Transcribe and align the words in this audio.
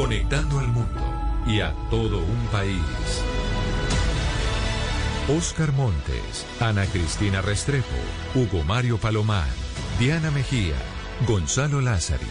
conectando 0.00 0.58
al 0.58 0.68
mundo 0.68 1.02
y 1.46 1.60
a 1.60 1.74
todo 1.90 2.20
un 2.20 2.46
país. 2.50 2.80
Oscar 5.28 5.72
Montes, 5.72 6.46
Ana 6.58 6.86
Cristina 6.86 7.42
Restrepo, 7.42 7.84
Hugo 8.34 8.64
Mario 8.64 8.96
Palomar, 8.96 9.50
Diana 9.98 10.30
Mejía, 10.30 10.76
Gonzalo 11.28 11.82
Lázari, 11.82 12.24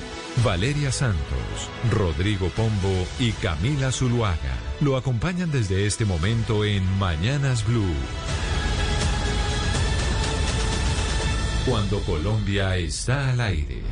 Valeria 0.43 0.91
Santos, 0.91 1.69
Rodrigo 1.91 2.49
Pombo 2.49 3.05
y 3.19 3.33
Camila 3.33 3.91
Zuluaga 3.91 4.57
lo 4.81 4.97
acompañan 4.97 5.51
desde 5.51 5.85
este 5.85 6.05
momento 6.05 6.65
en 6.65 6.83
Mañanas 6.97 7.67
Blue. 7.67 7.93
Cuando 11.67 12.01
Colombia 12.01 12.77
está 12.77 13.29
al 13.29 13.41
aire. 13.41 13.83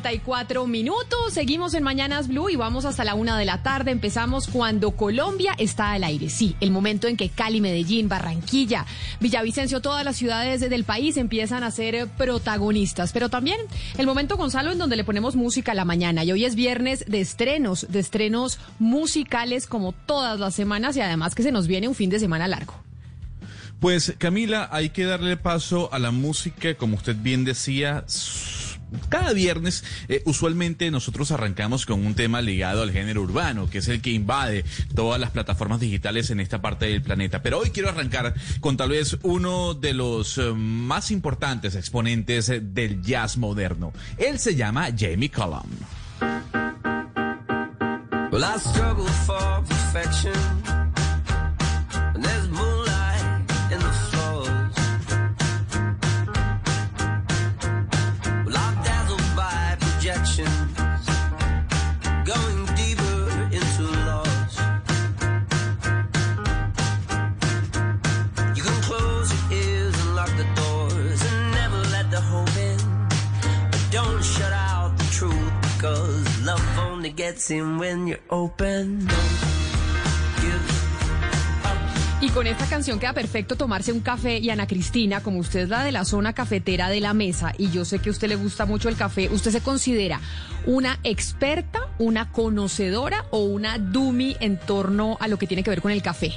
34 0.00 0.66
minutos. 0.66 1.32
Seguimos 1.32 1.72
en 1.72 1.82
Mañanas 1.82 2.28
Blue 2.28 2.50
y 2.50 2.56
vamos 2.56 2.84
hasta 2.84 3.02
la 3.02 3.14
una 3.14 3.38
de 3.38 3.46
la 3.46 3.62
tarde. 3.62 3.92
Empezamos 3.92 4.46
cuando 4.46 4.90
Colombia 4.90 5.54
está 5.56 5.92
al 5.92 6.04
aire. 6.04 6.28
Sí, 6.28 6.54
el 6.60 6.70
momento 6.70 7.08
en 7.08 7.16
que 7.16 7.30
Cali, 7.30 7.62
Medellín, 7.62 8.06
Barranquilla, 8.06 8.84
Villavicencio, 9.20 9.80
todas 9.80 10.04
las 10.04 10.16
ciudades 10.16 10.60
del 10.60 10.84
país 10.84 11.16
empiezan 11.16 11.64
a 11.64 11.70
ser 11.70 12.08
protagonistas. 12.08 13.12
Pero 13.12 13.30
también 13.30 13.58
el 13.96 14.06
momento, 14.06 14.36
Gonzalo, 14.36 14.70
en 14.70 14.78
donde 14.78 14.96
le 14.96 15.04
ponemos 15.04 15.34
música 15.34 15.72
a 15.72 15.74
la 15.74 15.86
mañana. 15.86 16.24
Y 16.24 16.32
hoy 16.32 16.44
es 16.44 16.56
viernes 16.56 17.06
de 17.08 17.22
estrenos, 17.22 17.86
de 17.88 18.00
estrenos 18.00 18.58
musicales 18.78 19.66
como 19.66 19.92
todas 19.92 20.38
las 20.38 20.54
semanas 20.54 20.94
y 20.98 21.00
además 21.00 21.34
que 21.34 21.42
se 21.42 21.52
nos 21.52 21.66
viene 21.68 21.88
un 21.88 21.94
fin 21.94 22.10
de 22.10 22.18
semana 22.18 22.46
largo. 22.48 22.74
Pues 23.80 24.14
Camila, 24.18 24.68
hay 24.72 24.90
que 24.90 25.04
darle 25.04 25.38
paso 25.38 25.90
a 25.92 25.98
la 25.98 26.10
música, 26.10 26.74
como 26.74 26.96
usted 26.96 27.16
bien 27.16 27.44
decía 27.44 28.04
cada 29.08 29.32
viernes 29.32 29.84
eh, 30.08 30.22
usualmente 30.24 30.90
nosotros 30.90 31.30
arrancamos 31.30 31.86
con 31.86 32.04
un 32.04 32.14
tema 32.14 32.40
ligado 32.40 32.82
al 32.82 32.92
género 32.92 33.22
urbano, 33.22 33.68
que 33.68 33.78
es 33.78 33.88
el 33.88 34.00
que 34.00 34.10
invade 34.10 34.64
todas 34.94 35.20
las 35.20 35.30
plataformas 35.30 35.80
digitales 35.80 36.30
en 36.30 36.40
esta 36.40 36.60
parte 36.60 36.86
del 36.86 37.02
planeta. 37.02 37.42
Pero 37.42 37.58
hoy 37.58 37.70
quiero 37.70 37.88
arrancar 37.88 38.34
con 38.60 38.76
tal 38.76 38.90
vez 38.90 39.16
uno 39.22 39.74
de 39.74 39.94
los 39.94 40.38
eh, 40.38 40.52
más 40.54 41.10
importantes 41.10 41.74
exponentes 41.74 42.48
eh, 42.48 42.60
del 42.60 43.02
jazz 43.02 43.36
moderno. 43.36 43.92
Él 44.18 44.38
se 44.38 44.54
llama 44.54 44.88
Jamie 44.96 45.30
Cullum. 45.30 45.70
Y 82.20 82.30
con 82.30 82.46
esta 82.46 82.64
canción 82.66 82.98
queda 82.98 83.12
perfecto 83.12 83.56
tomarse 83.56 83.92
un 83.92 84.00
café 84.00 84.38
y 84.38 84.48
Ana 84.48 84.66
Cristina, 84.66 85.22
como 85.22 85.38
usted 85.38 85.60
es 85.60 85.68
la 85.68 85.84
de 85.84 85.92
la 85.92 86.04
zona 86.04 86.32
cafetera 86.32 86.88
de 86.88 87.00
la 87.00 87.12
mesa 87.12 87.52
y 87.58 87.70
yo 87.70 87.84
sé 87.84 87.98
que 87.98 88.08
a 88.08 88.12
usted 88.12 88.28
le 88.28 88.36
gusta 88.36 88.64
mucho 88.64 88.88
el 88.88 88.96
café, 88.96 89.28
¿usted 89.28 89.50
se 89.50 89.60
considera 89.60 90.20
una 90.64 90.98
experta, 91.04 91.88
una 91.98 92.32
conocedora 92.32 93.26
o 93.30 93.40
una 93.40 93.78
dummy 93.78 94.36
en 94.40 94.56
torno 94.56 95.18
a 95.20 95.28
lo 95.28 95.38
que 95.38 95.46
tiene 95.46 95.62
que 95.62 95.70
ver 95.70 95.82
con 95.82 95.92
el 95.92 96.02
café? 96.02 96.32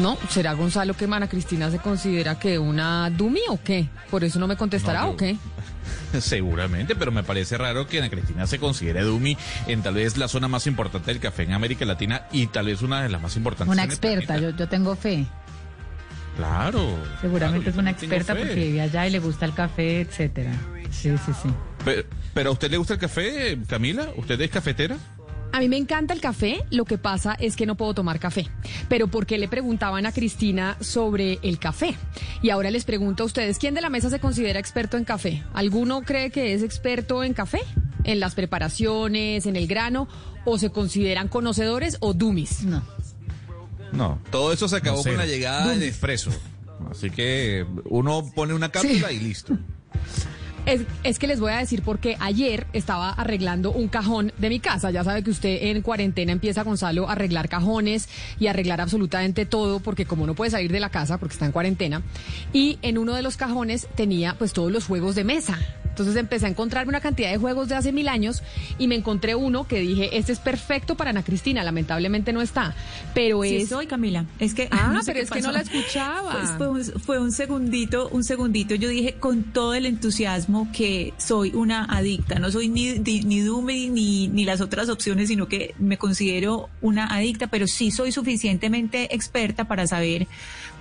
No, 0.00 0.18
¿será 0.28 0.52
Gonzalo 0.54 0.94
que 0.94 1.04
Ana 1.04 1.28
Cristina 1.28 1.70
se 1.70 1.78
considera 1.78 2.38
que 2.38 2.58
una 2.58 3.10
dummy 3.10 3.40
o 3.48 3.58
qué? 3.62 3.88
¿Por 4.10 4.24
eso 4.24 4.38
no 4.38 4.46
me 4.46 4.56
contestará 4.56 5.06
o 5.06 5.16
qué? 5.16 5.36
Seguramente, 6.20 6.96
pero 6.96 7.12
me 7.12 7.22
parece 7.22 7.58
raro 7.58 7.86
que 7.86 7.98
Ana 7.98 8.10
Cristina 8.10 8.46
se 8.46 8.58
considere 8.58 9.02
Dumi 9.02 9.36
en 9.66 9.82
tal 9.82 9.94
vez 9.94 10.16
la 10.16 10.28
zona 10.28 10.48
más 10.48 10.66
importante 10.66 11.10
del 11.10 11.20
café 11.20 11.44
en 11.44 11.52
América 11.52 11.84
Latina 11.84 12.26
y 12.32 12.46
tal 12.46 12.66
vez 12.66 12.82
una 12.82 13.02
de 13.02 13.08
las 13.08 13.20
más 13.20 13.36
importantes. 13.36 13.72
Una 13.72 13.84
experta, 13.84 14.38
yo, 14.38 14.50
yo 14.50 14.68
tengo 14.68 14.96
fe. 14.96 15.26
Claro. 16.36 16.98
Seguramente 17.20 17.70
es 17.70 17.76
una 17.76 17.90
experta 17.90 18.34
porque 18.34 18.54
vive 18.54 18.80
allá 18.82 19.06
y 19.06 19.10
le 19.10 19.18
gusta 19.20 19.46
el 19.46 19.54
café, 19.54 20.00
etcétera. 20.00 20.52
Sí, 20.90 21.16
sí, 21.24 21.32
sí. 21.42 21.48
Pero, 21.84 22.02
pero, 22.34 22.50
¿a 22.50 22.52
usted 22.52 22.70
le 22.70 22.76
gusta 22.76 22.94
el 22.94 23.00
café, 23.00 23.58
Camila? 23.66 24.08
¿Usted 24.16 24.40
es 24.40 24.50
cafetera? 24.50 24.96
A 25.56 25.60
mí 25.60 25.70
me 25.70 25.78
encanta 25.78 26.12
el 26.12 26.20
café, 26.20 26.66
lo 26.70 26.84
que 26.84 26.98
pasa 26.98 27.32
es 27.32 27.56
que 27.56 27.64
no 27.64 27.76
puedo 27.76 27.94
tomar 27.94 28.18
café. 28.20 28.46
Pero 28.90 29.08
¿por 29.08 29.24
qué 29.24 29.38
le 29.38 29.48
preguntaban 29.48 30.04
a 30.04 30.12
Cristina 30.12 30.76
sobre 30.82 31.38
el 31.40 31.58
café? 31.58 31.96
Y 32.42 32.50
ahora 32.50 32.70
les 32.70 32.84
pregunto 32.84 33.22
a 33.22 33.26
ustedes, 33.26 33.56
¿quién 33.56 33.72
de 33.72 33.80
la 33.80 33.88
mesa 33.88 34.10
se 34.10 34.20
considera 34.20 34.60
experto 34.60 34.98
en 34.98 35.06
café? 35.06 35.42
¿Alguno 35.54 36.02
cree 36.02 36.30
que 36.30 36.52
es 36.52 36.62
experto 36.62 37.24
en 37.24 37.32
café? 37.32 37.60
¿En 38.04 38.20
las 38.20 38.34
preparaciones, 38.34 39.46
en 39.46 39.56
el 39.56 39.66
grano? 39.66 40.08
¿O 40.44 40.58
se 40.58 40.68
consideran 40.68 41.28
conocedores 41.28 41.96
o 42.00 42.12
dummies? 42.12 42.62
No. 42.64 42.82
No, 43.92 44.20
todo 44.30 44.52
eso 44.52 44.68
se 44.68 44.76
acabó 44.76 45.02
con 45.02 45.16
la 45.16 45.24
llegada 45.24 45.68
del 45.68 45.84
expreso. 45.84 46.32
Así 46.90 47.08
que 47.08 47.64
uno 47.86 48.30
pone 48.34 48.52
una 48.52 48.70
cápsula 48.70 49.10
y 49.10 49.20
listo. 49.20 49.56
Es, 50.66 51.18
que 51.20 51.28
les 51.28 51.38
voy 51.38 51.52
a 51.52 51.58
decir 51.58 51.82
porque 51.82 52.16
ayer 52.18 52.66
estaba 52.72 53.10
arreglando 53.10 53.70
un 53.70 53.86
cajón 53.86 54.32
de 54.36 54.48
mi 54.48 54.58
casa. 54.58 54.90
Ya 54.90 55.04
sabe 55.04 55.22
que 55.22 55.30
usted 55.30 55.58
en 55.62 55.80
cuarentena 55.80 56.32
empieza, 56.32 56.64
Gonzalo, 56.64 57.08
a 57.08 57.12
arreglar 57.12 57.48
cajones 57.48 58.08
y 58.40 58.48
arreglar 58.48 58.80
absolutamente 58.80 59.46
todo 59.46 59.78
porque 59.78 60.06
como 60.06 60.26
no 60.26 60.34
puede 60.34 60.50
salir 60.50 60.72
de 60.72 60.80
la 60.80 60.90
casa 60.90 61.18
porque 61.18 61.34
está 61.34 61.46
en 61.46 61.52
cuarentena. 61.52 62.02
Y 62.52 62.78
en 62.82 62.98
uno 62.98 63.14
de 63.14 63.22
los 63.22 63.36
cajones 63.36 63.86
tenía 63.94 64.34
pues 64.38 64.52
todos 64.52 64.72
los 64.72 64.86
juegos 64.86 65.14
de 65.14 65.22
mesa. 65.22 65.56
Entonces 65.96 66.16
empecé 66.16 66.44
a 66.44 66.50
encontrarme 66.50 66.90
una 66.90 67.00
cantidad 67.00 67.30
de 67.30 67.38
juegos 67.38 67.68
de 67.68 67.74
hace 67.74 67.90
mil 67.90 68.08
años 68.08 68.42
y 68.78 68.86
me 68.86 68.96
encontré 68.96 69.34
uno 69.34 69.66
que 69.66 69.80
dije, 69.80 70.18
este 70.18 70.30
es 70.30 70.40
perfecto 70.40 70.94
para 70.94 71.08
Ana 71.08 71.22
Cristina, 71.22 71.64
lamentablemente 71.64 72.34
no 72.34 72.42
está, 72.42 72.74
pero 73.14 73.42
sí 73.44 73.56
es... 73.56 73.70
soy 73.70 73.86
Camila, 73.86 74.26
es 74.38 74.52
que... 74.52 74.68
Ah, 74.70 75.00
pero 75.06 75.20
es 75.20 75.30
que 75.30 75.40
no 75.40 75.52
la 75.52 75.60
escuchaba. 75.62 76.32
Pues 76.58 76.92
fue, 77.02 77.18
un, 77.18 77.32
segundito, 77.32 78.10
un 78.10 78.24
segundito, 78.24 78.74
yo 78.74 78.90
dije 78.90 79.14
con 79.14 79.44
todo 79.44 79.72
el 79.72 79.86
entusiasmo 79.86 80.55
que 80.74 81.12
soy 81.18 81.52
una 81.54 81.84
adicta, 81.84 82.38
no 82.38 82.50
soy 82.50 82.68
ni, 82.68 82.98
ni, 82.98 83.20
ni 83.20 83.90
ni, 83.90 84.28
ni 84.28 84.44
las 84.44 84.60
otras 84.60 84.88
opciones, 84.88 85.28
sino 85.28 85.48
que 85.48 85.74
me 85.78 85.98
considero 85.98 86.68
una 86.80 87.06
adicta, 87.06 87.46
pero 87.46 87.66
sí 87.66 87.90
soy 87.90 88.12
suficientemente 88.12 89.14
experta 89.14 89.68
para 89.68 89.86
saber 89.86 90.26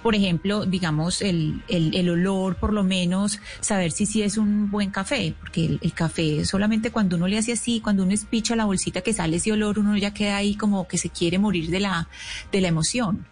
por 0.05 0.13
ejemplo, 0.13 0.67
digamos, 0.67 1.23
el, 1.23 1.63
el, 1.67 2.09
olor, 2.11 2.57
por 2.57 2.73
lo 2.73 2.83
menos, 2.83 3.39
saber 3.59 3.91
si 3.91 4.05
sí 4.05 4.21
es 4.21 4.37
un 4.37 4.69
buen 4.69 4.91
café, 4.91 5.33
porque 5.39 5.79
el, 5.81 5.93
café 5.93 6.45
solamente 6.45 6.91
cuando 6.91 7.15
uno 7.15 7.27
le 7.27 7.39
hace 7.39 7.53
así, 7.53 7.79
cuando 7.79 8.03
uno 8.03 8.13
espicha 8.13 8.55
la 8.55 8.65
bolsita 8.65 9.01
que 9.01 9.13
sale 9.13 9.37
ese 9.37 9.51
olor, 9.51 9.79
uno 9.79 9.97
ya 9.97 10.13
queda 10.13 10.37
ahí 10.37 10.53
como 10.53 10.87
que 10.87 10.99
se 10.99 11.09
quiere 11.09 11.39
morir 11.39 11.71
de 11.71 11.79
la, 11.79 12.07
de 12.51 12.61
la 12.61 12.67
emoción. 12.67 13.25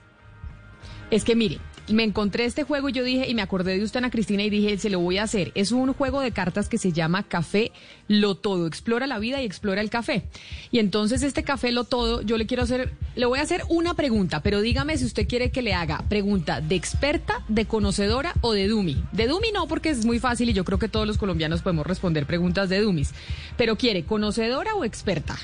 Es 1.12 1.24
que 1.24 1.36
mire, 1.36 1.60
me 1.90 2.04
encontré 2.04 2.46
este 2.46 2.64
juego 2.64 2.90
y 2.90 2.94
yo 2.94 3.04
dije, 3.04 3.30
y 3.30 3.36
me 3.36 3.42
acordé 3.42 3.78
de 3.78 3.84
usted, 3.84 3.98
Ana 3.98 4.10
Cristina, 4.10 4.44
y 4.44 4.50
dije, 4.50 4.78
se 4.78 4.90
lo 4.90 5.00
voy 5.00 5.18
a 5.18 5.24
hacer. 5.24 5.52
Es 5.56 5.72
un 5.72 5.94
juego 5.94 6.22
de 6.22 6.32
cartas 6.32 6.70
que 6.70 6.78
se 6.78 6.92
llama 6.92 7.24
Café 7.24 7.72
Lo 8.08 8.36
Todo. 8.36 8.68
Explora 8.68 9.08
la 9.08 9.20
vida 9.20 9.42
y 9.42 9.46
explora 9.46 9.82
el 9.82 9.90
café. 9.90 10.24
Y 10.72 10.80
entonces 10.80 11.24
este 11.24 11.44
Café 11.44 11.72
Lo 11.72 11.84
Todo, 11.84 12.22
yo 12.22 12.38
le 12.38 12.46
quiero 12.46 12.64
hacer, 12.64 12.94
le 13.16 13.26
voy 13.26 13.40
a 13.40 13.44
hacer 13.44 13.64
una 13.70 13.94
pregunta, 13.96 14.42
pero 14.42 14.62
dígame 14.62 14.98
si 14.98 15.06
usted 15.06 15.28
quiere 15.28 15.52
que 15.52 15.62
le 15.62 15.74
haga 15.74 16.04
pregunta 16.08 16.62
de 16.62 16.76
experta, 16.76 17.44
de 17.48 17.66
conocedora 17.66 18.34
o 18.42 18.54
de 18.54 18.68
Dumi. 18.68 19.04
De 19.12 19.28
Dumi 19.28 19.52
no, 19.52 19.68
porque 19.68 19.90
es 19.90 20.06
muy 20.06 20.20
fácil 20.20 20.50
y 20.50 20.54
yo 20.54 20.64
creo 20.64 20.80
que 20.80 20.90
todos 20.90 21.08
los 21.08 21.18
colombianos 21.18 21.62
podemos 21.62 21.86
responder 21.86 22.26
preguntas 22.26 22.70
de 22.70 22.82
Dumis. 22.82 23.14
Pero 23.58 23.76
quiere, 23.76 24.06
¿conocedora 24.06 24.76
o 24.76 24.86
experta? 24.86 25.38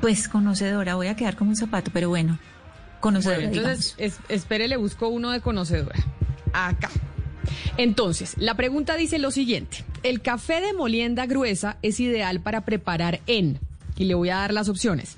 Pues 0.00 0.28
conocedora, 0.28 0.96
voy 0.96 1.08
a 1.08 1.16
quedar 1.16 1.36
como 1.36 1.50
un 1.50 1.56
zapato, 1.56 1.90
pero 1.92 2.08
bueno. 2.08 2.38
Conocedora. 3.00 3.44
entonces, 3.44 3.96
espere, 4.28 4.68
le 4.68 4.76
busco 4.76 5.08
uno 5.08 5.30
de 5.30 5.40
conocedora. 5.40 5.98
Acá. 6.52 6.90
Entonces, 7.76 8.34
la 8.38 8.54
pregunta 8.54 8.94
dice 8.96 9.18
lo 9.18 9.30
siguiente. 9.30 9.84
El 10.02 10.20
café 10.20 10.60
de 10.60 10.72
molienda 10.72 11.26
gruesa 11.26 11.78
es 11.82 12.00
ideal 12.00 12.40
para 12.40 12.64
preparar 12.64 13.20
en, 13.26 13.58
y 13.96 14.04
le 14.04 14.14
voy 14.14 14.30
a 14.30 14.36
dar 14.36 14.52
las 14.52 14.68
opciones. 14.68 15.16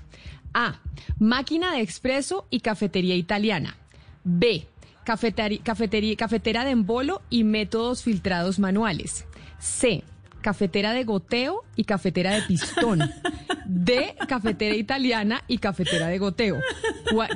A, 0.55 0.81
máquina 1.19 1.73
de 1.75 1.81
expreso 1.81 2.47
y 2.51 2.61
cafetería 2.61 3.17
italiana. 3.17 3.77
B, 4.25 4.67
cafeteri- 5.05 5.63
cafetería, 5.63 6.17
cafetera 6.17 6.65
de 6.65 6.71
embolo 6.73 7.23
y 7.31 7.45
métodos 7.45 8.03
filtrados 8.03 8.59
manuales. 8.59 9.25
C, 9.59 10.05
cafetera 10.41 10.93
de 10.93 11.05
goteo 11.05 11.65
y 11.77 11.85
cafetera 11.85 12.33
de 12.33 12.43
pistón. 12.43 13.01
D, 13.67 14.15
cafetera 14.29 14.75
italiana 14.75 15.43
y 15.49 15.59
cafetera 15.59 16.09
de 16.09 16.19
goteo. 16.19 16.61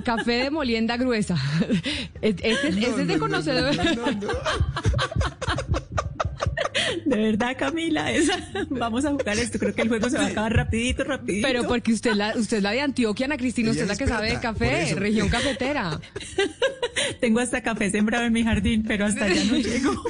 Café 0.04 0.44
de 0.44 0.50
molienda 0.50 0.96
gruesa. 0.96 1.36
Este, 2.22 2.50
este 2.50 3.02
es 3.02 3.06
de 3.06 3.18
conocedor. 3.18 3.74
De 7.10 7.16
verdad, 7.16 7.56
Camila, 7.56 8.10
esa, 8.12 8.36
vamos 8.70 9.04
a 9.04 9.10
jugar 9.12 9.38
esto. 9.38 9.58
Creo 9.58 9.74
que 9.74 9.82
el 9.82 9.88
juego 9.88 10.10
se 10.10 10.18
va 10.18 10.24
a 10.24 10.28
acabar 10.28 10.52
rapidito, 10.54 11.04
rapidito. 11.04 11.46
Pero 11.46 11.66
porque 11.68 11.92
usted 11.92 12.10
es 12.10 12.16
la, 12.16 12.34
usted 12.36 12.56
es 12.58 12.62
la 12.62 12.72
de 12.72 12.80
Antioquia, 12.80 13.26
Ana 13.26 13.36
Cristina, 13.36 13.70
usted 13.70 13.82
es 13.84 13.88
la 13.88 13.96
que 13.96 14.06
sabe 14.06 14.30
de 14.32 14.40
café, 14.40 14.94
región 14.96 15.28
cafetera. 15.30 16.00
Tengo 17.20 17.40
hasta 17.40 17.62
café 17.62 17.90
sembrado 17.90 18.24
en 18.24 18.32
mi 18.32 18.42
jardín, 18.42 18.84
pero 18.86 19.06
hasta 19.06 19.26
allá 19.26 19.44
no 19.44 19.56
llego. 19.56 20.02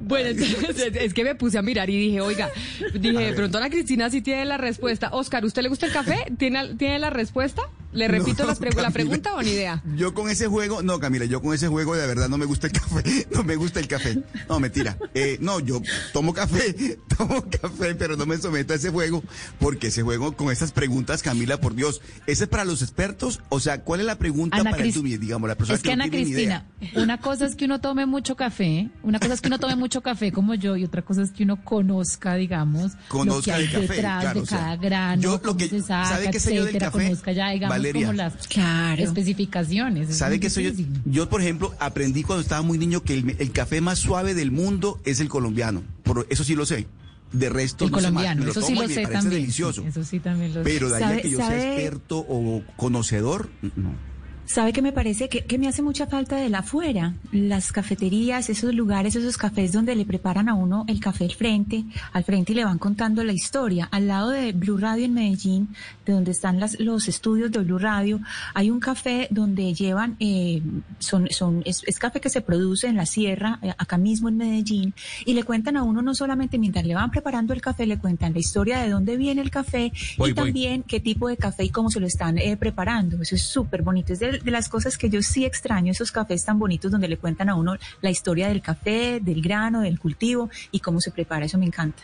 Bueno, 0.00 0.28
entonces, 0.30 0.92
es 0.94 1.14
que 1.14 1.24
me 1.24 1.34
puse 1.34 1.58
a 1.58 1.62
mirar 1.62 1.90
y 1.90 1.96
dije, 1.98 2.20
oiga, 2.20 2.50
dije, 2.94 3.18
de 3.18 3.32
pronto 3.32 3.58
Ana 3.58 3.70
Cristina 3.70 4.08
sí 4.10 4.20
tiene 4.22 4.44
la 4.44 4.56
respuesta. 4.56 5.08
Oscar, 5.12 5.44
¿usted 5.44 5.62
le 5.62 5.68
gusta 5.68 5.86
el 5.86 5.92
café? 5.92 6.16
¿Tiene, 6.38 6.74
¿tiene 6.76 6.98
la 6.98 7.10
respuesta? 7.10 7.62
¿Le 7.92 8.08
repito 8.08 8.42
No, 8.42 8.48
las 8.48 8.60
pregu- 8.60 8.82
la 8.82 8.90
pregunta 8.90 9.34
o 9.34 9.42
ni 9.42 9.50
idea? 9.50 9.80
Yo 9.96 10.14
con 10.14 10.28
ese 10.28 10.48
juego, 10.48 10.82
no, 10.82 10.98
Camila, 10.98 11.26
yo 11.26 11.40
con 11.40 11.54
ese 11.54 11.68
juego 11.68 11.94
de 11.94 12.04
verdad 12.08 12.28
no 12.28 12.36
me 12.38 12.44
gusta 12.44 12.66
el 12.66 12.72
café, 12.72 13.26
no 13.32 13.44
me 13.44 13.54
gusta 13.54 13.78
el 13.78 13.86
café. 13.86 14.18
No, 14.48 14.58
mentira. 14.58 14.98
Eh, 15.14 15.38
no, 15.40 15.60
yo 15.60 15.80
tomo 16.12 16.32
café, 16.34 16.98
tomo 17.16 17.44
café, 17.60 17.94
pero 17.94 18.16
no 18.16 18.26
me 18.26 18.36
someto 18.38 18.72
a 18.72 18.76
ese 18.76 18.90
juego, 18.90 19.22
porque 19.58 19.88
ese 19.88 20.02
juego 20.02 20.36
con 20.36 20.50
esas 20.52 20.72
preguntas, 20.72 21.22
Camila, 21.22 21.60
por 21.60 21.74
Dios, 21.74 22.00
¿ese 22.26 22.44
es 22.44 22.50
para 22.50 22.64
los 22.64 22.82
expertos? 22.82 23.40
O 23.48 23.60
sea, 23.60 23.82
¿cuál 23.82 24.00
es 24.00 24.06
la 24.06 24.18
pregunta 24.18 24.56
Ana 24.56 24.70
para 24.70 24.82
Cris- 24.84 24.94
tú, 24.94 25.02
digamos, 25.02 25.48
la 25.48 25.54
persona 25.56 25.76
Es 25.76 25.82
que 25.82 25.88
no 25.96 26.02
Ana 26.04 26.10
tiene 26.10 26.24
ni 26.26 26.30
idea? 26.32 26.66
Cristina, 26.78 27.02
una 27.04 27.18
cosa 27.18 27.46
es 27.46 27.56
que 27.56 27.64
uno 27.64 27.80
tome 27.80 28.06
mucho 28.06 28.36
café, 28.36 28.90
una 29.02 29.18
cosa 29.18 29.34
es 29.34 29.40
que 29.40 29.48
uno 29.48 29.58
tome 29.58 29.76
mucho 29.76 30.00
café 30.02 30.32
como 30.32 30.54
yo 30.54 30.76
y 30.76 30.84
otra 30.84 31.02
cosa 31.02 31.22
es 31.22 31.30
que 31.32 31.42
uno 31.44 31.64
conozca, 31.64 32.34
digamos, 32.34 32.92
Conozca 33.08 33.34
lo 33.36 33.42
que 33.42 33.52
hay 33.52 33.64
el 33.64 33.70
café, 33.72 33.80
detrás 33.94 34.20
claro, 34.22 34.34
de 34.40 34.42
o 34.42 34.46
sea, 34.46 34.58
cada 34.58 34.76
grano, 34.76 35.22
yo 35.22 35.40
lo 35.44 35.56
que- 35.56 35.68
se 35.68 35.80
saca, 35.80 36.08
¿sabe 36.08 36.30
qué 36.30 36.40
sé 36.40 36.54
yo 36.54 36.64
del 36.64 36.78
café? 36.78 37.04
conozca 37.04 37.32
ya, 37.32 37.50
digamos, 37.50 37.76
Valeria. 37.76 38.06
como 38.06 38.12
las 38.16 38.34
Claro. 38.48 39.02
especificaciones. 39.02 40.08
es 40.10 40.16
¿Sabe 40.18 40.40
qué 40.40 40.50
soy 40.50 40.64
yo? 40.72 40.84
Yo, 41.04 41.28
por 41.28 41.40
ejemplo, 41.40 41.74
aprendí 41.78 42.22
cuando 42.22 42.42
estaba 42.42 42.62
muy 42.62 42.78
niño 42.78 43.02
que 43.02 43.14
el, 43.14 43.36
el 43.38 43.52
café 43.52 43.80
más 43.80 43.98
suave 43.98 44.34
del 44.34 44.50
mundo 44.50 45.00
es 45.04 45.20
el 45.20 45.28
colombiano. 45.28 45.82
Por 46.04 46.26
eso 46.30 46.44
sí 46.44 46.54
lo 46.54 46.64
sé. 46.66 46.86
De 47.32 47.48
resto, 47.48 47.86
El 47.86 47.90
no 47.90 47.96
colombiano, 47.96 48.40
Me 48.40 48.44
lo 48.46 48.52
eso 48.52 48.60
sí 48.60 48.68
tomo 48.74 48.82
lo 48.82 48.84
y 48.84 48.88
me 48.88 48.94
sé 48.94 49.02
parece 49.02 49.20
también. 49.22 49.40
delicioso. 49.42 49.82
sí, 49.82 49.88
Eso 49.88 50.04
sí 50.04 50.20
también 50.20 50.54
lo 50.54 50.62
sé. 50.62 50.70
Pero 50.70 50.88
de 50.88 50.96
ahí 50.96 51.02
a 51.02 51.08
¿Sabe- 51.08 51.22
que 51.22 51.30
yo 51.30 51.38
sea 51.38 51.72
experto 51.74 52.18
o 52.18 52.62
conocedor, 52.76 53.48
no. 53.74 54.13
¿Sabe 54.46 54.72
qué 54.74 54.82
me 54.82 54.92
parece? 54.92 55.28
Que, 55.28 55.44
que 55.44 55.58
me 55.58 55.68
hace 55.68 55.80
mucha 55.80 56.06
falta 56.06 56.36
de 56.36 56.50
la 56.50 56.58
afuera. 56.58 57.14
Las 57.32 57.72
cafeterías, 57.72 58.50
esos 58.50 58.74
lugares, 58.74 59.16
esos 59.16 59.38
cafés 59.38 59.72
donde 59.72 59.94
le 59.94 60.04
preparan 60.04 60.48
a 60.50 60.54
uno 60.54 60.84
el 60.86 61.00
café 61.00 61.24
al 61.24 61.32
frente, 61.32 61.84
al 62.12 62.24
frente 62.24 62.52
y 62.52 62.56
le 62.56 62.64
van 62.64 62.78
contando 62.78 63.24
la 63.24 63.32
historia. 63.32 63.88
Al 63.90 64.06
lado 64.06 64.30
de 64.30 64.52
Blue 64.52 64.76
Radio 64.76 65.06
en 65.06 65.14
Medellín, 65.14 65.68
de 66.04 66.12
donde 66.12 66.32
están 66.32 66.60
las, 66.60 66.78
los 66.78 67.08
estudios 67.08 67.50
de 67.52 67.60
Blue 67.60 67.78
Radio, 67.78 68.20
hay 68.52 68.70
un 68.70 68.80
café 68.80 69.28
donde 69.30 69.72
llevan, 69.72 70.16
eh, 70.20 70.60
son, 70.98 71.28
son, 71.30 71.62
es, 71.64 71.82
es 71.86 71.98
café 71.98 72.20
que 72.20 72.28
se 72.28 72.42
produce 72.42 72.86
en 72.86 72.96
la 72.96 73.06
sierra, 73.06 73.58
eh, 73.62 73.72
acá 73.78 73.96
mismo 73.96 74.28
en 74.28 74.36
Medellín, 74.36 74.94
y 75.24 75.32
le 75.32 75.44
cuentan 75.44 75.78
a 75.78 75.82
uno 75.82 76.02
no 76.02 76.14
solamente 76.14 76.58
mientras 76.58 76.84
le 76.84 76.94
van 76.94 77.10
preparando 77.10 77.54
el 77.54 77.62
café, 77.62 77.86
le 77.86 77.98
cuentan 77.98 78.34
la 78.34 78.40
historia 78.40 78.80
de 78.80 78.90
dónde 78.90 79.16
viene 79.16 79.40
el 79.40 79.50
café 79.50 79.90
Voy, 80.18 80.30
y 80.30 80.32
voy. 80.32 80.44
también 80.44 80.82
qué 80.82 81.00
tipo 81.00 81.28
de 81.28 81.38
café 81.38 81.64
y 81.64 81.70
cómo 81.70 81.90
se 81.90 81.98
lo 81.98 82.06
están 82.06 82.36
eh, 82.36 82.56
preparando. 82.58 83.22
Eso 83.22 83.34
es 83.34 83.42
súper 83.42 83.82
bonito. 83.82 84.12
Es 84.12 84.20
de, 84.20 84.33
de 84.42 84.50
las 84.50 84.68
cosas 84.68 84.96
que 84.98 85.08
yo 85.10 85.20
sí 85.22 85.44
extraño, 85.44 85.92
esos 85.92 86.10
cafés 86.12 86.44
tan 86.44 86.58
bonitos 86.58 86.90
donde 86.90 87.08
le 87.08 87.16
cuentan 87.16 87.48
a 87.48 87.54
uno 87.54 87.76
la 88.00 88.10
historia 88.10 88.48
del 88.48 88.62
café, 88.62 89.20
del 89.20 89.42
grano, 89.42 89.80
del 89.82 89.98
cultivo 89.98 90.50
y 90.70 90.80
cómo 90.80 91.00
se 91.00 91.10
prepara. 91.10 91.46
Eso 91.46 91.58
me 91.58 91.66
encanta. 91.66 92.02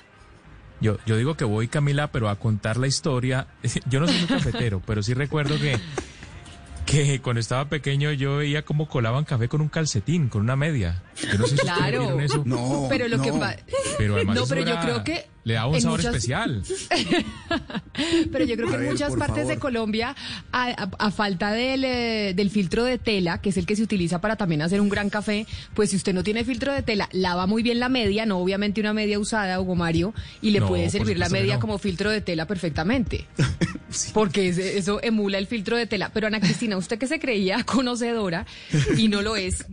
Yo, 0.81 0.97
yo 1.05 1.17
digo 1.17 1.37
que 1.37 1.45
voy, 1.45 1.69
Camila, 1.69 2.11
pero 2.11 2.29
a 2.31 2.37
contar 2.37 2.77
la 2.79 2.87
historia. 2.87 3.47
Yo 3.91 4.01
no 4.01 4.07
soy 4.07 4.17
muy 4.17 4.27
cafetero, 4.29 4.81
pero 4.87 5.03
sí 5.03 5.13
recuerdo 5.13 5.59
que, 5.59 5.79
que 6.87 7.21
cuando 7.21 7.39
estaba 7.41 7.67
pequeño 7.69 8.11
yo 8.13 8.39
veía 8.39 8.63
cómo 8.63 8.89
colaban 8.89 9.25
café 9.25 9.47
con 9.49 9.61
un 9.61 9.69
calcetín, 9.69 10.29
con 10.29 10.41
una 10.43 10.57
media. 10.57 11.03
Yo 11.31 11.39
no 11.39 11.45
sé 11.47 11.57
si 11.57 11.67
ustedes 11.67 11.73
Claro. 11.77 12.21
eso. 12.21 12.43
No, 12.47 12.87
pero 12.89 13.07
lo 13.09 13.21
que 13.21 13.31
no. 13.31 13.41
Pero 13.99 14.17
además 14.17 14.37
No, 14.37 14.47
yo 14.47 14.55
era- 14.55 14.81
creo 14.81 15.05
que 15.05 15.29
le 15.45 15.55
daba 15.55 15.69
un 15.69 15.75
en 15.77 15.81
sabor 15.83 15.99
muchas- 16.01 16.15
especial. 16.15 16.63
Pero 18.33 18.45
yo 18.45 18.57
creo 18.57 18.69
que 18.71 18.77
en 18.77 18.85
muchas 18.87 19.15
partes 19.17 19.49
de. 19.49 19.59
Colombia, 19.61 20.17
a, 20.53 20.69
a- 20.69 20.91
a 20.99 21.11
falta 21.11 21.53
del, 21.53 21.85
eh, 21.85 22.33
del 22.35 22.51
filtro 22.51 22.83
de 22.85 22.97
tela, 22.99 23.41
que 23.43 23.51
es 23.51 23.57
el 23.59 23.67
que 23.67 23.77
se 23.77 23.83
utiliza 23.83 24.21
para 24.21 24.37
también 24.37 24.63
hacer 24.63 24.81
un 24.81 24.89
gran 24.89 25.11
café, 25.11 25.47
pues 25.75 25.91
si 25.91 25.97
usted 25.97 26.15
no 26.15 26.23
tiene 26.25 26.45
filtro 26.45 26.73
de 26.73 26.83
tela, 26.83 27.09
lava 27.13 27.47
muy 27.47 27.63
bien 27.63 27.79
la 27.79 27.89
media, 27.91 28.25
no 28.27 28.39
obviamente 28.39 28.81
una 28.81 28.95
media 28.95 29.19
usada, 29.19 29.61
Hugo 29.61 29.75
Mario, 29.75 30.15
y 30.41 30.51
le 30.51 30.61
No, 30.61 30.69
puede 30.69 30.89
servir 30.89 31.19
la 31.19 31.29
media 31.29 31.55
no. 31.55 31.61
como 31.61 31.79
filtro 31.79 32.11
de 32.11 32.21
tela 32.23 32.47
perfectamente. 32.47 33.27
Porque 34.15 34.49
eso 34.49 35.01
emula 35.03 35.37
el 35.39 35.47
filtro 35.47 35.77
de 35.77 35.87
tela. 35.87 36.11
Pero 36.15 36.27
Ana 36.27 36.41
Cristina, 36.41 36.77
usted 36.77 36.99
que 36.99 37.07
se 37.07 37.19
creía 37.21 37.63
conocedora 37.65 38.47
y 38.97 39.09
no 39.09 39.21
lo 39.21 39.37
es, 39.37 39.67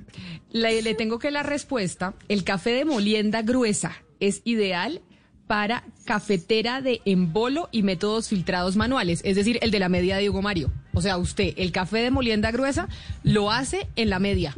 le, 0.51 0.81
le 0.81 0.95
tengo 0.95 1.17
que 1.19 1.31
la 1.31 1.43
respuesta, 1.43 2.13
el 2.27 2.43
café 2.43 2.71
de 2.71 2.83
molienda 2.85 3.41
gruesa 3.41 3.93
es 4.19 4.41
ideal 4.43 5.01
para 5.47 5.83
cafetera 6.05 6.81
de 6.81 7.01
embolo 7.05 7.69
y 7.71 7.81
métodos 7.83 8.27
filtrados 8.29 8.75
manuales, 8.75 9.21
es 9.23 9.35
decir, 9.35 9.57
el 9.61 9.71
de 9.71 9.79
la 9.79 9.89
media 9.89 10.17
de 10.17 10.29
Hugo 10.29 10.41
Mario. 10.41 10.71
O 10.93 11.01
sea, 11.01 11.17
usted 11.17 11.53
el 11.57 11.71
café 11.71 11.99
de 11.99 12.11
molienda 12.11 12.51
gruesa 12.51 12.87
lo 13.23 13.51
hace 13.51 13.87
en 13.95 14.09
la 14.09 14.19
media. 14.19 14.53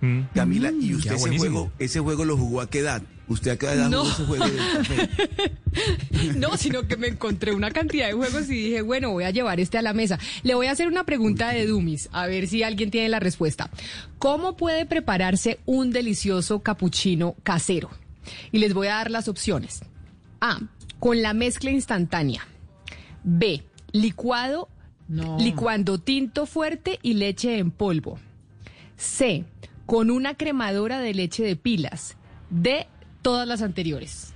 Mm. 0.00 0.22
Camila, 0.34 0.70
¿y 0.72 0.94
usted 0.94 1.14
ese 1.14 1.36
juego, 1.38 1.70
ese 1.78 2.00
juego 2.00 2.24
lo 2.24 2.36
jugó 2.36 2.60
a 2.60 2.68
qué 2.68 2.80
edad? 2.80 3.02
¿Usted 3.28 3.52
a 3.52 3.56
qué 3.56 3.66
edad 3.66 3.88
No. 3.88 4.04
jugó 4.04 4.10
ese 4.10 4.24
juego 4.24 4.44
del 4.46 4.76
café? 4.76 5.52
No, 6.36 6.56
sino 6.56 6.86
que 6.86 6.96
me 6.96 7.06
encontré 7.06 7.52
una 7.52 7.70
cantidad 7.70 8.06
de 8.08 8.12
juegos 8.12 8.42
y 8.50 8.54
dije, 8.54 8.82
bueno, 8.82 9.10
voy 9.10 9.24
a 9.24 9.30
llevar 9.30 9.58
este 9.60 9.78
a 9.78 9.82
la 9.82 9.92
mesa. 9.94 10.18
Le 10.42 10.54
voy 10.54 10.66
a 10.66 10.72
hacer 10.72 10.86
una 10.88 11.04
pregunta 11.04 11.48
de 11.50 11.66
Dumis, 11.66 12.08
a 12.12 12.26
ver 12.26 12.46
si 12.46 12.62
alguien 12.62 12.90
tiene 12.90 13.08
la 13.08 13.20
respuesta. 13.20 13.70
¿Cómo 14.18 14.56
puede 14.56 14.84
prepararse 14.86 15.60
un 15.64 15.90
delicioso 15.92 16.60
capuchino 16.60 17.34
casero? 17.42 17.90
Y 18.50 18.58
les 18.58 18.74
voy 18.74 18.88
a 18.88 18.96
dar 18.96 19.10
las 19.10 19.28
opciones. 19.28 19.80
A, 20.44 20.58
con 20.98 21.22
la 21.22 21.32
mezcla 21.34 21.70
instantánea. 21.70 22.42
B, 23.22 23.62
licuado, 23.92 24.68
No. 25.08 25.38
licuando 25.38 25.98
tinto 25.98 26.46
fuerte 26.46 26.98
y 27.02 27.14
leche 27.14 27.58
en 27.58 27.70
polvo. 27.70 28.18
C, 28.96 29.44
con 29.86 30.10
una 30.10 30.34
cremadora 30.34 30.98
de 30.98 31.14
leche 31.14 31.44
de 31.44 31.54
pilas. 31.56 32.16
D, 32.50 32.86
todas 33.22 33.46
las 33.46 33.62
anteriores. 33.62 34.32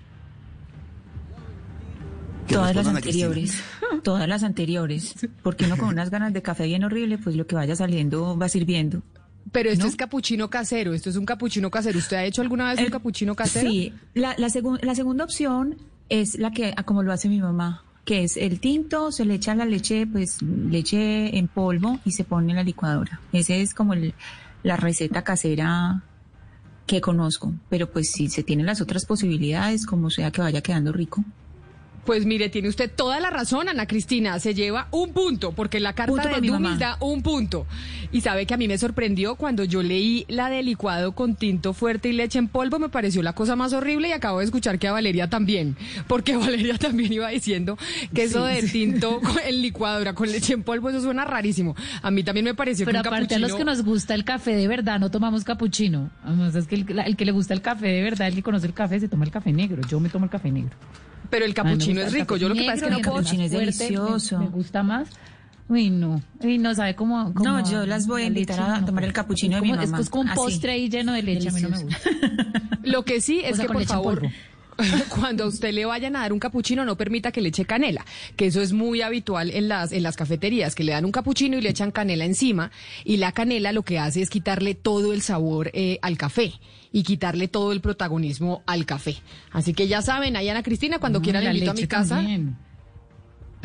Todas 2.49 2.75
las 2.77 2.87
anteriores. 2.87 3.61
Todas 4.05 4.29
las 4.29 4.43
anteriores. 4.45 5.15
Porque 5.43 5.65
uno 5.65 5.77
con 5.77 5.89
unas 5.89 6.11
ganas 6.11 6.33
de 6.33 6.43
café 6.43 6.65
bien 6.67 6.85
horrible, 6.85 7.19
pues 7.19 7.35
lo 7.35 7.47
que 7.47 7.57
vaya 7.57 7.75
saliendo 7.75 8.39
va 8.39 8.49
sirviendo. 8.49 9.03
Pero 9.51 9.71
esto 9.71 9.85
¿No? 9.85 9.91
es 9.91 9.97
capuchino 9.97 10.49
casero, 10.51 10.93
esto 10.95 11.11
es 11.11 11.17
un 11.17 11.25
capuchino 11.25 11.71
casero. 11.71 11.99
¿Usted 11.99 12.17
ha 12.17 12.25
hecho 12.25 12.43
alguna 12.43 12.71
vez 12.73 12.81
un 12.85 12.91
capuchino 12.91 13.35
casero? 13.35 13.69
Sí, 13.69 13.93
la, 14.15 14.35
la, 14.39 14.49
segun- 14.49 14.81
la 14.83 14.95
segunda 14.95 15.25
opción 15.25 15.77
es 16.09 16.39
la 16.39 16.51
que, 16.53 16.75
como 16.85 17.03
lo 17.03 17.13
hace 17.13 17.29
mi 17.29 17.41
mamá, 17.41 17.83
que 18.05 18.23
es 18.25 18.37
el 18.37 18.61
tinto, 18.61 19.11
se 19.11 19.25
le 19.25 19.35
echa 19.35 19.55
la 19.55 19.65
leche, 19.65 20.07
pues 20.07 20.41
leche 20.43 21.37
en 21.37 21.49
polvo 21.49 21.99
y 22.05 22.13
se 22.13 22.25
pone 22.25 22.51
en 22.53 22.57
la 22.57 22.63
licuadora. 22.63 23.21
Ese 23.33 23.61
es 23.63 23.75
como 23.75 23.95
el- 23.95 24.15
la 24.63 24.77
receta 24.77 25.23
casera 25.23 26.03
que 26.87 27.01
conozco. 27.01 27.53
Pero 27.69 27.91
pues 27.91 28.13
si 28.13 28.29
se 28.29 28.43
tienen 28.45 28.67
las 28.67 28.81
otras 28.81 29.05
posibilidades, 29.07 29.87
como 29.87 30.11
sea 30.11 30.31
que 30.31 30.41
vaya 30.41 30.61
quedando 30.61 30.93
rico. 30.93 31.25
Pues 32.07 32.25
mire, 32.25 32.49
tiene 32.49 32.69
usted 32.69 32.91
toda 32.95 33.19
la 33.21 33.31
razón, 33.31 33.69
Ana 33.69 33.87
Cristina. 33.87 34.39
Se 34.39 34.55
lleva 34.55 34.87
un 34.93 35.13
punto, 35.13 35.53
porque 35.53 35.81
la 35.81 35.93
carta 35.93 36.13
Punto 36.13 36.29
de 36.29 36.41
mi 36.41 36.47
Dumis 36.49 36.63
mamá. 36.63 36.77
da 36.79 36.97
un 37.01 37.21
punto. 37.23 37.67
Y 38.13 38.21
sabe 38.21 38.47
que 38.47 38.55
a 38.55 38.57
mí 38.57 38.69
me 38.69 38.79
sorprendió 38.79 39.35
cuando 39.35 39.65
yo 39.65 39.83
leí 39.83 40.25
la 40.29 40.49
de 40.49 40.63
licuado 40.63 41.13
con 41.13 41.35
tinto 41.35 41.73
fuerte 41.75 42.09
y 42.09 42.13
leche 42.13 42.39
en 42.39 42.47
polvo, 42.49 42.79
me 42.79 42.89
pareció 42.89 43.23
la 43.23 43.33
cosa 43.33 43.57
más 43.57 43.73
horrible 43.73 44.09
y 44.09 44.13
acabo 44.13 44.39
de 44.39 44.45
escuchar 44.45 44.79
que 44.79 44.87
a 44.87 44.93
Valeria 44.93 45.29
también, 45.29 45.77
porque 46.07 46.37
Valeria 46.37 46.79
también 46.79 47.13
iba 47.13 47.29
diciendo 47.29 47.77
que 48.15 48.23
eso 48.25 48.45
de 48.45 48.63
tinto 48.63 49.21
en 49.47 49.61
licuadora 49.61 50.15
con 50.15 50.31
leche 50.31 50.53
en 50.55 50.63
polvo, 50.63 50.89
eso 50.91 51.01
suena 51.01 51.25
rarísimo. 51.25 51.75
A 52.03 52.11
mí 52.13 52.23
también 52.23 52.45
me 52.45 52.55
pareció 52.55 52.87
Pero 52.87 53.03
que 53.03 53.09
un 53.09 53.15
aparte 53.15 53.35
a 53.35 53.39
los 53.41 53.51
capuchino- 53.53 53.59
que 53.59 53.65
nos 53.65 53.83
gusta 53.83 54.15
el 54.15 54.25
café 54.25 54.55
de 54.55 54.69
verdad, 54.69 55.01
no 55.01 55.11
tomamos 55.11 55.43
capuchino. 55.43 56.11
Además, 56.25 56.55
es 56.55 56.69
que 56.69 56.77
el 56.77 57.17
que 57.17 57.25
le 57.25 57.33
gusta 57.33 57.53
el 57.53 57.63
café 57.63 57.89
de 57.89 58.03
verdad, 58.03 58.29
el 58.29 58.35
que 58.37 58.43
conoce 58.45 58.67
el 58.69 58.75
café, 58.75 59.01
se 59.01 59.09
toma 59.09 59.25
el 59.25 59.33
café 59.33 59.53
negro. 59.53 59.83
Yo 59.89 59.99
me 59.99 60.09
tomo 60.09 60.25
el 60.27 60.31
café 60.31 60.53
negro. 60.53 60.77
Pero 61.31 61.45
el 61.45 61.51
Ay, 61.51 61.55
capuchino 61.55 62.01
gusta 62.01 62.07
es 62.09 62.15
el 62.15 62.21
rico. 62.21 62.37
Yo 62.37 62.49
lo 62.49 62.55
que 62.55 62.63
pasa 62.63 62.75
es 62.75 62.83
que 62.83 62.91
no 62.91 62.99
puedo... 62.99 63.19
entre 63.19 63.23
capuchino 63.25 63.45
es 63.45 63.51
delicioso. 63.51 64.39
Me, 64.39 64.45
me 64.45 64.51
gusta 64.51 64.83
más. 64.83 65.09
Uy, 65.69 65.91
no. 65.91 66.23
Uy, 66.41 66.59
no 66.59 66.75
sabe 66.75 66.95
cómo. 66.95 67.33
cómo- 67.35 67.45
No, 67.45 67.69
yo 67.71 67.85
las 67.87 68.07
voy 68.07 68.23
a 68.23 68.27
invitar 68.27 68.57
leche, 68.61 68.77
a 68.77 68.81
no. 68.81 68.87
tomar 68.87 69.05
el 69.05 69.13
capuchino 69.13 69.57
de 69.57 69.63
mi 69.63 69.71
mamá. 69.71 69.83
Es 69.85 69.91
pues 69.91 70.11
como 70.11 70.23
un 70.23 70.29
Así. 70.29 70.37
postre 70.37 70.73
ahí 70.73 70.89
lleno 70.89 71.13
de 71.13 71.23
leche. 71.23 71.49
A 71.49 71.53
mí 71.53 71.61
no 71.61 71.69
me 71.71 71.83
gusta. 71.83 71.99
Lo 72.85 73.05
que 73.05 73.21
sí 73.21 73.41
es 73.45 73.55
O 73.55 73.57
sea, 73.57 73.65
que, 73.65 73.67
con 73.69 73.77
por 73.79 73.87
favor, 73.87 74.21
polvo. 74.21 74.33
cuando 75.09 75.45
a 75.45 75.47
usted 75.47 75.73
le 75.73 75.85
vayan 75.85 76.17
a 76.17 76.21
dar 76.21 76.33
un 76.33 76.39
capuchino, 76.39 76.85
no 76.85 76.97
permita 76.97 77.33
que 77.33 77.41
le 77.41 77.49
eche 77.49 77.65
canela, 77.65 78.05
que 78.37 78.47
eso 78.47 78.61
es 78.61 78.73
muy 78.73 79.03
habitual 79.03 79.51
en 79.51 79.69
las, 79.69 79.93
en 79.93 80.03
las 80.03 80.17
cafeterías, 80.17 80.75
que 80.75 80.85
le 80.85 80.93
dan 80.93 81.05
un 81.05 81.13
capuchino 81.13 81.57
y 81.57 81.61
le 81.61 81.71
echan 81.71 81.91
canela 81.91 82.25
encima, 82.25 82.71
y 83.05 83.17
la 83.17 83.33
canela 83.33 83.73
lo 83.73 83.83
que 83.83 83.99
hace 83.99 84.23
es 84.23 84.31
quitarle 84.31 84.75
todo 84.75 85.13
el 85.13 85.23
sabor 85.23 85.71
eh, 85.75 85.99
al 86.03 86.17
café 86.19 86.53
y 86.93 87.03
quitarle 87.03 87.49
todo 87.49 87.73
el 87.73 87.81
protagonismo 87.81 88.63
al 88.67 88.87
café. 88.87 89.17
Así 89.53 89.75
que 89.75 89.89
ya 89.89 90.03
saben, 90.03 90.37
ahí 90.37 90.49
Ana 90.49 90.63
Cristina, 90.63 90.99
cuando 90.99 91.19
No, 91.19 91.23
quieran 91.25 91.45
la 91.45 91.53
le 91.53 91.59
invito 91.59 91.73
a 91.73 91.75
mi 91.75 91.87
casa. 91.87 92.17
también. 92.17 92.57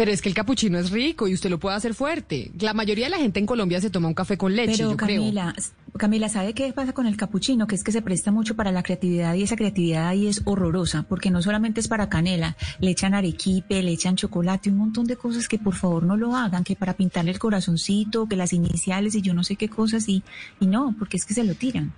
Pero 0.02 0.14
es 0.14 0.24
que 0.24 0.30
el 0.30 0.34
capuchino 0.34 0.80
es 0.80 0.90
rico 0.90 1.28
y 1.28 1.36
usted 1.36 1.52
lo 1.52 1.60
puede 1.60 1.76
hacer 1.76 1.94
fuerte. 1.94 2.50
La 2.60 2.74
mayoría 2.74 3.06
de 3.06 3.12
la 3.12 3.20
gente 3.20 3.40
en 3.40 3.46
Colombia 3.46 3.80
se 3.80 3.92
toma 3.92 4.08
un 4.08 4.16
café 4.16 4.36
con 4.36 4.56
leche, 4.56 4.78
Pero 4.78 4.90
yo 4.90 4.98
creo. 4.98 5.22
Camila, 5.22 5.54
Camila, 5.96 6.28
¿sabe 6.28 6.56
qué 6.56 6.74
pasa 6.74 6.92
con 6.92 7.06
el 7.06 7.18
capuchino? 7.18 7.68
Que 7.68 7.76
es 7.76 7.84
que 7.84 7.92
se 7.92 8.02
presta 8.02 8.32
mucho 8.32 8.56
para 8.56 8.72
la 8.72 8.82
creatividad 8.82 9.36
y 9.36 9.44
esa 9.44 9.56
creatividad 9.56 10.08
ahí 10.08 10.26
es 10.26 10.42
horrorosa, 10.46 11.04
porque 11.04 11.30
no 11.30 11.44
solamente 11.44 11.82
es 11.82 11.88
para 11.88 12.10
canela, 12.10 12.58
le 12.80 12.90
echan 12.90 13.14
arequipe, 13.14 13.84
le 13.84 13.92
echan 13.92 14.16
chocolate, 14.16 14.72
un 14.72 14.78
montón 14.78 15.06
de 15.06 15.18
cosas 15.18 15.48
que 15.48 15.60
por 15.60 15.76
favor 15.76 16.02
no 16.02 16.18
lo 16.18 16.36
hagan, 16.36 16.64
que 16.64 16.76
para 16.76 16.94
pintarle 16.94 17.30
el 17.30 17.38
corazoncito, 17.38 18.28
que 18.28 18.36
las 18.36 18.54
iniciales 18.54 19.14
y 19.14 19.22
yo 19.22 19.36
no 19.36 19.44
sé 19.44 19.56
qué 19.56 19.70
cosas 19.70 20.10
y, 20.10 20.24
y 20.60 20.66
no, 20.66 20.96
porque 20.98 21.18
es 21.18 21.26
que 21.26 21.36
se 21.36 21.44
lo 21.44 21.54
tiran. 21.54 21.94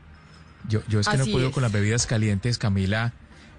Yo, 0.68 0.82
yo 0.90 1.00
es 1.00 1.08
que 1.08 1.18
no 1.18 1.26
puedo 1.26 1.48
es. 1.48 1.54
con 1.54 1.64
las 1.64 1.72
bebidas 1.72 2.06
calientes, 2.06 2.58
Camila. 2.58 3.14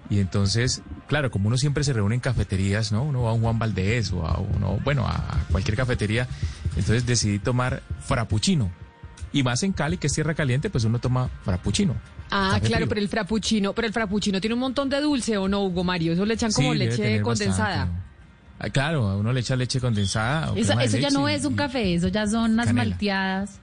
Y 0.09 0.19
entonces, 0.19 0.81
claro, 1.07 1.31
como 1.31 1.47
uno 1.47 1.57
siempre 1.57 1.83
se 1.83 1.91
reúne 1.93 2.15
en 2.15 2.21
cafeterías, 2.21 2.91
¿no? 2.91 3.03
Uno 3.03 3.23
va 3.23 3.31
a 3.31 3.33
un 3.33 3.41
Juan 3.41 3.57
Valdés 3.57 4.11
o 4.11 4.25
a 4.25 4.37
uno, 4.39 4.79
bueno, 4.83 5.05
a 5.07 5.39
cualquier 5.51 5.75
cafetería. 5.75 6.27
Entonces 6.69 7.05
decidí 7.05 7.39
tomar 7.39 7.81
frappuccino. 8.01 8.71
Y 9.33 9.43
más 9.43 9.63
en 9.63 9.73
Cali, 9.73 9.97
que 9.97 10.07
es 10.07 10.13
tierra 10.13 10.33
caliente, 10.33 10.69
pues 10.69 10.83
uno 10.85 10.99
toma 10.99 11.29
frappuccino. 11.43 11.95
Ah, 12.31 12.57
claro, 12.61 12.75
frío. 12.85 12.89
pero 12.89 13.01
el 13.01 13.09
frappuccino, 13.09 13.73
pero 13.73 13.87
el 13.87 13.93
frappuccino 13.93 14.39
tiene 14.39 14.53
un 14.53 14.59
montón 14.59 14.89
de 14.89 15.01
dulce 15.01 15.37
o 15.37 15.47
no, 15.47 15.63
Hugo 15.63 15.83
Mario, 15.83 16.13
eso 16.13 16.25
le 16.25 16.35
echan 16.35 16.51
como 16.51 16.71
Sí, 16.73 16.77
leche 16.79 17.21
condensada. 17.21 17.77
bastante. 17.85 18.01
Ah, 18.59 18.69
claro, 18.69 19.09
a 19.09 19.17
uno 19.17 19.33
le 19.33 19.41
echa 19.41 19.55
leche 19.55 19.81
condensada. 19.81 20.51
o 20.51 20.55
Eso, 20.55 20.73
ya 20.97 21.09
no 21.09 21.27
es 21.27 21.43
un 21.45 21.53
y- 21.53 21.55
café, 21.57 21.93
eso 21.93 22.07
ya 22.07 22.25
son 22.25 22.51
unas 22.53 22.67
Canela. 22.67 22.89
malteadas. 22.89 23.59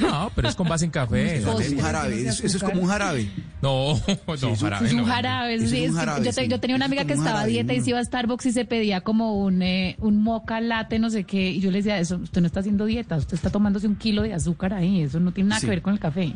No, 0.00 0.30
pero 0.34 0.48
es 0.48 0.56
con 0.56 0.66
base 0.68 0.84
en 0.86 0.90
café. 0.90 1.36
Es 1.36 1.44
un 1.46 1.78
jarabe, 1.80 2.26
eso, 2.28 2.44
eso 2.44 2.56
es 2.56 2.62
como 2.62 2.82
un 2.82 2.88
jarabe. 2.88 3.28
No, 3.62 3.94
no, 4.26 4.34
es 4.34 4.42
un- 4.42 4.56
jarabe 4.56 4.86
Es 4.86 4.92
un 4.92 5.04
jarabe. 5.04 5.58
Sí, 5.60 5.64
un 5.64 5.84
es 5.84 5.90
que 5.90 5.96
jarabe, 5.96 6.24
yo, 6.24 6.32
te- 6.32 6.42
sí. 6.44 6.48
yo 6.48 6.60
tenía 6.60 6.76
una 6.76 6.86
amiga 6.86 7.04
que 7.04 7.12
un 7.14 7.20
estaba 7.20 7.42
a 7.42 7.46
dieta 7.46 7.72
y 7.74 7.80
se 7.80 7.90
iba 7.90 7.98
a 8.00 8.04
Starbucks 8.04 8.46
y 8.46 8.52
se 8.52 8.64
pedía 8.64 9.00
como 9.02 9.34
un, 9.38 9.62
eh, 9.62 9.94
un 10.00 10.22
moca 10.22 10.60
latte, 10.60 10.98
no 10.98 11.10
sé 11.10 11.24
qué. 11.24 11.50
Y 11.50 11.60
yo 11.60 11.70
le 11.70 11.78
decía, 11.78 11.98
eso, 11.98 12.16
usted 12.16 12.40
no 12.40 12.46
está 12.48 12.60
haciendo 12.60 12.86
dieta, 12.86 13.16
usted 13.16 13.34
está 13.34 13.50
tomándose 13.50 13.86
un 13.86 13.94
kilo 13.96 14.22
de 14.22 14.34
azúcar 14.34 14.74
ahí. 14.74 15.02
Eso 15.02 15.20
no 15.20 15.32
tiene 15.32 15.48
nada 15.50 15.60
Sí. 15.60 15.66
que 15.66 15.70
ver 15.70 15.82
con 15.82 15.92
el 15.92 16.00
café. 16.00 16.34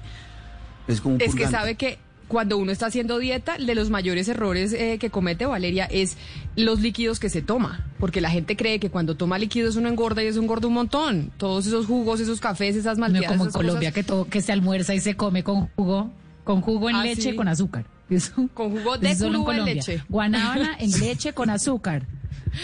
Es 0.87 1.01
como 1.01 1.17
un 1.17 1.21
Es 1.23 1.35
que 1.35 1.49
sabe 1.49 1.75
que 1.75 1.99
cuando 2.33 2.57
uno 2.57 2.73
está 2.73 2.87
haciendo 2.87 3.19
dieta, 3.19 3.59
de 3.59 3.75
los 3.75 3.91
mayores 3.91 4.27
errores 4.27 4.73
eh, 4.73 4.97
que 4.99 5.11
comete 5.11 5.45
Valeria 5.45 5.85
es 5.85 6.17
los 6.57 6.81
líquidos 6.81 7.21
que 7.21 7.29
se 7.29 7.43
toma, 7.43 7.87
porque 8.01 8.23
la 8.23 8.31
gente 8.31 8.57
cree 8.57 8.81
que 8.81 8.89
cuando 8.89 9.17
toma 9.17 9.39
líquidos 9.39 9.77
uno 9.77 9.91
engorda 9.91 10.23
y 10.23 10.29
eso 10.29 10.41
engorda 10.41 10.67
un 10.67 10.73
montón. 10.73 11.31
Todos 11.37 11.67
esos 11.67 11.85
jugos, 11.85 12.21
esos 12.21 12.41
cafés, 12.41 12.75
esas 12.75 12.97
No 12.97 13.03
malteadas, 13.03 13.29
como 13.33 13.45
en 13.45 13.49
esas 13.51 13.57
Colombia 13.61 13.91
cosas, 13.91 13.95
que 13.95 14.03
todo 14.03 14.25
que 14.25 14.41
se 14.41 14.51
almuerza 14.51 14.95
y 14.95 15.01
se 15.01 15.15
come 15.15 15.45
con 15.45 15.67
jugo, 15.77 16.11
con 16.43 16.63
jugo 16.63 16.89
en 16.89 16.97
Ah, 16.97 17.05
leche 17.05 17.31
sí. 17.33 17.37
con 17.37 17.49
azúcar. 17.49 17.85
Eso, 18.09 18.49
Con 18.55 18.71
jugo 18.71 18.97
de 18.99 19.11
eso 19.11 19.25
solo 19.27 19.35
en 19.37 19.41
en 19.41 19.45
Colombia. 19.45 19.75
leche. 19.75 20.03
Guanábana 20.09 20.77
en 20.81 20.91
leche 21.01 21.35
con 21.35 21.51
azúcar. 21.51 22.07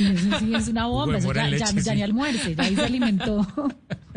Y 0.00 0.06
Eso 0.06 0.38
sí 0.38 0.54
es 0.54 0.68
una 0.68 0.86
bomba. 0.86 1.18
Eso 1.18 1.32
ya, 1.32 1.94
ni 1.94 2.02
almuerce, 2.02 2.54
ya 2.54 2.62
ahí 2.64 2.74
se 2.74 2.82
alimentó. 2.84 3.46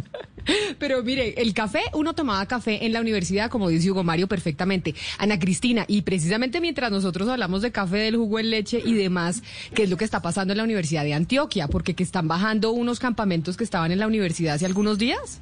Pero 0.80 1.04
mire, 1.04 1.42
el 1.42 1.54
café, 1.54 1.82
uno 1.94 2.14
tomaba 2.14 2.46
café 2.46 2.86
en 2.86 2.94
la 2.94 3.02
universidad, 3.02 3.50
como 3.50 3.70
dice 3.70 3.92
Hugo 3.92 4.04
Mario 4.04 4.28
perfectamente. 4.28 4.96
Ana 5.18 5.40
Cristina, 5.40 5.86
y 5.88 6.02
precisamente 6.02 6.62
mientras 6.62 6.92
nosotros 6.92 7.28
hablamos 7.28 7.62
de 7.62 7.72
café, 7.72 7.98
del 7.98 8.16
jugo 8.16 8.40
en 8.40 8.50
leche 8.50 8.82
y 8.84 8.94
demás, 8.94 9.44
¿qué 9.74 9.84
es 9.84 9.90
lo 9.90 9.98
que 9.98 10.06
está 10.06 10.22
pasando 10.22 10.54
en 10.54 10.58
la 10.58 10.64
Universidad 10.64 11.04
de 11.04 11.14
Antioquia? 11.14 11.68
Porque 11.68 11.96
que 11.96 12.04
están 12.04 12.28
bajando 12.28 12.72
unos 12.72 13.00
campamentos 13.00 13.58
que 13.58 13.64
estaban 13.64 13.92
en 13.92 14.00
la 14.00 14.08
universidad 14.08 14.56
hace 14.56 14.66
algunos 14.66 14.98
días. 14.98 15.42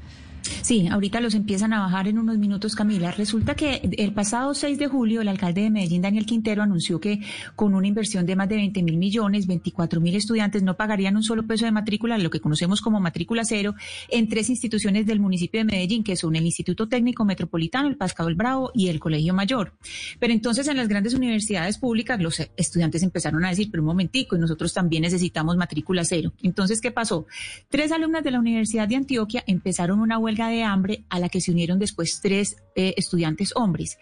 Sí, 0.61 0.87
ahorita 0.87 1.19
los 1.19 1.35
empiezan 1.35 1.73
a 1.73 1.79
bajar 1.79 2.07
en 2.07 2.19
unos 2.19 2.37
minutos, 2.37 2.75
Camila. 2.75 3.11
Resulta 3.11 3.55
que 3.55 3.81
el 3.97 4.13
pasado 4.13 4.53
6 4.53 4.77
de 4.77 4.87
julio 4.87 5.21
el 5.21 5.27
alcalde 5.27 5.61
de 5.61 5.69
Medellín, 5.69 6.01
Daniel 6.01 6.25
Quintero, 6.25 6.61
anunció 6.61 6.99
que 6.99 7.21
con 7.55 7.73
una 7.73 7.87
inversión 7.87 8.25
de 8.25 8.35
más 8.35 8.49
de 8.49 8.55
20 8.55 8.83
mil 8.83 8.97
millones, 8.97 9.47
24 9.47 10.01
mil 10.01 10.15
estudiantes 10.15 10.63
no 10.63 10.75
pagarían 10.75 11.15
un 11.15 11.23
solo 11.23 11.45
peso 11.47 11.65
de 11.65 11.71
matrícula, 11.71 12.17
lo 12.17 12.29
que 12.29 12.39
conocemos 12.39 12.81
como 12.81 12.99
matrícula 12.99 13.43
cero, 13.45 13.75
en 14.09 14.27
tres 14.27 14.49
instituciones 14.49 15.05
del 15.05 15.19
municipio 15.19 15.59
de 15.59 15.65
Medellín, 15.65 16.03
que 16.03 16.15
son 16.15 16.35
el 16.35 16.45
Instituto 16.45 16.87
Técnico 16.87 17.25
Metropolitano, 17.25 17.87
el 17.87 17.97
Pascado 17.97 18.29
el 18.29 18.35
Bravo 18.35 18.71
y 18.73 18.89
el 18.89 18.99
Colegio 18.99 19.33
Mayor. 19.33 19.73
Pero 20.19 20.33
entonces 20.33 20.67
en 20.67 20.77
las 20.77 20.87
grandes 20.87 21.13
universidades 21.13 21.77
públicas 21.77 22.21
los 22.21 22.39
estudiantes 22.57 23.03
empezaron 23.03 23.43
a 23.45 23.49
decir, 23.49 23.69
pero 23.71 23.83
un 23.83 23.87
momentico, 23.87 24.35
y 24.35 24.39
nosotros 24.39 24.73
también 24.73 25.03
necesitamos 25.03 25.57
matrícula 25.57 26.03
cero. 26.05 26.33
Entonces, 26.43 26.81
¿qué 26.81 26.91
pasó? 26.91 27.25
Tres 27.69 27.91
alumnas 27.91 28.23
de 28.23 28.31
la 28.31 28.39
Universidad 28.39 28.87
de 28.87 28.95
Antioquia 28.95 29.43
empezaron 29.47 29.99
una 29.99 30.17
huelga 30.29 30.49
de 30.49 30.63
hambre 30.63 31.05
a 31.09 31.19
la 31.19 31.29
que 31.29 31.41
se 31.41 31.51
unieron 31.51 31.79
después 31.79 32.19
tres 32.21 32.57
eh, 32.75 32.93
estudiantes 32.97 33.51
hombres. 33.55 33.97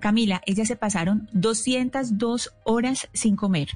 Camila, 0.00 0.40
ellas 0.46 0.68
se 0.68 0.76
pasaron 0.76 1.28
202 1.32 2.54
horas 2.64 3.08
sin 3.12 3.34
comer 3.34 3.68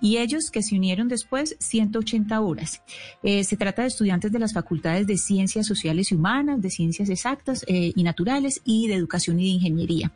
y 0.00 0.18
ellos 0.18 0.50
que 0.50 0.62
se 0.62 0.76
unieron 0.76 1.08
después 1.08 1.56
180 1.60 2.40
horas. 2.40 2.82
Eh, 3.22 3.44
se 3.44 3.56
trata 3.56 3.82
de 3.82 3.88
estudiantes 3.88 4.32
de 4.32 4.38
las 4.38 4.52
facultades 4.52 5.06
de 5.06 5.16
Ciencias 5.16 5.66
Sociales 5.66 6.12
y 6.12 6.14
Humanas, 6.14 6.60
de 6.60 6.70
Ciencias 6.70 7.08
Exactas 7.08 7.64
eh, 7.68 7.92
y 7.94 8.02
Naturales 8.02 8.60
y 8.64 8.88
de 8.88 8.94
Educación 8.94 9.40
y 9.40 9.44
de 9.44 9.48
Ingeniería. 9.50 10.12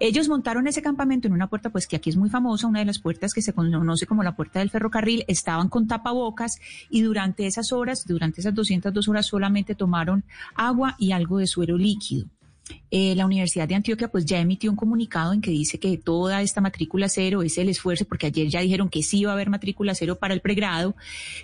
Ellos 0.00 0.28
montaron 0.28 0.66
ese 0.66 0.82
campamento 0.82 1.26
en 1.28 1.34
una 1.34 1.48
puerta, 1.48 1.70
pues 1.70 1.86
que 1.86 1.96
aquí 1.96 2.10
es 2.10 2.16
muy 2.16 2.30
famosa, 2.30 2.66
una 2.66 2.80
de 2.80 2.86
las 2.86 2.98
puertas 2.98 3.32
que 3.34 3.42
se 3.42 3.52
conoce 3.52 4.06
como 4.06 4.22
la 4.22 4.36
puerta 4.36 4.60
del 4.60 4.70
ferrocarril, 4.70 5.24
estaban 5.28 5.68
con 5.68 5.86
tapabocas 5.86 6.60
y 6.90 7.02
durante 7.02 7.46
esas 7.46 7.72
horas, 7.72 8.06
durante 8.06 8.40
esas 8.40 8.54
202 8.54 9.08
horas 9.08 9.26
solamente 9.26 9.74
tomaron 9.74 10.24
agua 10.54 10.96
y 10.98 11.12
algo 11.12 11.38
de 11.38 11.46
suero 11.46 11.76
líquido. 11.76 12.28
Eh, 12.90 13.14
la 13.14 13.26
Universidad 13.26 13.68
de 13.68 13.74
Antioquia 13.74 14.08
pues 14.08 14.24
ya 14.24 14.38
emitió 14.38 14.70
un 14.70 14.76
comunicado 14.76 15.32
en 15.32 15.40
que 15.40 15.50
dice 15.50 15.78
que 15.78 15.98
toda 15.98 16.40
esta 16.42 16.60
matrícula 16.60 17.08
cero 17.08 17.42
es 17.42 17.58
el 17.58 17.68
esfuerzo, 17.68 18.04
porque 18.06 18.26
ayer 18.26 18.48
ya 18.48 18.60
dijeron 18.60 18.88
que 18.88 19.02
sí 19.02 19.20
iba 19.20 19.30
a 19.30 19.34
haber 19.34 19.50
matrícula 19.50 19.94
cero 19.94 20.16
para 20.16 20.34
el 20.34 20.40
pregrado, 20.40 20.96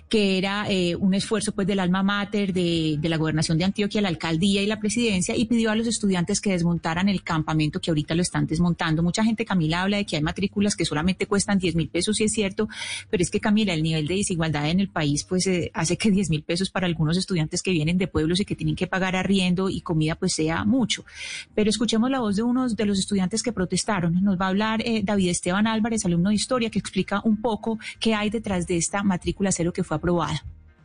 que 0.09 0.37
era 0.37 0.69
eh, 0.69 0.95
un 0.95 1.13
esfuerzo 1.13 1.51
pues 1.51 1.67
del 1.67 1.79
alma 1.79 2.03
mater 2.03 2.53
de, 2.53 2.97
de 2.99 3.09
la 3.09 3.17
gobernación 3.17 3.57
de 3.57 3.65
Antioquia, 3.65 4.01
la 4.01 4.09
alcaldía 4.09 4.61
y 4.61 4.65
la 4.65 4.79
presidencia, 4.79 5.35
y 5.35 5.45
pidió 5.45 5.71
a 5.71 5.75
los 5.75 5.87
estudiantes 5.87 6.41
que 6.41 6.51
desmontaran 6.51 7.09
el 7.09 7.23
campamento 7.23 7.79
que 7.79 7.91
ahorita 7.91 8.15
lo 8.15 8.21
están 8.21 8.47
desmontando. 8.47 9.03
Mucha 9.03 9.23
gente, 9.23 9.45
Camila, 9.45 9.83
habla 9.83 9.97
de 9.97 10.05
que 10.05 10.15
hay 10.15 10.23
matrículas 10.23 10.75
que 10.75 10.85
solamente 10.85 11.27
cuestan 11.27 11.59
10 11.59 11.75
mil 11.75 11.89
pesos, 11.89 12.19
y 12.21 12.23
es 12.23 12.31
cierto, 12.31 12.67
pero 13.09 13.21
es 13.21 13.29
que 13.29 13.39
Camila, 13.39 13.73
el 13.73 13.83
nivel 13.83 14.07
de 14.07 14.15
desigualdad 14.15 14.69
en 14.69 14.79
el 14.79 14.89
país 14.89 15.23
pues 15.23 15.47
eh, 15.47 15.71
hace 15.73 15.97
que 15.97 16.11
10 16.11 16.29
mil 16.29 16.43
pesos 16.43 16.69
para 16.69 16.87
algunos 16.87 17.17
estudiantes 17.17 17.61
que 17.61 17.71
vienen 17.71 17.97
de 17.97 18.07
pueblos 18.07 18.39
y 18.39 18.45
que 18.45 18.55
tienen 18.55 18.75
que 18.75 18.87
pagar 18.87 19.15
arriendo 19.15 19.69
y 19.69 19.81
comida 19.81 20.15
pues 20.15 20.33
sea 20.33 20.63
mucho. 20.63 21.05
Pero 21.53 21.69
escuchemos 21.69 22.09
la 22.09 22.19
voz 22.19 22.35
de 22.35 22.43
uno 22.43 22.67
de 22.67 22.85
los 22.85 22.99
estudiantes 22.99 23.43
que 23.43 23.51
protestaron. 23.51 24.23
Nos 24.23 24.39
va 24.39 24.45
a 24.45 24.49
hablar 24.49 24.81
eh, 24.85 25.01
David 25.03 25.29
Esteban 25.29 25.67
Álvarez, 25.67 26.05
alumno 26.05 26.29
de 26.29 26.35
historia, 26.35 26.69
que 26.69 26.79
explica 26.79 27.21
un 27.23 27.41
poco 27.41 27.79
qué 27.99 28.13
hay 28.15 28.29
detrás 28.29 28.67
de 28.67 28.77
esta 28.77 29.03
matrícula 29.03 29.51
cero 29.51 29.73
que 29.73 29.83
fue 29.83 29.97
aprobada. 29.97 30.43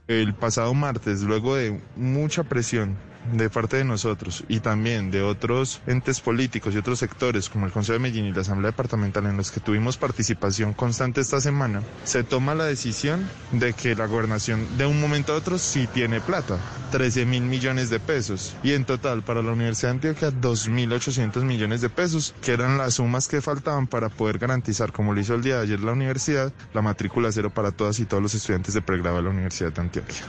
El 0.08 0.34
pasado 0.34 0.74
martes, 0.74 1.22
luego 1.22 1.54
de 1.54 1.80
mucha 1.96 2.42
presión 2.42 2.96
de 3.32 3.50
parte 3.50 3.76
de 3.76 3.84
nosotros 3.84 4.44
y 4.48 4.60
también 4.60 5.10
de 5.10 5.22
otros 5.22 5.80
entes 5.86 6.20
políticos 6.20 6.74
y 6.74 6.78
otros 6.78 6.98
sectores 6.98 7.48
como 7.48 7.66
el 7.66 7.72
Consejo 7.72 7.94
de 7.94 7.98
Medellín 8.00 8.26
y 8.26 8.32
la 8.32 8.40
Asamblea 8.40 8.70
Departamental 8.70 9.26
en 9.26 9.36
los 9.36 9.50
que 9.50 9.60
tuvimos 9.60 9.96
participación 9.96 10.74
constante 10.74 11.20
esta 11.20 11.40
semana, 11.40 11.82
se 12.04 12.24
toma 12.24 12.54
la 12.54 12.64
decisión 12.64 13.28
de 13.52 13.72
que 13.72 13.94
la 13.94 14.06
gobernación 14.06 14.66
de 14.78 14.86
un 14.86 15.00
momento 15.00 15.32
a 15.32 15.36
otro 15.36 15.58
sí 15.58 15.86
tiene 15.86 16.20
plata, 16.20 16.58
13 16.92 17.26
mil 17.26 17.42
millones 17.42 17.90
de 17.90 18.00
pesos 18.00 18.56
y 18.62 18.72
en 18.72 18.84
total 18.84 19.22
para 19.22 19.42
la 19.42 19.52
Universidad 19.52 19.90
de 19.90 20.08
Antioquia 20.08 20.30
2.800 20.30 21.42
millones 21.42 21.80
de 21.80 21.90
pesos, 21.90 22.34
que 22.42 22.52
eran 22.52 22.78
las 22.78 22.94
sumas 22.94 23.28
que 23.28 23.40
faltaban 23.40 23.86
para 23.86 24.08
poder 24.08 24.38
garantizar, 24.38 24.92
como 24.92 25.14
lo 25.14 25.20
hizo 25.20 25.34
el 25.34 25.42
día 25.42 25.56
de 25.56 25.62
ayer 25.62 25.80
la 25.80 25.92
universidad, 25.92 26.52
la 26.74 26.82
matrícula 26.82 27.30
cero 27.32 27.50
para 27.50 27.72
todas 27.72 27.98
y 28.00 28.06
todos 28.06 28.22
los 28.22 28.34
estudiantes 28.34 28.74
de 28.74 28.82
pregrado 28.82 29.16
de 29.16 29.22
la 29.22 29.30
Universidad 29.30 29.72
de 29.72 29.80
Antioquia. 29.80 30.24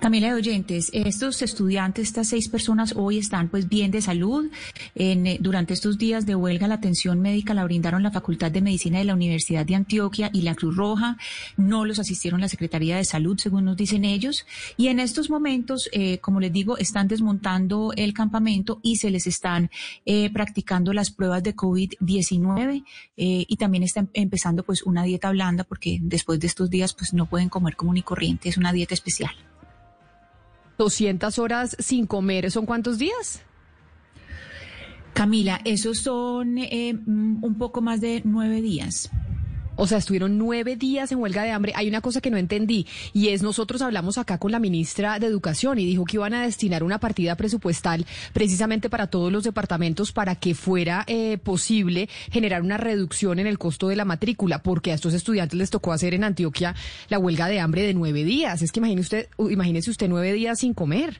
Camila 0.00 0.28
de 0.28 0.34
Oyentes, 0.34 0.90
estos 0.92 1.42
estudiantes, 1.42 2.08
estas 2.08 2.28
seis 2.28 2.48
personas 2.48 2.94
hoy 2.96 3.18
están 3.18 3.48
pues 3.48 3.68
bien 3.68 3.90
de 3.90 4.02
salud. 4.02 4.50
En, 4.94 5.26
eh, 5.26 5.38
durante 5.40 5.74
estos 5.74 5.98
días 5.98 6.26
de 6.26 6.34
huelga 6.34 6.68
la 6.68 6.74
atención 6.74 7.20
médica 7.20 7.54
la 7.54 7.64
brindaron 7.64 8.02
la 8.02 8.10
Facultad 8.10 8.50
de 8.50 8.60
Medicina 8.60 8.98
de 8.98 9.04
la 9.04 9.14
Universidad 9.14 9.64
de 9.64 9.74
Antioquia 9.74 10.30
y 10.32 10.42
la 10.42 10.54
Cruz 10.54 10.76
Roja. 10.76 11.16
No 11.56 11.84
los 11.84 11.98
asistieron 11.98 12.40
la 12.40 12.48
Secretaría 12.48 12.96
de 12.96 13.04
Salud, 13.04 13.38
según 13.38 13.64
nos 13.64 13.76
dicen 13.76 14.04
ellos. 14.04 14.46
Y 14.76 14.88
en 14.88 15.00
estos 15.00 15.30
momentos, 15.30 15.88
eh, 15.92 16.18
como 16.18 16.40
les 16.40 16.52
digo, 16.52 16.78
están 16.78 17.08
desmontando 17.08 17.92
el 17.96 18.12
campamento 18.12 18.80
y 18.82 18.96
se 18.96 19.10
les 19.10 19.26
están 19.26 19.70
eh, 20.04 20.30
practicando 20.30 20.92
las 20.92 21.10
pruebas 21.10 21.42
de 21.42 21.54
COVID-19 21.54 22.84
eh, 23.16 23.44
y 23.48 23.56
también 23.56 23.82
están 23.82 24.10
empezando 24.14 24.62
pues 24.62 24.82
una 24.82 25.04
dieta 25.04 25.30
blanda 25.30 25.64
porque 25.64 25.98
después 26.02 26.40
de 26.40 26.46
estos 26.46 26.70
días 26.70 26.94
pues 26.94 27.12
no 27.12 27.26
pueden 27.26 27.48
comer 27.48 27.76
común 27.76 27.96
y 27.96 28.02
corriente, 28.02 28.48
es 28.48 28.56
una 28.56 28.72
dieta 28.72 28.94
especial. 28.94 29.32
200 30.82 31.38
horas 31.38 31.76
sin 31.78 32.08
comer, 32.08 32.50
¿son 32.50 32.66
cuántos 32.66 32.98
días? 32.98 33.42
Camila, 35.12 35.60
esos 35.64 35.98
son 35.98 36.58
eh, 36.58 36.94
mm, 36.94 37.44
un 37.44 37.54
poco 37.56 37.82
más 37.82 38.00
de 38.00 38.22
nueve 38.24 38.60
días. 38.60 39.08
O 39.76 39.86
sea, 39.86 39.98
estuvieron 39.98 40.38
nueve 40.38 40.76
días 40.76 41.12
en 41.12 41.18
huelga 41.18 41.42
de 41.42 41.50
hambre. 41.50 41.72
Hay 41.74 41.88
una 41.88 42.00
cosa 42.00 42.20
que 42.20 42.30
no 42.30 42.36
entendí 42.36 42.86
y 43.12 43.28
es 43.28 43.42
nosotros 43.42 43.82
hablamos 43.82 44.18
acá 44.18 44.38
con 44.38 44.52
la 44.52 44.58
ministra 44.58 45.18
de 45.18 45.26
Educación 45.26 45.78
y 45.78 45.86
dijo 45.86 46.04
que 46.04 46.16
iban 46.16 46.34
a 46.34 46.42
destinar 46.42 46.82
una 46.82 46.98
partida 46.98 47.36
presupuestal 47.36 48.06
precisamente 48.32 48.90
para 48.90 49.06
todos 49.06 49.32
los 49.32 49.44
departamentos 49.44 50.12
para 50.12 50.34
que 50.36 50.54
fuera 50.54 51.04
eh, 51.06 51.38
posible 51.38 52.08
generar 52.30 52.62
una 52.62 52.76
reducción 52.76 53.38
en 53.38 53.46
el 53.46 53.58
costo 53.58 53.88
de 53.88 53.96
la 53.96 54.04
matrícula, 54.04 54.62
porque 54.62 54.92
a 54.92 54.94
estos 54.94 55.14
estudiantes 55.14 55.58
les 55.58 55.70
tocó 55.70 55.92
hacer 55.92 56.14
en 56.14 56.24
Antioquia 56.24 56.74
la 57.08 57.18
huelga 57.18 57.48
de 57.48 57.60
hambre 57.60 57.82
de 57.82 57.94
nueve 57.94 58.24
días. 58.24 58.62
Es 58.62 58.72
que 58.72 58.80
imagínese 58.80 59.02
usted, 59.02 59.28
imagínese 59.50 59.90
usted 59.90 60.08
nueve 60.08 60.32
días 60.32 60.58
sin 60.58 60.74
comer. 60.74 61.18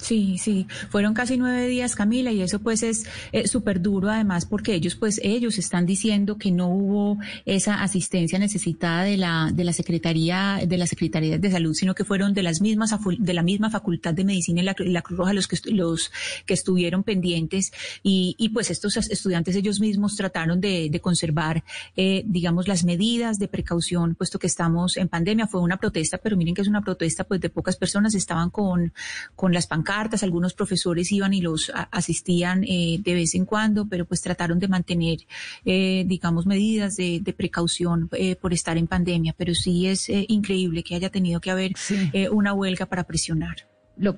Sí, 0.00 0.38
sí, 0.38 0.66
fueron 0.88 1.12
casi 1.12 1.36
nueve 1.36 1.66
días, 1.68 1.94
Camila, 1.94 2.32
y 2.32 2.40
eso 2.40 2.58
pues 2.58 2.82
es 2.82 3.04
eh, 3.32 3.46
súper 3.46 3.82
duro 3.82 4.08
además 4.08 4.46
porque 4.46 4.74
ellos 4.74 4.96
pues 4.96 5.20
ellos 5.22 5.58
están 5.58 5.84
diciendo 5.84 6.38
que 6.38 6.50
no 6.50 6.68
hubo 6.68 7.18
esa 7.44 7.82
asistencia 7.82 8.38
necesitada 8.38 9.04
de 9.04 9.18
la 9.18 9.50
de 9.52 9.62
la 9.62 9.74
Secretaría 9.74 10.60
de 10.66 10.78
la 10.78 10.86
Secretaría 10.86 11.38
de 11.38 11.50
Salud, 11.50 11.74
sino 11.74 11.94
que 11.94 12.04
fueron 12.04 12.32
de 12.32 12.42
las 12.42 12.62
mismas 12.62 12.94
de 13.18 13.34
la 13.34 13.42
misma 13.42 13.70
Facultad 13.70 14.14
de 14.14 14.24
Medicina 14.24 14.62
y 14.62 14.64
la, 14.64 15.02
Cruz 15.02 15.18
Roja 15.18 15.34
los 15.34 15.46
que 15.46 15.58
los 15.70 16.10
que 16.46 16.54
estuvieron 16.54 17.02
pendientes. 17.02 17.72
Y, 18.02 18.36
y 18.38 18.48
pues 18.48 18.70
estos 18.70 18.96
estudiantes 18.96 19.54
ellos 19.54 19.80
mismos 19.80 20.16
trataron 20.16 20.60
de, 20.60 20.88
de 20.90 21.00
conservar 21.00 21.62
eh, 21.96 22.22
digamos 22.26 22.68
las 22.68 22.84
medidas 22.84 23.38
de 23.38 23.48
precaución 23.48 24.14
puesto 24.14 24.38
que 24.38 24.46
estamos 24.46 24.96
en 24.96 25.08
pandemia. 25.08 25.46
Fue 25.46 25.60
una 25.60 25.76
protesta, 25.76 26.16
pero 26.18 26.36
miren 26.38 26.54
que 26.54 26.62
es 26.62 26.68
una 26.68 26.80
protesta 26.80 27.24
pues 27.24 27.40
de 27.40 27.50
pocas 27.50 27.76
personas. 27.76 28.14
Estaban 28.14 28.48
con 28.48 28.92
con 29.36 29.52
las 29.52 29.66
pancartas 29.66 29.89
cartas, 29.90 30.22
algunos 30.22 30.54
profesores 30.54 31.10
iban 31.10 31.34
y 31.34 31.40
los 31.40 31.72
asistían 31.90 32.62
eh, 32.62 32.98
de 33.00 33.14
vez 33.14 33.34
en 33.34 33.44
cuando, 33.44 33.88
pero 33.88 34.04
pues 34.04 34.22
trataron 34.22 34.60
de 34.60 34.68
mantener, 34.68 35.18
eh, 35.64 36.04
digamos, 36.06 36.46
medidas 36.46 36.94
de, 36.96 37.34
precaución 37.36 38.08
eh, 38.12 38.36
por 38.36 38.52
estar 38.52 38.78
en 38.78 38.86
pandemia. 38.86 39.34
Pero 39.36 39.52
sí 39.52 39.88
es 39.88 40.08
increíble 40.08 40.84
que 40.84 40.94
haya 40.94 41.10
tenido 41.10 41.40
que 41.40 41.50
haber 41.50 41.72
una 42.30 42.52
huelga 42.54 42.86
para 42.86 43.02
presionar. 43.02 43.56
Lo, 43.96 44.16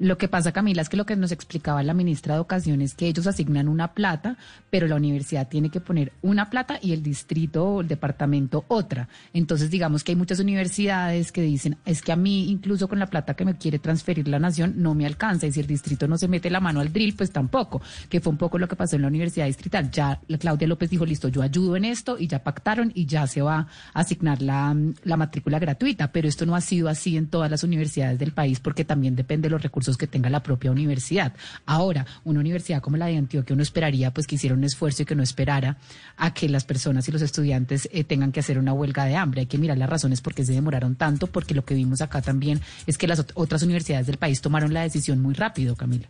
lo 0.00 0.16
que 0.16 0.28
pasa, 0.28 0.52
Camila, 0.52 0.82
es 0.82 0.88
que 0.88 0.96
lo 0.96 1.06
que 1.06 1.16
nos 1.16 1.32
explicaba 1.32 1.82
la 1.82 1.92
ministra 1.92 2.34
de 2.34 2.38
Educación 2.38 2.82
es 2.82 2.94
que 2.94 3.08
ellos 3.08 3.26
asignan 3.26 3.66
una 3.66 3.94
plata, 3.94 4.36
pero 4.70 4.86
la 4.86 4.94
universidad 4.94 5.48
tiene 5.48 5.70
que 5.70 5.80
poner 5.80 6.12
una 6.22 6.50
plata 6.50 6.78
y 6.80 6.92
el 6.92 7.02
distrito 7.02 7.64
o 7.64 7.80
el 7.80 7.88
departamento 7.88 8.64
otra. 8.68 9.08
Entonces, 9.32 9.70
digamos 9.70 10.04
que 10.04 10.12
hay 10.12 10.16
muchas 10.16 10.38
universidades 10.38 11.32
que 11.32 11.42
dicen, 11.42 11.78
es 11.84 12.00
que 12.00 12.12
a 12.12 12.16
mí, 12.16 12.48
incluso 12.48 12.86
con 12.86 13.00
la 13.00 13.06
plata 13.06 13.34
que 13.34 13.44
me 13.44 13.56
quiere 13.56 13.80
transferir 13.80 14.28
la 14.28 14.38
nación, 14.38 14.74
no 14.76 14.94
me 14.94 15.04
alcanza. 15.04 15.48
Y 15.48 15.52
si 15.52 15.58
el 15.58 15.66
distrito 15.66 16.06
no 16.06 16.16
se 16.16 16.28
mete 16.28 16.48
la 16.48 16.60
mano 16.60 16.78
al 16.78 16.92
drill, 16.92 17.16
pues 17.16 17.32
tampoco, 17.32 17.82
que 18.08 18.20
fue 18.20 18.30
un 18.30 18.38
poco 18.38 18.56
lo 18.56 18.68
que 18.68 18.76
pasó 18.76 18.94
en 18.94 19.02
la 19.02 19.08
universidad 19.08 19.46
distrital. 19.46 19.90
Ya 19.90 20.20
Claudia 20.38 20.68
López 20.68 20.90
dijo, 20.90 21.04
listo, 21.04 21.26
yo 21.26 21.42
ayudo 21.42 21.74
en 21.74 21.84
esto 21.84 22.16
y 22.20 22.28
ya 22.28 22.44
pactaron 22.44 22.92
y 22.94 23.06
ya 23.06 23.26
se 23.26 23.42
va 23.42 23.66
a 23.94 24.00
asignar 24.00 24.42
la, 24.42 24.76
la 25.02 25.16
matrícula 25.16 25.58
gratuita. 25.58 26.12
Pero 26.12 26.28
esto 26.28 26.46
no 26.46 26.54
ha 26.54 26.60
sido 26.60 26.88
así 26.88 27.16
en 27.16 27.26
todas 27.26 27.50
las 27.50 27.64
universidades 27.64 28.20
del 28.20 28.30
país 28.30 28.60
porque 28.60 28.84
también 28.84 29.16
depende 29.16 29.48
de 29.48 29.50
los 29.50 29.62
recursos 29.62 29.87
que 29.96 30.06
tenga 30.06 30.28
la 30.30 30.42
propia 30.42 30.70
universidad. 30.70 31.32
Ahora, 31.66 32.06
una 32.24 32.40
universidad 32.40 32.82
como 32.82 32.96
la 32.96 33.06
de 33.06 33.16
Antioquia, 33.16 33.54
uno 33.54 33.62
esperaría 33.62 34.12
pues 34.12 34.26
que 34.26 34.34
hiciera 34.34 34.54
un 34.54 34.64
esfuerzo 34.64 35.02
y 35.02 35.06
que 35.06 35.14
no 35.14 35.22
esperara 35.22 35.78
a 36.16 36.34
que 36.34 36.48
las 36.48 36.64
personas 36.64 37.08
y 37.08 37.12
los 37.12 37.22
estudiantes 37.22 37.88
eh, 37.92 38.04
tengan 38.04 38.32
que 38.32 38.40
hacer 38.40 38.58
una 38.58 38.72
huelga 38.72 39.04
de 39.04 39.16
hambre. 39.16 39.42
Hay 39.42 39.46
que 39.46 39.58
mirar 39.58 39.78
las 39.78 39.88
razones 39.88 40.20
por 40.20 40.34
qué 40.34 40.44
se 40.44 40.52
demoraron 40.52 40.96
tanto, 40.96 41.26
porque 41.28 41.54
lo 41.54 41.64
que 41.64 41.74
vimos 41.74 42.00
acá 42.00 42.20
también 42.22 42.60
es 42.86 42.98
que 42.98 43.06
las 43.06 43.24
otras 43.34 43.62
universidades 43.62 44.06
del 44.06 44.16
país 44.18 44.40
tomaron 44.40 44.74
la 44.74 44.82
decisión 44.82 45.20
muy 45.20 45.34
rápido, 45.34 45.76
Camila. 45.76 46.06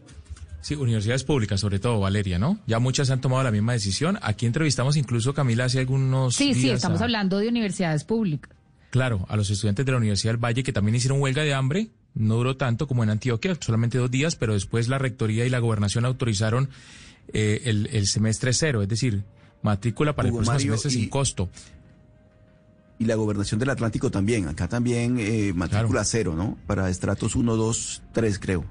Sí, 0.61 0.75
universidades 0.75 1.25
públicas, 1.25 1.61
sobre 1.61 1.78
todo, 1.78 2.00
Valeria, 2.00 2.38
¿no? 2.38 2.58
Ya 2.66 2.78
muchas 2.78 3.11
han 3.11 3.20
tomado 3.20 3.42
la 3.42 3.50
misma 3.50 3.73
decisión. 3.73 4.18
Aquí 4.23 4.44
entrevistamos 4.44 4.97
incluso, 4.97 5.32
Camila, 5.32 5.64
hace 5.64 5.78
algunos 5.78 6.35
Sí, 6.35 6.47
días 6.47 6.56
sí, 6.58 6.70
estamos 6.70 7.00
hablando 7.00 7.38
de 7.38 7.49
universidades 7.49 8.04
públicas. 8.04 8.50
Claro, 8.90 9.25
a 9.28 9.37
los 9.37 9.50
estudiantes 9.50 9.85
de 9.87 9.92
la 9.92 9.99
Universidad 9.99 10.32
del 10.32 10.42
Valle 10.42 10.62
que 10.62 10.73
también 10.73 10.94
hicieron 10.94 11.20
huelga 11.20 11.42
de 11.42 11.54
hambre 11.54 11.88
no 12.19 12.35
duró 12.35 12.57
tanto 12.57 12.87
como 12.87 13.05
en 13.05 13.11
Antioquia, 13.11 13.57
solamente 13.61 13.97
dos 13.97 14.11
días, 14.11 14.37
pero 14.37 14.53
después 14.53 14.89
la 14.89 14.99
rectoría 14.99 15.47
y 15.47 15.51
la 15.51 15.61
gobernación 15.61 16.05
autorizaron 16.05 16.69
eh, 17.33 17.63
el, 17.65 18.07
semestre 18.07 18.53
cero, 18.53 18.83
es 18.83 18.89
decir, 18.89 19.23
matrícula 19.63 20.15
para 20.15 20.29
el 20.29 20.35
próximo 20.35 20.59
semestre 20.59 20.91
sin 20.91 21.09
costo. 21.09 21.49
Y 22.99 23.04
la 23.04 23.15
gobernación 23.15 23.61
del 23.61 23.71
Atlántico 23.71 24.11
también, 24.11 24.49
acá 24.49 24.69
también 24.69 25.19
eh, 25.21 25.52
matrícula 25.54 26.04
cero, 26.04 26.35
¿no? 26.37 26.59
Para 26.67 26.91
estratos 26.91 27.37
1, 27.37 27.54
2, 27.54 28.02
3 28.13 28.39
creo. 28.41 28.65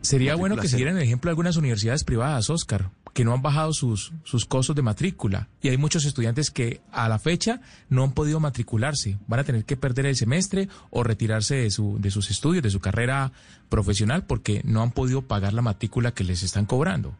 Sería 0.00 0.34
bueno 0.34 0.56
que 0.56 0.68
siguieran 0.68 0.96
el 0.96 1.02
ejemplo 1.02 1.28
de 1.28 1.32
algunas 1.32 1.56
universidades 1.56 2.04
privadas, 2.04 2.48
Oscar, 2.48 2.90
que 3.16 3.24
no 3.24 3.32
han 3.32 3.40
bajado 3.40 3.72
sus, 3.72 4.12
sus 4.24 4.44
costos 4.44 4.76
de 4.76 4.82
matrícula. 4.82 5.48
Y 5.62 5.70
hay 5.70 5.78
muchos 5.78 6.04
estudiantes 6.04 6.50
que 6.50 6.82
a 6.92 7.08
la 7.08 7.18
fecha 7.18 7.62
no 7.88 8.04
han 8.04 8.12
podido 8.12 8.40
matricularse. 8.40 9.16
Van 9.26 9.40
a 9.40 9.44
tener 9.44 9.64
que 9.64 9.74
perder 9.74 10.04
el 10.04 10.16
semestre 10.16 10.68
o 10.90 11.02
retirarse 11.02 11.54
de, 11.54 11.70
su, 11.70 11.96
de 11.98 12.10
sus 12.10 12.30
estudios, 12.30 12.62
de 12.62 12.68
su 12.68 12.78
carrera 12.78 13.32
profesional, 13.70 14.26
porque 14.26 14.60
no 14.64 14.82
han 14.82 14.90
podido 14.90 15.22
pagar 15.22 15.54
la 15.54 15.62
matrícula 15.62 16.12
que 16.12 16.24
les 16.24 16.42
están 16.42 16.66
cobrando. 16.66 17.16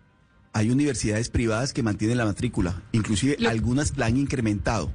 Hay 0.52 0.68
universidades 0.68 1.30
privadas 1.30 1.72
que 1.72 1.82
mantienen 1.82 2.18
la 2.18 2.26
matrícula, 2.26 2.82
inclusive 2.92 3.38
algunas 3.48 3.96
la 3.96 4.04
han 4.04 4.18
incrementado. 4.18 4.92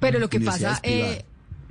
Pero 0.00 0.18
lo 0.18 0.28
que 0.28 0.40
pasa... 0.40 0.80
Eh, 0.82 1.24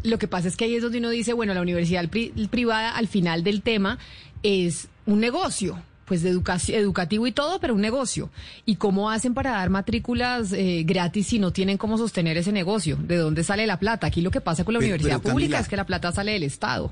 lo 0.04 0.18
que 0.20 0.30
pasa 0.30 0.48
es 0.48 0.56
que 0.56 0.64
ahí 0.64 0.76
es 0.76 0.84
donde 0.84 1.00
uno 1.00 1.10
dice, 1.10 1.34
bueno, 1.34 1.54
la 1.54 1.62
universidad 1.62 2.10
privada 2.10 2.96
al 2.96 3.10
final 3.10 3.44
del 3.44 3.62
tema 3.62 4.00
es 4.42 4.88
un 5.06 5.20
negocio 5.20 5.82
pues 6.06 6.22
de 6.22 6.30
educativo 6.30 7.28
y 7.28 7.32
todo, 7.32 7.60
pero 7.60 7.76
un 7.76 7.82
negocio. 7.82 8.30
¿Y 8.66 8.76
cómo 8.76 9.10
hacen 9.10 9.34
para 9.34 9.52
dar 9.52 9.70
matrículas 9.70 10.52
eh, 10.54 10.84
gratis 10.86 11.28
si 11.28 11.40
no 11.40 11.52
tienen 11.52 11.78
cómo 11.78 11.98
sostener 11.98 12.38
ese 12.38 12.52
negocio? 12.52 12.98
¿De 12.98 13.18
dónde 13.18 13.44
sale 13.44 13.66
la 13.68 13.80
plata? 13.80 14.08
Aquí 14.08 14.22
lo 14.22 14.32
que 14.32 14.42
pasa 14.42 14.64
con 14.64 14.74
la 14.74 14.80
universidad 14.80 15.22
pública 15.22 15.60
es 15.60 15.68
que 15.68 15.78
la 15.78 15.86
plata 15.86 16.12
sale 16.12 16.34
del 16.34 16.44
Estado. 16.44 16.92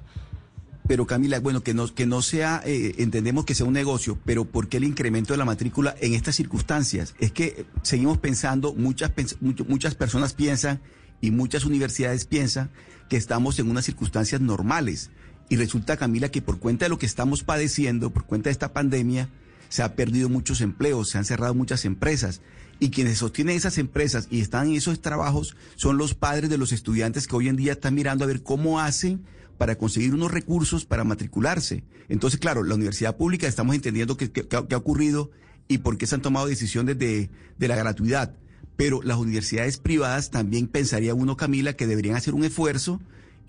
Pero 0.87 1.05
Camila, 1.05 1.39
bueno, 1.39 1.61
que 1.61 1.73
no, 1.73 1.87
que 1.93 2.05
no 2.05 2.21
sea, 2.21 2.61
eh, 2.65 2.95
entendemos 2.97 3.45
que 3.45 3.55
sea 3.55 3.65
un 3.65 3.73
negocio, 3.73 4.17
pero 4.25 4.45
¿por 4.45 4.67
qué 4.67 4.77
el 4.77 4.83
incremento 4.83 5.33
de 5.33 5.37
la 5.37 5.45
matrícula 5.45 5.95
en 6.01 6.13
estas 6.13 6.35
circunstancias? 6.35 7.15
Es 7.19 7.31
que 7.31 7.65
seguimos 7.81 8.17
pensando, 8.17 8.73
muchas, 8.73 9.11
muchas 9.39 9.95
personas 9.95 10.33
piensan 10.33 10.81
y 11.21 11.31
muchas 11.31 11.65
universidades 11.65 12.25
piensan 12.25 12.71
que 13.09 13.15
estamos 13.15 13.59
en 13.59 13.69
unas 13.69 13.85
circunstancias 13.85 14.41
normales 14.41 15.11
y 15.51 15.57
resulta, 15.57 15.97
Camila, 15.97 16.29
que 16.29 16.41
por 16.41 16.59
cuenta 16.59 16.85
de 16.85 16.89
lo 16.89 16.97
que 16.97 17.05
estamos 17.05 17.43
padeciendo, 17.43 18.11
por 18.11 18.23
cuenta 18.23 18.47
de 18.47 18.53
esta 18.53 18.71
pandemia, 18.71 19.27
se 19.67 19.83
ha 19.83 19.97
perdido 19.97 20.29
muchos 20.29 20.61
empleos, 20.61 21.09
se 21.09 21.17
han 21.17 21.25
cerrado 21.25 21.53
muchas 21.53 21.83
empresas. 21.83 22.39
Y 22.79 22.89
quienes 22.89 23.17
sostienen 23.17 23.57
esas 23.57 23.77
empresas 23.77 24.29
y 24.31 24.39
están 24.39 24.69
en 24.69 24.75
esos 24.75 25.01
trabajos 25.01 25.57
son 25.75 25.97
los 25.97 26.13
padres 26.13 26.49
de 26.49 26.57
los 26.57 26.71
estudiantes 26.71 27.27
que 27.27 27.35
hoy 27.35 27.49
en 27.49 27.57
día 27.57 27.73
están 27.73 27.95
mirando 27.95 28.23
a 28.23 28.27
ver 28.27 28.43
cómo 28.43 28.79
hacen 28.79 29.25
para 29.57 29.77
conseguir 29.77 30.13
unos 30.13 30.31
recursos 30.31 30.85
para 30.85 31.03
matricularse. 31.03 31.83
Entonces, 32.07 32.39
claro, 32.39 32.63
la 32.63 32.75
universidad 32.75 33.17
pública 33.17 33.45
estamos 33.45 33.75
entendiendo 33.75 34.15
qué, 34.15 34.31
ha 34.53 34.77
ocurrido 34.77 35.31
y 35.67 35.79
por 35.79 35.97
qué 35.97 36.07
se 36.07 36.15
han 36.15 36.21
tomado 36.21 36.47
decisiones 36.47 36.97
de, 36.97 37.29
de 37.57 37.67
la 37.67 37.75
gratuidad. 37.75 38.37
Pero 38.77 39.01
las 39.01 39.17
universidades 39.17 39.79
privadas 39.79 40.31
también 40.31 40.67
pensaría 40.67 41.13
uno, 41.13 41.35
Camila, 41.35 41.73
que 41.73 41.87
deberían 41.87 42.15
hacer 42.15 42.35
un 42.35 42.45
esfuerzo 42.45 43.01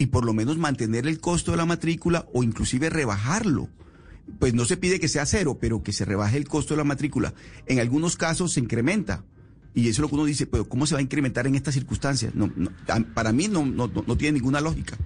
y 0.03 0.07
por 0.07 0.25
lo 0.25 0.33
menos 0.33 0.59
mantener 0.59 1.07
el 1.07 1.21
costo 1.21 1.53
de 1.53 1.57
la 1.57 1.65
matrícula 1.65 2.27
o 2.33 2.43
inclusive 2.43 2.91
rebajarlo. 2.91 3.69
Pues 4.41 4.53
no 4.53 4.65
se 4.65 4.77
pide 4.77 4.99
que 4.99 5.07
sea 5.07 5.27
cero, 5.27 5.59
pero 5.61 5.85
que 5.85 5.93
se 5.93 6.05
rebaje 6.05 6.37
el 6.37 6.49
costo 6.49 6.75
de 6.75 6.79
la 6.79 6.85
matrícula. 6.85 7.35
En 7.67 7.79
algunos 7.79 8.17
casos 8.17 8.53
se 8.53 8.59
incrementa. 8.59 9.23
Y 9.75 9.83
eso 9.83 9.91
es 9.91 9.99
lo 10.01 10.09
que 10.09 10.17
uno 10.17 10.25
dice, 10.25 10.47
pero 10.47 10.69
¿cómo 10.69 10.87
se 10.87 10.97
va 10.97 10.99
a 10.99 11.03
incrementar 11.03 11.47
en 11.47 11.55
estas 11.55 11.75
circunstancias? 11.75 12.35
No, 12.35 12.51
para 13.15 13.33
mí 13.33 13.47
no, 13.47 13.65
no, 13.65 13.87
no 13.87 14.17
tiene 14.17 14.39
ninguna 14.39 14.61
lógica. 14.61 14.99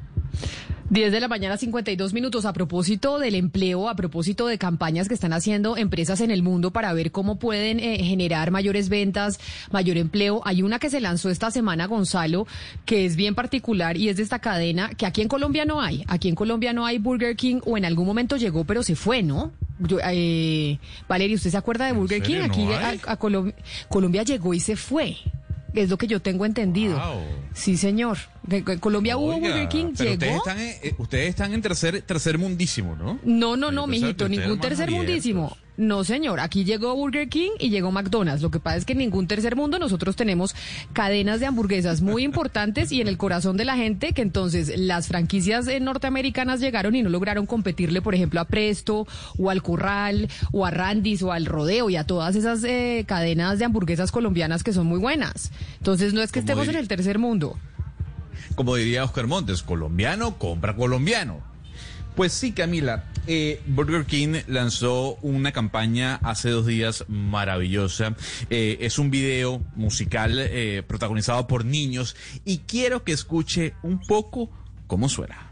10 0.88 1.11
de 1.11 1.18
la 1.18 1.27
mañana, 1.27 1.57
52 1.57 2.12
minutos. 2.12 2.44
A 2.44 2.53
propósito 2.53 3.18
del 3.18 3.35
empleo, 3.35 3.88
a 3.88 3.96
propósito 3.96 4.46
de 4.46 4.57
campañas 4.57 5.09
que 5.09 5.14
están 5.14 5.33
haciendo 5.33 5.77
empresas 5.77 6.20
en 6.20 6.31
el 6.31 6.44
mundo 6.44 6.70
para 6.70 6.92
ver 6.92 7.11
cómo 7.11 7.40
pueden 7.40 7.81
eh, 7.81 7.99
generar 8.05 8.53
mayores 8.53 8.88
ventas, 8.88 9.40
mayor 9.72 9.96
empleo. 9.96 10.42
Hay 10.44 10.62
una 10.62 10.79
que 10.79 10.88
se 10.88 11.01
lanzó 11.01 11.29
esta 11.29 11.51
semana, 11.51 11.87
Gonzalo, 11.87 12.46
que 12.85 13.05
es 13.05 13.16
bien 13.16 13.35
particular 13.35 13.96
y 13.96 14.09
es 14.09 14.16
de 14.16 14.22
esta 14.22 14.38
cadena 14.38 14.90
que 14.90 15.07
aquí 15.07 15.22
en 15.22 15.29
Colombia 15.29 15.64
no 15.64 15.81
hay. 15.81 16.05
Aquí 16.07 16.29
en 16.29 16.37
Colombia 16.37 16.72
no 16.72 16.87
hay 16.87 16.99
Burger 16.99 17.35
King 17.35 17.61
o 17.64 17.77
en 17.77 17.85
algún 17.85 18.07
momento 18.07 18.37
llegó, 18.37 18.64
pero 18.64 18.85
se 18.85 18.94
fue, 18.94 19.25
¿no? 19.25 19.51
eh, 20.05 20.79
Valeria, 21.09 21.35
¿usted 21.35 21.51
se 21.51 21.57
acuerda 21.57 21.87
de 21.87 21.92
Burger 21.92 22.22
King? 22.22 22.42
Aquí 22.42 22.64
a, 23.07 23.16
Colombia 23.88 24.22
llegó 24.22 24.55
y 24.55 24.61
se 24.61 24.77
fue 24.77 25.16
es 25.83 25.91
lo 25.91 25.99
que 25.99 26.07
yo 26.07 26.21
tengo 26.21 26.45
entendido. 26.45 27.01
Sí, 27.55 27.77
señor. 27.77 28.19
Colombia 28.81 29.17
hubo 29.17 29.39
Burger 29.39 29.69
King, 29.69 29.93
llegó. 29.95 30.12
Ustedes 30.12 30.37
están, 30.37 30.61
en, 30.61 30.69
eh, 30.83 30.95
ustedes 30.99 31.29
están 31.31 31.53
en 31.53 31.62
tercer, 31.62 32.03
tercer 32.03 32.39
mundísimo, 32.39 32.95
¿no? 32.97 33.19
No, 33.25 33.57
no, 33.57 33.71
no, 33.71 33.87
mijito, 33.87 34.29
ningún 34.29 34.61
tercer 34.61 34.91
mundísimo. 34.91 35.57
No, 35.77 36.05
señor. 36.05 36.41
Aquí 36.41 36.65
llegó 36.65 36.95
Burger 36.97 37.29
King 37.29 37.51
y 37.59 37.69
llegó 37.69 37.93
McDonald's. 37.93 38.43
Lo 38.43 38.51
que 38.51 38.61
pasa 38.61 38.79
es 38.79 38.85
que 38.85 38.93
en 38.93 38.99
ningún 38.99 39.27
tercer 39.27 39.57
mundo 39.57 39.79
nosotros 39.79 40.17
tenemos 40.17 40.55
cadenas 40.93 41.41
de 41.41 41.47
hamburguesas 41.47 42.01
muy 42.01 42.25
importantes 42.25 42.93
y 42.93 43.01
en 43.01 43.09
el 43.09 43.19
corazón 43.19 43.57
de 43.57 43.67
la 43.67 43.77
gente 43.77 44.12
que 44.12 44.23
entonces 44.23 44.73
las 44.79 45.09
franquicias 45.09 45.69
eh, 45.69 45.79
norteamericanas 45.81 46.61
llegaron 46.61 46.95
y 46.95 47.03
no 47.03 47.11
lograron 47.11 47.45
competirle, 47.45 48.01
por 48.01 48.15
ejemplo, 48.15 48.41
a 48.41 48.47
Presto 48.47 49.07
o 49.37 49.51
al 49.51 49.62
Curral 49.62 50.29
o 50.53 50.65
a 50.65 50.71
Randy's 50.71 51.23
o 51.23 51.33
al 51.33 51.45
Rodeo 51.45 51.91
y 51.91 51.97
a 51.97 52.05
todas 52.05 52.37
esas 52.37 52.65
eh, 52.65 53.05
cadenas 53.07 53.59
de 53.59 53.67
hamburguesas 53.67 54.12
colombianas 54.12 54.65
que 54.65 54.73
son 54.73 54.87
muy 54.87 54.99
buenas. 54.99 55.53
Entonces 55.79 56.15
no 56.15 56.23
es 56.23 56.33
que 56.33 56.39
estemos 56.39 56.69
en 56.69 56.77
el 56.77 56.89
tercer 56.89 57.19
mundo. 57.19 57.59
Como 58.55 58.75
diría 58.77 59.05
Oscar 59.05 59.27
Montes, 59.27 59.62
colombiano 59.62 60.39
compra 60.39 60.75
colombiano. 60.75 61.41
Pues 62.15 62.33
sí, 62.33 62.53
Camila, 62.53 63.05
eh, 63.27 63.61
Burger 63.67 64.05
King 64.05 64.43
lanzó 64.47 65.17
una 65.23 65.53
campaña 65.53 66.17
hace 66.23 66.51
dos 66.51 66.67
días 66.67 67.05
maravillosa. 67.09 68.17
Eh, 68.51 68.79
es 68.81 68.99
un 68.99 69.11
video 69.11 69.62
musical 69.75 70.39
eh, 70.39 70.83
protagonizado 70.87 71.47
por 71.47 71.65
niños 71.65 72.17
y 72.45 72.59
quiero 72.59 73.05
que 73.05 73.12
escuche 73.12 73.75
un 73.83 74.01
poco 74.01 74.51
cómo 74.87 75.09
suena. 75.09 75.46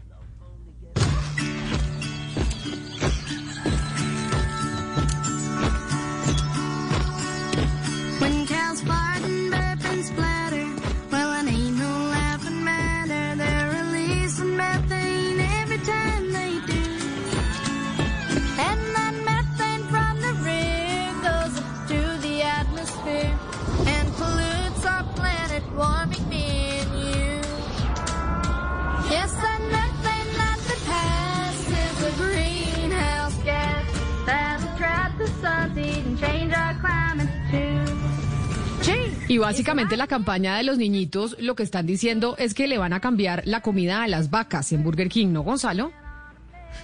Y 39.35 39.37
básicamente 39.37 39.97
la 39.97 40.07
campaña 40.07 40.55
de 40.55 40.63
los 40.63 40.77
niñitos 40.77 41.35
lo 41.41 41.55
que 41.55 41.63
están 41.63 41.85
diciendo 41.85 42.37
es 42.37 42.53
que 42.53 42.67
le 42.67 42.77
van 42.77 42.93
a 42.93 43.01
cambiar 43.01 43.41
la 43.43 43.59
comida 43.59 44.01
a 44.01 44.07
las 44.07 44.29
vacas 44.29 44.71
en 44.71 44.81
Burger 44.81 45.09
King, 45.09 45.33
¿no, 45.33 45.43
Gonzalo? 45.43 45.91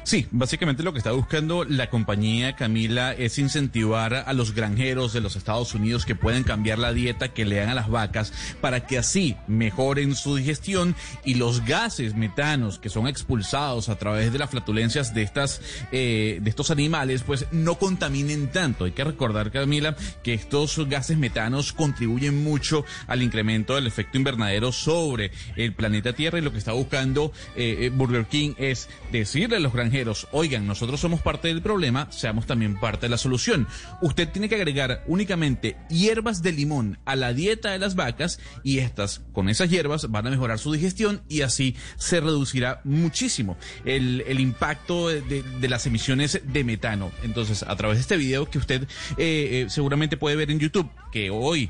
Sí, 0.03 0.27
básicamente 0.31 0.81
lo 0.81 0.93
que 0.93 0.97
está 0.97 1.11
buscando 1.11 1.63
la 1.63 1.89
compañía 1.89 2.55
Camila 2.55 3.13
es 3.13 3.37
incentivar 3.37 4.13
a 4.13 4.33
los 4.33 4.53
granjeros 4.53 5.13
de 5.13 5.21
los 5.21 5.35
Estados 5.35 5.75
Unidos 5.75 6.05
que 6.05 6.15
puedan 6.15 6.43
cambiar 6.43 6.79
la 6.79 6.91
dieta 6.91 7.29
que 7.29 7.45
le 7.45 7.57
dan 7.57 7.69
a 7.69 7.75
las 7.75 7.89
vacas 7.89 8.33
para 8.61 8.87
que 8.87 8.97
así 8.97 9.35
mejoren 9.47 10.15
su 10.15 10.35
digestión 10.35 10.95
y 11.23 11.35
los 11.35 11.63
gases 11.65 12.15
metanos 12.15 12.79
que 12.79 12.89
son 12.89 13.07
expulsados 13.07 13.89
a 13.89 13.97
través 13.97 14.33
de 14.33 14.39
las 14.39 14.49
flatulencias 14.49 15.13
de 15.13 15.21
estas 15.21 15.61
eh, 15.91 16.39
de 16.41 16.49
estos 16.49 16.71
animales 16.71 17.23
pues 17.23 17.45
no 17.51 17.75
contaminen 17.75 18.47
tanto. 18.51 18.85
Hay 18.85 18.91
que 18.91 19.03
recordar 19.03 19.51
Camila 19.51 19.95
que 20.23 20.33
estos 20.33 20.77
gases 20.89 21.17
metanos 21.17 21.73
contribuyen 21.73 22.43
mucho 22.43 22.85
al 23.07 23.21
incremento 23.21 23.75
del 23.75 23.87
efecto 23.87 24.17
invernadero 24.17 24.71
sobre 24.71 25.31
el 25.55 25.73
planeta 25.73 26.13
Tierra 26.13 26.39
y 26.39 26.41
lo 26.41 26.51
que 26.51 26.57
está 26.57 26.73
buscando 26.73 27.31
eh, 27.55 27.77
eh, 27.81 27.89
Burger 27.89 28.25
King 28.25 28.53
es 28.57 28.89
decirle 29.11 29.57
a 29.57 29.59
los 29.59 29.73
granjeros, 29.73 29.90
oigan, 30.31 30.67
nosotros 30.67 30.99
somos 30.99 31.21
parte 31.21 31.47
del 31.47 31.61
problema, 31.61 32.07
seamos 32.11 32.45
también 32.45 32.79
parte 32.79 33.05
de 33.05 33.09
la 33.09 33.17
solución. 33.17 33.67
Usted 34.01 34.29
tiene 34.29 34.49
que 34.49 34.55
agregar 34.55 35.03
únicamente 35.07 35.77
hierbas 35.89 36.41
de 36.41 36.51
limón 36.51 36.97
a 37.05 37.15
la 37.15 37.33
dieta 37.33 37.71
de 37.71 37.79
las 37.79 37.95
vacas 37.95 38.39
y 38.63 38.79
estas, 38.79 39.21
con 39.33 39.49
esas 39.49 39.69
hierbas, 39.69 40.09
van 40.09 40.27
a 40.27 40.29
mejorar 40.29 40.59
su 40.59 40.71
digestión 40.71 41.21
y 41.29 41.41
así 41.41 41.75
se 41.97 42.19
reducirá 42.19 42.81
muchísimo 42.83 43.57
el, 43.85 44.39
impacto 44.39 45.09
de 45.09 45.69
las 45.69 45.85
emisiones 45.85 46.41
de 46.43 46.63
metano. 46.63 47.11
Entonces, 47.23 47.63
a 47.63 47.75
través 47.75 47.97
de 47.97 48.01
este 48.01 48.17
video 48.17 48.49
que 48.49 48.57
usted 48.57 48.83
eh, 49.17 49.65
eh, 49.65 49.65
seguramente 49.69 50.17
puede 50.17 50.35
ver 50.35 50.51
en 50.51 50.59
YouTube, 50.59 50.89
que 51.11 51.29
hoy 51.29 51.69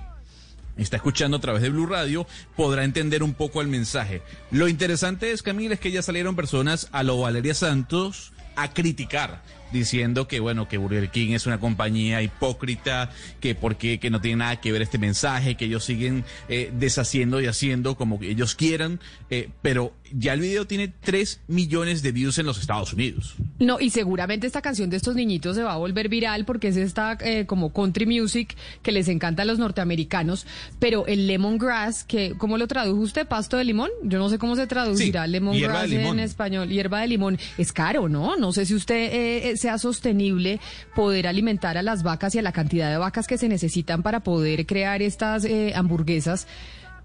está 0.77 0.97
escuchando 0.97 1.37
a 1.37 1.41
través 1.41 1.61
de 1.61 1.69
Blue 1.69 1.85
Radio, 1.85 2.27
podrá 2.55 2.83
entender 2.83 3.23
un 3.23 3.33
poco 3.33 3.61
el 3.61 3.67
mensaje. 3.67 4.21
Lo 4.51 4.67
interesante 4.67 5.31
es, 5.31 5.41
Camila, 5.43 5.75
es 5.75 5.79
que 5.79 5.91
ya 5.91 6.01
salieron 6.01 6.35
personas 6.35 6.89
a 6.91 7.03
lo 7.03 7.19
Valeria 7.19 7.53
Santos 7.53 8.33
a 8.55 8.73
criticar, 8.73 9.41
diciendo 9.71 10.27
que 10.27 10.39
bueno, 10.39 10.67
que 10.67 10.77
Burger 10.77 11.09
King 11.09 11.31
es 11.31 11.45
una 11.45 11.59
compañía 11.59 12.21
hipócrita, 12.21 13.09
que 13.39 13.55
porque 13.55 13.99
que 13.99 14.09
no 14.09 14.21
tiene 14.21 14.37
nada 14.37 14.59
que 14.59 14.71
ver 14.71 14.81
este 14.81 14.97
mensaje, 14.97 15.55
que 15.55 15.65
ellos 15.65 15.85
siguen 15.85 16.25
eh, 16.49 16.71
deshaciendo 16.73 17.41
y 17.41 17.47
haciendo 17.47 17.95
como 17.95 18.19
ellos 18.21 18.55
quieran, 18.55 18.99
eh, 19.29 19.49
pero 19.61 19.93
ya 20.13 20.33
el 20.33 20.39
video 20.41 20.65
tiene 20.67 20.87
3 21.01 21.41
millones 21.47 22.01
de 22.03 22.11
views 22.11 22.37
en 22.37 22.45
los 22.45 22.59
Estados 22.59 22.93
Unidos. 22.93 23.35
No, 23.59 23.79
y 23.79 23.89
seguramente 23.89 24.47
esta 24.47 24.61
canción 24.61 24.89
de 24.89 24.97
estos 24.97 25.15
niñitos 25.15 25.55
se 25.55 25.63
va 25.63 25.73
a 25.73 25.77
volver 25.77 26.09
viral 26.09 26.45
porque 26.45 26.69
es 26.69 26.77
esta 26.77 27.17
eh, 27.21 27.45
como 27.45 27.71
country 27.73 28.05
music 28.05 28.55
que 28.81 28.91
les 28.91 29.07
encanta 29.07 29.43
a 29.43 29.45
los 29.45 29.59
norteamericanos, 29.59 30.45
pero 30.79 31.05
el 31.07 31.27
lemongrass, 31.27 32.03
que 32.03 32.33
¿cómo 32.37 32.57
lo 32.57 32.67
tradujo 32.67 33.01
usted? 33.01 33.27
¿Pasto 33.27 33.57
de 33.57 33.63
limón? 33.65 33.89
Yo 34.03 34.19
no 34.19 34.29
sé 34.29 34.37
cómo 34.37 34.55
se 34.55 34.67
traducirá 34.67 35.25
Sí, 35.25 35.31
lemongrass 35.31 35.89
limón. 35.89 36.19
en 36.19 36.25
español. 36.25 36.69
Hierba 36.69 37.01
de 37.01 37.07
limón. 37.07 37.37
Es 37.57 37.71
caro, 37.71 38.09
¿no? 38.09 38.35
No 38.37 38.51
sé 38.51 38.65
si 38.65 38.73
usted 38.75 38.95
eh, 39.13 39.49
eh, 39.51 39.57
sea 39.57 39.77
sostenible 39.77 40.59
poder 40.95 41.27
alimentar 41.27 41.77
a 41.77 41.83
las 41.83 42.03
vacas 42.03 42.35
y 42.35 42.39
a 42.39 42.41
la 42.41 42.51
cantidad 42.51 42.89
de 42.89 42.97
vacas 42.97 43.27
que 43.27 43.37
se 43.37 43.47
necesitan 43.47 44.03
para 44.03 44.21
poder 44.21 44.65
crear 44.65 45.01
estas 45.01 45.45
eh, 45.45 45.73
hamburguesas 45.75 46.47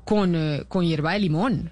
con, 0.05 0.35
eh, 0.37 0.65
con 0.69 0.85
hierba 0.87 1.13
de 1.15 1.21
limón. 1.21 1.71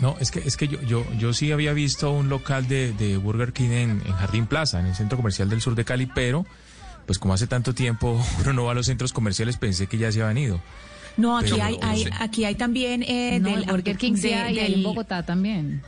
No, 0.00 0.16
es 0.20 0.30
que, 0.30 0.40
es 0.40 0.56
que 0.56 0.66
yo, 0.68 0.80
yo, 0.82 1.04
yo 1.18 1.32
sí 1.32 1.52
había 1.52 1.72
visto 1.72 2.10
un 2.10 2.28
local 2.28 2.66
de, 2.66 2.92
de 2.92 3.16
Burger 3.18 3.52
King 3.52 3.70
en, 3.70 3.90
en 4.04 4.12
Jardín 4.14 4.46
Plaza, 4.46 4.80
en 4.80 4.86
el 4.86 4.94
centro 4.96 5.16
comercial 5.16 5.48
del 5.48 5.60
sur 5.60 5.74
de 5.74 5.84
Cali, 5.84 6.06
pero 6.06 6.44
pues 7.06 7.18
como 7.18 7.34
hace 7.34 7.46
tanto 7.46 7.74
tiempo 7.74 8.20
uno 8.40 8.52
no 8.52 8.64
va 8.64 8.72
a 8.72 8.74
los 8.74 8.86
centros 8.86 9.12
comerciales, 9.12 9.56
pensé 9.58 9.86
que 9.86 9.98
ya 9.98 10.10
se 10.10 10.22
habían 10.22 10.38
ido. 10.38 10.60
No, 11.16 11.36
aquí 11.36 11.50
Pero 11.52 11.62
hay, 11.82 12.04
aquí 12.20 12.44
hay 12.44 12.54
también 12.54 13.02
eh, 13.02 13.38
No, 13.38 13.50
del 13.50 13.64
el 13.64 13.70
Burger 13.70 13.96
King 13.98 14.14
sí 14.16 14.28
de- 14.28 14.34
hay, 14.34 14.58
hay 14.58 14.66
en 14.66 14.72
del- 14.74 14.82
Bogotá 14.84 15.24
también. 15.24 15.82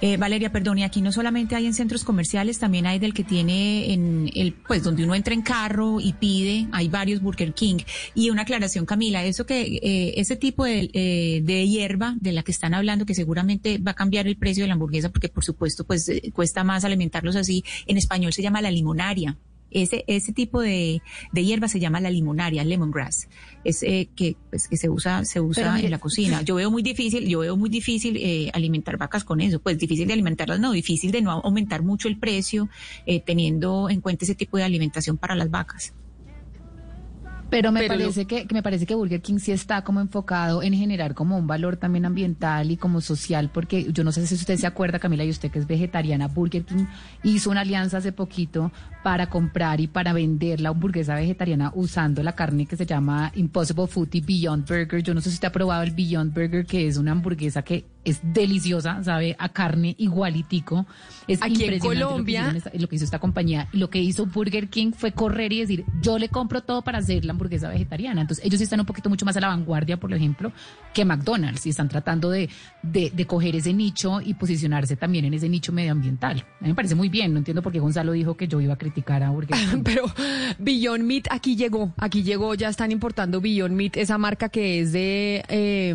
Eh, 0.00 0.16
Valeria, 0.16 0.50
perdón, 0.52 0.78
y 0.78 0.84
aquí 0.84 1.02
no 1.02 1.10
solamente 1.12 1.54
hay 1.56 1.66
en 1.66 1.74
centros 1.74 2.04
comerciales, 2.04 2.58
también 2.58 2.86
hay 2.86 2.98
del 2.98 3.12
que 3.12 3.24
tiene 3.24 3.92
en 3.92 4.30
el, 4.34 4.52
pues 4.54 4.82
donde 4.84 5.04
uno 5.04 5.14
entra 5.14 5.34
en 5.34 5.42
carro 5.42 6.00
y 6.00 6.12
pide, 6.14 6.68
hay 6.72 6.88
varios 6.88 7.20
Burger 7.20 7.52
King. 7.52 7.78
Y 8.14 8.30
una 8.30 8.42
aclaración, 8.42 8.86
Camila, 8.86 9.24
eso 9.24 9.44
que, 9.46 9.80
eh, 9.82 10.14
ese 10.16 10.36
tipo 10.36 10.64
de, 10.64 10.88
eh, 10.94 11.40
de 11.42 11.66
hierba 11.68 12.14
de 12.20 12.32
la 12.32 12.42
que 12.44 12.52
están 12.52 12.72
hablando, 12.72 13.04
que 13.04 13.14
seguramente 13.14 13.78
va 13.78 13.90
a 13.90 13.94
cambiar 13.94 14.26
el 14.28 14.36
precio 14.36 14.62
de 14.64 14.68
la 14.68 14.74
hamburguesa, 14.74 15.10
porque 15.10 15.28
por 15.28 15.44
supuesto, 15.44 15.84
pues 15.84 16.08
eh, 16.08 16.30
cuesta 16.32 16.62
más 16.64 16.84
alimentarlos 16.84 17.36
así, 17.36 17.64
en 17.86 17.96
español 17.98 18.32
se 18.32 18.42
llama 18.42 18.62
la 18.62 18.70
limonaria. 18.70 19.36
Ese, 19.70 20.02
ese 20.06 20.32
tipo 20.32 20.62
de, 20.62 21.02
de 21.32 21.44
hierba 21.44 21.68
se 21.68 21.78
llama 21.78 22.00
la 22.00 22.08
limonaria, 22.10 22.64
lemongrass, 22.64 23.28
es 23.64 23.82
eh, 23.82 24.08
que, 24.14 24.36
pues, 24.50 24.68
que 24.68 24.76
se 24.76 24.88
usa, 24.88 25.24
se 25.24 25.40
usa 25.40 25.74
mire- 25.74 25.86
en 25.86 25.90
la 25.90 25.98
cocina. 25.98 26.42
Yo 26.44 26.54
veo 26.56 26.70
muy 26.70 26.82
difícil, 26.82 27.26
yo 27.28 27.40
veo 27.40 27.56
muy 27.56 27.68
difícil 27.70 28.16
eh, 28.16 28.50
alimentar 28.54 28.96
vacas 28.96 29.24
con 29.24 29.40
eso, 29.40 29.58
pues 29.60 29.78
difícil 29.78 30.06
de 30.06 30.12
alimentarlas, 30.14 30.60
no, 30.60 30.72
difícil 30.72 31.10
de 31.10 31.22
no 31.22 31.30
aumentar 31.32 31.82
mucho 31.82 32.08
el 32.08 32.18
precio, 32.18 32.68
eh, 33.06 33.20
teniendo 33.20 33.90
en 33.90 34.00
cuenta 34.00 34.24
ese 34.24 34.34
tipo 34.34 34.56
de 34.56 34.64
alimentación 34.64 35.16
para 35.18 35.34
las 35.34 35.50
vacas. 35.50 35.92
Pero 37.50 37.72
me 37.72 37.80
Pero 37.80 37.94
lo- 37.94 38.00
parece 38.00 38.26
que, 38.26 38.46
que 38.46 38.54
me 38.54 38.62
parece 38.62 38.84
que 38.84 38.94
Burger 38.94 39.22
King 39.22 39.38
sí 39.38 39.52
está 39.52 39.82
como 39.82 40.00
enfocado 40.00 40.62
en 40.62 40.74
generar 40.74 41.14
como 41.14 41.38
un 41.38 41.46
valor 41.46 41.76
también 41.78 42.04
ambiental 42.04 42.70
y 42.70 42.76
como 42.76 43.00
social, 43.00 43.50
porque 43.52 43.90
yo 43.92 44.04
no 44.04 44.12
sé 44.12 44.26
si 44.26 44.34
usted 44.34 44.56
se 44.58 44.66
acuerda, 44.66 44.98
Camila, 44.98 45.24
y 45.24 45.30
usted 45.30 45.50
que 45.50 45.58
es 45.58 45.66
vegetariana, 45.66 46.28
Burger 46.28 46.64
King 46.64 46.84
hizo 47.22 47.50
una 47.50 47.62
alianza 47.62 47.96
hace 47.98 48.12
poquito 48.12 48.70
para 49.02 49.30
comprar 49.30 49.80
y 49.80 49.86
para 49.86 50.12
vender 50.12 50.60
la 50.60 50.68
hamburguesa 50.68 51.14
vegetariana 51.14 51.72
usando 51.74 52.22
la 52.22 52.32
carne 52.34 52.66
que 52.66 52.76
se 52.76 52.84
llama 52.84 53.32
Impossible 53.34 53.86
Food 53.86 54.08
y 54.12 54.20
Beyond 54.20 54.68
Burger. 54.68 55.02
Yo 55.02 55.14
no 55.14 55.20
sé 55.22 55.30
si 55.30 55.34
usted 55.36 55.48
ha 55.48 55.52
probado 55.52 55.82
el 55.84 55.92
Beyond 55.92 56.34
Burger, 56.34 56.66
que 56.66 56.86
es 56.86 56.98
una 56.98 57.12
hamburguesa 57.12 57.62
que 57.62 57.86
es 58.10 58.20
deliciosa, 58.22 59.02
sabe 59.04 59.36
a 59.38 59.48
carne 59.50 59.94
igualitico. 59.98 60.86
Es 61.26 61.42
Aquí 61.42 61.64
en 61.64 61.74
impresionante 61.74 62.00
lo 62.00 62.08
que 62.08 62.12
Colombia- 62.12 62.52
esta- 62.56 62.70
lo 62.74 62.88
que 62.88 62.96
hizo 62.96 63.04
esta 63.04 63.18
compañía. 63.18 63.68
Y 63.72 63.78
lo 63.78 63.90
que 63.90 64.00
hizo 64.00 64.26
Burger 64.26 64.68
King 64.68 64.92
fue 64.96 65.12
correr 65.12 65.52
y 65.52 65.60
decir, 65.60 65.84
yo 66.02 66.18
le 66.18 66.28
compro 66.28 66.62
todo 66.62 66.82
para 66.82 66.98
hacer 66.98 67.24
la 67.24 67.32
hamburguesa 67.32 67.68
vegetariana. 67.68 68.20
Entonces, 68.22 68.44
ellos 68.44 68.60
están 68.60 68.80
un 68.80 68.86
poquito 68.86 69.08
mucho 69.08 69.24
más 69.26 69.36
a 69.36 69.40
la 69.40 69.48
vanguardia, 69.48 69.98
por 69.98 70.12
ejemplo, 70.12 70.52
que 70.94 71.04
McDonald's. 71.04 71.66
Y 71.66 71.70
están 71.70 71.88
tratando 71.88 72.30
de, 72.30 72.48
de, 72.82 73.10
de 73.14 73.26
coger 73.26 73.56
ese 73.56 73.72
nicho 73.74 74.20
y 74.20 74.34
posicionarse 74.34 74.96
también 74.96 75.24
en 75.24 75.34
ese 75.34 75.48
nicho 75.48 75.72
medioambiental. 75.72 76.38
A 76.60 76.62
mí 76.64 76.68
me 76.68 76.74
parece 76.74 76.94
muy 76.94 77.08
bien. 77.08 77.32
No 77.32 77.38
entiendo 77.38 77.62
por 77.62 77.72
qué 77.72 77.78
Gonzalo 77.78 78.12
dijo 78.12 78.36
que 78.36 78.48
yo 78.48 78.60
iba 78.60 78.74
a 78.74 78.78
criticar 78.78 79.22
a 79.22 79.30
Burger 79.30 79.56
King. 79.58 79.82
Pero 79.84 80.04
Beyond 80.58 81.04
Meat 81.04 81.26
aquí 81.30 81.56
llegó, 81.56 81.92
aquí 81.98 82.22
llegó, 82.22 82.54
ya 82.54 82.68
están 82.68 82.92
importando 82.92 83.40
Beyond 83.40 83.74
Meat, 83.74 83.96
esa 83.96 84.18
marca 84.18 84.48
que 84.48 84.80
es 84.80 84.92
de, 84.92 85.44
eh, 85.48 85.94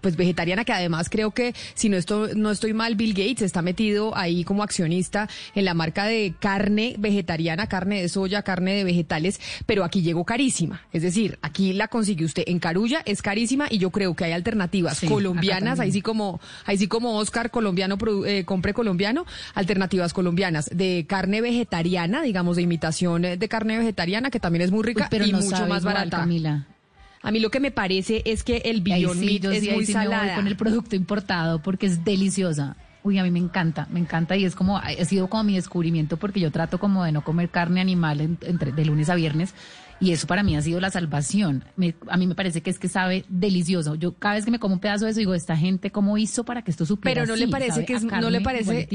pues 0.00 0.16
vegetariana, 0.16 0.64
que 0.64 0.72
además 0.72 1.08
creo 1.10 1.30
que, 1.32 1.49
si 1.74 1.88
no, 1.88 1.96
estoy, 1.96 2.32
no 2.34 2.50
estoy 2.50 2.72
mal, 2.74 2.94
Bill 2.94 3.14
Gates 3.14 3.42
está 3.42 3.62
metido 3.62 4.16
ahí 4.16 4.44
como 4.44 4.62
accionista 4.62 5.28
en 5.54 5.64
la 5.64 5.74
marca 5.74 6.04
de 6.04 6.34
carne 6.38 6.94
vegetariana, 6.98 7.66
carne 7.66 8.02
de 8.02 8.08
soya, 8.08 8.42
carne 8.42 8.74
de 8.74 8.84
vegetales, 8.84 9.40
pero 9.66 9.84
aquí 9.84 10.02
llegó 10.02 10.24
carísima. 10.24 10.82
Es 10.92 11.02
decir, 11.02 11.38
aquí 11.42 11.72
la 11.72 11.88
consigue 11.88 12.24
usted 12.24 12.44
en 12.46 12.58
Carulla, 12.58 13.02
es 13.04 13.22
carísima 13.22 13.66
y 13.70 13.78
yo 13.78 13.90
creo 13.90 14.14
que 14.14 14.24
hay 14.24 14.32
alternativas 14.32 14.98
Sí, 14.98 15.06
colombianas, 15.06 15.80
ahí 15.80 15.92
sí 15.92 16.02
como, 16.02 16.40
ahí 16.66 16.78
sí 16.78 16.86
como 16.88 17.16
Oscar 17.18 17.50
colombiano, 17.50 17.96
eh, 18.26 18.44
compre 18.44 18.74
colombiano, 18.74 19.24
alternativas 19.54 20.12
colombianas 20.12 20.70
de 20.72 21.06
carne 21.08 21.40
vegetariana, 21.40 22.22
digamos 22.22 22.56
de 22.56 22.62
imitación 22.62 23.22
de 23.22 23.48
carne 23.48 23.78
vegetariana, 23.78 24.30
que 24.30 24.40
también 24.40 24.62
es 24.62 24.70
muy 24.70 24.82
rica 24.82 25.04
Uy, 25.04 25.08
pero 25.10 25.26
y 25.26 25.32
no 25.32 25.38
mucho 25.40 25.66
más 25.66 25.82
igual, 25.82 25.94
barata. 25.94 26.18
Camila. 26.18 26.66
A 27.22 27.30
mí 27.30 27.38
lo 27.40 27.50
que 27.50 27.60
me 27.60 27.70
parece 27.70 28.22
es 28.24 28.42
que 28.44 28.58
el 28.64 28.80
Beyond 28.80 29.20
sí, 29.20 29.26
Meat 29.26 29.44
es 29.54 29.64
sí, 29.64 29.70
muy 29.70 29.84
sí 29.86 29.92
salada. 29.92 30.34
con 30.36 30.46
el 30.46 30.56
producto 30.56 30.96
importado 30.96 31.60
porque 31.62 31.86
es 31.86 32.02
deliciosa. 32.04 32.76
Uy, 33.02 33.18
a 33.18 33.22
mí 33.24 33.30
me 33.30 33.38
encanta, 33.38 33.86
me 33.90 33.98
encanta 34.00 34.36
y 34.36 34.44
es 34.44 34.54
como, 34.54 34.76
ha 34.76 34.92
sido 35.06 35.28
como 35.28 35.44
mi 35.44 35.54
descubrimiento 35.54 36.18
porque 36.18 36.38
yo 36.40 36.50
trato 36.50 36.78
como 36.78 37.02
de 37.04 37.12
no 37.12 37.22
comer 37.24 37.48
carne 37.48 37.80
animal 37.80 38.20
en- 38.20 38.38
entre, 38.42 38.72
de 38.72 38.84
lunes 38.84 39.08
a 39.08 39.14
viernes 39.14 39.54
y 40.00 40.12
eso 40.12 40.26
para 40.26 40.42
mí 40.42 40.54
ha 40.56 40.60
sido 40.62 40.80
la 40.80 40.90
salvación. 40.90 41.64
Me- 41.76 41.94
a 42.08 42.16
mí 42.18 42.26
me 42.26 42.34
parece 42.34 42.60
que 42.62 42.68
es 42.70 42.78
que 42.78 42.88
sabe 42.88 43.24
delicioso. 43.30 43.94
Yo 43.94 44.12
cada 44.14 44.34
vez 44.34 44.44
que 44.44 44.50
me 44.50 44.58
como 44.58 44.74
un 44.74 44.80
pedazo 44.80 45.06
de 45.06 45.12
eso 45.12 45.20
digo, 45.20 45.34
esta 45.34 45.56
gente 45.56 45.90
cómo 45.90 46.18
hizo 46.18 46.44
para 46.44 46.62
que 46.62 46.70
esto 46.70 46.84
supiera 46.84 47.22
Pero 47.22 47.26
no 47.26 47.36
le 47.36 47.44
así? 47.44 47.52
parece 47.52 47.70
Sabe 47.72 47.84
que 47.86 47.94
es, 47.94 48.04
no 48.04 48.28
le 48.30 48.40
parece 48.42 48.86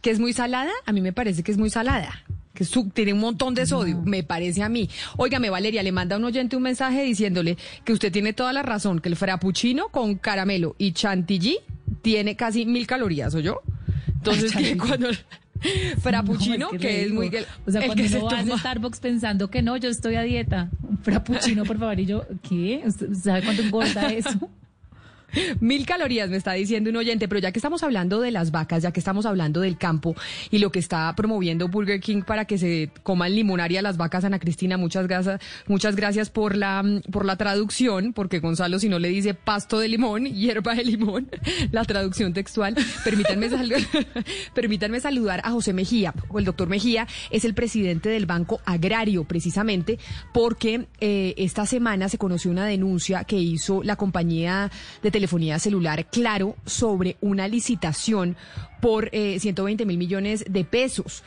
que 0.00 0.10
es 0.10 0.18
muy 0.20 0.32
salada. 0.32 0.70
A 0.86 0.92
mí 0.92 1.00
me 1.00 1.12
parece 1.12 1.42
que 1.44 1.52
es 1.52 1.58
muy 1.58 1.70
salada. 1.70 2.10
Que 2.58 2.64
su- 2.64 2.90
tiene 2.90 3.12
un 3.12 3.20
montón 3.20 3.54
de 3.54 3.66
sodio, 3.66 4.02
me 4.04 4.24
parece 4.24 4.64
a 4.64 4.68
mí. 4.68 4.90
Óigame, 5.16 5.48
Valeria, 5.48 5.80
le 5.84 5.92
manda 5.92 6.16
a 6.16 6.18
un 6.18 6.24
oyente 6.24 6.56
un 6.56 6.64
mensaje 6.64 7.04
diciéndole 7.04 7.56
que 7.84 7.92
usted 7.92 8.10
tiene 8.10 8.32
toda 8.32 8.52
la 8.52 8.62
razón, 8.64 8.98
que 8.98 9.08
el 9.08 9.14
frappuccino 9.14 9.90
con 9.90 10.16
caramelo 10.16 10.74
y 10.76 10.90
chantilly 10.90 11.58
tiene 12.02 12.34
casi 12.34 12.66
mil 12.66 12.84
calorías, 12.88 13.32
¿o 13.36 13.38
yo? 13.38 13.60
Entonces, 14.08 14.50
que 14.50 14.74
chantilly. 14.74 14.76
cuando... 14.78 15.08
Frappuccino, 16.02 16.70
No, 16.72 16.78
que 16.78 17.04
es 17.04 17.12
muy... 17.12 17.28
O 17.66 17.70
sea, 17.70 17.84
cuando 17.86 18.02
que 18.02 18.08
se 18.08 18.18
uno 18.18 18.26
va 18.28 18.38
a 18.54 18.58
Starbucks 18.58 18.98
pensando 19.00 19.50
que 19.50 19.62
no, 19.62 19.76
yo 19.76 19.88
estoy 19.88 20.16
a 20.16 20.22
dieta. 20.22 20.68
Un 20.82 20.98
frappuccino, 20.98 21.64
por 21.64 21.78
favor. 21.78 21.98
Y 22.00 22.06
yo, 22.06 22.24
¿qué? 22.48 22.82
¿Usted 22.84 23.12
¿Sabe 23.14 23.42
cuánto 23.42 23.62
engorda 23.62 24.12
eso? 24.12 24.50
Mil 25.60 25.84
calorías, 25.86 26.30
me 26.30 26.36
está 26.36 26.52
diciendo 26.54 26.90
un 26.90 26.96
oyente, 26.96 27.28
pero 27.28 27.40
ya 27.40 27.52
que 27.52 27.58
estamos 27.58 27.82
hablando 27.82 28.20
de 28.20 28.30
las 28.30 28.50
vacas, 28.50 28.82
ya 28.82 28.92
que 28.92 29.00
estamos 29.00 29.26
hablando 29.26 29.60
del 29.60 29.76
campo 29.76 30.14
y 30.50 30.58
lo 30.58 30.70
que 30.72 30.78
está 30.78 31.14
promoviendo 31.16 31.68
Burger 31.68 32.00
King 32.00 32.22
para 32.22 32.44
que 32.46 32.56
se 32.58 32.90
coman 33.02 33.34
limonaria 33.34 33.82
las 33.82 33.96
vacas, 33.96 34.24
Ana 34.24 34.38
Cristina, 34.38 34.76
muchas 34.78 35.06
gracias, 35.06 35.40
muchas 35.66 35.96
gracias 35.96 36.30
por 36.30 36.56
la, 36.56 36.82
por 37.12 37.24
la 37.26 37.36
traducción, 37.36 38.12
porque 38.12 38.38
Gonzalo 38.40 38.78
si 38.78 38.88
no 38.88 38.98
le 38.98 39.08
dice 39.08 39.34
pasto 39.34 39.78
de 39.78 39.88
limón, 39.88 40.24
hierba 40.34 40.74
de 40.74 40.84
limón, 40.84 41.28
la 41.72 41.84
traducción 41.84 42.32
textual. 42.32 42.74
Permítanme, 43.04 43.50
sal- 43.50 43.72
permítanme 44.54 45.00
saludar 45.00 45.40
a 45.44 45.50
José 45.50 45.72
Mejía, 45.72 46.14
o 46.28 46.38
el 46.38 46.44
doctor 46.44 46.68
Mejía 46.68 47.06
es 47.30 47.44
el 47.44 47.54
presidente 47.54 48.08
del 48.08 48.26
Banco 48.26 48.60
Agrario, 48.64 49.24
precisamente, 49.24 49.98
porque 50.32 50.86
eh, 51.00 51.34
esta 51.36 51.66
semana 51.66 52.08
se 52.08 52.18
conoció 52.18 52.50
una 52.50 52.66
denuncia 52.66 53.24
que 53.24 53.36
hizo 53.36 53.82
la 53.82 53.96
compañía 53.96 54.70
de 55.02 55.10
telefonía 55.18 55.58
celular 55.58 56.06
Claro 56.06 56.54
sobre 56.64 57.16
una 57.20 57.48
licitación 57.48 58.36
por 58.80 59.10
eh, 59.10 59.40
120 59.40 59.84
mil 59.84 59.98
millones 59.98 60.44
de 60.48 60.62
pesos. 60.62 61.24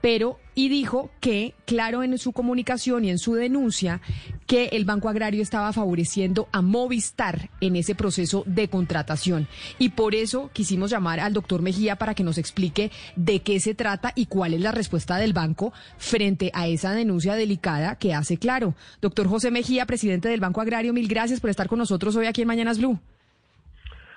Pero, 0.00 0.38
y 0.54 0.68
dijo 0.68 1.10
que, 1.20 1.54
claro, 1.64 2.02
en 2.02 2.18
su 2.18 2.32
comunicación 2.32 3.04
y 3.04 3.10
en 3.10 3.18
su 3.18 3.34
denuncia, 3.34 4.00
que 4.46 4.66
el 4.72 4.84
Banco 4.84 5.08
Agrario 5.08 5.42
estaba 5.42 5.72
favoreciendo 5.72 6.48
a 6.52 6.60
Movistar 6.60 7.50
en 7.60 7.76
ese 7.76 7.94
proceso 7.94 8.42
de 8.46 8.68
contratación. 8.68 9.48
Y 9.78 9.90
por 9.90 10.14
eso 10.16 10.50
quisimos 10.52 10.90
llamar 10.90 11.20
al 11.20 11.32
doctor 11.32 11.62
Mejía 11.62 11.96
para 11.96 12.14
que 12.14 12.24
nos 12.24 12.38
explique 12.38 12.90
de 13.14 13.42
qué 13.42 13.60
se 13.60 13.74
trata 13.74 14.12
y 14.16 14.26
cuál 14.26 14.54
es 14.54 14.60
la 14.60 14.72
respuesta 14.72 15.16
del 15.16 15.32
banco 15.32 15.72
frente 15.98 16.50
a 16.52 16.66
esa 16.68 16.92
denuncia 16.94 17.34
delicada 17.34 17.96
que 17.96 18.12
hace 18.14 18.36
claro. 18.36 18.74
Doctor 19.00 19.28
José 19.28 19.50
Mejía, 19.52 19.86
presidente 19.86 20.28
del 20.28 20.40
Banco 20.40 20.60
Agrario, 20.60 20.92
mil 20.92 21.08
gracias 21.08 21.40
por 21.40 21.50
estar 21.50 21.68
con 21.68 21.78
nosotros 21.78 22.14
hoy 22.16 22.26
aquí 22.26 22.42
en 22.42 22.48
Mañanas 22.48 22.78
Blue. 22.78 23.00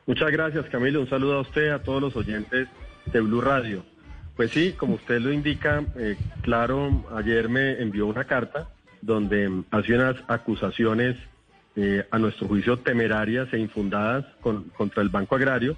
Muchas 0.06 0.32
gracias, 0.32 0.66
Camilo. 0.68 1.02
Un 1.02 1.10
saludo 1.10 1.36
a 1.38 1.42
usted, 1.42 1.70
a 1.70 1.82
todos 1.82 2.02
los 2.02 2.16
oyentes 2.16 2.68
de 3.12 3.22
Blue 3.22 3.42
Radio. 3.42 3.84
Pues 4.36 4.52
sí, 4.52 4.74
como 4.74 4.96
usted 4.96 5.20
lo 5.20 5.32
indica, 5.32 5.84
eh, 5.98 6.16
claro, 6.42 7.06
ayer 7.16 7.50
me 7.50 7.82
envió 7.82 8.06
una 8.06 8.26
carta 8.26 8.70
donde 9.02 9.64
hace 9.72 9.96
unas 9.96 10.18
acusaciones 10.28 11.16
eh, 11.76 12.06
a 12.12 12.20
nuestro 12.20 12.48
juicio 12.48 12.78
temerarias 12.80 13.52
e 13.54 13.60
infundadas 13.60 14.26
con- 14.42 14.66
contra 14.78 15.02
el 15.02 15.10
Banco 15.10 15.36
Agrario, 15.36 15.78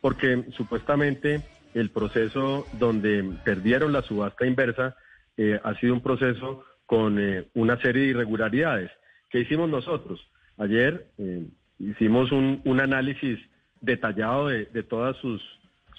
porque 0.00 0.44
supuestamente 0.56 1.42
el 1.74 1.90
proceso 1.90 2.66
donde 2.78 3.24
perdieron 3.44 3.92
la 3.92 4.02
subasta 4.02 4.46
inversa 4.46 4.96
eh, 5.36 5.60
ha 5.62 5.74
sido 5.74 5.94
un 5.94 6.02
proceso 6.02 6.64
con 6.86 7.18
eh, 7.18 7.46
una 7.54 7.78
serie 7.80 8.02
de 8.04 8.08
irregularidades. 8.08 8.90
¿Qué 9.30 9.40
hicimos 9.40 9.68
nosotros? 9.68 10.26
Ayer 10.56 11.06
eh, 11.18 11.46
hicimos 11.78 12.32
un, 12.32 12.60
un 12.64 12.80
análisis 12.80 13.38
detallado 13.80 14.48
de, 14.48 14.82
todas 14.82 15.16
sus, 15.18 15.42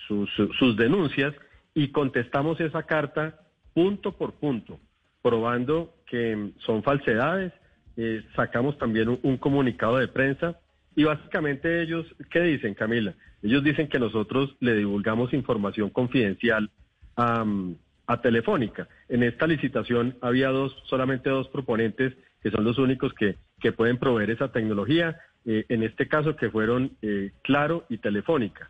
sus, 0.07 0.29
sus 0.57 0.75
denuncias 0.77 1.33
y 1.73 1.89
contestamos 1.89 2.59
esa 2.59 2.83
carta 2.83 3.39
punto 3.73 4.11
por 4.11 4.33
punto, 4.33 4.79
probando 5.21 5.93
que 6.05 6.51
son 6.65 6.83
falsedades. 6.83 7.53
Eh, 7.97 8.23
sacamos 8.35 8.77
también 8.77 9.09
un, 9.09 9.19
un 9.23 9.37
comunicado 9.37 9.97
de 9.97 10.07
prensa 10.07 10.57
y 10.95 11.03
básicamente 11.03 11.81
ellos, 11.81 12.05
¿qué 12.29 12.41
dicen, 12.41 12.73
Camila? 12.73 13.13
Ellos 13.41 13.63
dicen 13.63 13.87
que 13.87 13.99
nosotros 13.99 14.55
le 14.59 14.75
divulgamos 14.75 15.33
información 15.33 15.89
confidencial 15.89 16.69
a, 17.15 17.45
a 18.07 18.21
Telefónica. 18.21 18.87
En 19.07 19.23
esta 19.23 19.47
licitación 19.47 20.17
había 20.21 20.49
dos, 20.49 20.75
solamente 20.85 21.29
dos 21.29 21.47
proponentes 21.49 22.13
que 22.41 22.51
son 22.51 22.63
los 22.63 22.77
únicos 22.77 23.13
que, 23.13 23.35
que 23.59 23.71
pueden 23.71 23.97
proveer 23.97 24.31
esa 24.31 24.51
tecnología, 24.51 25.19
eh, 25.51 25.65
en 25.69 25.81
este 25.81 26.07
caso 26.07 26.35
que 26.35 26.51
fueron 26.51 26.95
eh, 27.01 27.31
Claro 27.41 27.83
y 27.89 27.97
Telefónica. 27.97 28.69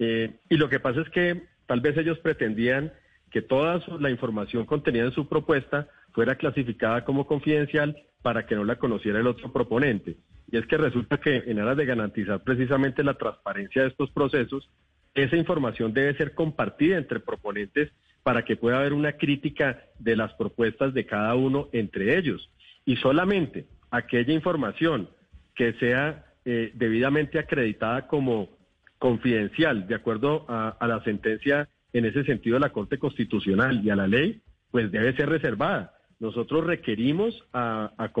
Eh, 0.00 0.40
y 0.50 0.56
lo 0.56 0.68
que 0.68 0.80
pasa 0.80 1.02
es 1.02 1.08
que 1.10 1.44
tal 1.66 1.80
vez 1.80 1.96
ellos 1.96 2.18
pretendían 2.18 2.92
que 3.30 3.42
toda 3.42 3.80
la 4.00 4.10
información 4.10 4.66
contenida 4.66 5.04
en 5.04 5.12
su 5.12 5.28
propuesta 5.28 5.86
fuera 6.10 6.34
clasificada 6.34 7.04
como 7.04 7.28
confidencial 7.28 7.96
para 8.22 8.44
que 8.44 8.56
no 8.56 8.64
la 8.64 8.74
conociera 8.74 9.20
el 9.20 9.28
otro 9.28 9.52
proponente. 9.52 10.16
Y 10.50 10.56
es 10.56 10.66
que 10.66 10.76
resulta 10.76 11.18
que 11.18 11.44
en 11.46 11.60
aras 11.60 11.76
de 11.76 11.86
garantizar 11.86 12.42
precisamente 12.42 13.04
la 13.04 13.14
transparencia 13.14 13.82
de 13.82 13.88
estos 13.88 14.10
procesos, 14.10 14.68
esa 15.14 15.36
información 15.36 15.92
debe 15.92 16.16
ser 16.16 16.34
compartida 16.34 16.98
entre 16.98 17.20
proponentes 17.20 17.92
para 18.24 18.44
que 18.44 18.56
pueda 18.56 18.80
haber 18.80 18.94
una 18.94 19.12
crítica 19.12 19.80
de 20.00 20.16
las 20.16 20.32
propuestas 20.32 20.92
de 20.92 21.06
cada 21.06 21.36
uno 21.36 21.68
entre 21.70 22.18
ellos. 22.18 22.50
Y 22.84 22.96
solamente 22.96 23.66
aquella 23.92 24.34
información 24.34 25.08
que 25.56 25.72
sea 25.74 26.26
eh, 26.44 26.70
debidamente 26.74 27.40
acreditada 27.40 28.06
como 28.06 28.50
confidencial, 28.98 29.88
de 29.88 29.94
acuerdo 29.94 30.46
a, 30.48 30.76
la 30.86 31.02
sentencia 31.02 31.68
en 31.92 32.04
ese 32.04 32.24
sentido 32.24 32.54
de 32.54 32.60
la 32.60 32.70
Corte 32.72 32.98
Constitucional 32.98 33.84
y 33.84 33.90
a 33.90 33.96
la 33.96 34.06
ley, 34.06 34.40
pues 34.70 34.92
debe 34.92 35.16
ser 35.16 35.28
reservada. 35.28 35.92
nosotros 36.20 36.64
requerimos 36.64 37.44
a, 37.52 37.92
a 37.98 38.12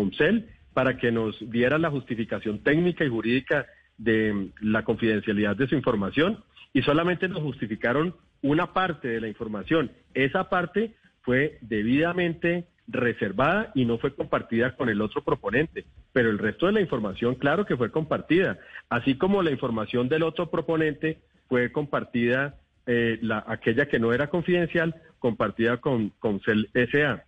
para 0.74 0.96
que 0.98 1.12
nos 1.12 1.38
diera 1.50 1.78
la 1.78 1.90
justificación 1.90 2.62
técnica 2.62 3.04
y 3.04 3.08
jurídica 3.08 3.66
de 3.96 4.50
la 4.60 4.84
confidencialidad 4.84 5.56
de 5.56 5.68
su 5.68 5.74
información 5.74 6.42
y 6.72 6.82
solamente 6.82 7.28
nos 7.28 7.42
justificaron 7.42 8.14
una 8.42 8.74
parte 8.74 9.08
de 9.08 9.20
la 9.20 9.28
información. 9.28 9.90
Esa 10.12 10.50
parte 10.50 10.94
fue 11.22 11.58
debidamente 11.62 12.66
reservada 12.88 13.72
y 13.74 13.84
no 13.84 13.98
fue 13.98 14.14
compartida 14.14 14.76
con 14.76 14.88
el 14.88 15.00
otro 15.00 15.22
proponente, 15.24 15.84
pero 16.12 16.30
el 16.30 16.38
resto 16.38 16.66
de 16.66 16.72
la 16.72 16.80
información, 16.80 17.34
claro 17.34 17.66
que 17.66 17.76
fue 17.76 17.90
compartida, 17.90 18.58
así 18.88 19.16
como 19.16 19.42
la 19.42 19.50
información 19.50 20.08
del 20.08 20.22
otro 20.22 20.50
proponente 20.50 21.18
fue 21.48 21.72
compartida, 21.72 22.54
eh, 22.86 23.18
la, 23.22 23.44
aquella 23.46 23.86
que 23.86 23.98
no 23.98 24.12
era 24.12 24.28
confidencial, 24.28 24.94
compartida 25.18 25.78
con, 25.78 26.10
con 26.20 26.40
CEL 26.40 26.70
SA. 26.92 27.24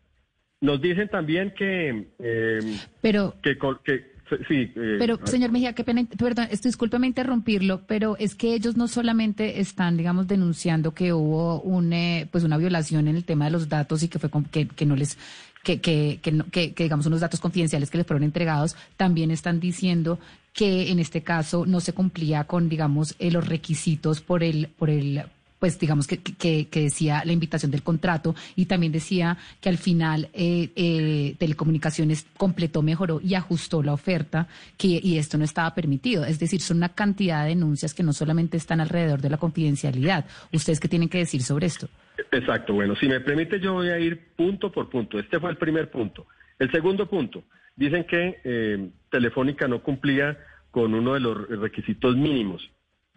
Nos 0.61 0.81
dicen 0.81 1.09
también 1.09 1.53
que... 1.55 2.09
eh, 2.19 2.79
Pero 3.01 3.35
que, 3.43 3.57
que- 3.85 4.18
sí, 4.49 4.71
eh, 4.75 4.97
Pero, 4.99 5.19
señor 5.27 5.51
Mejía, 5.53 5.73
qué 5.75 5.85
pena, 5.85 6.05
perdón, 6.19 6.49
esto, 6.51 6.69
discúlpeme 6.69 7.07
interrumpirlo, 7.07 7.83
pero 7.87 8.17
es 8.19 8.35
que 8.35 8.55
ellos 8.55 8.77
no 8.77 8.89
solamente 8.89 9.61
están, 9.61 9.97
digamos, 9.97 10.27
denunciando 10.27 10.93
que 10.95 11.13
hubo 11.13 11.61
un, 11.61 11.93
eh, 11.93 12.29
pues 12.31 12.45
una 12.45 12.57
violación 12.59 13.09
en 13.09 13.17
el 13.17 13.25
tema 13.25 13.47
de 13.47 13.51
los 13.53 13.69
datos 13.69 14.03
y 14.03 14.09
que 14.09 14.19
fue 14.19 14.31
con- 14.31 14.45
que, 14.45 14.67
que 14.69 14.87
no 14.87 14.97
les, 14.97 15.17
que, 15.63 15.81
que, 15.81 16.19
que, 16.23 16.43
que- 16.51 16.73
que, 16.75 16.83
digamos, 16.85 17.07
unos 17.07 17.21
datos 17.21 17.41
confidenciales 17.41 17.91
que 17.91 17.99
les 17.99 18.07
fueron 18.07 18.23
entregados, 18.25 18.77
también 18.97 19.31
están 19.31 19.61
diciendo 19.61 20.19
que 20.53 20.91
en 20.91 20.99
este 20.99 21.23
caso 21.23 21.67
no 21.67 21.81
se 21.81 21.93
cumplía 21.93 22.45
con, 22.45 22.69
digamos, 22.69 23.15
eh, 23.19 23.31
los 23.31 23.47
requisitos 23.47 24.21
por 24.21 24.43
el, 24.43 24.69
por 24.79 24.91
el, 24.91 25.23
pues 25.59 25.79
digamos 25.79 26.07
que, 26.07 26.19
que, 26.19 26.69
que 26.69 26.81
decía 26.83 27.23
la 27.25 27.33
invitación 27.33 27.71
del 27.71 27.83
contrato 27.83 28.35
y 28.57 28.67
también 28.67 28.93
decía 28.93 29.37
que 29.61 29.69
al 29.69 29.79
final 29.79 30.29
eh, 30.33 30.71
eh, 30.77 31.35
Telecomunicaciones 31.39 32.27
completó, 32.37 32.83
mejoró 32.83 33.21
y 33.23 33.35
ajustó 33.35 33.83
la 33.83 33.93
oferta 33.93 34.49
que, 34.77 35.01
y 35.03 35.19
esto 35.19 35.39
no 35.39 35.45
estaba 35.45 35.75
permitido. 35.75 36.25
Es 36.25 36.39
decir, 36.39 36.61
son 36.61 36.79
una 36.79 36.91
cantidad 36.91 37.43
de 37.43 37.51
denuncias 37.51 37.95
que 37.95 38.03
no 38.03 38.13
solamente 38.13 38.57
están 38.57 38.81
alrededor 38.81 39.21
de 39.21 39.31
la 39.31 39.37
confidencialidad. 39.37 40.25
¿Ustedes 40.53 40.81
qué 40.81 40.89
tienen 40.89 41.09
que 41.09 41.19
decir 41.19 41.43
sobre 41.43 41.67
esto? 41.67 41.89
Exacto, 42.33 42.75
bueno, 42.75 42.97
si 42.97 43.09
me 43.09 43.21
permite 43.21 43.61
yo 43.61 43.75
voy 43.75 43.89
a 43.89 43.99
ir 43.99 44.35
punto 44.35 44.73
por 44.73 44.91
punto. 44.91 45.19
Este 45.19 45.39
fue 45.39 45.51
el 45.51 45.57
primer 45.57 45.91
punto. 45.91 46.27
El 46.59 46.71
segundo 46.71 47.09
punto, 47.09 47.45
dicen 47.77 48.05
que 48.05 48.41
eh, 48.43 48.91
Telefónica 49.11 49.69
no 49.69 49.83
cumplía 49.83 50.37
con 50.71 50.95
uno 50.95 51.15
de 51.15 51.21
los 51.21 51.49
requisitos 51.49 52.17
mínimos 52.17 52.71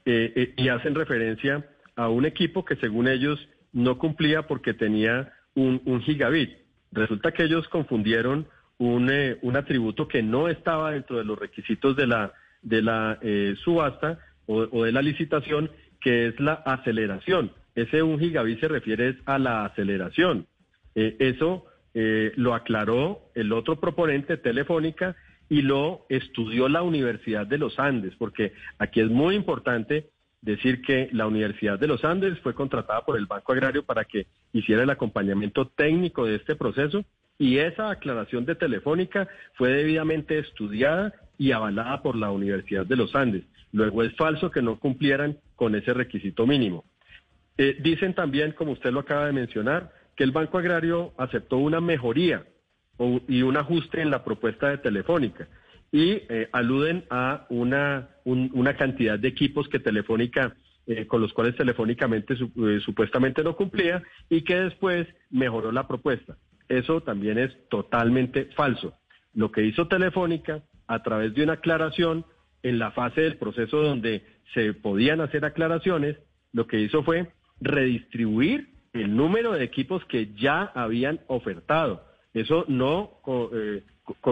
eh, 0.06 0.34
eh, 0.36 0.54
y 0.58 0.70
hacen 0.70 0.96
referencia 0.96 1.66
a 1.96 2.10
un 2.10 2.26
equipo 2.26 2.66
que 2.66 2.76
según 2.78 3.08
ellos 3.08 3.40
no 3.74 3.98
cumplía 3.98 4.48
porque 4.48 4.74
tenía 4.74 5.34
un, 5.56 6.02
gigabit. 6.02 6.52
Resulta 6.92 7.32
que 7.32 7.44
ellos 7.44 7.68
confundieron 7.70 8.48
un, 8.78 9.10
eh, 9.10 9.38
un 9.42 9.56
atributo 9.56 10.08
que 10.08 10.24
no 10.24 10.48
estaba 10.48 10.92
dentro 10.92 11.18
de 11.18 11.26
los 11.26 11.38
requisitos 11.38 11.96
de 11.96 12.08
la, 12.08 12.34
de 12.62 12.82
la 12.82 13.20
eh, 13.22 13.56
subasta 13.64 14.20
o, 14.46 14.84
de 14.84 14.92
la 14.92 15.02
licitación, 15.02 15.72
que 16.02 16.28
es 16.28 16.40
la 16.40 16.54
aceleración. 16.54 17.54
Ese 17.76 18.04
un 18.04 18.20
gigabit 18.20 18.60
se 18.60 18.68
refiere 18.68 19.18
a 19.26 19.40
la 19.40 19.66
aceleración. 19.66 20.48
Eh, 20.96 21.16
eso 21.20 21.66
eh, 21.94 22.32
lo 22.36 22.54
aclaró 22.54 23.32
el 23.36 23.54
otro 23.54 23.80
proponente, 23.80 24.38
Telefónica, 24.38 25.16
y 25.50 25.62
lo 25.62 26.06
estudió 26.10 26.70
la 26.70 26.82
Universidad 26.82 27.46
de 27.46 27.58
los 27.58 27.78
Andes, 27.80 28.14
porque 28.18 28.54
aquí 28.78 29.02
es 29.02 29.10
muy 29.10 29.36
importante 29.36 30.10
decir 30.42 30.82
que 30.82 31.10
la 31.12 31.28
Universidad 31.28 31.80
de 31.80 31.88
los 31.88 32.04
Andes 32.04 32.40
fue 32.40 32.54
contratada 32.54 33.02
por 33.06 33.18
el 33.18 33.28
Banco 33.28 33.52
Agrario 33.52 33.84
para 33.84 34.06
que 34.06 34.28
hiciera 34.54 34.84
el 34.84 34.90
acompañamiento 34.90 35.68
técnico 35.68 36.26
de 36.26 36.36
este 36.36 36.56
proceso 36.56 37.06
y 37.38 37.58
esa 37.58 37.90
aclaración 37.90 38.46
de 38.46 38.56
Telefónica 38.56 39.28
fue 39.54 39.70
debidamente 39.70 40.40
estudiada 40.40 41.14
y 41.38 41.52
avalada 41.52 42.02
por 42.02 42.16
la 42.16 42.32
Universidad 42.32 42.86
de 42.86 42.96
los 42.96 43.16
Andes. 43.16 43.44
Luego 43.72 44.04
es 44.04 44.16
falso 44.16 44.52
que 44.52 44.62
no 44.62 44.80
cumplieran 44.80 45.38
con 45.56 45.76
ese 45.76 45.94
requisito 45.94 46.46
mínimo. 46.46 46.86
Eh, 47.58 47.78
dicen 47.80 48.14
también, 48.14 48.52
como 48.52 48.74
usted 48.74 48.92
lo 48.92 49.00
acaba 49.00 49.26
de 49.26 49.34
mencionar, 49.34 49.92
que 50.16 50.24
el 50.24 50.32
Banco 50.32 50.58
Agrario 50.58 51.14
aceptó 51.18 51.58
una 51.58 51.80
mejoría 51.80 52.46
y 53.28 53.42
un 53.42 53.58
ajuste 53.58 54.02
en 54.02 54.12
la 54.12 54.24
propuesta 54.24 54.70
de 54.70 54.78
Telefónica 54.78 55.48
y 55.92 56.12
eh, 56.30 56.48
aluden 56.54 57.06
a 57.10 57.46
una, 57.50 58.10
un- 58.24 58.50
una 58.54 58.76
cantidad 58.76 59.20
de 59.20 59.28
equipos 59.28 59.68
que 59.68 59.80
Telefónica, 59.80 60.56
eh, 60.88 61.06
con 61.08 61.22
los 61.22 61.34
cuales 61.34 61.56
telefónicamente 61.56 62.36
su- 62.36 62.52
eh, 62.68 62.80
supuestamente 62.80 63.44
no 63.44 63.56
cumplía 63.56 64.02
y 64.30 64.42
que 64.44 64.56
después 64.56 65.08
mejoró 65.30 65.72
la 65.72 65.88
propuesta. 65.88 66.38
Eso 66.70 67.02
también 67.02 67.38
es 67.38 67.52
totalmente 67.70 68.46
falso. 68.56 68.94
Lo 69.34 69.52
que 69.52 69.64
hizo 69.64 69.88
Telefónica 69.88 70.64
a 70.88 71.04
través 71.04 71.34
de 71.34 71.44
una 71.44 71.54
aclaración 71.54 72.26
en 72.64 72.80
la 72.80 72.92
fase 72.92 73.22
del 73.22 73.38
proceso 73.38 73.82
donde 73.82 74.24
se 74.54 74.74
podían 74.74 75.20
hacer 75.22 75.44
aclaraciones, 75.46 76.18
lo 76.54 76.68
que 76.68 76.80
hizo 76.80 77.04
fue 77.04 77.32
redistribuir 77.60 78.70
el 78.94 79.16
número 79.16 79.54
de 79.54 79.64
equipos 79.64 80.04
que 80.06 80.34
ya 80.36 80.64
habían 80.76 81.22
ofertado. 81.28 82.06
Eso 82.34 82.66
no, 82.68 83.20
eh, 83.54 83.84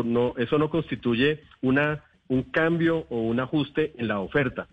no, 0.06 0.34
eso 0.38 0.58
no 0.58 0.70
constituye 0.70 1.42
una, 1.62 2.04
un 2.28 2.44
cambio 2.44 3.06
o 3.10 3.22
un 3.22 3.40
ajuste 3.40 3.94
en 3.98 4.08
la 4.08 4.20
oferta. 4.20 4.68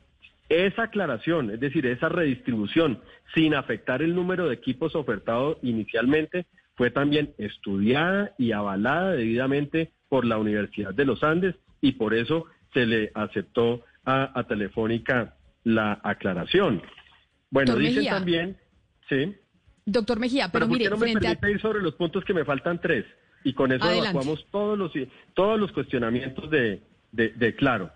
Esa 0.48 0.84
aclaración, 0.84 1.50
es 1.50 1.60
decir, 1.60 1.86
esa 1.86 2.08
redistribución, 2.08 3.00
sin 3.34 3.54
afectar 3.54 4.00
el 4.02 4.14
número 4.14 4.46
de 4.46 4.54
equipos 4.54 4.94
ofertados 4.94 5.58
inicialmente, 5.62 6.46
fue 6.76 6.90
también 6.90 7.34
estudiada 7.38 8.32
y 8.38 8.52
avalada 8.52 9.12
debidamente 9.12 9.90
por 10.08 10.24
la 10.24 10.38
Universidad 10.38 10.94
de 10.94 11.04
los 11.04 11.22
Andes 11.24 11.56
y 11.80 11.92
por 11.92 12.14
eso 12.14 12.46
se 12.72 12.86
le 12.86 13.10
aceptó 13.14 13.84
a, 14.04 14.38
a 14.38 14.44
Telefónica 14.44 15.34
la 15.64 15.98
aclaración. 16.04 16.82
Bueno, 17.50 17.72
Doctor 17.72 17.82
dicen 17.82 17.96
Mejía. 17.96 18.10
también, 18.12 18.56
sí. 19.08 19.34
Doctor 19.84 20.18
Mejía, 20.18 20.48
Pero 20.52 20.66
pero, 20.66 20.68
¿por 20.68 20.78
mire, 20.78 20.90
no 20.90 20.96
me 20.96 21.12
frente 21.12 21.46
a... 21.46 21.50
ir 21.50 21.60
sobre 21.60 21.80
los 21.80 21.94
puntos 21.94 22.24
que 22.24 22.34
me 22.34 22.44
faltan 22.44 22.80
tres? 22.80 23.04
Y 23.46 23.52
con 23.52 23.70
eso 23.70 23.84
Adelante. 23.84 24.10
evacuamos 24.10 24.44
todos 24.50 24.76
los, 24.76 24.90
todos 25.34 25.58
los 25.60 25.70
cuestionamientos 25.70 26.50
de, 26.50 26.80
de- 27.12 27.28
de 27.30 27.54
Claro. 27.54 27.90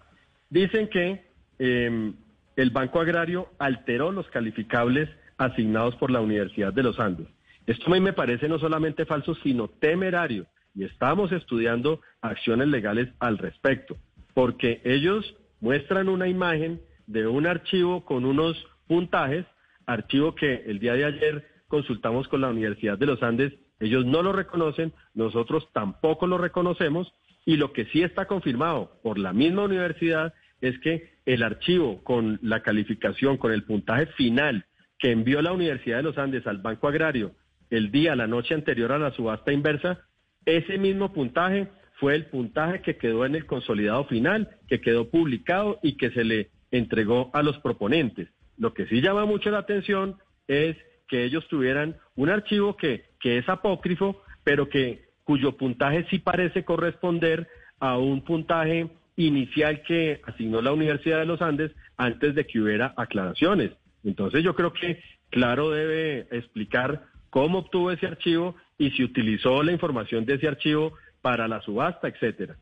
Dicen 0.49 0.89
que 0.89 1.25
eh, 1.59 2.13
el 2.57 2.71
Banco 2.71 3.01
Agrario 3.01 3.49
alteró 3.59 4.13
los 4.13 4.29
calificables 4.29 5.09
asignados 5.39 5.97
por 5.97 6.11
la 6.13 6.21
Universidad 6.21 6.73
de 6.73 6.85
los 6.85 7.01
Andes. 7.01 7.27
Esto 7.67 7.87
a 7.89 7.95
mí 7.95 8.01
me 8.01 8.13
parece 8.13 8.49
no 8.49 8.59
solamente 8.61 9.05
falso, 9.07 9.35
sino 9.43 9.67
temerario. 9.69 10.47
Y 10.75 10.85
estamos 10.85 11.33
estudiando 11.33 12.01
acciones 12.21 12.69
legales 12.69 13.09
al 13.19 13.39
respecto, 13.39 13.97
porque 14.35 14.81
ellos 14.85 15.35
muestran 15.61 16.09
una 16.09 16.29
imagen 16.29 16.81
de 17.09 17.27
un 17.27 17.47
archivo 17.49 18.05
con 18.05 18.25
unos 18.25 18.57
puntajes, 18.87 19.45
archivo 19.87 20.35
que 20.37 20.63
el 20.67 20.79
día 20.79 20.95
de 20.95 21.05
ayer 21.07 21.49
consultamos 21.67 22.29
con 22.29 22.41
la 22.41 22.51
Universidad 22.51 22.97
de 22.99 23.07
los 23.07 23.21
Andes, 23.23 23.53
ellos 23.81 24.07
no 24.07 24.23
lo 24.23 24.33
reconocen, 24.33 24.93
nosotros 25.15 25.69
tampoco 25.73 26.27
lo 26.27 26.39
reconocemos, 26.39 27.13
y 27.45 27.57
lo 27.57 27.73
que 27.73 27.87
sí 27.87 28.03
está 28.03 28.27
confirmado 28.27 29.01
por 29.03 29.19
la 29.19 29.33
misma 29.33 29.65
universidad 29.65 30.35
es 30.61 30.79
que 30.81 31.15
el 31.25 31.43
archivo 31.43 32.05
con 32.05 32.39
la 32.43 32.63
calificación, 32.63 33.39
con 33.39 33.53
el 33.53 33.65
puntaje 33.65 34.07
final 34.07 34.67
que 34.99 35.11
envió 35.11 35.41
la 35.41 35.53
Universidad 35.53 35.97
de 35.97 36.03
los 36.03 36.19
Andes 36.19 36.47
al 36.47 36.59
Banco 36.59 36.87
Agrario 36.87 37.33
el 37.71 37.91
día, 37.91 38.17
la 38.17 38.27
noche 38.27 38.55
anterior 38.55 38.93
a 38.93 38.99
la 38.99 39.13
subasta 39.13 39.53
inversa, 39.53 40.01
ese 40.45 40.77
mismo 40.77 41.13
puntaje 41.13 41.69
fue 41.95 42.15
el 42.15 42.27
puntaje 42.27 42.83
que 42.83 42.97
quedó 42.97 43.25
en 43.25 43.35
el 43.35 43.47
consolidado 43.47 44.05
final, 44.07 44.49
que 44.69 44.81
quedó 44.81 45.09
publicado 45.09 45.79
y 45.83 45.97
que 45.97 46.11
se 46.11 46.25
le 46.25 46.51
entregó 46.71 47.31
a 47.33 47.43
los 47.43 47.59
proponentes. 47.59 48.29
Lo 48.57 48.75
que 48.75 48.87
sí 48.87 49.01
llama 49.01 49.25
mucho 49.25 49.51
la 49.51 49.59
atención 49.59 50.17
es 50.49 50.77
que 51.09 51.25
ellos 51.25 51.47
tuvieran 51.49 51.97
un 52.17 52.31
archivo 52.31 52.77
que, 52.77 53.05
que 53.21 53.39
es 53.39 53.49
apócrifo, 53.49 54.23
pero 54.43 54.69
que 54.69 55.05
cuyo 55.25 55.57
puntaje 55.57 56.07
sí 56.11 56.19
parece 56.19 56.65
corresponder 56.65 57.49
a 57.79 57.99
un 57.99 58.23
puntaje 58.23 58.89
inicial 59.17 59.83
que 59.83 60.21
asignó 60.25 60.63
la 60.63 60.73
Universidad 60.73 61.19
de 61.19 61.27
los 61.27 61.43
Andes 61.43 61.73
antes 61.97 62.35
de 62.35 62.47
que 62.47 62.61
hubiera 62.61 62.95
aclaraciones. 62.97 63.73
Entonces 64.03 64.43
yo 64.43 64.55
creo 64.55 64.73
que 64.73 65.01
Claro 65.31 65.71
debe 65.71 66.27
explicar 66.33 67.05
cómo 67.31 67.61
obtuvo 67.61 67.93
ese 67.93 68.07
archivo 68.07 68.57
y 68.79 68.91
si 68.91 69.05
utilizó 69.05 69.63
la 69.63 69.73
información 69.73 70.25
de 70.25 70.35
ese 70.35 70.49
archivo 70.49 70.95
para 71.23 71.47
la 71.47 71.61
subasta, 71.63 72.09
etcétera. 72.09 72.57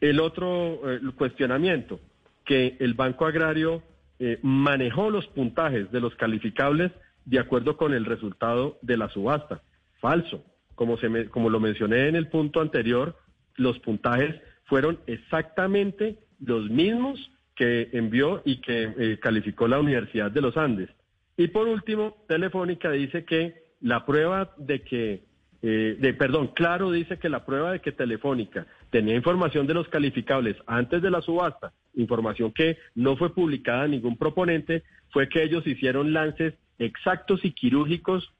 El 0.00 0.20
otro 0.20 0.80
eh, 0.90 1.00
cuestionamiento, 1.16 2.00
que 2.44 2.76
el 2.80 2.94
Banco 2.94 3.24
Agrario 3.26 3.82
eh, 4.18 4.38
manejó 4.42 5.10
los 5.10 5.26
puntajes 5.28 5.90
de 5.92 6.00
los 6.00 6.14
calificables 6.16 6.92
de 7.24 7.38
acuerdo 7.38 7.76
con 7.76 7.94
el 7.94 8.04
resultado 8.04 8.78
de 8.82 8.96
la 8.96 9.08
subasta. 9.08 9.62
Falso. 10.00 10.44
Como, 10.74 10.96
se 10.96 11.08
me- 11.08 11.26
como 11.26 11.50
lo 11.50 11.60
mencioné 11.60 12.08
en 12.08 12.16
el 12.16 12.28
punto 12.28 12.60
anterior, 12.60 13.16
los 13.56 13.78
puntajes 13.80 14.34
fueron 14.64 14.98
exactamente 15.06 16.18
los 16.40 16.70
mismos 16.70 17.30
que 17.54 17.90
envió 17.92 18.40
y 18.44 18.60
que 18.62 18.94
eh, 18.98 19.18
calificó 19.20 19.68
la 19.68 19.78
Universidad 19.78 20.30
de 20.30 20.40
los 20.40 20.56
Andes. 20.56 20.88
Y 21.36 21.48
por 21.48 21.68
último, 21.68 22.24
Telefónica 22.28 22.90
dice 22.90 23.24
que 23.24 23.54
la 23.80 24.06
prueba 24.06 24.54
de 24.56 24.82
que 24.82 25.30
eh, 25.62 25.96
de, 26.00 26.14
perdón, 26.14 26.48
Claro 26.54 26.90
dice 26.90 27.18
que 27.18 27.28
la 27.28 27.44
prueba 27.44 27.72
de 27.72 27.80
que 27.80 27.92
Telefónica 27.92 28.66
tenía 28.88 29.14
información 29.14 29.66
de 29.66 29.74
los 29.74 29.88
calificables 29.88 30.56
antes 30.66 31.02
de 31.02 31.10
la 31.10 31.20
subasta, 31.20 31.72
información 31.94 32.50
que 32.52 32.78
no 32.94 33.16
fue 33.16 33.34
publicada 33.34 33.82
a 33.82 33.88
ningún 33.88 34.16
proponente, 34.16 34.84
fue 35.10 35.28
que 35.28 35.42
ellos 35.42 35.66
hicieron 35.66 36.14
lances 36.14 36.54
exactos 36.78 37.44
y 37.44 37.52
quirúrgicos 37.52 38.32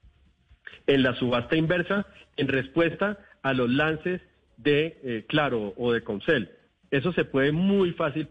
en 0.87 1.03
la 1.03 1.15
subasta 1.15 1.57
inversa 1.57 2.07
en 2.37 2.49
respuesta 2.49 3.19
a 3.43 3.53
los 3.53 3.71
lances 3.71 4.21
de 4.57 4.99
eh, 5.03 5.25
Claro 5.29 5.75
o 5.77 5.93
de 5.93 6.03
Concel. 6.03 6.51
Eso 6.91 7.13
se 7.13 7.25
puede 7.25 7.53
muy 7.53 7.93
fácil, 7.93 8.29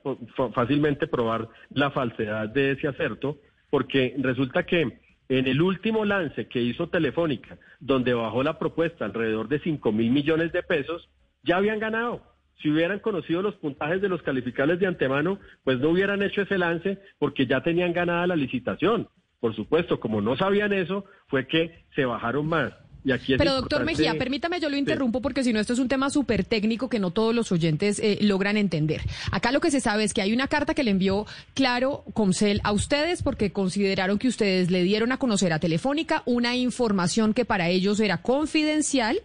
fácilmente 0.53 1.07
probar 1.07 1.47
la 1.69 1.91
falsedad 1.91 2.49
de 2.49 2.71
ese 2.71 2.88
acerto, 2.88 3.38
porque 3.69 4.15
resulta 4.17 4.63
que 4.63 4.99
en 5.30 5.47
el 5.47 5.61
último 5.61 6.03
lance 6.05 6.47
que 6.47 6.61
hizo 6.61 6.89
Telefónica, 6.89 7.57
donde 7.80 8.13
bajó 8.13 8.43
la 8.43 8.59
propuesta 8.59 9.05
alrededor 9.05 9.47
de 9.47 9.59
5 9.59 9.91
mil 9.91 10.11
millones 10.11 10.51
de 10.51 10.63
pesos, 10.63 11.07
ya 11.43 11.57
habían 11.57 11.80
ganado. 11.80 12.21
Si 12.61 12.69
hubieran 12.69 12.99
conocido 12.99 13.41
los 13.41 13.55
puntajes 13.55 14.01
de 14.01 14.09
los 14.09 14.21
calificables 14.23 14.80
de 14.80 14.88
antemano, 14.88 15.39
pues 15.63 15.80
no 15.80 15.89
hubieran 15.89 16.21
hecho 16.21 16.41
ese 16.41 16.57
lance 16.57 16.99
porque 17.17 17.45
ya 17.45 17.61
tenían 17.61 17.93
ganada 17.93 18.27
la 18.27 18.36
licitación. 18.36 19.07
Por 19.40 19.56
supuesto, 19.56 20.00
como 20.00 20.22
no 20.22 20.36
sabían 20.38 20.74
eso, 20.74 21.06
fue 21.28 21.48
que 21.48 21.86
se 21.96 22.06
bajaron 22.06 22.48
más. 22.48 22.74
Y 23.06 23.12
aquí 23.14 23.34
es 23.34 23.38
Pero 23.38 23.56
doctor 23.56 23.86
Mejía, 23.86 24.16
permítame, 24.16 24.60
yo 24.60 24.70
lo 24.70 24.76
interrumpo 24.76 25.22
porque 25.22 25.44
si 25.44 25.54
no, 25.54 25.60
esto 25.60 25.74
es 25.74 25.80
un 25.80 25.88
tema 25.88 26.10
súper 26.10 26.44
técnico 26.44 26.90
que 26.90 27.00
no 27.00 27.12
todos 27.12 27.34
los 27.34 27.52
oyentes 27.52 28.00
eh, 28.00 28.18
logran 28.22 28.58
entender. 28.58 29.02
Acá 29.32 29.52
lo 29.52 29.62
que 29.62 29.72
se 29.72 29.80
sabe 29.80 30.04
es 30.04 30.14
que 30.14 30.22
hay 30.22 30.34
una 30.34 30.48
carta 30.48 30.74
que 30.74 30.84
le 30.84 30.92
envió 30.92 31.26
Claro 31.54 32.04
Comcel 32.14 32.60
a 32.64 32.74
ustedes 32.74 33.24
porque 33.24 33.52
consideraron 33.52 34.20
que 34.20 34.28
ustedes 34.28 34.70
le 34.70 34.84
dieron 34.84 35.14
a 35.14 35.18
conocer 35.18 35.54
a 35.54 35.60
Telefónica 35.60 36.24
una 36.26 36.58
información 36.58 37.34
que 37.34 37.46
para 37.46 37.70
ellos 37.70 38.02
era 38.02 38.22
confidencial 38.22 39.22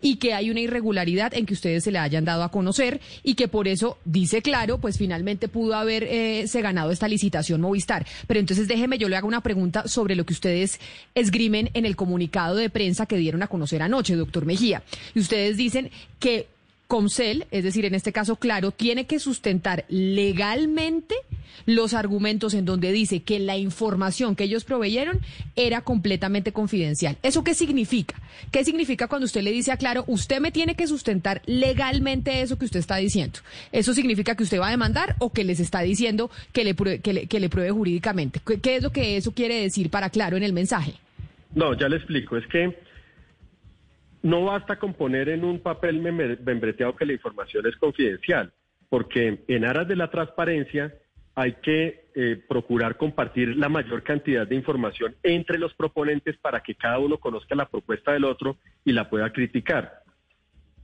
y 0.00 0.16
que 0.16 0.34
hay 0.34 0.50
una 0.50 0.60
irregularidad 0.60 1.34
en 1.34 1.46
que 1.46 1.54
ustedes 1.54 1.84
se 1.84 1.90
le 1.90 1.98
hayan 1.98 2.24
dado 2.24 2.42
a 2.42 2.50
conocer 2.50 3.00
y 3.22 3.34
que 3.34 3.48
por 3.48 3.68
eso, 3.68 3.98
dice 4.04 4.42
claro, 4.42 4.78
pues 4.78 4.98
finalmente 4.98 5.48
pudo 5.48 5.74
haber 5.74 6.04
eh, 6.04 6.46
ganado 6.54 6.90
esta 6.90 7.08
licitación 7.08 7.60
Movistar. 7.60 8.06
Pero 8.26 8.40
entonces 8.40 8.68
déjeme, 8.68 8.98
yo 8.98 9.08
le 9.08 9.16
hago 9.16 9.28
una 9.28 9.42
pregunta 9.42 9.86
sobre 9.88 10.14
lo 10.14 10.24
que 10.24 10.32
ustedes 10.32 10.80
esgrimen 11.14 11.70
en 11.74 11.86
el 11.86 11.96
comunicado 11.96 12.56
de 12.56 12.70
prensa 12.70 13.06
que 13.06 13.16
dieron 13.16 13.42
a 13.42 13.48
conocer 13.48 13.82
anoche, 13.82 14.14
doctor 14.16 14.44
Mejía. 14.44 14.82
Y 15.14 15.20
ustedes 15.20 15.56
dicen 15.56 15.90
que 16.18 16.48
Comcel, 16.88 17.46
es 17.50 17.64
decir, 17.64 17.84
en 17.84 17.94
este 17.94 18.12
caso, 18.12 18.36
claro, 18.36 18.70
tiene 18.70 19.06
que 19.06 19.18
sustentar 19.18 19.84
legalmente 19.90 21.14
los 21.66 21.92
argumentos 21.92 22.54
en 22.54 22.64
donde 22.64 22.92
dice 22.92 23.20
que 23.22 23.38
la 23.38 23.58
información 23.58 24.34
que 24.34 24.44
ellos 24.44 24.64
proveyeron 24.64 25.20
era 25.54 25.82
completamente 25.82 26.50
confidencial. 26.52 27.18
¿Eso 27.22 27.44
qué 27.44 27.52
significa? 27.52 28.14
¿Qué 28.50 28.64
significa 28.64 29.06
cuando 29.06 29.26
usted 29.26 29.42
le 29.42 29.52
dice 29.52 29.70
a 29.70 29.76
Claro, 29.76 30.04
usted 30.06 30.40
me 30.40 30.50
tiene 30.50 30.76
que 30.76 30.86
sustentar 30.86 31.42
legalmente 31.44 32.40
eso 32.40 32.58
que 32.58 32.64
usted 32.64 32.80
está 32.80 32.96
diciendo? 32.96 33.40
¿Eso 33.70 33.92
significa 33.92 34.34
que 34.34 34.44
usted 34.44 34.58
va 34.58 34.68
a 34.68 34.70
demandar 34.70 35.14
o 35.18 35.30
que 35.30 35.44
les 35.44 35.60
está 35.60 35.80
diciendo 35.82 36.30
que 36.52 36.64
le, 36.64 36.74
prue- 36.74 37.02
que 37.02 37.12
le, 37.12 37.26
que 37.26 37.48
pruebe 37.50 37.70
jurídicamente? 37.70 38.40
¿Qué, 38.46 38.60
qué 38.60 38.76
es 38.76 38.82
lo 38.82 38.92
que 38.92 39.18
eso 39.18 39.32
quiere 39.32 39.60
decir 39.60 39.90
para 39.90 40.08
Claro 40.08 40.38
en 40.38 40.42
el 40.42 40.54
mensaje? 40.54 40.94
No, 41.54 41.78
ya 41.78 41.88
le 41.88 41.96
explico. 41.96 42.38
Es 42.38 42.46
que 42.46 42.78
no 44.28 44.44
basta 44.44 44.78
con 44.78 44.94
poner 44.94 45.28
en 45.28 45.44
un 45.44 45.60
papel 45.60 46.00
membre- 46.00 46.38
membreteado 46.44 46.94
que 46.96 47.06
la 47.06 47.14
información 47.14 47.66
es 47.66 47.76
confidencial, 47.76 48.52
porque 48.88 49.44
en 49.48 49.64
aras 49.64 49.88
de 49.88 49.96
la 49.96 50.10
transparencia 50.10 50.94
hay 51.34 51.52
que 51.62 52.08
eh, 52.14 52.42
procurar 52.48 52.96
compartir 52.96 53.56
la 53.56 53.68
mayor 53.68 54.02
cantidad 54.02 54.46
de 54.46 54.56
información 54.56 55.14
entre 55.22 55.56
los 55.58 55.72
proponentes 55.74 56.36
para 56.38 56.60
que 56.60 56.74
cada 56.74 56.98
uno 56.98 57.18
conozca 57.18 57.54
la 57.54 57.68
propuesta 57.68 58.12
del 58.12 58.24
otro 58.24 58.56
y 58.84 58.92
la 58.92 59.08
pueda 59.08 59.32
criticar. 59.32 60.02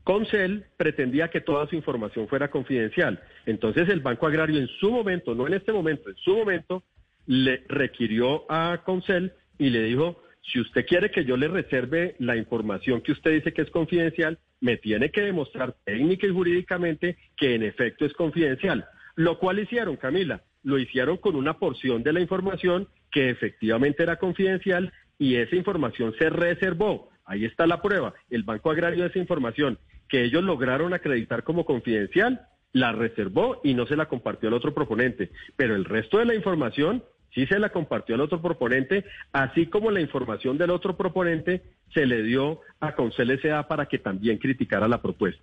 Concel 0.04 0.66
pretendía 0.76 1.28
que 1.28 1.40
toda 1.40 1.66
su 1.66 1.74
información 1.76 2.28
fuera 2.28 2.50
confidencial. 2.50 3.20
Entonces 3.46 3.88
el 3.88 4.00
Banco 4.00 4.26
Agrario 4.26 4.60
en 4.60 4.68
su 4.78 4.90
momento, 4.90 5.34
no 5.34 5.46
en 5.46 5.54
este 5.54 5.72
momento, 5.72 6.08
en 6.10 6.16
su 6.16 6.36
momento, 6.36 6.82
le 7.26 7.64
requirió 7.68 8.44
a 8.48 8.82
Concel 8.84 9.32
y 9.58 9.70
le 9.70 9.82
dijo, 9.82 10.22
si 10.52 10.60
usted 10.60 10.86
quiere 10.86 11.10
que 11.10 11.24
yo 11.24 11.36
le 11.36 11.48
reserve 11.48 12.16
la 12.18 12.36
información 12.36 13.00
que 13.00 13.12
usted 13.12 13.32
dice 13.32 13.52
que 13.52 13.62
es 13.62 13.70
confidencial, 13.70 14.38
me 14.60 14.76
tiene 14.76 15.10
que 15.10 15.22
demostrar 15.22 15.74
técnica 15.84 16.26
y 16.26 16.30
jurídicamente 16.30 17.16
que 17.36 17.54
en 17.54 17.62
efecto 17.62 18.04
es 18.04 18.12
confidencial. 18.12 18.86
Lo 19.16 19.38
cual 19.38 19.58
hicieron, 19.58 19.96
Camila, 19.96 20.42
lo 20.62 20.78
hicieron 20.78 21.16
con 21.16 21.36
una 21.36 21.58
porción 21.58 22.02
de 22.02 22.12
la 22.12 22.20
información 22.20 22.88
que 23.10 23.30
efectivamente 23.30 24.02
era 24.02 24.16
confidencial 24.16 24.92
y 25.18 25.36
esa 25.36 25.56
información 25.56 26.14
se 26.18 26.28
reservó. 26.28 27.10
Ahí 27.24 27.44
está 27.44 27.66
la 27.66 27.80
prueba. 27.80 28.12
El 28.28 28.42
Banco 28.42 28.70
Agrario 28.70 29.02
de 29.02 29.10
esa 29.10 29.18
información 29.18 29.78
que 30.08 30.24
ellos 30.24 30.42
lograron 30.42 30.92
acreditar 30.92 31.44
como 31.44 31.64
confidencial, 31.64 32.48
la 32.72 32.92
reservó 32.92 33.60
y 33.64 33.74
no 33.74 33.86
se 33.86 33.96
la 33.96 34.06
compartió 34.06 34.48
al 34.48 34.54
otro 34.54 34.74
proponente. 34.74 35.30
Pero 35.56 35.74
el 35.74 35.84
resto 35.84 36.18
de 36.18 36.26
la 36.26 36.34
información 36.34 37.02
sí 37.34 37.46
se 37.46 37.58
la 37.58 37.70
compartió 37.70 38.14
al 38.14 38.20
otro 38.20 38.40
proponente, 38.40 39.04
así 39.32 39.66
como 39.66 39.90
la 39.90 40.00
información 40.00 40.56
del 40.56 40.70
otro 40.70 40.96
proponente 40.96 41.62
se 41.92 42.06
le 42.06 42.22
dio 42.22 42.60
a 42.80 42.94
Concel 42.94 43.30
S.A. 43.32 43.66
para 43.68 43.86
que 43.86 43.98
también 43.98 44.38
criticara 44.38 44.88
la 44.88 45.02
propuesta. 45.02 45.42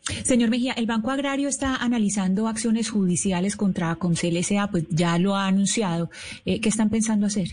Señor 0.00 0.50
Mejía, 0.50 0.72
el 0.72 0.86
Banco 0.86 1.10
Agrario 1.10 1.48
está 1.48 1.76
analizando 1.76 2.48
acciones 2.48 2.90
judiciales 2.90 3.56
contra 3.56 3.94
Concel 3.96 4.36
S.A., 4.36 4.70
pues 4.70 4.88
ya 4.88 5.18
lo 5.18 5.34
ha 5.34 5.46
anunciado. 5.46 6.10
Eh, 6.44 6.60
¿Qué 6.60 6.68
están 6.68 6.88
pensando 6.88 7.26
hacer? 7.26 7.48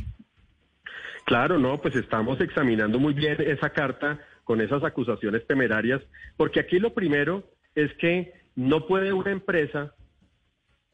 Claro, 1.25 1.57
no, 1.57 1.81
pues 1.81 1.95
estamos 1.95 2.39
examinando 2.39 2.99
muy 2.99 3.13
bien 3.13 3.37
esa 3.39 3.71
carta 3.71 4.19
con 4.43 4.61
esas 4.61 4.83
acusaciones 4.83 5.45
temerarias, 5.47 6.01
porque 6.37 6.59
aquí 6.59 6.79
lo 6.79 6.93
primero 6.93 7.43
es 7.73 7.91
que 7.95 8.33
no 8.55 8.85
puede 8.85 9.11
una 9.11 9.31
empresa 9.31 9.95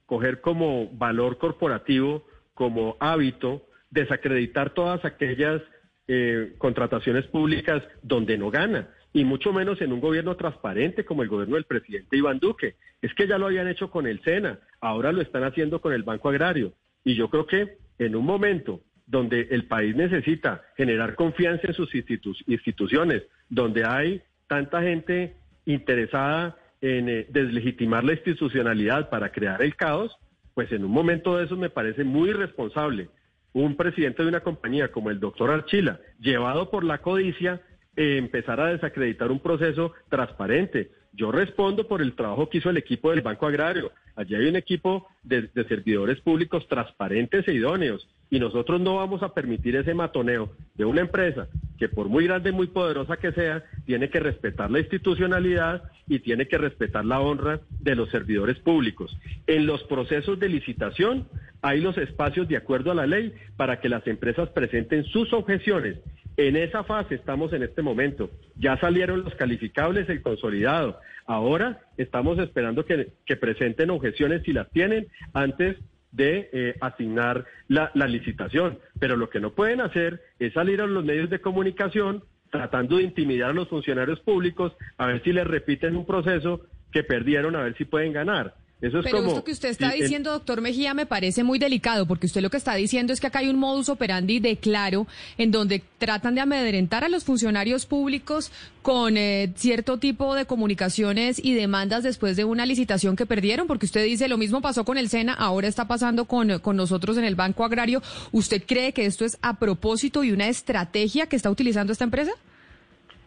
coger 0.06 0.42
como 0.42 0.90
valor 0.90 1.38
corporativo, 1.38 2.26
como 2.62 2.96
hábito, 3.00 3.66
desacreditar 3.90 4.76
todas 4.76 5.04
aquellas 5.04 5.64
eh, 6.08 6.54
contrataciones 6.60 7.26
públicas 7.26 7.82
donde 8.04 8.38
no 8.38 8.52
gana, 8.52 8.90
y 9.14 9.26
mucho 9.26 9.52
menos 9.52 9.82
en 9.82 9.92
un 9.92 10.00
gobierno 10.00 10.36
transparente 10.36 11.04
como 11.04 11.24
el 11.24 11.28
gobierno 11.28 11.56
del 11.56 11.66
presidente 11.66 12.18
Iván 12.18 12.38
Duque. 12.38 12.76
Es 13.02 13.16
que 13.16 13.26
ya 13.26 13.40
lo 13.40 13.48
habían 13.48 13.68
hecho 13.68 13.90
con 13.90 14.06
el 14.06 14.22
SENA, 14.22 14.60
ahora 14.80 15.12
lo 15.12 15.22
están 15.22 15.44
haciendo 15.44 15.82
con 15.82 15.92
el 15.92 16.04
Banco 16.04 16.30
Agrario, 16.30 16.74
y 17.04 17.16
yo 17.16 17.32
creo 17.32 17.48
que 17.48 17.78
en 17.98 18.16
un 18.16 18.26
momento 18.26 18.82
donde 19.08 19.48
el 19.50 19.64
país 19.66 19.96
necesita 19.96 20.62
generar 20.78 21.16
confianza 21.16 21.66
en 21.66 21.74
sus 21.74 21.92
institu- 21.96 22.44
instituciones, 22.46 23.24
donde 23.50 23.86
hay 23.86 24.22
tanta 24.48 24.84
gente 24.84 25.34
interesada 25.66 26.56
en 26.80 27.10
eh, 27.10 27.26
deslegitimar 27.28 28.04
la 28.04 28.14
institucionalidad 28.14 29.10
para 29.10 29.32
crear 29.32 29.64
el 29.64 29.76
caos, 29.76 30.16
pues 30.54 30.72
en 30.72 30.84
un 30.84 30.92
momento 30.92 31.38
de 31.38 31.46
eso 31.46 31.56
me 31.56 31.70
parece 31.70 32.04
muy 32.04 32.30
irresponsable 32.30 33.10
un 33.54 33.76
presidente 33.76 34.24
de 34.24 34.30
una 34.30 34.40
compañía 34.42 34.92
como 34.92 35.10
el 35.10 35.20
doctor 35.20 35.52
Archila, 35.52 36.00
llevado 36.20 36.70
por 36.70 36.84
la 36.84 37.00
codicia, 37.00 37.62
eh, 37.96 38.18
empezar 38.18 38.62
a 38.62 38.68
desacreditar 38.68 39.30
un 39.32 39.40
proceso 39.40 39.94
transparente. 40.10 40.92
Yo 41.12 41.32
respondo 41.32 41.88
por 41.88 42.02
el 42.02 42.16
trabajo 42.16 42.50
que 42.50 42.60
hizo 42.60 42.70
el 42.70 42.78
equipo 42.78 43.12
del 43.12 43.22
Banco 43.22 43.46
Agrario. 43.46 43.92
Allí 44.16 44.36
hay 44.36 44.48
un 44.48 44.56
equipo 44.56 45.08
de 45.24 45.50
servidores 45.68 46.22
públicos 46.22 46.66
transparentes 46.70 47.46
e 47.48 47.54
idóneos 47.54 48.08
y 48.32 48.40
nosotros 48.40 48.80
no 48.80 48.96
vamos 48.96 49.22
a 49.22 49.34
permitir 49.34 49.76
ese 49.76 49.94
matoneo 49.94 50.54
de 50.76 50.86
una 50.86 51.02
empresa 51.02 51.50
que 51.78 51.90
por 51.90 52.08
muy 52.08 52.26
grande 52.26 52.52
y 52.52 52.54
muy 52.54 52.68
poderosa 52.68 53.18
que 53.18 53.34
sea, 53.34 53.64
tiene 53.86 54.10
que 54.10 54.22
respetar 54.22 54.72
la 54.72 54.80
institucionalidad 54.80 55.84
y 56.08 56.20
tiene 56.20 56.48
que 56.48 56.58
respetar 56.58 57.04
la 57.04 57.20
honra 57.20 57.60
de 57.80 57.94
los 57.94 58.10
servidores 58.10 58.58
públicos. 58.60 59.18
En 59.48 59.66
los 59.66 59.84
procesos 59.84 60.40
de 60.40 60.48
licitación 60.48 61.28
hay 61.62 61.82
los 61.82 61.98
espacios 61.98 62.48
de 62.48 62.56
acuerdo 62.56 62.92
a 62.92 62.96
la 62.96 63.06
ley 63.06 63.34
para 63.58 63.82
que 63.82 63.90
las 63.90 64.08
empresas 64.08 64.50
presenten 64.50 65.04
sus 65.04 65.34
objeciones. 65.34 65.98
En 66.38 66.56
esa 66.56 66.86
fase 66.86 67.16
estamos 67.16 67.52
en 67.52 67.64
este 67.64 67.82
momento. 67.82 68.30
Ya 68.56 68.78
salieron 68.78 69.24
los 69.24 69.36
calificables, 69.36 70.08
el 70.08 70.22
consolidado. 70.22 71.00
Ahora 71.26 71.82
estamos 71.98 72.40
esperando 72.40 72.86
que, 72.86 73.10
que 73.26 73.36
presenten 73.36 73.90
objeciones 73.90 74.44
si 74.44 74.54
las 74.54 74.70
tienen 74.72 75.08
antes 75.34 75.78
de 76.12 76.50
eh, 76.52 76.76
asignar 76.82 77.46
la, 77.68 77.92
la 77.94 78.08
licitación. 78.08 78.80
Pero 79.00 79.16
lo 79.16 79.30
que 79.30 79.40
no 79.40 79.52
pueden 79.52 79.82
hacer 79.82 80.22
es 80.40 80.54
salir 80.54 80.82
a 80.82 80.88
los 80.88 81.04
medios 81.04 81.30
de 81.30 81.42
comunicación 81.42 82.24
tratando 82.50 82.98
de 82.98 83.04
intimidar 83.04 83.52
a 83.52 83.54
los 83.54 83.70
funcionarios 83.70 84.20
públicos 84.20 84.74
a 84.98 85.08
ver 85.08 85.24
si 85.24 85.32
les 85.32 85.48
repiten 85.48 85.96
un 85.96 86.06
proceso 86.06 86.62
que 86.92 87.04
perdieron, 87.04 87.56
a 87.56 87.64
ver 87.64 87.76
si 87.78 87.86
pueden 87.86 88.14
ganar. 88.14 88.56
Eso 88.82 88.98
es 88.98 89.04
Pero 89.06 89.18
como 89.18 89.30
esto 89.30 89.44
que 89.44 89.52
usted 89.52 89.70
está 89.70 89.94
el- 89.94 90.02
diciendo, 90.02 90.32
doctor 90.32 90.60
Mejía, 90.60 90.94
me 90.96 91.06
parece 91.06 91.44
muy 91.44 91.60
delicado, 91.60 92.08
porque 92.08 92.26
usted 92.26 92.42
lo 92.42 92.50
que 92.50 92.58
está 92.58 92.74
diciendo 92.74 93.14
es 93.14 93.20
que 93.22 93.28
acá 93.28 93.40
hay 93.40 93.48
un 93.50 93.60
modus 93.60 93.90
operandi 93.90 94.40
de 94.40 94.58
claro, 94.58 95.06
en 95.38 95.52
donde 95.52 95.84
tratan 96.00 96.34
de 96.34 96.42
amedrentar 96.42 97.04
a 97.04 97.10
los 97.10 97.24
funcionarios 97.24 97.86
públicos 97.86 98.52
con 98.82 99.18
eh, 99.18 99.54
cierto 99.56 100.00
tipo 100.00 100.34
de 100.34 100.46
comunicaciones 100.46 101.40
y 101.44 101.54
demandas 101.54 102.02
después 102.04 102.36
de 102.36 102.44
una 102.46 102.66
licitación 102.66 103.16
que 103.16 103.28
perdieron, 103.28 103.68
porque 103.68 103.86
usted 103.86 104.04
dice 104.04 104.28
lo 104.28 104.40
mismo 104.40 104.62
pasó 104.62 104.84
con 104.84 104.98
el 104.98 105.10
SENA, 105.10 105.34
ahora 105.34 105.68
está 105.68 105.88
pasando 105.88 106.26
con, 106.26 106.58
con 106.60 106.76
nosotros 106.76 107.18
en 107.18 107.24
el 107.24 107.36
Banco 107.36 107.64
Agrario. 107.64 108.02
¿Usted 108.32 108.64
cree 108.66 108.94
que 108.94 109.06
esto 109.06 109.26
es 109.26 109.38
a 109.44 109.60
propósito 109.60 110.24
y 110.24 110.32
una 110.32 110.48
estrategia 110.48 111.28
que 111.28 111.36
está 111.36 111.52
utilizando 111.52 111.94
esta 111.94 112.04
empresa? 112.06 112.32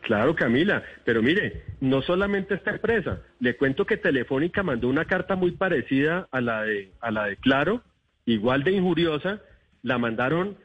Claro, 0.04 0.34
Camila, 0.34 0.82
pero 1.04 1.22
mire, 1.22 1.64
no 1.80 2.02
solamente 2.02 2.54
esta 2.54 2.72
empresa, 2.72 3.20
le 3.40 3.56
cuento 3.56 3.86
que 3.86 3.96
Telefónica 3.96 4.62
mandó 4.62 4.88
una 4.88 5.06
carta 5.06 5.34
muy 5.34 5.52
parecida 5.52 6.28
a 6.30 6.42
la 6.42 6.62
de 6.62 6.92
a 7.00 7.10
la 7.10 7.24
de 7.24 7.36
Claro, 7.38 7.82
igual 8.26 8.64
de 8.64 8.72
injuriosa, 8.72 9.40
la 9.82 9.96
mandaron 9.96 10.58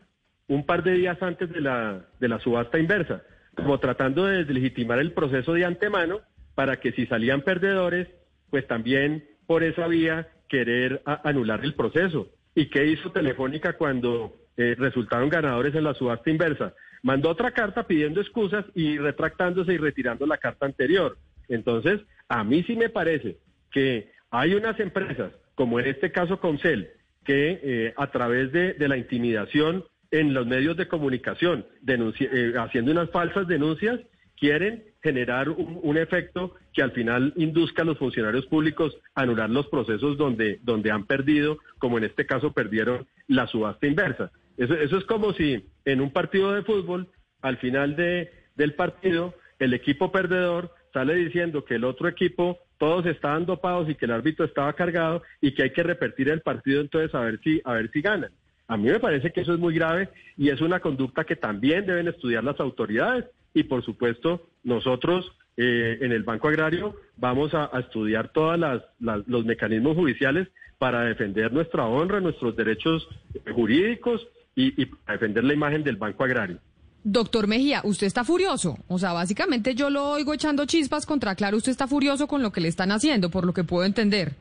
un 0.50 0.66
par 0.66 0.84
de 0.84 0.92
días 0.92 1.22
antes 1.22 1.50
de 1.52 1.62
la 1.62 2.06
de 2.20 2.28
la 2.28 2.40
subasta 2.40 2.80
inversa, 2.80 3.22
como 3.56 3.80
tratando 3.80 4.26
de 4.26 4.44
deslegitimar 4.44 5.00
el 5.00 5.14
proceso 5.14 5.54
de 5.54 5.64
antemano 5.64 6.20
para 6.54 6.82
que 6.82 6.92
si 6.92 7.06
salían 7.06 7.42
perdedores, 7.42 8.10
pues 8.50 8.68
también 8.68 9.24
por 9.48 9.64
esa 9.64 9.88
vía 9.88 10.28
querer 10.50 11.02
anular 11.06 11.64
el 11.64 11.76
proceso. 11.76 12.28
¿Y 12.56 12.70
qué 12.70 12.88
hizo 12.88 13.14
Telefónica 13.14 13.78
cuando 13.78 14.36
eh, 14.58 14.76
resultaron 14.78 15.30
ganadores 15.30 15.74
en 15.76 15.86
la 15.86 15.94
subasta 15.94 16.30
inversa? 16.30 16.74
Mandó 17.04 17.30
otra 17.30 17.52
carta 17.52 17.88
pidiendo 17.88 18.22
excusas 18.22 18.66
y 18.76 18.97
retractándose 18.97 19.74
y 19.74 19.78
retirando 19.78 20.26
la 20.26 20.38
carta 20.38 20.66
anterior. 20.66 21.18
Entonces, 21.47 22.02
a 22.28 22.43
mí 22.43 22.64
sí 22.64 22.76
me 22.76 22.89
parece 22.89 23.38
que 23.72 24.12
hay 24.32 24.54
unas 24.54 24.80
empresas, 24.80 25.32
como 25.56 25.80
en 25.80 25.88
este 25.88 26.12
caso 26.12 26.39
Concel, 26.39 26.89
que 27.24 27.60
eh, 27.62 27.93
a 27.97 28.12
través 28.12 28.52
de, 28.52 28.74
de 28.74 28.88
la 28.88 28.97
intimidación 28.97 29.86
en 30.12 30.34
los 30.34 30.47
medios 30.47 30.78
de 30.78 30.88
comunicación, 30.88 31.66
eh, 31.88 32.54
haciendo 32.58 32.91
unas 32.91 33.10
falsas 33.12 33.47
denuncias, 33.47 34.00
quieren 34.38 34.84
generar 35.04 35.50
un, 35.50 35.80
un 35.82 35.97
efecto 35.97 36.56
que 36.74 36.82
al 36.82 36.91
final 36.91 37.34
induzca 37.36 37.84
a 37.84 37.86
los 37.86 37.97
funcionarios 37.97 38.45
públicos 38.47 38.97
a 39.16 39.22
anular 39.22 39.50
los 39.50 39.68
procesos 39.68 40.18
donde, 40.18 40.60
donde 40.64 40.91
han 40.91 41.06
perdido, 41.06 41.60
como 41.78 41.97
en 41.97 42.06
este 42.06 42.26
caso 42.26 42.54
perdieron 42.54 43.08
la 43.28 43.47
subasta 43.47 43.88
inversa. 43.88 44.32
Eso, 44.60 44.97
es 44.97 45.05
como 45.05 45.32
si 45.32 45.66
en 45.86 46.01
un 46.01 46.12
partido 46.12 46.51
de 46.51 46.64
fútbol, 46.64 47.07
al 47.41 47.57
final 47.57 47.95
de, 47.95 48.30
del 48.55 48.74
partido, 48.74 49.34
el 49.57 49.74
equipo 49.74 50.12
perdedor 50.12 50.76
sale 50.91 51.16
diciendo 51.16 51.64
que 51.64 51.76
el 51.76 51.86
otro 51.86 52.10
equipo 52.10 52.60
todos 52.78 53.05
estaban 53.05 53.45
dopados 53.45 53.89
y 53.89 53.95
que 53.95 54.03
el 54.03 54.12
árbitro 54.12 54.43
estaba 54.43 54.74
cargado 54.74 55.24
y 55.39 55.53
que 55.53 55.64
hay 55.64 55.72
que 55.72 55.84
repetir 55.84 56.28
el 56.28 56.41
partido 56.41 56.82
entonces 56.82 57.16
a 57.16 57.22
ver 57.22 57.39
si 57.41 57.62
a 57.64 57.74
ver 57.74 57.89
si 57.91 58.01
ganan. 58.01 58.32
A 58.68 58.76
mí 58.76 58.89
me 58.89 58.99
parece 58.99 59.32
que 59.32 59.41
eso 59.41 59.53
es 59.53 59.60
muy 59.60 59.74
grave 59.74 60.10
y 60.36 60.49
es 60.49 60.60
una 60.60 60.82
conducta 60.82 61.24
que 61.24 61.38
también 61.38 61.86
deben 61.86 62.10
estudiar 62.10 62.43
las 62.43 62.60
autoridades 62.60 63.26
y 63.53 63.64
por 63.64 63.84
supuesto 63.86 64.49
nosotros 64.64 65.32
eh, 65.55 65.99
en 66.01 66.12
el 66.12 66.24
Banco 66.24 66.49
Agrario 66.49 66.97
vamos 67.16 67.53
a, 67.53 67.72
estudiar 67.80 68.34
todos 68.34 68.60
los 68.99 69.45
mecanismos 69.45 69.95
judiciales 69.95 70.49
para 70.78 71.03
defender 71.03 71.53
nuestra 71.53 71.86
honra, 71.86 72.20
nuestros 72.20 72.55
derechos 72.57 73.07
jurídicos 73.53 74.28
y, 74.60 74.82
y 74.82 74.86
para 74.86 75.14
defender 75.14 75.43
la 75.43 75.53
imagen 75.53 75.84
del 75.84 75.95
Banco 75.95 76.24
Agrario. 76.24 76.60
Doctor 77.03 77.47
Mejía, 77.47 77.82
usted 77.86 78.07
está 78.07 78.26
furioso. 78.26 78.78
O 78.88 78.99
sea, 78.99 79.14
básicamente 79.14 79.74
yo 79.74 79.89
lo 79.89 80.10
oigo 80.10 80.34
echando 80.34 80.66
chispas 80.66 81.05
contra 81.05 81.36
Claro. 81.36 81.57
Usted 81.57 81.72
está 81.72 81.88
furioso 81.88 82.28
con 82.28 82.43
lo 82.43 82.51
que 82.51 82.60
le 82.60 82.68
están 82.68 82.91
haciendo, 82.91 83.30
por 83.30 83.45
lo 83.45 83.53
que 83.53 83.64
puedo 83.64 83.86
entender. 83.86 84.34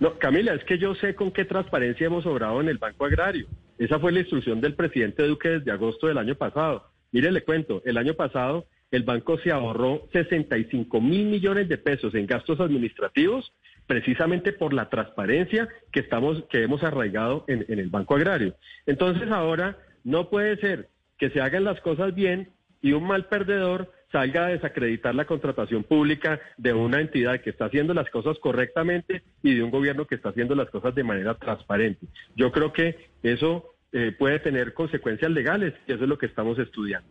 No, 0.00 0.18
Camila, 0.18 0.52
es 0.52 0.64
que 0.64 0.78
yo 0.78 0.94
sé 0.96 1.14
con 1.14 1.32
qué 1.32 1.44
transparencia 1.44 2.06
hemos 2.06 2.26
obrado 2.26 2.60
en 2.60 2.68
el 2.68 2.78
Banco 2.78 3.06
Agrario. 3.06 3.46
Esa 3.78 3.98
fue 3.98 4.12
la 4.12 4.20
instrucción 4.20 4.60
del 4.60 4.74
presidente 4.74 5.26
Duque 5.26 5.48
desde 5.48 5.70
agosto 5.70 6.08
del 6.08 6.18
año 6.18 6.34
pasado. 6.34 6.84
Mire, 7.10 7.32
le 7.32 7.42
cuento, 7.42 7.80
el 7.84 7.96
año 7.96 8.14
pasado 8.14 8.66
el 8.90 9.04
banco 9.04 9.38
se 9.38 9.50
ahorró 9.50 10.06
65 10.12 11.00
mil 11.00 11.24
millones 11.26 11.68
de 11.68 11.78
pesos 11.78 12.14
en 12.14 12.26
gastos 12.26 12.60
administrativos 12.60 13.52
precisamente 13.86 14.52
por 14.52 14.72
la 14.72 14.88
transparencia 14.88 15.68
que 15.90 16.00
estamos 16.00 16.44
que 16.50 16.62
hemos 16.62 16.82
arraigado 16.82 17.44
en, 17.48 17.64
en 17.68 17.78
el 17.78 17.88
Banco 17.88 18.16
Agrario. 18.16 18.54
Entonces 18.86 19.30
ahora 19.30 19.76
no 20.04 20.30
puede 20.30 20.56
ser 20.56 20.88
que 21.18 21.30
se 21.30 21.40
hagan 21.40 21.64
las 21.64 21.80
cosas 21.80 22.14
bien 22.14 22.50
y 22.80 22.92
un 22.92 23.04
mal 23.04 23.26
perdedor 23.26 23.92
salga 24.12 24.46
a 24.46 24.48
desacreditar 24.48 25.14
la 25.14 25.24
contratación 25.24 25.84
pública 25.84 26.40
de 26.58 26.72
una 26.72 27.00
entidad 27.00 27.40
que 27.40 27.50
está 27.50 27.64
haciendo 27.64 27.94
las 27.94 28.10
cosas 28.10 28.38
correctamente 28.38 29.22
y 29.42 29.54
de 29.54 29.62
un 29.62 29.70
gobierno 29.70 30.06
que 30.06 30.16
está 30.16 30.28
haciendo 30.28 30.54
las 30.54 30.68
cosas 30.68 30.94
de 30.94 31.02
manera 31.02 31.34
transparente. 31.34 32.06
Yo 32.36 32.52
creo 32.52 32.72
que 32.72 33.08
eso 33.22 33.74
eh, 33.92 34.14
puede 34.16 34.38
tener 34.38 34.74
consecuencias 34.74 35.30
legales 35.30 35.74
y 35.86 35.92
eso 35.92 36.04
es 36.04 36.08
lo 36.08 36.18
que 36.18 36.26
estamos 36.26 36.58
estudiando. 36.58 37.08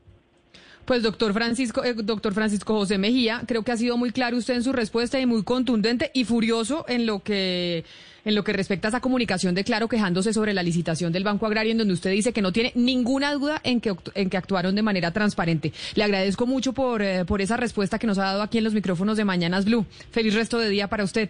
Pues 0.85 1.03
doctor 1.03 1.33
Francisco, 1.33 1.83
eh, 1.83 1.93
doctor 1.93 2.33
Francisco 2.33 2.73
José 2.73 2.97
Mejía, 2.97 3.43
creo 3.47 3.63
que 3.63 3.71
ha 3.71 3.77
sido 3.77 3.97
muy 3.97 4.11
claro 4.11 4.37
usted 4.37 4.55
en 4.55 4.63
su 4.63 4.73
respuesta 4.73 5.19
y 5.19 5.25
muy 5.25 5.43
contundente 5.43 6.11
y 6.13 6.25
furioso 6.25 6.85
en 6.87 7.05
lo 7.05 7.19
que 7.19 7.85
en 8.23 8.35
lo 8.35 8.43
que 8.43 8.53
respecta 8.53 8.87
a 8.87 8.89
esa 8.89 8.99
comunicación 8.99 9.55
de 9.55 9.63
Claro 9.63 9.87
quejándose 9.87 10.31
sobre 10.31 10.53
la 10.53 10.61
licitación 10.61 11.11
del 11.11 11.23
Banco 11.23 11.47
Agrario 11.47 11.71
en 11.71 11.79
donde 11.79 11.93
usted 11.93 12.11
dice 12.11 12.33
que 12.33 12.41
no 12.41 12.51
tiene 12.51 12.71
ninguna 12.75 13.33
duda 13.33 13.59
en 13.63 13.81
que 13.81 13.95
en 14.15 14.29
que 14.29 14.37
actuaron 14.37 14.75
de 14.75 14.81
manera 14.81 15.11
transparente. 15.11 15.73
Le 15.95 16.03
agradezco 16.03 16.45
mucho 16.45 16.73
por 16.73 17.01
eh, 17.01 17.25
por 17.25 17.41
esa 17.41 17.57
respuesta 17.57 17.99
que 17.99 18.07
nos 18.07 18.17
ha 18.17 18.23
dado 18.23 18.41
aquí 18.41 18.57
en 18.57 18.63
los 18.63 18.73
micrófonos 18.73 19.17
de 19.17 19.25
Mañanas 19.25 19.65
Blue. 19.65 19.85
Feliz 20.11 20.33
resto 20.35 20.59
de 20.59 20.69
día 20.69 20.87
para 20.87 21.03
usted. 21.03 21.29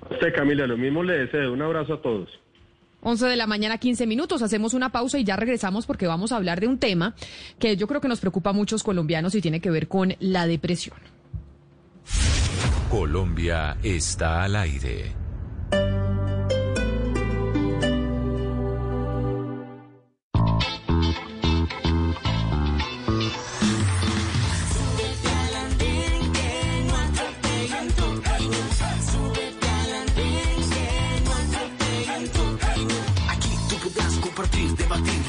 A 0.00 0.14
usted 0.14 0.34
Camila, 0.34 0.66
lo 0.66 0.76
mismo 0.76 1.02
le 1.02 1.18
deseo. 1.18 1.52
Un 1.52 1.62
abrazo 1.62 1.94
a 1.94 2.02
todos. 2.02 2.28
11 3.04 3.26
de 3.26 3.36
la 3.36 3.46
mañana, 3.46 3.78
15 3.78 4.06
minutos. 4.06 4.42
Hacemos 4.42 4.74
una 4.74 4.90
pausa 4.90 5.18
y 5.18 5.24
ya 5.24 5.36
regresamos 5.36 5.86
porque 5.86 6.06
vamos 6.06 6.32
a 6.32 6.36
hablar 6.36 6.60
de 6.60 6.66
un 6.66 6.78
tema 6.78 7.14
que 7.58 7.76
yo 7.76 7.86
creo 7.86 8.00
que 8.00 8.08
nos 8.08 8.18
preocupa 8.18 8.50
a 8.50 8.52
muchos 8.52 8.82
colombianos 8.82 9.34
y 9.34 9.40
tiene 9.40 9.60
que 9.60 9.70
ver 9.70 9.86
con 9.86 10.16
la 10.18 10.46
depresión. 10.46 10.96
Colombia 12.90 13.76
está 13.82 14.42
al 14.42 14.56
aire. 14.56 15.23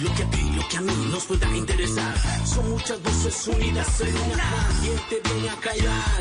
Lo 0.06 0.16
que 0.16 0.24
a 0.24 0.30
ti, 0.30 0.52
lo 0.56 0.68
que 0.68 0.78
a 0.78 0.82
mí 0.82 1.08
nos 1.12 1.26
pueda 1.26 1.58
interesar. 1.58 2.14
Son 2.46 2.70
muchas 2.70 3.02
voces 3.02 3.48
unidas 3.48 4.02
en 4.02 4.16
una. 4.32 4.50
¿Quién 4.82 5.00
te 5.10 5.30
viene 5.30 5.50
a 5.50 5.56
callar? 5.56 6.20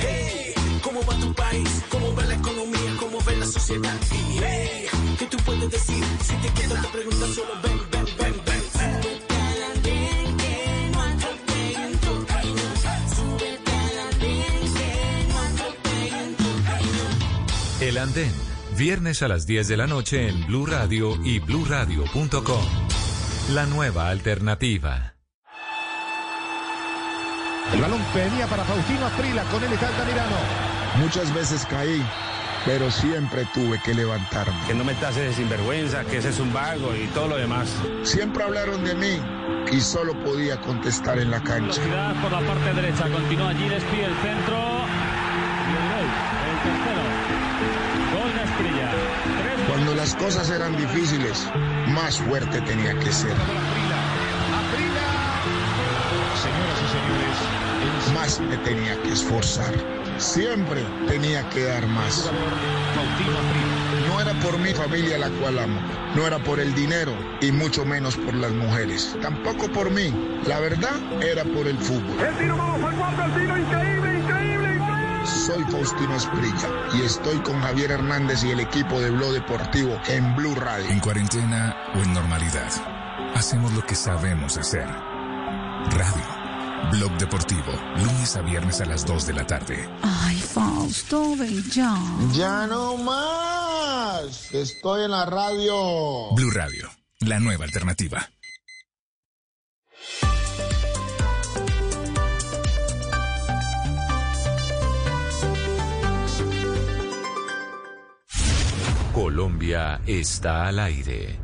Hey, 0.00 0.54
¿cómo 0.82 1.00
va 1.04 1.18
tu 1.18 1.34
país? 1.34 1.82
¿Cómo 1.90 2.14
va 2.14 2.24
la 2.24 2.34
economía? 2.34 2.96
¿Cómo 2.98 3.18
va 3.24 3.32
la 3.32 3.46
sociedad? 3.46 3.96
Hey, 4.40 4.86
¿qué 5.18 5.26
tú 5.26 5.36
puedes 5.38 5.70
decir? 5.70 6.04
Si 6.22 6.34
te 6.34 6.48
quedas 6.60 6.82
te 6.82 6.88
preguntas 6.88 7.30
solo 7.34 7.54
ven, 7.62 7.78
ven, 7.90 8.06
ven, 8.18 8.34
ven. 8.46 8.62
Camino. 16.66 17.02
El 17.80 17.98
Andén. 17.98 18.48
Viernes 18.76 19.22
a 19.22 19.28
las 19.28 19.44
10 19.44 19.66
de 19.66 19.76
la 19.76 19.88
noche 19.88 20.28
en 20.28 20.46
Blue 20.46 20.64
Radio 20.64 21.18
y 21.24 21.40
bluradio.com. 21.40 22.87
La 23.48 23.64
nueva 23.64 24.10
alternativa. 24.10 25.14
El 27.72 27.80
balón 27.80 28.02
venía 28.14 28.46
para 28.46 28.62
Faustino 28.62 29.06
Aprila, 29.06 29.42
con 29.44 29.64
él 29.64 29.72
está 29.72 29.88
Altamirano. 29.88 30.36
Muchas 30.98 31.32
veces 31.32 31.64
caí, 31.64 32.04
pero 32.66 32.90
siempre 32.90 33.46
tuve 33.54 33.80
que 33.80 33.94
levantarme. 33.94 34.54
Que 34.66 34.74
no 34.74 34.84
me 34.84 34.92
tases 34.96 35.28
de 35.28 35.32
sinvergüenza, 35.32 36.04
que 36.04 36.18
ese 36.18 36.28
es 36.28 36.40
un 36.40 36.52
vago 36.52 36.94
y 36.94 37.06
todo 37.08 37.28
lo 37.28 37.36
demás. 37.36 37.74
Siempre 38.02 38.44
hablaron 38.44 38.84
de 38.84 38.94
mí 38.94 39.18
y 39.72 39.80
solo 39.80 40.12
podía 40.24 40.60
contestar 40.60 41.18
en 41.18 41.30
la 41.30 41.42
cancha. 41.42 41.80
Velocidad 41.80 42.20
por 42.20 42.30
la 42.30 42.40
parte 42.40 42.74
derecha, 42.74 43.08
continúa 43.08 43.48
allí, 43.48 43.66
despide 43.66 44.04
el 44.04 44.16
centro. 44.16 44.58
Y 45.64 45.72
el 45.72 45.84
gol, 45.88 46.06
el 46.50 46.58
tercero. 46.64 47.02
Gol 48.12 48.34
de 48.34 48.42
Esprilla. 48.44 49.07
Las 49.98 50.14
cosas 50.14 50.48
eran 50.50 50.76
difíciles, 50.76 51.44
más 51.88 52.18
fuerte 52.18 52.60
tenía 52.60 52.96
que 53.00 53.12
ser. 53.12 53.32
Señoras 56.36 56.78
y 56.84 56.88
señores, 56.92 58.14
Más 58.14 58.38
me 58.38 58.56
tenía 58.58 58.96
que 59.02 59.10
esforzar. 59.10 59.74
Siempre 60.18 60.84
tenía 61.08 61.50
que 61.50 61.64
dar 61.64 61.84
más. 61.88 62.30
No 64.06 64.20
era 64.20 64.32
por 64.34 64.56
mi 64.60 64.72
familia 64.72 65.18
la 65.18 65.30
cual 65.30 65.58
amo. 65.58 65.80
No 66.14 66.28
era 66.28 66.38
por 66.38 66.60
el 66.60 66.72
dinero 66.76 67.12
y 67.40 67.50
mucho 67.50 67.84
menos 67.84 68.16
por 68.16 68.34
las 68.34 68.52
mujeres. 68.52 69.16
Tampoco 69.20 69.66
por 69.66 69.90
mí. 69.90 70.14
La 70.46 70.60
verdad 70.60 70.94
era 71.20 71.42
por 71.42 71.66
el 71.66 71.76
fútbol. 71.76 72.24
El 72.24 72.36
tiro, 72.36 72.56
vamos 72.56 72.84
al 72.84 72.96
cuarto, 72.96 73.24
el 73.24 73.34
tiro, 73.34 73.58
increíble. 73.58 73.97
Soy 75.24 75.62
Faustino 75.64 76.16
Esprilla 76.16 76.68
y 76.94 77.02
estoy 77.02 77.38
con 77.38 77.60
Javier 77.60 77.92
Hernández 77.92 78.44
y 78.44 78.50
el 78.50 78.60
equipo 78.60 79.00
de 79.00 79.10
Blog 79.10 79.32
Deportivo 79.32 80.00
en 80.08 80.34
Blue 80.36 80.54
Radio. 80.54 80.88
En 80.88 81.00
cuarentena 81.00 81.76
o 81.94 81.98
en 81.98 82.12
normalidad, 82.12 82.70
hacemos 83.34 83.72
lo 83.72 83.84
que 83.84 83.94
sabemos 83.94 84.56
hacer. 84.56 84.86
Radio. 84.86 86.38
Blog 86.92 87.18
Deportivo, 87.18 87.72
lunes 87.96 88.36
a 88.36 88.42
viernes 88.42 88.80
a 88.80 88.86
las 88.86 89.04
2 89.04 89.26
de 89.26 89.32
la 89.34 89.46
tarde. 89.46 89.88
Ay, 90.02 90.36
Fausto, 90.36 91.36
ven 91.36 91.62
ya. 91.70 91.94
Ya 92.32 92.66
no 92.66 92.96
más. 92.96 94.52
Estoy 94.52 95.04
en 95.04 95.10
la 95.10 95.26
radio. 95.26 96.34
Blue 96.34 96.50
Radio, 96.50 96.88
la 97.20 97.40
nueva 97.40 97.64
alternativa. 97.64 98.30
Colombia 109.20 110.00
está 110.06 110.68
al 110.68 110.78
aire. 110.78 111.40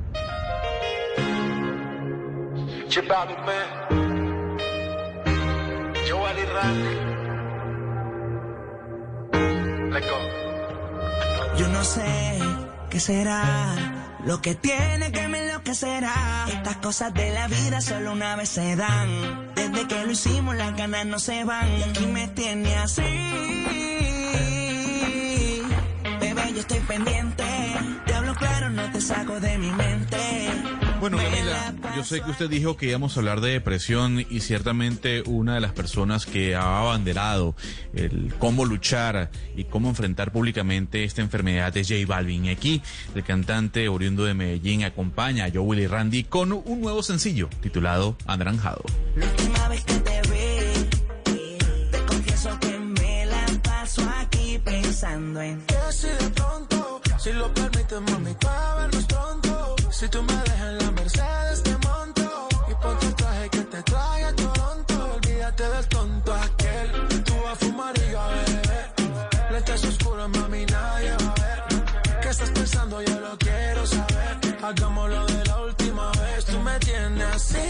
Yo 11.58 11.68
no 11.68 11.82
sé 11.82 12.38
qué 12.90 13.00
será 13.00 13.74
lo 14.24 14.40
que 14.40 14.54
tiene 14.54 15.10
que 15.10 15.26
me 15.26 15.44
enloquecerá. 15.44 16.46
Estas 16.46 16.76
cosas 16.76 17.12
de 17.12 17.32
la 17.32 17.48
vida 17.48 17.80
solo 17.80 18.12
una 18.12 18.36
vez 18.36 18.50
se 18.50 18.76
dan. 18.76 19.52
Desde 19.56 19.88
que 19.88 20.04
lo 20.04 20.12
hicimos 20.12 20.54
las 20.54 20.76
ganas 20.76 21.06
no 21.06 21.18
se 21.18 21.42
van. 21.42 21.68
Y 21.76 21.82
aquí 21.82 22.06
me 22.06 22.28
tiene 22.28 22.76
así. 22.76 23.02
Bebé, 26.20 26.52
yo 26.52 26.60
estoy 26.60 26.78
pendiente. 26.78 27.53
Te 28.06 28.14
hablo 28.14 28.34
claro, 28.34 28.70
no 28.70 28.90
te 28.90 29.00
saco 29.00 29.40
de 29.40 29.58
mi 29.58 29.70
mente. 29.70 30.16
Bueno, 31.00 31.18
Camila, 31.18 31.74
yo 31.94 32.02
sé 32.02 32.22
que 32.22 32.30
usted 32.30 32.48
dijo 32.48 32.76
que 32.78 32.86
íbamos 32.86 33.16
a 33.16 33.20
hablar 33.20 33.42
de 33.42 33.50
depresión 33.50 34.24
y 34.30 34.40
ciertamente 34.40 35.22
una 35.26 35.54
de 35.54 35.60
las 35.60 35.72
personas 35.72 36.24
que 36.24 36.54
ha 36.54 36.78
abanderado 36.80 37.54
el 37.92 38.32
cómo 38.38 38.64
luchar 38.64 39.30
y 39.54 39.64
cómo 39.64 39.90
enfrentar 39.90 40.32
públicamente 40.32 41.04
esta 41.04 41.20
enfermedad 41.20 41.76
es 41.76 41.88
J 41.88 42.06
Balvin. 42.06 42.46
Y 42.46 42.50
aquí 42.50 42.80
el 43.14 43.22
cantante 43.22 43.88
oriundo 43.88 44.24
de 44.24 44.32
Medellín 44.32 44.84
acompaña 44.84 45.44
a 45.44 45.50
Joe 45.50 45.60
Willy 45.60 45.86
Randy 45.86 46.24
con 46.24 46.52
un 46.52 46.80
nuevo 46.80 47.02
sencillo 47.02 47.50
titulado 47.60 48.16
Anaranjado. 48.26 48.82
La 49.16 49.26
última 49.26 49.68
vez 49.68 49.84
que 49.84 49.94
te 49.94 50.20
vi, 50.22 51.40
te 51.90 51.98
confieso 52.06 52.58
que 52.60 52.78
me 52.78 53.26
la 53.26 53.46
paso 53.62 54.02
aquí 54.22 54.58
pensando 54.64 55.42
en. 55.42 55.62
Si 57.24 57.32
lo 57.32 57.50
permites, 57.54 58.00
mami, 58.02 58.34
para 58.34 58.74
vernos 58.74 59.04
pronto. 59.06 59.76
Si 59.90 60.06
tú 60.10 60.22
me 60.24 60.34
dejas 60.34 60.68
en 60.72 60.78
la 60.78 60.90
Mercedes, 60.90 61.62
te 61.62 61.70
monto. 61.78 62.48
Y 62.70 62.74
ponte 62.82 63.06
el 63.06 63.14
traje 63.14 63.48
que 63.48 63.60
te 63.60 63.82
trae 63.82 64.24
a 64.24 64.36
Toronto. 64.36 64.94
Olvídate 65.14 65.64
del 65.70 65.88
tonto 65.88 66.34
aquel. 66.34 67.24
Tú 67.24 67.34
vas 67.42 67.52
a 67.54 67.56
fumar 67.56 67.94
y 67.96 68.14
a 68.14 68.26
beber. 68.26 69.52
Lentes 69.52 69.84
oscuros, 69.86 70.28
mami, 70.36 70.66
nadie 70.66 71.12
va 71.12 71.30
a 71.30 71.40
ver. 71.40 72.20
¿Qué 72.20 72.28
estás 72.28 72.50
pensando? 72.50 73.00
Yo 73.00 73.18
lo 73.18 73.38
quiero 73.38 73.86
saber. 73.86 74.58
Hagámoslo 74.62 75.24
de 75.24 75.44
la 75.46 75.60
última 75.62 76.10
vez. 76.10 76.44
Tú 76.44 76.60
me 76.60 76.78
tienes 76.80 77.34
así. 77.36 77.68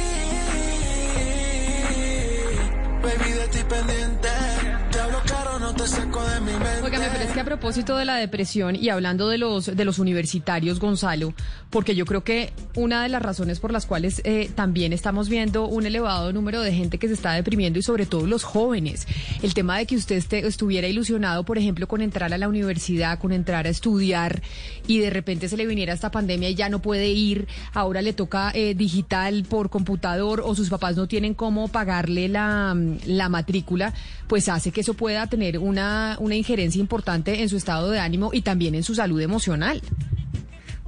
Baby, 3.05 3.31
de 3.39 3.49
ti 3.53 3.63
pendiente. 3.69 4.31
Te 4.91 5.01
hablo 5.01 5.23
caro, 5.29 5.59
no 5.61 5.73
te 5.75 5.87
saco 5.87 6.25
de 6.25 6.41
mi 6.41 6.53
mente. 6.55 6.84
Óigame, 6.95 7.11
pero 7.11 7.25
es 7.25 7.33
que 7.33 7.41
a 7.41 7.45
propósito 7.45 7.97
de 7.97 8.05
la 8.05 8.15
depresión 8.15 8.77
y 8.77 8.89
hablando 8.89 9.29
de 9.29 9.37
los, 9.37 9.67
de 9.67 9.85
los 9.85 9.99
universitarios, 9.99 10.79
Gonzalo, 10.79 11.35
porque 11.71 11.97
yo 11.97 12.05
creo 12.07 12.23
que 12.23 12.53
una 12.77 13.03
de 13.03 13.09
las 13.09 13.21
razones 13.21 13.59
por 13.59 13.73
las 13.73 13.85
cuales 13.85 14.23
eh, 14.23 14.49
también 14.55 14.93
estamos 14.93 15.29
viendo 15.29 15.67
un 15.67 15.87
elevado 15.87 16.33
número 16.33 16.61
de 16.61 16.73
gente 16.73 16.99
que 16.99 17.09
se 17.09 17.15
está 17.15 17.33
deprimiendo 17.33 17.81
y 17.81 17.83
sobre 17.83 18.07
todo 18.07 18.29
los 18.29 18.45
jóvenes, 18.45 19.09
el 19.43 19.55
tema 19.55 19.77
de 19.77 19.87
que 19.87 19.97
usted 19.97 20.23
estuviera 20.45 20.87
ilusionado, 20.87 21.45
por 21.45 21.59
ejemplo, 21.59 21.89
con 21.89 22.01
entrar 22.01 22.33
a 22.33 22.39
la 22.39 22.47
universidad, 22.47 23.19
con 23.19 23.33
entrar 23.33 23.67
a 23.67 23.71
estudiar 23.71 24.41
y 24.87 25.01
de 25.01 25.11
repente 25.11 25.49
se 25.49 25.57
le 25.57 25.67
viniera 25.67 25.95
esta 25.95 26.13
pandemia 26.13 26.49
y 26.49 26.55
ya 26.55 26.69
no 26.69 26.81
puede 26.81 27.09
ir, 27.09 27.49
ahora 27.73 28.03
le 28.03 28.13
toca 28.13 28.53
eh, 28.55 28.77
digital 28.77 29.45
por 29.49 29.69
computador 29.69 30.43
o 30.45 30.55
sus 30.55 30.71
papás 30.71 30.97
no 30.97 31.09
tienen 31.09 31.35
cómo 31.35 31.67
pagarle 31.67 32.29
la, 32.29 32.73
mm, 32.73 32.99
la 33.07 33.29
matrícula, 33.29 33.93
pues 34.29 34.49
hace 34.49 34.71
que 34.71 34.83
eso 34.83 34.95
pueda 34.95 35.27
tener 35.27 35.59
una, 35.59 36.17
una 36.21 36.37
injerencia 36.37 36.84
importante 36.85 37.43
en 37.43 37.49
su 37.49 37.57
estado 37.57 37.91
de 37.91 37.99
ánimo 37.99 38.31
y 38.33 38.43
también 38.43 38.75
en 38.75 38.85
su 38.85 38.95
salud 38.95 39.21
emocional. 39.21 39.81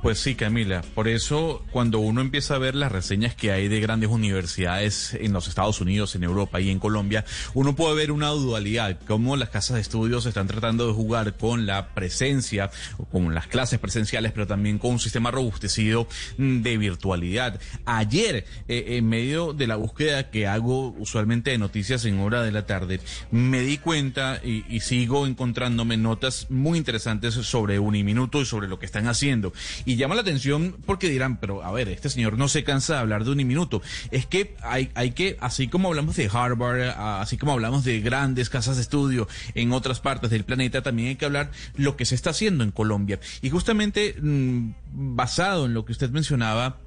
Pues 0.06 0.20
sí, 0.20 0.36
Camila. 0.36 0.84
Por 0.94 1.08
eso, 1.08 1.64
cuando 1.72 1.98
uno 1.98 2.20
empieza 2.20 2.54
a 2.54 2.58
ver 2.58 2.76
las 2.76 2.92
reseñas 2.92 3.34
que 3.34 3.50
hay 3.50 3.66
de 3.66 3.80
grandes 3.80 4.08
universidades 4.08 5.14
en 5.14 5.32
los 5.32 5.48
Estados 5.48 5.80
Unidos, 5.80 6.14
en 6.14 6.22
Europa 6.22 6.60
y 6.60 6.70
en 6.70 6.78
Colombia, 6.78 7.24
uno 7.54 7.74
puede 7.74 7.96
ver 7.96 8.12
una 8.12 8.28
dualidad, 8.28 9.00
cómo 9.08 9.34
las 9.34 9.48
casas 9.48 9.74
de 9.74 9.80
estudios 9.80 10.24
están 10.24 10.46
tratando 10.46 10.86
de 10.86 10.92
jugar 10.92 11.36
con 11.36 11.66
la 11.66 11.92
presencia, 11.92 12.70
con 13.10 13.34
las 13.34 13.48
clases 13.48 13.80
presenciales, 13.80 14.30
pero 14.30 14.46
también 14.46 14.78
con 14.78 14.92
un 14.92 15.00
sistema 15.00 15.32
robustecido 15.32 16.06
mm, 16.38 16.62
de 16.62 16.78
virtualidad. 16.78 17.60
Ayer, 17.84 18.44
eh, 18.68 18.84
en 18.90 19.08
medio 19.08 19.54
de 19.54 19.66
la 19.66 19.74
búsqueda 19.74 20.30
que 20.30 20.46
hago 20.46 20.90
usualmente 20.98 21.50
de 21.50 21.58
noticias 21.58 22.04
en 22.04 22.20
hora 22.20 22.44
de 22.44 22.52
la 22.52 22.64
tarde, 22.64 23.00
me 23.32 23.62
di 23.62 23.78
cuenta 23.78 24.40
y, 24.44 24.64
y 24.72 24.78
sigo 24.82 25.26
encontrándome 25.26 25.96
notas 25.96 26.46
muy 26.48 26.78
interesantes 26.78 27.34
sobre 27.34 27.80
Uniminuto 27.80 28.40
y 28.40 28.46
sobre 28.46 28.68
lo 28.68 28.78
que 28.78 28.86
están 28.86 29.08
haciendo. 29.08 29.52
Y 29.84 29.95
llama 29.96 30.14
la 30.14 30.20
atención 30.22 30.76
porque 30.86 31.08
dirán, 31.08 31.38
pero 31.38 31.62
a 31.62 31.72
ver, 31.72 31.88
este 31.88 32.08
señor 32.08 32.38
no 32.38 32.48
se 32.48 32.64
cansa 32.64 32.94
de 32.94 33.00
hablar 33.00 33.24
de 33.24 33.30
Uniminuto. 33.30 33.82
Es 34.10 34.26
que 34.26 34.54
hay, 34.62 34.90
hay 34.94 35.12
que, 35.12 35.36
así 35.40 35.68
como 35.68 35.88
hablamos 35.88 36.16
de 36.16 36.30
Harvard, 36.32 36.90
así 37.20 37.36
como 37.36 37.52
hablamos 37.52 37.84
de 37.84 38.00
grandes 38.00 38.50
casas 38.50 38.76
de 38.76 38.82
estudio 38.82 39.28
en 39.54 39.72
otras 39.72 40.00
partes 40.00 40.30
del 40.30 40.44
planeta, 40.44 40.82
también 40.82 41.08
hay 41.08 41.16
que 41.16 41.24
hablar 41.24 41.50
lo 41.76 41.96
que 41.96 42.04
se 42.04 42.14
está 42.14 42.30
haciendo 42.30 42.64
en 42.64 42.70
Colombia. 42.70 43.20
Y 43.42 43.50
justamente 43.50 44.14
mm, 44.20 44.70
basado 44.92 45.66
en 45.66 45.74
lo 45.74 45.84
que 45.84 45.92
usted 45.92 46.10
mencionaba, 46.10 46.78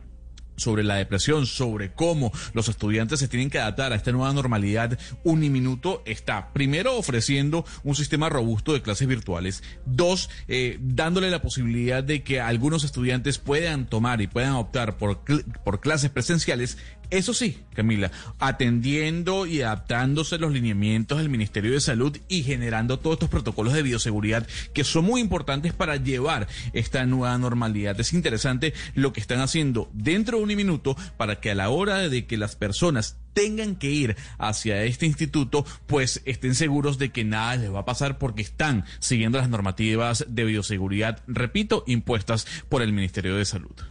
sobre 0.59 0.83
la 0.83 0.95
depresión, 0.95 1.45
sobre 1.45 1.93
cómo 1.93 2.31
los 2.53 2.69
estudiantes 2.69 3.19
se 3.19 3.27
tienen 3.27 3.49
que 3.49 3.59
adaptar 3.59 3.91
a 3.91 3.95
esta 3.95 4.11
nueva 4.11 4.33
normalidad, 4.33 4.97
Uniminuto 5.23 6.03
está 6.05 6.51
primero 6.53 6.97
ofreciendo 6.97 7.65
un 7.83 7.95
sistema 7.95 8.29
robusto 8.29 8.73
de 8.73 8.81
clases 8.81 9.07
virtuales, 9.07 9.63
dos, 9.85 10.29
eh, 10.47 10.77
dándole 10.81 11.29
la 11.29 11.41
posibilidad 11.41 12.03
de 12.03 12.23
que 12.23 12.41
algunos 12.41 12.83
estudiantes 12.83 13.37
puedan 13.37 13.87
tomar 13.87 14.21
y 14.21 14.27
puedan 14.27 14.53
optar 14.53 14.97
por, 14.97 15.23
cl- 15.25 15.43
por 15.63 15.79
clases 15.79 16.09
presenciales. 16.09 16.77
Eso 17.09 17.33
sí, 17.33 17.57
Camila, 17.73 18.11
atendiendo 18.37 19.47
y 19.47 19.61
adaptándose 19.61 20.37
los 20.37 20.51
lineamientos 20.51 21.17
del 21.17 21.29
Ministerio 21.29 21.71
de 21.71 21.81
Salud 21.81 22.15
y 22.27 22.43
generando 22.43 22.99
todos 22.99 23.15
estos 23.15 23.29
protocolos 23.29 23.73
de 23.73 23.81
bioseguridad 23.81 24.47
que 24.73 24.83
son 24.83 25.05
muy 25.05 25.19
importantes 25.19 25.73
para 25.73 25.95
llevar 25.95 26.47
esta 26.73 27.05
nueva 27.07 27.35
normalidad. 27.39 27.99
Es 27.99 28.13
interesante 28.13 28.75
lo 28.93 29.11
que 29.11 29.21
están 29.21 29.39
haciendo 29.39 29.89
dentro 29.91 30.37
de 30.37 30.43
un 30.43 30.55
minuto 30.55 30.95
para 31.17 31.39
que 31.39 31.49
a 31.49 31.55
la 31.55 31.69
hora 31.69 32.09
de 32.09 32.27
que 32.27 32.37
las 32.37 32.55
personas 32.55 33.17
tengan 33.33 33.75
que 33.75 33.89
ir 33.89 34.15
hacia 34.37 34.83
este 34.83 35.07
instituto, 35.07 35.65
pues 35.87 36.21
estén 36.25 36.53
seguros 36.53 36.99
de 36.99 37.09
que 37.11 37.23
nada 37.23 37.55
les 37.55 37.73
va 37.73 37.79
a 37.79 37.85
pasar 37.85 38.19
porque 38.19 38.41
están 38.41 38.85
siguiendo 38.99 39.39
las 39.39 39.49
normativas 39.49 40.25
de 40.27 40.43
bioseguridad, 40.43 41.23
repito, 41.25 41.83
impuestas 41.87 42.45
por 42.69 42.81
el 42.81 42.93
Ministerio 42.93 43.35
de 43.35 43.45
Salud. 43.45 43.88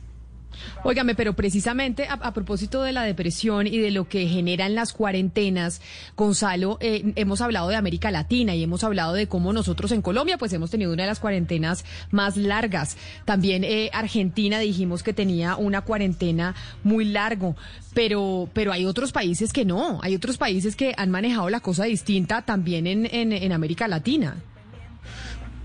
Óigame, 0.85 1.15
pero 1.15 1.35
precisamente 1.35 2.07
a, 2.09 2.33
propósito 2.33 2.83
de 2.83 2.93
la 2.93 3.03
depresión 3.03 3.67
y 3.67 3.79
de 3.79 3.91
lo 3.91 4.09
que 4.09 4.27
generan 4.29 4.75
las 4.75 4.93
cuarentenas, 4.93 5.81
Gonzalo, 6.17 6.79
eh, 6.81 7.13
hemos 7.17 7.41
hablado 7.41 7.69
de 7.69 7.77
América 7.77 8.11
Latina 8.11 8.55
y 8.55 8.63
hemos 8.63 8.85
hablado 8.85 9.15
de 9.15 9.27
cómo 9.27 9.53
nosotros 9.53 9.93
en 9.93 10.03
Colombia 10.03 10.39
pues 10.39 10.53
hemos 10.53 10.71
tenido 10.71 10.93
una 10.93 11.05
de 11.05 11.09
las 11.09 11.21
cuarentenas 11.21 11.85
más 12.11 12.37
largas. 12.37 12.97
También 13.25 13.65
eh, 13.65 13.91
Argentina 13.93 14.59
dijimos 14.59 15.03
que 15.03 15.13
tenía 15.13 15.57
una 15.57 15.83
cuarentena 15.83 16.55
muy 16.85 17.05
largo, 17.05 17.57
pero, 17.95 18.49
pero 18.53 18.73
hay 18.73 18.85
otros 18.85 19.13
países 19.13 19.53
que 19.53 19.65
no, 19.65 19.99
hay 20.03 20.15
otros 20.15 20.39
países 20.39 20.77
que 20.77 20.95
han 20.97 21.11
manejado 21.11 21.51
la 21.51 21.61
cosa 21.61 21.85
distinta 21.85 22.43
también 22.43 22.87
en, 22.87 23.07
en 23.33 23.53
América 23.53 23.89
Latina. 23.89 24.37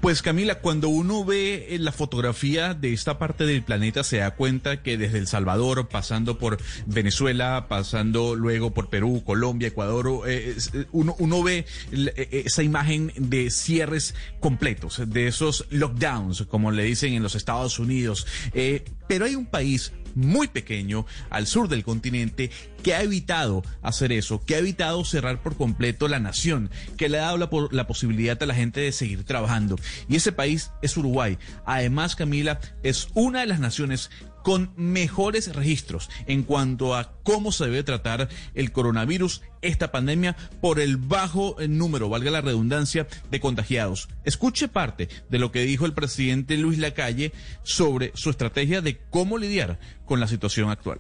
Pues 0.04 0.22
Camila, 0.22 0.56
cuando 0.56 0.90
uno 0.90 1.24
ve 1.24 1.68
eh, 1.70 1.80
la 1.80 1.94
fotografía 1.94 2.74
de 2.74 2.92
esta 2.92 3.18
parte 3.18 3.46
del 3.46 3.64
planeta 3.64 4.04
se 4.04 4.18
da 4.18 4.32
cuenta 4.32 4.84
que 4.84 4.98
desde 4.98 5.18
El 5.18 5.28
Salvador, 5.28 5.88
pasando 5.88 6.38
por 6.38 6.58
Venezuela, 6.86 7.68
pasando 7.70 8.36
luego 8.36 8.74
por 8.74 8.90
Perú, 8.90 9.24
Colombia, 9.26 9.70
Ecuador, 9.70 10.28
eh, 10.28 10.58
eh, 10.74 10.86
uno, 10.92 11.16
uno 11.20 11.42
ve 11.42 11.66
esa 11.94 12.64
imagen 12.64 13.14
de 13.16 13.50
cierres 13.50 14.14
completos, 14.42 15.02
de 15.08 15.28
esos 15.28 15.68
lockdowns, 15.70 16.48
como 16.50 16.72
le 16.72 16.84
dicen 16.84 17.14
en 17.14 17.24
los 17.24 17.36
Estados 17.36 17.80
Unidos. 17.80 18.28
Pero 19.08 19.24
hay 19.24 19.36
un 19.36 19.46
país 19.46 19.94
muy 20.16 20.48
pequeño 20.48 21.06
al 21.30 21.48
sur 21.48 21.68
del 21.68 21.84
continente 21.84 22.52
que 22.84 22.94
ha 22.94 23.02
evitado 23.02 23.64
hacer 23.82 24.12
eso, 24.12 24.44
que 24.44 24.56
ha 24.56 24.60
evitado 24.60 25.04
cerrar 25.06 25.42
por 25.42 25.56
completo 25.56 26.08
la 26.08 26.20
nación, 26.20 26.70
que 26.98 27.10
le 27.10 27.20
ha 27.20 27.32
dado 27.32 27.38
la, 27.38 27.50
la 27.72 27.88
posibilidad 27.88 28.42
a 28.42 28.46
la 28.46 28.56
gente 28.56 28.82
de 28.82 28.92
seguir 28.92 29.24
trabajando. 29.24 29.78
Y 30.10 30.18
ese 30.18 30.32
país 30.32 30.72
es 30.82 30.98
Uruguay. 30.98 31.38
Además, 31.66 32.16
Camila, 32.16 32.60
es 32.84 33.08
una 33.14 33.42
de 33.42 33.48
las 33.48 33.60
naciones 33.60 34.10
con 34.44 34.72
mejores 34.76 35.56
registros 35.56 36.10
en 36.28 36.44
cuanto 36.44 36.96
a 36.96 37.14
cómo 37.24 37.52
se 37.52 37.66
debe 37.66 37.84
tratar 37.84 38.30
el 38.54 38.72
coronavirus, 38.72 39.42
esta 39.62 39.92
pandemia, 39.92 40.36
por 40.62 40.80
el 40.80 40.98
bajo 40.98 41.60
eh, 41.60 41.68
número, 41.68 42.10
valga 42.10 42.30
la 42.30 42.42
redundancia, 42.42 43.08
de 43.32 43.40
contagiados. 43.40 44.10
Escuche 44.24 44.68
parte 44.68 45.10
de 45.30 45.40
lo 45.40 45.52
que 45.52 45.62
dijo 45.62 45.86
el 45.86 45.94
presidente 45.94 46.58
Luis 46.58 46.78
Lacalle 46.78 47.32
sobre 47.64 48.12
su 48.16 48.30
estrategia 48.30 48.82
de 48.82 49.00
cómo 49.10 49.38
lidiar 49.38 49.80
con 50.06 50.20
la 50.20 50.28
situación 50.28 50.70
actual. 50.70 51.00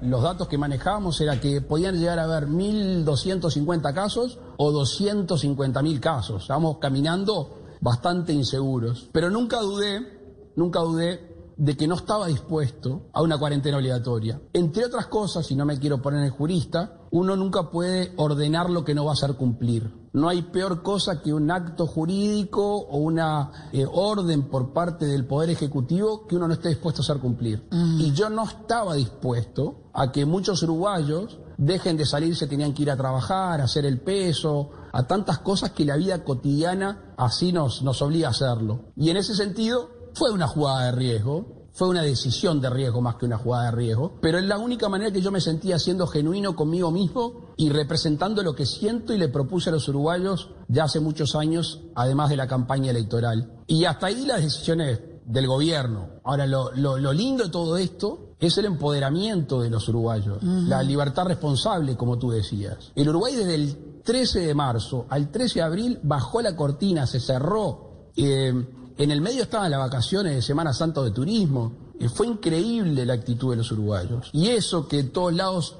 Los 0.00 0.22
datos 0.22 0.48
que 0.48 0.58
manejábamos 0.58 1.20
era 1.20 1.40
que 1.40 1.60
podían 1.60 1.98
llegar 1.98 2.18
a 2.18 2.24
haber 2.24 2.48
1.250 2.48 3.94
casos 3.94 4.38
o 4.56 4.72
250.000 4.72 6.00
casos. 6.00 6.42
Estábamos 6.42 6.78
caminando 6.78 7.58
bastante 7.80 8.32
inseguros. 8.32 9.08
Pero 9.12 9.28
nunca 9.28 9.58
dudé 9.60 10.18
nunca 10.58 10.80
dudé 10.80 11.37
de 11.58 11.76
que 11.76 11.88
no 11.88 11.96
estaba 11.96 12.28
dispuesto 12.28 13.08
a 13.12 13.20
una 13.20 13.36
cuarentena 13.36 13.76
obligatoria. 13.76 14.40
Entre 14.52 14.84
otras 14.84 15.08
cosas, 15.08 15.50
y 15.50 15.56
no 15.56 15.66
me 15.66 15.78
quiero 15.78 16.00
poner 16.00 16.24
en 16.24 16.30
jurista, 16.30 17.00
uno 17.10 17.34
nunca 17.36 17.70
puede 17.70 18.12
ordenar 18.16 18.70
lo 18.70 18.84
que 18.84 18.94
no 18.94 19.04
va 19.04 19.10
a 19.10 19.14
hacer 19.14 19.34
cumplir. 19.34 19.92
No 20.12 20.28
hay 20.28 20.42
peor 20.42 20.82
cosa 20.82 21.20
que 21.20 21.34
un 21.34 21.50
acto 21.50 21.86
jurídico 21.86 22.64
o 22.64 22.98
una 22.98 23.70
eh, 23.72 23.84
orden 23.90 24.48
por 24.48 24.72
parte 24.72 25.04
del 25.04 25.26
Poder 25.26 25.50
Ejecutivo 25.50 26.26
que 26.26 26.36
uno 26.36 26.46
no 26.46 26.54
esté 26.54 26.68
dispuesto 26.68 27.02
a 27.02 27.04
hacer 27.04 27.18
cumplir. 27.18 27.68
Y 27.70 28.12
yo 28.12 28.30
no 28.30 28.44
estaba 28.44 28.94
dispuesto 28.94 29.90
a 29.92 30.12
que 30.12 30.24
muchos 30.24 30.62
uruguayos 30.62 31.38
dejen 31.56 31.96
de 31.96 32.06
salir, 32.06 32.36
se 32.36 32.46
tenían 32.46 32.72
que 32.72 32.82
ir 32.82 32.90
a 32.90 32.96
trabajar, 32.96 33.60
a 33.60 33.64
hacer 33.64 33.84
el 33.84 34.00
peso, 34.00 34.70
a 34.92 35.06
tantas 35.06 35.38
cosas 35.38 35.72
que 35.72 35.84
la 35.84 35.96
vida 35.96 36.24
cotidiana 36.24 37.14
así 37.16 37.52
nos, 37.52 37.82
nos 37.82 38.00
obliga 38.00 38.28
a 38.28 38.30
hacerlo. 38.30 38.92
Y 38.96 39.10
en 39.10 39.16
ese 39.16 39.34
sentido, 39.34 39.97
fue 40.18 40.30
una 40.32 40.46
jugada 40.48 40.86
de 40.86 40.92
riesgo, 40.92 41.68
fue 41.72 41.88
una 41.88 42.02
decisión 42.02 42.60
de 42.60 42.68
riesgo 42.70 43.00
más 43.00 43.14
que 43.16 43.26
una 43.26 43.38
jugada 43.38 43.66
de 43.66 43.70
riesgo, 43.76 44.14
pero 44.20 44.38
es 44.38 44.44
la 44.44 44.58
única 44.58 44.88
manera 44.88 45.12
que 45.12 45.20
yo 45.20 45.30
me 45.30 45.40
sentía 45.40 45.78
siendo 45.78 46.06
genuino 46.08 46.56
conmigo 46.56 46.90
mismo 46.90 47.52
y 47.56 47.70
representando 47.70 48.42
lo 48.42 48.54
que 48.54 48.66
siento 48.66 49.12
y 49.14 49.18
le 49.18 49.28
propuse 49.28 49.70
a 49.70 49.72
los 49.72 49.88
uruguayos 49.88 50.50
ya 50.66 50.84
hace 50.84 50.98
muchos 51.00 51.36
años, 51.36 51.80
además 51.94 52.30
de 52.30 52.36
la 52.36 52.48
campaña 52.48 52.90
electoral. 52.90 53.52
Y 53.68 53.84
hasta 53.84 54.06
ahí 54.08 54.26
las 54.26 54.42
decisiones 54.42 55.00
del 55.24 55.46
gobierno. 55.46 56.08
Ahora, 56.24 56.46
lo, 56.46 56.72
lo- 56.74 56.98
lo 56.98 57.12
lindo 57.12 57.44
de 57.44 57.50
todo 57.50 57.76
esto 57.76 58.34
es 58.40 58.56
el 58.58 58.64
empoderamiento 58.64 59.60
de 59.60 59.70
los 59.70 59.88
uruguayos, 59.88 60.42
la 60.42 60.82
libertad 60.82 61.26
responsable, 61.26 61.96
como 61.96 62.18
tú 62.18 62.30
decías. 62.30 62.92
El 62.94 63.08
Uruguay 63.10 63.34
desde 63.36 63.54
el 63.54 64.00
13 64.04 64.40
de 64.40 64.54
marzo 64.54 65.06
al 65.10 65.30
13 65.30 65.58
de 65.60 65.62
abril 65.64 65.98
bajó 66.02 66.40
la 66.40 66.56
cortina, 66.56 67.06
se 67.06 67.20
cerró. 67.20 68.10
Eh, 68.16 68.52
en 68.98 69.12
el 69.12 69.20
medio 69.20 69.44
estaban 69.44 69.70
las 69.70 69.78
vacaciones 69.78 70.34
de 70.34 70.42
Semana 70.42 70.72
Santa 70.72 71.02
de 71.02 71.12
turismo. 71.12 71.72
Fue 72.12 72.26
increíble 72.26 73.06
la 73.06 73.14
actitud 73.14 73.50
de 73.50 73.56
los 73.56 73.70
uruguayos. 73.70 74.28
Y 74.32 74.48
eso 74.48 74.88
que 74.88 74.98
en 74.98 75.10
todos 75.10 75.32
lados 75.32 75.76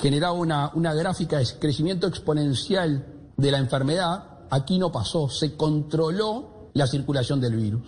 generaba 0.00 0.34
una, 0.34 0.70
una 0.74 0.92
gráfica 0.92 1.38
de 1.38 1.46
crecimiento 1.58 2.06
exponencial 2.06 3.06
de 3.36 3.50
la 3.50 3.58
enfermedad, 3.58 4.46
aquí 4.50 4.78
no 4.78 4.92
pasó. 4.92 5.30
Se 5.30 5.56
controló 5.56 6.70
la 6.74 6.86
circulación 6.86 7.40
del 7.40 7.56
virus. 7.56 7.82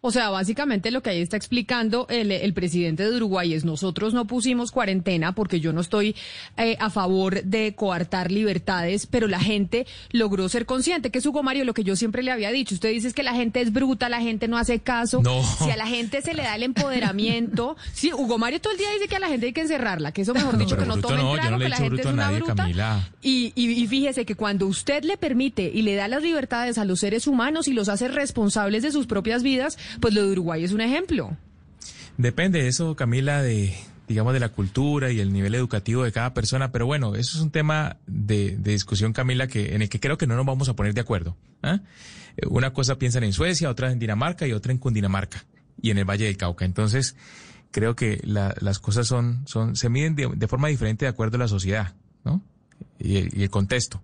O 0.00 0.10
sea, 0.12 0.30
básicamente 0.30 0.90
lo 0.90 1.02
que 1.02 1.10
ahí 1.10 1.20
está 1.20 1.36
explicando 1.36 2.06
el, 2.08 2.30
el 2.30 2.54
presidente 2.54 3.08
de 3.08 3.16
Uruguay 3.16 3.54
es 3.54 3.64
nosotros 3.64 4.14
no 4.14 4.26
pusimos 4.26 4.70
cuarentena 4.70 5.32
porque 5.32 5.60
yo 5.60 5.72
no 5.72 5.80
estoy 5.80 6.14
eh, 6.56 6.76
a 6.78 6.88
favor 6.88 7.42
de 7.42 7.74
coartar 7.74 8.30
libertades, 8.30 9.06
pero 9.06 9.26
la 9.26 9.40
gente 9.40 9.86
logró 10.12 10.48
ser 10.48 10.66
consciente, 10.66 11.10
que 11.10 11.18
es 11.18 11.26
Hugo 11.26 11.42
Mario, 11.42 11.64
lo 11.64 11.74
que 11.74 11.82
yo 11.82 11.96
siempre 11.96 12.22
le 12.22 12.30
había 12.30 12.50
dicho. 12.52 12.74
Usted 12.74 12.90
dice 12.90 13.08
es 13.08 13.14
que 13.14 13.22
la 13.22 13.34
gente 13.34 13.60
es 13.60 13.72
bruta, 13.72 14.08
la 14.08 14.20
gente 14.20 14.46
no 14.46 14.56
hace 14.56 14.78
caso. 14.78 15.20
No. 15.22 15.42
Si 15.42 15.70
a 15.70 15.76
la 15.76 15.86
gente 15.86 16.22
se 16.22 16.34
le 16.34 16.44
da 16.44 16.54
el 16.54 16.62
empoderamiento, 16.62 17.76
sí, 17.92 18.12
Hugo 18.12 18.38
Mario 18.38 18.60
todo 18.60 18.72
el 18.72 18.78
día 18.78 18.88
dice 18.92 19.08
que 19.08 19.16
a 19.16 19.20
la 19.20 19.28
gente 19.28 19.46
hay 19.46 19.52
que 19.52 19.62
encerrarla, 19.62 20.12
que 20.12 20.22
eso 20.22 20.32
mejor 20.32 20.58
dicho 20.58 20.76
que 20.76 20.86
no 20.86 20.98
tomen 20.98 21.18
no, 21.18 21.36
le 21.36 21.64
que 21.64 21.68
la 21.68 21.76
gente 21.76 22.02
es 22.02 22.06
una 22.06 22.30
nadie, 22.30 22.40
bruta. 22.40 23.10
Y, 23.20 23.52
y 23.54 23.86
fíjese 23.88 24.24
que 24.24 24.36
cuando 24.36 24.66
usted 24.66 25.02
le 25.02 25.16
permite 25.16 25.70
y 25.74 25.82
le 25.82 25.96
da 25.96 26.06
las 26.06 26.22
libertades 26.22 26.78
a 26.78 26.84
los 26.84 27.00
seres 27.00 27.26
humanos 27.26 27.66
y 27.66 27.72
los 27.72 27.88
hace 27.88 28.08
responsables 28.08 28.82
de 28.82 28.92
sus 28.92 29.06
propias 29.06 29.42
vidas, 29.42 29.67
pues 30.00 30.14
lo 30.14 30.24
de 30.24 30.32
Uruguay 30.32 30.64
es 30.64 30.72
un 30.72 30.80
ejemplo. 30.80 31.36
Depende 32.16 32.62
de 32.62 32.68
eso, 32.68 32.96
Camila, 32.96 33.42
de 33.42 33.74
digamos 34.08 34.32
de 34.32 34.40
la 34.40 34.48
cultura 34.48 35.10
y 35.12 35.20
el 35.20 35.32
nivel 35.34 35.54
educativo 35.54 36.02
de 36.02 36.12
cada 36.12 36.32
persona, 36.32 36.72
pero 36.72 36.86
bueno, 36.86 37.14
eso 37.14 37.36
es 37.36 37.42
un 37.44 37.50
tema 37.50 37.98
de, 38.06 38.56
discusión, 38.56 39.12
Camila, 39.12 39.48
que 39.48 39.74
en 39.74 39.82
el 39.82 39.90
que 39.90 40.00
creo 40.00 40.16
que 40.16 40.26
no 40.26 40.34
nos 40.34 40.46
vamos 40.46 40.68
a 40.70 40.74
poner 40.74 40.94
de 40.94 41.02
acuerdo. 41.02 41.36
¿ah? 41.62 41.80
Eh, 42.38 42.46
Una 42.48 42.72
cosa 42.72 42.96
piensan 42.98 43.22
en 43.24 43.34
Suecia, 43.34 43.68
otra 43.68 43.92
en 43.92 43.98
Dinamarca 43.98 44.46
y 44.46 44.52
otra 44.52 44.72
en 44.72 44.78
Cundinamarca 44.78 45.44
y 45.82 45.90
en 45.90 45.98
el 45.98 46.06
Valle 46.06 46.24
del 46.24 46.38
Cauca. 46.38 46.64
Entonces, 46.64 47.16
creo 47.70 47.94
que 47.96 48.18
la- 48.24 48.54
las 48.60 48.78
cosas 48.78 49.06
son, 49.06 49.42
son, 49.46 49.76
se 49.76 49.90
miden 49.90 50.16
de, 50.16 50.26
de 50.34 50.48
forma 50.48 50.68
diferente 50.68 51.04
de 51.04 51.10
acuerdo 51.10 51.36
a 51.36 51.40
la 51.40 51.48
sociedad, 51.48 51.92
¿no? 52.24 52.42
Y, 52.98 53.18
el- 53.18 53.38
y 53.38 53.42
el 53.42 53.50
contexto. 53.50 54.00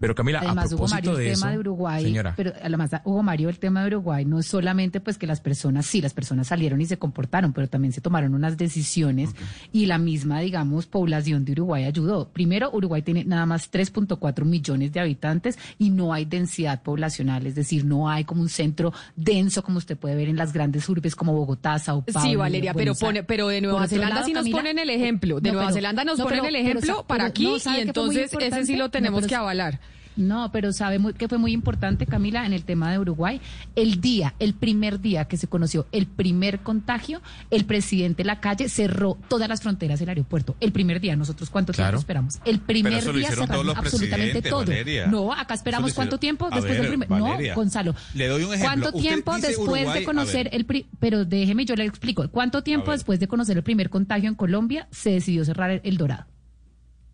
Pero 0.00 0.14
Camila, 0.14 0.38
Además, 0.40 0.64
a 0.64 0.68
Hugo 0.68 0.76
propósito 0.86 0.94
Mario, 0.96 1.10
el 1.12 1.16
de 1.18 1.24
tema 1.24 1.46
eso, 1.46 1.48
de 1.50 1.58
Uruguay, 1.58 2.02
señora. 2.04 2.34
pero 2.36 2.52
además, 2.62 2.90
Hugo 3.04 3.22
Mario, 3.22 3.48
el 3.48 3.58
tema 3.58 3.80
de 3.82 3.88
Uruguay 3.88 4.24
no 4.24 4.38
es 4.38 4.46
solamente 4.46 5.00
pues 5.00 5.18
que 5.18 5.26
las 5.26 5.40
personas, 5.40 5.86
sí, 5.86 6.00
las 6.00 6.14
personas 6.14 6.46
salieron 6.46 6.80
y 6.80 6.86
se 6.86 6.98
comportaron, 6.98 7.52
pero 7.52 7.68
también 7.68 7.92
se 7.92 8.00
tomaron 8.00 8.34
unas 8.34 8.56
decisiones 8.56 9.30
y 9.72 9.86
la 9.86 9.98
misma, 9.98 10.40
digamos, 10.40 10.86
población 10.86 11.44
de 11.44 11.52
Uruguay 11.52 11.84
ayudó. 11.84 12.28
Primero, 12.28 12.70
Uruguay 12.72 13.02
tiene 13.02 13.24
nada 13.24 13.44
más 13.46 13.70
3.4 13.72 14.44
millones 14.44 14.92
de 14.92 15.00
habitantes 15.00 15.58
y 15.78 15.90
no 15.90 16.12
hay 16.12 16.24
densidad 16.24 16.82
poblacional, 16.82 17.46
es 17.46 17.54
decir, 17.56 17.84
no 17.84 18.08
hay 18.08 18.24
como 18.24 18.40
un 18.42 18.48
centro 18.48 18.92
denso 19.16 19.62
como 19.64 19.78
usted 19.78 19.96
puede 19.96 20.14
ver 20.14 20.28
en 20.28 20.36
las 20.36 20.52
grandes 20.52 20.88
urbes 20.88 21.16
como 21.16 21.32
Bogotá, 21.34 21.78
Sao 21.78 22.04
Paulo. 22.04 22.28
Sí, 22.28 22.36
Valeria, 22.36 22.72
pero 22.72 22.94
pone, 22.94 23.24
pero 23.24 23.48
de 23.48 23.60
Nueva 23.60 23.86
Zelanda 23.88 24.14
lado, 24.16 24.26
sí 24.26 24.32
nos 24.32 24.42
Camila, 24.42 24.56
ponen 24.58 24.78
el 24.78 24.90
ejemplo. 24.90 25.40
De 25.40 25.48
no, 25.48 25.54
Nueva 25.54 25.68
pero- 25.68 25.74
Zelanda 25.76 26.04
nos 26.04 26.18
no, 26.18 26.24
ponen 26.24 26.40
pero- 26.40 26.48
el 26.48 26.56
ejemplo 26.56 27.04
para 27.06 27.24
pero 27.24 27.28
aquí 27.30 27.44
no, 27.44 27.56
y 27.56 27.60
¿sabe 27.60 27.76
qué 27.84 27.92
fue 27.92 28.04
muy 28.06 28.16
entonces 28.18 28.52
ese 28.52 28.64
sí 28.66 28.76
lo 28.76 28.90
tenemos 28.90 29.22
No, 29.22 29.26
pero 29.26 29.28
que 29.28 29.34
avalar. 29.34 29.80
No, 30.18 30.50
pero 30.50 30.72
sabe 30.72 30.98
muy, 30.98 31.12
que 31.14 31.28
fue 31.28 31.38
muy 31.38 31.52
importante, 31.52 32.04
Camila, 32.04 32.44
en 32.44 32.52
el 32.52 32.64
tema 32.64 32.90
de 32.90 32.98
Uruguay. 32.98 33.40
El 33.76 34.00
día, 34.00 34.34
el 34.40 34.52
primer 34.52 35.00
día 35.00 35.26
que 35.26 35.36
se 35.36 35.46
conoció 35.46 35.86
el 35.92 36.06
primer 36.08 36.58
contagio, 36.58 37.22
el 37.52 37.64
presidente 37.66 38.24
Lacalle 38.24 38.68
cerró 38.68 39.16
todas 39.28 39.48
las 39.48 39.62
fronteras 39.62 40.00
del 40.00 40.08
aeropuerto. 40.08 40.56
El 40.58 40.72
primer 40.72 41.00
día, 41.00 41.14
nosotros 41.14 41.50
cuánto 41.50 41.72
Claro. 41.72 41.90
tiempo 41.92 42.00
esperamos. 42.00 42.38
El 42.44 42.58
primer 42.58 42.94
eso 42.94 43.12
día 43.12 43.28
cerraron 43.30 43.70
absolutamente 43.70 44.42
todo. 44.42 44.64
Valeria. 44.66 45.06
No, 45.06 45.32
acá 45.32 45.54
esperamos 45.54 45.94
cuánto 45.94 46.18
tiempo 46.18 46.46
A 46.46 46.50
después 46.50 46.72
ver, 46.72 46.80
del 46.80 46.88
primer. 46.88 47.08
Valeria, 47.08 47.52
No, 47.52 47.54
Gonzalo. 47.54 47.94
le 48.14 48.26
doy 48.26 48.42
un 48.42 48.54
ejemplo. 48.54 48.66
¿Cuánto 48.82 48.92
tiempo 49.00 49.34
después 49.36 49.58
Uruguay, 49.58 50.00
de 50.00 50.04
conocer 50.04 50.50
el 50.52 50.64
pri- 50.64 50.86
pero 50.98 51.24
déjeme 51.24 51.64
yo 51.64 51.76
le 51.76 51.84
explico. 51.84 52.28
¿Cuánto 52.28 52.62
tiempo 52.64 52.90
después 52.90 53.20
de 53.20 53.28
conocer 53.28 53.56
el 53.56 53.62
primer 53.62 53.88
contagio 53.88 54.28
en 54.28 54.34
Colombia 54.34 54.88
se 54.90 55.10
decidió 55.12 55.44
cerrar 55.44 55.70
el, 55.70 55.80
el 55.84 55.96
Dorado? 55.96 56.26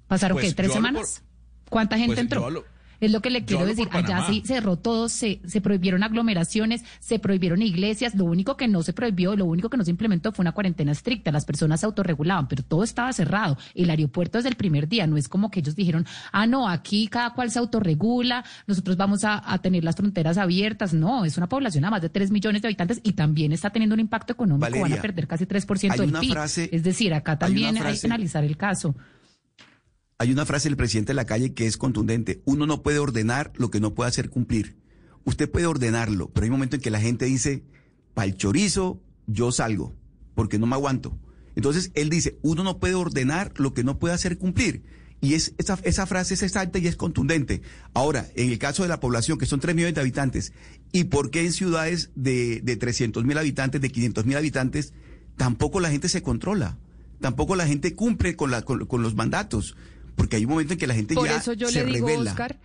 ¿Pasaron 0.08 0.36
Pues 0.36 0.48
qué? 0.48 0.54
¿Tres 0.54 0.72
semanas? 0.72 1.22
¿Cuánta 1.68 1.96
gente 1.98 2.14
Pues 2.14 2.18
entró? 2.20 2.64
Es 3.04 3.12
lo 3.12 3.20
que 3.20 3.30
le 3.30 3.44
quiero 3.44 3.62
decir. 3.76 3.88
Allá 4.14 4.26
sí 4.26 4.42
cerró 4.46 4.76
todo, 4.76 5.08
se, 5.08 5.40
se 5.46 5.60
prohibieron 5.60 6.02
aglomeraciones, 6.02 6.82
se 7.00 7.18
prohibieron 7.18 7.62
iglesias. 7.62 8.14
Lo 8.14 8.24
único 8.24 8.56
que 8.56 8.68
no 8.68 8.82
se 8.82 8.92
prohibió, 8.92 9.36
lo 9.36 9.44
único 9.44 9.68
que 9.70 9.76
no 9.76 9.84
se 9.84 9.90
implementó 9.90 10.32
fue 10.32 10.42
una 10.42 10.52
cuarentena 10.52 10.92
estricta. 10.92 11.30
Las 11.32 11.44
personas 11.44 11.80
se 11.80 11.86
autorregulaban, 11.86 12.48
pero 12.48 12.62
todo 12.62 12.82
estaba 12.84 13.12
cerrado. 13.12 13.56
El 13.74 13.90
aeropuerto 13.90 14.38
desde 14.38 14.48
el 14.48 14.56
primer 14.56 14.88
día. 14.88 15.06
No 15.06 15.16
es 15.16 15.28
como 15.28 15.50
que 15.50 15.60
ellos 15.60 15.76
dijeron, 15.76 16.06
ah, 16.32 16.46
no, 16.46 16.68
aquí 16.68 17.08
cada 17.08 17.34
cual 17.34 17.50
se 17.50 17.58
autorregula, 17.58 18.44
nosotros 18.66 18.96
vamos 18.96 19.24
a, 19.24 19.42
a 19.52 19.58
tener 19.58 19.84
las 19.84 19.96
fronteras 19.96 20.38
abiertas. 20.38 20.94
No, 20.94 21.24
es 21.24 21.36
una 21.36 21.48
población 21.48 21.84
a 21.84 21.90
más 21.90 22.02
de 22.02 22.08
3 22.08 22.30
millones 22.30 22.62
de 22.62 22.68
habitantes 22.68 23.00
y 23.02 23.12
también 23.12 23.52
está 23.52 23.70
teniendo 23.70 23.94
un 23.94 24.00
impacto 24.00 24.32
económico. 24.32 24.64
Van 24.82 24.92
a 24.98 25.02
perder 25.02 25.26
casi 25.26 25.44
3% 25.46 25.90
hay 25.92 25.98
del 25.98 26.12
PIB. 26.20 26.32
frase- 26.32 26.68
es 26.72 26.82
decir, 26.82 27.12
acá 27.14 27.32
hay 27.32 27.38
también 27.38 27.76
hay, 27.76 27.82
frase- 27.82 28.00
que 28.00 28.06
analizar 28.06 28.44
el 28.44 28.56
caso. 28.56 28.94
Hay 30.18 30.30
una 30.30 30.46
frase 30.46 30.68
del 30.68 30.76
presidente 30.76 31.10
de 31.10 31.16
la 31.16 31.26
calle 31.26 31.54
que 31.54 31.66
es 31.66 31.76
contundente. 31.76 32.40
Uno 32.44 32.66
no 32.66 32.82
puede 32.82 33.00
ordenar 33.00 33.52
lo 33.56 33.70
que 33.70 33.80
no 33.80 33.94
puede 33.94 34.08
hacer 34.08 34.30
cumplir. 34.30 34.76
Usted 35.24 35.50
puede 35.50 35.66
ordenarlo, 35.66 36.28
pero 36.28 36.44
hay 36.44 36.50
un 36.50 36.56
momento 36.56 36.76
en 36.76 36.82
que 36.82 36.90
la 36.90 37.00
gente 37.00 37.24
dice, 37.24 37.64
para 38.14 38.26
el 38.26 38.36
chorizo 38.36 39.00
yo 39.26 39.50
salgo, 39.50 39.92
porque 40.34 40.58
no 40.58 40.66
me 40.66 40.76
aguanto. 40.76 41.18
Entonces 41.56 41.90
él 41.94 42.10
dice, 42.10 42.38
uno 42.42 42.62
no 42.62 42.78
puede 42.78 42.94
ordenar 42.94 43.52
lo 43.56 43.74
que 43.74 43.82
no 43.82 43.98
puede 43.98 44.14
hacer 44.14 44.38
cumplir. 44.38 44.84
Y 45.20 45.34
es, 45.34 45.54
esa, 45.58 45.78
esa 45.82 46.06
frase 46.06 46.34
es 46.34 46.42
exacta 46.42 46.78
y 46.78 46.86
es 46.86 46.96
contundente. 46.96 47.62
Ahora, 47.92 48.28
en 48.36 48.52
el 48.52 48.58
caso 48.58 48.82
de 48.82 48.90
la 48.90 49.00
población, 49.00 49.38
que 49.38 49.46
son 49.46 49.58
3 49.58 49.74
millones 49.74 49.94
de 49.94 50.00
habitantes, 50.00 50.52
¿y 50.92 51.04
por 51.04 51.30
qué 51.30 51.40
en 51.40 51.52
ciudades 51.52 52.10
de, 52.14 52.60
de 52.60 52.76
300 52.76 53.24
mil 53.24 53.38
habitantes, 53.38 53.80
de 53.80 53.90
500 53.90 54.26
mil 54.26 54.36
habitantes, 54.36 54.92
tampoco 55.36 55.80
la 55.80 55.90
gente 55.90 56.08
se 56.08 56.22
controla? 56.22 56.78
Tampoco 57.20 57.56
la 57.56 57.66
gente 57.66 57.94
cumple 57.94 58.36
con, 58.36 58.50
la, 58.50 58.62
con, 58.62 58.84
con 58.86 59.02
los 59.02 59.14
mandatos. 59.14 59.76
Porque 60.16 60.36
hay 60.36 60.44
un 60.44 60.50
momento 60.50 60.72
en 60.74 60.78
que 60.78 60.86
la 60.86 60.94
gente 60.94 61.14
Por 61.14 61.28
ya 61.28 61.36
eso 61.36 61.52
yo 61.52 61.68
se 61.68 61.84
le 61.84 61.92
digo, 61.92 62.06
revela. 62.06 62.30
Oscar, 62.30 62.56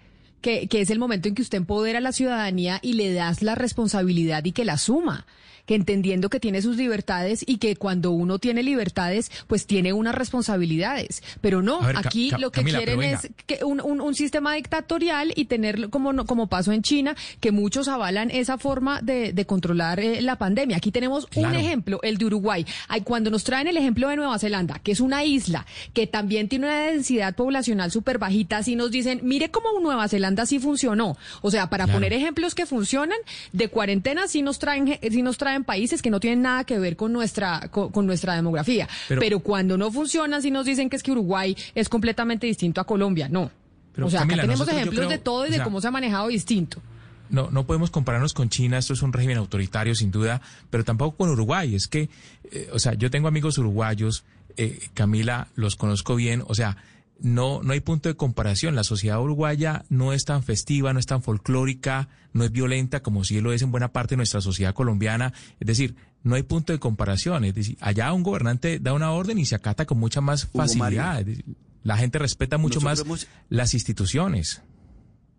que, 0.41 0.67
que 0.67 0.81
es 0.81 0.89
el 0.89 0.99
momento 0.99 1.27
en 1.27 1.35
que 1.35 1.41
usted 1.41 1.57
empodera 1.57 1.97
a 1.97 2.01
la 2.01 2.11
ciudadanía 2.11 2.79
y 2.81 2.93
le 2.93 3.11
das 3.13 3.41
la 3.41 3.55
responsabilidad 3.55 4.43
y 4.45 4.51
que 4.51 4.65
la 4.65 4.77
suma. 4.77 5.25
Que 5.69 5.75
entendiendo 5.75 6.31
que 6.31 6.39
tiene 6.39 6.63
sus 6.63 6.77
libertades 6.77 7.43
y 7.45 7.57
que 7.57 7.75
cuando 7.75 8.09
uno 8.09 8.39
tiene 8.39 8.63
libertades, 8.63 9.29
pues 9.45 9.67
tiene 9.67 9.93
unas 9.93 10.15
responsabilidades. 10.15 11.21
Pero 11.41 11.61
no, 11.61 11.79
ver, 11.81 11.95
aquí 11.97 12.31
lo 12.39 12.49
que 12.51 12.61
Camila, 12.61 12.77
quieren 12.79 13.03
es 13.03 13.29
que 13.45 13.63
un, 13.63 13.79
un- 13.79 14.01
un 14.01 14.15
sistema 14.15 14.55
dictatorial 14.55 15.31
y 15.35 15.45
tener 15.45 15.89
como, 15.91 16.25
como 16.25 16.47
pasó 16.47 16.71
en 16.71 16.81
China, 16.81 17.15
que 17.39 17.51
muchos 17.51 17.87
avalan 17.87 18.31
esa 18.31 18.57
forma 18.57 19.01
de, 19.03 19.31
de 19.31 19.45
controlar 19.45 19.99
eh, 19.99 20.21
la 20.21 20.37
pandemia. 20.37 20.77
Aquí 20.77 20.89
tenemos 20.91 21.27
un 21.35 21.53
ejemplo, 21.53 21.99
el 22.01 22.17
de 22.17 22.25
Uruguay. 22.25 22.65
Ay, 22.87 23.01
cuando 23.01 23.29
nos 23.29 23.43
traen 23.43 23.67
el 23.67 23.77
ejemplo 23.77 24.09
de 24.09 24.15
Nueva 24.15 24.39
Zelanda, 24.39 24.79
que 24.79 24.91
es 24.91 24.99
una 24.99 25.23
isla 25.23 25.67
que 25.93 26.07
también 26.07 26.47
tiene 26.49 26.65
una 26.65 26.79
densidad 26.87 27.35
poblacional 27.35 27.91
súper 27.91 28.17
bajita, 28.17 28.57
así 28.57 28.75
nos 28.75 28.89
dicen, 28.89 29.19
mire 29.21 29.51
cómo 29.51 29.67
Nueva 29.81 30.07
Zelanda 30.07 30.47
sí 30.47 30.57
funcionó. 30.57 31.15
O 31.41 31.51
sea, 31.51 31.69
para 31.69 31.83
Claro. 31.85 31.97
poner 31.99 32.13
ejemplos 32.13 32.55
que 32.55 32.65
funcionan, 32.65 33.17
de 33.53 33.67
cuarentena 33.69 34.27
sí 34.27 34.41
nos 34.41 34.57
traen, 34.57 34.87
ge- 34.87 34.99
sí 35.11 35.21
nos 35.21 35.37
traen 35.37 35.58
países 35.63 36.01
que 36.01 36.09
no 36.09 36.19
tienen 36.19 36.41
nada 36.41 36.63
que 36.63 36.79
ver 36.79 36.95
con 36.95 37.11
nuestra, 37.13 37.69
con, 37.71 37.89
con 37.91 38.05
nuestra 38.05 38.35
demografía. 38.35 38.87
Pero- 39.07 39.21
Pero, 39.21 39.39
cuando 39.39 39.77
no 39.77 39.91
funcionan, 39.91 40.41
sí 40.41 40.51
nos 40.51 40.65
dicen 40.65 40.89
que 40.89 40.95
es 40.95 41.03
que 41.03 41.11
Uruguay 41.11 41.55
es 41.75 41.89
completamente 41.89 42.47
distinto 42.47 42.81
a 42.81 42.83
Colombia. 42.85 43.27
No. 43.29 43.51
Pero, 43.93 44.07
o 44.07 44.09
sea, 44.09 44.21
Camila, 44.21 44.43
acá 44.43 44.47
tenemos 44.53 44.67
ejemplos 44.67 44.95
creo- 44.95 45.09
de 45.09 45.17
todo 45.17 45.45
y 45.45 45.49
o 45.49 45.51
de 45.51 45.63
cómo 45.63 45.81
se 45.81 45.87
ha 45.87 45.91
manejado 45.91 46.27
distinto. 46.29 46.81
no, 47.29 47.49
no 47.51 47.65
podemos 47.67 47.91
compararnos 47.91 48.33
con 48.33 48.49
China, 48.49 48.77
esto 48.79 48.93
es 48.93 49.01
un 49.03 49.13
régimen 49.13 49.37
autoritario 49.37 49.93
sin 49.93 50.09
duda, 50.09 50.41
pero 50.69 50.83
tampoco 50.83 51.17
con 51.17 51.29
Uruguay. 51.29 51.75
Es 51.75 51.87
que, 51.87 52.09
eh, 52.51 52.69
o 52.73 52.79
sea, 52.79 52.93
yo 52.95 53.11
tengo 53.11 53.27
amigos 53.27 53.57
uruguayos, 53.59 54.23
eh, 54.57 54.79
Camila, 54.95 55.47
los 55.55 55.75
conozco 55.75 56.15
bien, 56.15 56.43
o 56.47 56.55
sea, 56.55 56.77
no, 57.21 57.61
no 57.63 57.73
hay 57.73 57.79
punto 57.79 58.09
de 58.09 58.15
comparación. 58.15 58.75
La 58.75 58.83
sociedad 58.83 59.21
uruguaya 59.21 59.85
no 59.89 60.13
es 60.13 60.25
tan 60.25 60.43
festiva, 60.43 60.93
no 60.93 60.99
es 60.99 61.05
tan 61.05 61.21
folclórica, 61.21 62.09
no 62.33 62.43
es 62.43 62.51
violenta 62.51 63.01
como 63.01 63.23
sí 63.23 63.41
lo 63.41 63.51
es 63.53 63.61
en 63.61 63.71
buena 63.71 63.91
parte 63.91 64.13
de 64.13 64.17
nuestra 64.17 64.41
sociedad 64.41 64.73
colombiana. 64.73 65.33
Es 65.59 65.67
decir, 65.67 65.95
no 66.23 66.35
hay 66.35 66.43
punto 66.43 66.73
de 66.73 66.79
comparación. 66.79 67.45
Es 67.45 67.55
decir, 67.55 67.77
allá 67.81 68.11
un 68.13 68.23
gobernante 68.23 68.79
da 68.79 68.93
una 68.93 69.11
orden 69.11 69.37
y 69.37 69.45
se 69.45 69.55
acata 69.55 69.85
con 69.85 69.99
mucha 69.99 70.21
más 70.21 70.45
facilidad. 70.47 71.13
Mario. 71.15 71.19
Es 71.19 71.25
decir, 71.25 71.45
la 71.83 71.97
gente 71.97 72.19
respeta 72.19 72.57
mucho 72.57 72.79
Nosotros 72.81 73.07
más 73.07 73.23
hemos- 73.23 73.27
las 73.49 73.73
instituciones. 73.73 74.61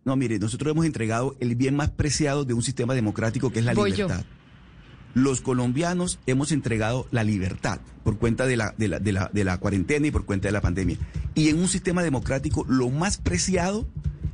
No, 0.05 0.17
mire, 0.17 0.39
nosotros 0.39 0.73
hemos 0.73 0.87
entregado 0.87 1.37
el 1.41 1.55
bien 1.55 1.77
más 1.77 1.91
preciado 1.91 2.45
de 2.47 2.55
un 2.55 2.63
sistema 2.63 2.95
democrático 2.95 3.51
que 3.53 3.59
es 3.59 3.65
la 3.67 3.75
Voy 3.75 3.93
yo. 3.93 4.09
Los 5.15 5.41
colombianos 5.41 6.19
hemos 6.27 6.53
entregado 6.53 7.07
la 7.11 7.25
libertad 7.25 7.81
por 8.05 8.19
cuenta 8.19 8.47
de 8.47 8.57
la, 8.57 9.59
cuarentena 9.59 10.07
y 10.07 10.11
por 10.11 10.25
cuenta 10.25 10.49
de 10.49 10.53
la 10.53 10.61
pandemia. 10.61 10.99
Y 11.35 11.49
en 11.49 11.59
un 11.59 11.69
sistema 11.69 12.03
democrático 12.03 12.65
lo 12.69 12.91
más 12.91 13.17
preciado 13.19 13.89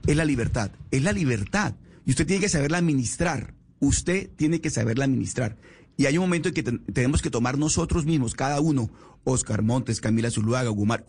es 0.06 0.16
la 0.16 0.24
libertad. 0.24 0.70
Es 0.90 1.02
la 1.02 1.12
libertad. 1.12 1.74
Y 2.04 2.10
usted 2.10 2.26
tiene 2.26 2.40
que 2.42 2.48
saberla 2.48 2.78
administrar. 2.78 3.54
Usted 3.80 4.30
tiene 4.36 4.60
que 4.60 4.70
saberla 4.70 5.04
administrar. 5.04 5.56
Y 5.96 6.06
hay 6.06 6.18
un 6.18 6.24
momento 6.24 6.48
en 6.48 6.54
que 6.54 6.62
ten- 6.62 6.84
tenemos 6.92 7.22
que 7.22 7.30
tomar 7.30 7.56
nosotros 7.58 8.04
mismos, 8.04 8.34
cada 8.34 8.60
uno, 8.60 8.90
Oscar 9.24 9.62
Montes, 9.62 10.00
Camila 10.00 10.30
Zuluaga, 10.30 10.68
Gumar, 10.68 11.06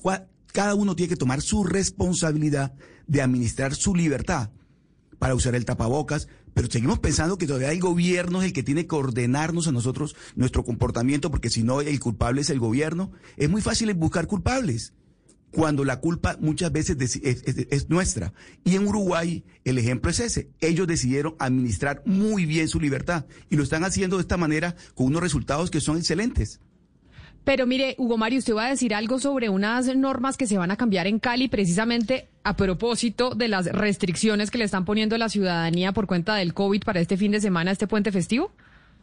cada 0.53 0.75
uno 0.75 0.95
tiene 0.95 1.09
que 1.09 1.17
tomar 1.17 1.41
su 1.41 1.65
responsabilidad 1.65 2.73
de 3.05 3.21
administrar 3.21 3.75
su 3.75 3.93
libertad 3.93 4.49
para 5.19 5.35
usar 5.35 5.55
el 5.55 5.65
tapabocas, 5.65 6.27
pero 6.57 6.71
seguimos 6.71 6.97
pensando 6.97 7.37
que 7.37 7.45
todavía 7.45 7.71
el 7.71 7.79
gobierno 7.79 8.41
es 8.41 8.47
el 8.47 8.53
que 8.53 8.63
tiene 8.63 8.87
que 8.87 8.95
ordenarnos 8.95 9.67
a 9.67 9.71
nosotros 9.71 10.15
nuestro 10.33 10.65
comportamiento, 10.65 11.29
porque 11.29 11.51
si 11.51 11.61
no 11.61 11.81
el 11.81 11.99
culpable 11.99 12.41
es 12.41 12.49
el 12.49 12.57
gobierno. 12.57 13.11
Es 13.35 13.47
muy 13.47 13.61
fácil 13.61 13.93
buscar 13.93 14.25
culpables, 14.25 14.91
cuando 15.51 15.85
la 15.85 15.99
culpa 15.99 16.35
muchas 16.39 16.71
veces 16.71 16.97
es 17.21 17.89
nuestra. 17.89 18.33
Y 18.63 18.75
en 18.75 18.87
Uruguay 18.87 19.45
el 19.65 19.77
ejemplo 19.77 20.09
es 20.09 20.19
ese. 20.19 20.49
Ellos 20.59 20.87
decidieron 20.87 21.35
administrar 21.37 22.01
muy 22.07 22.47
bien 22.47 22.67
su 22.67 22.79
libertad 22.79 23.27
y 23.51 23.55
lo 23.55 23.61
están 23.61 23.83
haciendo 23.83 24.17
de 24.17 24.21
esta 24.21 24.37
manera 24.37 24.75
con 24.95 25.05
unos 25.05 25.21
resultados 25.21 25.69
que 25.69 25.79
son 25.79 25.97
excelentes. 25.97 26.59
Pero 27.47 27.65
mire, 27.65 27.95
Hugo 27.97 28.17
Mario, 28.17 28.39
usted 28.39 28.53
va 28.53 28.65
a 28.65 28.69
decir 28.71 28.93
algo 28.93 29.19
sobre 29.19 29.47
unas 29.47 29.95
normas 29.95 30.35
que 30.35 30.47
se 30.47 30.57
van 30.57 30.69
a 30.69 30.75
cambiar 30.75 31.07
en 31.07 31.17
Cali 31.17 31.47
precisamente 31.47 32.27
a 32.43 32.57
propósito 32.57 33.35
de 33.35 33.47
las 33.47 33.67
restricciones 33.67 34.51
que 34.51 34.57
le 34.57 34.65
están 34.65 34.83
poniendo 34.83 35.15
a 35.15 35.17
la 35.17 35.29
ciudadanía 35.29 35.93
por 35.93 36.07
cuenta 36.07 36.35
del 36.35 36.53
COVID 36.53 36.83
para 36.83 36.99
este 36.99 37.15
fin 37.15 37.31
de 37.31 37.39
semana, 37.39 37.71
este 37.71 37.87
puente 37.87 38.11
festivo. 38.11 38.51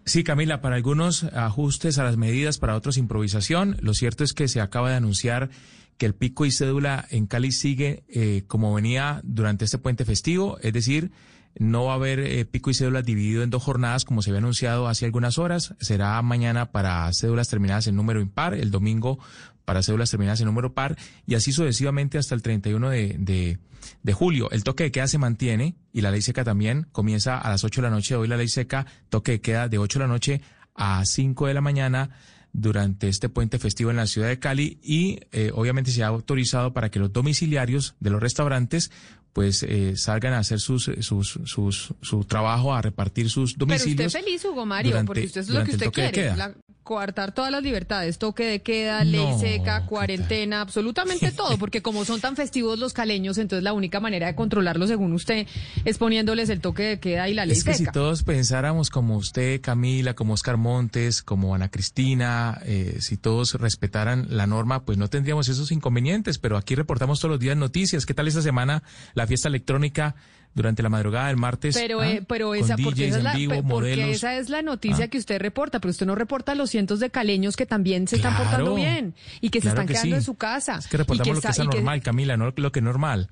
Sí, 0.04 0.24
Camila, 0.24 0.60
para 0.60 0.76
algunos 0.76 1.24
ajustes 1.24 1.96
a 1.96 2.04
las 2.04 2.18
medidas, 2.18 2.58
para 2.58 2.76
otros 2.76 2.98
improvisación. 2.98 3.78
Lo 3.80 3.94
cierto 3.94 4.24
es 4.24 4.34
que 4.34 4.46
se 4.46 4.60
acaba 4.60 4.90
de 4.90 4.96
anunciar 4.96 5.48
que 5.96 6.04
el 6.04 6.14
pico 6.14 6.44
y 6.44 6.52
cédula 6.52 7.06
en 7.08 7.26
Cali 7.26 7.50
sigue 7.50 8.04
eh, 8.08 8.44
como 8.46 8.74
venía 8.74 9.22
durante 9.24 9.64
este 9.64 9.78
puente 9.78 10.04
festivo, 10.04 10.58
es 10.60 10.74
decir, 10.74 11.12
no 11.56 11.84
va 11.84 11.92
a 11.92 11.96
haber 11.96 12.20
eh, 12.20 12.44
pico 12.44 12.70
y 12.70 12.74
cédula 12.74 13.02
dividido 13.02 13.42
en 13.42 13.50
dos 13.50 13.62
jornadas 13.62 14.04
como 14.04 14.22
se 14.22 14.30
había 14.30 14.38
anunciado 14.38 14.88
hace 14.88 15.04
algunas 15.04 15.38
horas. 15.38 15.74
Será 15.80 16.20
mañana 16.22 16.72
para 16.72 17.10
cédulas 17.12 17.48
terminadas 17.48 17.86
en 17.86 17.96
número 17.96 18.20
impar, 18.20 18.54
el 18.54 18.70
domingo 18.70 19.18
para 19.64 19.82
cédulas 19.82 20.10
terminadas 20.10 20.40
en 20.40 20.46
número 20.46 20.74
par 20.74 20.96
y 21.26 21.34
así 21.34 21.52
sucesivamente 21.52 22.18
hasta 22.18 22.34
el 22.34 22.42
31 22.42 22.90
de, 22.90 23.16
de, 23.18 23.58
de 24.02 24.12
julio. 24.12 24.50
El 24.50 24.64
toque 24.64 24.84
de 24.84 24.92
queda 24.92 25.06
se 25.06 25.18
mantiene 25.18 25.76
y 25.92 26.00
la 26.00 26.10
ley 26.10 26.22
seca 26.22 26.44
también 26.44 26.86
comienza 26.92 27.38
a 27.38 27.48
las 27.48 27.64
8 27.64 27.80
de 27.80 27.88
la 27.88 27.94
noche. 27.94 28.16
Hoy 28.16 28.28
la 28.28 28.36
ley 28.36 28.48
seca, 28.48 28.86
toque 29.08 29.32
de 29.32 29.40
queda 29.40 29.68
de 29.68 29.78
8 29.78 29.98
de 29.98 30.04
la 30.04 30.12
noche 30.12 30.40
a 30.74 31.04
5 31.04 31.46
de 31.46 31.54
la 31.54 31.60
mañana 31.60 32.10
durante 32.52 33.08
este 33.08 33.28
puente 33.28 33.58
festivo 33.58 33.90
en 33.90 33.96
la 33.96 34.06
ciudad 34.06 34.28
de 34.28 34.38
Cali 34.38 34.78
y 34.80 35.20
eh, 35.32 35.50
obviamente 35.54 35.90
se 35.90 36.04
ha 36.04 36.06
autorizado 36.06 36.72
para 36.72 36.88
que 36.88 37.00
los 37.00 37.12
domiciliarios 37.12 37.96
de 37.98 38.10
los 38.10 38.22
restaurantes 38.22 38.92
pues 39.34 39.62
eh, 39.64 39.96
salgan 39.96 40.32
a 40.32 40.38
hacer 40.38 40.60
sus, 40.60 40.90
sus, 41.00 41.38
sus, 41.44 41.92
su 42.00 42.24
trabajo, 42.24 42.72
a 42.72 42.80
repartir 42.80 43.28
sus 43.28 43.52
Pero 43.54 43.66
domicilios. 43.66 44.06
usted 44.06 44.20
feliz, 44.24 44.44
Hugo 44.44 44.64
Mario, 44.64 44.92
durante- 44.92 45.06
porque 45.08 45.24
usted 45.26 45.40
es 45.42 45.48
lo 45.50 45.62
que 45.64 45.72
usted 45.72 45.90
quiere. 45.90 46.34
la- 46.36 46.54
coartar 46.84 47.32
todas 47.32 47.50
las 47.50 47.62
libertades, 47.62 48.18
toque 48.18 48.44
de 48.44 48.62
queda, 48.62 49.02
ley 49.04 49.26
seca, 49.40 49.86
cuarentena, 49.86 50.60
absolutamente 50.60 51.32
todo, 51.36 51.56
porque 51.58 51.82
como 51.82 52.04
son 52.04 52.20
tan 52.20 52.36
festivos 52.36 52.78
los 52.78 52.92
caleños, 52.92 53.38
entonces 53.38 53.64
la 53.64 53.72
única 53.72 54.00
manera 54.00 54.26
de 54.26 54.34
controlarlo, 54.34 54.86
según 54.86 55.14
usted, 55.14 55.46
es 55.84 55.98
poniéndoles 55.98 56.50
el 56.50 56.60
toque 56.60 56.82
de 56.82 57.00
queda 57.00 57.28
y 57.28 57.34
la 57.34 57.46
ley 57.46 57.56
Es 57.56 57.64
que 57.64 57.72
si 57.72 57.78
seca. 57.78 57.92
todos 57.92 58.22
pensáramos 58.22 58.90
como 58.90 59.16
usted, 59.16 59.60
Camila, 59.60 60.14
como 60.14 60.34
Oscar 60.34 60.58
Montes, 60.58 61.22
como 61.22 61.54
Ana 61.54 61.70
Cristina, 61.70 62.60
eh, 62.64 62.98
si 63.00 63.16
todos 63.16 63.54
respetaran 63.54 64.26
la 64.28 64.46
norma, 64.46 64.84
pues 64.84 64.98
no 64.98 65.08
tendríamos 65.08 65.48
esos 65.48 65.72
inconvenientes. 65.72 66.38
Pero 66.38 66.58
aquí 66.58 66.74
reportamos 66.74 67.18
todos 67.18 67.30
los 67.32 67.40
días 67.40 67.56
noticias. 67.56 68.04
¿Qué 68.04 68.14
tal 68.14 68.28
esta 68.28 68.42
semana 68.42 68.82
la 69.14 69.26
fiesta 69.26 69.48
electrónica 69.48 70.14
durante 70.54 70.82
la 70.82 70.88
madrugada 70.88 71.28
del 71.28 71.36
martes? 71.36 71.74
Pero, 71.76 72.00
¿Ah? 72.00 72.08
eh, 72.10 72.22
pero 72.26 72.48
Con 72.48 72.58
esa, 72.58 72.76
porque, 72.76 73.06
DJs 73.06 73.08
esa 73.08 73.08
es 73.08 73.16
en 73.18 73.24
la, 73.24 73.34
vivo, 73.34 73.52
porque 73.54 73.62
modelos. 73.68 74.08
esa 74.10 74.36
es 74.36 74.48
la 74.48 74.62
noticia 74.62 75.04
Ah. 75.06 75.08
que 75.08 75.18
usted 75.18 75.40
reporta, 75.40 75.80
pero 75.80 75.90
usted 75.90 76.06
no 76.06 76.14
reporta 76.14 76.54
los 76.54 76.70
cientos 76.70 77.00
de 77.00 77.10
caleños 77.10 77.56
que 77.56 77.66
también 77.66 78.06
se 78.08 78.16
están 78.16 78.36
portando 78.36 78.74
bien 78.74 79.14
y 79.40 79.50
que 79.50 79.60
se 79.60 79.68
están 79.68 79.86
que 79.86 79.94
quedando 79.94 80.10
sí. 80.16 80.18
en 80.18 80.22
su 80.22 80.34
casa. 80.36 80.76
Es 80.78 80.86
que 80.86 80.96
reportamos 80.96 81.28
y 81.28 81.32
lo 81.34 81.40
que 81.40 81.48
es 81.48 81.60
anormal, 81.60 82.02
Camila, 82.02 82.36
no 82.36 82.52
lo 82.56 82.72
que 82.72 82.78
es 82.78 82.84
normal. 82.84 83.28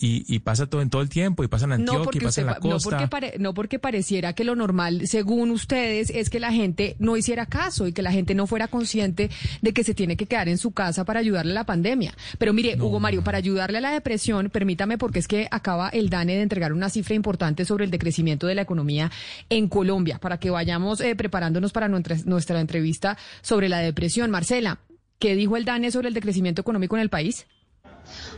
Y, 0.00 0.24
y 0.32 0.38
pasa 0.38 0.66
todo 0.66 0.80
en 0.80 0.90
todo 0.90 1.02
el 1.02 1.08
tiempo, 1.08 1.42
y 1.42 1.48
pasa 1.48 1.64
en 1.64 1.72
Antioquia, 1.72 1.98
No 2.04 2.10
y 2.12 2.18
pasa 2.20 2.28
usted 2.28 2.42
en 2.42 2.46
la 2.46 2.52
pa- 2.54 2.60
no, 2.68 2.74
costa. 2.74 2.90
porque 2.90 3.08
pare- 3.08 3.34
no 3.40 3.52
porque 3.52 3.78
pareciera 3.80 4.32
que 4.32 4.44
lo 4.44 4.54
normal, 4.54 5.08
según 5.08 5.50
ustedes, 5.50 6.10
es 6.10 6.30
que 6.30 6.38
la 6.38 6.52
gente 6.52 6.94
no 7.00 7.16
hiciera 7.16 7.46
caso 7.46 7.88
y 7.88 7.92
que 7.92 8.02
la 8.02 8.12
gente 8.12 8.36
no 8.36 8.46
fuera 8.46 8.68
consciente 8.68 9.28
de 9.60 9.72
que 9.72 9.82
se 9.82 9.94
tiene 9.94 10.16
que 10.16 10.26
quedar 10.26 10.48
en 10.48 10.56
su 10.58 10.70
casa 10.70 11.04
para 11.04 11.18
ayudarle 11.18 11.50
a 11.50 11.54
la 11.56 11.64
pandemia. 11.66 12.14
Pero 12.38 12.52
mire, 12.52 12.80
Hugo 12.80 13.00
Mario, 13.00 13.24
para 13.24 13.38
ayudarle 13.38 13.78
a 13.78 13.80
la 13.80 13.90
depresión, 13.90 14.50
permítame, 14.50 14.98
porque 14.98 15.18
es 15.18 15.26
que 15.26 15.48
acaba 15.50 15.88
el 15.88 16.10
DANE 16.10 16.36
de 16.36 16.42
entregar 16.42 16.72
una 16.72 16.90
cifra 16.90 17.16
importante 17.16 17.64
sobre 17.64 17.84
el 17.84 17.90
decrecimiento 17.90 18.46
de 18.46 18.54
la 18.54 18.62
economía 18.62 19.10
en 19.50 19.66
Colombia, 19.68 20.18
para 20.20 20.38
que 20.38 20.50
vayamos 20.50 21.00
eh, 21.00 21.16
preparándonos 21.16 21.72
para 21.72 21.88
nuestra, 21.88 22.16
nuestra 22.24 22.60
entrevista 22.60 23.18
sobre 23.42 23.68
la 23.68 23.78
depresión. 23.80 24.30
Marcela, 24.30 24.78
¿qué 25.18 25.34
dijo 25.34 25.56
el 25.56 25.64
DANE 25.64 25.90
sobre 25.90 26.06
el 26.06 26.14
decrecimiento 26.14 26.60
económico 26.60 26.94
en 26.94 27.02
el 27.02 27.10
país? 27.10 27.46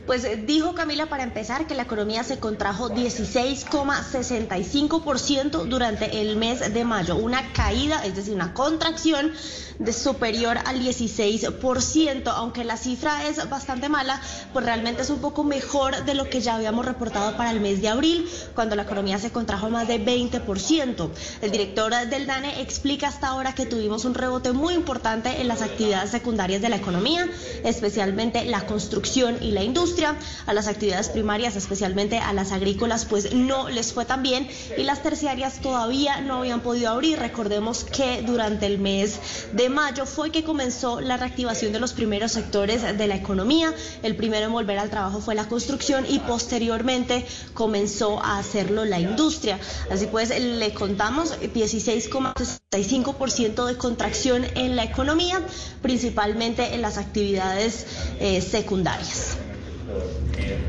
Pues 0.07 0.25
eh, 0.25 0.37
dijo 0.37 0.75
Camila 0.75 1.07
para 1.07 1.23
empezar 1.23 1.67
que 1.67 1.75
la 1.75 1.83
economía 1.83 2.25
se 2.25 2.39
contrajo 2.39 2.91
16,65% 2.91 5.67
durante 5.67 6.21
el 6.21 6.37
mes 6.37 6.73
de 6.73 6.85
mayo, 6.85 7.17
una 7.17 7.53
caída, 7.53 8.05
es 8.05 8.17
decir, 8.17 8.35
una 8.35 8.55
contracción 8.55 9.33
de 9.81 9.93
superior 9.95 10.59
al 10.67 10.81
16%, 10.81 12.33
aunque 12.35 12.65
la 12.65 12.77
cifra 12.77 13.27
es 13.27 13.49
bastante 13.49 13.89
mala, 13.89 14.21
pues 14.53 14.65
realmente 14.65 15.03
es 15.03 15.11
un 15.11 15.21
poco 15.21 15.43
mejor 15.43 16.05
de 16.05 16.15
lo 16.15 16.29
que 16.29 16.41
ya 16.41 16.55
habíamos 16.55 16.85
reportado 16.85 17.37
para 17.37 17.51
el 17.51 17.61
mes 17.61 17.81
de 17.81 17.89
abril, 17.89 18.29
cuando 18.55 18.77
la 18.77 18.83
economía 18.83 19.19
se 19.19 19.31
contrajo 19.31 19.71
más 19.71 19.89
de 19.89 20.05
20%. 20.05 21.11
El 21.41 21.51
director 21.51 21.95
del 22.09 22.27
DANE 22.27 22.61
explica 22.61 23.09
hasta 23.09 23.29
ahora 23.29 23.55
que 23.55 23.65
tuvimos 23.65 24.05
un 24.05 24.15
rebote 24.15 24.53
muy 24.53 24.75
importante 24.75 25.41
en 25.41 25.49
las 25.49 25.63
actividades 25.63 26.11
secundarias 26.11 26.61
de 26.61 26.69
la 26.69 26.77
economía, 26.77 27.27
especialmente 27.65 28.45
la 28.45 28.67
construcción 28.67 29.39
y 29.41 29.53
la 29.53 29.60
industria. 29.63 30.17
A 30.47 30.53
las 30.53 30.67
actividades 30.67 31.09
primarias, 31.09 31.57
especialmente 31.57 32.19
a 32.19 32.33
las 32.33 32.53
agrícolas, 32.53 33.05
pues 33.05 33.35
no 33.35 33.69
les 33.69 33.93
fue 33.93 34.05
tan 34.05 34.23
bien 34.23 34.49
y 34.77 34.83
las 34.83 35.03
terciarias 35.03 35.61
todavía 35.61 36.21
no 36.21 36.39
habían 36.39 36.61
podido 36.61 36.91
abrir. 36.91 37.19
Recordemos 37.19 37.85
que 37.85 38.23
durante 38.23 38.67
el 38.67 38.79
mes 38.79 39.19
de 39.53 39.69
mayo 39.69 40.07
fue 40.07 40.31
que 40.31 40.45
comenzó 40.45 41.01
la 41.01 41.17
reactivación 41.17 41.73
de 41.73 41.81
los 41.81 41.93
primeros 41.93 42.33
sectores 42.33 42.83
de 42.83 43.07
la 43.07 43.17
economía. 43.17 43.75
El 44.03 44.17
primero 44.17 44.47
en 44.47 44.53
volver 44.53 44.79
al 44.79 44.91
trabajo 44.91 45.21
fue 45.21 45.35
la 45.35 45.49
construcción 45.49 46.05
y 46.09 46.19
posteriormente 46.21 47.27
comenzó 47.55 48.23
a 48.23 48.39
hacerlo 48.39 48.85
la 48.85 49.01
industria. 49.01 49.59
Así 49.91 50.07
pues, 50.07 50.31
le 50.31 50.73
contamos 50.75 51.41
16,65% 51.41 53.67
de 53.67 53.77
contracción 53.77 54.47
en 54.55 54.77
la 54.77 54.85
economía, 54.85 55.45
principalmente 55.83 56.75
en 56.75 56.83
las 56.83 56.99
actividades 56.99 57.87
eh, 58.21 58.41
secundarias. 58.41 59.37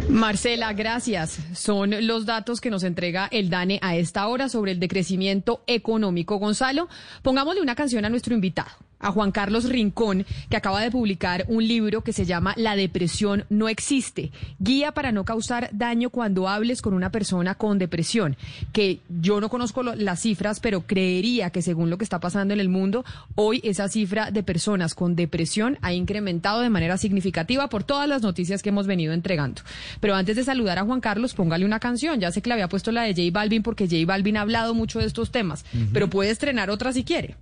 Marcela, 0.09 0.73
gracias. 0.73 1.39
Son 1.53 2.05
los 2.05 2.25
datos 2.25 2.59
que 2.59 2.69
nos 2.69 2.83
entrega 2.83 3.27
el 3.31 3.49
DANE 3.49 3.79
a 3.81 3.95
esta 3.95 4.27
hora 4.27 4.49
sobre 4.49 4.73
el 4.73 4.79
decrecimiento 4.79 5.63
económico. 5.67 6.37
Gonzalo, 6.37 6.89
pongámosle 7.21 7.61
una 7.61 7.75
canción 7.75 8.03
a 8.05 8.09
nuestro 8.09 8.33
invitado, 8.33 8.71
a 9.01 9.11
Juan 9.11 9.31
Carlos 9.31 9.65
Rincón, 9.69 10.25
que 10.49 10.57
acaba 10.57 10.81
de 10.81 10.91
publicar 10.91 11.45
un 11.47 11.67
libro 11.67 12.01
que 12.01 12.13
se 12.13 12.25
llama 12.25 12.53
La 12.57 12.75
depresión 12.75 13.45
no 13.49 13.69
existe, 13.69 14.31
guía 14.59 14.91
para 14.91 15.11
no 15.11 15.25
causar 15.25 15.69
daño 15.73 16.09
cuando 16.09 16.47
hables 16.47 16.81
con 16.81 16.93
una 16.93 17.11
persona 17.11 17.55
con 17.55 17.77
depresión, 17.79 18.37
que 18.73 18.99
yo 19.21 19.41
no 19.41 19.49
conozco 19.49 19.83
lo- 19.83 19.95
las 19.95 20.21
cifras, 20.21 20.59
pero 20.59 20.81
creería 20.81 21.49
que 21.49 21.61
según 21.61 21.89
lo 21.89 21.97
que 21.97 22.03
está 22.03 22.19
pasando 22.19 22.53
en 22.53 22.59
el 22.59 22.69
mundo, 22.69 23.03
hoy 23.35 23.59
esa 23.63 23.87
cifra 23.89 24.31
de 24.31 24.43
personas 24.43 24.93
con 24.95 25.15
depresión 25.15 25.77
ha 25.81 25.93
incrementado 25.93 26.61
de 26.61 26.69
manera 26.69 26.97
significativa 26.97 27.67
por 27.69 27.83
todas 27.83 28.07
las 28.07 28.21
noticias 28.21 28.61
que 28.61 28.69
hemos 28.69 28.87
venido 28.87 29.13
entregando. 29.13 29.61
Pero 29.99 30.15
antes 30.15 30.35
de 30.35 30.43
saludar 30.43 30.79
a 30.79 30.83
Juan 30.85 31.01
Carlos, 31.01 31.33
póngale 31.33 31.65
una 31.65 31.79
canción. 31.79 32.19
Ya 32.19 32.31
sé 32.31 32.41
que 32.41 32.49
le 32.49 32.53
había 32.53 32.69
puesto 32.69 32.91
la 32.91 33.03
de 33.03 33.13
J 33.13 33.31
Balvin 33.31 33.63
porque 33.63 33.87
J 33.87 34.05
Balvin 34.05 34.37
ha 34.37 34.41
hablado 34.41 34.73
mucho 34.73 34.99
de 34.99 35.05
estos 35.05 35.31
temas, 35.31 35.65
pero 35.93 36.09
puede 36.09 36.29
estrenar 36.31 36.69
otra 36.69 36.93
si 36.93 37.03
quiere. 37.03 37.35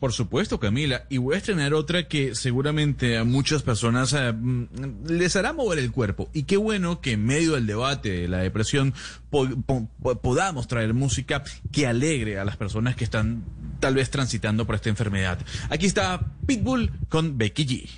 Por 0.00 0.12
supuesto, 0.14 0.58
Camila. 0.58 1.04
Y 1.10 1.18
voy 1.18 1.34
a 1.34 1.38
estrenar 1.38 1.74
otra 1.74 2.08
que 2.08 2.34
seguramente 2.34 3.18
a 3.18 3.24
muchas 3.24 3.62
personas 3.62 4.14
eh, 4.14 4.32
mm, 4.32 5.06
les 5.08 5.36
hará 5.36 5.52
mover 5.52 5.78
el 5.78 5.92
cuerpo. 5.92 6.30
Y 6.32 6.44
qué 6.44 6.56
bueno 6.56 7.00
que 7.02 7.12
en 7.12 7.24
medio 7.26 7.52
del 7.52 7.66
debate 7.66 8.10
de 8.22 8.28
la 8.28 8.38
depresión 8.38 8.94
po- 9.28 9.48
po- 9.66 9.88
po- 10.02 10.16
podamos 10.20 10.66
traer 10.68 10.94
música 10.94 11.44
que 11.70 11.86
alegre 11.86 12.38
a 12.38 12.44
las 12.46 12.56
personas 12.56 12.96
que 12.96 13.04
están 13.04 13.44
tal 13.78 13.94
vez 13.94 14.08
transitando 14.10 14.66
por 14.66 14.74
esta 14.74 14.88
enfermedad. 14.88 15.38
Aquí 15.68 15.84
está 15.86 16.20
Pitbull 16.46 16.90
con 17.10 17.36
Becky 17.36 17.66
G. 17.66 17.88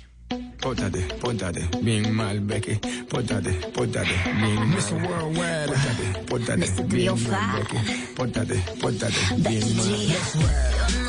Póntate, 0.61 1.01
póntate, 1.21 1.69
bien 1.81 2.13
mal, 2.15 2.39
Becky. 2.39 2.79
Póntate, 3.09 3.51
póntate, 3.73 4.09
bien 4.41 4.55
mal. 4.69 4.77
Póntate, 5.67 6.23
póntate, 6.27 6.83
bien 6.87 7.23
mal, 7.29 7.59
Becky. 7.59 7.77
Póntate, 8.15 8.63
póntate, 8.81 9.15
bien 9.37 9.75
mal. 9.77 11.02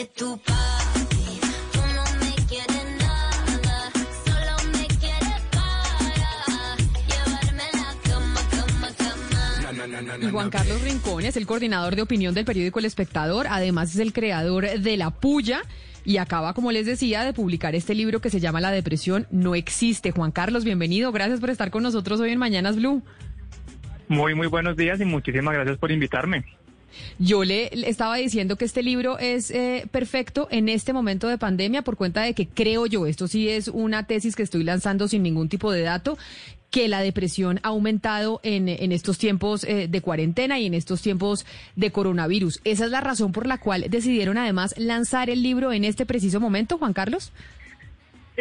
Que 0.00 0.06
tú 0.16 0.40
papi, 0.46 1.40
tú 1.72 1.80
no 1.94 2.04
me 2.20 2.34
quieres 2.46 2.86
nada, 2.98 3.90
solo 4.24 4.72
me 4.72 4.86
quieres 4.96 5.42
para 5.52 6.76
llevarme 7.06 7.62
a 7.62 7.76
la 7.76 7.90
cama, 8.08 8.40
cama, 8.50 8.88
cama. 8.96 9.62
Na, 9.62 9.86
na, 9.86 10.00
na, 10.00 10.16
na, 10.16 10.26
Y 10.26 10.30
Juan. 10.30 10.48
Carlos 10.48 10.80
Rincón 10.82 11.26
es 11.26 11.36
el 11.36 11.46
coordinador 11.46 11.96
de 11.96 12.02
opinión 12.02 12.34
del 12.34 12.46
periódico 12.46 12.78
El 12.78 12.86
Espectador, 12.86 13.46
además 13.50 13.90
es 13.90 13.98
el 13.98 14.14
creador 14.14 14.70
de 14.70 14.96
La 14.96 15.10
Puya 15.10 15.62
y 16.02 16.16
acaba, 16.16 16.54
como 16.54 16.72
les 16.72 16.86
decía, 16.86 17.22
de 17.24 17.34
publicar 17.34 17.74
este 17.74 17.94
libro 17.94 18.20
que 18.20 18.30
se 18.30 18.40
llama 18.40 18.62
La 18.62 18.70
depresión 18.70 19.26
no 19.30 19.54
existe. 19.54 20.12
Juan 20.12 20.32
Carlos, 20.32 20.64
bienvenido, 20.64 21.12
gracias 21.12 21.40
por 21.40 21.50
estar 21.50 21.70
con 21.70 21.82
nosotros 21.82 22.20
hoy 22.20 22.30
en 22.30 22.38
Mañanas 22.38 22.76
Blue. 22.76 23.02
Muy, 24.08 24.34
muy 24.34 24.46
buenos 24.46 24.78
días 24.78 24.98
y 25.00 25.04
muchísimas 25.04 25.52
gracias 25.52 25.76
por 25.76 25.90
invitarme. 25.92 26.46
Yo 27.18 27.44
le, 27.44 27.70
estaba 27.88 28.16
diciendo 28.16 28.56
que 28.56 28.64
este 28.64 28.82
libro 28.82 29.18
es 29.18 29.50
eh, 29.50 29.86
perfecto 29.90 30.48
en 30.50 30.68
este 30.68 30.92
momento 30.92 31.28
de 31.28 31.38
pandemia 31.38 31.82
por 31.82 31.96
cuenta 31.96 32.22
de 32.22 32.34
que 32.34 32.48
creo 32.48 32.86
yo, 32.86 33.06
esto 33.06 33.28
sí 33.28 33.48
es 33.48 33.68
una 33.68 34.06
tesis 34.06 34.36
que 34.36 34.42
estoy 34.42 34.64
lanzando 34.64 35.08
sin 35.08 35.22
ningún 35.22 35.48
tipo 35.48 35.72
de 35.72 35.82
dato, 35.82 36.18
que 36.70 36.88
la 36.88 37.00
depresión 37.00 37.58
ha 37.62 37.68
aumentado 37.68 38.40
en, 38.42 38.68
en 38.68 38.92
estos 38.92 39.18
tiempos 39.18 39.64
eh, 39.64 39.88
de 39.88 40.00
cuarentena 40.00 40.58
y 40.60 40.66
en 40.66 40.74
estos 40.74 41.02
tiempos 41.02 41.44
de 41.76 41.90
coronavirus. 41.90 42.60
¿Esa 42.64 42.84
es 42.84 42.90
la 42.90 43.00
razón 43.00 43.32
por 43.32 43.46
la 43.46 43.58
cual 43.58 43.86
decidieron 43.88 44.38
además 44.38 44.74
lanzar 44.78 45.30
el 45.30 45.42
libro 45.42 45.72
en 45.72 45.84
este 45.84 46.06
preciso 46.06 46.40
momento, 46.40 46.78
Juan 46.78 46.92
Carlos? 46.92 47.32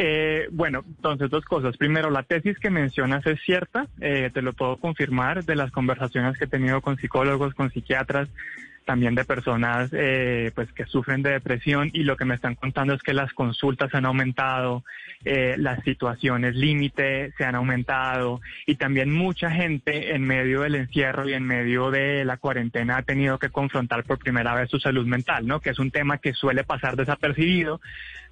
Eh, 0.01 0.47
bueno, 0.53 0.85
entonces 0.87 1.29
dos 1.29 1.43
cosas. 1.43 1.75
Primero, 1.75 2.09
la 2.09 2.23
tesis 2.23 2.57
que 2.57 2.69
mencionas 2.69 3.25
es 3.25 3.37
cierta, 3.41 3.85
eh, 3.99 4.31
te 4.33 4.41
lo 4.41 4.53
puedo 4.53 4.77
confirmar 4.77 5.43
de 5.43 5.57
las 5.57 5.71
conversaciones 5.71 6.37
que 6.37 6.45
he 6.45 6.47
tenido 6.47 6.79
con 6.79 6.95
psicólogos, 6.95 7.53
con 7.53 7.69
psiquiatras, 7.69 8.29
también 8.89 9.13
de 9.13 9.23
personas 9.23 9.91
eh, 9.93 10.51
pues 10.55 10.71
que 10.73 10.85
sufren 10.85 11.21
de 11.21 11.29
depresión 11.29 11.91
y 11.93 12.01
lo 12.05 12.17
que 12.17 12.25
me 12.25 12.33
están 12.33 12.55
contando 12.55 12.95
es 12.95 13.03
que 13.03 13.13
las 13.13 13.31
consultas 13.33 13.93
han 13.93 14.07
aumentado, 14.07 14.83
eh, 15.25 15.53
las 15.59 15.83
situaciones 15.83 16.55
límite 16.55 17.31
se 17.37 17.45
han 17.45 17.53
aumentado 17.53 18.41
y 18.65 18.77
también 18.77 19.13
mucha 19.13 19.51
gente 19.51 20.15
en 20.15 20.23
medio 20.23 20.61
del 20.61 20.73
encierro 20.73 21.29
y 21.29 21.33
en 21.33 21.43
medio 21.43 21.91
de 21.91 22.25
la 22.25 22.37
cuarentena 22.37 22.97
ha 22.97 23.03
tenido 23.03 23.37
que 23.37 23.49
confrontar 23.49 24.05
por 24.05 24.17
primera 24.17 24.55
vez 24.55 24.71
su 24.71 24.79
salud 24.79 25.05
mental, 25.05 25.45
¿no? 25.45 25.59
Que 25.59 25.69
es 25.69 25.77
un 25.77 25.91
tema 25.91 26.17
que 26.17 26.33
suele 26.33 26.63
pasar 26.63 26.95
desapercibido, 26.95 27.81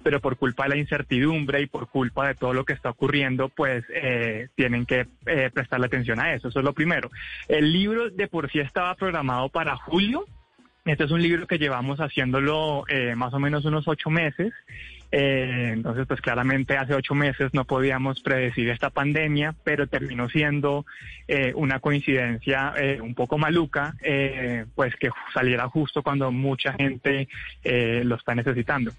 pero 0.02 0.20
por 0.20 0.36
culpa 0.36 0.64
de 0.64 0.70
la 0.70 0.76
incertidumbre 0.76 1.60
y 1.60 1.66
por 1.66 1.88
culpa 1.88 2.28
de 2.28 2.34
todo 2.34 2.52
lo 2.52 2.64
que 2.64 2.72
está 2.72 2.90
ocurriendo, 2.90 3.48
pues 3.48 3.84
eh, 3.94 4.48
tienen 4.54 4.86
que 4.86 5.06
eh, 5.26 5.50
prestarle 5.52 5.86
atención 5.86 6.20
a 6.20 6.34
eso. 6.34 6.48
Eso 6.48 6.60
es 6.60 6.64
lo 6.64 6.72
primero. 6.72 7.10
El 7.48 7.72
libro 7.72 8.10
de 8.10 8.28
por 8.28 8.50
sí 8.50 8.60
estaba 8.60 8.94
programado 8.94 9.48
para 9.48 9.76
julio. 9.76 10.26
Este 10.84 11.04
es 11.04 11.10
un 11.10 11.20
libro 11.20 11.46
que 11.46 11.58
llevamos 11.58 11.98
haciéndolo 12.00 12.84
eh, 12.88 13.14
más 13.14 13.34
o 13.34 13.38
menos 13.38 13.64
unos 13.64 13.86
ocho 13.88 14.08
meses. 14.08 14.52
Eh, 15.10 15.70
entonces, 15.72 16.06
pues 16.06 16.20
claramente 16.20 16.76
hace 16.76 16.94
ocho 16.94 17.14
meses 17.14 17.52
no 17.54 17.64
podíamos 17.64 18.20
predecir 18.20 18.68
esta 18.68 18.90
pandemia, 18.90 19.54
pero 19.64 19.86
terminó 19.86 20.28
siendo 20.28 20.84
eh, 21.26 21.52
una 21.54 21.80
coincidencia 21.80 22.74
eh, 22.76 23.00
un 23.00 23.14
poco 23.14 23.38
maluca, 23.38 23.94
eh, 24.02 24.66
pues 24.74 24.94
que 24.96 25.10
saliera 25.32 25.68
justo 25.68 26.02
cuando 26.02 26.30
mucha 26.30 26.74
gente 26.74 27.28
eh, 27.64 28.02
lo 28.04 28.16
está 28.16 28.34
necesitando. 28.34 28.92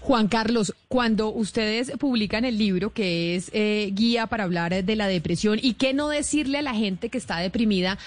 Juan 0.00 0.28
Carlos, 0.28 0.74
cuando 0.88 1.32
ustedes 1.32 1.92
publican 1.98 2.44
el 2.44 2.58
libro 2.58 2.92
que 2.92 3.36
es 3.36 3.50
eh, 3.52 3.90
guía 3.92 4.26
para 4.26 4.44
hablar 4.44 4.84
de 4.84 4.96
la 4.96 5.08
depresión 5.08 5.58
y 5.60 5.74
qué 5.74 5.94
no 5.94 6.08
decirle 6.08 6.58
a 6.58 6.62
la 6.62 6.74
gente 6.74 7.08
que 7.08 7.18
está 7.18 7.38
deprimida, 7.38 7.98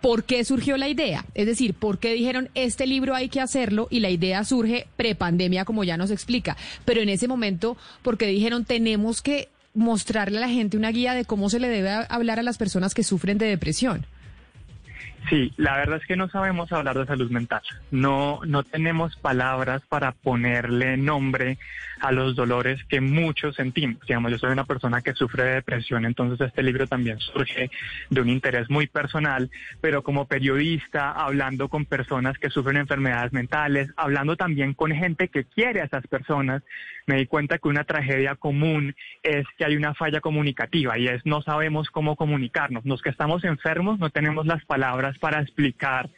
¿por 0.00 0.24
qué 0.24 0.44
surgió 0.44 0.76
la 0.76 0.88
idea? 0.88 1.24
Es 1.34 1.46
decir, 1.46 1.74
¿por 1.74 1.98
qué 1.98 2.12
dijeron 2.14 2.48
este 2.54 2.86
libro 2.86 3.14
hay 3.14 3.28
que 3.28 3.40
hacerlo 3.40 3.88
y 3.90 4.00
la 4.00 4.10
idea 4.10 4.44
surge 4.44 4.86
prepandemia 4.96 5.64
como 5.64 5.84
ya 5.84 5.96
nos 5.96 6.10
explica? 6.10 6.56
Pero 6.84 7.00
en 7.00 7.08
ese 7.08 7.28
momento, 7.28 7.76
¿por 8.02 8.18
qué 8.18 8.26
dijeron 8.26 8.64
tenemos 8.64 9.22
que 9.22 9.48
mostrarle 9.74 10.38
a 10.38 10.42
la 10.42 10.48
gente 10.48 10.76
una 10.76 10.90
guía 10.90 11.14
de 11.14 11.24
cómo 11.24 11.48
se 11.48 11.60
le 11.60 11.68
debe 11.68 11.90
hablar 12.08 12.38
a 12.38 12.42
las 12.42 12.58
personas 12.58 12.94
que 12.94 13.04
sufren 13.04 13.38
de 13.38 13.46
depresión? 13.46 14.06
Sí, 15.28 15.52
la 15.56 15.76
verdad 15.76 15.98
es 15.98 16.06
que 16.06 16.16
no 16.16 16.28
sabemos 16.28 16.72
hablar 16.72 16.98
de 16.98 17.06
salud 17.06 17.30
mental. 17.30 17.62
No, 17.90 18.40
no 18.46 18.62
tenemos 18.62 19.16
palabras 19.16 19.82
para 19.88 20.12
ponerle 20.12 20.96
nombre 20.96 21.58
a 22.00 22.12
los 22.12 22.34
dolores 22.34 22.82
que 22.84 23.00
muchos 23.00 23.56
sentimos. 23.56 24.00
Digamos, 24.06 24.32
yo 24.32 24.38
soy 24.38 24.50
una 24.50 24.64
persona 24.64 25.02
que 25.02 25.12
sufre 25.12 25.44
de 25.44 25.54
depresión, 25.54 26.04
entonces 26.04 26.48
este 26.48 26.62
libro 26.62 26.86
también 26.86 27.20
surge 27.20 27.70
de 28.08 28.20
un 28.20 28.30
interés 28.30 28.70
muy 28.70 28.86
personal, 28.86 29.50
pero 29.80 30.02
como 30.02 30.26
periodista, 30.26 31.12
hablando 31.12 31.68
con 31.68 31.84
personas 31.84 32.38
que 32.38 32.50
sufren 32.50 32.78
enfermedades 32.78 33.32
mentales, 33.32 33.90
hablando 33.96 34.36
también 34.36 34.72
con 34.74 34.92
gente 34.92 35.28
que 35.28 35.44
quiere 35.44 35.82
a 35.82 35.84
esas 35.84 36.06
personas, 36.06 36.62
me 37.10 37.16
di 37.16 37.26
cuenta 37.26 37.58
que 37.58 37.66
una 37.66 37.82
tragedia 37.82 38.36
común 38.36 38.94
es 39.24 39.44
que 39.58 39.64
hay 39.64 39.74
una 39.74 39.94
falla 39.94 40.20
comunicativa 40.20 40.96
y 40.96 41.08
es 41.08 41.26
no 41.26 41.42
sabemos 41.42 41.90
cómo 41.90 42.14
comunicarnos. 42.14 42.84
Los 42.84 43.02
que 43.02 43.10
estamos 43.10 43.42
enfermos 43.42 43.98
no 43.98 44.10
tenemos 44.10 44.46
las 44.46 44.64
palabras 44.64 45.18
para 45.18 45.40
explicar 45.40 46.08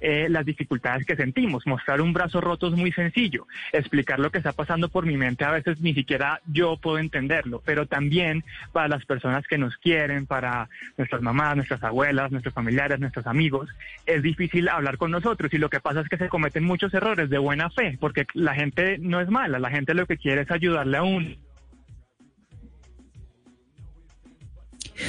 eh, 0.00 0.28
las 0.28 0.44
dificultades 0.44 1.06
que 1.06 1.16
sentimos. 1.16 1.66
Mostrar 1.66 2.00
un 2.00 2.12
brazo 2.12 2.40
roto 2.40 2.68
es 2.68 2.74
muy 2.74 2.92
sencillo. 2.92 3.46
Explicar 3.72 4.18
lo 4.18 4.30
que 4.30 4.38
está 4.38 4.52
pasando 4.52 4.88
por 4.88 5.06
mi 5.06 5.16
mente 5.16 5.44
a 5.44 5.50
veces 5.50 5.80
ni 5.80 5.94
siquiera 5.94 6.40
yo 6.46 6.76
puedo 6.76 6.98
entenderlo, 6.98 7.62
pero 7.64 7.86
también 7.86 8.44
para 8.72 8.88
las 8.88 9.04
personas 9.04 9.46
que 9.46 9.58
nos 9.58 9.76
quieren, 9.76 10.26
para 10.26 10.68
nuestras 10.96 11.22
mamás, 11.22 11.56
nuestras 11.56 11.82
abuelas, 11.82 12.30
nuestros 12.30 12.54
familiares, 12.54 13.00
nuestros 13.00 13.26
amigos, 13.26 13.68
es 14.06 14.22
difícil 14.22 14.68
hablar 14.68 14.98
con 14.98 15.10
nosotros 15.10 15.52
y 15.52 15.58
lo 15.58 15.70
que 15.70 15.80
pasa 15.80 16.00
es 16.00 16.08
que 16.08 16.16
se 16.16 16.28
cometen 16.28 16.64
muchos 16.64 16.92
errores 16.94 17.30
de 17.30 17.38
buena 17.38 17.70
fe, 17.70 17.96
porque 18.00 18.26
la 18.34 18.54
gente 18.54 18.98
no 18.98 19.20
es 19.20 19.28
mala, 19.28 19.58
la 19.58 19.70
gente 19.70 19.94
lo 19.94 20.06
que 20.06 20.16
quiere 20.16 20.42
es 20.42 20.50
ayudarle 20.50 20.96
a 20.96 21.02
uno. 21.02 21.45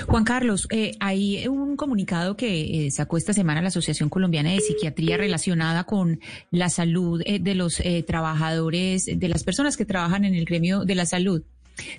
Juan 0.07 0.23
Carlos, 0.23 0.67
eh, 0.71 0.93
hay 0.99 1.47
un 1.47 1.75
comunicado 1.75 2.35
que 2.35 2.88
eh, 2.88 2.91
sacó 2.91 3.17
esta 3.17 3.33
semana 3.33 3.61
la 3.61 3.69
Asociación 3.69 4.09
Colombiana 4.09 4.51
de 4.51 4.59
Psiquiatría 4.59 5.17
relacionada 5.17 5.85
con 5.85 6.19
la 6.51 6.69
salud 6.69 7.21
eh, 7.25 7.39
de 7.39 7.55
los 7.55 7.79
eh, 7.79 8.03
trabajadores, 8.03 9.05
de 9.05 9.29
las 9.29 9.43
personas 9.43 9.77
que 9.77 9.85
trabajan 9.85 10.25
en 10.25 10.35
el 10.35 10.45
gremio 10.45 10.85
de 10.85 10.95
la 10.95 11.05
salud. 11.05 11.43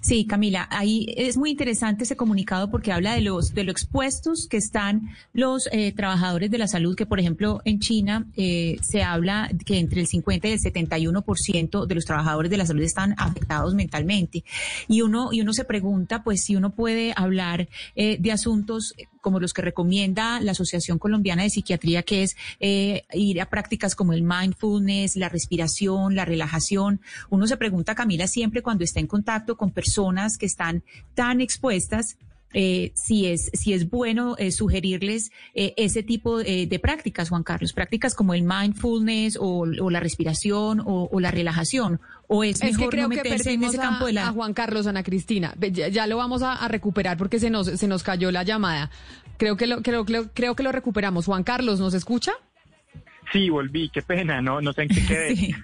Sí, 0.00 0.26
Camila, 0.26 0.66
ahí 0.70 1.06
es 1.16 1.36
muy 1.36 1.50
interesante 1.50 2.04
ese 2.04 2.16
comunicado 2.16 2.70
porque 2.70 2.92
habla 2.92 3.14
de 3.14 3.20
los 3.20 3.54
de 3.54 3.64
lo 3.64 3.72
expuestos 3.72 4.46
que 4.48 4.56
están 4.56 5.10
los 5.32 5.68
eh, 5.72 5.92
trabajadores 5.92 6.50
de 6.50 6.58
la 6.58 6.68
salud, 6.68 6.96
que 6.96 7.06
por 7.06 7.20
ejemplo 7.20 7.60
en 7.64 7.80
China 7.80 8.26
eh, 8.36 8.76
se 8.82 9.02
habla 9.02 9.50
que 9.64 9.78
entre 9.78 10.00
el 10.00 10.06
50 10.06 10.48
y 10.48 10.52
el 10.52 10.60
71% 10.60 11.86
de 11.86 11.94
los 11.94 12.04
trabajadores 12.04 12.50
de 12.50 12.56
la 12.56 12.66
salud 12.66 12.82
están 12.82 13.14
afectados 13.18 13.74
mentalmente. 13.74 14.44
Y 14.88 15.02
uno 15.02 15.28
y 15.32 15.40
uno 15.40 15.52
se 15.52 15.64
pregunta, 15.64 16.22
pues 16.22 16.42
si 16.42 16.56
uno 16.56 16.70
puede 16.70 17.12
hablar 17.16 17.68
eh, 17.96 18.16
de 18.18 18.32
asuntos 18.32 18.94
como 19.20 19.40
los 19.40 19.52
que 19.52 19.62
recomienda 19.62 20.40
la 20.40 20.52
Asociación 20.52 20.98
Colombiana 20.98 21.42
de 21.42 21.50
Psiquiatría, 21.50 22.02
que 22.02 22.22
es 22.22 22.36
eh, 22.60 23.04
ir 23.12 23.40
a 23.40 23.50
prácticas 23.50 23.94
como 23.94 24.12
el 24.12 24.22
mindfulness, 24.22 25.16
la 25.16 25.28
respiración, 25.28 26.14
la 26.14 26.24
relajación. 26.24 27.00
Uno 27.30 27.46
se 27.46 27.56
pregunta, 27.56 27.94
Camila, 27.94 28.26
siempre 28.26 28.62
cuando 28.62 28.84
está 28.84 29.00
en 29.00 29.06
contacto 29.06 29.56
con 29.56 29.70
personas 29.70 30.38
que 30.38 30.46
están 30.46 30.82
tan 31.14 31.40
expuestas, 31.40 32.16
eh, 32.54 32.92
si 32.94 33.26
es 33.26 33.50
si 33.52 33.72
es 33.72 33.90
bueno 33.90 34.36
eh, 34.38 34.50
sugerirles 34.50 35.32
eh, 35.54 35.74
ese 35.76 36.02
tipo 36.02 36.40
eh, 36.40 36.66
de 36.66 36.78
prácticas, 36.78 37.28
Juan 37.28 37.42
Carlos, 37.42 37.72
prácticas 37.72 38.14
como 38.14 38.34
el 38.34 38.42
mindfulness 38.42 39.36
o, 39.40 39.66
o 39.80 39.90
la 39.90 40.00
respiración 40.00 40.80
o, 40.80 41.08
o 41.10 41.20
la 41.20 41.30
relajación, 41.30 42.00
o 42.26 42.44
es, 42.44 42.62
Es 42.62 42.72
mejor 42.72 42.90
que 42.90 42.96
creo 42.96 43.08
no 43.08 43.10
que 43.10 43.16
meterse 43.16 43.52
en 43.52 43.60
perdimos 43.60 43.74
ese 43.74 43.82
a, 43.82 43.90
campo 43.90 44.06
de 44.06 44.12
la 44.14 44.28
a 44.28 44.32
Juan 44.32 44.54
Carlos, 44.54 44.86
Ana 44.86 45.02
Cristina. 45.02 45.54
Ya, 45.58 45.88
ya 45.88 46.06
lo 46.06 46.16
vamos 46.16 46.42
a, 46.42 46.54
a 46.54 46.68
recuperar 46.68 47.16
porque 47.16 47.38
se 47.38 47.50
nos, 47.50 47.66
se 47.66 47.86
nos 47.86 48.02
cayó 48.02 48.30
la 48.30 48.42
llamada. 48.42 48.90
Creo 49.36 49.56
que 49.56 49.66
lo, 49.66 49.82
creo, 49.82 50.04
creo, 50.04 50.30
creo 50.32 50.56
que 50.56 50.62
lo 50.62 50.72
recuperamos. 50.72 51.26
Juan 51.26 51.44
Carlos, 51.44 51.80
¿nos 51.80 51.94
escucha? 51.94 52.32
Sí, 53.32 53.50
volví, 53.50 53.90
qué 53.90 54.02
pena, 54.02 54.40
no, 54.40 54.60
no 54.60 54.72
sé 54.72 54.82
en 54.82 54.88
qué 54.88 55.04
quedé. 55.06 55.36
Sí. 55.36 55.54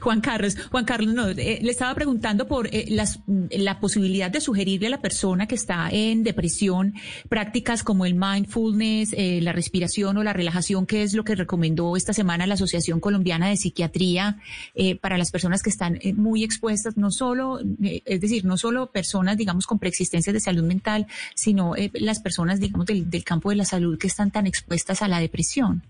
Juan 0.00 0.20
Carlos, 0.20 0.56
Juan 0.70 0.84
Carlos, 0.84 1.14
no, 1.14 1.28
eh, 1.28 1.58
le 1.62 1.70
estaba 1.70 1.94
preguntando 1.94 2.46
por 2.46 2.68
eh, 2.68 2.86
las, 2.88 3.20
mm, 3.26 3.46
la 3.58 3.80
posibilidad 3.80 4.30
de 4.30 4.40
sugerirle 4.40 4.88
a 4.88 4.90
la 4.90 5.00
persona 5.00 5.46
que 5.46 5.54
está 5.54 5.88
en 5.90 6.22
depresión 6.22 6.94
prácticas 7.28 7.82
como 7.82 8.06
el 8.06 8.14
mindfulness, 8.14 9.14
eh, 9.16 9.40
la 9.42 9.52
respiración 9.52 10.16
o 10.16 10.22
la 10.22 10.32
relajación, 10.32 10.86
que 10.86 11.02
es 11.02 11.14
lo 11.14 11.24
que 11.24 11.34
recomendó 11.34 11.96
esta 11.96 12.12
semana 12.12 12.46
la 12.46 12.54
Asociación 12.54 13.00
Colombiana 13.00 13.48
de 13.48 13.56
Psiquiatría 13.56 14.38
eh, 14.74 14.96
para 14.96 15.18
las 15.18 15.30
personas 15.30 15.62
que 15.62 15.70
están 15.70 15.98
muy 16.16 16.44
expuestas, 16.44 16.96
no 16.96 17.10
solo, 17.10 17.58
es 17.80 18.20
decir, 18.20 18.44
no 18.44 18.56
solo 18.56 18.90
personas, 18.90 19.36
digamos, 19.36 19.66
con 19.66 19.78
preexistencias 19.78 20.34
de 20.34 20.40
salud 20.40 20.64
mental, 20.64 21.06
sino 21.34 21.74
las 21.94 22.20
personas, 22.20 22.60
digamos, 22.60 22.86
del 22.86 23.24
campo 23.24 23.50
de 23.50 23.56
la 23.56 23.64
salud 23.64 23.98
que 23.98 24.06
están 24.06 24.30
tan 24.30 24.46
expuestas 24.46 25.02
a 25.02 25.08
la 25.08 25.20
depresión. 25.20 25.82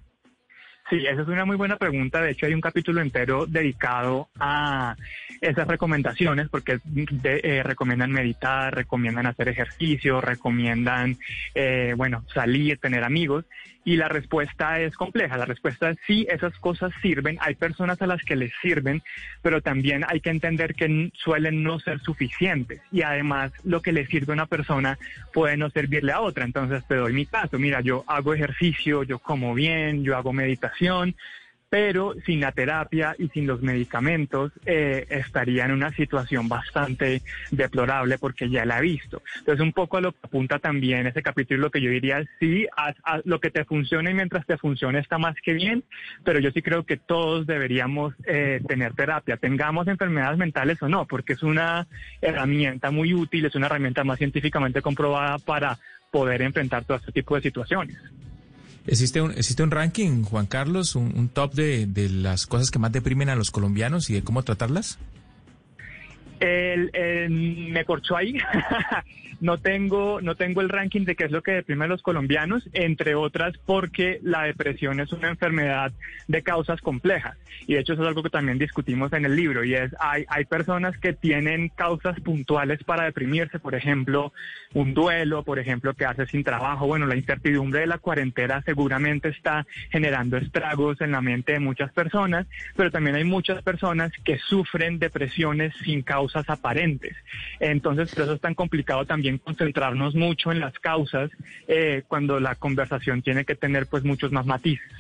Sí, 0.93 1.07
esa 1.07 1.23
es 1.23 1.29
una 1.29 1.47
muy 1.47 1.57
buena 1.57 1.79
pregunta. 1.79 2.21
De 2.21 2.33
hecho, 2.33 2.45
hay 2.45 2.53
un 2.53 2.61
capítulo 2.61 3.01
entero 3.01 3.47
dedicado 3.47 4.29
a 4.39 4.95
esas 5.41 5.67
recomendaciones, 5.67 6.51
porque 6.51 6.81
de- 6.85 7.41
eh, 7.43 7.63
recomiendan 7.63 8.13
meditar, 8.13 8.75
recomiendan 8.75 9.25
hacer 9.25 9.49
ejercicio, 9.49 10.21
recomiendan, 10.21 11.17
eh, 11.55 11.95
bueno, 11.97 12.27
salir, 12.35 12.77
tener 12.79 13.05
amigos. 13.05 13.47
Y 13.85 13.97
la 13.97 14.09
respuesta 14.09 14.81
es 14.81 14.97
compleja. 14.97 15.37
La 15.37 15.45
respuesta 15.45 15.91
es 15.91 15.99
sí, 16.07 16.27
esas 16.31 16.57
cosas 16.59 16.93
sirven. 17.03 17.39
Hay 17.41 17.55
personas 17.55 18.01
a 18.01 18.07
las 18.07 18.23
que 18.23 18.37
les 18.37 18.53
sirven, 18.63 19.03
pero 19.43 19.61
también 19.61 20.05
hay 20.07 20.21
que 20.21 20.31
entender 20.31 20.75
que 20.75 21.11
suelen 21.15 21.63
no 21.63 21.81
ser 21.81 22.01
suficientes. 22.01 22.81
Y 22.93 23.03
además, 23.03 23.53
lo 23.65 23.83
que 23.83 23.93
le 23.93 24.07
sirve 24.07 24.33
a 24.33 24.35
una 24.35 24.47
persona 24.47 24.99
puede 25.33 25.57
no 25.57 25.71
servirle 25.71 26.13
a 26.13 26.21
otra. 26.21 26.45
Entonces, 26.45 26.85
te 26.87 26.95
doy 26.95 27.13
mi 27.13 27.27
caso. 27.27 27.59
Mira, 27.59 27.81
yo 27.81 28.05
hago 28.07 28.35
ejercicio, 28.35 29.03
yo 29.03 29.19
como 29.19 29.55
bien, 29.55 30.05
yo 30.05 30.17
hago 30.17 30.33
meditación, 30.33 31.17
pero 31.73 32.13
sin 32.27 32.39
la 32.41 32.53
terapia 32.53 33.17
y 33.19 33.29
sin 33.29 33.47
los 33.47 33.63
medicamentos 33.63 34.53
eh, 34.67 35.07
estaría 35.09 35.65
en 35.65 35.73
una 35.73 35.91
situación 35.93 36.47
bastante 36.47 37.23
deplorable 37.51 38.19
porque 38.19 38.51
ya 38.51 38.67
la 38.67 38.79
he 38.79 38.83
visto. 38.83 39.23
Entonces, 39.39 39.65
un 39.65 39.73
poco 39.73 39.97
a 39.97 40.03
lo 40.03 40.13
que 40.13 40.19
apunta 40.23 40.59
también 40.59 41.07
ese 41.07 41.23
capítulo, 41.23 41.63
lo 41.63 41.71
que 41.71 41.81
yo 41.81 41.89
diría 41.89 42.23
sí, 42.39 42.67
lo 43.25 43.41
que 43.41 43.51
te 43.51 43.65
funcione 43.65 44.11
y 44.11 44.15
mientras 44.15 44.45
te 44.45 44.59
funcione 44.59 44.99
está 44.99 45.17
más 45.17 45.35
que 45.43 45.55
bien, 45.55 45.83
pero 46.25 46.41
yo 46.41 46.51
sí 46.51 46.61
creo 46.61 46.85
que 46.85 46.99
todos 46.99 47.47
deberíamos 47.47 48.13
eh, 48.27 48.61
tener 48.69 48.93
terapia, 48.93 49.39
tengamos 49.39 49.89
enfermedades 49.89 50.37
mentales 50.37 50.77
o 50.83 50.91
no, 50.91 51.07
porque 51.07 51.33
es 51.33 51.43
una 51.43 51.87
herramienta 52.21 52.91
muy 52.91 53.15
útil, 53.15 53.47
es 53.47 53.55
una 53.55 53.69
herramienta 53.69 54.05
más 54.05 54.19
científicamente 54.19 54.83
comprobada 54.83 55.39
para 55.39 55.79
poder 56.11 56.43
enfrentar 56.43 56.85
todo 56.85 56.99
este 56.99 57.13
tipo 57.13 57.35
de 57.35 57.41
situaciones. 57.41 57.97
¿Existe 58.87 59.21
un, 59.21 59.31
¿Existe 59.33 59.63
un 59.63 59.71
ranking, 59.71 60.25
Juan 60.25 60.47
Carlos, 60.47 60.97
un, 60.97 61.13
un 61.17 61.29
top 61.29 61.55
de, 61.55 61.87
de 61.87 62.09
las 62.09 62.47
cosas 62.47 62.71
que 62.71 62.79
más 62.79 62.93
deprimen 62.93 63.29
a 63.29 63.37
los 63.37 63.51
colombianos 63.51 64.11
y 64.11 64.15
de 64.15 64.23
cómo 64.23 64.43
tratarlas? 64.43 64.99
Me 66.43 67.85
corchó 67.85 68.17
ahí. 68.17 68.39
no 69.43 69.59
tengo, 69.59 70.21
no 70.21 70.37
tengo 70.37 70.61
el 70.61 70.69
ranking 70.69 71.05
de 71.05 71.17
qué 71.17 71.25
es 71.25 71.33
lo 71.33 71.43
que 71.43 71.51
deprime 71.51 71.87
a 71.87 71.89
los 71.89 72.01
colombianos, 72.01 72.69
entre 72.73 73.17
otras 73.17 73.59
porque 73.59 74.21
la 74.23 74.45
depresión 74.45 75.01
es 75.01 75.13
una 75.13 75.31
enfermedad 75.31 75.93
de 76.29 76.43
causas 76.43 76.81
complejas. 76.81 77.37
Y 77.67 77.75
de 77.75 77.81
hecho 77.81 77.95
eso 77.95 78.03
es 78.03 78.09
algo 78.09 78.23
que 78.23 78.31
también 78.31 78.59
discutimos 78.59 79.13
en 79.13 79.25
el 79.25 79.35
libro. 79.35 79.65
Y 79.65 79.75
es, 79.75 79.95
hay, 79.99 80.25
hay 80.29 80.45
personas 80.45 80.97
que 80.99 81.13
tienen 81.13 81.71
causas 81.71 82.21
puntuales 82.21 82.85
para 82.85 83.05
deprimirse, 83.05 83.59
por 83.59 83.75
ejemplo, 83.75 84.33
un 84.75 84.95
duelo, 84.95 85.43
por 85.43 85.59
ejemplo, 85.59 85.95
quedarse 85.95 86.27
sin 86.27 86.45
trabajo. 86.45 86.87
Bueno, 86.87 87.07
la 87.07 87.17
incertidumbre 87.17 87.81
de 87.81 87.87
la 87.87 87.99
cuarentena 87.99 88.63
seguramente 88.63 89.29
está 89.29 89.67
generando 89.91 90.37
estragos 90.37 91.01
en 91.01 91.13
la 91.13 91.21
mente 91.21 91.53
de 91.53 91.61
muchas 91.61 91.93
personas, 91.93 92.47
pero 92.77 92.91
también 92.91 93.17
hay 93.17 93.25
muchas 93.25 93.63
personas 93.63 94.13
que 94.25 94.39
sufren 94.39 95.01
depresiones 95.01 95.75
sin 95.85 96.03
aparentes. 96.35 97.17
Entonces, 97.61 98.15
por 98.15 98.25
eso 98.25 98.33
es 98.35 98.41
tan 98.41 98.55
complicado 98.55 99.05
también 99.05 99.39
concentrarnos 99.39 100.15
mucho 100.15 100.53
en 100.53 100.61
las 100.61 100.79
causas 100.79 101.31
eh, 101.69 102.03
cuando 102.09 102.41
la 102.41 102.55
conversación 102.55 103.23
tiene 103.23 103.45
que 103.45 103.55
tener 103.55 103.87
pues 103.87 104.05
muchos 104.05 104.33
más 104.33 104.47
matices. 104.47 104.91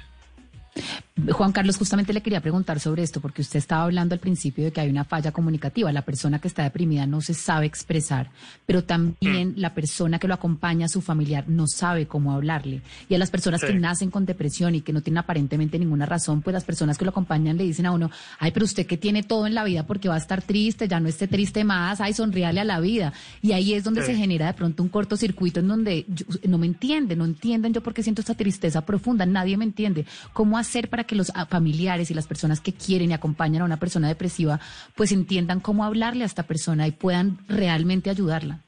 Juan 1.30 1.52
Carlos, 1.52 1.76
justamente 1.76 2.14
le 2.14 2.22
quería 2.22 2.40
preguntar 2.40 2.80
sobre 2.80 3.02
esto, 3.02 3.20
porque 3.20 3.42
usted 3.42 3.58
estaba 3.58 3.82
hablando 3.84 4.14
al 4.14 4.18
principio 4.18 4.64
de 4.64 4.72
que 4.72 4.80
hay 4.80 4.88
una 4.88 5.04
falla 5.04 5.30
comunicativa. 5.30 5.92
La 5.92 6.02
persona 6.06 6.38
que 6.40 6.48
está 6.48 6.62
deprimida 6.62 7.06
no 7.06 7.20
se 7.20 7.34
sabe 7.34 7.66
expresar, 7.66 8.30
pero 8.64 8.82
también 8.84 9.52
la 9.58 9.74
persona 9.74 10.18
que 10.18 10.26
lo 10.26 10.32
acompaña, 10.32 10.88
su 10.88 11.02
familiar, 11.02 11.44
no 11.48 11.66
sabe 11.66 12.06
cómo 12.06 12.32
hablarle. 12.32 12.80
Y 13.10 13.14
a 13.14 13.18
las 13.18 13.30
personas 13.30 13.60
Sí. 13.60 13.66
que 13.66 13.74
nacen 13.74 14.10
con 14.10 14.24
depresión 14.24 14.74
y 14.74 14.80
que 14.80 14.94
no 14.94 15.02
tienen 15.02 15.18
aparentemente 15.18 15.78
ninguna 15.78 16.06
razón, 16.06 16.40
pues 16.40 16.54
las 16.54 16.64
personas 16.64 16.96
que 16.96 17.04
lo 17.04 17.10
acompañan 17.10 17.58
le 17.58 17.64
dicen 17.64 17.84
a 17.84 17.92
uno, 17.92 18.10
ay, 18.38 18.50
pero 18.52 18.64
usted 18.64 18.86
que 18.86 18.96
tiene 18.96 19.22
todo 19.22 19.46
en 19.46 19.54
la 19.54 19.64
vida 19.64 19.86
porque 19.86 20.08
va 20.08 20.14
a 20.14 20.18
estar 20.18 20.40
triste, 20.40 20.88
ya 20.88 20.98
no 20.98 21.10
esté 21.10 21.28
triste 21.28 21.62
más, 21.62 22.00
ay, 22.00 22.14
sonríale 22.14 22.60
a 22.60 22.64
la 22.64 22.80
vida. 22.80 23.12
Y 23.42 23.52
ahí 23.52 23.74
es 23.74 23.84
donde 23.84 24.00
Sí. 24.00 24.06
se 24.12 24.16
genera 24.16 24.46
de 24.46 24.54
pronto 24.54 24.82
un 24.82 24.88
cortocircuito 24.88 25.60
en 25.60 25.68
donde 25.68 26.06
yo- 26.08 26.24
no 26.48 26.56
me 26.56 26.66
entienden, 26.66 27.18
no 27.18 27.26
entienden 27.26 27.74
yo 27.74 27.82
por 27.82 27.92
qué 27.92 28.02
siento 28.02 28.22
esta 28.22 28.34
tristeza 28.34 28.80
profunda, 28.86 29.26
nadie 29.26 29.58
me 29.58 29.64
entiende. 29.64 30.06
¿Cómo 30.32 30.56
hacer 30.56 30.88
para 30.88 31.01
que 31.05 31.14
los 31.16 31.32
ah, 31.34 31.46
familiares 31.46 32.11
y 32.11 32.14
las 32.14 32.26
personas 32.26 32.61
que 32.61 32.72
quieren 32.72 33.11
y 33.11 33.14
acompañan 33.14 33.62
a 33.62 33.64
una 33.64 33.78
persona 33.78 34.09
depresiva 34.09 34.61
pues 34.94 35.12
entiendan 35.12 35.61
cómo 35.61 35.84
hablarle 35.84 36.22
a 36.24 36.26
esta 36.26 36.42
persona 36.44 36.86
y 36.86 36.92
puedan 36.92 37.38
realmente 37.48 38.11
ayudarla? 38.11 38.61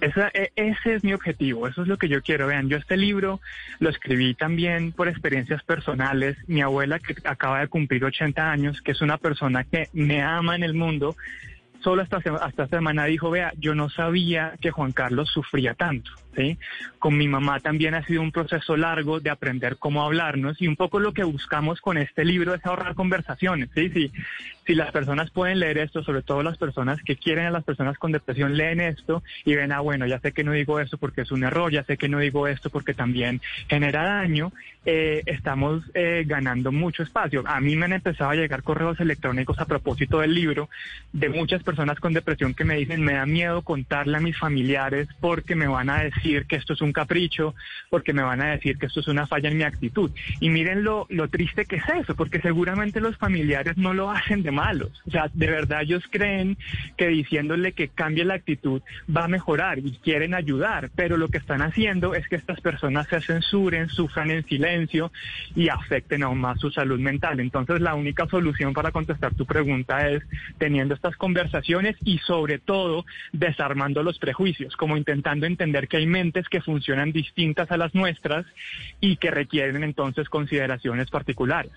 Esa- 0.00 0.30
e- 0.34 0.52
ese 0.56 0.94
es 0.94 1.04
mi 1.04 1.12
objetivo, 1.14 1.66
eso 1.66 1.82
es 1.82 1.88
lo 1.88 1.96
que 1.96 2.08
yo 2.08 2.20
quiero. 2.22 2.46
Vean, 2.46 2.68
yo 2.68 2.76
este 2.76 2.96
libro 2.96 3.40
lo 3.78 3.88
escribí 3.88 4.34
también 4.34 4.92
por 4.92 5.08
experiencias 5.08 5.62
personales. 5.62 6.36
Mi 6.46 6.60
abuela, 6.60 6.98
que 6.98 7.16
acaba 7.24 7.60
de 7.60 7.68
cumplir 7.68 8.04
80 8.04 8.50
años, 8.50 8.82
que 8.82 8.92
es 8.92 9.00
una 9.00 9.16
persona 9.16 9.64
que 9.64 9.88
me 9.94 10.22
ama 10.22 10.54
en 10.54 10.64
el 10.64 10.74
mundo, 10.74 11.16
solo 11.82 12.02
hasta, 12.02 12.18
hasta 12.18 12.64
esta 12.64 12.68
semana 12.68 13.06
dijo, 13.06 13.30
vea, 13.30 13.52
yo 13.58 13.74
no 13.74 13.88
sabía 13.88 14.54
que 14.60 14.70
Juan 14.70 14.92
Carlos 14.92 15.30
sufría 15.32 15.74
tanto. 15.74 16.10
¿Sí? 16.36 16.58
Con 16.98 17.16
mi 17.16 17.28
mamá 17.28 17.60
también 17.60 17.94
ha 17.94 18.04
sido 18.04 18.22
un 18.22 18.32
proceso 18.32 18.76
largo 18.76 19.20
de 19.20 19.30
aprender 19.30 19.76
cómo 19.78 20.02
hablarnos 20.02 20.60
y 20.60 20.68
un 20.68 20.76
poco 20.76 21.00
lo 21.00 21.12
que 21.12 21.24
buscamos 21.24 21.80
con 21.80 21.98
este 21.98 22.24
libro 22.24 22.54
es 22.54 22.64
ahorrar 22.64 22.94
conversaciones. 22.94 23.70
¿sí? 23.74 23.88
Si, 23.90 24.12
si 24.66 24.74
las 24.74 24.90
personas 24.90 25.30
pueden 25.30 25.60
leer 25.60 25.78
esto, 25.78 26.02
sobre 26.02 26.22
todo 26.22 26.42
las 26.42 26.58
personas 26.58 27.00
que 27.02 27.16
quieren 27.16 27.46
a 27.46 27.50
las 27.50 27.64
personas 27.64 27.96
con 27.98 28.12
depresión, 28.12 28.56
leen 28.56 28.80
esto 28.80 29.22
y 29.44 29.54
ven, 29.54 29.72
ah, 29.72 29.80
bueno, 29.80 30.06
ya 30.06 30.18
sé 30.18 30.32
que 30.32 30.44
no 30.44 30.52
digo 30.52 30.80
esto 30.80 30.98
porque 30.98 31.22
es 31.22 31.30
un 31.30 31.44
error, 31.44 31.70
ya 31.72 31.84
sé 31.84 31.96
que 31.96 32.08
no 32.08 32.18
digo 32.18 32.48
esto 32.48 32.68
porque 32.68 32.92
también 32.92 33.40
genera 33.68 34.02
daño, 34.02 34.52
eh, 34.84 35.22
estamos 35.26 35.84
eh, 35.94 36.24
ganando 36.26 36.72
mucho 36.72 37.02
espacio. 37.02 37.44
A 37.46 37.60
mí 37.60 37.76
me 37.76 37.84
han 37.84 37.92
empezado 37.92 38.30
a 38.30 38.34
llegar 38.34 38.62
correos 38.62 38.98
electrónicos 39.00 39.58
a 39.60 39.66
propósito 39.66 40.20
del 40.20 40.34
libro 40.34 40.68
de 41.12 41.28
muchas 41.28 41.62
personas 41.62 42.00
con 42.00 42.12
depresión 42.12 42.54
que 42.54 42.64
me 42.64 42.76
dicen, 42.76 43.02
me 43.02 43.14
da 43.14 43.26
miedo 43.26 43.62
contarle 43.62 44.16
a 44.16 44.20
mis 44.20 44.36
familiares 44.36 45.08
porque 45.20 45.54
me 45.54 45.68
van 45.68 45.90
a 45.90 46.02
decir 46.02 46.25
que 46.46 46.56
esto 46.56 46.72
es 46.72 46.80
un 46.80 46.92
capricho, 46.92 47.54
porque 47.90 48.12
me 48.12 48.22
van 48.22 48.42
a 48.42 48.50
decir 48.50 48.78
que 48.78 48.86
esto 48.86 49.00
es 49.00 49.08
una 49.08 49.26
falla 49.26 49.48
en 49.48 49.56
mi 49.56 49.64
actitud. 49.64 50.10
Y 50.40 50.48
miren 50.50 50.84
lo, 50.84 51.06
lo 51.10 51.28
triste 51.28 51.64
que 51.64 51.76
es 51.76 51.88
eso, 51.88 52.14
porque 52.14 52.40
seguramente 52.40 53.00
los 53.00 53.16
familiares 53.16 53.76
no 53.76 53.94
lo 53.94 54.10
hacen 54.10 54.42
de 54.42 54.50
malos. 54.50 54.90
O 55.06 55.10
sea, 55.10 55.30
de 55.32 55.46
verdad 55.46 55.82
ellos 55.82 56.04
creen 56.10 56.56
que 56.96 57.08
diciéndole 57.08 57.72
que 57.72 57.88
cambie 57.88 58.24
la 58.24 58.34
actitud 58.34 58.82
va 59.14 59.24
a 59.24 59.28
mejorar 59.28 59.78
y 59.78 59.92
quieren 60.02 60.34
ayudar, 60.34 60.90
pero 60.94 61.16
lo 61.16 61.28
que 61.28 61.38
están 61.38 61.62
haciendo 61.62 62.14
es 62.14 62.28
que 62.28 62.36
estas 62.36 62.60
personas 62.60 63.06
se 63.08 63.20
censuren, 63.20 63.88
sufran 63.88 64.30
en 64.30 64.44
silencio 64.44 65.12
y 65.54 65.68
afecten 65.68 66.22
aún 66.22 66.40
más 66.40 66.60
su 66.60 66.70
salud 66.70 66.98
mental. 66.98 67.40
Entonces 67.40 67.80
la 67.80 67.94
única 67.94 68.26
solución 68.26 68.72
para 68.72 68.90
contestar 68.90 69.34
tu 69.34 69.46
pregunta 69.46 70.08
es 70.08 70.22
teniendo 70.58 70.94
estas 70.94 71.16
conversaciones 71.16 71.96
y 72.04 72.18
sobre 72.18 72.58
todo 72.58 73.04
desarmando 73.32 74.02
los 74.02 74.18
prejuicios, 74.18 74.76
como 74.76 74.96
intentando 74.96 75.46
entender 75.46 75.88
que 75.88 75.98
hay 75.98 76.06
mentes 76.16 76.48
que 76.48 76.60
funcionan 76.62 77.12
distintas 77.12 77.70
a 77.70 77.76
las 77.76 77.94
nuestras 77.94 78.46
y 79.00 79.16
que 79.16 79.30
requieren 79.30 79.82
entonces 79.84 80.28
consideraciones 80.28 81.10
particulares. 81.10 81.72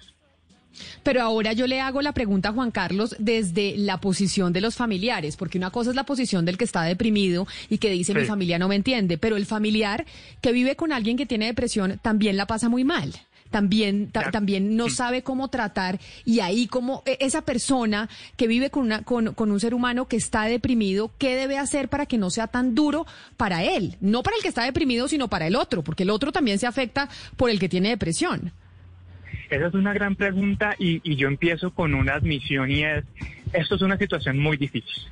Pero 1.03 1.21
ahora 1.21 1.51
yo 1.53 1.65
le 1.67 1.81
hago 1.81 2.01
la 2.01 2.13
pregunta 2.13 2.49
a 2.49 2.53
Juan 2.53 2.71
Carlos 2.71 3.15
desde 3.19 3.75
la 3.75 3.97
posición 3.97 4.53
de 4.53 4.61
los 4.61 4.75
familiares, 4.75 5.35
porque 5.35 5.57
una 5.57 5.71
cosa 5.71 5.89
es 5.89 5.95
la 5.95 6.05
posición 6.05 6.45
del 6.45 6.57
que 6.57 6.63
está 6.63 6.83
deprimido 6.83 7.47
y 7.69 7.79
que 7.79 7.89
dice 7.89 8.13
Sí. 8.13 8.19
mi 8.19 8.25
familia 8.25 8.59
no 8.59 8.67
me 8.67 8.75
entiende, 8.75 9.17
pero 9.17 9.35
el 9.35 9.45
familiar 9.45 10.05
que 10.41 10.51
vive 10.51 10.75
con 10.75 10.91
alguien 10.93 11.17
que 11.17 11.25
tiene 11.25 11.47
depresión 11.47 11.99
también 12.01 12.37
la 12.37 12.45
pasa 12.45 12.69
muy 12.69 12.83
mal. 12.83 13.13
También, 13.49 14.11
ta- 14.11 14.29
también 14.31 14.75
no 14.75 14.89
sabe 14.89 15.23
cómo 15.23 15.47
tratar 15.47 15.99
y 16.23 16.39
ahí 16.39 16.67
como 16.67 17.01
e- 17.07 17.17
esa 17.19 17.41
persona 17.43 18.07
que 18.37 18.47
vive 18.47 18.69
con, 18.69 18.83
una, 18.83 19.01
con, 19.03 19.33
con 19.33 19.51
un 19.51 19.59
ser 19.59 19.73
humano 19.73 20.07
que 20.07 20.17
está 20.17 20.43
deprimido, 20.43 21.11
¿qué 21.17 21.35
debe 21.35 21.57
hacer 21.57 21.89
para 21.89 22.05
que 22.05 22.17
no 22.19 22.29
sea 22.29 22.45
tan 22.47 22.75
duro 22.75 23.07
para 23.37 23.63
él? 23.63 23.95
No 24.01 24.21
para 24.21 24.35
el 24.37 24.43
que 24.43 24.49
está 24.49 24.63
deprimido, 24.65 25.07
sino 25.07 25.29
para 25.29 25.47
el 25.47 25.55
otro, 25.55 25.83
porque 25.83 26.03
el 26.03 26.11
otro 26.11 26.31
también 26.31 26.59
se 26.59 26.67
afecta 26.67 27.09
por 27.37 27.49
el 27.49 27.59
que 27.59 27.69
tiene 27.69 27.89
depresión. 27.89 28.51
Esa 29.49 29.65
es 29.67 29.73
una 29.73 29.93
gran 29.93 30.15
pregunta 30.15 30.75
y, 30.77 31.01
y 31.03 31.15
yo 31.15 31.27
empiezo 31.27 31.73
con 31.73 31.95
una 31.95 32.13
admisión 32.13 32.69
y 32.69 32.83
es, 32.83 33.03
esto 33.53 33.75
es 33.75 33.81
una 33.81 33.97
situación 33.97 34.39
muy 34.39 34.57
difícil. 34.57 35.03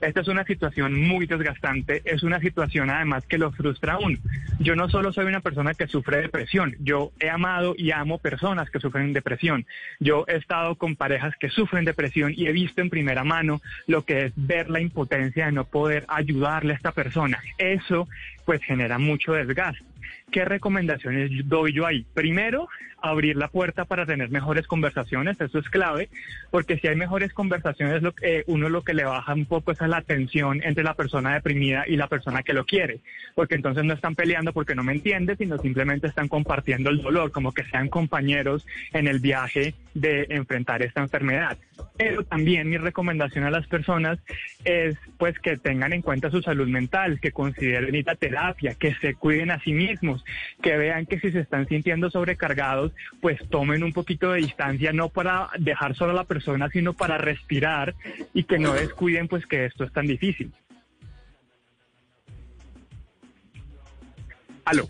Esta 0.00 0.20
es 0.20 0.28
una 0.28 0.44
situación 0.44 1.00
muy 1.00 1.26
desgastante, 1.26 2.02
es 2.04 2.22
una 2.22 2.40
situación 2.40 2.90
además 2.90 3.24
que 3.26 3.38
lo 3.38 3.52
frustra 3.52 3.94
a 3.94 3.98
uno. 3.98 4.18
Yo 4.58 4.76
no 4.76 4.88
solo 4.88 5.12
soy 5.12 5.26
una 5.26 5.40
persona 5.40 5.74
que 5.74 5.86
sufre 5.86 6.22
depresión, 6.22 6.74
yo 6.80 7.12
he 7.20 7.30
amado 7.30 7.74
y 7.76 7.90
amo 7.90 8.18
personas 8.18 8.70
que 8.70 8.80
sufren 8.80 9.12
depresión. 9.12 9.66
Yo 10.00 10.24
he 10.28 10.36
estado 10.36 10.74
con 10.76 10.96
parejas 10.96 11.34
que 11.38 11.48
sufren 11.48 11.84
depresión 11.84 12.32
y 12.36 12.46
he 12.46 12.52
visto 12.52 12.80
en 12.80 12.90
primera 12.90 13.24
mano 13.24 13.60
lo 13.86 14.04
que 14.04 14.26
es 14.26 14.32
ver 14.36 14.70
la 14.70 14.80
impotencia 14.80 15.46
de 15.46 15.52
no 15.52 15.64
poder 15.64 16.04
ayudarle 16.08 16.72
a 16.72 16.76
esta 16.76 16.92
persona. 16.92 17.42
Eso 17.58 18.08
pues 18.44 18.62
genera 18.64 18.98
mucho 18.98 19.32
desgaste. 19.32 19.84
¿Qué 20.30 20.44
recomendaciones 20.44 21.30
doy 21.44 21.72
yo 21.72 21.86
ahí? 21.86 22.06
Primero, 22.14 22.68
abrir 23.02 23.36
la 23.36 23.48
puerta 23.48 23.84
para 23.84 24.06
tener 24.06 24.30
mejores 24.30 24.66
conversaciones, 24.66 25.40
eso 25.40 25.58
es 25.58 25.68
clave, 25.68 26.08
porque 26.50 26.78
si 26.78 26.88
hay 26.88 26.96
mejores 26.96 27.32
conversaciones, 27.32 28.02
lo 28.02 28.14
eh, 28.22 28.44
uno 28.46 28.68
lo 28.68 28.82
que 28.82 28.94
le 28.94 29.04
baja 29.04 29.34
un 29.34 29.46
poco 29.46 29.72
es 29.72 29.82
a 29.82 29.88
la 29.88 30.02
tensión 30.02 30.62
entre 30.62 30.84
la 30.84 30.94
persona 30.94 31.34
deprimida 31.34 31.84
y 31.86 31.96
la 31.96 32.06
persona 32.06 32.42
que 32.42 32.52
lo 32.52 32.64
quiere, 32.64 33.00
porque 33.34 33.56
entonces 33.56 33.84
no 33.84 33.94
están 33.94 34.14
peleando 34.14 34.52
porque 34.52 34.74
no 34.74 34.84
me 34.84 34.92
entiende, 34.92 35.36
sino 35.36 35.58
simplemente 35.58 36.06
están 36.06 36.28
compartiendo 36.28 36.90
el 36.90 37.02
dolor, 37.02 37.32
como 37.32 37.52
que 37.52 37.64
sean 37.64 37.88
compañeros 37.88 38.66
en 38.92 39.08
el 39.08 39.18
viaje 39.18 39.74
de 39.94 40.26
enfrentar 40.30 40.82
esta 40.82 41.00
enfermedad. 41.00 41.58
Pero 41.96 42.24
también 42.24 42.70
mi 42.70 42.78
recomendación 42.78 43.44
a 43.44 43.50
las 43.50 43.66
personas 43.66 44.18
es 44.64 44.96
pues 45.18 45.38
que 45.38 45.56
tengan 45.56 45.92
en 45.92 46.02
cuenta 46.02 46.30
su 46.30 46.40
salud 46.40 46.68
mental, 46.68 47.20
que 47.20 47.32
consideren 47.32 47.94
ir 47.94 48.06
terapia, 48.18 48.74
que 48.74 48.94
se 48.94 49.14
cuiden 49.14 49.50
a 49.50 49.60
sí 49.60 49.72
mismos, 49.72 50.24
que 50.62 50.76
vean 50.76 51.06
que 51.06 51.18
si 51.20 51.30
se 51.32 51.40
están 51.40 51.66
sintiendo 51.68 52.10
sobrecargados, 52.10 52.91
pues 53.20 53.40
tomen 53.48 53.82
un 53.82 53.92
poquito 53.92 54.32
de 54.32 54.40
distancia, 54.40 54.92
no 54.92 55.08
para 55.08 55.50
dejar 55.58 55.94
solo 55.94 56.12
a 56.12 56.16
la 56.16 56.24
persona, 56.24 56.68
sino 56.70 56.92
para 56.92 57.18
respirar 57.18 57.94
y 58.34 58.44
que 58.44 58.58
no 58.58 58.72
descuiden 58.72 59.28
pues 59.28 59.46
que 59.46 59.66
esto 59.66 59.84
es 59.84 59.92
tan 59.92 60.06
difícil. 60.06 60.52
Aló. 64.64 64.86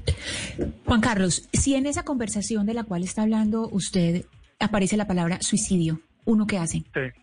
Juan 0.84 1.00
Carlos, 1.00 1.48
si 1.52 1.74
en 1.74 1.86
esa 1.86 2.04
conversación 2.04 2.66
de 2.66 2.74
la 2.74 2.84
cual 2.84 3.02
está 3.02 3.22
hablando 3.22 3.68
usted 3.68 4.24
aparece 4.60 4.96
la 4.96 5.06
palabra 5.06 5.40
suicidio, 5.40 6.00
¿uno 6.24 6.46
qué 6.46 6.58
hace? 6.58 6.78
Sí. 6.94 7.22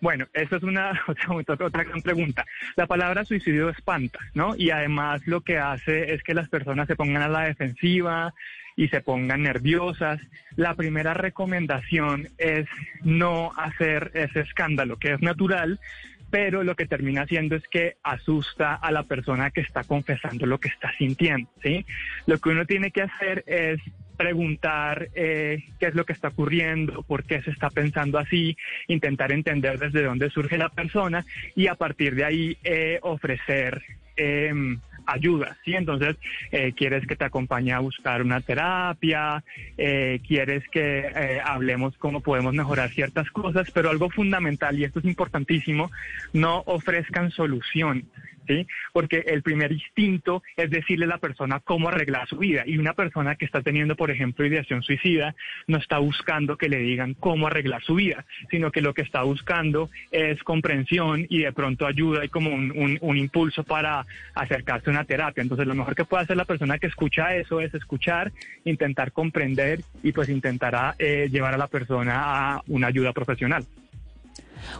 Bueno, 0.00 0.26
esa 0.32 0.56
es 0.56 0.62
una 0.62 0.92
otra, 1.08 1.66
otra 1.66 1.84
gran 1.84 2.02
pregunta. 2.02 2.44
La 2.76 2.86
palabra 2.86 3.24
suicidio 3.24 3.68
espanta, 3.68 4.18
¿no? 4.34 4.54
Y 4.56 4.70
además 4.70 5.22
lo 5.26 5.40
que 5.40 5.58
hace 5.58 6.14
es 6.14 6.22
que 6.22 6.34
las 6.34 6.48
personas 6.48 6.86
se 6.86 6.96
pongan 6.96 7.22
a 7.22 7.28
la 7.28 7.42
defensiva 7.42 8.34
y 8.78 8.88
se 8.88 9.00
pongan 9.00 9.42
nerviosas. 9.42 10.20
La 10.54 10.74
primera 10.74 11.12
recomendación 11.12 12.28
es 12.38 12.66
no 13.02 13.50
hacer 13.56 14.12
ese 14.14 14.40
escándalo, 14.40 14.98
que 14.98 15.14
es 15.14 15.20
natural, 15.20 15.80
pero 16.30 16.62
lo 16.62 16.76
que 16.76 16.86
termina 16.86 17.22
haciendo 17.22 17.56
es 17.56 17.64
que 17.68 17.96
asusta 18.04 18.74
a 18.74 18.92
la 18.92 19.02
persona 19.02 19.50
que 19.50 19.62
está 19.62 19.82
confesando 19.82 20.46
lo 20.46 20.58
que 20.58 20.68
está 20.68 20.92
sintiendo, 20.96 21.50
¿sí? 21.60 21.84
Lo 22.26 22.38
que 22.38 22.50
uno 22.50 22.66
tiene 22.66 22.92
que 22.92 23.02
hacer 23.02 23.42
es 23.48 23.80
preguntar 24.16 25.08
eh, 25.14 25.64
qué 25.80 25.86
es 25.86 25.94
lo 25.96 26.04
que 26.04 26.12
está 26.12 26.28
ocurriendo, 26.28 27.02
por 27.02 27.24
qué 27.24 27.42
se 27.42 27.50
está 27.50 27.70
pensando 27.70 28.16
así, 28.18 28.56
intentar 28.86 29.32
entender 29.32 29.80
desde 29.80 30.04
dónde 30.04 30.30
surge 30.30 30.56
la 30.56 30.68
persona 30.68 31.24
y 31.56 31.66
a 31.66 31.74
partir 31.74 32.14
de 32.14 32.24
ahí 32.24 32.58
eh, 32.62 33.00
ofrecer 33.02 33.82
eh, 34.16 34.52
ayuda, 35.08 35.56
¿sí? 35.64 35.74
Entonces, 35.74 36.16
eh, 36.52 36.72
quieres 36.76 37.06
que 37.06 37.16
te 37.16 37.24
acompañe 37.24 37.72
a 37.72 37.80
buscar 37.80 38.22
una 38.22 38.40
terapia, 38.40 39.42
eh, 39.76 40.20
quieres 40.26 40.62
que 40.70 40.98
eh, 40.98 41.40
hablemos 41.42 41.96
cómo 41.98 42.20
podemos 42.20 42.54
mejorar 42.54 42.90
ciertas 42.90 43.30
cosas, 43.30 43.70
pero 43.72 43.90
algo 43.90 44.10
fundamental, 44.10 44.78
y 44.78 44.84
esto 44.84 44.98
es 44.98 45.06
importantísimo, 45.06 45.90
no 46.32 46.62
ofrezcan 46.66 47.30
solución. 47.30 48.04
¿Sí? 48.48 48.66
Porque 48.92 49.24
el 49.26 49.42
primer 49.42 49.72
instinto 49.72 50.42
es 50.56 50.70
decirle 50.70 51.04
a 51.04 51.08
la 51.08 51.18
persona 51.18 51.60
cómo 51.60 51.88
arreglar 51.88 52.26
su 52.28 52.38
vida. 52.38 52.62
Y 52.66 52.78
una 52.78 52.94
persona 52.94 53.36
que 53.36 53.44
está 53.44 53.60
teniendo, 53.60 53.94
por 53.94 54.10
ejemplo, 54.10 54.46
ideación 54.46 54.82
suicida, 54.82 55.34
no 55.66 55.76
está 55.76 55.98
buscando 55.98 56.56
que 56.56 56.68
le 56.68 56.78
digan 56.78 57.14
cómo 57.14 57.46
arreglar 57.46 57.82
su 57.82 57.94
vida, 57.94 58.24
sino 58.50 58.72
que 58.72 58.80
lo 58.80 58.94
que 58.94 59.02
está 59.02 59.22
buscando 59.22 59.90
es 60.10 60.42
comprensión 60.42 61.26
y 61.28 61.40
de 61.40 61.52
pronto 61.52 61.86
ayuda 61.86 62.24
y 62.24 62.28
como 62.28 62.50
un, 62.50 63.18
impulso 63.18 63.64
para 63.64 64.06
acercarse 64.34 64.88
a 64.88 64.92
una 64.92 65.04
terapia. 65.04 65.42
Entonces, 65.42 65.66
lo 65.66 65.74
mejor 65.74 65.94
que 65.94 66.04
puede 66.04 66.22
hacer 66.22 66.36
la 66.36 66.44
persona 66.44 66.78
que 66.78 66.86
escucha 66.86 67.34
eso 67.34 67.60
es 67.60 67.74
escuchar, 67.74 68.32
intentar 68.64 69.12
comprender 69.12 69.80
y 70.02 70.12
pues 70.12 70.28
intentará 70.28 70.94
eh, 70.98 71.28
llevar 71.30 71.54
a 71.54 71.58
la 71.58 71.66
persona 71.66 72.54
a 72.54 72.62
una 72.68 72.86
ayuda 72.86 73.12
profesional. 73.12 73.64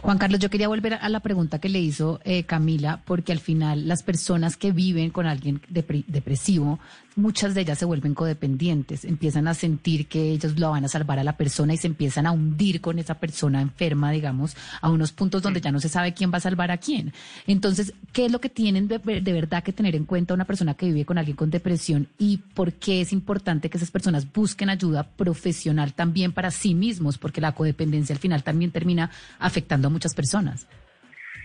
Juan 0.01 0.17
Carlos, 0.17 0.39
yo 0.39 0.49
quería 0.49 0.67
volver 0.67 0.95
a 0.95 1.09
la 1.09 1.19
pregunta 1.19 1.59
que 1.59 1.69
le 1.69 1.79
hizo 1.79 2.19
eh, 2.23 2.43
Camila, 2.43 3.01
porque 3.05 3.31
al 3.31 3.39
final 3.39 3.87
las 3.87 4.03
personas 4.03 4.57
que 4.57 4.71
viven 4.71 5.09
con 5.09 5.25
alguien 5.25 5.61
depre- 5.71 6.05
depresivo, 6.07 6.79
muchas 7.19 7.53
de 7.53 7.61
ellas 7.61 7.77
se 7.77 7.85
vuelven 7.85 8.15
codependientes, 8.15 9.05
empiezan 9.05 9.47
a 9.47 9.53
sentir 9.53 10.07
que 10.07 10.31
ellos 10.31 10.59
lo 10.59 10.71
van 10.71 10.85
a 10.85 10.87
salvar 10.87 11.19
a 11.19 11.23
la 11.23 11.37
persona 11.37 11.73
y 11.73 11.77
se 11.77 11.87
empiezan 11.87 12.25
a 12.25 12.31
hundir 12.31 12.81
con 12.81 12.97
esa 12.99 13.15
persona 13.15 13.61
enferma, 13.61 14.11
digamos, 14.11 14.55
a 14.81 14.89
unos 14.89 15.11
puntos 15.11 15.41
donde 15.41 15.61
ya 15.61 15.71
no 15.71 15.79
se 15.79 15.89
sabe 15.89 16.13
quién 16.13 16.31
va 16.31 16.37
a 16.37 16.41
salvar 16.41 16.71
a 16.71 16.77
quién. 16.77 17.13
Entonces, 17.45 17.93
¿qué 18.13 18.25
es 18.25 18.31
lo 18.31 18.41
que 18.41 18.49
tienen 18.49 18.87
de, 18.87 18.99
de 18.99 19.33
verdad 19.33 19.63
que 19.63 19.73
tener 19.73 19.95
en 19.95 20.05
cuenta 20.05 20.33
una 20.33 20.45
persona 20.45 20.73
que 20.73 20.87
vive 20.87 21.05
con 21.05 21.17
alguien 21.17 21.35
con 21.35 21.49
depresión 21.49 22.07
y 22.17 22.37
por 22.37 22.73
qué 22.73 23.01
es 23.01 23.13
importante 23.13 23.69
que 23.69 23.77
esas 23.77 23.91
personas 23.91 24.31
busquen 24.31 24.69
ayuda 24.69 25.03
profesional 25.03 25.93
también 25.93 26.31
para 26.31 26.51
sí 26.51 26.73
mismos? 26.73 27.17
Porque 27.17 27.41
la 27.41 27.53
codependencia 27.53 28.13
al 28.13 28.19
final 28.19 28.43
también 28.43 28.71
termina 28.71 29.11
afectando 29.39 29.87
a 29.87 29.91
muchas 29.91 30.13
personas. 30.13 30.67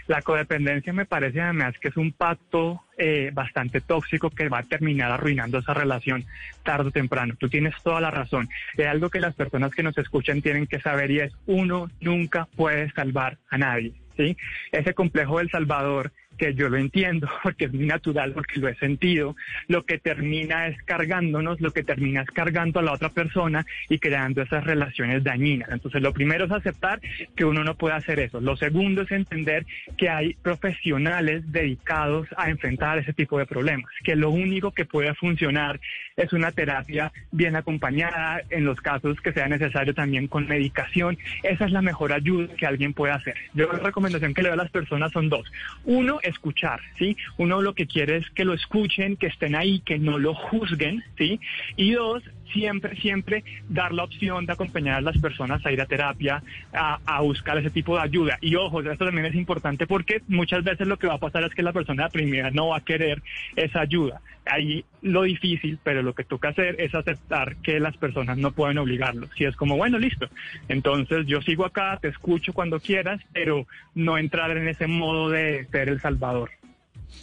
La 0.07 0.21
codependencia 0.21 0.93
me 0.93 1.07
parece 1.07 1.41
además 1.41 1.75
que 1.81 1.89
es 1.89 1.97
un 1.97 2.13
pacto 2.13 2.83
eh, 2.99 3.31
bastante 3.33 3.81
tóxico 3.81 4.31
que 4.31 4.49
va 4.49 4.59
a 4.59 4.63
terminar 4.63 5.11
arruinando 5.11 5.59
esa 5.59 5.73
relación 5.73 6.25
tarde 6.63 6.89
o 6.89 6.93
temprano. 6.93 7.35
Tú 7.39 7.49
tienes 7.49 7.75
toda 7.83 8.01
la 8.01 8.11
razón. 8.11 8.49
Es 8.77 8.87
algo 8.87 9.09
que 9.09 9.21
las 9.21 9.35
personas 9.35 9.73
que 9.73 9.83
nos 9.83 9.97
escuchan 9.97 10.43
tienen 10.43 10.67
que 10.67 10.81
saber 10.81 11.11
y 11.11 11.21
es 11.21 11.33
uno 11.47 11.89
nunca 12.01 12.47
puede 12.55 12.91
salvar 12.93 13.39
a 13.49 13.57
nadie. 13.57 13.95
¿sí? 14.17 14.37
Ese 14.73 14.95
complejo 14.95 15.39
del 15.39 15.51
Salvador 15.51 16.13
que 16.37 16.55
yo 16.55 16.69
lo 16.69 16.77
entiendo 16.77 17.29
porque 17.43 17.67
es 17.67 17.73
muy 17.73 17.87
natural, 17.87 18.33
porque 18.33 18.61
lo 18.61 18.69
he 18.69 18.75
sentido, 18.77 19.37
lo 19.69 19.85
que 19.85 19.99
termina 19.99 20.69
es 20.69 20.83
cargándonos, 20.83 21.61
lo 21.61 21.73
que 21.73 21.83
termina 21.83 22.23
es 22.23 22.31
cargando 22.31 22.81
a 22.81 22.83
la 22.83 22.93
otra 22.93 23.09
persona 23.09 23.65
y 23.89 23.99
creando 23.99 24.43
esas 24.43 24.65
relaciones 24.65 25.25
dañinas. 25.25 25.71
Entonces, 25.71 26.03
lo 26.03 26.13
primero 26.13 26.45
es 26.47 26.53
aceptar 26.53 27.01
que 27.37 27.45
uno 27.45 27.65
no 27.65 27.75
puede 27.75 27.95
hacer 27.95 28.21
eso. 28.21 28.41
Lo 28.41 28.57
segundo 28.57 29.03
es 29.03 29.11
entender 29.11 29.67
que 29.97 30.09
hay 30.09 30.35
profesionales 30.35 31.51
dedicados 31.53 32.29
a 32.37 32.51
enfrentar 32.51 32.99
ese 32.99 33.13
tipo 33.13 33.39
de 33.39 33.47
problemas, 33.47 33.91
que 34.03 34.17
lo 34.17 34.31
único 34.31 34.73
que 34.73 34.85
puede 34.85 35.15
funcionar 35.15 35.81
es 36.17 36.33
una 36.33 36.53
terapia 36.53 37.13
bien 37.33 37.57
acompañada, 37.57 38.43
en 38.51 38.65
los 38.65 38.81
casos 38.81 39.21
que 39.21 39.33
sea 39.33 39.49
necesario 39.49 39.95
también 39.95 40.29
con 40.29 40.47
medicación. 40.47 41.19
Esa 41.43 41.67
es 41.67 41.73
la 41.73 41.83
mejor 41.83 42.13
ayuda 42.13 42.55
que 42.57 42.67
alguien 42.67 42.93
puede 42.93 43.13
hacer. 43.13 43.35
Yo 43.55 43.73
la 43.73 43.79
recomendación 43.79 44.35
que 44.35 44.43
le 44.43 44.49
doy 44.49 44.59
a 44.59 44.63
las 44.63 44.71
personas 44.71 45.13
son 45.13 45.29
dos. 45.29 45.51
Uno, 45.85 46.21
escuchar, 46.25 46.81
¿sí? 46.99 47.17
Uno 47.37 47.63
lo 47.63 47.75
que 47.75 47.87
quiere 47.87 48.17
es 48.17 48.31
que 48.31 48.45
lo 48.45 48.55
escuchen, 48.55 49.17
que 49.17 49.27
estén 49.27 49.55
ahí, 49.55 49.81
que 49.81 49.99
no 49.99 50.19
lo 50.19 50.35
juzguen, 50.35 51.05
¿sí? 51.17 51.41
Y 51.77 51.93
dos, 51.93 52.23
siempre, 52.55 52.97
siempre 52.97 53.45
dar 53.69 53.93
la 53.93 54.05
opción 54.05 54.47
de 54.47 54.53
acompañar 54.53 54.97
a 54.97 55.01
las 55.03 55.19
personas 55.19 55.65
a 55.67 55.73
ir 55.73 55.81
a 55.81 55.87
terapia, 55.87 56.43
a, 56.73 57.21
buscar 57.21 57.59
ese 57.59 57.71
tipo 57.71 57.97
de 57.97 58.03
ayuda. 58.03 58.39
Y 58.41 58.55
ojo, 58.55 58.81
esto 58.81 59.05
también 59.05 59.27
es 59.27 59.35
importante 59.35 59.87
porque 59.87 60.23
muchas 60.29 60.65
veces 60.65 60.87
lo 60.87 60.99
que 60.99 61.07
va 61.07 61.15
a 61.15 61.19
pasar 61.19 61.45
es 61.45 61.55
que 61.55 61.63
la 61.63 61.73
persona 61.73 62.09
primera 62.09 62.51
no 62.51 62.69
va 62.69 62.79
a 62.79 62.85
querer 62.85 63.23
esa 63.57 63.81
ayuda. 63.81 64.21
Ahí 64.47 64.85
lo 65.03 65.23
difícil, 65.23 65.79
pero 65.83 66.03
lo 66.03 66.15
que 66.15 66.25
toca 66.25 66.51
hacer 66.51 66.77
es 66.79 66.95
aceptar 66.95 67.57
que 67.57 67.81
las 67.81 67.97
personas 67.97 68.39
no 68.39 68.53
pueden 68.53 68.79
obligarlo. 68.79 69.29
Si 69.37 69.45
es 69.45 69.57
como, 69.57 69.77
bueno, 69.77 69.99
listo, 69.99 70.29
entonces 70.69 71.27
yo 71.27 71.41
sigo 71.43 71.65
acá, 71.65 71.99
te 72.01 72.09
escucho 72.09 72.53
cuando 72.53 72.79
quieras, 72.79 73.21
pero 73.33 73.67
no 73.95 74.19
entrar 74.19 74.57
en 74.57 74.69
ese 74.69 74.87
modo 74.87 75.31
de 75.31 75.67
ser 75.73 75.89
el 75.89 76.01
salvador. 76.01 76.51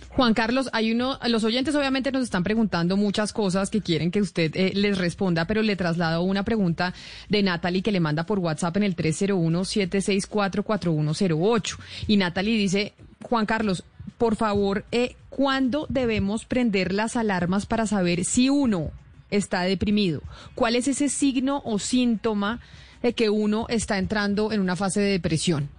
Juan 0.09 0.34
Carlos, 0.34 0.69
hay 0.73 0.91
uno, 0.91 1.18
los 1.30 1.45
oyentes 1.45 1.73
obviamente 1.73 2.11
nos 2.11 2.23
están 2.23 2.43
preguntando 2.43 2.97
muchas 2.97 3.31
cosas 3.31 3.69
que 3.69 3.80
quieren 3.80 4.11
que 4.11 4.19
usted 4.19 4.51
eh, 4.55 4.73
les 4.76 4.97
responda, 4.97 5.45
pero 5.45 5.61
le 5.61 5.77
traslado 5.77 6.23
una 6.23 6.43
pregunta 6.43 6.93
de 7.30 7.43
Natalie 7.43 7.81
que 7.81 7.93
le 7.93 8.01
manda 8.01 8.26
por 8.26 8.39
WhatsApp 8.39 8.76
en 8.77 8.84
el 8.84 8.97
301-764-4108. 8.97 11.77
Y 12.07 12.18
Natalie 12.18 12.57
dice, 12.57 12.91
Juan 13.23 13.45
Carlos, 13.45 13.85
por 14.18 14.35
favor, 14.35 14.84
eh, 14.91 15.15
¿cuándo 15.30 15.85
debemos 15.88 16.43
prender 16.43 16.91
las 16.91 17.15
alarmas 17.15 17.65
para 17.65 17.88
saber 17.88 18.26
si 18.26 18.49
uno 18.49 18.91
está 19.30 19.61
deprimido? 19.61 20.22
¿Cuál 20.55 20.76
es 20.76 20.89
ese 20.89 21.07
signo 21.07 21.61
o 21.63 21.80
síntoma 21.80 22.59
de 23.01 23.13
que 23.13 23.30
uno 23.30 23.65
está 23.69 23.97
entrando 23.97 24.51
en 24.51 24.59
una 24.59 24.76
fase 24.76 24.99
de 24.99 25.11
depresión? 25.11 25.69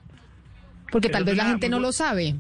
Porque 0.90 1.10
tal 1.10 1.24
vez 1.24 1.36
la 1.36 1.44
gente 1.44 1.68
no 1.68 1.80
lo 1.80 1.93
sabe. 1.93 2.36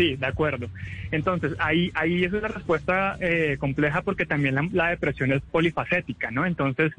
Sí, 0.00 0.16
de 0.16 0.26
acuerdo. 0.26 0.70
Entonces, 1.10 1.52
ahí, 1.58 1.90
ahí 1.92 2.24
es 2.24 2.32
una 2.32 2.48
respuesta 2.48 3.18
eh, 3.20 3.58
compleja 3.60 4.00
porque 4.00 4.24
también 4.24 4.56
la, 4.72 4.88
depresión 4.88 5.30
es 5.30 5.42
polifacética, 5.42 6.30
¿no? 6.30 6.46
Entonces, 6.46 6.90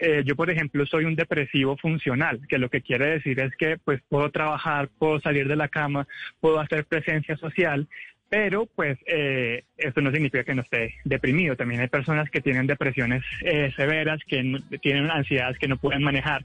eh, 0.00 0.22
yo, 0.24 0.36
por 0.36 0.48
ejemplo, 0.48 0.86
soy 0.86 1.04
un 1.04 1.16
depresivo 1.16 1.76
funcional, 1.76 2.40
que 2.48 2.56
lo 2.56 2.70
que 2.70 2.80
quiere 2.80 3.08
decir 3.08 3.38
es 3.40 3.54
que 3.56 3.76
pues 3.84 4.00
puedo 4.08 4.30
trabajar, 4.30 4.88
puedo 4.98 5.20
salir 5.20 5.48
de 5.48 5.56
la 5.56 5.68
cama, 5.68 6.08
puedo 6.40 6.58
hacer 6.58 6.86
presencia 6.86 7.36
social, 7.36 7.86
pero 8.28 8.66
pues 8.66 8.98
eh, 9.06 9.64
esto 9.76 10.00
no 10.00 10.10
significa 10.10 10.42
que 10.42 10.54
no 10.54 10.62
esté 10.62 10.94
deprimido. 11.04 11.56
También 11.56 11.80
hay 11.80 11.88
personas 11.88 12.28
que 12.30 12.40
tienen 12.40 12.66
depresiones 12.66 13.22
eh, 13.42 13.72
severas, 13.76 14.20
que 14.26 14.60
tienen 14.80 15.10
ansiedades 15.10 15.58
que 15.58 15.68
no 15.68 15.76
pueden 15.76 16.02
manejar. 16.02 16.44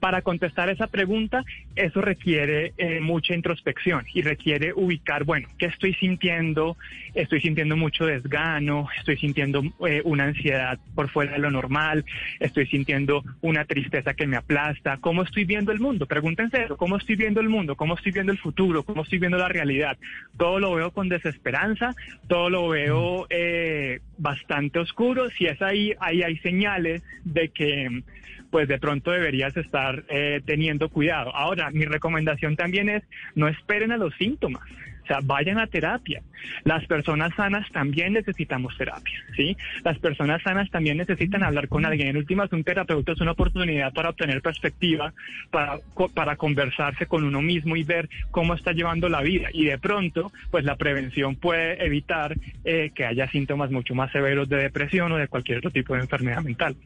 Para 0.00 0.22
contestar 0.22 0.68
esa 0.70 0.86
pregunta, 0.86 1.44
eso 1.74 2.00
requiere 2.00 2.72
eh, 2.78 3.00
mucha 3.00 3.34
introspección 3.34 4.04
y 4.14 4.22
requiere 4.22 4.72
ubicar, 4.72 5.24
bueno, 5.24 5.48
¿qué 5.58 5.66
estoy 5.66 5.94
sintiendo? 5.94 6.76
Estoy 7.14 7.40
sintiendo 7.40 7.76
mucho 7.76 8.06
desgano, 8.06 8.88
estoy 8.96 9.16
sintiendo 9.16 9.62
eh, 9.86 10.02
una 10.04 10.24
ansiedad 10.24 10.78
por 10.94 11.08
fuera 11.08 11.32
de 11.32 11.38
lo 11.38 11.50
normal, 11.50 12.04
estoy 12.38 12.66
sintiendo 12.66 13.24
una 13.40 13.64
tristeza 13.64 14.14
que 14.14 14.26
me 14.26 14.36
aplasta. 14.36 14.98
¿Cómo 14.98 15.22
estoy 15.22 15.44
viendo 15.44 15.72
el 15.72 15.80
mundo? 15.80 16.06
Pregúntense 16.06 16.64
eso, 16.64 16.76
¿cómo 16.76 16.96
estoy 16.96 17.16
viendo 17.16 17.40
el 17.40 17.48
mundo? 17.48 17.74
¿Cómo 17.74 17.94
estoy 17.94 18.12
viendo 18.12 18.30
el 18.30 18.38
futuro? 18.38 18.84
¿Cómo 18.84 19.02
estoy 19.02 19.18
viendo 19.18 19.38
la 19.38 19.48
realidad? 19.48 19.98
Todo 20.36 20.60
lo 20.60 20.74
veo 20.74 20.92
con 20.92 21.08
desesperanza, 21.08 21.94
todo 22.28 22.50
lo 22.50 22.68
veo 22.68 23.26
eh, 23.30 24.00
bastante 24.16 24.78
oscuro. 24.78 25.28
Si 25.30 25.46
es 25.46 25.60
ahí, 25.60 25.94
ahí 25.98 26.22
hay 26.22 26.38
señales 26.38 27.02
de 27.24 27.48
que 27.48 28.02
pues 28.50 28.68
de 28.68 28.78
pronto 28.78 29.10
deberías 29.10 29.56
estar 29.56 30.04
eh, 30.08 30.40
teniendo 30.44 30.88
cuidado. 30.88 31.34
Ahora, 31.34 31.70
mi 31.70 31.84
recomendación 31.84 32.56
también 32.56 32.88
es 32.88 33.02
no 33.34 33.48
esperen 33.48 33.92
a 33.92 33.96
los 33.96 34.14
síntomas. 34.14 34.62
O 35.02 35.06
sea, 35.08 35.20
vayan 35.22 35.58
a 35.58 35.66
terapia. 35.66 36.20
Las 36.64 36.84
personas 36.86 37.34
sanas 37.34 37.66
también 37.72 38.12
necesitamos 38.12 38.76
terapia, 38.76 39.18
¿sí? 39.34 39.56
Las 39.82 39.98
personas 39.98 40.42
sanas 40.42 40.68
también 40.70 40.98
necesitan 40.98 41.42
hablar 41.42 41.68
con 41.68 41.86
alguien. 41.86 42.08
En 42.08 42.18
últimas, 42.18 42.52
un 42.52 42.62
terapeuta 42.62 43.12
es 43.12 43.20
una 43.22 43.30
oportunidad 43.30 43.94
para 43.94 44.10
obtener 44.10 44.42
perspectiva, 44.42 45.14
para, 45.50 45.80
para 46.12 46.36
conversarse 46.36 47.06
con 47.06 47.24
uno 47.24 47.40
mismo 47.40 47.74
y 47.74 47.84
ver 47.84 48.10
cómo 48.30 48.52
está 48.52 48.72
llevando 48.72 49.08
la 49.08 49.22
vida. 49.22 49.48
Y 49.50 49.64
de 49.64 49.78
pronto, 49.78 50.30
pues 50.50 50.64
la 50.64 50.76
prevención 50.76 51.36
puede 51.36 51.82
evitar 51.82 52.36
eh, 52.66 52.90
que 52.94 53.06
haya 53.06 53.30
síntomas 53.30 53.70
mucho 53.70 53.94
más 53.94 54.12
severos 54.12 54.46
de 54.50 54.58
depresión 54.58 55.10
o 55.12 55.16
de 55.16 55.28
cualquier 55.28 55.58
otro 55.58 55.70
tipo 55.70 55.94
de 55.94 56.00
enfermedad 56.00 56.42
mental. 56.42 56.76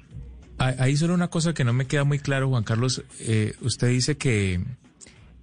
Ah, 0.59 0.75
Ahí 0.79 0.97
solo 0.97 1.15
una 1.15 1.29
cosa 1.29 1.55
que 1.55 1.65
no 1.65 1.73
me 1.73 1.87
queda 1.87 2.05
muy 2.05 2.19
claro, 2.19 2.49
Juan 2.49 2.65
Carlos. 2.65 3.05
Eh, 3.21 3.55
usted 3.61 3.89
dice 3.89 4.17
que 4.17 4.61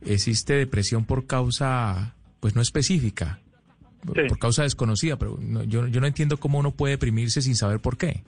existe 0.06 0.54
depresión 0.54 1.06
por 1.06 1.28
causa, 1.28 2.16
pues 2.40 2.56
no 2.56 2.62
específica, 2.62 3.40
por- 4.06 4.28
por 4.28 4.40
causa 4.40 4.64
desconocida, 4.64 5.18
pero 5.18 5.38
no- 5.42 5.64
yo, 5.64 5.88
yo 5.88 6.00
no 6.00 6.08
entiendo 6.08 6.38
cómo 6.38 6.60
uno 6.60 6.72
puede 6.72 6.94
deprimirse 6.94 7.42
sin 7.42 7.56
saber 7.56 7.80
por 7.80 7.98
qué. 7.98 8.24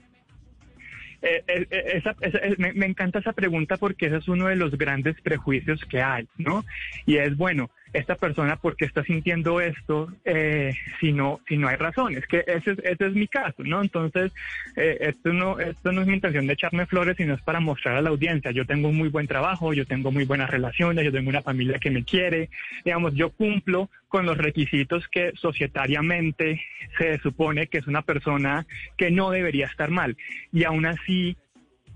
Eh, 1.23 1.43
eh, 1.47 1.67
esa- 1.93 2.15
esa- 2.21 2.39
eh, 2.39 2.55
me, 2.57 2.73
me 2.73 2.87
encanta 2.87 3.19
esa 3.19 3.31
pregunta 3.33 3.77
porque 3.77 4.07
ese 4.07 4.17
es 4.17 4.27
uno 4.27 4.47
de 4.47 4.55
los 4.55 4.75
grandes 4.77 5.15
prejuicios 5.21 5.79
que 5.85 6.01
hay, 6.01 6.27
¿no? 6.37 6.65
Y 7.05 7.17
es, 7.17 7.37
bueno, 7.37 7.69
esta 7.93 8.15
persona, 8.15 8.55
¿por 8.55 8.75
qué 8.75 8.85
está 8.85 9.03
sintiendo 9.03 9.59
esto 9.61 10.11
eh, 10.25 10.73
si, 10.99 11.11
no, 11.11 11.41
si 11.47 11.57
no 11.57 11.67
hay 11.67 11.75
razones? 11.75 12.25
Que 12.27 12.43
ese, 12.47 12.71
es- 12.71 12.79
ese 12.83 13.07
es 13.07 13.13
mi 13.13 13.27
caso, 13.27 13.63
¿no? 13.63 13.81
Entonces, 13.81 14.31
eh, 14.75 14.97
esto, 15.01 15.33
no, 15.33 15.59
esto 15.59 15.91
no 15.91 16.01
es 16.01 16.07
mi 16.07 16.13
intención 16.13 16.47
de 16.47 16.53
echarme 16.53 16.85
flores, 16.85 17.17
sino 17.17 17.33
es 17.33 17.41
para 17.41 17.59
mostrar 17.59 17.95
a 17.97 18.01
la 18.01 18.09
audiencia. 18.09 18.51
Yo 18.51 18.65
tengo 18.65 18.89
un 18.89 18.97
muy 18.97 19.09
buen 19.09 19.27
trabajo, 19.27 19.73
yo 19.73 19.85
tengo 19.85 20.11
muy 20.11 20.23
buenas 20.25 20.49
relaciones, 20.49 21.03
yo 21.03 21.11
tengo 21.11 21.29
una 21.29 21.41
familia 21.41 21.79
que 21.79 21.91
me 21.91 22.03
quiere, 22.03 22.49
digamos, 22.85 23.13
yo 23.15 23.29
cumplo 23.31 23.89
con 24.07 24.25
los 24.25 24.37
requisitos 24.37 25.07
que 25.07 25.31
societariamente 25.35 26.61
se 26.97 27.17
supone 27.19 27.67
que 27.67 27.77
es 27.79 27.87
una 27.87 28.01
persona 28.01 28.65
que 28.97 29.09
no 29.11 29.31
debería 29.31 29.65
estar 29.67 29.89
mal. 29.89 30.17
Y 30.51 30.63
aún 30.65 30.85
así, 30.85 31.37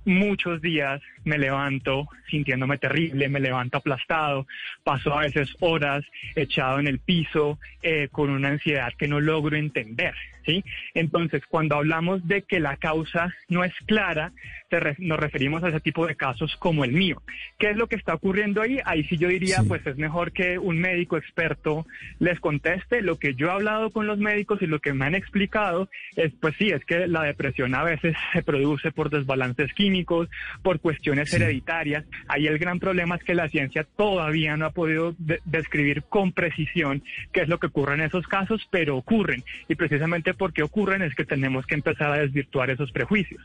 muchos 0.05 0.61
días 0.61 1.01
me 1.23 1.37
levanto 1.37 2.07
sintiéndome 2.29 2.77
terrible, 2.77 3.27
me 3.29 3.39
levanto 3.39 3.77
aplastado, 3.77 4.47
paso 4.83 5.13
a 5.13 5.21
veces 5.21 5.55
horas 5.59 6.05
echado 6.35 6.79
en 6.79 6.87
el 6.87 6.99
piso 6.99 7.59
eh, 7.81 8.07
con 8.11 8.29
una 8.29 8.49
ansiedad 8.49 8.93
que 8.97 9.07
no 9.07 9.19
logro 9.19 9.57
entender, 9.57 10.13
¿sí? 10.45 10.63
Entonces, 10.93 11.43
cuando 11.49 11.75
hablamos 11.75 12.27
de 12.27 12.41
que 12.43 12.59
la 12.59 12.77
causa 12.77 13.33
no 13.49 13.63
es 13.63 13.73
clara, 13.85 14.31
te 14.69 14.79
re- 14.79 14.95
nos 14.99 15.19
referimos 15.19 15.63
a 15.63 15.69
ese 15.69 15.79
tipo 15.79 16.05
de 16.07 16.15
casos 16.15 16.55
como 16.57 16.83
el 16.85 16.91
mío. 16.91 17.21
¿Qué 17.59 17.69
es 17.71 17.77
lo 17.77 17.87
que 17.87 17.95
está 17.95 18.13
ocurriendo 18.13 18.61
ahí? 18.61 18.79
Ahí 18.85 19.03
sí 19.05 19.17
yo 19.17 19.27
diría, 19.27 19.57
pues 19.67 19.85
es 19.85 19.97
mejor 19.97 20.31
que 20.31 20.57
un 20.57 20.79
médico 20.79 21.17
experto 21.17 21.85
les 22.19 22.39
conteste. 22.39 23.01
Lo 23.01 23.17
que 23.17 23.33
yo 23.35 23.47
he 23.47 23.51
hablado 23.51 23.89
con 23.91 24.07
los 24.07 24.17
médicos 24.17 24.61
y 24.61 24.67
lo 24.67 24.79
que 24.79 24.93
me 24.93 25.05
han 25.05 25.15
explicado 25.15 25.89
es, 26.15 26.31
pues 26.39 26.55
sí, 26.57 26.69
es 26.69 26.83
que 26.85 27.07
la 27.07 27.23
depresión 27.23 27.73
a 27.75 27.83
veces 27.83 28.15
se 28.33 28.43
produce 28.43 28.91
por 28.91 29.09
desbalances 29.09 29.73
químicos, 29.73 30.29
por 30.63 30.79
cuestiones 30.79 31.33
hereditarias. 31.33 32.05
Ahí 32.27 32.47
el 32.47 32.57
gran 32.59 32.79
problema 32.79 33.15
es 33.15 33.23
que 33.23 33.35
la 33.35 33.49
ciencia 33.49 33.85
todavía 33.97 34.57
no 34.57 34.65
ha 34.65 34.71
podido 34.71 35.15
de- 35.17 35.39
describir 35.45 36.03
con 36.03 36.31
precisión 36.33 37.03
qué 37.31 37.41
es 37.41 37.47
lo 37.49 37.59
que 37.59 37.67
ocurre 37.67 37.95
en 37.95 38.01
esos 38.01 38.27
casos, 38.27 38.67
pero 38.71 38.97
ocurren. 38.97 39.43
Y 39.67 39.75
precisamente 39.75 40.33
porque 40.35 40.63
ocurren 40.63 41.01
es 41.01 41.15
que 41.15 41.25
tenemos 41.25 41.65
que 41.65 41.75
empezar 41.75 42.11
a 42.11 42.19
desvirtuar 42.19 42.69
esos 42.69 42.91
prejuicios. 42.91 43.41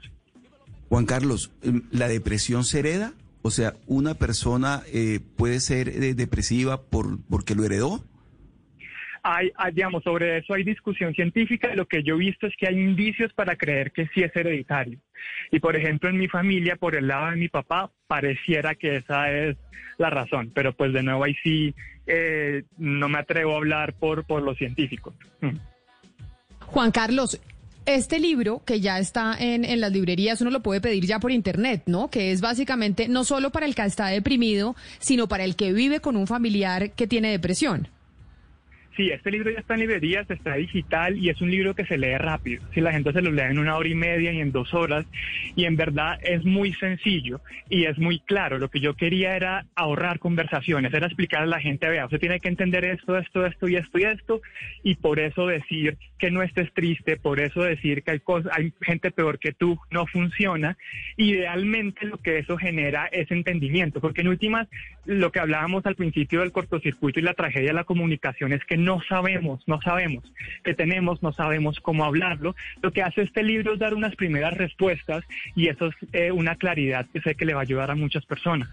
Juan 0.88 1.06
Carlos, 1.06 1.52
em, 1.62 1.82
¿la 1.92 2.08
depresión 2.08 2.64
se 2.64 2.80
hereda? 2.80 3.12
O 3.42 3.50
sea, 3.50 3.74
¿una 3.86 4.14
persona 4.14 4.82
eh, 4.92 5.20
puede 5.36 5.60
ser 5.60 5.88
eh, 5.88 6.14
depresiva 6.14 6.82
por 6.82 7.18
porque 7.28 7.54
lo 7.54 7.64
heredó? 7.64 8.04
Hay, 9.22 9.52
hay, 9.56 9.72
digamos, 9.72 10.02
sobre 10.02 10.38
eso 10.38 10.54
hay 10.54 10.64
discusión 10.64 11.14
científica. 11.14 11.74
Lo 11.74 11.86
que 11.86 12.02
yo 12.02 12.16
he 12.16 12.18
visto 12.18 12.46
es 12.46 12.54
que 12.58 12.66
hay 12.66 12.78
indicios 12.78 13.32
para 13.34 13.56
creer 13.56 13.92
que 13.92 14.08
sí 14.08 14.22
es 14.22 14.34
hereditario. 14.34 14.98
Y, 15.50 15.60
por 15.60 15.76
ejemplo, 15.76 16.08
en 16.08 16.16
mi 16.16 16.26
familia, 16.26 16.76
por 16.76 16.96
el 16.96 17.06
lado 17.06 17.30
de 17.30 17.36
mi 17.36 17.48
papá, 17.48 17.90
pareciera 18.06 18.74
que 18.74 18.96
esa 18.96 19.30
es 19.30 19.56
la 19.98 20.10
razón. 20.10 20.50
Pero, 20.54 20.72
pues, 20.72 20.92
de 20.92 21.02
nuevo, 21.02 21.24
ahí 21.24 21.36
sí 21.42 21.74
eh, 22.06 22.64
no 22.78 23.08
me 23.08 23.18
atrevo 23.18 23.54
a 23.54 23.58
hablar 23.58 23.92
por, 23.92 24.24
por 24.24 24.42
los 24.42 24.56
científicos. 24.56 25.14
Mm. 25.40 25.56
Juan 26.70 26.92
Carlos, 26.92 27.40
este 27.84 28.20
libro 28.20 28.62
que 28.64 28.80
ya 28.80 29.00
está 29.00 29.36
en, 29.36 29.64
en 29.64 29.80
las 29.80 29.90
librerías, 29.90 30.40
uno 30.40 30.50
lo 30.50 30.62
puede 30.62 30.80
pedir 30.80 31.04
ya 31.04 31.18
por 31.18 31.32
internet, 31.32 31.82
¿no? 31.86 32.10
Que 32.10 32.30
es 32.30 32.40
básicamente 32.40 33.08
no 33.08 33.24
solo 33.24 33.50
para 33.50 33.66
el 33.66 33.74
que 33.74 33.82
está 33.82 34.06
deprimido, 34.06 34.76
sino 35.00 35.28
para 35.28 35.42
el 35.42 35.56
que 35.56 35.72
vive 35.72 36.00
con 36.00 36.16
un 36.16 36.28
familiar 36.28 36.92
que 36.92 37.08
tiene 37.08 37.32
depresión. 37.32 37.88
Sí, 39.00 39.10
este 39.10 39.30
libro 39.30 39.50
ya 39.50 39.60
está 39.60 39.72
en 39.72 39.80
librerías, 39.80 40.30
está 40.30 40.56
digital 40.56 41.16
y 41.16 41.30
es 41.30 41.40
un 41.40 41.50
libro 41.50 41.74
que 41.74 41.86
se 41.86 41.96
lee 41.96 42.18
rápido. 42.18 42.62
Si 42.74 42.82
la 42.82 42.92
gente 42.92 43.14
se 43.14 43.22
lo 43.22 43.30
lee 43.30 43.44
en 43.48 43.58
una 43.58 43.78
hora 43.78 43.88
y 43.88 43.94
media 43.94 44.30
y 44.30 44.42
en 44.42 44.52
dos 44.52 44.74
horas, 44.74 45.06
y 45.56 45.64
en 45.64 45.76
verdad 45.76 46.18
es 46.22 46.44
muy 46.44 46.74
sencillo 46.74 47.40
y 47.70 47.86
es 47.86 47.96
muy 47.96 48.18
claro. 48.18 48.58
Lo 48.58 48.68
que 48.68 48.78
yo 48.78 48.96
quería 48.96 49.34
era 49.36 49.64
ahorrar 49.74 50.18
conversaciones, 50.18 50.92
era 50.92 51.06
explicar 51.06 51.40
a 51.44 51.46
la 51.46 51.60
gente, 51.60 51.88
vea, 51.88 52.04
usted 52.04 52.20
tiene 52.20 52.40
que 52.40 52.48
entender 52.48 52.84
esto, 52.84 53.16
esto, 53.16 53.46
esto 53.46 53.68
y 53.68 53.76
esto 53.76 53.98
y 53.98 54.02
esto, 54.02 54.42
y 54.82 54.96
por 54.96 55.18
eso 55.18 55.46
decir 55.46 55.96
que 56.18 56.30
no 56.30 56.42
estés 56.42 56.70
triste, 56.74 57.16
por 57.16 57.40
eso 57.40 57.62
decir 57.62 58.02
que 58.02 58.10
hay 58.10 58.20
hay 58.52 58.70
gente 58.82 59.10
peor 59.12 59.38
que 59.38 59.54
tú, 59.54 59.78
no 59.90 60.06
funciona. 60.08 60.76
Idealmente 61.16 62.04
lo 62.04 62.18
que 62.18 62.36
eso 62.36 62.58
genera 62.58 63.06
es 63.06 63.30
entendimiento, 63.30 64.02
porque 64.02 64.20
en 64.20 64.28
últimas 64.28 64.68
lo 65.06 65.32
que 65.32 65.40
hablábamos 65.40 65.86
al 65.86 65.96
principio 65.96 66.40
del 66.40 66.52
cortocircuito 66.52 67.18
y 67.18 67.22
la 67.22 67.32
tragedia 67.32 67.68
de 67.68 67.74
la 67.74 67.84
comunicación 67.84 68.52
es 68.52 68.62
que 68.66 68.76
no 68.76 68.89
sabemos, 69.08 69.62
no 69.66 69.80
sabemos 69.82 70.24
que 70.64 70.74
tenemos, 70.74 71.22
no 71.22 71.32
sabemos 71.32 71.78
cómo 71.80 72.04
hablarlo. 72.04 72.56
Lo 72.82 72.92
que 72.92 73.02
hace 73.02 73.22
este 73.22 73.42
libro 73.42 73.74
es 73.74 73.78
dar 73.78 73.94
unas 73.94 74.16
primeras 74.16 74.54
respuestas 74.56 75.24
y 75.54 75.68
eso 75.68 75.86
es 75.86 75.94
eh, 76.12 76.32
una 76.32 76.56
claridad 76.56 77.06
que 77.12 77.20
sé 77.20 77.34
que 77.34 77.44
le 77.44 77.54
va 77.54 77.60
a 77.60 77.62
ayudar 77.62 77.90
a 77.90 77.94
muchas 77.94 78.26
personas. 78.26 78.68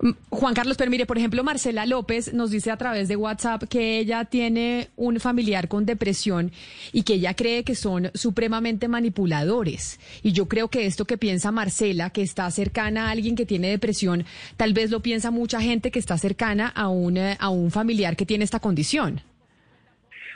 Mm, 0.00 0.10
Juan 0.28 0.54
Carlos, 0.54 0.76
pero 0.76 0.90
mire, 0.90 1.06
por 1.06 1.18
ejemplo, 1.18 1.44
Marcela 1.44 1.86
López 1.86 2.34
nos 2.34 2.50
dice 2.50 2.70
a 2.70 2.76
través 2.76 3.06
de 3.06 3.16
WhatsApp 3.16 3.64
que 3.64 3.98
ella 3.98 4.24
tiene 4.24 4.88
un 4.96 5.20
familiar 5.20 5.68
con 5.68 5.86
depresión 5.86 6.50
y 6.92 7.04
que 7.04 7.14
ella 7.14 7.34
cree 7.34 7.62
que 7.62 7.76
son 7.76 8.10
supremamente 8.14 8.88
manipuladores. 8.88 10.00
Y 10.22 10.32
yo 10.32 10.48
creo 10.48 10.68
que 10.68 10.86
esto 10.86 11.04
que 11.04 11.16
piensa 11.16 11.52
Marcela, 11.52 12.10
que 12.10 12.22
está 12.22 12.50
cercana 12.50 13.06
a 13.06 13.10
alguien 13.12 13.36
que 13.36 13.46
tiene 13.46 13.68
depresión, 13.68 14.24
tal 14.56 14.72
vez 14.72 14.90
lo 14.90 15.00
piensa 15.00 15.30
mucha 15.30 15.60
gente 15.60 15.92
que 15.92 16.00
está 16.00 16.18
cercana 16.18 16.68
a 16.68 16.88
un, 16.88 17.16
eh, 17.16 17.36
a 17.38 17.50
un 17.50 17.70
familiar 17.70 18.16
que 18.16 18.26
tiene 18.26 18.44
esta 18.44 18.60
condición. 18.60 19.22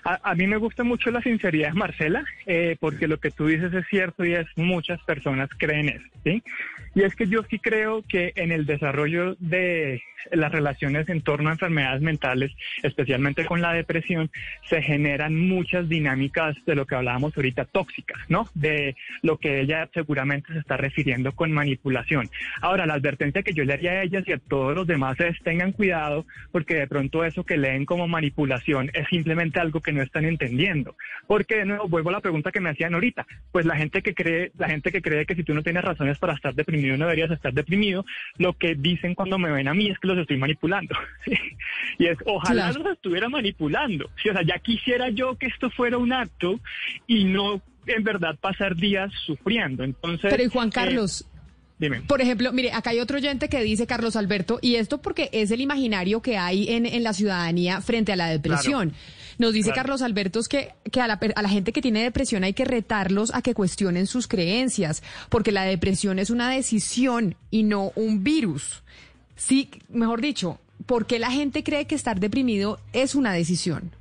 A, 0.05 0.31
a 0.31 0.35
mí 0.35 0.47
me 0.47 0.57
gusta 0.57 0.85
mucho 0.85 1.11
la 1.11 1.23
sinceridad 1.23 1.73
Marcela, 1.73 2.25
eh, 2.47 2.77
porque 2.81 3.09
lo 3.09 3.19
que 3.19 3.31
tú 3.31 3.47
dices 3.47 3.73
es 3.73 3.87
cierto 3.89 4.25
y 4.25 4.35
es 4.35 4.47
muchas 4.57 5.01
personas 5.03 5.49
creen 5.57 5.89
eso, 5.89 6.07
¿sí? 6.25 6.43
Y 6.95 7.03
es 7.03 7.15
que 7.15 7.27
yo 7.27 7.43
sí 7.51 7.59
creo 7.59 8.03
que 8.09 8.33
en 8.37 8.53
el 8.53 8.67
desarrollo 8.67 9.37
de 9.39 10.03
las 10.33 10.53
relaciones 10.53 11.09
en 11.09 11.23
torno 11.23 11.49
a 11.49 11.53
enfermedades 11.53 12.03
mentales, 12.03 12.53
especialmente 12.83 13.47
con 13.47 13.61
la 13.63 13.73
depresión, 13.73 14.31
se 14.69 14.83
generan 14.83 15.35
muchas 15.35 15.89
dinámicas 15.89 16.57
de 16.67 16.75
lo 16.75 16.87
que 16.87 16.97
hablábamos 16.97 17.37
ahorita 17.37 17.65
tóxicas, 17.67 18.19
¿no? 18.29 18.49
De 18.55 18.97
lo 19.23 19.39
que 19.39 19.61
ella 19.61 19.89
seguramente 19.95 20.53
se 20.53 20.59
está 20.59 20.77
refiriendo 20.77 21.33
con 21.33 21.53
manipulación. 21.53 22.29
Ahora, 22.61 22.87
la 22.87 22.95
advertencia 22.95 23.43
que 23.43 23.55
yo 23.55 23.65
le 23.65 23.75
haría 23.75 23.93
a 23.93 24.03
ellas 24.03 24.25
y 24.27 24.33
a 24.33 24.39
todos 24.39 24.75
los 24.75 24.87
demás 24.87 25.19
es 25.21 25.39
tengan 25.43 25.73
cuidado 25.73 26.27
porque 26.53 26.75
de 26.75 26.87
pronto 26.87 27.25
eso 27.25 27.45
que 27.45 27.57
leen 27.57 27.85
como 27.85 28.09
manipulación 28.09 28.91
es 28.95 29.07
simplemente 29.09 29.61
algo 29.61 29.81
que 29.81 29.93
no 29.93 30.03
están 30.03 30.25
entendiendo. 30.25 30.97
Porque 31.27 31.57
de 31.57 31.65
nuevo 31.65 31.89
vuelvo 31.89 32.11
a 32.11 32.15
la 32.15 32.21
pregunta 32.21 32.53
que 32.53 32.61
me 32.61 32.71
hacían 32.71 32.95
ahorita, 32.95 33.27
pues 33.53 33.67
la 33.67 33.77
gente 33.77 34.03
que 34.03 34.15
cree, 34.15 34.53
la 34.59 34.69
gente 34.69 34.93
que 34.93 35.03
cree 35.03 35.27
que 35.27 35.35
si 35.35 35.45
tú 35.45 35.55
no 35.55 35.63
tienes 35.63 35.85
razones 35.85 36.19
para 36.19 36.35
estar 36.35 36.55
deprimido 36.55 36.78
no 36.83 37.05
deberías 37.07 37.31
estar 37.31 37.53
deprimido, 37.53 38.05
lo 38.39 38.53
que 38.55 38.75
dicen 38.75 39.15
cuando 39.15 39.39
me 39.39 39.51
ven 39.51 39.69
a 39.69 39.75
mí 39.75 39.91
es 39.91 39.99
que 39.99 40.09
los 40.09 40.19
estoy 40.19 40.37
manipulando. 40.37 40.95
¿sí? 41.25 41.33
Y 41.99 42.07
es 42.07 42.19
ojalá 42.25 42.71
Claro. 42.71 42.83
los 42.85 42.93
estuviera 42.95 43.29
manipulando. 43.29 44.11
Sí, 44.23 44.29
o 44.29 44.33
sea, 44.33 44.43
ya 44.43 44.59
quisiera 44.59 45.09
yo 45.11 45.37
que 45.37 45.47
esto 45.47 45.71
fuera 45.71 45.99
un 45.99 46.13
acto 46.13 46.61
y 47.07 47.25
no 47.25 47.61
en 47.87 48.05
verdad 48.05 48.37
pasar 48.41 48.77
días 48.77 49.11
sufriendo. 49.27 49.83
Entonces, 49.85 50.31
Pero 50.31 50.43
y 50.43 50.49
Juan 50.49 50.69
eh, 50.69 50.73
Carlos, 50.75 51.27
dime. 51.79 52.03
Por 52.03 52.21
ejemplo, 52.21 52.53
mire, 52.53 52.73
acá 52.73 52.91
hay 52.91 53.01
otro 53.01 53.17
oyente 53.17 53.49
que 53.49 53.63
dice, 53.63 53.87
Carlos 53.87 54.15
Alberto, 54.17 54.59
y 54.61 54.75
esto 54.77 55.01
porque 55.01 55.31
es 55.33 55.51
el 55.51 55.61
imaginario 55.61 56.21
que 56.21 56.37
hay 56.37 56.69
en, 56.71 56.85
en 56.87 57.03
la 57.03 57.13
ciudadanía 57.15 57.81
frente 57.81 58.13
a 58.13 58.17
la 58.17 58.29
depresión. 58.29 58.93
Nos 59.39 59.53
dice 59.53 59.71
Claro. 59.71 59.83
Carlos 59.83 60.03
Alberto 60.03 60.41
es 60.41 60.49
que, 60.49 60.75
que 60.91 61.01
a, 61.01 61.07
la, 61.07 61.19
a 61.35 61.43
la 61.43 61.49
gente 61.49 61.73
que 61.73 61.81
tiene 61.81 62.03
depresión 62.03 62.45
hay 62.45 62.55
que 62.55 62.65
retarlos 62.65 63.33
a 63.33 63.43
que 63.43 63.55
cuestionen 63.55 64.07
sus 64.07 64.27
creencias, 64.27 65.03
porque 65.29 65.53
la 65.53 65.63
depresión 65.63 66.19
es 66.19 66.31
una 66.31 66.51
decisión 66.51 67.37
y 67.51 67.63
no 67.63 67.93
un 67.95 68.25
virus. 68.25 68.83
Sí, 69.37 69.71
mejor 69.89 70.21
dicho, 70.21 70.59
¿por 70.87 71.07
qué 71.07 71.19
la 71.19 71.31
gente 71.31 71.63
cree 71.63 71.87
que 71.87 71.95
estar 71.95 72.19
deprimido 72.19 72.81
es 72.93 73.15
una 73.15 73.33
decisión? 73.33 73.93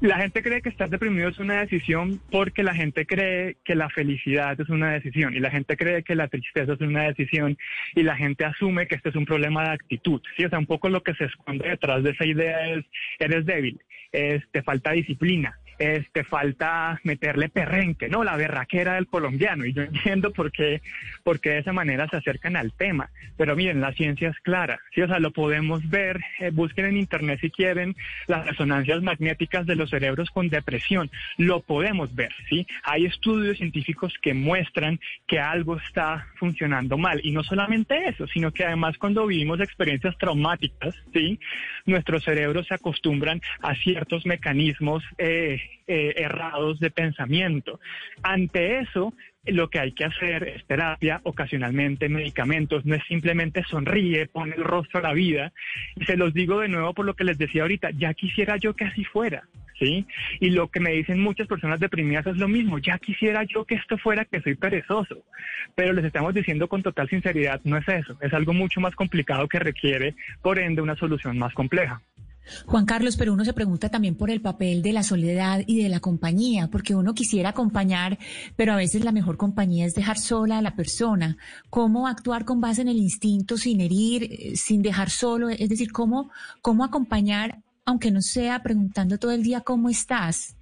La 0.00 0.18
gente 0.18 0.42
cree 0.44 0.62
que 0.62 0.68
estar 0.68 0.88
deprimido 0.88 1.28
es 1.28 1.38
una 1.40 1.60
decisión 1.60 2.20
porque 2.30 2.62
la 2.62 2.72
gente 2.72 3.04
cree 3.04 3.56
que 3.64 3.74
la 3.74 3.90
felicidad 3.90 4.58
es 4.60 4.68
una 4.68 4.92
decisión 4.92 5.34
y 5.34 5.40
la 5.40 5.50
gente 5.50 5.76
cree 5.76 6.04
que 6.04 6.14
la 6.14 6.28
tristeza 6.28 6.74
es 6.74 6.80
una 6.80 7.02
decisión 7.02 7.58
y 7.96 8.04
la 8.04 8.14
gente 8.14 8.44
asume 8.44 8.86
que 8.86 8.94
este 8.94 9.08
es 9.08 9.16
un 9.16 9.26
problema 9.26 9.64
de 9.64 9.70
actitud. 9.70 10.22
Sí, 10.36 10.44
o 10.44 10.48
sea, 10.48 10.60
un 10.60 10.66
poco 10.66 10.88
lo 10.88 11.02
que 11.02 11.14
se 11.14 11.24
esconde 11.24 11.68
detrás 11.68 12.04
de 12.04 12.10
esa 12.10 12.24
idea 12.26 12.68
es 12.68 12.84
eres 13.18 13.44
débil, 13.44 13.80
es, 14.12 14.44
te 14.52 14.62
falta 14.62 14.92
disciplina, 14.92 15.58
es, 15.78 16.10
te 16.12 16.24
falta 16.24 17.00
meterle 17.04 17.48
perrenque, 17.48 18.08
¿no? 18.08 18.24
La 18.24 18.36
berraquera 18.36 18.94
del 18.94 19.06
colombiano. 19.06 19.64
Y 19.64 19.72
yo 19.72 19.82
entiendo 19.82 20.32
por 20.32 20.52
qué, 20.52 20.82
por 21.22 21.40
qué 21.40 21.50
de 21.50 21.58
esa 21.58 21.72
manera 21.72 22.08
se 22.08 22.16
acercan 22.16 22.56
al 22.56 22.72
tema. 22.72 23.10
Pero 23.36 23.56
miren, 23.56 23.80
la 23.80 23.92
ciencia 23.92 24.30
es 24.30 24.38
clara, 24.40 24.80
¿sí? 24.94 25.02
O 25.02 25.06
sea, 25.06 25.18
lo 25.18 25.32
podemos 25.32 25.88
ver, 25.88 26.20
eh, 26.40 26.50
busquen 26.52 26.86
en 26.86 26.96
internet 26.96 27.38
si 27.40 27.50
quieren 27.50 27.96
las 28.26 28.46
resonancias 28.46 29.02
magnéticas 29.02 29.66
de 29.66 29.76
los 29.76 29.90
cerebros 29.90 30.30
con 30.30 30.48
depresión. 30.48 31.10
Lo 31.36 31.60
podemos 31.60 32.14
ver, 32.14 32.32
¿sí? 32.48 32.66
Hay 32.82 33.06
estudios 33.06 33.58
científicos 33.58 34.14
que 34.20 34.34
muestran 34.34 34.98
que 35.26 35.38
algo 35.38 35.76
está 35.76 36.26
funcionando 36.36 36.98
mal. 36.98 37.20
Y 37.22 37.30
no 37.30 37.42
solamente 37.42 38.08
eso, 38.08 38.26
sino 38.26 38.52
que 38.52 38.64
además 38.64 38.98
cuando 38.98 39.26
vivimos 39.26 39.60
experiencias 39.60 40.16
traumáticas, 40.18 40.94
¿sí? 41.12 41.38
Nuestros 41.86 42.24
cerebros 42.24 42.66
se 42.66 42.74
acostumbran 42.74 43.40
a 43.62 43.74
ciertos 43.74 44.26
mecanismos 44.26 45.04
eh, 45.18 45.60
eh, 45.86 46.14
errados 46.18 46.78
de 46.80 46.90
pensamiento. 46.90 47.80
Ante 48.22 48.80
eso, 48.80 49.14
lo 49.46 49.70
que 49.70 49.78
hay 49.78 49.92
que 49.92 50.04
hacer 50.04 50.46
es 50.46 50.64
terapia, 50.66 51.20
ocasionalmente 51.24 52.08
medicamentos, 52.08 52.84
no 52.84 52.94
es 52.94 53.02
simplemente 53.08 53.64
sonríe, 53.64 54.26
pone 54.26 54.54
el 54.54 54.64
rostro 54.64 55.00
a 55.00 55.02
la 55.02 55.12
vida. 55.12 55.52
Y 55.96 56.04
se 56.04 56.16
los 56.16 56.34
digo 56.34 56.60
de 56.60 56.68
nuevo 56.68 56.92
por 56.92 57.06
lo 57.06 57.14
que 57.14 57.24
les 57.24 57.38
decía 57.38 57.62
ahorita, 57.62 57.90
ya 57.92 58.12
quisiera 58.14 58.56
yo 58.58 58.74
que 58.74 58.84
así 58.84 59.04
fuera. 59.04 59.44
¿Sí? 59.78 60.06
Y 60.40 60.50
lo 60.50 60.68
que 60.68 60.80
me 60.80 60.90
dicen 60.90 61.20
muchas 61.20 61.46
personas 61.46 61.78
deprimidas 61.78 62.26
es 62.26 62.36
lo 62.36 62.48
mismo, 62.48 62.78
ya 62.78 62.98
quisiera 62.98 63.44
yo 63.44 63.64
que 63.64 63.76
esto 63.76 63.96
fuera 63.96 64.24
que 64.24 64.40
soy 64.40 64.56
perezoso, 64.56 65.22
pero 65.76 65.92
les 65.92 66.04
estamos 66.04 66.34
diciendo 66.34 66.66
con 66.66 66.82
total 66.82 67.08
sinceridad, 67.08 67.60
no 67.62 67.76
es 67.76 67.86
eso, 67.86 68.18
es 68.20 68.34
algo 68.34 68.52
mucho 68.52 68.80
más 68.80 68.96
complicado 68.96 69.46
que 69.46 69.60
requiere, 69.60 70.16
por 70.42 70.58
ende, 70.58 70.82
una 70.82 70.96
solución 70.96 71.38
más 71.38 71.54
compleja. 71.54 72.02
Juan 72.66 72.86
Carlos, 72.86 73.16
pero 73.16 73.32
uno 73.32 73.44
se 73.44 73.52
pregunta 73.52 73.88
también 73.88 74.14
por 74.14 74.30
el 74.30 74.40
papel 74.40 74.82
de 74.82 74.92
la 74.92 75.02
soledad 75.02 75.62
y 75.66 75.82
de 75.82 75.88
la 75.88 76.00
compañía, 76.00 76.68
porque 76.68 76.94
uno 76.94 77.14
quisiera 77.14 77.50
acompañar, 77.50 78.18
pero 78.56 78.72
a 78.72 78.76
veces 78.76 79.04
la 79.04 79.12
mejor 79.12 79.36
compañía 79.36 79.86
es 79.86 79.94
dejar 79.94 80.18
sola 80.18 80.58
a 80.58 80.62
la 80.62 80.76
persona. 80.76 81.36
¿Cómo 81.70 82.06
actuar 82.06 82.44
con 82.44 82.60
base 82.60 82.82
en 82.82 82.88
el 82.88 82.98
instinto 82.98 83.56
sin 83.56 83.80
herir, 83.80 84.24
eh, 84.24 84.56
sin 84.56 84.82
dejar 84.82 85.10
solo? 85.10 85.48
Es 85.48 85.68
decir, 85.68 85.92
¿cómo, 85.92 86.30
cómo 86.60 86.84
acompañar, 86.84 87.62
aunque 87.84 88.10
no 88.10 88.20
sea 88.20 88.62
preguntando 88.62 89.18
todo 89.18 89.32
el 89.32 89.42
día 89.42 89.62
cómo 89.62 89.88
estás? 89.88 90.57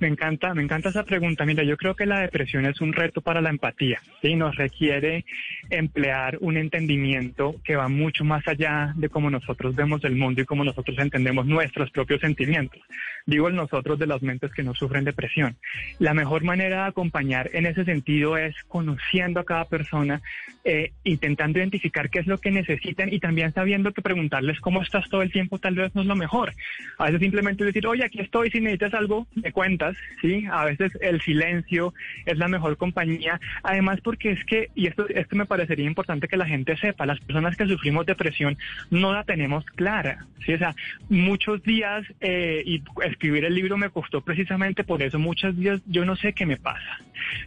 Me 0.00 0.06
encanta, 0.06 0.54
me 0.54 0.62
encanta 0.62 0.90
esa 0.90 1.04
pregunta. 1.04 1.44
Mira, 1.44 1.64
yo 1.64 1.76
creo 1.76 1.96
que 1.96 2.06
la 2.06 2.20
depresión 2.20 2.66
es 2.66 2.80
un 2.80 2.92
reto 2.92 3.20
para 3.20 3.40
la 3.40 3.50
empatía, 3.50 4.00
¿sí? 4.22 4.36
Nos 4.36 4.54
requiere 4.56 5.24
emplear 5.70 6.38
un 6.40 6.56
entendimiento 6.56 7.56
que 7.64 7.74
va 7.74 7.88
mucho 7.88 8.24
más 8.24 8.46
allá 8.46 8.92
de 8.96 9.08
cómo 9.08 9.28
nosotros 9.28 9.74
vemos 9.74 10.04
el 10.04 10.14
mundo 10.14 10.40
y 10.40 10.44
cómo 10.44 10.62
nosotros 10.62 10.96
entendemos 10.98 11.46
nuestros 11.46 11.90
propios 11.90 12.20
sentimientos. 12.20 12.80
Digo 13.26 13.48
el 13.48 13.56
nosotros 13.56 13.98
de 13.98 14.06
las 14.06 14.22
mentes 14.22 14.52
que 14.52 14.62
no 14.62 14.74
sufren 14.74 15.04
depresión. 15.04 15.56
La 15.98 16.14
mejor 16.14 16.44
manera 16.44 16.82
de 16.82 16.88
acompañar 16.88 17.50
en 17.52 17.66
ese 17.66 17.84
sentido 17.84 18.36
es 18.36 18.54
conociendo 18.68 19.40
a 19.40 19.44
cada 19.44 19.64
persona, 19.64 20.22
eh, 20.64 20.92
intentando 21.04 21.58
identificar 21.58 22.08
qué 22.08 22.20
es 22.20 22.26
lo 22.26 22.38
que 22.38 22.50
necesitan 22.50 23.12
y 23.12 23.18
también 23.18 23.52
sabiendo 23.52 23.92
que 23.92 24.02
preguntarles 24.02 24.60
cómo 24.60 24.82
estás 24.82 25.08
todo 25.08 25.22
el 25.22 25.32
tiempo 25.32 25.58
tal 25.58 25.74
vez 25.74 25.94
no 25.94 26.02
es 26.02 26.06
lo 26.06 26.16
mejor. 26.16 26.52
A 26.98 27.06
veces 27.06 27.20
simplemente 27.20 27.64
decir, 27.64 27.86
oye, 27.86 28.04
aquí 28.04 28.20
estoy, 28.20 28.50
si 28.50 28.60
necesitas 28.60 28.94
algo, 28.94 29.26
me 29.34 29.52
cuentas, 29.52 29.87
¿sí? 30.20 30.46
A 30.50 30.64
veces 30.64 30.92
el 31.00 31.20
silencio 31.20 31.94
es 32.26 32.38
la 32.38 32.48
mejor 32.48 32.76
compañía. 32.76 33.40
Además, 33.62 34.00
porque 34.02 34.32
es 34.32 34.44
que, 34.44 34.70
y 34.74 34.86
esto, 34.86 35.08
esto 35.08 35.36
me 35.36 35.46
parecería 35.46 35.86
importante 35.86 36.28
que 36.28 36.36
la 36.36 36.46
gente 36.46 36.76
sepa, 36.76 37.06
las 37.06 37.20
personas 37.20 37.56
que 37.56 37.66
sufrimos 37.66 38.06
depresión 38.06 38.56
no 38.90 39.12
la 39.12 39.24
tenemos 39.24 39.64
clara, 39.64 40.26
¿sí? 40.44 40.54
O 40.54 40.58
sea, 40.58 40.74
muchos 41.08 41.62
días, 41.62 42.04
eh, 42.20 42.62
y 42.64 42.82
escribir 43.04 43.44
el 43.44 43.54
libro 43.54 43.76
me 43.76 43.90
costó 43.90 44.20
precisamente 44.20 44.84
por 44.84 45.02
eso, 45.02 45.18
muchos 45.18 45.56
días 45.56 45.80
yo 45.86 46.04
no 46.04 46.16
sé 46.16 46.32
qué 46.32 46.46
me 46.46 46.56
pasa, 46.56 47.00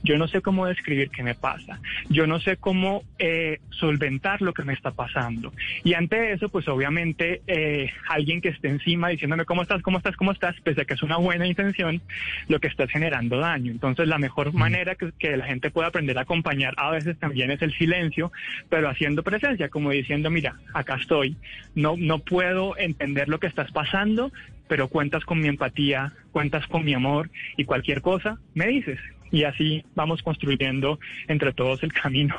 yo 0.04 0.18
no 0.18 0.28
sé 0.28 0.42
cómo 0.42 0.66
describir 0.66 1.10
qué 1.10 1.24
me 1.24 1.36
pasa, 1.36 1.80
yo 2.10 2.28
no 2.28 2.40
sé 2.40 2.58
cómo 2.58 3.04
eh, 3.20 3.60
solventar 3.70 4.42
lo 4.42 4.54
que 4.54 4.64
me 4.64 4.74
está 4.74 4.92
pasando. 4.92 5.54
Y 5.84 5.94
ante 5.94 6.34
eso, 6.34 6.50
pues 6.50 6.68
obviamente, 6.68 7.42
eh, 7.48 7.92
alguien 8.08 8.42
que 8.42 8.50
esté 8.50 8.70
encima 8.70 9.10
diciéndome 9.10 9.46
cómo 9.46 9.62
estás, 9.62 9.82
cómo 9.82 9.98
estás, 9.98 10.16
cómo 10.16 10.32
estás, 10.32 10.60
pese 10.62 10.82
a 10.82 10.86
que 10.86 10.94
es 10.94 11.04
una 11.04 11.18
buena 11.18 11.48
intención, 11.48 12.02
lo 12.48 12.60
que 12.60 12.68
está 12.68 12.88
generando 12.88 13.38
daño. 13.38 13.72
Entonces, 13.72 14.08
la 14.08 14.18
mejor 14.18 14.54
manera 14.54 14.96
que, 14.96 15.12
que 15.18 15.38
la 15.38 15.46
gente 15.46 15.72
pueda 15.72 15.88
aprender 15.88 16.18
a 16.18 16.22
acompañar 16.22 16.74
a 16.78 16.92
veces 16.92 17.18
también 17.18 17.52
es 17.52 17.62
el 17.62 17.74
silencio, 17.78 18.32
pero 18.70 18.90
haciendo 18.90 19.24
presencia, 19.24 19.70
como 19.70 19.92
diciendo, 19.92 20.30
mira, 20.30 20.56
acá 20.74 20.96
estoy, 20.96 21.38
no, 21.76 21.96
no 21.98 22.20
puedo 22.20 22.78
entender 22.78 23.30
lo 23.30 23.40
que 23.40 23.48
estás 23.48 23.72
pasando, 23.72 24.32
pero 24.68 24.88
cuentas 24.88 25.26
con 25.26 25.40
mi 25.40 25.48
empatía, 25.48 26.14
cuentas 26.32 26.66
con 26.68 26.86
mi 26.86 26.94
amor 26.94 27.30
y 27.58 27.66
cualquier 27.66 28.02
cosa, 28.02 28.38
me 28.54 28.68
dices. 28.68 29.00
Y 29.32 29.44
así 29.44 29.84
vamos 29.96 30.24
construyendo 30.24 31.00
entre 31.28 31.54
todos 31.54 31.84
el 31.84 31.94
camino. 31.94 32.36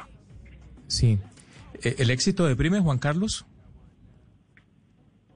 Sí. 0.87 1.19
Eh, 1.83 1.97
¿El 1.99 2.11
éxito 2.11 2.47
deprime, 2.47 2.81
Juan 2.81 2.99
Carlos? 2.99 3.47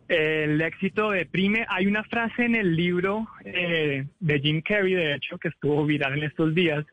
El 0.08 0.60
éxito 0.60 1.10
deprime. 1.10 1.66
Hay 1.68 1.86
una 1.86 2.04
frase 2.04 2.44
en 2.44 2.54
el 2.54 2.76
libro 2.76 3.26
eh, 3.44 4.04
de 4.20 4.40
Jim 4.40 4.62
Carrey, 4.62 4.94
de 4.94 5.14
hecho, 5.14 5.38
que 5.38 5.48
estuvo 5.48 5.84
viral 5.84 6.18
en 6.18 6.24
estos 6.24 6.54
días, 6.54 6.84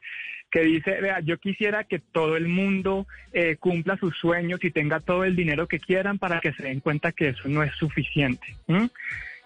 que 0.50 0.62
dice, 0.62 1.02
vea, 1.02 1.20
yo 1.20 1.38
quisiera 1.38 1.84
que 1.84 2.00
todo 2.00 2.38
el 2.38 2.48
mundo 2.48 3.08
eh, 3.32 3.58
cumpla 3.58 3.98
sus 3.98 4.18
sueños 4.18 4.64
y 4.64 4.72
tenga 4.72 5.00
todo 5.00 5.24
el 5.24 5.36
dinero 5.36 5.68
que 5.68 5.80
quieran 5.80 6.20
para 6.20 6.40
que 6.40 6.54
se 6.54 6.64
den 6.64 6.80
cuenta 6.80 7.12
que 7.12 7.30
eso 7.30 7.50
no 7.50 7.64
es 7.64 7.74
suficiente. 7.76 8.56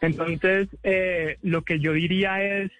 Entonces, 0.02 0.68
eh, 0.84 1.38
lo 1.44 1.62
que 1.64 1.80
yo 1.80 1.94
diría 1.94 2.44
es, 2.44 2.72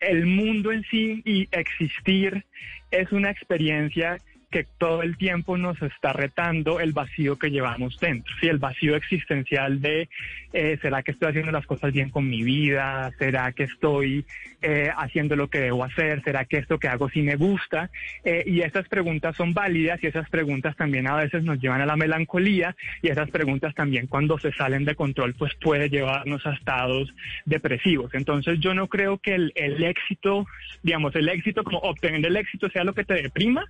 el 0.00 0.26
mundo 0.26 0.72
en 0.72 0.82
sí 0.84 1.22
y 1.24 1.48
existir 1.52 2.44
es 2.90 3.12
una 3.12 3.30
experiencia 3.30 4.18
que 4.52 4.66
todo 4.78 5.02
el 5.02 5.16
tiempo 5.16 5.58
nos 5.58 5.80
está 5.82 6.12
retando 6.12 6.78
el 6.78 6.92
vacío 6.92 7.38
que 7.38 7.50
llevamos 7.50 7.98
dentro, 7.98 8.32
¿sí? 8.40 8.46
el 8.46 8.58
vacío 8.58 8.94
existencial 8.94 9.80
de 9.80 10.08
eh, 10.52 10.78
¿será 10.82 11.02
que 11.02 11.12
estoy 11.12 11.30
haciendo 11.30 11.50
las 11.50 11.66
cosas 11.66 11.92
bien 11.92 12.10
con 12.10 12.28
mi 12.28 12.42
vida? 12.42 13.10
¿Será 13.18 13.52
que 13.52 13.64
estoy 13.64 14.26
eh, 14.60 14.90
haciendo 14.94 15.34
lo 15.34 15.48
que 15.48 15.60
debo 15.60 15.82
hacer? 15.82 16.22
¿Será 16.22 16.44
que 16.44 16.58
esto 16.58 16.78
que 16.78 16.88
hago 16.88 17.08
sí 17.08 17.22
me 17.22 17.36
gusta? 17.36 17.90
Eh, 18.24 18.44
y 18.46 18.60
esas 18.60 18.86
preguntas 18.88 19.34
son 19.34 19.54
válidas 19.54 19.98
y 20.02 20.08
esas 20.08 20.28
preguntas 20.28 20.76
también 20.76 21.08
a 21.08 21.16
veces 21.16 21.42
nos 21.42 21.58
llevan 21.58 21.80
a 21.80 21.86
la 21.86 21.96
melancolía 21.96 22.76
y 23.00 23.08
esas 23.08 23.30
preguntas 23.30 23.74
también 23.74 24.06
cuando 24.06 24.38
se 24.38 24.52
salen 24.52 24.84
de 24.84 24.94
control 24.94 25.34
pues 25.34 25.54
puede 25.54 25.88
llevarnos 25.88 26.46
a 26.46 26.52
estados 26.52 27.12
depresivos. 27.46 28.12
Entonces 28.14 28.60
yo 28.60 28.74
no 28.74 28.88
creo 28.88 29.16
que 29.16 29.34
el, 29.34 29.52
el 29.54 29.82
éxito, 29.82 30.46
digamos, 30.82 31.16
el 31.16 31.30
éxito 31.30 31.64
como 31.64 31.78
obtener 31.78 32.24
el 32.26 32.36
éxito 32.36 32.68
sea 32.68 32.84
lo 32.84 32.92
que 32.92 33.04
te 33.04 33.14
deprima, 33.14 33.64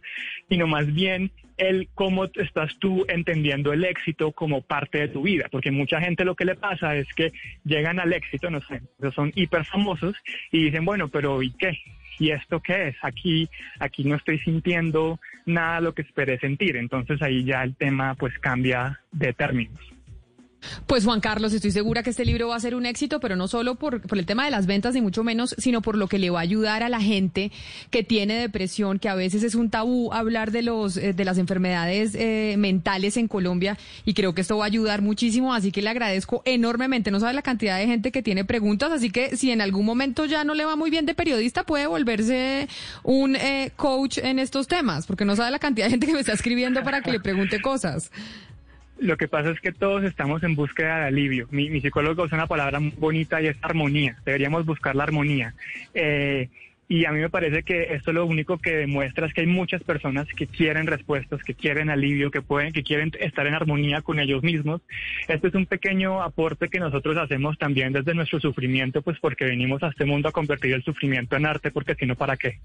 sino 0.48 0.66
más 0.72 0.92
bien 0.92 1.30
el 1.58 1.88
cómo 1.94 2.24
estás 2.24 2.76
tú 2.78 3.04
entendiendo 3.08 3.72
el 3.74 3.84
éxito 3.84 4.32
como 4.32 4.62
parte 4.62 4.98
de 4.98 5.08
tu 5.08 5.22
vida, 5.22 5.48
porque 5.50 5.70
mucha 5.70 6.00
gente 6.00 6.24
lo 6.24 6.34
que 6.34 6.46
le 6.46 6.56
pasa 6.56 6.96
es 6.96 7.06
que 7.14 7.32
llegan 7.64 8.00
al 8.00 8.12
éxito, 8.12 8.50
no 8.50 8.60
sé, 8.62 8.80
son 9.14 9.32
hiper 9.34 9.64
famosos 9.66 10.16
y 10.50 10.64
dicen, 10.64 10.84
bueno, 10.84 11.08
pero 11.08 11.42
¿y 11.42 11.52
qué? 11.52 11.78
¿Y 12.18 12.30
esto 12.30 12.60
qué 12.60 12.88
es? 12.88 12.96
Aquí, 13.02 13.48
aquí 13.78 14.04
no 14.04 14.16
estoy 14.16 14.38
sintiendo 14.38 15.20
nada 15.44 15.76
de 15.76 15.82
lo 15.82 15.94
que 15.94 16.02
esperé 16.02 16.38
sentir, 16.38 16.76
entonces 16.76 17.20
ahí 17.20 17.44
ya 17.44 17.62
el 17.62 17.76
tema 17.76 18.14
pues 18.14 18.38
cambia 18.38 19.00
de 19.12 19.34
términos. 19.34 19.78
Pues 20.86 21.04
Juan 21.04 21.20
Carlos, 21.20 21.52
estoy 21.52 21.70
segura 21.70 22.02
que 22.02 22.10
este 22.10 22.24
libro 22.24 22.48
va 22.48 22.56
a 22.56 22.60
ser 22.60 22.74
un 22.74 22.86
éxito, 22.86 23.20
pero 23.20 23.36
no 23.36 23.48
solo 23.48 23.74
por, 23.74 24.00
por, 24.00 24.18
el 24.18 24.26
tema 24.26 24.44
de 24.44 24.50
las 24.50 24.66
ventas, 24.66 24.94
ni 24.94 25.00
mucho 25.00 25.24
menos, 25.24 25.54
sino 25.58 25.82
por 25.82 25.96
lo 25.96 26.08
que 26.08 26.18
le 26.18 26.30
va 26.30 26.40
a 26.40 26.42
ayudar 26.42 26.82
a 26.82 26.88
la 26.88 27.00
gente 27.00 27.50
que 27.90 28.02
tiene 28.02 28.34
depresión, 28.34 28.98
que 28.98 29.08
a 29.08 29.14
veces 29.14 29.42
es 29.42 29.54
un 29.54 29.70
tabú 29.70 30.12
hablar 30.12 30.50
de 30.50 30.62
los 30.62 30.96
eh, 30.96 31.12
de 31.12 31.24
las 31.24 31.38
enfermedades 31.38 32.14
eh, 32.14 32.54
mentales 32.58 33.16
en 33.16 33.28
Colombia, 33.28 33.78
y 34.04 34.14
creo 34.14 34.34
que 34.34 34.40
esto 34.40 34.58
va 34.58 34.64
a 34.64 34.66
ayudar 34.66 35.02
muchísimo, 35.02 35.54
así 35.54 35.72
que 35.72 35.82
le 35.82 35.90
agradezco 35.90 36.42
enormemente. 36.44 37.10
No 37.10 37.20
sabe 37.20 37.32
la 37.32 37.42
cantidad 37.42 37.78
de 37.78 37.86
gente 37.86 38.12
que 38.12 38.22
tiene 38.22 38.44
preguntas, 38.44 38.92
así 38.92 39.10
que 39.10 39.36
si 39.36 39.50
en 39.50 39.60
algún 39.60 39.84
momento 39.84 40.24
ya 40.24 40.44
no 40.44 40.54
le 40.54 40.64
va 40.64 40.76
muy 40.76 40.90
bien 40.90 41.06
de 41.06 41.14
periodista, 41.14 41.64
puede 41.64 41.86
volverse 41.86 42.68
un 43.02 43.36
eh, 43.36 43.72
coach 43.76 44.18
en 44.18 44.38
estos 44.38 44.68
temas, 44.68 45.06
porque 45.06 45.24
no 45.24 45.36
sabe 45.36 45.50
la 45.50 45.58
cantidad 45.58 45.86
de 45.86 45.90
gente 45.90 46.06
que 46.06 46.14
me 46.14 46.20
está 46.20 46.32
escribiendo 46.32 46.82
para 46.82 47.00
que 47.02 47.12
le 47.12 47.20
pregunte 47.20 47.60
cosas. 47.60 48.10
Lo 49.02 49.16
que 49.16 49.26
pasa 49.26 49.50
es 49.50 49.60
que 49.60 49.72
todos 49.72 50.04
estamos 50.04 50.44
en 50.44 50.54
búsqueda 50.54 51.00
de 51.00 51.06
alivio. 51.06 51.48
Mi, 51.50 51.68
mi 51.70 51.80
psicólogo 51.80 52.22
usa 52.22 52.38
una 52.38 52.46
palabra 52.46 52.78
muy 52.78 52.92
bonita 52.96 53.42
y 53.42 53.48
es 53.48 53.56
armonía. 53.60 54.16
Deberíamos 54.24 54.64
buscar 54.64 54.94
la 54.94 55.02
armonía. 55.02 55.54
Eh, 55.92 56.48
y 56.86 57.04
a 57.04 57.10
mí 57.10 57.18
me 57.18 57.28
parece 57.28 57.64
que 57.64 57.94
esto 57.94 58.12
lo 58.12 58.24
único 58.26 58.58
que 58.58 58.76
demuestra 58.76 59.26
es 59.26 59.34
que 59.34 59.40
hay 59.40 59.48
muchas 59.48 59.82
personas 59.82 60.28
que 60.28 60.46
quieren 60.46 60.86
respuestas, 60.86 61.42
que 61.42 61.54
quieren 61.54 61.90
alivio, 61.90 62.30
que 62.30 62.42
pueden, 62.42 62.72
que 62.72 62.84
quieren 62.84 63.10
estar 63.18 63.44
en 63.44 63.54
armonía 63.54 64.02
con 64.02 64.20
ellos 64.20 64.44
mismos. 64.44 64.82
Este 65.26 65.48
es 65.48 65.54
un 65.54 65.66
pequeño 65.66 66.22
aporte 66.22 66.68
que 66.68 66.78
nosotros 66.78 67.16
hacemos 67.16 67.58
también 67.58 67.92
desde 67.92 68.14
nuestro 68.14 68.38
sufrimiento, 68.38 69.02
pues 69.02 69.18
porque 69.18 69.46
venimos 69.46 69.82
a 69.82 69.88
este 69.88 70.04
mundo 70.04 70.28
a 70.28 70.32
convertir 70.32 70.74
el 70.74 70.84
sufrimiento 70.84 71.34
en 71.34 71.46
arte, 71.46 71.72
porque 71.72 71.96
si 71.96 72.06
no, 72.06 72.14
¿para 72.14 72.36
qué? 72.36 72.60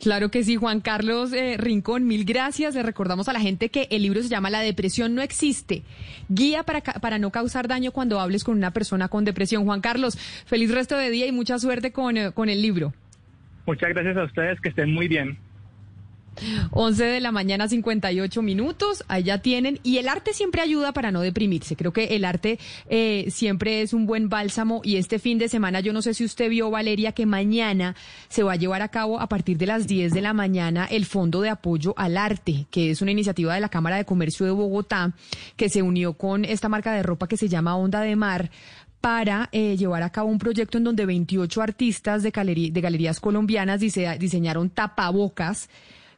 Claro 0.00 0.30
que 0.30 0.44
sí, 0.44 0.56
Juan 0.56 0.80
Carlos 0.80 1.32
eh, 1.32 1.56
Rincón, 1.56 2.06
mil 2.06 2.24
gracias. 2.24 2.74
Le 2.74 2.82
recordamos 2.82 3.28
a 3.28 3.32
la 3.32 3.40
gente 3.40 3.70
que 3.70 3.88
el 3.90 4.02
libro 4.02 4.22
se 4.22 4.28
llama 4.28 4.50
La 4.50 4.60
depresión 4.60 5.14
no 5.14 5.22
existe. 5.22 5.82
Guía 6.28 6.62
para, 6.62 6.82
para 6.82 7.18
no 7.18 7.30
causar 7.30 7.68
daño 7.68 7.92
cuando 7.92 8.20
hables 8.20 8.44
con 8.44 8.56
una 8.56 8.72
persona 8.72 9.08
con 9.08 9.24
depresión. 9.24 9.64
Juan 9.64 9.80
Carlos, 9.80 10.18
feliz 10.46 10.70
resto 10.70 10.96
de 10.96 11.10
día 11.10 11.26
y 11.26 11.32
mucha 11.32 11.58
suerte 11.58 11.92
con, 11.92 12.16
eh, 12.16 12.32
con 12.32 12.48
el 12.48 12.60
libro. 12.60 12.92
Muchas 13.66 13.90
gracias 13.90 14.16
a 14.16 14.24
ustedes, 14.24 14.60
que 14.60 14.68
estén 14.68 14.92
muy 14.92 15.08
bien. 15.08 15.38
11 16.70 17.04
de 17.04 17.20
la 17.20 17.32
mañana, 17.32 17.68
58 17.68 18.42
minutos, 18.42 19.04
allá 19.08 19.38
tienen. 19.38 19.80
Y 19.82 19.98
el 19.98 20.08
arte 20.08 20.32
siempre 20.32 20.62
ayuda 20.62 20.92
para 20.92 21.12
no 21.12 21.20
deprimirse. 21.20 21.76
Creo 21.76 21.92
que 21.92 22.16
el 22.16 22.24
arte 22.24 22.58
eh, 22.88 23.26
siempre 23.30 23.82
es 23.82 23.92
un 23.92 24.06
buen 24.06 24.28
bálsamo. 24.28 24.80
Y 24.84 24.96
este 24.96 25.18
fin 25.18 25.38
de 25.38 25.48
semana, 25.48 25.80
yo 25.80 25.92
no 25.92 26.02
sé 26.02 26.14
si 26.14 26.24
usted 26.24 26.48
vio, 26.48 26.70
Valeria, 26.70 27.12
que 27.12 27.26
mañana 27.26 27.94
se 28.28 28.42
va 28.42 28.52
a 28.52 28.56
llevar 28.56 28.82
a 28.82 28.88
cabo 28.88 29.20
a 29.20 29.28
partir 29.28 29.58
de 29.58 29.66
las 29.66 29.86
10 29.86 30.12
de 30.12 30.22
la 30.22 30.32
mañana 30.32 30.86
el 30.90 31.06
Fondo 31.06 31.40
de 31.40 31.50
Apoyo 31.50 31.94
al 31.96 32.16
Arte, 32.16 32.66
que 32.70 32.90
es 32.90 33.02
una 33.02 33.10
iniciativa 33.10 33.54
de 33.54 33.60
la 33.60 33.68
Cámara 33.68 33.96
de 33.96 34.04
Comercio 34.04 34.46
de 34.46 34.52
Bogotá, 34.52 35.12
que 35.56 35.68
se 35.68 35.82
unió 35.82 36.14
con 36.14 36.44
esta 36.44 36.68
marca 36.68 36.92
de 36.92 37.02
ropa 37.02 37.28
que 37.28 37.36
se 37.36 37.48
llama 37.48 37.76
Onda 37.76 38.00
de 38.00 38.16
Mar 38.16 38.50
para 39.00 39.50
eh, 39.52 39.76
llevar 39.76 40.02
a 40.02 40.08
cabo 40.08 40.30
un 40.30 40.38
proyecto 40.38 40.78
en 40.78 40.84
donde 40.84 41.04
28 41.04 41.60
artistas 41.60 42.22
de, 42.22 42.30
galería, 42.30 42.70
de 42.72 42.80
galerías 42.80 43.20
colombianas 43.20 43.80
dise 43.80 44.16
diseñaron 44.18 44.70
tapabocas 44.70 45.68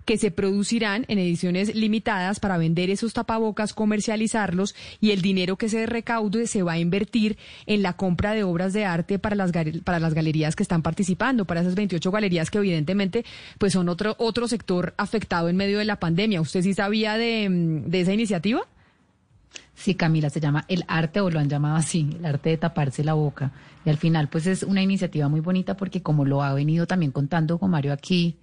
que 0.06 0.16
se 0.16 0.30
producirán 0.30 1.04
en 1.08 1.18
ediciones 1.18 1.74
limitadas 1.74 2.40
para 2.40 2.56
vender 2.56 2.88
esos 2.88 3.12
tapabocas, 3.12 3.74
comercializarlos 3.74 4.74
y 5.00 5.10
el 5.10 5.20
dinero 5.20 5.56
que 5.56 5.68
se 5.68 5.84
recaude 5.84 6.46
se 6.46 6.62
va 6.62 6.72
a 6.72 6.78
invertir 6.78 7.36
en 7.66 7.82
la 7.82 7.94
compra 7.94 8.32
de 8.32 8.44
obras 8.44 8.72
de 8.72 8.86
arte 8.86 9.18
para 9.18 9.36
las, 9.36 9.50
para 9.84 9.98
las 9.98 10.14
galerías 10.14 10.56
que 10.56 10.62
están 10.62 10.82
participando, 10.82 11.44
para 11.44 11.60
esas 11.60 11.74
28 11.74 12.10
galerías 12.10 12.50
que 12.50 12.58
evidentemente 12.58 13.24
pues 13.58 13.72
son 13.72 13.88
otro, 13.88 14.14
otro 14.18 14.48
sector 14.48 14.94
afectado 14.96 15.48
en 15.48 15.56
medio 15.56 15.78
de 15.78 15.84
la 15.84 15.98
pandemia. 15.98 16.40
¿Usted 16.40 16.62
sí 16.62 16.72
sabía 16.72 17.18
de, 17.18 17.48
de 17.86 18.00
esa 18.00 18.14
iniciativa? 18.14 18.62
Sí, 19.74 19.94
Camila, 19.94 20.30
se 20.30 20.40
llama 20.40 20.64
el 20.68 20.84
arte 20.86 21.20
o 21.20 21.30
lo 21.30 21.40
han 21.40 21.50
llamado 21.50 21.76
así, 21.76 22.08
el 22.18 22.24
arte 22.24 22.50
de 22.50 22.56
taparse 22.58 23.02
la 23.02 23.14
boca. 23.14 23.50
Y 23.84 23.90
al 23.90 23.96
final, 23.96 24.28
pues 24.28 24.46
es 24.46 24.62
una 24.62 24.82
iniciativa 24.82 25.28
muy 25.28 25.40
bonita 25.40 25.76
porque 25.76 26.00
como 26.00 26.24
lo 26.24 26.42
ha 26.42 26.54
venido 26.54 26.86
también 26.86 27.12
contando 27.12 27.58
con 27.58 27.70
Mario 27.70 27.92
aquí, 27.92 28.36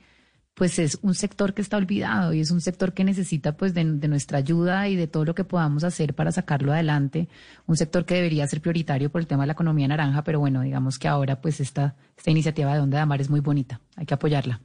pues 0.54 0.78
es 0.78 1.00
un 1.02 1.16
sector 1.16 1.54
que 1.54 1.62
está 1.62 1.78
olvidado 1.78 2.34
y 2.34 2.40
es 2.40 2.52
un 2.52 2.62
sector 2.62 2.94
que 2.94 3.04
necesita 3.04 3.58
pues 3.58 3.74
de, 3.74 3.84
nuestra 3.84 4.38
ayuda 4.38 4.88
y 4.88 4.96
de 4.96 5.08
todo 5.08 5.26
lo 5.26 5.36
que 5.36 5.44
podamos 5.44 5.84
hacer 5.84 6.14
para 6.14 6.32
sacarlo 6.32 6.74
adelante. 6.74 7.28
Un 7.66 7.76
sector 7.76 8.06
que 8.06 8.16
debería 8.16 8.48
ser 8.48 8.62
prioritario 8.62 9.12
por 9.12 9.22
el 9.22 9.28
tema 9.28 9.44
de 9.44 9.48
la 9.48 9.54
economía 9.54 9.88
naranja, 9.88 10.24
pero 10.24 10.40
bueno, 10.40 10.62
digamos 10.62 11.00
que 11.00 11.08
ahora 11.08 11.42
pues 11.42 11.60
esta, 11.60 11.96
esta 12.16 12.32
iniciativa 12.32 12.74
de 12.74 12.82
Onda 12.82 12.98
de 12.98 13.02
Amar 13.02 13.22
es 13.22 13.30
muy 13.30 13.40
bonita. 13.40 13.82
Hay 13.96 14.06
que 14.06 14.14
apoyarla. 14.14 14.62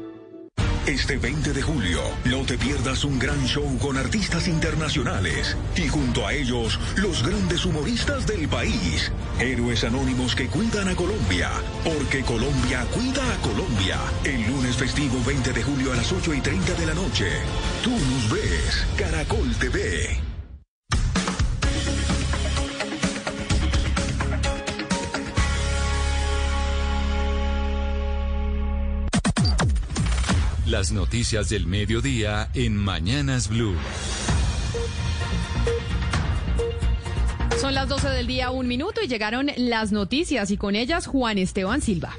Este 0.88 1.18
20 1.18 1.52
de 1.52 1.62
julio, 1.62 2.00
no 2.24 2.46
te 2.46 2.58
pierdas 2.58 3.04
un 3.04 3.20
gran 3.20 3.46
show 3.46 3.78
con 3.78 3.98
artistas 3.98 4.48
internacionales 4.48 5.58
y 5.76 5.90
junto 5.90 6.26
a 6.26 6.32
ellos, 6.32 6.80
los 6.96 7.28
grandes 7.28 7.66
humoristas 7.66 8.26
del 8.26 8.48
país. 8.48 9.12
Héroes 9.38 9.84
anónimos 9.84 10.34
que 10.34 10.48
cuidan 10.48 10.88
a 10.88 10.96
Colombia, 10.96 11.50
porque 11.84 12.22
Colombia 12.22 12.86
cuida 12.94 13.22
a 13.34 13.42
Colombia. 13.42 13.98
El 14.24 14.48
lunes 14.48 14.78
festivo 14.78 15.22
20 15.26 15.52
de 15.52 15.62
julio 15.62 15.92
a 15.92 15.98
las 15.98 16.10
8 16.10 16.34
y 16.34 16.40
30 16.40 16.74
de 16.76 16.86
la 16.86 16.94
noche. 16.94 17.28
Tú 17.84 17.92
nos 17.92 18.32
ves, 18.32 18.88
Caracol 18.96 19.54
TV. 19.60 20.37
Las 30.70 30.92
noticias 30.92 31.48
del 31.48 31.66
mediodía 31.66 32.50
en 32.54 32.76
Mañanas 32.76 33.48
Blue. 33.48 33.74
Son 37.58 37.74
las 37.74 37.88
12 37.88 38.10
del 38.10 38.28
día, 38.28 38.52
un 38.52 38.68
minuto, 38.68 39.00
y 39.02 39.08
llegaron 39.08 39.50
las 39.56 39.94
noticias 39.94 40.52
y 40.52 40.58
con 40.58 40.76
ellas 40.76 41.08
Juan 41.08 41.38
Esteban 41.38 41.82
Silva. 41.82 42.14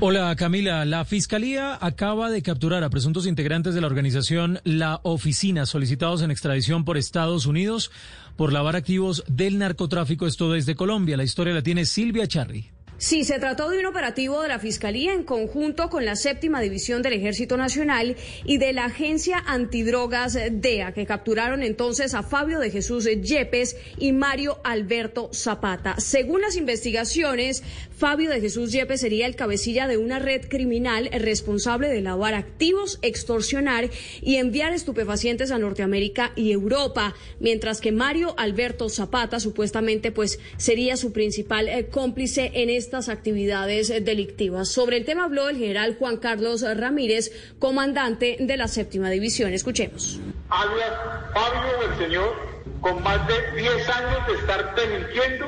Hola 0.00 0.36
Camila, 0.36 0.84
la 0.84 1.06
Fiscalía 1.06 1.78
acaba 1.80 2.28
de 2.28 2.42
capturar 2.42 2.84
a 2.84 2.90
presuntos 2.90 3.26
integrantes 3.26 3.74
de 3.74 3.80
la 3.80 3.86
organización 3.86 4.60
La 4.64 5.00
Oficina 5.02 5.64
solicitados 5.64 6.20
en 6.20 6.30
extradición 6.30 6.84
por 6.84 6.98
Estados 6.98 7.46
Unidos 7.46 7.90
por 8.36 8.52
lavar 8.52 8.76
activos 8.76 9.24
del 9.28 9.56
narcotráfico, 9.56 10.26
esto 10.26 10.52
desde 10.52 10.74
Colombia. 10.74 11.16
La 11.16 11.24
historia 11.24 11.54
la 11.54 11.62
tiene 11.62 11.86
Silvia 11.86 12.28
Charri. 12.28 12.70
Sí, 13.00 13.22
se 13.22 13.38
trató 13.38 13.70
de 13.70 13.78
un 13.78 13.86
operativo 13.86 14.42
de 14.42 14.48
la 14.48 14.58
Fiscalía 14.58 15.12
en 15.12 15.22
conjunto 15.22 15.88
con 15.88 16.04
la 16.04 16.16
séptima 16.16 16.60
división 16.60 17.00
del 17.00 17.12
Ejército 17.12 17.56
Nacional 17.56 18.16
y 18.44 18.58
de 18.58 18.72
la 18.72 18.86
Agencia 18.86 19.38
Antidrogas 19.46 20.36
DEA, 20.50 20.90
que 20.90 21.06
capturaron 21.06 21.62
entonces 21.62 22.14
a 22.14 22.24
Fabio 22.24 22.58
de 22.58 22.72
Jesús 22.72 23.04
Yepes 23.04 23.76
y 23.98 24.10
Mario 24.10 24.58
Alberto 24.64 25.30
Zapata. 25.32 25.94
Según 26.00 26.40
las 26.40 26.56
investigaciones, 26.56 27.62
Fabio 27.96 28.30
de 28.30 28.40
Jesús 28.40 28.72
Yepes 28.72 29.00
sería 29.00 29.26
el 29.26 29.36
cabecilla 29.36 29.86
de 29.86 29.96
una 29.96 30.18
red 30.18 30.48
criminal 30.48 31.08
responsable 31.12 31.88
de 31.88 32.00
lavar 32.00 32.34
activos, 32.34 32.98
extorsionar 33.02 33.90
y 34.22 34.36
enviar 34.36 34.72
estupefacientes 34.72 35.52
a 35.52 35.58
Norteamérica 35.58 36.32
y 36.34 36.50
Europa, 36.50 37.14
mientras 37.38 37.80
que 37.80 37.92
Mario 37.92 38.34
Alberto 38.38 38.88
Zapata 38.88 39.38
supuestamente 39.38 40.10
pues 40.10 40.40
sería 40.56 40.96
su 40.96 41.12
principal 41.12 41.68
eh, 41.68 41.86
cómplice 41.86 42.50
en 42.54 42.70
este 42.70 42.87
estas 42.88 43.10
actividades 43.10 43.88
delictivas. 44.02 44.70
Sobre 44.70 44.96
el 44.96 45.04
tema 45.04 45.24
habló 45.24 45.50
el 45.50 45.58
general 45.58 45.96
Juan 45.98 46.16
Carlos 46.16 46.62
Ramírez, 46.62 47.30
comandante 47.58 48.38
de 48.40 48.56
la 48.56 48.66
séptima 48.66 49.10
división. 49.10 49.52
Escuchemos. 49.52 50.18
alias 50.48 50.92
Fabio 51.34 51.82
el 51.82 51.98
Señor, 51.98 52.34
con 52.80 53.02
más 53.02 53.28
de 53.28 53.34
10 53.60 53.88
años 53.90 54.26
de 54.26 54.34
estar 54.36 54.74
delinquiendo 54.74 55.46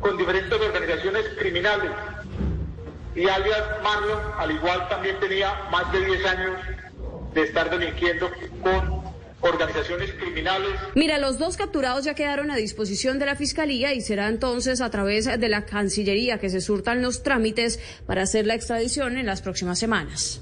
con 0.00 0.18
diferentes 0.18 0.60
organizaciones 0.60 1.24
criminales. 1.38 1.90
Y 3.16 3.26
alias 3.26 3.64
Marlon, 3.82 4.20
al 4.36 4.50
igual, 4.50 4.88
también 4.90 5.18
tenía 5.20 5.54
más 5.72 5.90
de 5.90 6.04
10 6.04 6.26
años 6.26 6.52
de 7.32 7.42
estar 7.44 7.70
delinquiendo 7.70 8.30
con 8.62 9.07
organizaciones 9.40 10.12
criminales. 10.12 10.70
Mira, 10.94 11.18
los 11.18 11.38
dos 11.38 11.56
capturados 11.56 12.04
ya 12.04 12.14
quedaron 12.14 12.50
a 12.50 12.56
disposición 12.56 13.18
de 13.18 13.26
la 13.26 13.36
Fiscalía 13.36 13.94
y 13.94 14.00
será 14.00 14.28
entonces 14.28 14.80
a 14.80 14.90
través 14.90 15.26
de 15.26 15.48
la 15.48 15.64
Cancillería 15.64 16.38
que 16.38 16.50
se 16.50 16.60
surtan 16.60 17.02
los 17.02 17.22
trámites 17.22 17.80
para 18.06 18.22
hacer 18.22 18.46
la 18.46 18.54
extradición 18.54 19.16
en 19.16 19.26
las 19.26 19.42
próximas 19.42 19.78
semanas. 19.78 20.40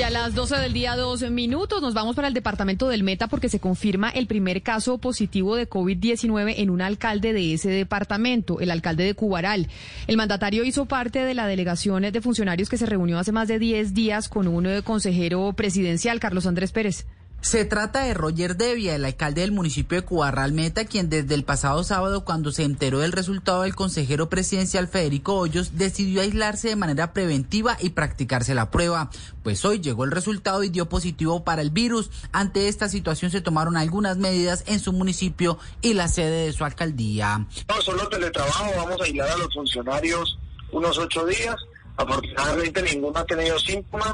Y 0.00 0.02
a 0.02 0.08
las 0.08 0.34
12 0.34 0.56
del 0.56 0.72
día, 0.72 0.96
dos 0.96 1.30
minutos, 1.30 1.82
nos 1.82 1.92
vamos 1.92 2.16
para 2.16 2.26
el 2.26 2.32
departamento 2.32 2.88
del 2.88 3.02
Meta 3.02 3.26
porque 3.26 3.50
se 3.50 3.60
confirma 3.60 4.08
el 4.08 4.26
primer 4.26 4.62
caso 4.62 4.96
positivo 4.96 5.56
de 5.56 5.68
COVID-19 5.68 6.54
en 6.56 6.70
un 6.70 6.80
alcalde 6.80 7.34
de 7.34 7.52
ese 7.52 7.68
departamento, 7.68 8.60
el 8.60 8.70
alcalde 8.70 9.04
de 9.04 9.12
Cubaral. 9.12 9.68
El 10.06 10.16
mandatario 10.16 10.64
hizo 10.64 10.86
parte 10.86 11.22
de 11.22 11.34
la 11.34 11.46
delegación 11.46 12.04
de 12.10 12.20
funcionarios 12.22 12.70
que 12.70 12.78
se 12.78 12.86
reunió 12.86 13.18
hace 13.18 13.32
más 13.32 13.46
de 13.46 13.58
10 13.58 13.92
días 13.92 14.30
con 14.30 14.48
un 14.48 14.64
eh, 14.64 14.80
consejero 14.80 15.52
presidencial, 15.52 16.18
Carlos 16.18 16.46
Andrés 16.46 16.72
Pérez. 16.72 17.04
Se 17.42 17.64
trata 17.64 18.04
de 18.04 18.12
Roger 18.12 18.56
Devia, 18.56 18.94
el 18.94 19.04
alcalde 19.04 19.40
del 19.40 19.50
municipio 19.50 19.98
de 19.98 20.06
Cubarral 20.06 20.52
Meta, 20.52 20.84
quien 20.84 21.08
desde 21.08 21.34
el 21.34 21.42
pasado 21.42 21.82
sábado, 21.84 22.22
cuando 22.22 22.52
se 22.52 22.64
enteró 22.64 22.98
del 22.98 23.12
resultado 23.12 23.62
del 23.62 23.74
consejero 23.74 24.28
presidencial 24.28 24.88
Federico 24.88 25.36
Hoyos, 25.36 25.78
decidió 25.78 26.20
aislarse 26.20 26.68
de 26.68 26.76
manera 26.76 27.14
preventiva 27.14 27.78
y 27.80 27.90
practicarse 27.90 28.54
la 28.54 28.70
prueba. 28.70 29.08
Pues 29.42 29.64
hoy 29.64 29.80
llegó 29.80 30.04
el 30.04 30.10
resultado 30.10 30.62
y 30.64 30.68
dio 30.68 30.90
positivo 30.90 31.42
para 31.42 31.62
el 31.62 31.70
virus. 31.70 32.10
Ante 32.30 32.68
esta 32.68 32.90
situación 32.90 33.30
se 33.30 33.40
tomaron 33.40 33.78
algunas 33.78 34.18
medidas 34.18 34.62
en 34.66 34.78
su 34.78 34.92
municipio 34.92 35.58
y 35.80 35.94
la 35.94 36.08
sede 36.08 36.44
de 36.44 36.52
su 36.52 36.64
alcaldía. 36.66 37.46
No, 37.68 37.80
solo 37.80 38.06
teletrabajo, 38.08 38.70
vamos 38.76 39.00
a 39.00 39.04
aislar 39.04 39.30
a 39.30 39.38
los 39.38 39.52
funcionarios 39.54 40.38
unos 40.72 40.98
ocho 40.98 41.24
días. 41.24 41.56
Afortunadamente 41.96 42.82
ninguno 42.82 43.18
ha 43.18 43.24
tenido 43.24 43.58
síntomas. 43.58 44.12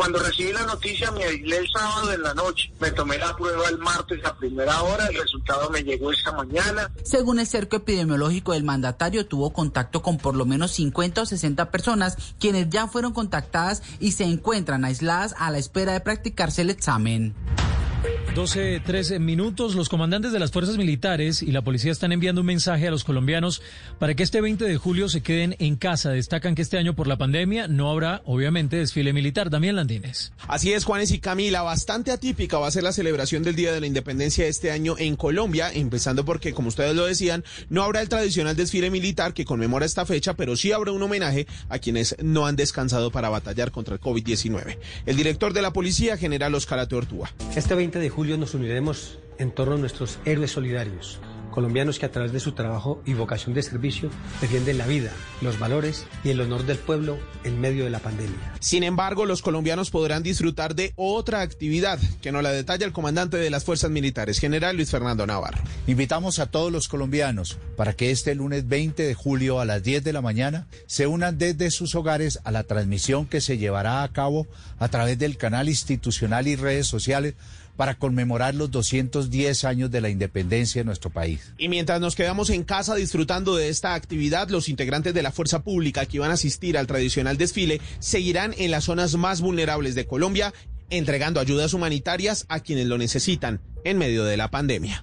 Cuando 0.00 0.18
recibí 0.18 0.50
la 0.50 0.64
noticia 0.64 1.10
me 1.10 1.24
aislé 1.24 1.58
el 1.58 1.68
sábado 1.68 2.10
en 2.14 2.22
la 2.22 2.32
noche. 2.32 2.72
Me 2.80 2.90
tomé 2.90 3.18
la 3.18 3.36
prueba 3.36 3.68
el 3.68 3.76
martes 3.76 4.24
a 4.24 4.34
primera 4.34 4.80
hora. 4.80 5.06
El 5.08 5.14
resultado 5.14 5.68
me 5.68 5.82
llegó 5.82 6.10
esta 6.10 6.32
mañana. 6.32 6.90
Según 7.02 7.38
el 7.38 7.46
cerco 7.46 7.76
epidemiológico 7.76 8.54
del 8.54 8.64
mandatario, 8.64 9.26
tuvo 9.26 9.52
contacto 9.52 10.00
con 10.00 10.16
por 10.16 10.36
lo 10.36 10.46
menos 10.46 10.70
50 10.70 11.20
o 11.20 11.26
60 11.26 11.70
personas, 11.70 12.16
quienes 12.38 12.70
ya 12.70 12.86
fueron 12.88 13.12
contactadas 13.12 13.82
y 14.00 14.12
se 14.12 14.24
encuentran 14.24 14.86
aisladas 14.86 15.34
a 15.38 15.50
la 15.50 15.58
espera 15.58 15.92
de 15.92 16.00
practicarse 16.00 16.62
el 16.62 16.70
examen. 16.70 17.34
12, 18.34 18.80
13 18.86 19.18
minutos. 19.18 19.74
Los 19.74 19.88
comandantes 19.88 20.30
de 20.30 20.38
las 20.38 20.52
fuerzas 20.52 20.76
militares 20.76 21.42
y 21.42 21.50
la 21.50 21.62
policía 21.62 21.90
están 21.90 22.12
enviando 22.12 22.42
un 22.42 22.46
mensaje 22.46 22.86
a 22.86 22.90
los 22.90 23.02
colombianos 23.02 23.60
para 23.98 24.14
que 24.14 24.22
este 24.22 24.40
20 24.40 24.64
de 24.64 24.76
julio 24.76 25.08
se 25.08 25.20
queden 25.20 25.56
en 25.58 25.74
casa. 25.74 26.10
Destacan 26.10 26.54
que 26.54 26.62
este 26.62 26.78
año 26.78 26.94
por 26.94 27.08
la 27.08 27.18
pandemia 27.18 27.66
no 27.66 27.90
habrá, 27.90 28.22
obviamente, 28.24 28.76
desfile 28.76 29.12
militar. 29.12 29.50
Damián 29.50 29.74
Landines. 29.74 30.32
Así 30.46 30.72
es, 30.72 30.84
Juanes 30.84 31.10
y 31.10 31.18
Camila. 31.18 31.62
Bastante 31.62 32.12
atípica 32.12 32.58
va 32.58 32.68
a 32.68 32.70
ser 32.70 32.84
la 32.84 32.92
celebración 32.92 33.42
del 33.42 33.56
Día 33.56 33.72
de 33.72 33.80
la 33.80 33.88
Independencia 33.88 34.46
este 34.46 34.70
año 34.70 34.94
en 34.96 35.16
Colombia, 35.16 35.72
empezando 35.72 36.24
porque, 36.24 36.52
como 36.52 36.68
ustedes 36.68 36.94
lo 36.94 37.06
decían, 37.06 37.44
no 37.68 37.82
habrá 37.82 38.00
el 38.00 38.08
tradicional 38.08 38.54
desfile 38.54 38.90
militar 38.90 39.34
que 39.34 39.44
conmemora 39.44 39.86
esta 39.86 40.06
fecha, 40.06 40.34
pero 40.34 40.54
sí 40.54 40.70
habrá 40.70 40.92
un 40.92 41.02
homenaje 41.02 41.48
a 41.68 41.80
quienes 41.80 42.14
no 42.22 42.46
han 42.46 42.54
descansado 42.54 43.10
para 43.10 43.28
batallar 43.28 43.72
contra 43.72 43.94
el 43.94 44.00
COVID-19. 44.00 44.78
El 45.06 45.16
director 45.16 45.52
de 45.52 45.62
la 45.62 45.72
policía, 45.72 46.16
general 46.16 46.54
Oscar 46.54 46.78
Atortúa. 46.78 47.32
Este 47.56 47.74
20 47.74 47.98
de 47.98 48.08
julio 48.08 48.19
nos 48.26 48.54
uniremos 48.54 49.18
en 49.38 49.50
torno 49.50 49.76
a 49.76 49.78
nuestros 49.78 50.18
héroes 50.26 50.52
solidarios, 50.52 51.20
colombianos 51.50 51.98
que 51.98 52.04
a 52.04 52.12
través 52.12 52.32
de 52.32 52.38
su 52.38 52.52
trabajo 52.52 53.02
y 53.06 53.14
vocación 53.14 53.54
de 53.54 53.62
servicio 53.62 54.10
defienden 54.42 54.76
la 54.76 54.86
vida, 54.86 55.10
los 55.40 55.58
valores 55.58 56.04
y 56.22 56.28
el 56.28 56.40
honor 56.42 56.66
del 56.66 56.76
pueblo 56.76 57.18
en 57.44 57.58
medio 57.60 57.84
de 57.84 57.90
la 57.90 57.98
pandemia. 57.98 58.54
Sin 58.60 58.84
embargo, 58.84 59.24
los 59.24 59.40
colombianos 59.40 59.90
podrán 59.90 60.22
disfrutar 60.22 60.74
de 60.74 60.92
otra 60.96 61.40
actividad 61.40 61.98
que 62.20 62.30
nos 62.30 62.42
la 62.42 62.52
detalla 62.52 62.84
el 62.84 62.92
comandante 62.92 63.38
de 63.38 63.48
las 63.48 63.64
fuerzas 63.64 63.90
militares, 63.90 64.38
general 64.38 64.76
Luis 64.76 64.90
Fernando 64.90 65.26
Navarro. 65.26 65.62
Invitamos 65.86 66.38
a 66.38 66.50
todos 66.50 66.70
los 66.70 66.88
colombianos 66.88 67.56
para 67.76 67.94
que 67.94 68.10
este 68.10 68.34
lunes 68.34 68.68
20 68.68 69.02
de 69.02 69.14
julio 69.14 69.60
a 69.60 69.64
las 69.64 69.82
10 69.82 70.04
de 70.04 70.12
la 70.12 70.20
mañana 70.20 70.68
se 70.86 71.06
unan 71.06 71.38
desde 71.38 71.70
sus 71.70 71.94
hogares 71.94 72.38
a 72.44 72.52
la 72.52 72.64
transmisión 72.64 73.26
que 73.26 73.40
se 73.40 73.56
llevará 73.56 74.02
a 74.02 74.12
cabo 74.12 74.46
a 74.78 74.88
través 74.88 75.18
del 75.18 75.38
canal 75.38 75.70
institucional 75.70 76.46
y 76.46 76.56
redes 76.56 76.86
sociales 76.86 77.34
para 77.80 77.94
conmemorar 77.94 78.54
los 78.54 78.70
210 78.70 79.64
años 79.64 79.90
de 79.90 80.02
la 80.02 80.10
independencia 80.10 80.82
de 80.82 80.84
nuestro 80.84 81.08
país. 81.08 81.54
Y 81.56 81.70
mientras 81.70 81.98
nos 81.98 82.14
quedamos 82.14 82.50
en 82.50 82.62
casa 82.62 82.94
disfrutando 82.94 83.56
de 83.56 83.70
esta 83.70 83.94
actividad, 83.94 84.50
los 84.50 84.68
integrantes 84.68 85.14
de 85.14 85.22
la 85.22 85.32
fuerza 85.32 85.62
pública 85.62 86.04
que 86.04 86.18
van 86.18 86.30
a 86.30 86.34
asistir 86.34 86.76
al 86.76 86.86
tradicional 86.86 87.38
desfile 87.38 87.80
seguirán 87.98 88.54
en 88.58 88.70
las 88.70 88.84
zonas 88.84 89.14
más 89.14 89.40
vulnerables 89.40 89.94
de 89.94 90.06
Colombia, 90.06 90.52
entregando 90.90 91.40
ayudas 91.40 91.72
humanitarias 91.72 92.44
a 92.50 92.60
quienes 92.60 92.84
lo 92.84 92.98
necesitan 92.98 93.62
en 93.82 93.96
medio 93.96 94.24
de 94.24 94.36
la 94.36 94.50
pandemia. 94.50 95.02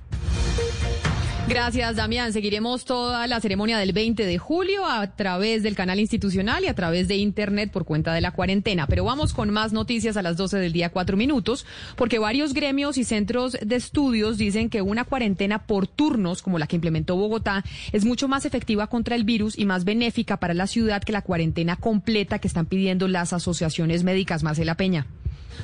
Gracias, 1.50 1.96
Damián. 1.96 2.34
Seguiremos 2.34 2.84
toda 2.84 3.26
la 3.26 3.40
ceremonia 3.40 3.78
del 3.78 3.94
20 3.94 4.26
de 4.26 4.38
julio 4.38 4.86
a 4.86 5.16
través 5.16 5.64
del 5.64 5.78
canal 5.78 5.98
institucional 5.98 6.66
y 6.66 6.68
a 6.68 6.74
través 6.74 7.08
de 7.08 7.16
Internet 7.16 7.72
por 7.72 7.86
cuenta 7.86 8.14
de 8.14 8.20
la 8.20 8.32
cuarentena. 8.32 8.86
Pero 8.86 9.06
vamos 9.06 9.32
con 9.32 9.50
más 9.52 9.72
noticias 9.72 10.18
a 10.18 10.22
las 10.22 10.36
12 10.36 10.58
del 10.58 10.74
día, 10.74 10.90
cuatro 10.90 11.16
minutos, 11.16 11.66
porque 11.96 12.20
varios 12.20 12.54
gremios 12.54 12.98
y 12.98 13.06
centros 13.06 13.58
de 13.62 13.78
estudios 13.78 14.38
dicen 14.38 14.70
que 14.70 14.82
una 14.82 15.06
cuarentena 15.06 15.66
por 15.66 15.88
turnos, 15.88 16.42
como 16.42 16.60
la 16.60 16.68
que 16.68 16.76
implementó 16.76 17.16
Bogotá, 17.16 17.64
es 17.94 18.04
mucho 18.04 18.28
más 18.28 18.44
efectiva 18.44 18.88
contra 18.88 19.16
el 19.16 19.24
virus 19.24 19.58
y 19.58 19.64
más 19.64 19.86
benéfica 19.86 20.38
para 20.38 20.54
la 20.54 20.68
ciudad 20.68 21.02
que 21.02 21.14
la 21.14 21.22
cuarentena 21.22 21.78
completa 21.78 22.40
que 22.40 22.50
están 22.50 22.66
pidiendo 22.66 23.08
las 23.08 23.32
asociaciones 23.32 24.04
médicas. 24.04 24.44
Marcela 24.44 24.76
Peña. 24.76 25.08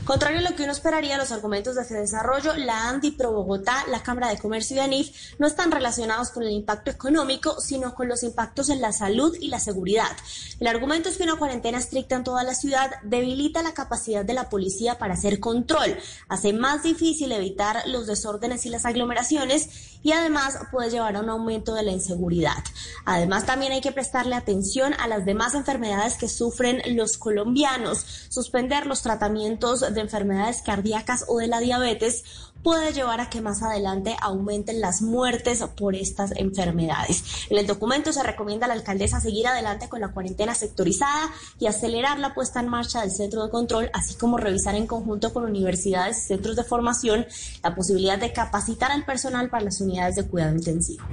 Contrario 0.05 0.39
a 0.39 0.41
lo 0.41 0.55
que 0.55 0.63
uno 0.63 0.73
esperaría, 0.73 1.17
los 1.17 1.31
argumentos 1.31 1.75
de 1.75 1.83
desarrollo, 2.01 2.53
la 2.55 2.89
ANDI 2.89 3.11
Pro 3.11 3.31
Bogotá, 3.31 3.85
la 3.89 4.03
Cámara 4.03 4.27
de 4.27 4.37
Comercio 4.37 4.75
y 4.75 4.79
ANIF 4.79 5.15
no 5.39 5.47
están 5.47 5.71
relacionados 5.71 6.29
con 6.29 6.43
el 6.43 6.51
impacto 6.51 6.91
económico, 6.91 7.61
sino 7.61 7.95
con 7.95 8.09
los 8.09 8.21
impactos 8.23 8.69
en 8.69 8.81
la 8.81 8.91
salud 8.91 9.35
y 9.39 9.47
la 9.47 9.59
seguridad. 9.59 10.11
El 10.59 10.67
argumento 10.67 11.07
es 11.07 11.17
que 11.17 11.23
una 11.23 11.37
cuarentena 11.37 11.77
estricta 11.77 12.17
en 12.17 12.25
toda 12.25 12.43
la 12.43 12.53
ciudad 12.53 12.91
debilita 13.03 13.63
la 13.63 13.73
capacidad 13.73 14.25
de 14.25 14.33
la 14.33 14.49
policía 14.49 14.97
para 14.97 15.13
hacer 15.13 15.39
control, 15.39 15.97
hace 16.27 16.51
más 16.51 16.83
difícil 16.83 17.31
evitar 17.31 17.83
los 17.87 18.05
desórdenes 18.05 18.65
y 18.65 18.69
las 18.69 18.85
aglomeraciones 18.85 19.69
y 20.03 20.11
además 20.11 20.57
puede 20.71 20.91
llevar 20.91 21.15
a 21.15 21.21
un 21.21 21.29
aumento 21.29 21.73
de 21.73 21.83
la 21.83 21.91
inseguridad. 21.91 22.63
Además, 23.05 23.45
también 23.45 23.71
hay 23.71 23.81
que 23.81 23.93
prestarle 23.93 24.35
atención 24.35 24.93
a 24.99 25.07
las 25.07 25.25
demás 25.25 25.55
enfermedades 25.55 26.17
que 26.17 26.27
sufren 26.27 26.81
los 26.95 27.17
colombianos, 27.17 28.05
suspender 28.29 28.85
los 28.85 29.01
tratamientos 29.01 29.82
de 29.91 30.01
enfermedades 30.01 30.61
cardíacas 30.61 31.25
o 31.27 31.37
de 31.37 31.47
la 31.47 31.59
diabetes 31.59 32.23
puede 32.63 32.93
llevar 32.93 33.19
a 33.19 33.29
que 33.29 33.41
más 33.41 33.61
adelante 33.61 34.15
aumenten 34.21 34.79
las 34.79 35.01
muertes 35.01 35.63
por 35.75 35.95
estas 35.95 36.31
enfermedades. 36.35 37.47
En 37.49 37.57
el 37.57 37.67
documento 37.67 38.13
se 38.13 38.23
recomienda 38.23 38.65
a 38.65 38.69
la 38.69 38.75
alcaldesa 38.75 39.19
seguir 39.19 39.47
adelante 39.47 39.89
con 39.89 39.99
la 39.99 40.13
cuarentena 40.13 40.55
sectorizada 40.55 41.29
y 41.59 41.67
acelerar 41.67 42.19
la 42.19 42.33
puesta 42.33 42.61
en 42.61 42.69
marcha 42.69 43.01
del 43.01 43.11
centro 43.11 43.43
de 43.43 43.51
control, 43.51 43.89
así 43.93 44.15
como 44.15 44.37
revisar 44.37 44.75
en 44.75 44.87
conjunto 44.87 45.33
con 45.33 45.43
universidades 45.43 46.17
y 46.19 46.27
centros 46.27 46.55
de 46.55 46.63
formación 46.63 47.25
la 47.61 47.75
posibilidad 47.75 48.17
de 48.17 48.31
capacitar 48.31 48.91
al 48.91 49.05
personal 49.05 49.49
para 49.49 49.65
las 49.65 49.81
unidades 49.81 50.15
de 50.15 50.25
cuidado 50.25 50.55
intensivo. 50.55 51.03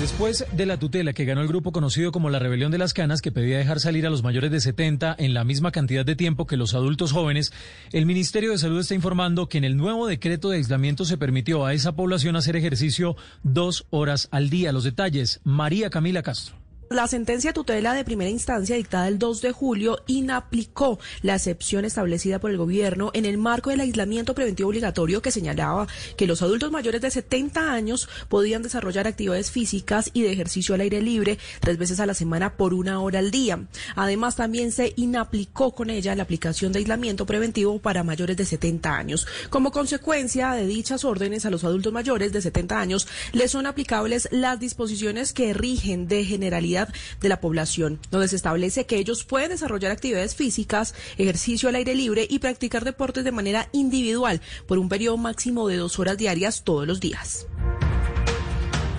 Después 0.00 0.46
de 0.50 0.64
la 0.64 0.78
tutela 0.78 1.12
que 1.12 1.26
ganó 1.26 1.42
el 1.42 1.48
grupo 1.48 1.72
conocido 1.72 2.10
como 2.10 2.30
la 2.30 2.38
Rebelión 2.38 2.72
de 2.72 2.78
las 2.78 2.94
Canas, 2.94 3.20
que 3.20 3.32
pedía 3.32 3.58
dejar 3.58 3.80
salir 3.80 4.06
a 4.06 4.10
los 4.10 4.22
mayores 4.22 4.50
de 4.50 4.58
70 4.58 5.14
en 5.18 5.34
la 5.34 5.44
misma 5.44 5.72
cantidad 5.72 6.06
de 6.06 6.16
tiempo 6.16 6.46
que 6.46 6.56
los 6.56 6.72
adultos 6.72 7.12
jóvenes, 7.12 7.52
el 7.92 8.06
Ministerio 8.06 8.52
de 8.52 8.56
Salud 8.56 8.80
está 8.80 8.94
informando 8.94 9.50
que 9.50 9.58
en 9.58 9.64
el 9.64 9.76
nuevo 9.76 10.06
decreto 10.06 10.48
de 10.48 10.56
aislamiento 10.56 11.04
se 11.04 11.18
permitió 11.18 11.66
a 11.66 11.74
esa 11.74 11.92
población 11.92 12.34
hacer 12.34 12.56
ejercicio 12.56 13.14
dos 13.42 13.84
horas 13.90 14.28
al 14.30 14.48
día. 14.48 14.72
Los 14.72 14.84
detalles, 14.84 15.42
María 15.44 15.90
Camila 15.90 16.22
Castro. 16.22 16.59
La 16.92 17.06
sentencia 17.06 17.52
tutela 17.52 17.94
de 17.94 18.04
primera 18.04 18.30
instancia 18.30 18.74
dictada 18.74 19.06
el 19.06 19.20
2 19.20 19.42
de 19.42 19.52
julio 19.52 20.00
inaplicó 20.08 20.98
la 21.22 21.36
excepción 21.36 21.84
establecida 21.84 22.40
por 22.40 22.50
el 22.50 22.56
gobierno 22.56 23.12
en 23.14 23.26
el 23.26 23.38
marco 23.38 23.70
del 23.70 23.78
aislamiento 23.78 24.34
preventivo 24.34 24.70
obligatorio 24.70 25.22
que 25.22 25.30
señalaba 25.30 25.86
que 26.16 26.26
los 26.26 26.42
adultos 26.42 26.72
mayores 26.72 27.00
de 27.00 27.12
70 27.12 27.72
años 27.72 28.08
podían 28.28 28.64
desarrollar 28.64 29.06
actividades 29.06 29.52
físicas 29.52 30.10
y 30.14 30.22
de 30.22 30.32
ejercicio 30.32 30.74
al 30.74 30.80
aire 30.80 31.00
libre 31.00 31.38
tres 31.60 31.78
veces 31.78 32.00
a 32.00 32.06
la 32.06 32.14
semana 32.14 32.56
por 32.56 32.74
una 32.74 33.00
hora 33.00 33.20
al 33.20 33.30
día. 33.30 33.60
Además, 33.94 34.34
también 34.34 34.72
se 34.72 34.92
inaplicó 34.96 35.70
con 35.70 35.90
ella 35.90 36.16
la 36.16 36.24
aplicación 36.24 36.72
de 36.72 36.80
aislamiento 36.80 37.24
preventivo 37.24 37.78
para 37.78 38.02
mayores 38.02 38.36
de 38.36 38.46
70 38.46 38.96
años. 38.96 39.28
Como 39.48 39.70
consecuencia 39.70 40.54
de 40.54 40.66
dichas 40.66 41.04
órdenes 41.04 41.46
a 41.46 41.50
los 41.50 41.62
adultos 41.62 41.92
mayores 41.92 42.32
de 42.32 42.42
70 42.42 42.80
años 42.80 43.06
les 43.32 43.52
son 43.52 43.66
aplicables 43.66 44.26
las 44.32 44.58
disposiciones 44.58 45.32
que 45.32 45.54
rigen 45.54 46.08
de 46.08 46.24
generalidad 46.24 46.79
de 47.20 47.28
la 47.28 47.40
población, 47.40 48.00
donde 48.10 48.28
se 48.28 48.36
establece 48.36 48.86
que 48.86 48.96
ellos 48.96 49.24
pueden 49.24 49.50
desarrollar 49.50 49.92
actividades 49.92 50.34
físicas, 50.34 50.94
ejercicio 51.18 51.68
al 51.68 51.74
aire 51.74 51.94
libre 51.94 52.26
y 52.28 52.38
practicar 52.38 52.84
deportes 52.84 53.24
de 53.24 53.32
manera 53.32 53.68
individual 53.72 54.40
por 54.66 54.78
un 54.78 54.88
periodo 54.88 55.16
máximo 55.16 55.68
de 55.68 55.76
dos 55.76 55.98
horas 55.98 56.16
diarias 56.16 56.62
todos 56.64 56.86
los 56.86 57.00
días. 57.00 57.46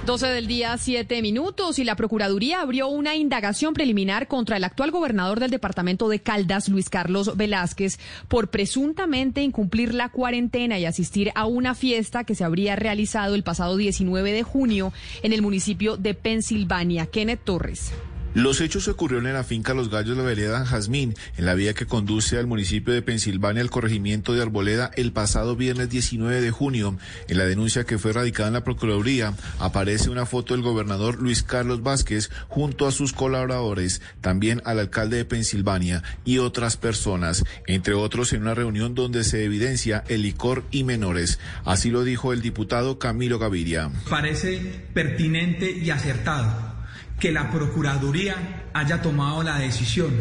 12 0.06 0.28
del 0.28 0.48
día, 0.48 0.76
7 0.80 1.22
minutos, 1.22 1.78
y 1.78 1.84
la 1.84 1.96
Procuraduría 1.96 2.62
abrió 2.62 2.88
una 2.88 3.16
indagación 3.16 3.76
preliminar 3.76 4.28
contra 4.28 4.58
el 4.58 4.64
actual 4.64 4.90
gobernador 4.90 5.40
del 5.40 5.52
departamento 5.52 6.10
de 6.10 6.20
Caldas, 6.20 6.70
Luis 6.70 6.90
Carlos 6.90 7.38
Velázquez, 7.38 8.00
por 8.28 8.50
presuntamente 8.50 9.44
incumplir 9.44 9.94
la 9.94 10.10
cuarentena 10.10 10.80
y 10.80 10.86
asistir 10.86 11.32
a 11.36 11.46
una 11.46 11.76
fiesta 11.76 12.24
que 12.24 12.34
se 12.34 12.44
habría 12.44 12.76
realizado 12.76 13.36
el 13.36 13.44
pasado 13.44 13.78
19 13.78 14.32
de 14.32 14.42
junio 14.42 14.92
en 15.22 15.34
el 15.34 15.44
municipio 15.44 15.98
de 15.98 16.16
Pensilvania. 16.16 17.06
Kenneth 17.06 17.44
Torres. 17.44 17.92
Los 18.34 18.62
hechos 18.62 18.88
ocurrieron 18.88 19.28
en 19.28 19.34
la 19.34 19.44
finca 19.44 19.74
Los 19.74 19.90
Gallos 19.90 20.16
de 20.16 20.24
la 20.24 20.30
vereda 20.30 20.66
Jazmín, 20.66 21.16
en 21.36 21.46
la 21.46 21.54
vía 21.54 21.74
que 21.74 21.86
conduce 21.86 22.38
al 22.38 22.48
municipio 22.48 22.94
de 22.94 23.02
Pensilvania 23.02 23.62
al 23.62 23.70
corregimiento 23.70 24.34
de 24.34 24.42
Arboleda 24.42 24.90
el 24.96 25.12
pasado 25.12 25.58
viernes 25.58 25.90
19 25.90 26.40
de 26.40 26.50
junio. 26.50 26.98
En 27.28 27.38
la 27.38 27.44
denuncia 27.44 27.84
que 27.84 27.98
fue 27.98 28.14
radicada 28.14 28.48
en 28.48 28.54
la 28.54 28.64
Procuraduría 28.64 29.34
aparece 29.60 30.10
una 30.10 30.26
foto 30.26 30.54
del 30.54 30.64
gobernador 30.64 31.22
Luis 31.22 31.44
Carlos 31.44 31.84
Vázquez 31.84 32.32
junto 32.48 32.88
a 32.88 32.94
sus 32.94 33.12
colaboradores, 33.12 34.02
también 34.22 34.62
al 34.64 34.80
alcalde 34.80 35.18
de 35.18 35.26
Pensilvania 35.26 36.02
y 36.24 36.38
otras 36.38 36.78
personas, 36.78 37.44
entre 37.68 37.96
otros 37.96 38.32
en 38.32 38.44
una 38.44 38.54
reunión 38.54 38.96
donde 38.96 39.26
se 39.26 39.44
evidencia 39.44 40.06
el 40.08 40.22
licor 40.22 40.64
y 40.72 40.86
menores. 40.86 41.38
Así 41.66 41.90
lo 41.90 42.06
dijo 42.06 42.32
el 42.32 42.42
diputado 42.42 42.98
Camilo 42.98 43.40
Gaviria. 43.40 43.92
Parece 44.10 44.86
pertinente 44.94 45.70
y 45.70 45.90
acertado 45.90 46.71
que 47.22 47.32
la 47.32 47.52
Procuraduría 47.52 48.66
haya 48.74 49.04
tomado 49.04 49.44
la 49.44 49.60
decisión 49.60 50.12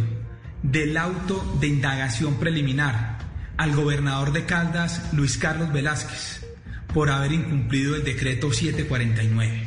del 0.62 0.98
auto 0.98 1.56
de 1.58 1.66
indagación 1.66 2.34
preliminar 2.34 3.16
al 3.56 3.74
gobernador 3.74 4.32
de 4.32 4.44
Caldas, 4.44 5.10
Luis 5.14 5.38
Carlos 5.38 5.72
Velázquez, 5.72 6.44
por 6.92 7.08
haber 7.08 7.32
incumplido 7.32 7.96
el 7.96 8.04
decreto 8.04 8.52
749. 8.52 9.64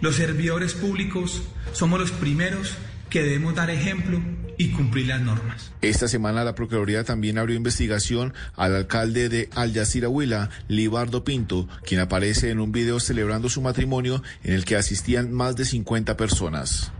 Los 0.00 0.14
servidores 0.14 0.74
públicos 0.74 1.42
somos 1.72 1.98
los 1.98 2.12
primeros 2.12 2.76
que 3.10 3.24
debemos 3.24 3.56
dar 3.56 3.70
ejemplo 3.70 4.20
y 4.60 4.68
cumplir 4.68 5.06
las 5.06 5.22
normas. 5.22 5.72
Esta 5.80 6.06
semana 6.06 6.44
la 6.44 6.54
Procuraduría 6.54 7.02
también 7.02 7.38
abrió 7.38 7.56
investigación 7.56 8.34
al 8.56 8.76
alcalde 8.76 9.30
de 9.30 9.48
Al 9.54 9.72
Jazeera 9.72 10.10
Huila, 10.10 10.50
Libardo 10.68 11.24
Pinto, 11.24 11.66
quien 11.86 11.98
aparece 11.98 12.50
en 12.50 12.60
un 12.60 12.70
video 12.70 13.00
celebrando 13.00 13.48
su 13.48 13.62
matrimonio 13.62 14.22
en 14.44 14.52
el 14.52 14.66
que 14.66 14.76
asistían 14.76 15.32
más 15.32 15.56
de 15.56 15.64
50 15.64 16.14
personas. 16.18 16.92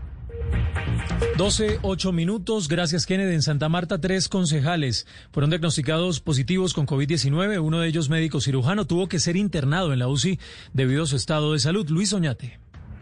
12, 1.37 1.79
8 1.83 2.11
minutos. 2.11 2.67
Gracias, 2.67 3.05
Kennedy. 3.05 3.35
En 3.35 3.43
Santa 3.43 3.69
Marta, 3.69 4.01
tres 4.01 4.27
concejales 4.27 5.05
fueron 5.31 5.51
diagnosticados 5.51 6.19
positivos 6.19 6.73
con 6.73 6.87
COVID-19. 6.87 7.61
Uno 7.61 7.79
de 7.79 7.87
ellos, 7.87 8.09
médico 8.09 8.41
cirujano, 8.41 8.87
tuvo 8.87 9.07
que 9.07 9.19
ser 9.19 9.35
internado 9.35 9.93
en 9.93 9.99
la 9.99 10.07
UCI 10.07 10.39
debido 10.73 11.03
a 11.03 11.07
su 11.07 11.15
estado 11.15 11.53
de 11.53 11.59
salud. 11.59 11.87
Luis 11.89 12.11
Oñate. 12.11 12.60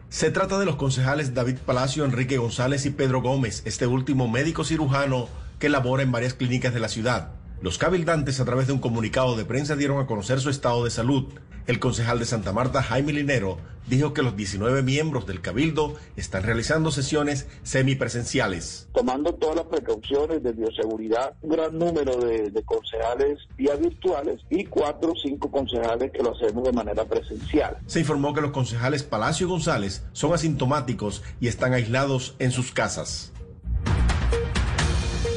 Se 0.09 0.31
trata 0.31 0.57
de 0.57 0.65
los 0.65 0.75
concejales 0.75 1.35
David 1.35 1.59
Palacio, 1.63 2.03
Enrique 2.03 2.37
González 2.37 2.87
y 2.87 2.89
Pedro 2.89 3.21
Gómez, 3.21 3.61
este 3.65 3.85
último 3.85 4.27
médico 4.27 4.63
cirujano 4.63 5.29
que 5.59 5.69
labora 5.69 6.01
en 6.01 6.11
varias 6.11 6.33
clínicas 6.33 6.73
de 6.73 6.79
la 6.79 6.89
ciudad. 6.89 7.38
Los 7.61 7.77
cabildantes 7.77 8.39
a 8.39 8.45
través 8.45 8.67
de 8.67 8.73
un 8.73 8.79
comunicado 8.79 9.35
de 9.35 9.43
prensa 9.43 9.75
dieron 9.75 9.99
a 9.99 10.07
conocer 10.07 10.39
su 10.39 10.49
estado 10.49 10.85
de 10.85 10.91
salud. 10.91 11.25
El 11.67 11.79
concejal 11.79 12.17
de 12.17 12.23
Santa 12.23 12.53
Marta, 12.53 12.81
Jaime 12.81 13.11
Linero, 13.11 13.57
dijo 13.85 14.13
que 14.13 14.21
los 14.21 14.37
19 14.37 14.81
miembros 14.81 15.27
del 15.27 15.41
cabildo 15.41 15.95
están 16.15 16.43
realizando 16.43 16.89
sesiones 16.89 17.47
semipresenciales. 17.63 18.87
Tomando 18.93 19.35
todas 19.35 19.57
las 19.57 19.65
precauciones 19.65 20.41
de 20.41 20.53
bioseguridad, 20.53 21.33
un 21.41 21.49
gran 21.49 21.77
número 21.77 22.15
de, 22.15 22.49
de 22.49 22.63
concejales 22.63 23.39
vía 23.57 23.75
virtuales 23.75 24.39
y 24.49 24.63
cuatro 24.63 25.11
o 25.11 25.15
cinco 25.21 25.51
concejales 25.51 26.11
que 26.13 26.23
lo 26.23 26.33
hacemos 26.33 26.63
de 26.63 26.71
manera 26.71 27.03
presencial. 27.03 27.77
Se 27.87 27.99
informó 27.99 28.33
que 28.33 28.39
los 28.39 28.51
concejales 28.51 29.03
Palacio 29.03 29.47
y 29.47 29.49
González 29.49 30.05
son 30.13 30.33
asintomáticos 30.33 31.23
y 31.41 31.49
están 31.49 31.73
aislados 31.73 32.35
en 32.39 32.51
sus 32.51 32.71
casas. 32.71 33.33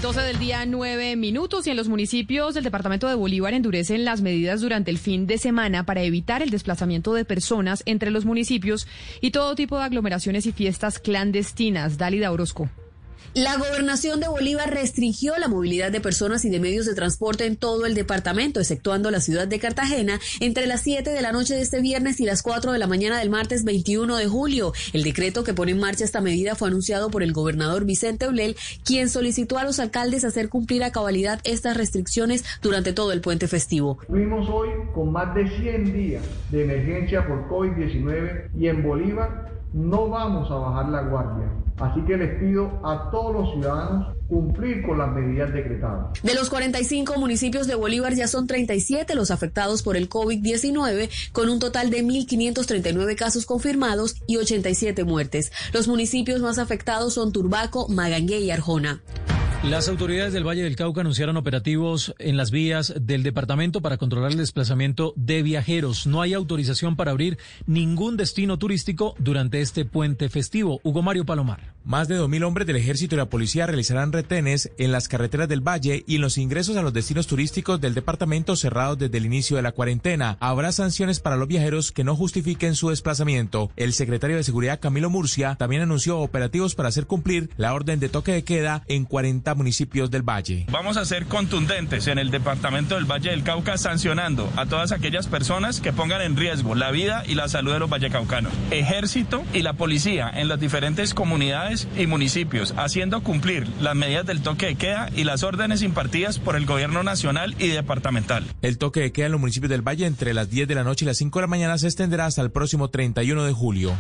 12 0.03 0.21
del 0.23 0.41
día, 0.41 0.67
9 0.67 1.15
minutos 1.15 1.65
y 1.69 1.71
en 1.71 1.77
los 1.77 1.89
municipios 1.89 2.55
del 2.55 2.65
departamento 2.65 3.07
de 3.07 3.15
Bolívar 3.15 3.55
endurecen 3.55 4.05
las 4.05 4.21
medidas 4.21 4.61
durante 4.61 4.91
el 4.91 4.99
fin 4.99 5.29
de 5.29 5.39
semana 5.39 5.87
para 5.87 6.03
evitar 6.03 6.43
el 6.43 6.51
desplazamiento 6.51 7.15
de 7.15 7.25
personas 7.25 7.85
entre 7.87 8.11
los 8.11 8.25
municipios 8.25 8.89
y 9.21 9.31
todo 9.31 9.55
tipo 9.55 9.79
de 9.79 9.85
aglomeraciones 9.85 10.45
y 10.47 10.53
fiestas 10.53 10.99
clandestinas. 10.99 11.99
Dálida 11.99 12.33
Orozco. 12.33 12.69
La 13.35 13.57
gobernación 13.57 14.21
de 14.21 14.29
Bolívar 14.29 14.69
restringió 14.69 15.39
la 15.39 15.49
movilidad 15.49 15.91
de 15.91 16.03
personas 16.03 16.45
y 16.45 16.51
de 16.51 16.61
medios 16.61 16.85
de 16.85 16.95
transporte 16.95 17.47
en 17.47 17.57
todo 17.57 17.87
el 17.87 17.95
departamento, 17.95 18.61
exceptuando 18.61 19.11
la 19.11 19.21
ciudad 19.21 19.49
de 19.49 19.59
Cartagena, 19.59 20.21
entre 20.41 20.67
las 20.67 20.83
7 20.83 21.09
de 21.09 21.23
la 21.23 21.33
noche 21.33 21.55
de 21.55 21.63
este 21.63 21.81
viernes 21.81 22.21
y 22.21 22.27
las 22.27 22.43
4 22.43 22.73
de 22.73 22.79
la 22.79 22.87
mañana 22.87 23.19
del 23.19 23.31
martes 23.31 23.65
21 23.65 24.19
de 24.19 24.27
julio. 24.27 24.75
El 24.93 25.03
decreto 25.03 25.45
que 25.45 25.55
pone 25.55 25.73
en 25.73 25.81
marcha 25.81 26.05
esta 26.05 26.21
medida 26.21 26.57
fue 26.57 26.69
anunciado 26.69 27.11
por 27.11 27.23
el 27.23 27.33
gobernador 27.33 27.87
Vicente 27.87 28.27
Eulel, 28.27 28.55
quien 28.85 29.09
solicitó 29.09 29.57
a 29.57 29.65
los 29.65 29.81
alcaldes 29.81 30.27
hacer 30.27 30.51
cumplir 30.51 30.85
a 30.85 30.93
cabalidad 30.93 31.41
estas 31.45 31.75
restricciones 31.75 32.45
durante 32.61 32.93
todo 32.93 33.13
el 33.13 33.23
puente 33.23 33.49
festivo. 33.49 33.97
Fuimos 34.09 34.47
hoy 34.51 34.69
con 34.95 35.11
más 35.11 35.35
de 35.35 35.49
100 35.49 35.93
días 35.95 36.23
de 36.51 36.65
emergencia 36.65 37.27
por 37.27 37.49
COVID-19 37.49 38.51
y 38.59 38.67
en 38.67 38.83
Bolívar 38.83 39.53
no 39.73 40.11
vamos 40.11 40.51
a 40.51 40.55
bajar 40.57 40.91
la 40.91 41.01
guardia. 41.01 41.62
Así 41.83 42.01
que 42.03 42.17
les 42.17 42.39
pido 42.39 42.81
a 42.85 43.11
todos 43.11 43.35
los 43.35 43.53
ciudadanos 43.55 44.17
cumplir 44.29 44.83
con 44.87 44.99
las 44.99 45.11
medidas 45.11 45.53
decretadas. 45.53 46.23
De 46.23 46.35
los 46.35 46.49
45 46.49 47.19
municipios 47.19 47.67
de 47.67 47.75
Bolívar 47.75 48.15
ya 48.15 48.29
son 48.29 48.47
37 48.47 49.17
los 49.17 49.33
afectados 49.33 49.83
por 49.83 49.97
el 49.97 50.09
COVID-19, 50.09 51.11
con 51.33 51.49
un 51.49 51.59
total 51.59 51.91
de 51.91 52.05
1.539 52.05 53.17
casos 53.17 53.47
confirmados 53.47 54.15
y 54.29 54.37
87 54.37 55.03
muertes. 55.03 55.51
Los 55.73 55.89
municipios 55.89 56.41
más 56.41 56.59
afectados 56.59 57.15
son 57.15 57.33
Turbaco, 57.33 57.89
Magangué 57.89 58.39
y 58.39 58.53
Arjona. 58.53 59.03
Las 59.65 59.89
autoridades 59.89 60.33
del 60.33 60.45
Valle 60.45 60.65
del 60.65 60.75
Cauca 60.75 61.03
anunciaron 61.03 61.37
operativos 61.37 62.17
en 62.19 62.37
las 62.37 62.51
vías 62.51 62.95
del 63.01 63.23
departamento 63.23 63.81
para 63.81 63.97
controlar 63.97 64.33
el 64.33 64.39
desplazamiento 64.39 65.15
de 65.15 65.45
viajeros. 65.45 66.05
No 66.09 66.21
hay 66.21 66.35
autorización 66.35 66.97
para 66.97 67.13
abrir 67.13 67.39
ningún 67.67 68.17
destino 68.17 68.59
turístico 68.59 69.15
durante 69.21 69.61
este 69.61 69.85
puente 69.85 70.29
festivo. 70.29 70.81
Hugo 70.83 71.03
Mario 71.03 71.25
Palomar. 71.25 71.75
Más 71.85 72.09
de 72.09 72.19
2.000 72.19 72.45
hombres 72.45 72.67
del 72.67 72.77
ejército 72.77 73.15
y 73.15 73.19
la 73.19 73.29
policía 73.29 73.67
realizarán 73.67 74.13
retenes 74.13 74.71
en 74.79 74.93
las 74.93 75.09
carreteras 75.09 75.49
del 75.49 75.67
Valle 75.67 76.05
y 76.07 76.17
en 76.17 76.23
los 76.23 76.39
ingresos 76.39 76.77
a 76.77 76.83
los 76.83 76.93
destinos 76.93 77.29
turísticos 77.29 77.81
del 77.81 77.95
departamento 77.95 78.57
cerrados 78.57 78.99
desde 78.99 79.19
el 79.19 79.27
inicio 79.27 79.57
de 79.57 79.63
la 79.63 79.73
cuarentena. 79.73 80.37
Habrá 80.41 80.73
sanciones 80.73 81.21
para 81.21 81.37
los 81.37 81.49
viajeros 81.49 81.93
que 81.93 82.05
no 82.05 82.17
justifiquen 82.17 82.75
su 82.75 82.91
desplazamiento. 82.91 83.71
El 83.77 83.93
secretario 83.93 84.37
de 84.37 84.45
Seguridad 84.45 84.81
Camilo 84.81 85.09
Murcia 85.09 85.55
también 85.57 85.83
anunció 85.83 86.19
operativos 86.19 86.75
para 86.75 86.89
hacer 86.89 87.07
cumplir 87.07 87.51
la 87.57 87.75
orden 87.75 88.01
de 88.01 88.09
toque 88.09 88.33
de 88.33 88.45
queda 88.45 88.85
en 88.87 89.05
40 89.05 89.52
municipios 89.55 90.11
del 90.11 90.23
Valle. 90.23 90.67
Vamos 90.71 90.97
a 90.97 91.05
ser 91.05 91.27
contundentes 91.27 92.07
en 92.07 92.19
el 92.19 92.31
departamento 92.31 92.95
del 92.95 93.05
Valle 93.05 93.31
del 93.31 93.43
Cauca 93.43 93.79
sancionando 93.79 94.53
a 94.57 94.67
todas 94.67 94.93
aquellas 94.93 95.27
personas 95.27 95.81
que 95.81 95.93
pongan 95.93 96.23
en 96.23 96.37
riesgo 96.37 96.75
la 96.75 96.91
vida 96.91 97.23
y 97.27 97.35
la 97.35 97.49
salud 97.49 97.73
de 97.73 97.79
los 97.79 97.91
vallecaucanos. 97.91 98.53
Ejército 98.71 99.45
y 99.53 99.63
la 99.63 99.75
policía 99.75 100.31
en 100.33 100.49
las 100.49 100.61
diferentes 100.61 101.15
comunidades 101.15 101.89
y 101.97 102.07
municipios, 102.07 102.75
haciendo 102.77 103.23
cumplir 103.23 103.69
las 103.81 103.95
medidas 103.95 104.27
del 104.27 104.43
toque 104.43 104.67
de 104.67 104.75
queda 104.77 105.09
y 105.15 105.25
las 105.25 105.43
órdenes 105.43 105.83
impartidas 105.83 106.39
por 106.39 106.57
el 106.57 106.67
gobierno 106.67 107.03
nacional 107.03 107.55
y 107.59 107.69
departamental. 107.69 108.45
El 108.63 108.79
toque 108.79 109.01
de 109.01 109.13
queda 109.13 109.27
en 109.27 109.33
los 109.33 109.41
municipios 109.41 109.71
del 109.71 109.87
Valle 109.87 110.07
entre 110.07 110.35
las 110.35 110.51
10 110.51 110.69
de 110.69 110.75
la 110.75 110.85
noche 110.85 111.05
y 111.05 111.09
las 111.09 111.19
5 111.19 111.39
de 111.39 111.43
la 111.43 111.49
mañana 111.49 111.79
se 111.79 111.87
extenderá 111.87 112.27
hasta 112.27 112.43
el 112.43 112.51
próximo 112.51 112.89
31 112.89 113.45
de 113.45 113.53
julio. 113.53 113.93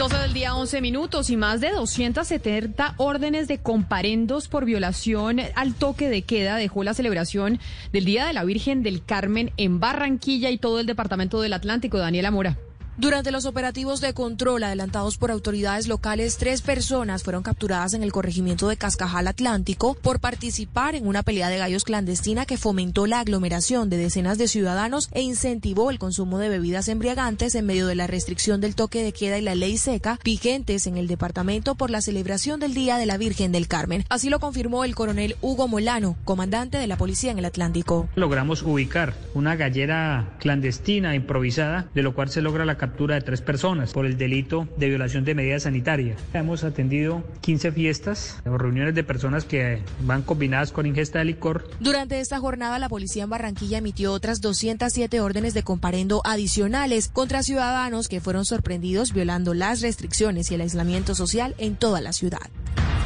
12 0.00 0.16
del 0.16 0.32
día, 0.32 0.56
11 0.56 0.80
minutos 0.80 1.28
y 1.28 1.36
más 1.36 1.60
de 1.60 1.72
270 1.72 2.94
órdenes 2.96 3.48
de 3.48 3.58
comparendos 3.58 4.48
por 4.48 4.64
violación 4.64 5.40
al 5.54 5.74
toque 5.74 6.08
de 6.08 6.22
queda 6.22 6.56
dejó 6.56 6.84
la 6.84 6.94
celebración 6.94 7.60
del 7.92 8.06
Día 8.06 8.24
de 8.24 8.32
la 8.32 8.44
Virgen 8.44 8.82
del 8.82 9.04
Carmen 9.04 9.52
en 9.58 9.78
Barranquilla 9.78 10.48
y 10.48 10.56
todo 10.56 10.80
el 10.80 10.86
departamento 10.86 11.42
del 11.42 11.52
Atlántico. 11.52 11.98
Daniela 11.98 12.30
Mora. 12.30 12.56
Durante 13.00 13.30
los 13.30 13.46
operativos 13.46 14.02
de 14.02 14.12
control 14.12 14.62
adelantados 14.62 15.16
por 15.16 15.30
autoridades 15.30 15.88
locales, 15.88 16.36
tres 16.36 16.60
personas 16.60 17.22
fueron 17.22 17.42
capturadas 17.42 17.94
en 17.94 18.02
el 18.02 18.12
corregimiento 18.12 18.68
de 18.68 18.76
Cascajal 18.76 19.26
Atlántico 19.26 19.94
por 19.94 20.20
participar 20.20 20.94
en 20.94 21.06
una 21.06 21.22
pelea 21.22 21.48
de 21.48 21.56
gallos 21.56 21.84
clandestina 21.84 22.44
que 22.44 22.58
fomentó 22.58 23.06
la 23.06 23.20
aglomeración 23.20 23.88
de 23.88 23.96
decenas 23.96 24.36
de 24.36 24.48
ciudadanos 24.48 25.08
e 25.12 25.22
incentivó 25.22 25.90
el 25.90 25.98
consumo 25.98 26.38
de 26.38 26.50
bebidas 26.50 26.88
embriagantes 26.88 27.54
en 27.54 27.64
medio 27.64 27.86
de 27.86 27.94
la 27.94 28.06
restricción 28.06 28.60
del 28.60 28.74
toque 28.74 29.02
de 29.02 29.12
queda 29.12 29.38
y 29.38 29.42
la 29.42 29.54
ley 29.54 29.78
seca 29.78 30.18
vigentes 30.22 30.86
en 30.86 30.98
el 30.98 31.06
departamento 31.06 31.76
por 31.76 31.88
la 31.88 32.02
celebración 32.02 32.60
del 32.60 32.74
Día 32.74 32.98
de 32.98 33.06
la 33.06 33.16
Virgen 33.16 33.50
del 33.50 33.66
Carmen. 33.66 34.04
Así 34.10 34.28
lo 34.28 34.40
confirmó 34.40 34.84
el 34.84 34.94
coronel 34.94 35.36
Hugo 35.40 35.68
Molano, 35.68 36.18
comandante 36.26 36.76
de 36.76 36.86
la 36.86 36.98
policía 36.98 37.30
en 37.30 37.38
el 37.38 37.46
Atlántico. 37.46 38.10
Logramos 38.14 38.62
ubicar 38.62 39.14
una 39.32 39.56
gallera 39.56 40.36
clandestina 40.38 41.14
improvisada, 41.14 41.88
de 41.94 42.02
lo 42.02 42.14
cual 42.14 42.28
se 42.28 42.42
logra 42.42 42.66
la 42.66 42.76
captura 42.76 42.89
captura 42.90 43.14
de 43.14 43.20
tres 43.20 43.40
personas 43.40 43.92
por 43.92 44.04
el 44.04 44.18
delito 44.18 44.66
de 44.76 44.88
violación 44.88 45.24
de 45.24 45.36
medidas 45.36 45.62
sanitarias. 45.62 46.20
Hemos 46.34 46.64
atendido 46.64 47.22
15 47.40 47.70
fiestas 47.70 48.42
o 48.44 48.58
reuniones 48.58 48.96
de 48.96 49.04
personas 49.04 49.44
que 49.44 49.80
van 50.00 50.22
combinadas 50.22 50.72
con 50.72 50.86
ingesta 50.86 51.20
de 51.20 51.26
licor. 51.26 51.70
Durante 51.78 52.18
esta 52.18 52.40
jornada, 52.40 52.80
la 52.80 52.88
policía 52.88 53.22
en 53.22 53.30
Barranquilla 53.30 53.78
emitió 53.78 54.12
otras 54.12 54.40
207 54.40 55.20
órdenes 55.20 55.54
de 55.54 55.62
comparendo 55.62 56.20
adicionales 56.24 57.08
contra 57.08 57.44
ciudadanos 57.44 58.08
que 58.08 58.20
fueron 58.20 58.44
sorprendidos 58.44 59.12
violando 59.12 59.54
las 59.54 59.82
restricciones 59.82 60.50
y 60.50 60.56
el 60.56 60.62
aislamiento 60.62 61.14
social 61.14 61.54
en 61.58 61.76
toda 61.76 62.00
la 62.00 62.12
ciudad. 62.12 62.50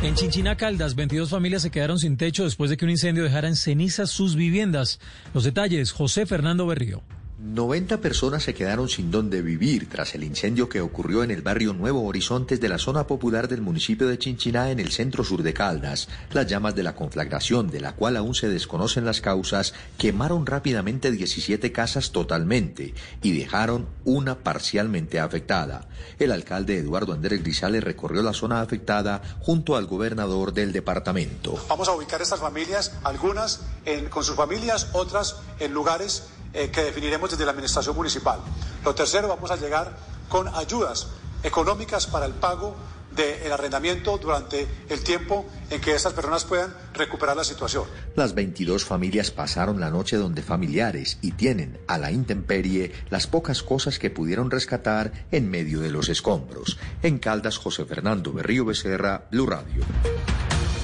En 0.03 0.15
Chinchina 0.15 0.57
Caldas, 0.57 0.95
22 0.95 1.29
familias 1.29 1.61
se 1.61 1.71
quedaron 1.71 1.99
sin 1.99 2.17
techo 2.17 2.45
después 2.45 2.71
de 2.71 2.79
que 2.79 2.87
un 2.87 2.91
incendio 2.91 3.23
dejara 3.23 3.49
en 3.49 3.57
cenizas 3.57 4.11
sus 4.11 4.35
viviendas. 4.35 4.99
Los 5.35 5.45
detalles, 5.45 5.93
José 5.93 6.25
Fernando 6.25 6.67
Berrío. 6.67 7.03
90 7.45 7.99
personas 7.99 8.43
se 8.43 8.55
quedaron 8.55 8.89
sin 8.89 9.11
dónde 9.11 9.43
vivir 9.43 9.87
tras 9.91 10.15
el 10.15 10.25
incendio 10.25 10.71
que 10.71 10.81
ocurrió 10.81 11.23
en 11.23 11.31
el 11.31 11.43
barrio 11.43 11.75
Nuevo 11.75 12.03
Horizontes 12.07 12.59
de 12.59 12.71
la 12.71 12.79
zona 12.79 13.07
popular 13.07 13.49
del 13.49 13.61
municipio 13.61 14.09
de 14.09 14.19
Chinchiná 14.19 14.71
en 14.71 14.81
el 14.81 14.91
centro 14.91 15.25
sur 15.25 15.43
de 15.43 15.53
Caldas. 15.53 16.09
Las 16.33 16.47
llamas 16.47 16.75
de 16.75 16.83
la 16.83 16.95
conflagración, 16.95 17.71
de 17.71 17.83
la 17.83 17.93
cual 17.97 18.17
aún 18.17 18.35
se 18.35 18.49
desconocen 18.49 19.05
las 19.05 19.21
causas, 19.21 19.75
quemaron 19.99 20.47
rápidamente 20.47 21.11
17 21.11 21.71
casas 21.71 22.13
totalmente 22.13 22.95
y 23.23 23.37
dejaron 23.37 23.89
una 24.07 24.39
parcialmente 24.39 25.21
afectada. 25.21 25.87
El 26.19 26.33
alcalde 26.33 26.79
Eduardo 26.79 27.13
Andrés 27.13 27.43
Grisales 27.43 27.85
recorrió 27.85 28.23
la 28.23 28.33
zona 28.33 28.63
afectada 28.63 29.21
junto 29.41 29.77
al 29.77 29.85
gobernador 29.85 30.55
del 30.55 30.73
departamento. 30.73 31.63
Vamos 31.69 31.89
a 31.89 31.93
ubicar 31.93 32.23
estas 32.23 32.41
familias, 32.41 32.95
algunas 33.05 33.61
con 34.09 34.25
sus 34.25 34.35
familias, 34.35 34.89
otras 34.95 35.37
en 35.61 35.75
lugares 35.75 36.23
eh, 36.55 36.71
que 36.71 36.85
definiremos 36.85 37.31
desde 37.31 37.45
la 37.45 37.51
Administración 37.51 37.97
Municipal. 37.97 38.41
Lo 38.85 38.95
tercero, 38.95 39.29
vamos 39.29 39.51
a 39.51 39.57
llegar 39.57 39.97
con 40.29 40.49
ayudas 40.49 41.09
económicas 41.43 42.07
para 42.07 42.27
el 42.27 42.33
pago 42.33 42.75
del 43.15 43.53
arrendamiento 43.53 44.19
durante 44.19 44.67
el 44.89 45.03
tiempo 45.03 45.47
en 45.71 45.81
que 45.81 45.95
estas 45.95 46.13
personas 46.13 46.45
puedan 46.45 46.75
recuperar 46.95 47.37
la 47.37 47.45
situación. 47.45 47.85
Las 48.17 48.35
22 48.35 48.85
familias 48.85 49.31
pasaron 49.31 49.81
la 49.81 49.91
noche 49.91 50.17
donde 50.17 50.43
familiares 50.43 51.19
y 51.23 51.33
tienen 51.33 51.79
a 51.87 51.99
la 51.99 52.11
intemperie 52.11 52.93
las 53.11 53.27
pocas 53.27 53.63
cosas 53.63 53.99
que 53.99 54.11
pudieron 54.11 54.51
rescatar 54.51 55.13
en 55.31 55.51
medio 55.51 55.81
de 55.81 55.91
los 55.91 56.09
escombros. 56.09 56.79
En 57.03 57.19
Caldas, 57.19 57.59
José 57.59 57.85
Fernando 57.85 58.33
Berrío 58.33 58.65
Becerra, 58.65 59.27
Blue 59.31 59.47
Radio. 59.47 59.85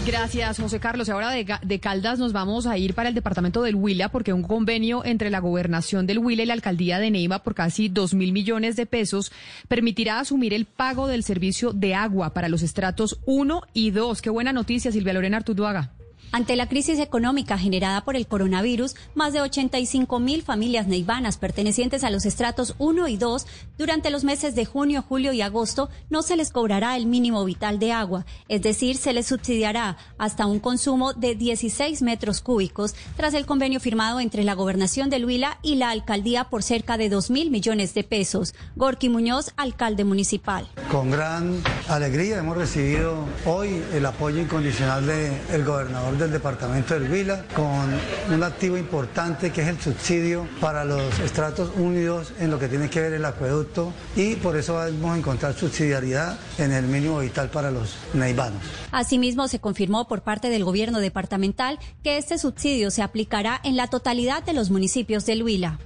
Gracias, 0.06 0.58
José 0.58 0.80
Carlos. 0.80 1.08
Ahora 1.08 1.30
de, 1.30 1.80
Caldas 1.80 2.18
nos 2.18 2.32
vamos 2.32 2.66
a 2.66 2.78
ir 2.78 2.94
para 2.94 3.08
el 3.10 3.14
departamento 3.14 3.62
del 3.62 3.74
Huila 3.74 4.08
porque 4.08 4.32
un 4.32 4.42
convenio 4.42 5.04
entre 5.04 5.30
la 5.30 5.40
gobernación 5.40 6.06
del 6.06 6.18
Huila 6.18 6.42
y 6.42 6.46
la 6.46 6.54
alcaldía 6.54 6.98
de 6.98 7.10
Neiva 7.10 7.40
por 7.42 7.54
casi 7.54 7.88
dos 7.88 8.14
mil 8.14 8.32
millones 8.32 8.76
de 8.76 8.86
pesos 8.86 9.30
permitirá 9.68 10.18
asumir 10.18 10.54
el 10.54 10.64
pago 10.64 11.06
del 11.06 11.22
servicio 11.22 11.72
de 11.72 11.94
agua 11.94 12.32
para 12.32 12.48
los 12.48 12.62
estratos 12.62 13.20
1 13.26 13.62
y 13.74 13.90
2. 13.90 14.22
Qué 14.22 14.30
buena 14.30 14.52
noticia, 14.52 14.90
Silvia 14.90 15.12
Lorena 15.12 15.36
Artuduaga. 15.36 15.92
Ante 16.32 16.54
la 16.54 16.68
crisis 16.68 17.00
económica 17.00 17.58
generada 17.58 18.04
por 18.04 18.14
el 18.14 18.28
cronavirus, 18.28 18.94
más 19.16 19.32
de 19.32 19.40
85 19.40 20.20
mil 20.20 20.42
familias 20.42 20.86
neivanas 20.86 21.38
pertenecientes 21.38 22.04
a 22.04 22.10
los 22.10 22.24
estratos 22.24 22.76
1 22.78 23.08
y 23.08 23.16
2 23.16 23.46
durante 23.76 24.10
los 24.10 24.22
meses 24.22 24.54
de 24.54 24.64
junio, 24.64 25.02
julio 25.02 25.32
y 25.32 25.42
agosto 25.42 25.90
no 26.08 26.22
se 26.22 26.36
les 26.36 26.52
cobrará 26.52 26.96
el 26.96 27.06
mínimo 27.06 27.44
vital 27.44 27.80
de 27.80 27.90
agua, 27.90 28.26
es 28.48 28.62
decir, 28.62 28.96
se 28.96 29.12
les 29.12 29.26
subsidiará 29.26 29.96
hasta 30.18 30.46
un 30.46 30.60
consumo 30.60 31.14
de 31.14 31.34
16 31.34 32.00
metros 32.02 32.40
cúbicos 32.40 32.94
tras 33.16 33.34
el 33.34 33.44
convenio 33.44 33.80
firmado 33.80 34.20
entre 34.20 34.44
la 34.44 34.54
gobernación 34.54 35.10
de 35.10 35.24
Huila 35.24 35.58
y 35.62 35.74
la 35.74 35.90
alcaldía 35.90 36.44
por 36.44 36.62
cerca 36.62 36.96
de 36.96 37.08
2 37.08 37.30
mil 37.30 37.50
millones 37.50 37.92
de 37.94 38.04
pesos. 38.04 38.54
Gorky 38.76 39.08
Muñoz, 39.08 39.50
alcalde 39.56 40.04
municipal. 40.04 40.68
Con 40.92 41.10
gran 41.10 41.60
alegría 41.88 42.38
hemos 42.38 42.56
recibido 42.56 43.24
hoy 43.46 43.82
el 43.92 44.06
apoyo 44.06 44.40
incondicional 44.40 45.04
del 45.06 45.64
gobernador 45.64 46.19
del 46.20 46.30
departamento 46.32 46.94
del 46.94 47.10
Huila 47.10 47.44
con 47.54 47.88
un 48.32 48.42
activo 48.42 48.76
importante 48.76 49.50
que 49.50 49.62
es 49.62 49.68
el 49.68 49.80
subsidio 49.80 50.46
para 50.60 50.84
los 50.84 51.18
estratos 51.20 51.72
unidos 51.76 52.32
en 52.38 52.50
lo 52.50 52.58
que 52.58 52.68
tiene 52.68 52.90
que 52.90 53.00
ver 53.00 53.14
el 53.14 53.24
acueducto 53.24 53.92
y 54.14 54.36
por 54.36 54.56
eso 54.56 54.74
vamos 54.74 55.14
a 55.14 55.18
encontrar 55.18 55.54
subsidiariedad 55.54 56.38
en 56.58 56.72
el 56.72 56.86
mínimo 56.86 57.20
vital 57.20 57.48
para 57.50 57.70
los 57.70 57.96
neivanos. 58.12 58.62
Asimismo, 58.92 59.48
se 59.48 59.60
confirmó 59.60 60.06
por 60.08 60.22
parte 60.22 60.50
del 60.50 60.64
gobierno 60.64 61.00
departamental 61.00 61.78
que 62.04 62.18
este 62.18 62.38
subsidio 62.38 62.90
se 62.90 63.02
aplicará 63.02 63.60
en 63.64 63.76
la 63.76 63.86
totalidad 63.86 64.42
de 64.42 64.52
los 64.52 64.70
municipios 64.70 65.24
del 65.26 65.42
Huila. 65.42 65.78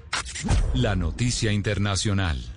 La 0.74 0.96
noticia 0.96 1.52
internacional. 1.52 2.53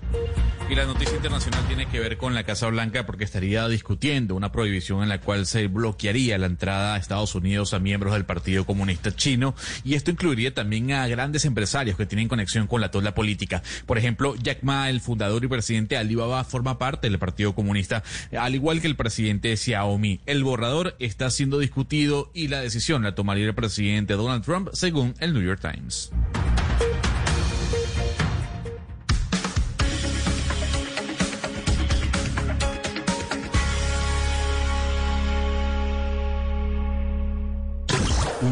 Y 0.70 0.76
la 0.76 0.86
noticia 0.86 1.16
internacional 1.16 1.66
tiene 1.66 1.88
que 1.88 2.02
ver 2.02 2.18
con 2.18 2.34
la 2.34 2.44
Casa 2.44 2.68
Blanca 2.68 3.06
porque 3.06 3.24
estaría 3.24 3.66
discutiendo 3.70 4.36
una 4.36 4.52
prohibición 4.52 5.02
en 5.02 5.08
la 5.08 5.22
cual 5.22 5.46
se 5.46 5.68
bloquearía 5.68 6.38
la 6.38 6.48
entrada 6.48 6.96
a 6.96 6.98
Estados 6.98 7.36
Unidos 7.36 7.74
a 7.74 7.80
miembros 7.80 8.14
del 8.14 8.26
Partido 8.26 8.66
Comunista 8.66 9.16
Chino 9.16 9.56
y 9.86 9.94
esto 9.94 10.12
incluiría 10.12 10.54
también 10.54 10.92
a 10.92 11.08
grandes 11.08 11.46
empresarios 11.46 11.96
que 11.96 12.06
tienen 12.06 12.28
conexión 12.28 12.68
con 12.68 12.82
la 12.82 12.92
tola 12.92 13.16
política. 13.16 13.64
Por 13.86 13.98
ejemplo, 13.98 14.36
Jack 14.36 14.64
Ma, 14.64 14.90
el 14.90 15.00
fundador 15.00 15.42
y 15.46 15.48
presidente 15.48 15.96
de 15.96 16.02
Alibaba, 16.02 16.44
forma 16.44 16.78
parte 16.78 17.10
del 17.10 17.18
Partido 17.18 17.56
Comunista, 17.56 18.04
al 18.38 18.54
igual 18.54 18.82
que 18.82 18.88
el 18.88 18.98
presidente 18.98 19.56
Xiaomi. 19.56 20.20
El 20.26 20.44
borrador 20.44 20.98
está 21.00 21.30
siendo 21.30 21.60
discutido 21.60 22.30
y 22.34 22.50
la 22.50 22.60
decisión 22.60 23.04
la 23.04 23.16
tomaría 23.16 23.46
el 23.46 23.56
presidente 23.56 24.16
Donald 24.16 24.44
Trump, 24.44 24.68
según 24.74 25.14
el 25.20 25.34
New 25.34 25.44
York 25.44 25.62
Times. 25.62 26.12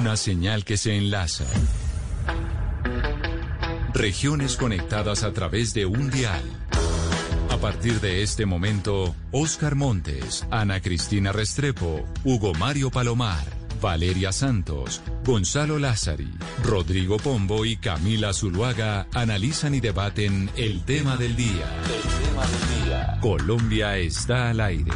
Una 0.06 0.18
señal 0.18 0.64
que 0.64 0.78
se 0.78 0.96
enlaza. 0.96 1.46
Regiones 3.92 4.56
conectadas 4.56 5.24
a 5.24 5.34
través 5.34 5.74
de 5.74 5.88
un 5.88 6.12
dial. 6.12 6.44
A 7.50 7.58
partir 7.58 8.00
de 8.02 8.22
este 8.22 8.46
momento, 8.46 9.16
Oscar 9.32 9.74
Montes, 9.74 10.46
Ana 10.52 10.80
Cristina 10.80 11.32
Restrepo, 11.32 12.06
Hugo 12.24 12.54
Mario 12.54 12.92
Palomar, 12.92 13.44
Valeria 13.82 14.32
Santos, 14.32 15.02
Gonzalo 15.24 15.80
Lázari, 15.80 16.30
Rodrigo 16.64 17.18
Pombo 17.18 17.66
y 17.66 17.76
Camila 17.76 18.32
Zuluaga 18.32 19.08
analizan 19.12 19.74
y 19.74 19.80
debaten 19.80 20.52
el 20.56 20.86
tema 20.86 21.18
del 21.18 21.36
día. 21.36 21.66
El 21.84 22.28
tema 22.28 22.46
del 22.46 22.86
día. 22.86 23.18
Colombia 23.22 23.98
está 23.98 24.52
al 24.52 24.60
aire. 24.60 24.92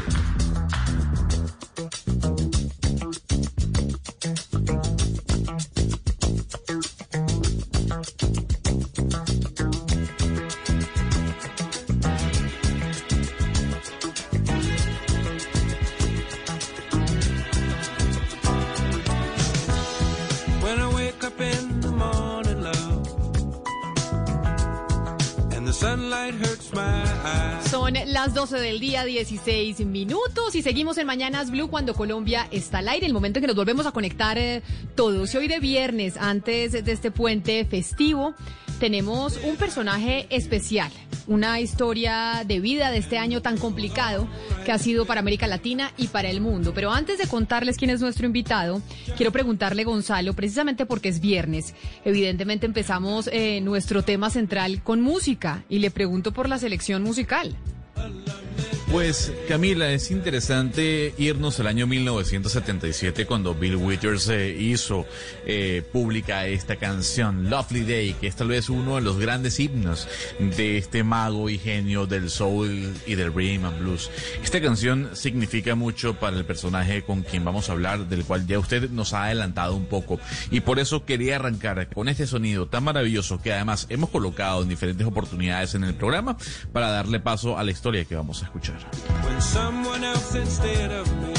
12 28.50 28.66
del 28.66 28.80
día, 28.80 29.06
16 29.06 29.82
minutos 29.82 30.56
y 30.56 30.64
seguimos 30.64 30.98
en 30.98 31.06
Mañanas 31.06 31.52
Blue 31.52 31.70
cuando 31.70 31.94
Colombia 31.94 32.48
está 32.50 32.80
al 32.80 32.90
aire, 32.90 33.06
el 33.06 33.14
momento 33.14 33.38
en 33.38 33.42
que 33.42 33.48
nos 33.48 33.56
volvemos 33.56 33.86
a 33.86 33.92
conectar 33.92 34.40
eh, 34.40 34.64
todos. 34.96 35.32
Y 35.36 35.38
hoy 35.38 35.48
de 35.48 35.60
viernes, 35.60 36.18
antes 36.18 36.72
de 36.72 36.92
este 36.92 37.12
puente 37.12 37.64
festivo, 37.66 38.34
tenemos 38.80 39.40
un 39.44 39.56
personaje 39.56 40.26
especial, 40.32 40.92
una 41.28 41.60
historia 41.60 42.44
de 42.44 42.60
vida 42.60 42.90
de 42.90 42.98
este 42.98 43.20
año 43.20 43.44
tan 43.44 43.56
complicado 43.56 44.28
que 44.66 44.72
ha 44.72 44.80
sido 44.80 45.06
para 45.06 45.20
América 45.20 45.46
Latina 45.46 45.92
y 45.96 46.08
para 46.08 46.32
el 46.32 46.42
mundo. 46.42 46.72
Pero 46.74 46.92
antes 46.92 47.20
de 47.20 47.28
contarles 47.28 47.78
quién 47.78 47.92
es 47.92 48.02
nuestro 48.02 48.26
invitado, 48.26 48.82
quiero 49.16 49.32
preguntarle, 49.32 49.84
Gonzalo, 49.84 50.34
precisamente 50.34 50.88
porque 50.88 51.10
es 51.10 51.20
viernes, 51.20 51.76
evidentemente 52.04 52.66
empezamos 52.66 53.30
eh, 53.32 53.62
nuestro 53.62 54.02
tema 54.02 54.32
central 54.32 54.82
con 54.82 55.02
música 55.02 55.66
y 55.70 55.78
le 55.78 55.92
pregunto 55.92 56.34
por 56.34 56.50
la 56.50 56.58
selección 56.58 57.04
musical. 57.04 57.56
I 58.00 58.04
love 58.04 58.14
lonely 58.28 58.79
Pues 58.92 59.32
Camila, 59.48 59.92
es 59.92 60.10
interesante 60.10 61.14
irnos 61.20 61.60
al 61.60 61.68
año 61.68 61.86
1977 61.86 63.28
cuando 63.28 63.54
Bill 63.54 63.76
Withers 63.76 64.28
eh, 64.30 64.50
hizo 64.50 65.06
eh, 65.46 65.84
pública 65.92 66.48
esta 66.48 66.78
canción 66.78 67.52
Lovely 67.52 67.82
Day, 67.82 68.14
que 68.14 68.26
es 68.26 68.36
tal 68.36 68.48
vez 68.48 68.68
uno 68.68 68.96
de 68.96 69.02
los 69.02 69.20
grandes 69.20 69.60
himnos 69.60 70.08
de 70.40 70.80
este 70.80 71.04
mago 71.04 71.52
y 71.52 71.60
genio 71.60 72.08
del 72.08 72.32
soul 72.32 72.92
y 73.06 73.14
del 73.14 73.32
rhythm 73.32 73.66
and 73.66 73.80
blues. 73.80 74.10
Esta 74.44 74.60
canción 74.60 75.12
significa 75.14 75.76
mucho 75.76 76.16
para 76.16 76.36
el 76.36 76.46
personaje 76.46 77.04
con 77.04 77.22
quien 77.22 77.46
vamos 77.46 77.70
a 77.70 77.74
hablar, 77.74 78.08
del 78.08 78.26
cual 78.26 78.48
ya 78.48 78.58
usted 78.58 78.90
nos 78.90 79.14
ha 79.14 79.26
adelantado 79.26 79.76
un 79.76 79.86
poco 79.86 80.20
y 80.50 80.62
por 80.62 80.80
eso 80.80 81.06
quería 81.06 81.36
arrancar 81.36 81.90
con 81.94 82.10
este 82.10 82.26
sonido 82.26 82.68
tan 82.68 82.86
maravilloso 82.86 83.40
que 83.40 83.54
además 83.54 83.86
hemos 83.90 84.10
colocado 84.10 84.64
en 84.64 84.70
diferentes 84.70 85.06
oportunidades 85.06 85.76
en 85.76 85.84
el 85.84 85.94
programa 85.94 86.38
para 86.74 86.90
darle 86.90 87.20
paso 87.20 87.56
a 87.56 87.64
la 87.64 87.70
historia 87.70 88.04
que 88.06 88.16
vamos 88.16 88.42
a 88.42 88.46
escuchar. 88.46 88.79
When 89.24 89.42
someone 89.42 90.04
else 90.04 90.36
instead 90.36 90.92
of 90.92 91.08
me 91.22 91.34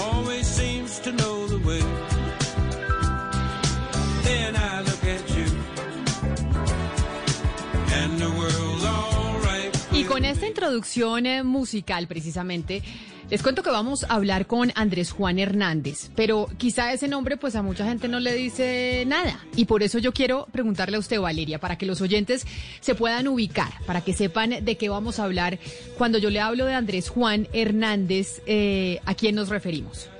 always 0.00 0.46
seems 0.46 1.00
to 1.00 1.12
know 1.12 1.46
the 1.48 1.58
way. 1.66 1.82
Then 4.24 4.56
I 4.56 4.82
look 4.82 5.04
at 5.04 5.28
you 5.36 5.46
and 7.94 8.18
the 8.18 8.30
world's 8.30 8.84
all 8.84 9.38
right. 9.44 9.76
Y 9.92 10.04
con 10.04 10.24
esta 10.24 10.46
introducción 10.46 11.26
eh, 11.26 11.42
musical 11.42 12.06
precisamente 12.06 12.82
les 13.32 13.42
cuento 13.42 13.62
que 13.62 13.70
vamos 13.70 14.04
a 14.04 14.16
hablar 14.16 14.46
con 14.46 14.72
Andrés 14.74 15.10
Juan 15.10 15.38
Hernández, 15.38 16.10
pero 16.14 16.50
quizá 16.58 16.92
ese 16.92 17.08
nombre 17.08 17.38
pues 17.38 17.56
a 17.56 17.62
mucha 17.62 17.86
gente 17.86 18.06
no 18.06 18.20
le 18.20 18.34
dice 18.34 19.04
nada. 19.06 19.42
Y 19.56 19.64
por 19.64 19.82
eso 19.82 19.98
yo 19.98 20.12
quiero 20.12 20.46
preguntarle 20.52 20.98
a 20.98 21.00
usted, 21.00 21.18
Valeria, 21.18 21.58
para 21.58 21.78
que 21.78 21.86
los 21.86 22.02
oyentes 22.02 22.46
se 22.82 22.94
puedan 22.94 23.28
ubicar, 23.28 23.72
para 23.86 24.02
que 24.02 24.12
sepan 24.12 24.62
de 24.62 24.76
qué 24.76 24.90
vamos 24.90 25.18
a 25.18 25.24
hablar. 25.24 25.58
Cuando 25.96 26.18
yo 26.18 26.28
le 26.28 26.40
hablo 26.40 26.66
de 26.66 26.74
Andrés 26.74 27.08
Juan 27.08 27.48
Hernández, 27.54 28.42
eh, 28.44 29.00
¿a 29.06 29.14
quién 29.14 29.34
nos 29.34 29.48
referimos? 29.48 30.11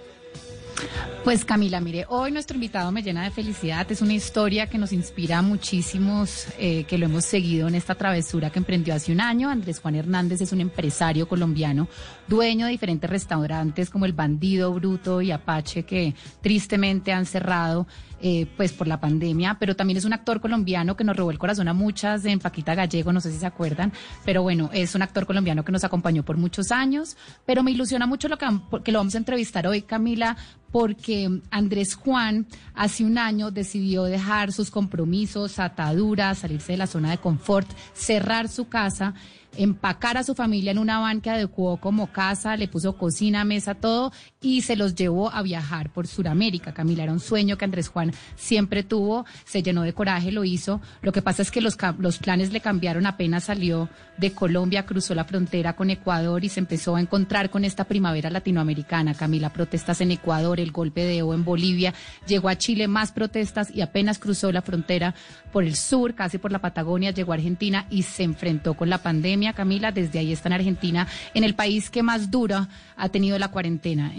Pues 1.25 1.45
Camila, 1.45 1.81
mire, 1.81 2.05
hoy 2.09 2.33
nuestro 2.33 2.57
invitado 2.57 2.91
me 2.91 3.03
llena 3.03 3.23
de 3.23 3.31
felicidad. 3.31 3.91
Es 3.91 4.03
una 4.03 4.13
historia 4.13 4.69
que 4.69 4.77
nos 4.77 4.93
inspira 4.93 5.39
a 5.39 5.43
muchísimos, 5.43 6.47
eh, 6.59 6.85
que 6.85 6.99
lo 6.99 7.07
hemos 7.07 7.25
seguido 7.25 7.69
en 7.69 7.77
esta 7.77 7.95
travesura 7.95 8.51
que 8.51 8.59
emprendió 8.59 8.93
hace 8.95 9.13
un 9.13 9.21
año. 9.21 9.49
Andrés 9.49 9.79
Juan 9.79 9.95
Hernández 9.95 10.41
es 10.41 10.53
un 10.53 10.61
empresario 10.61 11.29
colombiano, 11.29 11.87
dueño 12.27 12.67
de 12.67 12.73
diferentes 12.73 13.09
restaurantes 13.09 13.89
como 13.89 14.05
El 14.05 14.15
Bandido, 14.15 14.73
Bruto 14.75 15.23
y 15.23 15.31
Apache, 15.31 15.85
que 15.85 16.15
tristemente 16.41 17.13
han 17.13 17.27
cerrado 17.27 17.87
eh, 18.23 18.47
pues 18.57 18.73
por 18.73 18.87
la 18.87 19.01
pandemia, 19.01 19.57
pero 19.59 19.75
también 19.75 19.97
es 19.97 20.05
un 20.05 20.13
actor 20.13 20.41
colombiano 20.41 20.97
que 20.97 21.05
nos 21.05 21.17
robó 21.17 21.31
el 21.31 21.39
corazón 21.39 21.69
a 21.69 21.75
muchas, 21.75 22.25
en 22.25 22.39
Paquita 22.39 22.75
Gallego, 22.75 23.13
no 23.13 23.21
sé 23.21 23.33
si 23.33 23.39
se 23.39 23.47
acuerdan, 23.47 23.93
pero 24.25 24.43
bueno, 24.43 24.71
es 24.73 24.95
un 24.95 25.03
actor 25.03 25.27
colombiano 25.27 25.65
que 25.65 25.73
nos 25.73 25.85
acompañó 25.85 26.25
por 26.25 26.37
muchos 26.37 26.71
años, 26.71 27.17
pero 27.45 27.63
me 27.63 27.73
ilusiona 27.73 28.07
mucho 28.07 28.29
lo 28.29 28.39
que, 28.39 28.47
que 28.85 28.93
lo 28.93 29.01
vamos 29.01 29.17
a 29.17 29.19
entrevistar 29.19 29.67
hoy, 29.67 29.83
Camila, 29.83 30.37
porque 30.71 31.41
Andrés 31.51 31.97
Juan 31.97 32.47
hace 32.75 33.05
un 33.05 33.19
año 33.19 33.51
decidió 33.51 34.05
dejar 34.05 34.53
sus 34.53 34.71
compromisos, 34.71 35.59
ataduras, 35.59 36.39
salirse 36.39 36.73
de 36.73 36.79
la 36.79 36.87
zona 36.87 37.11
de 37.11 37.19
confort, 37.19 37.69
cerrar 37.93 38.49
su 38.49 38.69
casa 38.69 39.15
empacar 39.57 40.17
a 40.17 40.25
su 40.25 40.35
familia 40.35 40.73
en 40.73 40.79
una 40.79 40.99
van 40.99 41.21
que 41.21 41.31
adecuó 41.31 41.77
como 41.79 42.09
casa, 42.09 42.57
le 42.57 42.69
puso 42.69 42.97
cocina, 42.97 43.45
mesa, 43.45 43.75
todo 43.75 44.13
y 44.43 44.63
se 44.63 44.77
los 44.77 44.95
llevó 44.95 45.33
a 45.33 45.43
viajar 45.43 45.91
por 45.91 46.07
Sudamérica. 46.07 46.73
Camila, 46.73 47.05
era 47.05 47.13
un 47.13 47.21
sueño 47.21 47.57
que 47.57 47.65
Andrés 47.65 47.89
Juan 47.89 48.13
siempre 48.37 48.83
tuvo, 48.83 49.25
se 49.45 49.63
llenó 49.63 49.83
de 49.83 49.93
coraje, 49.93 50.33
lo 50.33 50.45
hizo. 50.45 50.81
Lo 51.01 51.13
que 51.13 51.23
pasa 51.23 51.43
es 51.43 51.51
que 51.51 51.61
los, 51.61 51.77
los 51.99 52.19
planes 52.19 52.53
le 52.53 52.61
cambiaron 52.61 53.07
apenas 53.07 53.45
salió 53.45 53.89
de 54.19 54.33
Colombia, 54.33 54.85
cruzó 54.85 55.15
la 55.15 55.25
frontera 55.25 55.75
con 55.75 55.91
Ecuador 55.91 56.45
y 56.45 56.49
se 56.49 56.61
empezó 56.61 56.97
a 56.97 57.01
encontrar 57.01 57.51
con 57.51 57.65
esta 57.65 57.85
primavera 57.85 58.31
latinoamericana. 58.31 59.15
Camila, 59.15 59.53
protestas 59.53 60.01
en 60.01 60.11
Ecuador, 60.11 60.61
el 60.61 60.73
golpe 60.73 61.03
de 61.03 61.19
Evo 61.19 61.35
en 61.35 61.45
Bolivia, 61.45 61.95
llegó 62.27 62.49
a 62.49 62.59
Chile 62.59 62.89
más 62.89 63.13
protestas 63.13 63.71
y 63.75 63.81
apenas 63.81 64.19
cruzó 64.19 64.53
la 64.53 64.63
frontera 64.63 65.15
por 65.53 65.65
el 65.65 65.77
sur, 65.77 66.15
casi 66.15 66.39
por 66.39 66.53
la 66.53 66.61
Patagonia, 66.61 67.11
llegó 67.11 67.33
a 67.33 67.37
Argentina 67.37 67.87
y 67.91 68.03
se 68.03 68.23
enfrentó 68.23 68.75
con 68.75 68.91
la 68.91 68.99
pandemia 68.99 69.53
Camila, 69.53 69.93
desde 69.93 70.19
ahí 70.19 70.33
está 70.33 70.49
en 70.49 70.55
Argentina, 70.55 71.07
en 71.35 71.45
el 71.45 71.55
país 71.55 71.91
que 71.91 72.03
más 72.03 72.31
dura 72.31 72.69
ha 72.97 73.09
tenido 73.09 73.39
la 73.39 73.49
cuarentena. 73.49 74.13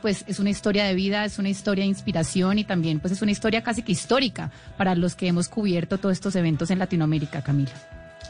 Pues 0.00 0.24
es 0.26 0.38
una 0.38 0.50
historia 0.50 0.84
de 0.84 0.94
vida, 0.94 1.24
es 1.24 1.38
una 1.38 1.48
historia 1.48 1.82
de 1.82 1.88
inspiración 1.88 2.58
y 2.58 2.64
también 2.64 3.00
pues 3.00 3.12
es 3.12 3.22
una 3.22 3.32
historia 3.32 3.62
casi 3.62 3.82
que 3.82 3.92
histórica 3.92 4.50
para 4.76 4.94
los 4.94 5.14
que 5.14 5.26
hemos 5.26 5.48
cubierto 5.48 5.98
todos 5.98 6.12
estos 6.12 6.36
eventos 6.36 6.70
en 6.70 6.78
Latinoamérica, 6.78 7.42
Camila. 7.42 7.72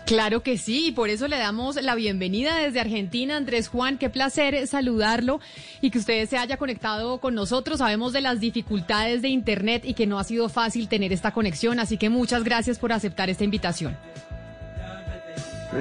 Claro 0.07 0.43
que 0.43 0.59
sí, 0.59 0.89
y 0.89 0.93
por 0.93 1.09
eso 1.09 1.29
le 1.29 1.39
damos 1.39 1.77
la 1.83 1.95
bienvenida 1.95 2.59
desde 2.59 2.79
Argentina, 2.79 3.39
Andrés 3.39 3.69
Juan. 3.69 3.97
Qué 3.97 4.11
placer 4.11 4.67
saludarlo 4.67 5.41
y 5.81 5.91
que 5.91 5.99
usted 5.99 6.29
se 6.29 6.37
haya 6.37 6.59
conectado 6.59 7.19
con 7.21 7.35
nosotros. 7.35 7.79
Sabemos 7.79 8.13
de 8.13 8.21
las 8.21 8.39
dificultades 8.39 9.23
de 9.23 9.29
Internet 9.29 9.83
y 9.87 9.95
que 9.95 10.07
no 10.07 10.19
ha 10.19 10.25
sido 10.25 10.51
fácil 10.51 10.89
tener 10.89 11.13
esta 11.15 11.31
conexión, 11.31 11.81
así 11.81 11.97
que 11.97 12.11
muchas 12.11 12.45
gracias 12.45 12.79
por 12.79 12.93
aceptar 12.93 13.31
esta 13.31 13.45
invitación. 13.45 13.97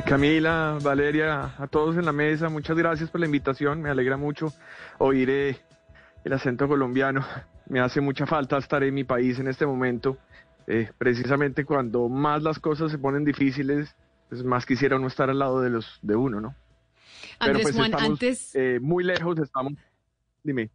Camila, 0.01 0.79
Valeria, 0.81 1.53
a 1.57 1.67
todos 1.67 1.97
en 1.97 2.05
la 2.05 2.11
mesa, 2.11 2.49
muchas 2.49 2.75
gracias 2.75 3.11
por 3.11 3.19
la 3.19 3.27
invitación. 3.27 3.81
Me 3.81 3.89
alegra 3.89 4.17
mucho 4.17 4.51
oír 4.97 5.29
eh, 5.29 5.57
el 6.23 6.33
acento 6.33 6.67
colombiano. 6.67 7.23
Me 7.69 7.79
hace 7.79 8.01
mucha 8.01 8.25
falta 8.25 8.57
estar 8.57 8.83
en 8.83 8.93
mi 8.93 9.03
país 9.03 9.37
en 9.39 9.47
este 9.47 9.65
momento. 9.65 10.17
Eh, 10.65 10.89
precisamente 10.97 11.63
cuando 11.63 12.09
más 12.09 12.41
las 12.41 12.59
cosas 12.59 12.91
se 12.91 12.97
ponen 12.97 13.23
difíciles, 13.23 13.95
pues 14.29 14.43
más 14.43 14.65
quisiera 14.65 14.95
uno 14.95 15.07
estar 15.07 15.29
al 15.29 15.39
lado 15.39 15.61
de 15.61 15.69
los 15.69 15.99
de 16.01 16.15
uno, 16.15 16.41
¿no? 16.41 16.55
Andrés 17.39 17.63
pues, 17.63 17.75
Juan, 17.75 17.93
antes 17.93 18.55
eh, 18.55 18.79
muy 18.81 19.03
lejos 19.03 19.37
estamos. 19.39 19.73
Dime. 20.43 20.71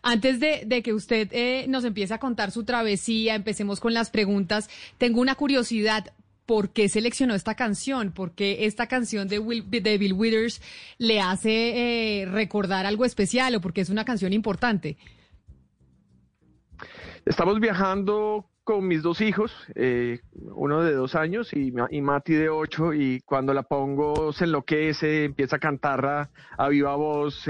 Antes 0.00 0.40
de, 0.40 0.62
de, 0.64 0.82
que 0.82 0.94
usted 0.94 1.66
nos 1.68 1.84
empiece 1.84 2.14
a 2.14 2.18
contar 2.18 2.50
su 2.52 2.64
travesía, 2.64 3.34
empecemos 3.34 3.80
con 3.80 3.92
las 3.92 4.08
preguntas. 4.08 4.70
Tengo 4.96 5.20
una 5.20 5.34
curiosidad 5.34 6.14
por 6.46 6.70
qué 6.70 6.88
seleccionó 6.88 7.34
esta 7.34 7.54
canción, 7.54 8.12
porque 8.12 8.66
esta 8.66 8.86
canción 8.86 9.28
de, 9.28 9.38
Bill 9.38 10.12
Withers 10.12 10.60
le 10.98 11.20
hace 11.20 12.22
eh, 12.22 12.26
recordar 12.26 12.86
algo 12.86 13.04
especial 13.04 13.54
o 13.54 13.60
porque 13.60 13.80
es 13.80 13.90
una 13.90 14.04
canción 14.04 14.32
importante. 14.32 14.96
Estamos 17.24 17.58
viajando 17.60 18.46
con 18.64 18.86
mis 18.86 19.02
dos 19.02 19.20
hijos, 19.20 19.52
eh, 19.74 20.20
uno 20.54 20.82
de 20.82 20.94
dos 20.94 21.14
años 21.14 21.52
y, 21.52 21.72
y, 21.90 22.00
Mati 22.00 22.34
de 22.34 22.48
ocho, 22.48 22.92
y 22.92 23.20
cuando 23.20 23.54
la 23.54 23.62
pongo 23.62 24.32
se 24.32 24.44
enloquece, 24.44 25.24
empieza 25.24 25.56
a 25.56 25.58
cantar 25.58 26.30
a, 26.58 26.68
viva 26.68 26.96
voz. 26.96 27.46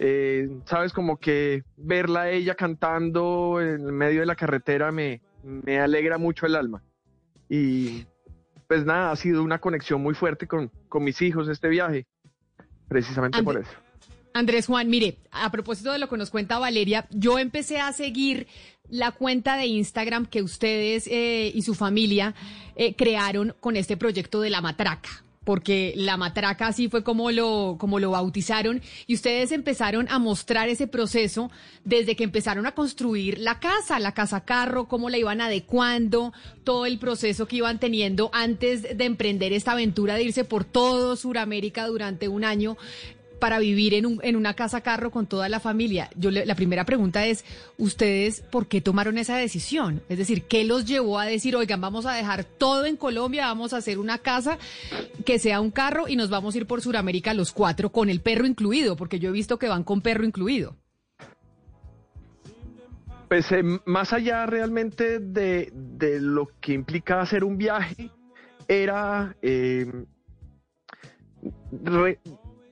Eh, 0.00 0.48
Sabes, 0.64 0.92
como 0.92 1.18
que 1.18 1.64
verla 1.76 2.30
ella 2.30 2.54
cantando 2.54 3.60
en 3.60 3.84
medio 3.84 4.20
de 4.20 4.26
la 4.26 4.36
carretera 4.36 4.92
me 4.92 5.20
alegra 5.80 6.18
mucho 6.18 6.46
el 6.46 6.54
alma. 6.54 6.82
Y 7.48 8.04
pues 8.66 8.84
nada, 8.84 9.10
ha 9.10 9.16
sido 9.16 9.42
una 9.42 9.58
conexión 9.58 10.02
muy 10.02 10.14
fuerte 10.14 10.46
con, 10.46 10.70
con 10.88 11.02
mis 11.02 11.20
hijos 11.22 11.48
este 11.48 11.68
viaje, 11.68 12.06
precisamente 12.88 13.42
por 13.42 13.58
eso. 13.58 13.70
Andrés 14.34 14.66
Juan, 14.66 14.88
mire, 14.88 15.16
a 15.30 15.50
propósito 15.50 15.90
de 15.90 15.98
lo 15.98 16.08
que 16.08 16.16
nos 16.16 16.30
cuenta 16.30 16.58
Valeria, 16.58 17.06
yo 17.10 17.38
empecé 17.38 17.80
a 17.80 17.92
seguir 17.92 18.46
la 18.88 19.10
cuenta 19.10 19.56
de 19.56 19.66
Instagram 19.66 20.26
que 20.26 20.42
ustedes 20.42 21.06
eh, 21.06 21.50
y 21.54 21.62
su 21.62 21.74
familia 21.74 22.34
eh, 22.76 22.94
crearon 22.94 23.54
con 23.60 23.76
este 23.76 23.96
proyecto 23.96 24.40
de 24.40 24.50
la 24.50 24.60
matraca 24.60 25.08
porque 25.48 25.94
la 25.96 26.18
matraca 26.18 26.66
así 26.66 26.90
fue 26.90 27.02
como 27.02 27.30
lo, 27.30 27.76
como 27.78 28.00
lo 28.00 28.10
bautizaron, 28.10 28.82
y 29.06 29.14
ustedes 29.14 29.50
empezaron 29.50 30.06
a 30.10 30.18
mostrar 30.18 30.68
ese 30.68 30.86
proceso 30.86 31.50
desde 31.86 32.16
que 32.16 32.24
empezaron 32.24 32.66
a 32.66 32.72
construir 32.72 33.38
la 33.38 33.58
casa, 33.58 33.98
la 33.98 34.12
casa 34.12 34.44
carro, 34.44 34.88
cómo 34.88 35.08
la 35.08 35.16
iban 35.16 35.40
adecuando, 35.40 36.34
todo 36.64 36.84
el 36.84 36.98
proceso 36.98 37.48
que 37.48 37.56
iban 37.56 37.80
teniendo 37.80 38.28
antes 38.34 38.82
de 38.82 39.04
emprender 39.06 39.54
esta 39.54 39.72
aventura 39.72 40.16
de 40.16 40.24
irse 40.24 40.44
por 40.44 40.64
todo 40.66 41.16
Sudamérica 41.16 41.86
durante 41.86 42.28
un 42.28 42.44
año 42.44 42.76
para 43.38 43.58
vivir 43.58 43.94
en, 43.94 44.06
un, 44.06 44.20
en 44.22 44.36
una 44.36 44.54
casa 44.54 44.80
carro 44.80 45.10
con 45.10 45.26
toda 45.26 45.48
la 45.48 45.60
familia. 45.60 46.10
Yo 46.16 46.30
la 46.30 46.54
primera 46.54 46.84
pregunta 46.84 47.26
es, 47.26 47.44
¿ustedes 47.76 48.40
por 48.40 48.66
qué 48.66 48.80
tomaron 48.80 49.18
esa 49.18 49.36
decisión? 49.36 50.02
Es 50.08 50.18
decir, 50.18 50.44
¿qué 50.44 50.64
los 50.64 50.84
llevó 50.84 51.18
a 51.18 51.26
decir, 51.26 51.56
oigan, 51.56 51.80
vamos 51.80 52.06
a 52.06 52.14
dejar 52.14 52.44
todo 52.44 52.86
en 52.86 52.96
Colombia, 52.96 53.46
vamos 53.46 53.72
a 53.72 53.78
hacer 53.78 53.98
una 53.98 54.18
casa 54.18 54.58
que 55.24 55.38
sea 55.38 55.60
un 55.60 55.70
carro 55.70 56.08
y 56.08 56.16
nos 56.16 56.30
vamos 56.30 56.54
a 56.54 56.58
ir 56.58 56.66
por 56.66 56.82
Sudamérica 56.82 57.34
los 57.34 57.52
cuatro 57.52 57.90
con 57.90 58.10
el 58.10 58.20
perro 58.20 58.46
incluido? 58.46 58.96
Porque 58.96 59.18
yo 59.18 59.30
he 59.30 59.32
visto 59.32 59.58
que 59.58 59.68
van 59.68 59.84
con 59.84 60.00
perro 60.00 60.24
incluido. 60.24 60.76
Pues 63.28 63.52
eh, 63.52 63.62
más 63.84 64.12
allá 64.12 64.46
realmente 64.46 65.18
de, 65.18 65.70
lo 66.20 66.50
que 66.60 66.72
implica 66.72 67.20
hacer 67.20 67.44
un 67.44 67.58
viaje, 67.58 68.10
era... 68.66 69.36
Eh, 69.42 69.86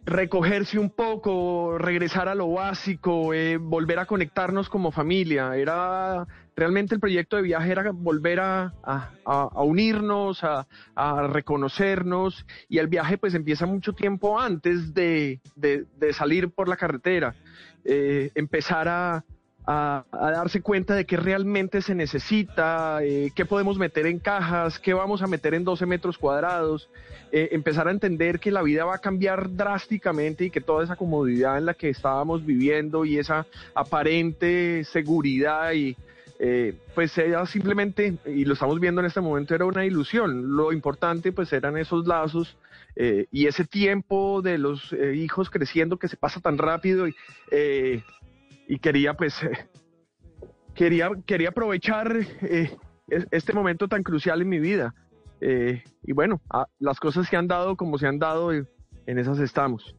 recogerse 0.07 0.78
un 0.78 0.91
poco, 0.91 1.77
regresar 1.78 2.28
a 2.28 2.35
lo 2.37 2.53
básico, 2.53 3.35
eh, 3.35 3.57
volver 3.57 3.99
a 3.99 4.07
conectarnos 4.07 4.69
como 4.69 4.93
familia. 4.93 5.57
Era 5.57 6.27
realmente 6.55 6.95
el 6.95 7.01
proyecto 7.01 7.37
de 7.37 7.43
viaje 7.43 7.73
era 7.73 7.91
volver 7.91 8.39
a, 8.41 8.73
unirnos, 9.57 10.43
a, 10.45 10.66
reconocernos 11.28 12.47
y 12.69 12.78
el 12.78 12.87
viaje 12.87 13.19
pues 13.19 13.35
empieza 13.35 13.66
mucho 13.66 13.93
tiempo 13.93 14.39
antes 14.39 14.95
de, 14.95 15.41
salir 16.12 16.51
por 16.51 16.69
la 16.69 16.77
carretera, 16.77 17.35
eh, 17.85 18.31
empezar 18.37 18.89
a, 18.89 19.24
darse 19.66 20.62
cuenta 20.62 20.94
de 20.94 21.05
qué 21.06 21.16
realmente 21.16 21.82
se 21.82 21.94
necesita, 21.94 23.01
eh, 23.02 23.32
qué 23.34 23.44
podemos 23.44 23.78
meter 23.78 24.06
en 24.06 24.20
cajas, 24.20 24.78
qué 24.78 24.94
vamos 24.94 25.22
a 25.22 25.26
meter 25.26 25.55
en 25.55 25.64
12 25.64 25.86
metros 25.86 26.18
cuadrados, 26.18 26.88
eh, 27.32 27.48
empezar 27.51 27.88
a 27.88 27.90
entender 27.90 28.38
que 28.38 28.52
la 28.52 28.62
vida 28.62 28.84
va 28.84 28.94
a 28.94 28.98
cambiar 28.98 29.56
drásticamente 29.56 30.44
y 30.44 30.51
que 30.51 30.60
toda 30.60 30.84
esa 30.84 30.94
comodidad 30.94 31.59
en 31.59 31.66
la 31.66 31.74
que 31.74 31.88
estábamos 31.88 32.47
viviendo 32.47 33.05
y 33.05 33.18
esa 33.18 33.47
aparente 33.74 34.84
seguridad 34.84 35.72
y 35.72 35.97
eh, 36.38 36.74
pues 36.94 37.16
ella 37.18 37.44
simplemente, 37.47 38.18
y 38.26 38.44
lo 38.44 38.55
estamos 38.55 38.78
viendo 38.78 39.01
en 39.01 39.06
este 39.09 39.20
momento, 39.20 39.55
era 39.55 39.64
una 39.64 39.84
ilusión. 39.84 40.55
Lo 40.55 40.72
importante 40.72 41.32
pues 41.32 41.52
eran 41.52 41.76
esos 41.76 42.06
lazos 42.06 42.56
y 43.30 43.47
ese 43.47 43.66
tiempo 43.66 44.40
de 44.40 44.56
los 44.56 44.90
hijos 45.14 45.51
creciendo 45.51 45.98
que 45.98 46.09
se 46.09 46.16
pasa 46.16 46.40
tan 46.40 46.56
rápido 46.56 47.06
y, 47.06 47.14
y 48.66 48.78
quería 48.78 49.14
pues, 49.14 49.34
quería, 50.74 51.10
quería 51.26 51.51
aprovechar 51.51 52.16
este 53.09 53.52
momento 53.52 53.88
tan 53.88 54.02
crucial 54.02 54.43
en 54.43 54.48
mi 54.48 54.59
vida. 54.59 54.94
y 55.40 56.12
bueno, 56.12 56.40
las 56.78 56.98
cosas 57.01 57.28
se 57.28 57.36
han 57.36 57.47
dado 57.47 57.76
como 57.76 57.98
se 57.98 58.06
han 58.06 58.18
dado, 58.18 58.52
en 58.52 59.18
esas 59.18 59.38
estamos. 59.38 59.94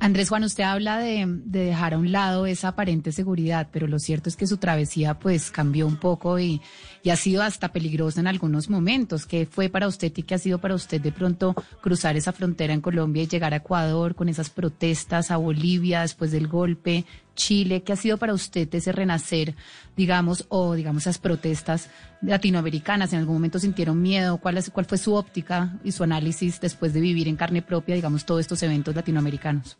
Andrés 0.00 0.28
Juan, 0.28 0.44
usted 0.44 0.62
habla 0.62 0.98
de, 0.98 1.24
dejar 1.26 1.94
a 1.94 1.98
un 1.98 2.12
lado 2.12 2.46
esa 2.46 2.68
aparente 2.68 3.10
seguridad, 3.10 3.68
pero 3.72 3.88
lo 3.88 3.98
cierto 3.98 4.28
es 4.28 4.36
que 4.36 4.46
su 4.46 4.56
travesía 4.58 5.18
pues 5.18 5.50
cambió 5.50 5.88
un 5.88 5.96
poco 5.96 6.38
y, 6.38 6.60
y, 7.02 7.10
ha 7.10 7.16
sido 7.16 7.42
hasta 7.42 7.72
peligrosa 7.72 8.20
en 8.20 8.28
algunos 8.28 8.70
momentos. 8.70 9.26
¿Qué 9.26 9.44
fue 9.46 9.68
para 9.68 9.88
usted 9.88 10.12
y 10.14 10.22
qué 10.22 10.36
ha 10.36 10.38
sido 10.38 10.58
para 10.60 10.76
usted 10.76 11.00
de 11.00 11.10
pronto 11.10 11.54
cruzar 11.80 12.16
esa 12.16 12.32
frontera 12.32 12.74
en 12.74 12.80
Colombia 12.80 13.24
y 13.24 13.26
llegar 13.26 13.52
a 13.54 13.56
Ecuador 13.56 14.14
con 14.14 14.28
esas 14.28 14.50
protestas, 14.50 15.32
a 15.32 15.36
Bolivia 15.36 16.02
después 16.02 16.30
del 16.30 16.46
golpe, 16.46 17.04
Chile? 17.38 17.82
¿Qué 17.82 17.92
ha 17.92 17.96
sido 17.96 18.18
para 18.18 18.34
usted 18.34 18.68
ese 18.74 18.90
renacer, 18.92 19.54
digamos, 19.96 20.44
o 20.48 20.74
digamos 20.74 21.04
esas 21.04 21.18
protestas 21.18 21.88
latinoamericanas? 22.20 23.12
¿En 23.12 23.20
algún 23.20 23.36
momento 23.36 23.60
sintieron 23.60 24.02
miedo? 24.02 24.38
¿Cuál, 24.38 24.58
es, 24.58 24.70
cuál 24.70 24.86
fue 24.86 24.98
su 24.98 25.14
óptica 25.14 25.78
y 25.84 25.92
su 25.92 26.02
análisis 26.02 26.60
después 26.60 26.92
de 26.92 27.00
vivir 27.00 27.28
en 27.28 27.36
carne 27.36 27.62
propia, 27.62 27.94
digamos, 27.94 28.26
todos 28.26 28.40
estos 28.40 28.62
eventos 28.64 28.94
latinoamericanos? 28.94 29.78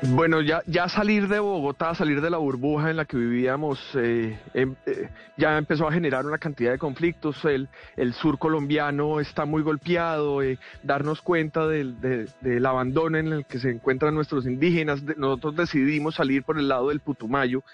Bueno, 0.00 0.40
ya, 0.42 0.62
ya 0.66 0.88
salir 0.88 1.26
de 1.26 1.40
Bogotá, 1.40 1.92
salir 1.92 2.20
de 2.20 2.30
la 2.30 2.38
burbuja 2.38 2.88
en 2.90 2.96
la 2.96 3.04
que 3.04 3.16
vivíamos, 3.16 3.80
eh, 3.96 4.38
em, 4.54 4.76
eh, 4.86 5.08
ya 5.36 5.58
empezó 5.58 5.88
a 5.88 5.92
generar 5.92 6.24
una 6.24 6.38
cantidad 6.38 6.70
de 6.70 6.78
conflictos. 6.78 7.44
El, 7.44 7.68
el 7.96 8.14
sur 8.14 8.38
colombiano 8.38 9.18
está 9.18 9.44
muy 9.44 9.60
golpeado, 9.62 10.40
eh, 10.40 10.56
darnos 10.84 11.20
cuenta 11.20 11.66
del, 11.66 12.00
del, 12.00 12.66
abandono 12.66 13.18
en 13.18 13.32
el 13.32 13.44
que 13.44 13.58
se 13.58 13.70
encuentran 13.70 14.14
nuestros 14.14 14.46
indígenas. 14.46 15.02
Nosotros 15.16 15.56
decidimos 15.56 16.14
salir 16.14 16.44
por 16.44 16.58
el 16.58 16.68
lado 16.68 16.90
del 16.90 17.00
Putumayo 17.00 17.64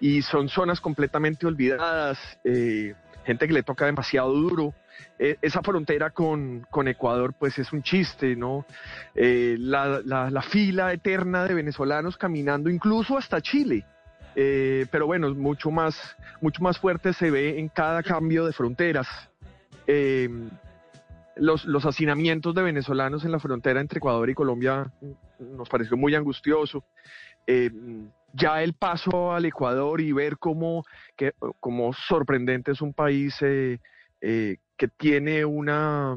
y 0.00 0.22
son 0.22 0.48
zonas 0.48 0.80
completamente 0.80 1.48
olvidadas, 1.48 2.18
gente 2.44 3.48
que 3.48 3.52
le 3.52 3.64
toca 3.64 3.86
demasiado 3.86 4.32
duro. 4.32 4.72
Eh, 5.18 5.38
esa 5.40 5.62
frontera 5.62 6.10
con, 6.10 6.66
Ecuador 6.86 7.34
pues 7.38 7.58
es 7.58 7.72
un 7.72 7.82
chiste, 7.82 8.36
¿no? 8.36 8.66
Eh, 9.14 9.56
la, 9.58 10.42
fila 10.42 10.92
eterna 10.92 11.44
de 11.44 11.54
venezolanos 11.54 12.16
caminando 12.16 12.68
incluso 12.68 13.16
hasta 13.16 13.40
Chile. 13.40 13.84
Eh, 14.34 14.86
pero 14.90 15.06
bueno, 15.06 15.34
mucho 15.34 15.70
más, 15.70 15.96
mucho 16.42 16.62
más 16.62 16.78
fuerte 16.78 17.14
se 17.14 17.30
ve 17.30 17.58
en 17.58 17.68
cada 17.68 18.02
cambio 18.02 18.44
de 18.44 18.52
fronteras. 18.52 19.08
los, 21.36 21.64
los 21.64 21.86
hacinamientos 21.86 22.54
de 22.54 22.62
venezolanos 22.62 23.24
en 23.24 23.32
la 23.32 23.38
frontera 23.38 23.80
entre 23.80 23.98
Ecuador 23.98 24.28
y 24.28 24.34
Colombia 24.34 24.90
nos 25.38 25.68
pareció 25.68 25.96
muy 25.96 26.14
angustioso. 26.14 26.84
ya 28.34 28.62
el 28.62 28.74
paso 28.74 29.32
al 29.32 29.46
Ecuador 29.46 30.02
y 30.02 30.12
ver 30.12 30.36
cómo, 30.36 30.84
que, 31.16 31.32
cómo 31.58 31.94
sorprendente 31.94 32.72
es 32.72 32.82
un 32.82 32.92
país 32.92 33.34
que 34.76 34.88
tiene 34.88 35.44
una, 35.44 36.16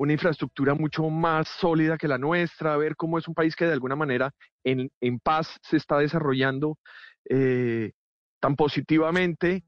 una 0.00 0.14
infraestructura 0.14 0.72
mucho 0.74 1.10
más 1.10 1.46
sólida 1.60 1.98
que 1.98 2.08
la 2.08 2.16
nuestra, 2.16 2.78
ver 2.78 2.96
cómo 2.96 3.18
es 3.18 3.28
un 3.28 3.34
país 3.34 3.54
que 3.54 3.66
de 3.66 3.74
alguna 3.74 3.96
manera 3.96 4.32
en, 4.64 4.90
paz 5.22 5.58
se 5.60 5.76
está 5.76 5.98
desarrollando 5.98 6.78
eh, 7.28 7.92
tan 8.40 8.56
positivamente 8.56 9.62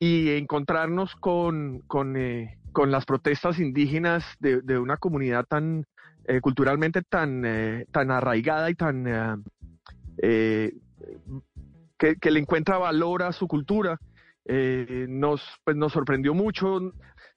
y 0.00 0.30
encontrarnos 0.30 1.14
con, 1.14 1.82
con, 1.86 2.16
eh, 2.16 2.58
las 2.88 3.04
protestas 3.04 3.60
indígenas 3.60 4.24
de, 4.40 4.76
una 4.76 4.96
comunidad 4.96 5.44
tan 5.44 5.86
eh, 6.24 6.40
culturalmente 6.40 7.02
tan, 7.02 7.44
tan 7.92 8.10
arraigada 8.10 8.68
y 8.70 8.74
tan 8.74 9.44
que, 10.18 12.16
que, 12.20 12.30
le 12.32 12.40
encuentra 12.40 12.76
valor 12.78 13.22
a 13.22 13.30
su 13.30 13.46
cultura. 13.46 14.00
nos, 14.48 15.42
pues 15.62 15.76
nos 15.76 15.92
sorprendió 15.92 16.34
mucho. 16.34 16.92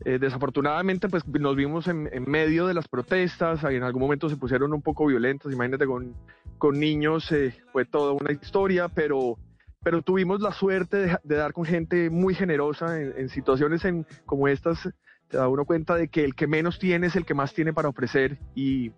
Eh, 0.06 0.18
desafortunadamente, 0.18 1.10
pues 1.10 1.28
nos 1.28 1.56
vimos 1.58 1.88
en, 1.88 2.10
medio 2.26 2.68
de 2.68 2.74
las 2.74 2.88
protestas, 2.88 3.62
en 3.66 3.84
algún 3.84 4.02
momento 4.02 4.30
se 4.30 4.38
pusieron 4.38 4.72
un 4.74 4.82
poco 4.82 5.06
violentas, 5.06 5.52
imagínate 5.52 5.86
con, 5.86 6.16
con 6.58 6.80
niños, 6.80 7.30
eh, 7.34 7.54
fue 7.74 7.84
toda 7.84 8.14
una 8.14 8.32
historia, 8.32 8.88
pero, 8.88 9.38
pero 9.84 10.02
tuvimos 10.02 10.40
la 10.40 10.54
suerte 10.54 11.18
de, 11.22 11.36
dar 11.36 11.52
con 11.52 11.66
gente 11.66 12.10
muy 12.10 12.34
generosa 12.34 13.02
en, 13.02 13.28
situaciones 13.28 13.84
en, 13.84 14.06
como 14.26 14.48
estas, 14.48 14.88
te 15.28 15.36
da 15.36 15.50
uno 15.50 15.66
cuenta 15.66 15.96
de 15.96 16.08
que 16.08 16.24
el 16.24 16.34
que 16.34 16.48
menos 16.48 16.80
tiene 16.80 17.08
es 17.08 17.18
el 17.18 17.26
que 17.26 17.34
más 17.34 17.54
tiene 17.54 17.74
para 17.74 17.90
ofrecer 17.90 18.38
y, 18.56 18.94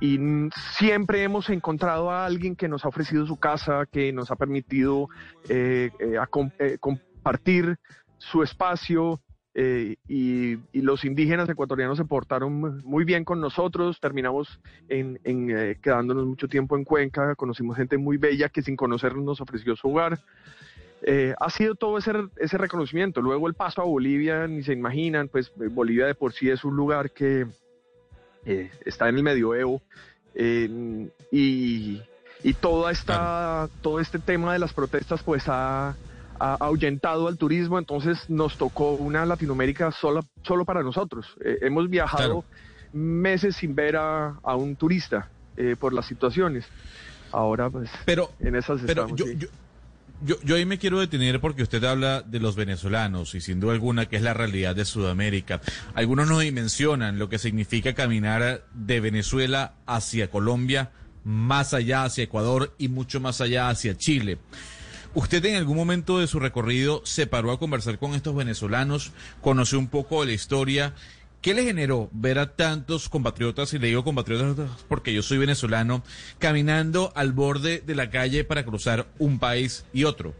y 0.00 0.18
siempre 0.78 1.24
hemos 1.24 1.50
encontrado 1.50 2.10
a 2.10 2.24
alguien 2.24 2.56
que 2.56 2.68
nos 2.68 2.86
ha 2.86 2.88
ofrecido 2.88 3.26
su 3.26 3.36
casa, 3.36 3.84
que 3.84 4.14
nos 4.14 4.30
ha 4.30 4.36
permitido 4.36 5.08
eh, 5.50 5.90
compartir 6.80 7.76
su 8.16 8.42
espacio, 8.42 9.20
eh, 9.54 9.96
y, 10.08 10.56
los 10.72 11.04
indígenas 11.04 11.48
ecuatorianos 11.48 11.98
se 11.98 12.04
portaron 12.04 12.80
muy 12.84 13.04
bien 13.04 13.24
con 13.24 13.40
nosotros, 13.40 14.00
terminamos 14.00 14.60
en, 14.88 15.18
eh, 15.24 15.76
quedándonos 15.82 16.26
mucho 16.26 16.48
tiempo 16.48 16.76
en 16.76 16.84
Cuenca, 16.84 17.34
conocimos 17.34 17.76
gente 17.76 17.98
muy 17.98 18.16
bella 18.16 18.48
que 18.48 18.62
sin 18.62 18.76
conocernos 18.76 19.24
nos 19.24 19.40
ofreció 19.40 19.76
su 19.76 19.88
hogar. 19.88 20.18
Eh, 21.02 21.34
ha 21.38 21.50
sido 21.50 21.74
todo 21.74 21.98
ese, 21.98 22.12
ese 22.38 22.56
reconocimiento. 22.58 23.20
Luego 23.20 23.48
el 23.48 23.54
paso 23.54 23.82
a 23.82 23.84
Bolivia, 23.84 24.46
ni 24.46 24.62
se 24.62 24.72
imaginan, 24.72 25.28
pues 25.28 25.52
Bolivia 25.54 26.06
de 26.06 26.14
por 26.14 26.32
sí 26.32 26.48
es 26.48 26.64
un 26.64 26.76
lugar 26.76 27.10
que 27.10 27.46
está 28.84 29.08
en 29.08 29.16
el 29.16 29.22
medioevo 29.22 29.82
y, 30.34 32.00
y 32.42 32.54
toda 32.54 32.90
esta, 32.90 33.68
todo 33.82 34.00
este 34.00 34.18
tema 34.18 34.52
de 34.52 34.58
las 34.58 34.72
protestas 34.72 35.22
pues 35.22 35.44
ha 35.46 35.94
ha 36.42 36.56
ahuyentado 36.56 37.28
al 37.28 37.38
turismo, 37.38 37.78
entonces 37.78 38.18
nos 38.28 38.58
tocó 38.58 38.94
una 38.94 39.24
Latinoamérica 39.24 39.92
solo, 39.92 40.24
solo 40.42 40.64
para 40.64 40.82
nosotros. 40.82 41.24
Eh, 41.44 41.58
hemos 41.62 41.88
viajado 41.88 42.44
meses 42.92 43.54
sin 43.54 43.76
ver 43.76 43.96
a, 43.96 44.34
un 44.56 44.74
turista 44.74 45.28
eh, 45.56 45.76
por 45.78 45.92
las 45.92 46.06
situaciones. 46.06 46.64
Ahora, 47.30 47.70
pues, 47.70 47.88
pero, 48.04 48.32
en 48.40 48.56
esas 48.56 48.80
pero 48.84 49.06
yo, 49.14 49.24
yo, 50.24 50.36
yo, 50.42 50.56
ahí 50.56 50.66
me 50.66 50.78
quiero 50.78 50.98
detener 50.98 51.40
porque 51.40 51.62
usted 51.62 51.82
habla 51.84 52.22
de 52.22 52.40
los 52.40 52.56
venezolanos 52.56 53.36
y 53.36 53.40
sin 53.40 53.60
duda 53.60 53.72
alguna 53.72 54.06
que 54.06 54.16
es 54.16 54.22
la 54.22 54.34
realidad 54.34 54.74
de 54.74 54.84
Sudamérica. 54.84 55.60
Algunos 55.94 56.28
no 56.28 56.40
dimensionan 56.40 57.20
lo 57.20 57.28
que 57.28 57.38
significa 57.38 57.94
caminar 57.94 58.64
de 58.74 59.00
Venezuela 59.00 59.74
hacia 59.86 60.28
Colombia, 60.28 60.90
más 61.22 61.72
allá 61.72 62.02
hacia 62.02 62.24
Ecuador 62.24 62.74
y 62.78 62.88
mucho 62.88 63.20
más 63.20 63.40
allá 63.40 63.68
hacia 63.68 63.96
Chile. 63.96 64.38
¿Usted 65.14 65.44
en 65.44 65.56
algún 65.56 65.76
momento 65.76 66.20
de 66.20 66.26
su 66.26 66.40
recorrido 66.40 67.02
se 67.04 67.26
paró 67.26 67.52
a 67.52 67.58
conversar 67.58 67.98
con 67.98 68.14
estos 68.14 68.34
venezolanos, 68.34 69.12
conoció 69.42 69.78
un 69.78 69.88
poco 69.88 70.20
de 70.20 70.28
la 70.28 70.32
historia? 70.32 70.94
¿Qué 71.42 71.52
le 71.52 71.64
generó 71.64 72.08
ver 72.12 72.38
a 72.38 72.54
tantos 72.54 73.10
compatriotas, 73.10 73.74
y 73.74 73.78
le 73.78 73.88
digo 73.88 74.04
compatriotas 74.04 74.70
porque 74.88 75.12
yo 75.12 75.22
soy 75.22 75.36
venezolano, 75.36 76.02
caminando 76.38 77.12
al 77.14 77.32
borde 77.32 77.82
de 77.84 77.94
la 77.94 78.08
calle 78.08 78.44
para 78.44 78.64
cruzar 78.64 79.06
un 79.18 79.38
país 79.38 79.84
y 79.92 80.04
otro? 80.04 80.32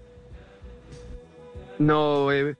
No, 1.78 2.32
eh, 2.32 2.56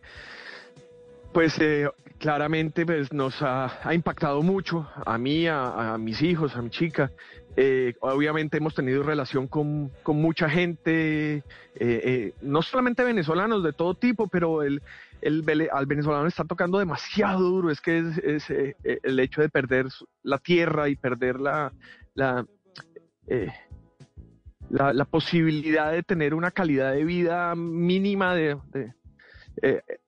pues 1.32 1.54
eh, 1.60 1.88
claramente 2.18 2.84
pues, 2.84 3.10
nos 3.12 3.40
ha, 3.40 3.80
impactado 3.92 4.42
mucho 4.42 4.86
a 5.06 5.16
mí, 5.16 5.46
a, 5.46 5.94
a, 5.94 5.98
mis 5.98 6.20
hijos, 6.20 6.54
a 6.56 6.62
mi 6.62 6.68
chica. 6.68 7.10
Eh, 7.56 7.94
obviamente 8.00 8.56
hemos 8.56 8.74
tenido 8.74 9.02
relación 9.02 9.46
con, 9.46 9.90
mucha 10.06 10.48
gente, 10.48 11.36
eh, 11.36 11.44
eh, 11.74 12.34
no 12.40 12.62
solamente 12.62 13.04
venezolanos 13.04 13.62
de 13.62 13.74
todo 13.74 13.94
tipo, 13.94 14.26
pero 14.28 14.62
el, 14.62 14.80
al 15.72 15.86
venezolano 15.86 16.26
está 16.26 16.44
tocando 16.44 16.78
demasiado 16.78 17.40
duro. 17.40 17.70
Es 17.70 17.80
que 17.80 17.98
es, 18.24 18.48
el 18.48 19.20
hecho 19.20 19.42
de 19.42 19.50
perder 19.50 19.86
la 20.22 20.38
tierra 20.38 20.88
y 20.88 20.96
perder 20.96 21.40
la, 21.40 21.72
la, 22.14 22.46
posibilidad 25.10 25.92
de 25.92 26.02
tener 26.02 26.32
una 26.32 26.50
calidad 26.50 26.92
de 26.92 27.04
vida 27.04 27.54
mínima 27.54 28.34
de, 28.34 28.56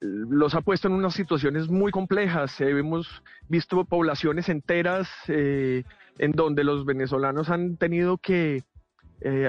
los 0.01 0.55
ha 0.55 0.62
puesto 0.62 0.89
en 0.89 0.95
unas 0.95 1.12
situaciones 1.12 1.69
muy 1.69 1.93
complejas. 1.93 2.59
hemos 2.62 3.23
visto 3.49 3.85
poblaciones 3.85 4.49
enteras 4.49 5.11
en 6.19 6.32
donde 6.32 6.65
los 6.65 6.85
venezolanos 6.85 7.51
han 7.51 7.77
tenido 7.77 8.19
que 8.19 8.62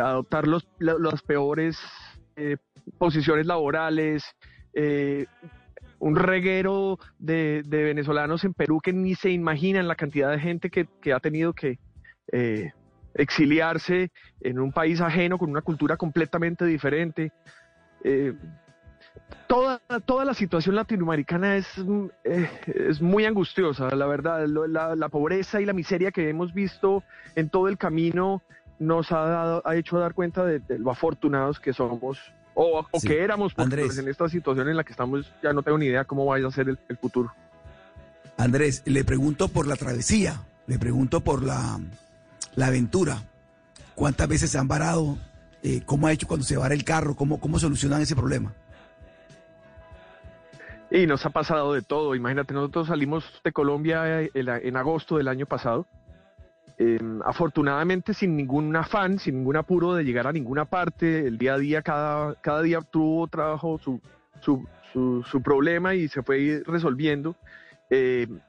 adoptar 0.01 0.47
los, 0.47 0.67
las 0.79 1.21
peores 1.21 1.77
posiciones 2.97 3.45
laborales, 3.45 4.23
un 5.99 6.15
reguero 6.15 6.99
de, 7.17 7.63
venezolanos 7.67 8.43
en 8.43 8.53
Perú 8.53 8.79
que 8.81 8.93
ni 8.93 9.15
se 9.15 9.31
imaginan 9.31 9.87
la 9.87 9.95
cantidad 9.95 10.31
de 10.31 10.39
gente 10.39 10.69
que, 10.69 11.13
ha 11.13 11.19
tenido 11.19 11.53
que 11.53 11.79
eh, 12.31 12.71
exiliarse 13.13 14.11
en 14.41 14.59
un 14.59 14.71
país 14.71 15.01
ajeno 15.01 15.37
con 15.37 15.49
una 15.49 15.61
cultura 15.61 15.97
completamente 15.97 16.65
diferente. 16.65 17.31
Toda, 19.47 19.79
toda 20.05 20.25
la 20.25 20.33
situación 20.33 20.75
latinoamericana 20.75 21.55
es, 21.55 21.67
eh, 22.23 22.49
es 22.65 23.01
muy 23.01 23.25
angustiosa, 23.25 23.95
la 23.95 24.05
verdad. 24.07 24.45
La, 24.47 25.09
pobreza 25.09 25.61
y 25.61 25.65
la 25.65 25.73
miseria 25.73 26.11
que 26.11 26.29
hemos 26.29 26.53
visto 26.53 27.03
en 27.35 27.49
todo 27.49 27.67
el 27.67 27.77
camino 27.77 28.41
nos 28.79 29.11
ha, 29.11 29.19
dado, 29.19 29.61
ha 29.65 29.75
hecho 29.75 29.99
dar 29.99 30.13
cuenta 30.13 30.43
de 30.43 30.61
lo 30.79 30.91
afortunados 30.91 31.59
que 31.59 31.73
somos 31.73 32.19
o, 32.55 32.87
que 33.05 33.21
éramos, 33.21 33.53
Andrés. 33.57 33.97
en 33.97 34.07
esta 34.07 34.29
situación 34.29 34.69
en 34.69 34.77
la 34.77 34.83
que 34.83 34.91
estamos 34.91 35.31
ya 35.43 35.53
no 35.53 35.61
tengo 35.61 35.77
ni 35.77 35.87
idea 35.87 36.05
cómo 36.05 36.25
vaya 36.25 36.47
a 36.47 36.51
ser 36.51 36.69
el, 36.69 36.97
futuro. 36.97 37.33
Andrés, 38.37 38.81
le 38.85 39.03
pregunto 39.03 39.49
por 39.49 39.67
la 39.67 39.75
travesía, 39.75 40.41
le 40.65 40.79
pregunto 40.79 41.21
por 41.21 41.43
la, 41.43 41.79
la 42.55 42.67
aventura. 42.67 43.21
¿Cuántas 43.93 44.27
veces 44.27 44.51
se 44.51 44.57
han 44.57 44.67
varado? 44.67 45.17
Eh, 45.63 45.81
¿Cómo 45.85 46.07
ha 46.07 46.13
hecho 46.13 46.27
cuando 46.27 46.45
se 46.45 46.57
vara 46.57 46.73
el 46.73 46.83
carro? 46.83 47.15
¿Cómo, 47.15 47.39
¿Cómo 47.39 47.59
solucionan 47.59 48.01
ese 48.01 48.15
problema? 48.15 48.53
Y 50.91 51.07
nos 51.07 51.25
ha 51.25 51.29
pasado 51.31 51.73
de 51.73 51.81
todo. 51.81 52.15
Imagínate, 52.15 52.53
nosotros 52.53 52.87
salimos 52.87 53.41
de 53.43 53.51
Colombia 53.51 54.21
eh, 54.21 54.31
en 54.33 54.77
agosto 54.77 55.17
del 55.17 55.27
año 55.27 55.45
pasado 55.45 55.85
Em, 56.77 57.21
afortunadamente 57.23 58.13
sin 58.13 58.35
ningún 58.35 58.75
afán, 58.75 59.17
sin 59.17 59.37
ningún 59.37 59.55
apuro 59.55 59.93
de 59.93 60.03
llegar 60.03 60.27
a 60.27 60.33
ninguna 60.33 60.65
parte, 60.65 61.25
el 61.25 61.37
día 61.37 61.53
a 61.53 61.57
día, 61.57 61.81
cada, 61.81 62.35
cada 62.41 62.61
día 62.61 62.81
tuvo 62.81 63.27
trabajo 63.27 63.79
su, 63.79 64.01
su, 64.41 64.67
su, 64.91 65.41
problema 65.41 65.95
y 65.95 66.09
se 66.09 66.21
fue 66.21 66.63
resolviendo. 66.65 67.35
Em, 67.89 68.41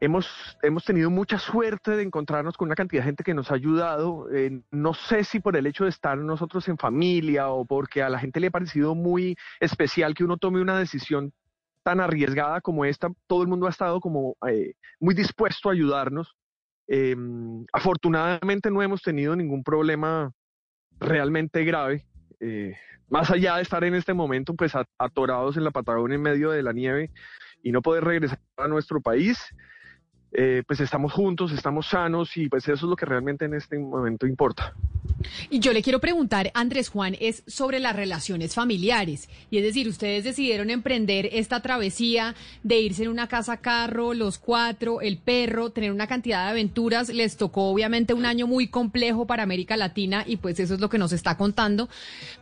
hemos, 0.00 0.28
hemos 0.62 0.84
tenido 0.84 1.10
mucha 1.10 1.38
suerte 1.38 1.92
de 1.92 2.02
encontrarnos 2.02 2.56
con 2.56 2.68
una 2.68 2.74
cantidad 2.74 3.02
de 3.02 3.06
gente 3.06 3.24
que 3.24 3.34
nos 3.34 3.50
ha 3.50 3.54
ayudado. 3.54 4.26
no 4.70 4.94
sé 4.94 5.24
si 5.24 5.40
por 5.40 5.56
el 5.56 5.66
hecho 5.66 5.84
de 5.84 5.90
estar 5.90 6.18
nosotros 6.18 6.68
en 6.68 6.78
familia 6.78 7.48
o 7.48 7.64
porque 7.64 8.02
a 8.02 8.08
la 8.08 8.18
gente 8.18 8.40
le 8.40 8.48
ha 8.48 8.50
parecido 8.50 8.94
muy 8.94 9.36
especial 9.60 10.14
que 10.14 10.24
uno 10.24 10.36
tome 10.36 10.60
una 10.60 10.78
decisión 10.78 11.32
tan 11.84 12.00
arriesgada 12.00 12.60
como 12.60 12.84
esta, 12.84 13.08
todo 13.26 13.42
el 13.42 13.48
mundo 13.48 13.66
ha 13.66 13.70
estado 13.70 14.00
como 14.00 14.36
eh, 14.48 14.74
muy 14.98 15.14
dispuesto 15.14 15.68
a 15.68 15.72
ayudarnos. 15.72 16.34
Em, 16.88 17.64
afortunadamente 17.72 18.70
no 18.70 18.82
hemos 18.82 19.02
tenido 19.02 19.36
ningún 19.36 19.62
problema 19.62 20.32
realmente 20.98 21.64
grave. 21.64 22.06
Eh, 22.40 22.74
más 23.08 23.30
allá 23.30 23.56
de 23.56 23.62
estar 23.62 23.84
en 23.84 23.94
este 23.94 24.14
momento 24.14 24.54
pues 24.54 24.72
atorados 24.98 25.56
en 25.56 25.64
la 25.64 25.70
Patagonia 25.70 26.16
en 26.16 26.22
medio 26.22 26.50
de 26.50 26.62
la 26.62 26.72
nieve 26.72 27.10
y 27.62 27.70
no 27.70 27.82
poder 27.82 28.04
regresar 28.04 28.40
a 28.56 28.66
nuestro 28.66 29.00
país, 29.00 29.38
eh, 30.36 30.64
pues 30.66 30.80
estamos 30.80 31.12
juntos, 31.12 31.52
estamos 31.52 31.86
sanos 31.86 32.36
y 32.36 32.48
pues 32.48 32.64
eso 32.64 32.74
es 32.74 32.82
lo 32.82 32.96
que 32.96 33.06
realmente 33.06 33.44
en 33.44 33.54
este 33.54 33.78
momento 33.78 34.26
importa. 34.26 34.74
Y 35.48 35.60
yo 35.60 35.72
le 35.72 35.82
quiero 35.82 36.00
preguntar, 36.00 36.50
Andrés 36.54 36.88
Juan, 36.88 37.16
es 37.20 37.44
sobre 37.46 37.78
las 37.78 37.94
relaciones 37.94 38.54
familiares. 38.54 39.28
Y 39.50 39.58
es 39.58 39.64
decir, 39.64 39.88
ustedes 39.88 40.24
decidieron 40.24 40.70
emprender 40.70 41.28
esta 41.32 41.60
travesía 41.60 42.34
de 42.62 42.80
irse 42.80 43.04
en 43.04 43.10
una 43.10 43.28
casa 43.28 43.58
carro, 43.58 44.12
los 44.12 44.38
cuatro, 44.38 45.00
el 45.00 45.18
perro, 45.18 45.70
tener 45.70 45.92
una 45.92 46.06
cantidad 46.06 46.44
de 46.44 46.50
aventuras. 46.50 47.08
Les 47.08 47.36
tocó 47.36 47.70
obviamente 47.70 48.12
un 48.12 48.26
año 48.26 48.46
muy 48.46 48.68
complejo 48.68 49.26
para 49.26 49.42
América 49.42 49.76
Latina 49.76 50.24
y 50.26 50.36
pues 50.36 50.58
eso 50.60 50.74
es 50.74 50.80
lo 50.80 50.88
que 50.88 50.98
nos 50.98 51.12
está 51.12 51.36
contando. 51.36 51.88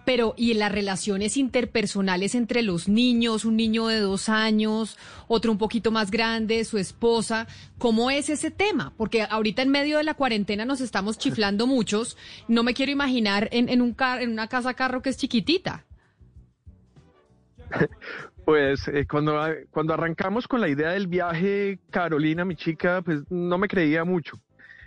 Pero, 0.05 0.35
¿y 0.37 0.53
en 0.53 0.59
las 0.59 0.73
relaciones 0.73 1.37
interpersonales 1.37 2.35
entre 2.35 2.63
los 2.63 2.89
niños, 2.89 3.45
un 3.45 3.57
niño 3.57 3.87
de 3.87 4.01
dos 4.01 4.29
años, 4.29 4.97
otro 5.29 5.53
un 5.53 5.59
poquito 5.59 5.91
más 5.91 6.11
grande, 6.11 6.65
su 6.65 6.79
esposa? 6.79 7.47
¿Cómo 7.83 8.13
es 8.13 8.31
ese 8.31 8.53
tema? 8.53 8.93
Porque 8.97 9.23
ahorita 9.29 9.61
en 9.61 9.69
medio 9.69 9.99
de 9.99 10.05
la 10.05 10.15
cuarentena 10.15 10.65
nos 10.65 10.81
estamos 10.81 11.19
chiflando 11.19 11.67
muchos. 11.67 12.17
No 12.47 12.63
me 12.63 12.75
quiero 12.75 12.93
imaginar 12.93 13.49
en, 13.51 13.83
un 13.83 13.97
en 14.21 14.31
una 14.31 14.47
casa 14.47 14.75
carro 14.75 15.03
que 15.03 15.11
es 15.11 15.17
chiquitita. 15.17 15.85
Pues 18.45 18.89
eh, 18.89 19.07
cuando, 19.09 19.41
cuando 19.71 19.95
arrancamos 19.95 20.49
con 20.49 20.61
la 20.61 20.69
idea 20.69 20.91
del 20.91 21.07
viaje, 21.07 21.79
Carolina, 21.91 22.45
mi 22.45 22.57
chica, 22.57 23.01
pues 23.01 23.21
no 23.31 23.57
me 23.57 23.69
creía 23.69 24.05
mucho. 24.05 24.37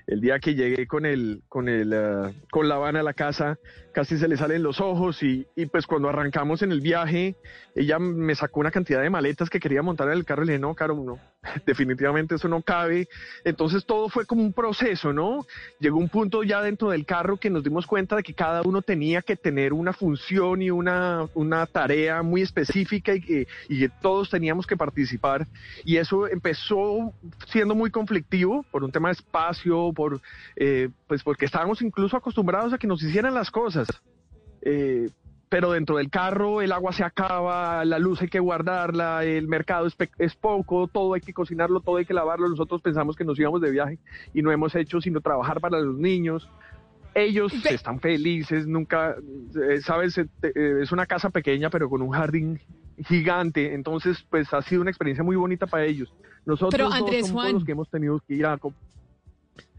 El 0.07 0.19
día 0.19 0.39
que 0.39 0.55
llegué 0.55 0.88
con 0.88 1.05
el, 1.05 1.41
con 1.47 1.69
el, 1.69 1.93
uh, 1.93 2.34
con 2.51 2.67
la 2.67 2.77
van 2.77 2.97
a 2.97 3.03
la 3.03 3.13
casa, 3.13 3.57
casi 3.95 4.17
se 4.17 4.27
le 4.27 4.35
salen 4.35 4.61
los 4.61 4.81
ojos 4.81 5.23
y, 5.23 5.47
y, 5.55 5.67
pues 5.67 5.88
cuando 5.88 6.09
arrancamos 6.09 6.61
en 6.61 6.73
el 6.73 6.81
viaje, 6.81 7.38
ella 7.76 7.97
me 7.97 8.35
sacó 8.35 8.59
una 8.59 8.69
cantidad 8.69 9.01
de 9.01 9.09
maletas 9.09 9.49
que 9.49 9.61
quería 9.61 9.81
montar 9.81 10.07
en 10.07 10.15
el 10.15 10.26
carro 10.26 10.43
y 10.43 10.47
le 10.47 10.51
dije, 10.51 10.61
no, 10.61 10.76
Caro, 10.76 10.95
no, 10.95 11.17
definitivamente 11.65 12.35
eso 12.35 12.49
no 12.49 12.61
cabe. 12.61 13.07
Entonces 13.45 13.85
todo 13.85 14.09
fue 14.09 14.26
como 14.26 14.41
un 14.41 14.51
proceso, 14.51 15.13
¿no? 15.13 15.47
Llegó 15.80 15.97
un 15.97 16.09
punto 16.09 16.43
ya 16.43 16.61
dentro 16.61 16.89
del 16.89 17.05
carro 17.05 17.38
que 17.38 17.49
nos 17.49 17.63
dimos 17.63 17.88
cuenta 17.88 18.17
de 18.17 18.23
que 18.23 18.34
cada 18.34 18.63
uno 18.63 18.81
tenía 18.81 19.22
que 19.22 19.38
tener 19.38 19.72
una 19.72 19.93
función 19.93 20.61
y 20.61 20.72
una, 20.72 21.30
una 21.34 21.65
tarea 21.65 22.22
muy 22.22 22.41
específica 22.41 23.15
y 23.15 23.22
que, 23.22 23.47
y 23.69 23.80
que 23.80 23.89
todos 24.01 24.30
teníamos 24.30 24.67
que 24.67 24.76
participar. 24.76 25.47
Y 25.85 25.95
eso 25.95 26.27
empezó 26.27 27.13
siendo 27.47 27.76
muy 27.76 27.91
conflictivo 27.91 28.65
por 28.72 28.84
un 28.84 28.91
tema 28.91 29.07
de 29.07 29.13
espacio, 29.13 29.93
por, 29.93 30.19
eh, 30.57 30.89
pues 31.07 31.23
porque 31.23 31.45
estábamos 31.45 31.81
incluso 31.81 32.17
acostumbrados 32.17 32.73
a 32.73 32.77
que 32.77 32.88
nos 32.88 33.01
hicieran 33.01 33.34
las 33.34 33.49
cosas. 33.49 33.85
Eh, 34.62 35.10
pero 35.49 35.72
dentro 35.72 35.98
del 35.98 36.10
carro 36.10 36.62
el 36.62 36.72
agua 36.72 36.91
se 36.91 37.03
acaba, 37.03 37.86
la 37.86 37.99
luz 37.99 38.22
hay 38.22 38.28
que 38.28 38.40
guardarla, 38.40 39.24
el 39.24 39.48
mercado 39.48 39.88
es, 40.18 40.36
poco, 40.36 40.88
todo 40.88 41.14
hay 41.14 41.22
que 41.22 41.34
cocinarlo, 41.34 41.80
todo 41.80 41.98
hay 41.98 42.06
que 42.06 42.14
lavarlo. 42.14 42.49
Nosotros 42.49 42.82
pensamos 42.82 43.16
que 43.16 43.24
nos 43.24 43.40
íbamos 43.40 43.62
de 43.62 43.72
viaje 43.72 43.99
y 44.34 44.41
no 44.41 44.52
hemos 44.52 44.76
hecho 44.76 44.99
sino 44.99 45.22
trabajar 45.22 45.62
para 45.62 45.80
los 45.80 45.98
niños. 45.98 46.49
Ellos 47.14 47.53
están 47.66 48.02
felices, 48.02 48.68
nunca, 48.68 49.16
eh, 49.70 49.80
sabes, 49.80 50.18
eh, 50.18 50.28
es 50.82 50.91
una 50.91 51.06
casa 51.06 51.30
pequeña 51.30 51.70
pero 51.70 51.90
con 51.90 52.02
un 52.02 52.12
jardín 52.12 52.60
gigante, 53.07 53.74
entonces 53.74 54.26
pues 54.30 54.53
ha 54.53 54.62
sido 54.62 54.82
una 54.82 54.91
experiencia 54.91 55.24
muy 55.24 55.38
bonita 55.38 55.68
para 55.68 55.86
ellos. 55.86 56.14
Nosotros 56.45 56.94
somos 57.26 57.53
los 57.53 57.64
que 57.64 57.72
hemos 57.72 57.90
tenido 57.90 58.20
que 58.28 58.36
ir 58.36 58.45
a 58.45 58.57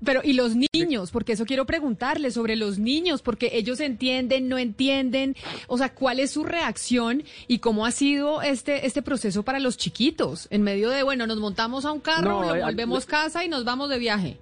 pero, 0.05 0.21
¿y 0.23 0.35
los 0.35 0.55
niños? 0.55 1.11
Porque 1.11 1.33
eso 1.33 1.47
quiero 1.47 1.65
preguntarle 1.65 2.31
sobre 2.31 2.55
los 2.55 2.79
niños, 2.79 3.23
porque 3.23 3.51
ellos 3.55 3.81
entienden, 3.81 4.49
no 4.49 4.59
entienden. 4.59 5.35
O 5.69 5.79
sea, 5.79 5.95
¿cuál 5.95 6.21
es 6.21 6.31
su 6.31 6.45
reacción 6.45 7.23
y 7.49 7.59
cómo 7.61 7.87
ha 7.87 7.91
sido 7.91 8.43
este, 8.43 8.87
este 8.87 9.03
proceso 9.03 9.43
para 9.43 9.59
los 9.59 9.77
chiquitos? 9.77 10.49
En 10.51 10.63
medio 10.63 10.91
de, 10.91 11.03
bueno, 11.03 11.27
nos 11.27 11.39
montamos 11.39 11.85
a 11.87 11.93
un 11.93 12.01
carro, 12.01 12.43
lo 12.43 12.55
eh, 12.55 12.63
volvemos 12.63 13.07
casa 13.07 13.45
y 13.45 13.49
nos 13.49 13.65
vamos 13.65 13.89
de 13.89 13.99
viaje. 13.99 14.39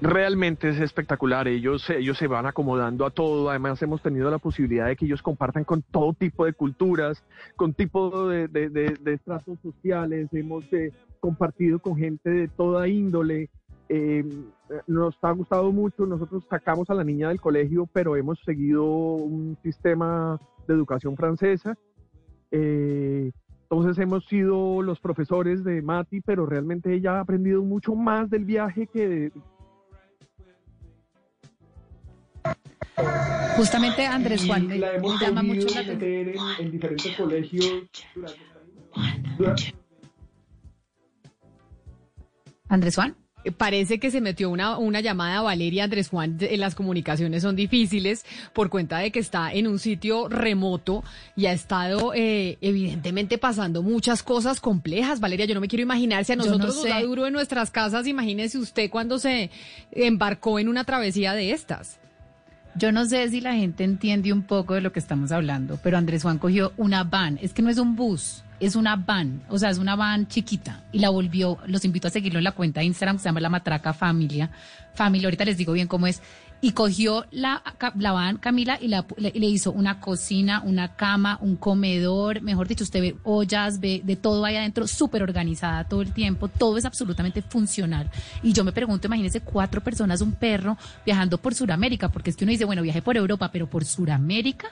Realmente 0.00 0.68
es 0.68 0.78
espectacular, 0.78 1.48
ellos, 1.48 1.90
ellos 1.90 2.16
se 2.18 2.28
van 2.28 2.46
acomodando 2.46 3.04
a 3.04 3.10
todo, 3.10 3.50
además 3.50 3.82
hemos 3.82 4.00
tenido 4.00 4.30
la 4.30 4.38
posibilidad 4.38 4.86
de 4.86 4.94
que 4.94 5.06
ellos 5.06 5.22
compartan 5.22 5.64
con 5.64 5.82
todo 5.82 6.12
tipo 6.12 6.44
de 6.44 6.52
culturas, 6.52 7.24
con 7.56 7.74
tipo 7.74 8.28
de, 8.28 8.46
de, 8.46 8.68
de, 8.68 9.12
estratos 9.12 9.58
sociales, 9.60 10.28
hemos 10.32 10.64
eh, 10.72 10.92
compartido 11.18 11.78
con 11.78 11.96
gente 11.96 12.30
de 12.30 12.48
toda 12.48 12.88
índole, 12.88 13.50
eh, 13.88 14.24
nos 14.86 15.16
ha 15.22 15.30
gustado 15.32 15.72
mucho, 15.72 16.04
nosotros 16.04 16.44
sacamos 16.48 16.90
a 16.90 16.94
la 16.94 17.04
niña 17.04 17.28
del 17.28 17.40
colegio, 17.40 17.88
pero 17.92 18.16
hemos 18.16 18.38
seguido 18.44 18.84
un 18.84 19.56
sistema 19.62 20.38
de 20.66 20.74
educación 20.74 21.16
francesa. 21.16 21.76
Eh, 22.50 23.30
entonces 23.62 23.98
hemos 23.98 24.24
sido 24.26 24.82
los 24.82 24.98
profesores 25.00 25.64
de 25.64 25.82
Mati, 25.82 26.20
pero 26.20 26.46
realmente 26.46 26.94
ella 26.94 27.16
ha 27.16 27.20
aprendido 27.20 27.62
mucho 27.62 27.94
más 27.94 28.30
del 28.30 28.44
viaje 28.44 28.86
que 28.86 29.08
de... 29.08 29.32
Justamente 33.56 34.06
Andrés 34.06 34.46
Juan 34.46 34.80
la 34.80 34.92
hemos 34.94 35.20
llama 35.20 35.42
mucho 35.42 35.68
la 35.74 35.82
meter 35.82 36.34
en, 36.58 36.70
diferentes 36.70 37.16
colegios 37.16 37.84
Andrés 42.68 42.96
Juan. 42.96 43.16
Eh, 43.44 43.52
parece 43.52 43.98
que 43.98 44.10
se 44.10 44.20
metió 44.20 44.50
una, 44.50 44.78
una 44.78 45.00
llamada 45.00 45.38
a 45.38 45.42
Valeria 45.42 45.84
Andrés 45.84 46.08
Juan. 46.08 46.38
Las 46.56 46.74
comunicaciones 46.74 47.42
son 47.42 47.56
difíciles 47.56 48.24
por 48.52 48.68
cuenta 48.68 48.98
de 48.98 49.10
que 49.10 49.20
está 49.20 49.52
en 49.52 49.66
un 49.66 49.78
sitio 49.78 50.28
remoto 50.28 51.04
y 51.36 51.46
ha 51.46 51.52
estado 51.52 52.12
eh, 52.14 52.58
evidentemente 52.60 53.38
pasando 53.38 53.82
muchas 53.82 54.22
cosas 54.22 54.60
complejas. 54.60 55.20
Valeria, 55.20 55.46
yo 55.46 55.54
no 55.54 55.60
me 55.60 55.68
quiero 55.68 55.82
imaginar 55.82 56.24
si 56.24 56.32
a 56.32 56.36
nosotros 56.36 56.76
nos 56.76 56.88
da 56.88 57.00
duro 57.02 57.26
en 57.26 57.32
nuestras 57.32 57.70
casas. 57.70 58.06
Imagínese 58.06 58.58
usted 58.58 58.90
cuando 58.90 59.18
se 59.18 59.50
embarcó 59.92 60.58
en 60.58 60.68
una 60.68 60.84
travesía 60.84 61.34
de 61.34 61.52
estas. 61.52 61.98
Yo 62.74 62.92
no 62.92 63.06
sé 63.06 63.28
si 63.30 63.40
la 63.40 63.54
gente 63.54 63.82
entiende 63.82 64.32
un 64.32 64.42
poco 64.42 64.74
de 64.74 64.80
lo 64.80 64.92
que 64.92 65.00
estamos 65.00 65.32
hablando, 65.32 65.80
pero 65.82 65.98
Andrés 65.98 66.22
Juan 66.22 66.38
cogió 66.38 66.72
una 66.76 67.02
van. 67.02 67.38
Es 67.42 67.52
que 67.52 67.62
no 67.62 67.70
es 67.70 67.78
un 67.78 67.96
bus, 67.96 68.44
es 68.60 68.76
una 68.76 68.96
van. 68.96 69.42
O 69.48 69.58
sea, 69.58 69.70
es 69.70 69.78
una 69.78 69.96
van 69.96 70.28
chiquita. 70.28 70.84
Y 70.92 70.98
la 70.98 71.10
volvió, 71.10 71.58
los 71.66 71.84
invito 71.84 72.08
a 72.08 72.10
seguirlo 72.10 72.38
en 72.38 72.44
la 72.44 72.52
cuenta 72.52 72.80
de 72.80 72.86
Instagram 72.86 73.16
que 73.16 73.22
se 73.22 73.28
llama 73.28 73.40
La 73.40 73.48
Matraca 73.48 73.92
Familia. 73.92 74.50
Familia, 74.94 75.26
ahorita 75.26 75.44
les 75.44 75.56
digo 75.56 75.72
bien 75.72 75.86
cómo 75.88 76.06
es 76.06 76.20
y 76.60 76.72
cogió 76.72 77.24
la, 77.30 77.62
la 77.96 78.12
van 78.12 78.38
Camila 78.38 78.78
y, 78.80 78.88
la, 78.88 79.06
le, 79.16 79.46
hizo 79.46 79.70
una 79.70 80.00
cocina, 80.00 80.62
una 80.64 80.96
cama, 80.96 81.38
un 81.40 81.56
comedor, 81.56 82.40
mejor 82.42 82.66
dicho, 82.66 82.84
usted 82.84 83.00
ve 83.00 83.16
ollas, 83.22 83.78
ve 83.78 84.02
de 84.04 84.16
todo 84.16 84.44
ahí 84.44 84.56
adentro, 84.56 84.86
súper 84.88 85.22
organizada 85.22 85.84
todo 85.84 86.02
el 86.02 86.12
tiempo, 86.12 86.48
todo 86.48 86.76
es 86.76 86.84
absolutamente 86.84 87.42
funcional. 87.42 88.10
Y 88.42 88.52
yo 88.52 88.64
me 88.64 88.72
pregunto, 88.72 89.06
imagínense 89.06 89.40
cuatro 89.40 89.82
personas, 89.82 90.20
un 90.20 90.32
perro 90.32 90.76
viajando 91.06 91.38
por 91.38 91.54
Sudamérica, 91.54 92.08
porque 92.08 92.30
es 92.30 92.36
que 92.36 92.44
uno 92.44 92.50
dice, 92.50 92.64
bueno, 92.64 92.82
viaje 92.82 93.02
por 93.02 93.16
Europa, 93.16 93.50
pero 93.52 93.68
por 93.68 93.84
Sudamérica, 93.84 94.68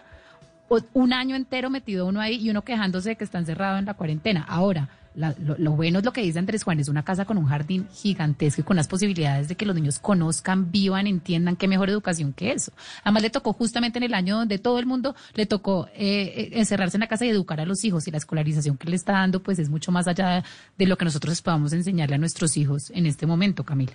un 0.92 1.12
año 1.12 1.36
entero 1.36 1.70
metido 1.70 2.06
uno 2.06 2.20
ahí 2.20 2.36
y 2.36 2.50
uno 2.50 2.62
quejándose 2.62 3.10
de 3.10 3.16
que 3.16 3.24
está 3.24 3.38
encerrado 3.38 3.78
en 3.78 3.84
la 3.84 3.94
cuarentena. 3.94 4.44
Ahora, 4.48 4.88
la, 5.16 5.34
lo, 5.42 5.56
lo, 5.58 5.72
bueno 5.72 6.00
es 6.00 6.04
lo 6.04 6.12
que 6.12 6.20
dice 6.20 6.38
Andrés 6.38 6.62
Juan, 6.62 6.78
es 6.78 6.88
una 6.88 7.02
casa 7.02 7.24
con 7.24 7.38
un 7.38 7.46
jardín 7.46 7.88
gigantesco 7.90 8.60
y 8.60 8.64
con 8.64 8.76
las 8.76 8.86
posibilidades 8.86 9.48
de 9.48 9.54
que 9.54 9.64
los 9.64 9.74
niños 9.74 9.98
conozcan, 9.98 10.70
vivan, 10.70 11.06
entiendan 11.06 11.56
qué 11.56 11.68
mejor 11.68 11.88
educación 11.88 12.34
que 12.34 12.52
eso. 12.52 12.72
Además 13.02 13.22
le 13.22 13.30
tocó 13.30 13.54
justamente 13.54 13.98
en 13.98 14.02
el 14.02 14.12
año 14.12 14.36
donde 14.36 14.58
todo 14.58 14.78
el 14.78 14.84
mundo 14.84 15.16
le 15.34 15.46
tocó 15.46 15.88
eh, 15.94 16.50
encerrarse 16.52 16.98
en 16.98 17.00
la 17.00 17.06
casa 17.06 17.24
y 17.24 17.30
educar 17.30 17.60
a 17.60 17.64
los 17.64 17.82
hijos 17.84 18.06
y 18.06 18.10
la 18.10 18.18
escolarización 18.18 18.76
que 18.76 18.90
le 18.90 18.96
está 18.96 19.12
dando 19.12 19.42
pues 19.42 19.58
es 19.58 19.70
mucho 19.70 19.90
más 19.90 20.06
allá 20.06 20.44
de 20.76 20.86
lo 20.86 20.98
que 20.98 21.06
nosotros 21.06 21.40
podamos 21.40 21.72
enseñarle 21.72 22.16
a 22.16 22.18
nuestros 22.18 22.56
hijos 22.58 22.90
en 22.90 23.06
este 23.06 23.26
momento, 23.26 23.64
Camila. 23.64 23.92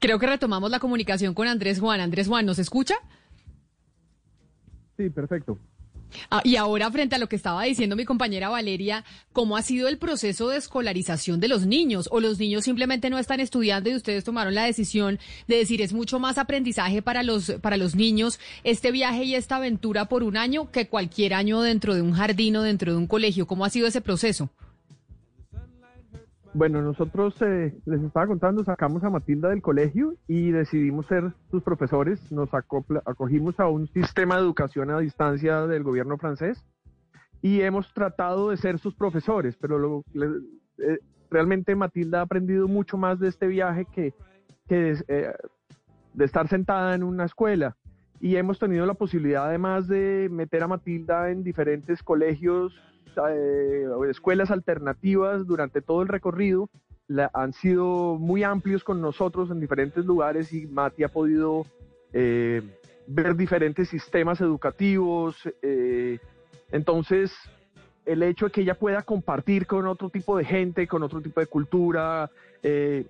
Creo 0.00 0.18
que 0.18 0.26
retomamos 0.26 0.70
la 0.70 0.80
comunicación 0.80 1.34
con 1.34 1.46
Andrés 1.46 1.78
Juan. 1.78 2.00
Andrés 2.00 2.26
Juan, 2.26 2.44
¿nos 2.44 2.58
escucha? 2.58 2.96
Sí, 4.96 5.08
perfecto. 5.08 5.58
Ah, 6.30 6.40
y 6.44 6.56
ahora, 6.56 6.90
frente 6.90 7.16
a 7.16 7.18
lo 7.18 7.28
que 7.28 7.36
estaba 7.36 7.62
diciendo 7.64 7.96
mi 7.96 8.04
compañera 8.04 8.48
Valeria, 8.48 9.04
¿cómo 9.32 9.56
ha 9.56 9.62
sido 9.62 9.88
el 9.88 9.98
proceso 9.98 10.48
de 10.48 10.58
escolarización 10.58 11.40
de 11.40 11.48
los 11.48 11.66
niños? 11.66 12.08
¿O 12.10 12.20
los 12.20 12.38
niños 12.38 12.64
simplemente 12.64 13.10
no 13.10 13.18
están 13.18 13.40
estudiando 13.40 13.90
y 13.90 13.94
ustedes 13.94 14.24
tomaron 14.24 14.54
la 14.54 14.64
decisión 14.64 15.18
de 15.48 15.56
decir 15.56 15.82
es 15.82 15.92
mucho 15.92 16.18
más 16.18 16.38
aprendizaje 16.38 17.02
para 17.02 17.22
los, 17.22 17.52
para 17.60 17.76
los 17.76 17.94
niños 17.94 18.38
este 18.62 18.90
viaje 18.90 19.24
y 19.24 19.34
esta 19.34 19.56
aventura 19.56 20.06
por 20.06 20.22
un 20.22 20.36
año 20.36 20.70
que 20.70 20.88
cualquier 20.88 21.34
año 21.34 21.60
dentro 21.62 21.94
de 21.94 22.02
un 22.02 22.12
jardín 22.12 22.56
o 22.56 22.62
dentro 22.62 22.92
de 22.92 22.98
un 22.98 23.06
colegio? 23.06 23.46
¿Cómo 23.46 23.64
ha 23.64 23.70
sido 23.70 23.86
ese 23.86 24.00
proceso? 24.00 24.50
Bueno, 26.54 26.80
nosotros 26.82 27.34
eh, 27.42 27.76
les 27.84 28.00
estaba 28.00 28.28
contando, 28.28 28.62
sacamos 28.62 29.02
a 29.02 29.10
Matilda 29.10 29.48
del 29.48 29.60
colegio 29.60 30.14
y 30.28 30.52
decidimos 30.52 31.04
ser 31.06 31.32
sus 31.50 31.64
profesores. 31.64 32.30
Nos 32.30 32.48
acogimos 32.54 33.58
a 33.58 33.66
un 33.66 33.88
sistema 33.88 34.36
de 34.36 34.42
educación 34.42 34.88
a 34.90 35.00
distancia 35.00 35.66
del 35.66 35.82
gobierno 35.82 36.16
francés 36.16 36.64
y 37.42 37.60
hemos 37.62 37.92
tratado 37.92 38.50
de 38.50 38.56
ser 38.56 38.78
sus 38.78 38.94
profesores, 38.94 39.56
pero 39.60 39.78
lo, 39.80 40.04
eh, 40.78 41.00
realmente 41.28 41.74
Matilda 41.74 42.20
ha 42.20 42.22
aprendido 42.22 42.68
mucho 42.68 42.96
más 42.96 43.18
de 43.18 43.28
este 43.28 43.48
viaje 43.48 43.84
que, 43.92 44.14
que 44.68 44.94
eh, 45.08 45.32
de 46.12 46.24
estar 46.24 46.46
sentada 46.46 46.94
en 46.94 47.02
una 47.02 47.24
escuela. 47.24 47.76
Y 48.20 48.36
hemos 48.36 48.60
tenido 48.60 48.86
la 48.86 48.94
posibilidad 48.94 49.48
además 49.48 49.88
de 49.88 50.28
meter 50.30 50.62
a 50.62 50.68
Matilda 50.68 51.32
en 51.32 51.42
diferentes 51.42 52.00
colegios 52.04 52.80
eh, 53.30 53.86
escuelas 54.08 54.50
alternativas 54.50 55.46
durante 55.46 55.80
todo 55.80 56.02
el 56.02 56.08
recorrido. 56.08 56.68
La, 57.06 57.30
han 57.34 57.52
sido 57.52 58.16
muy 58.18 58.42
amplios 58.42 58.82
con 58.82 59.00
nosotros 59.00 59.50
en 59.50 59.60
diferentes 59.60 60.04
lugares 60.04 60.52
y 60.52 60.66
Mati 60.66 61.04
ha 61.04 61.08
podido 61.08 61.66
eh, 62.12 62.62
ver 63.06 63.36
diferentes 63.36 63.88
sistemas 63.88 64.40
educativos. 64.40 65.36
Eh, 65.62 66.18
entonces, 66.72 67.32
el 68.04 68.22
hecho 68.22 68.46
de 68.46 68.52
que 68.52 68.60
ella 68.62 68.74
pueda 68.74 69.02
compartir 69.02 69.66
con 69.66 69.86
otro 69.86 70.08
tipo 70.10 70.36
de 70.36 70.44
gente, 70.44 70.86
con 70.86 71.02
otro 71.02 71.20
tipo 71.20 71.40
de 71.40 71.46
cultura, 71.46 72.30
eh, 72.62 73.06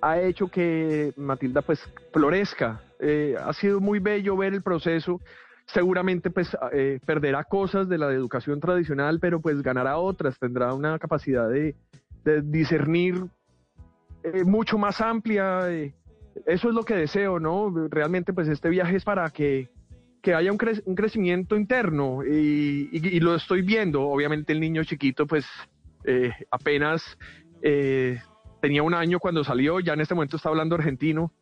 ha 0.00 0.20
hecho 0.20 0.48
que 0.48 1.12
Matilda 1.16 1.62
pues 1.62 1.80
florezca. 2.12 2.80
Eh, 2.98 3.36
ha 3.38 3.52
sido 3.52 3.80
muy 3.80 3.98
bello 3.98 4.36
ver 4.36 4.54
el 4.54 4.62
proceso 4.62 5.20
seguramente 5.66 6.30
pues 6.30 6.56
eh, 6.72 7.00
perderá 7.04 7.44
cosas 7.44 7.88
de 7.88 7.98
la 7.98 8.12
educación 8.12 8.60
tradicional, 8.60 9.18
pero 9.20 9.40
pues 9.40 9.62
ganará 9.62 9.98
otras, 9.98 10.38
tendrá 10.38 10.72
una 10.74 10.98
capacidad 10.98 11.48
de, 11.48 11.74
discernir 12.42 13.26
eh, 14.24 14.42
mucho 14.44 14.78
más 14.78 15.00
amplia. 15.00 15.70
Eh, 15.70 15.94
eso 16.44 16.68
es 16.68 16.74
lo 16.74 16.82
que 16.82 16.96
deseo, 16.96 17.38
¿no? 17.38 17.72
Realmente 17.88 18.32
pues 18.32 18.48
este 18.48 18.68
viaje 18.68 18.96
es 18.96 19.04
para 19.04 19.30
que, 19.30 19.68
que 20.22 20.34
haya 20.34 20.50
un, 20.50 20.58
cre 20.58 20.82
un, 20.86 20.96
crecimiento 20.96 21.56
interno 21.56 22.24
y, 22.24 22.88
y, 22.90 23.16
y, 23.16 23.20
lo 23.20 23.36
estoy 23.36 23.62
viendo. 23.62 24.02
Obviamente 24.02 24.52
el 24.52 24.60
niño 24.60 24.82
chiquito 24.82 25.26
pues 25.26 25.46
apenas 26.50 27.16
tenía 28.60 28.82
un 28.82 28.94
año 28.94 29.18
cuando 29.18 29.42
salió, 29.42 29.80
ya 29.80 29.94
en 29.94 30.00
este 30.00 30.14
momento 30.14 30.36
está 30.36 30.48
hablando 30.48 30.76
argentino. 30.76 31.32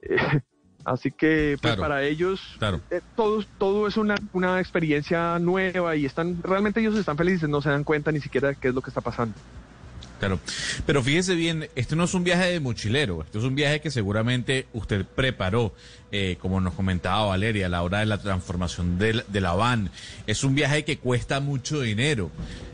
Así 0.84 1.10
que 1.10 1.56
pues, 1.60 1.74
claro, 1.74 1.82
para 1.82 2.02
ellos 2.02 2.40
claro. 2.58 2.80
eh, 2.90 3.00
todo, 3.16 3.44
todo 3.58 3.88
es 3.88 3.96
una, 3.96 4.16
una 4.32 4.60
experiencia 4.60 5.38
nueva 5.38 5.96
y 5.96 6.04
están 6.04 6.42
realmente 6.42 6.80
ellos 6.80 6.96
están 6.96 7.16
felices, 7.16 7.48
no 7.48 7.62
se 7.62 7.70
dan 7.70 7.84
cuenta 7.84 8.12
ni 8.12 8.20
siquiera 8.20 8.48
de 8.48 8.56
qué 8.56 8.68
es 8.68 8.74
lo 8.74 8.82
que 8.82 8.90
está 8.90 9.00
pasando. 9.00 9.34
Claro, 10.18 10.38
pero 10.86 11.02
fíjese 11.02 11.34
bien, 11.34 11.68
este 11.74 11.96
no 11.96 12.04
es 12.04 12.14
un 12.14 12.22
viaje 12.22 12.44
de 12.46 12.60
mochilero, 12.60 13.22
este 13.22 13.38
es 13.38 13.44
un 13.44 13.54
viaje 13.54 13.80
que 13.80 13.90
seguramente 13.90 14.66
usted 14.72 15.04
preparó, 15.04 15.74
eh, 16.12 16.36
como 16.40 16.60
nos 16.60 16.74
comentaba 16.74 17.26
Valeria, 17.26 17.66
a 17.66 17.68
la 17.68 17.82
hora 17.82 17.98
de 17.98 18.06
la 18.06 18.18
transformación 18.18 18.98
de, 18.98 19.24
de 19.26 19.40
la 19.40 19.52
van. 19.54 19.90
Es 20.26 20.44
un 20.44 20.54
viaje 20.54 20.84
que 20.84 20.98
cuesta 20.98 21.40
mucho 21.40 21.80
dinero. 21.80 22.30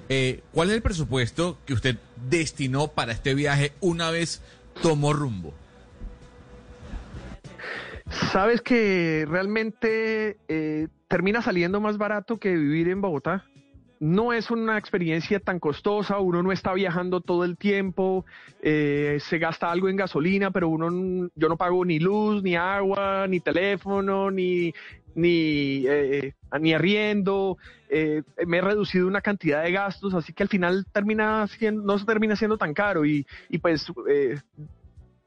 Eh, 0.08 0.42
¿Cuál 0.52 0.70
es 0.70 0.76
el 0.76 0.82
presupuesto 0.82 1.58
que 1.64 1.72
usted 1.72 1.96
destinó 2.28 2.88
para 2.88 3.12
este 3.12 3.34
viaje 3.34 3.72
una 3.80 4.10
vez 4.10 4.42
tomó 4.82 5.12
rumbo? 5.12 5.54
Sabes 8.10 8.60
que 8.60 9.24
realmente 9.28 10.36
eh, 10.48 10.88
termina 11.06 11.42
saliendo 11.42 11.80
más 11.80 11.96
barato 11.96 12.38
que 12.38 12.54
vivir 12.54 12.88
en 12.88 13.00
Bogotá. 13.00 13.44
No 14.00 14.32
es 14.32 14.50
una 14.50 14.78
experiencia 14.78 15.40
tan 15.40 15.60
costosa, 15.60 16.18
uno 16.18 16.42
no 16.42 16.52
está 16.52 16.72
viajando 16.72 17.20
todo 17.20 17.44
el 17.44 17.58
tiempo, 17.58 18.24
eh, 18.62 19.18
se 19.20 19.38
gasta 19.38 19.70
algo 19.70 19.90
en 19.90 19.96
gasolina, 19.96 20.50
pero 20.50 20.70
uno, 20.70 21.28
yo 21.34 21.48
no 21.48 21.56
pago 21.58 21.84
ni 21.84 21.98
luz, 21.98 22.42
ni 22.42 22.56
agua, 22.56 23.26
ni 23.28 23.40
teléfono, 23.40 24.30
ni, 24.30 24.72
ni, 25.14 25.84
eh, 25.86 26.34
ni 26.60 26.72
arriendo, 26.72 27.58
eh, 27.90 28.22
me 28.46 28.58
he 28.58 28.60
reducido 28.62 29.06
una 29.06 29.20
cantidad 29.20 29.62
de 29.62 29.72
gastos, 29.72 30.14
así 30.14 30.32
que 30.32 30.44
al 30.44 30.48
final 30.48 30.86
termina 30.92 31.46
siendo, 31.46 31.82
no 31.82 31.98
se 31.98 32.06
termina 32.06 32.36
siendo 32.36 32.56
tan 32.56 32.72
caro 32.72 33.04
y, 33.04 33.26
y 33.50 33.58
pues 33.58 33.86
eh, 34.08 34.40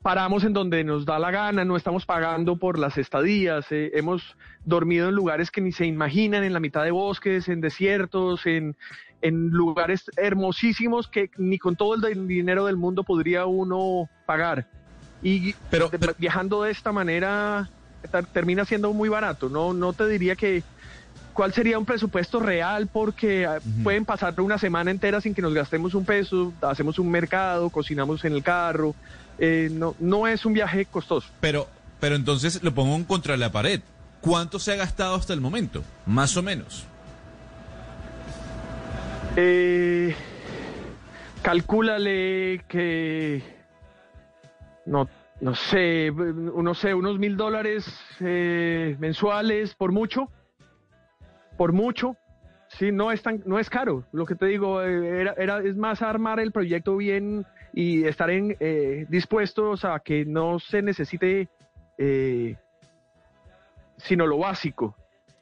paramos 0.03 0.43
en 0.43 0.51
donde 0.51 0.83
nos 0.83 1.05
da 1.05 1.17
la 1.17 1.31
gana, 1.31 1.63
no 1.63 1.77
estamos 1.77 2.05
pagando 2.05 2.57
por 2.57 2.77
las 2.77 2.97
estadías, 2.97 3.71
eh, 3.71 3.91
hemos 3.95 4.35
dormido 4.65 5.07
en 5.07 5.15
lugares 5.15 5.49
que 5.49 5.61
ni 5.61 5.71
se 5.71 5.85
imaginan, 5.85 6.43
en 6.43 6.51
la 6.51 6.59
mitad 6.59 6.83
de 6.83 6.91
bosques, 6.91 7.47
en 7.47 7.61
desiertos, 7.61 8.45
en, 8.45 8.75
en 9.21 9.49
lugares 9.49 10.11
hermosísimos 10.17 11.07
que 11.07 11.31
ni 11.37 11.57
con 11.57 11.77
todo 11.77 11.95
el 12.05 12.27
dinero 12.27 12.65
del 12.65 12.75
mundo 12.75 13.03
podría 13.03 13.45
uno 13.45 14.09
pagar. 14.25 14.67
Y 15.23 15.55
pero, 15.71 15.89
viajando 16.17 16.63
de 16.63 16.71
esta 16.71 16.91
manera 16.91 17.69
termina 18.33 18.65
siendo 18.65 18.91
muy 18.91 19.07
barato, 19.07 19.47
no, 19.47 19.73
no 19.73 19.93
te 19.93 20.05
diría 20.09 20.35
que 20.35 20.61
cuál 21.31 21.53
sería 21.53 21.79
un 21.79 21.85
presupuesto 21.85 22.41
real 22.41 22.87
porque 22.91 23.47
uh 23.47 23.51
-huh. 23.51 23.83
pueden 23.83 24.03
pasar 24.03 24.39
una 24.41 24.57
semana 24.57 24.91
entera 24.91 25.21
sin 25.21 25.33
que 25.33 25.41
nos 25.41 25.53
gastemos 25.53 25.95
un 25.95 26.03
peso, 26.03 26.51
hacemos 26.61 26.99
un 26.99 27.09
mercado, 27.09 27.69
cocinamos 27.69 28.25
en 28.25 28.33
el 28.33 28.43
carro, 28.43 28.93
eh, 29.37 29.69
no, 29.71 29.95
no 29.99 30.27
es 30.27 30.45
un 30.45 30.53
viaje 30.53 30.85
costoso. 30.85 31.27
Pero, 31.39 31.67
pero 31.99 32.15
entonces 32.15 32.61
lo 32.63 32.73
pongo 32.73 32.95
en 32.95 33.03
contra 33.03 33.37
la 33.37 33.51
pared. 33.51 33.81
¿Cuánto 34.21 34.59
se 34.59 34.71
ha 34.71 34.75
gastado 34.75 35.15
hasta 35.15 35.33
el 35.33 35.41
momento? 35.41 35.83
Más 36.05 36.37
o 36.37 36.41
menos. 36.41 36.85
Eh, 39.35 40.15
calcúlale 41.41 42.63
que 42.67 43.43
no, 44.85 45.09
no 45.41 45.55
sé, 45.55 46.11
no 46.11 46.73
sé, 46.73 46.93
unos 46.93 47.19
mil 47.19 47.35
dólares 47.35 47.85
eh, 48.19 48.95
mensuales 48.99 49.73
por 49.75 49.91
mucho, 49.91 50.29
por 51.57 51.73
mucho. 51.73 52.15
Sí, 52.69 52.91
no 52.91 53.11
es 53.11 53.21
tan, 53.21 53.43
no 53.45 53.59
es 53.59 53.69
caro. 53.69 54.05
Lo 54.11 54.25
que 54.25 54.35
te 54.35 54.45
digo, 54.47 54.81
eh, 54.81 55.21
era, 55.21 55.33
era, 55.37 55.59
es 55.59 55.75
más 55.75 56.01
armar 56.01 56.39
el 56.39 56.51
proyecto 56.51 56.95
bien 56.97 57.45
y 57.73 58.05
estar 58.05 58.29
en, 58.29 58.55
eh, 58.59 59.05
dispuestos 59.09 59.83
a 59.83 59.99
que 59.99 60.25
no 60.25 60.59
se 60.59 60.81
necesite 60.81 61.49
eh, 61.97 62.55
sino 63.97 64.27
lo 64.27 64.37
básico. 64.37 64.95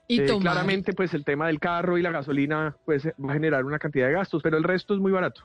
Y 0.08 0.22
eh, 0.22 0.38
claramente, 0.40 0.94
pues 0.94 1.14
el 1.14 1.24
tema 1.24 1.48
del 1.48 1.60
carro 1.60 1.98
y 1.98 2.02
la 2.02 2.12
gasolina 2.12 2.76
pues 2.86 3.08
va 3.08 3.32
a 3.32 3.34
generar 3.34 3.66
una 3.66 3.80
cantidad 3.80 4.08
de 4.08 4.14
gastos, 4.14 4.42
pero 4.44 4.58
el 4.58 4.64
resto 4.64 4.94
es 4.94 5.00
muy 5.00 5.12
barato. 5.12 5.44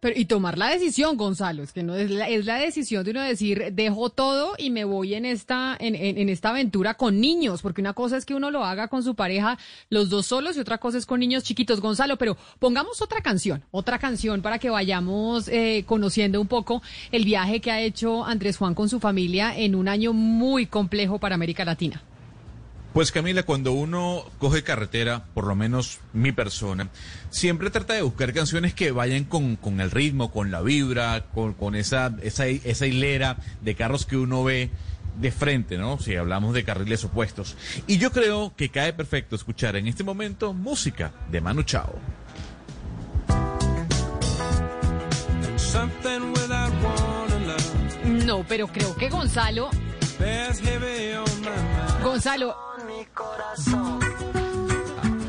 Pero, 0.00 0.14
y 0.16 0.26
tomar 0.26 0.58
la 0.58 0.68
decisión, 0.68 1.16
Gonzalo, 1.16 1.64
es 1.64 1.72
que 1.72 1.82
no 1.82 1.96
es 1.96 2.10
la, 2.10 2.58
decisión 2.58 3.04
de 3.04 3.10
uno 3.10 3.22
decir, 3.22 3.72
dejo 3.72 4.10
todo 4.10 4.52
y 4.56 4.70
me 4.70 4.84
voy 4.84 5.14
en 5.14 5.24
esta, 5.24 5.76
en, 5.80 5.96
en, 5.96 6.18
en, 6.18 6.28
esta 6.28 6.50
aventura 6.50 6.94
con 6.94 7.20
niños, 7.20 7.62
porque 7.62 7.80
una 7.80 7.94
cosa 7.94 8.16
es 8.16 8.24
que 8.24 8.34
uno 8.34 8.52
lo 8.52 8.64
haga 8.64 8.86
con 8.86 9.02
su 9.02 9.16
pareja, 9.16 9.58
los 9.90 10.08
dos 10.08 10.26
solos, 10.26 10.56
y 10.56 10.60
otra 10.60 10.78
cosa 10.78 10.98
es 10.98 11.06
con 11.06 11.18
niños 11.18 11.42
chiquitos, 11.42 11.80
Gonzalo, 11.80 12.16
pero 12.16 12.36
pongamos 12.60 13.02
otra 13.02 13.22
canción, 13.22 13.64
otra 13.72 13.98
canción 13.98 14.40
para 14.40 14.60
que 14.60 14.70
vayamos 14.70 15.48
eh, 15.48 15.82
conociendo 15.84 16.40
un 16.40 16.46
poco 16.46 16.80
el 17.10 17.24
viaje 17.24 17.60
que 17.60 17.72
ha 17.72 17.80
hecho 17.80 18.24
Andrés 18.24 18.56
Juan 18.56 18.74
con 18.74 18.88
su 18.88 19.00
familia 19.00 19.56
en 19.56 19.74
un 19.74 19.88
año 19.88 20.12
muy 20.12 20.66
complejo 20.66 21.18
para 21.18 21.34
América 21.34 21.64
Latina. 21.64 22.04
Pues 22.92 23.12
Camila, 23.12 23.42
cuando 23.42 23.72
uno 23.72 24.24
coge 24.38 24.62
carretera, 24.62 25.24
por 25.34 25.46
lo 25.46 25.54
menos 25.54 25.98
mi 26.12 26.32
persona, 26.32 26.88
siempre 27.30 27.70
trata 27.70 27.94
de 27.94 28.02
buscar 28.02 28.32
canciones 28.32 28.74
que 28.74 28.90
vayan 28.90 29.24
con, 29.24 29.56
con 29.56 29.80
el 29.80 29.90
ritmo, 29.90 30.32
con 30.32 30.50
la 30.50 30.62
vibra, 30.62 31.26
con, 31.34 31.52
con 31.52 31.74
esa, 31.74 32.16
esa, 32.22 32.46
esa 32.46 32.86
hilera 32.86 33.36
de 33.60 33.74
carros 33.74 34.06
que 34.06 34.16
uno 34.16 34.42
ve 34.42 34.70
de 35.20 35.30
frente, 35.30 35.76
¿no? 35.76 35.98
Si 35.98 36.16
hablamos 36.16 36.54
de 36.54 36.64
carriles 36.64 37.04
opuestos. 37.04 37.56
Y 37.86 37.98
yo 37.98 38.10
creo 38.10 38.54
que 38.56 38.70
cae 38.70 38.92
perfecto 38.92 39.36
escuchar 39.36 39.76
en 39.76 39.86
este 39.86 40.04
momento 40.04 40.54
música 40.54 41.12
de 41.30 41.40
Manu 41.40 41.62
Chao. 41.64 41.94
No, 48.04 48.44
pero 48.48 48.68
creo 48.68 48.96
que 48.96 49.08
Gonzalo. 49.08 49.70
Gonzalo. 52.02 52.56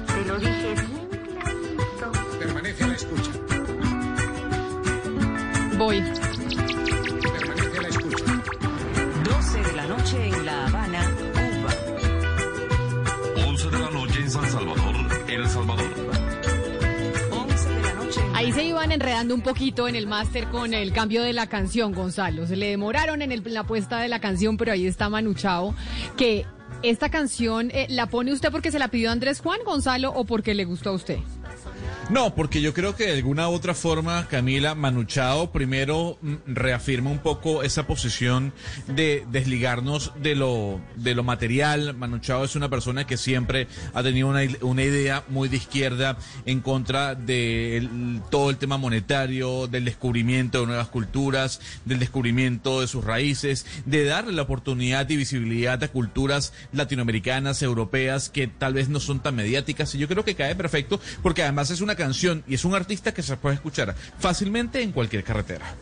Te 0.07 0.25
lo 0.25 0.39
dije 0.39 0.75
Permanece 2.39 2.83
a 2.83 2.87
la 2.87 2.93
escucha. 2.95 3.31
Voy. 5.77 6.01
Permanece 7.21 7.77
a 7.77 7.81
la 7.81 7.87
escucha. 7.89 8.25
12 9.23 9.63
de 9.63 9.73
la 9.73 9.85
noche 9.87 10.27
en 10.29 10.45
La 10.45 10.65
Habana, 10.65 11.01
Cuba. 11.33 11.73
11 13.47 13.69
de 13.69 13.79
la 13.79 13.89
noche 13.91 14.19
en 14.19 14.31
San 14.31 14.51
Salvador, 14.51 14.78
se 18.59 18.65
iban 18.65 18.91
enredando 18.91 19.33
un 19.33 19.39
poquito 19.39 19.87
en 19.87 19.95
el 19.95 20.05
máster 20.05 20.45
con 20.49 20.73
el 20.73 20.91
cambio 20.91 21.23
de 21.23 21.31
la 21.31 21.47
canción, 21.47 21.93
Gonzalo. 21.93 22.45
Se 22.45 22.57
le 22.57 22.67
demoraron 22.69 23.21
en, 23.21 23.31
el- 23.31 23.41
la 23.45 23.63
puesta 23.63 23.99
de 24.01 24.09
la 24.09 24.19
canción, 24.19 24.57
pero 24.57 24.73
ahí 24.73 24.85
está 24.85 25.07
Manu 25.07 25.33
Chao, 25.33 25.73
que 26.17 26.45
esta 26.83 27.09
canción 27.09 27.71
eh, 27.71 27.85
la 27.89 28.07
pone 28.07 28.33
usted 28.33 28.51
porque 28.51 28.69
se 28.69 28.77
la 28.77 28.89
pidió 28.89 29.11
Andrés 29.11 29.39
Juan, 29.39 29.59
Gonzalo, 29.65 30.11
o 30.11 30.25
porque 30.25 30.53
le 30.55 30.65
gustó 30.65 30.89
a 30.89 30.93
usted. 30.93 31.19
No, 32.09 32.33
porque 32.33 32.59
yo 32.61 32.73
creo 32.73 32.95
que 32.95 33.05
de 33.05 33.13
alguna 33.17 33.49
otra 33.49 33.75
forma, 33.75 34.27
Camila 34.27 34.73
Manuchao 34.73 35.51
primero 35.51 36.17
mm, 36.23 36.35
reafirma 36.47 37.11
un 37.11 37.19
poco 37.19 37.61
esa 37.61 37.85
posición 37.85 38.51
de 38.87 39.27
desligarnos 39.31 40.11
de 40.19 40.33
lo, 40.33 40.81
de 40.95 41.13
lo 41.13 41.23
material. 41.23 41.93
Manuchao 41.95 42.43
es 42.45 42.55
una 42.55 42.67
persona 42.67 43.05
que 43.05 43.15
siempre 43.15 43.67
ha 43.93 44.01
tenido 44.01 44.27
una, 44.27 44.39
una 44.61 44.83
idea 44.83 45.23
muy 45.27 45.49
de 45.49 45.57
izquierda 45.57 46.17
en 46.47 46.61
contra 46.61 47.13
de 47.13 47.77
el- 47.77 48.21
todo 48.31 48.49
el 48.49 48.57
tema 48.57 48.79
monetario, 48.79 49.67
del 49.67 49.85
descubrimiento 49.85 50.61
de 50.61 50.65
nuevas 50.65 50.87
culturas, 50.87 51.61
del 51.85 51.99
descubrimiento 51.99 52.81
de 52.81 52.87
sus 52.87 53.03
raíces, 53.05 53.67
de 53.85 54.03
darle 54.05 54.33
la 54.33 54.41
oportunidad 54.41 55.07
y 55.11 55.15
visibilidad 55.15 55.83
a 55.83 55.89
culturas 55.89 56.53
latinoamericanas, 56.73 57.61
europeas, 57.61 58.29
que 58.31 58.47
tal 58.47 58.73
vez 58.73 58.89
no 58.89 58.99
son 58.99 59.19
tan 59.19 59.35
mediáticas. 59.35 59.93
Y 59.93 59.99
yo 59.99 60.07
creo 60.07 60.25
que 60.25 60.33
cae 60.33 60.55
perfecto 60.55 60.99
porque 61.21 61.43
además 61.43 61.69
es 61.69 61.81
una 61.81 61.98
canción 61.99 62.43
y 62.47 62.55
es 62.55 62.65
un 62.65 62.73
artista 62.73 63.13
que 63.13 63.21
se 63.21 63.37
puede 63.37 63.55
escuchar 63.55 63.93
fácilmente 64.17 64.81
en 64.81 64.91
cualquier 64.91 65.23
carretera. 65.23 65.75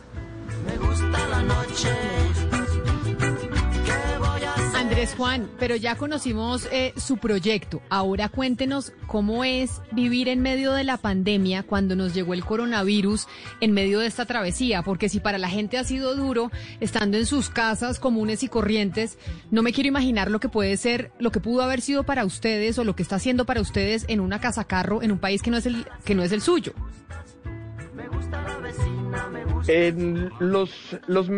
Juan, 5.06 5.48
pero 5.60 5.76
ya 5.76 5.94
conocimos 5.94 6.68
eh, 6.72 6.92
su 6.96 7.18
proyecto. 7.18 7.80
Ahora 7.88 8.28
cuéntenos 8.28 8.92
cómo 9.06 9.44
es 9.44 9.80
vivir 9.92 10.28
en 10.28 10.40
medio 10.40 10.72
de 10.72 10.82
la 10.82 10.96
pandemia 10.96 11.62
cuando 11.62 11.94
nos 11.94 12.14
llegó 12.14 12.34
el 12.34 12.44
coronavirus 12.44 13.28
en 13.60 13.72
medio 13.72 14.00
de 14.00 14.08
esta 14.08 14.26
travesía, 14.26 14.82
porque 14.82 15.08
si 15.08 15.20
para 15.20 15.38
la 15.38 15.48
gente 15.48 15.78
ha 15.78 15.84
sido 15.84 16.16
duro 16.16 16.50
estando 16.80 17.16
en 17.16 17.26
sus 17.26 17.48
casas 17.48 18.00
comunes 18.00 18.42
y 18.42 18.48
corrientes, 18.48 19.18
no 19.52 19.62
me 19.62 19.72
quiero 19.72 19.86
imaginar 19.86 20.32
lo 20.32 20.40
que 20.40 20.48
puede 20.48 20.76
ser, 20.76 21.12
lo 21.20 21.30
que 21.30 21.38
pudo 21.38 21.62
haber 21.62 21.80
sido 21.80 22.02
para 22.02 22.24
ustedes 22.24 22.76
o 22.78 22.84
lo 22.84 22.96
que 22.96 23.04
está 23.04 23.16
haciendo 23.16 23.44
para 23.44 23.60
ustedes 23.60 24.04
en 24.08 24.18
una 24.18 24.40
casa 24.40 24.64
carro 24.64 25.00
en 25.02 25.12
un 25.12 25.18
país 25.18 25.42
que 25.42 25.52
no 25.52 25.58
es 25.58 25.66
el 25.66 25.86
que 26.04 26.16
no 26.16 26.24
es 26.24 26.32
el 26.32 26.40
suyo. 26.40 26.72
En 29.68 30.30
los, 30.40 30.98
los 31.06 31.30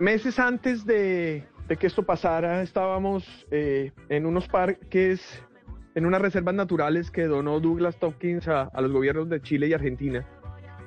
meses 0.00 0.38
antes 0.40 0.84
de, 0.84 1.46
de 1.68 1.76
que 1.76 1.86
esto 1.86 2.02
pasara, 2.02 2.62
estábamos 2.62 3.46
eh, 3.50 3.92
en 4.08 4.24
unos 4.24 4.48
parques, 4.48 5.20
en 5.94 6.06
unas 6.06 6.22
reservas 6.22 6.54
naturales 6.54 7.10
que 7.10 7.24
donó 7.24 7.60
Douglas 7.60 7.98
Tompkins 7.98 8.48
a, 8.48 8.62
a 8.62 8.80
los 8.80 8.90
gobiernos 8.90 9.28
de 9.28 9.42
Chile 9.42 9.68
y 9.68 9.74
Argentina, 9.74 10.26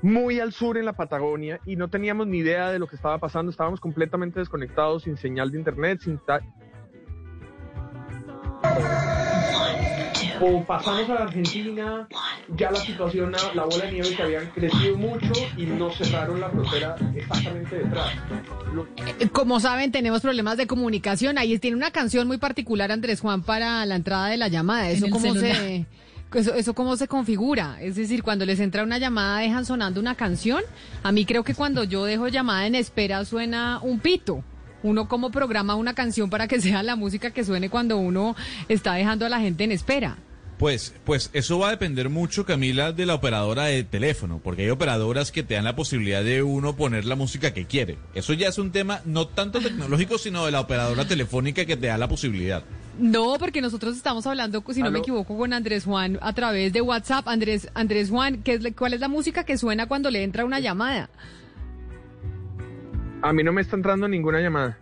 muy 0.02 0.40
al 0.40 0.52
sur 0.52 0.78
en 0.78 0.86
la 0.86 0.94
Patagonia, 0.94 1.60
y 1.66 1.76
no 1.76 1.90
teníamos 1.90 2.26
ni 2.26 2.40
idea 2.40 2.72
de 2.72 2.80
lo 2.80 2.88
que 2.88 2.96
estaba 2.96 3.20
pasando. 3.20 3.52
Estábamos 3.52 3.80
completamente 3.80 4.40
desconectados, 4.40 5.04
sin 5.04 5.18
señal 5.18 5.52
de 5.52 5.60
internet, 5.60 6.00
sin 6.02 6.20
o 10.44 10.64
pasamos 10.66 11.08
a 11.10 11.14
la 11.14 11.22
Argentina, 11.26 12.08
ya 12.58 12.72
la 12.72 12.80
situación, 12.80 13.32
la- 13.32 13.54
la 13.54 13.64
bola 13.66 13.86
de 13.86 13.92
nieve 13.92 14.16
que 14.16 14.24
habían 14.24 14.48
crecido 14.48 14.98
mucho 14.98 15.32
y 15.56 15.66
nos 15.68 15.96
cerraron 15.98 16.40
la 16.42 16.50
frontera 16.50 16.96
exactamente 17.16 17.78
detrás. 17.78 18.10
Lo- 18.74 18.88
Eh, 19.20 19.30
Como 19.32 19.60
saben, 19.60 19.92
tenemos 19.92 20.22
problemas 20.22 20.58
de 20.58 20.66
comunicación. 20.66 21.38
Ahí 21.38 21.58
tiene 21.60 21.78
una 21.78 21.92
canción 21.92 22.28
muy 22.28 22.38
particular, 22.38 22.92
Andrés 22.92 23.20
Juan, 23.22 23.44
para 23.44 23.86
la 23.86 23.96
entrada 23.96 24.28
de 24.30 24.38
la 24.38 24.48
llamada. 24.48 24.90
¿Eso 24.90 25.08
cómo 25.12 25.32
celular. 25.34 25.56
se, 25.56 25.86
eso, 26.34 26.56
¿Eso 26.56 26.74
cómo 26.74 26.96
se 26.96 27.08
configura? 27.08 27.78
Es 27.80 27.96
decir, 27.96 28.24
cuando 28.24 28.44
les 28.46 28.60
entra 28.60 28.84
una 28.84 28.98
llamada, 28.98 29.40
¿dejan 29.40 29.66
sonando 29.66 30.00
una 30.00 30.16
canción? 30.16 30.64
A 31.04 31.12
mí 31.12 31.26
creo 31.26 31.44
que 31.44 31.54
cuando 31.54 31.84
yo 31.84 32.06
dejo 32.06 32.30
llamada 32.30 32.66
en 32.66 32.74
espera 32.76 33.26
suena 33.26 33.80
un 33.84 34.00
pito. 34.00 34.44
Uno 34.84 35.08
como 35.08 35.32
programa 35.32 35.76
una 35.76 35.94
canción 35.94 36.30
para 36.30 36.48
que 36.48 36.62
sea 36.62 36.84
la 36.84 36.96
música 36.96 37.32
que 37.32 37.44
suene 37.44 37.70
cuando 37.70 37.98
uno 37.98 38.36
está 38.68 38.94
dejando 38.94 39.26
a 39.26 39.30
la 39.30 39.40
gente 39.40 39.64
en 39.64 39.72
espera. 39.72 40.18
Pues, 40.62 40.94
pues 41.06 41.32
eso 41.34 41.58
va 41.58 41.70
a 41.70 41.72
depender 41.72 42.10
mucho, 42.10 42.46
Camila, 42.46 42.92
de 42.92 43.08
la 43.08 43.16
operadora 43.16 43.64
de 43.64 43.84
teléfono, 43.84 44.40
porque 44.44 44.62
hay 44.62 44.70
operadoras 44.70 45.32
que 45.32 45.42
te 45.42 45.56
dan 45.56 45.64
la 45.64 45.76
posibilidad 45.76 46.24
de 46.24 46.44
uno 46.44 46.76
poner 46.76 47.06
la 47.06 47.16
música 47.16 47.52
que 47.52 47.66
quiere. 47.66 47.98
Eso 48.14 48.34
ya 48.34 48.50
es 48.50 48.60
un 48.60 48.72
tema 48.72 49.02
no 49.06 49.28
tanto 49.28 49.60
tecnológico, 49.60 50.20
sino 50.20 50.46
de 50.46 50.52
la 50.52 50.60
operadora 50.60 51.08
telefónica 51.08 51.66
que 51.66 51.78
te 51.78 51.88
da 51.88 51.98
la 51.98 52.08
posibilidad. 52.08 52.64
No, 53.00 53.38
porque 53.40 53.60
nosotros 53.60 53.98
estamos 53.98 54.28
hablando, 54.28 54.64
si 54.72 54.84
no 54.84 54.92
me 54.92 55.00
equivoco, 55.00 55.36
con 55.36 55.52
Andrés 55.52 55.86
Juan 55.86 56.20
a 56.22 56.32
través 56.34 56.72
de 56.74 56.82
WhatsApp. 56.82 57.28
Andrés, 57.28 57.68
Andrés 57.74 58.12
Juan, 58.12 58.44
¿qué 58.44 58.54
es, 58.54 58.76
¿cuál 58.78 58.94
es 58.94 59.00
la 59.00 59.08
música 59.08 59.44
que 59.44 59.58
suena 59.58 59.88
cuando 59.88 60.12
le 60.12 60.22
entra 60.22 60.46
una 60.46 60.60
llamada? 60.60 61.10
A 63.22 63.34
mí 63.34 63.44
no 63.44 63.54
me 63.54 63.62
está 63.62 63.76
entrando 63.76 64.08
ninguna 64.08 64.40
llamada. 64.40 64.78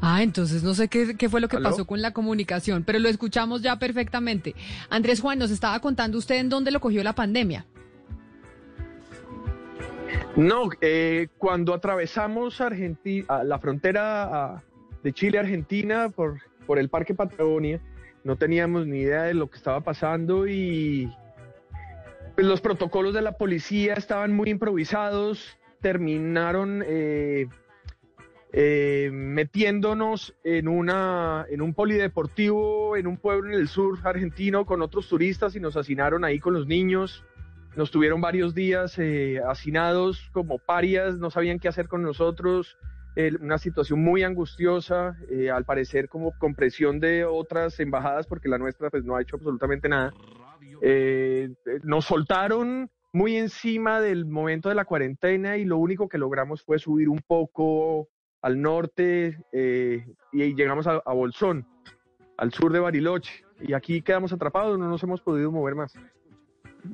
Ah, 0.00 0.22
entonces 0.22 0.62
no 0.62 0.74
sé 0.74 0.88
qué, 0.88 1.16
qué 1.16 1.28
fue 1.28 1.40
lo 1.40 1.48
que 1.48 1.56
¿Aló? 1.56 1.70
pasó 1.70 1.84
con 1.84 2.00
la 2.00 2.12
comunicación, 2.12 2.84
pero 2.84 2.98
lo 2.98 3.08
escuchamos 3.08 3.62
ya 3.62 3.78
perfectamente. 3.78 4.54
Andrés 4.90 5.20
Juan, 5.20 5.38
nos 5.38 5.50
estaba 5.50 5.80
contando 5.80 6.18
usted 6.18 6.36
en 6.36 6.48
dónde 6.48 6.70
lo 6.70 6.80
cogió 6.80 7.02
la 7.02 7.14
pandemia. 7.14 7.66
No, 10.36 10.68
eh, 10.80 11.28
cuando 11.36 11.74
atravesamos 11.74 12.60
la 12.60 13.58
frontera 13.58 14.62
de 15.02 15.12
Chile-Argentina 15.12 16.10
por, 16.10 16.40
por 16.66 16.78
el 16.78 16.88
Parque 16.88 17.12
Patagonia, 17.12 17.80
no 18.22 18.36
teníamos 18.36 18.86
ni 18.86 18.98
idea 18.98 19.22
de 19.24 19.34
lo 19.34 19.50
que 19.50 19.56
estaba 19.56 19.80
pasando 19.80 20.46
y 20.46 21.12
pues, 22.36 22.46
los 22.46 22.60
protocolos 22.60 23.14
de 23.14 23.22
la 23.22 23.32
policía 23.32 23.94
estaban 23.94 24.32
muy 24.32 24.50
improvisados, 24.50 25.58
terminaron 25.80 26.82
eh, 26.86 27.46
eh, 28.52 29.10
metiéndonos 29.12 30.34
en, 30.42 30.68
una, 30.68 31.46
en 31.50 31.60
un 31.60 31.74
polideportivo 31.74 32.96
en 32.96 33.06
un 33.06 33.18
pueblo 33.18 33.50
en 33.50 33.58
el 33.58 33.68
sur 33.68 33.98
argentino 34.04 34.64
con 34.64 34.82
otros 34.82 35.08
turistas 35.08 35.54
y 35.54 35.60
nos 35.60 35.76
hacinaron 35.76 36.24
ahí 36.24 36.38
con 36.38 36.54
los 36.54 36.66
niños. 36.66 37.24
Nos 37.76 37.90
tuvieron 37.90 38.20
varios 38.20 38.54
días 38.54 38.98
eh, 38.98 39.40
hacinados 39.46 40.30
como 40.32 40.58
parias, 40.58 41.18
no 41.18 41.30
sabían 41.30 41.58
qué 41.58 41.68
hacer 41.68 41.86
con 41.86 42.02
nosotros, 42.02 42.76
una 43.40 43.58
situación 43.58 44.02
muy 44.02 44.22
angustiosa, 44.22 45.16
eh, 45.30 45.50
al 45.50 45.64
parecer 45.64 46.08
como 46.08 46.32
con 46.38 46.54
presión 46.54 47.00
de 47.00 47.24
otras 47.24 47.80
embajadas, 47.80 48.26
porque 48.26 48.48
la 48.48 48.58
nuestra 48.58 48.90
pues 48.90 49.04
no 49.04 49.16
ha 49.16 49.22
hecho 49.22 49.36
absolutamente 49.36 49.88
nada. 49.88 50.12
Eh, 50.80 51.50
eh, 51.66 51.80
nos 51.82 52.04
soltaron 52.04 52.90
muy 53.18 53.36
encima 53.36 54.00
del 54.00 54.24
momento 54.26 54.68
de 54.68 54.76
la 54.76 54.84
cuarentena 54.84 55.56
y 55.56 55.64
lo 55.64 55.76
único 55.78 56.08
que 56.08 56.18
logramos 56.18 56.62
fue 56.62 56.78
subir 56.78 57.08
un 57.08 57.20
poco 57.26 58.08
al 58.42 58.62
norte 58.62 59.44
eh, 59.52 60.06
y 60.32 60.54
llegamos 60.54 60.86
a, 60.86 61.02
a 61.04 61.12
Bolsón, 61.12 61.66
al 62.36 62.52
sur 62.52 62.72
de 62.72 62.78
Bariloche. 62.78 63.44
Y 63.60 63.72
aquí 63.72 64.02
quedamos 64.02 64.32
atrapados, 64.32 64.78
no 64.78 64.88
nos 64.88 65.02
hemos 65.02 65.20
podido 65.20 65.50
mover 65.50 65.74
más. 65.74 65.92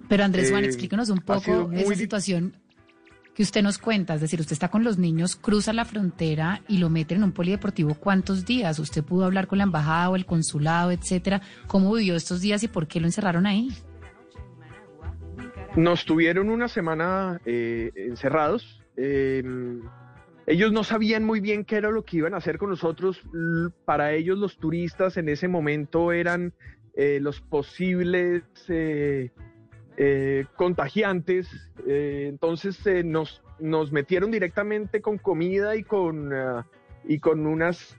Pero 0.09 0.25
Andrés 0.25 0.51
Juan, 0.51 0.65
Eh, 0.65 0.69
explícanos 0.69 1.11
un 1.11 1.19
poco 1.19 1.71
esa 1.73 1.95
situación. 1.95 2.57
que 3.35 3.43
usted 3.43 3.63
nos 3.63 3.79
cuenta, 3.79 4.15
es 4.15 4.21
decir, 4.21 4.41
usted 4.41 4.53
está 4.53 4.69
con 4.71 4.85
los 4.85 4.97
niños, 4.97 5.35
cruza 5.35 5.73
la 5.73 5.85
frontera 5.85 6.63
y 6.69 6.79
lo 6.79 6.89
meten 6.89 7.19
en 7.19 7.25
un 7.25 7.33
polideportivo, 7.33 7.95
¿cuántos 7.97 8.45
días? 8.45 8.79
¿Usted 8.79 9.03
pudo 9.03 9.25
hablar 9.25 9.49
con 9.49 9.59
la 9.59 9.65
embajada 9.65 10.09
o 10.09 10.15
el 10.15 10.25
consulado, 10.25 10.93
etcétera? 10.93 11.43
¿Cómo 11.67 11.93
vivió 11.93 12.15
estos 12.15 12.41
días 12.41 12.63
y 12.63 12.69
por 12.69 12.87
qué 12.87 13.01
lo 13.01 13.07
encerraron 13.07 13.45
ahí? 13.45 13.69
Nos 15.77 16.05
tuvieron 16.05 16.51
una 16.51 16.69
semana 16.69 17.41
eh, 17.45 17.91
encerrados. 17.97 18.81
Eh, 18.97 19.43
ellos 20.47 20.73
no 20.73 20.85
sabían 20.85 21.25
muy 21.25 21.41
bien 21.41 21.65
qué 21.65 21.77
era 21.77 21.91
lo 21.91 22.05
que 22.05 22.19
iban 22.19 22.33
a 22.35 22.37
hacer 22.37 22.59
con 22.59 22.71
nosotros. 22.71 23.21
Para 23.85 24.13
ellos 24.13 24.39
los 24.39 24.57
turistas 24.59 25.17
en 25.17 25.29
ese 25.29 25.49
momento 25.49 26.13
eran 26.13 26.53
eh, 26.95 27.19
los 27.21 27.41
posibles 27.41 28.45
eh, 28.69 29.31
contagiantes. 30.55 31.49
Entonces 31.85 33.05
nos, 33.05 33.43
nos 33.59 33.91
metieron 33.91 34.31
directamente 34.31 35.01
con 35.01 35.19
comida 35.19 35.75
y 35.75 35.83
con, 35.83 36.33
ah, 36.33 36.69
y 37.03 37.19
con 37.19 37.47
unas 37.47 37.99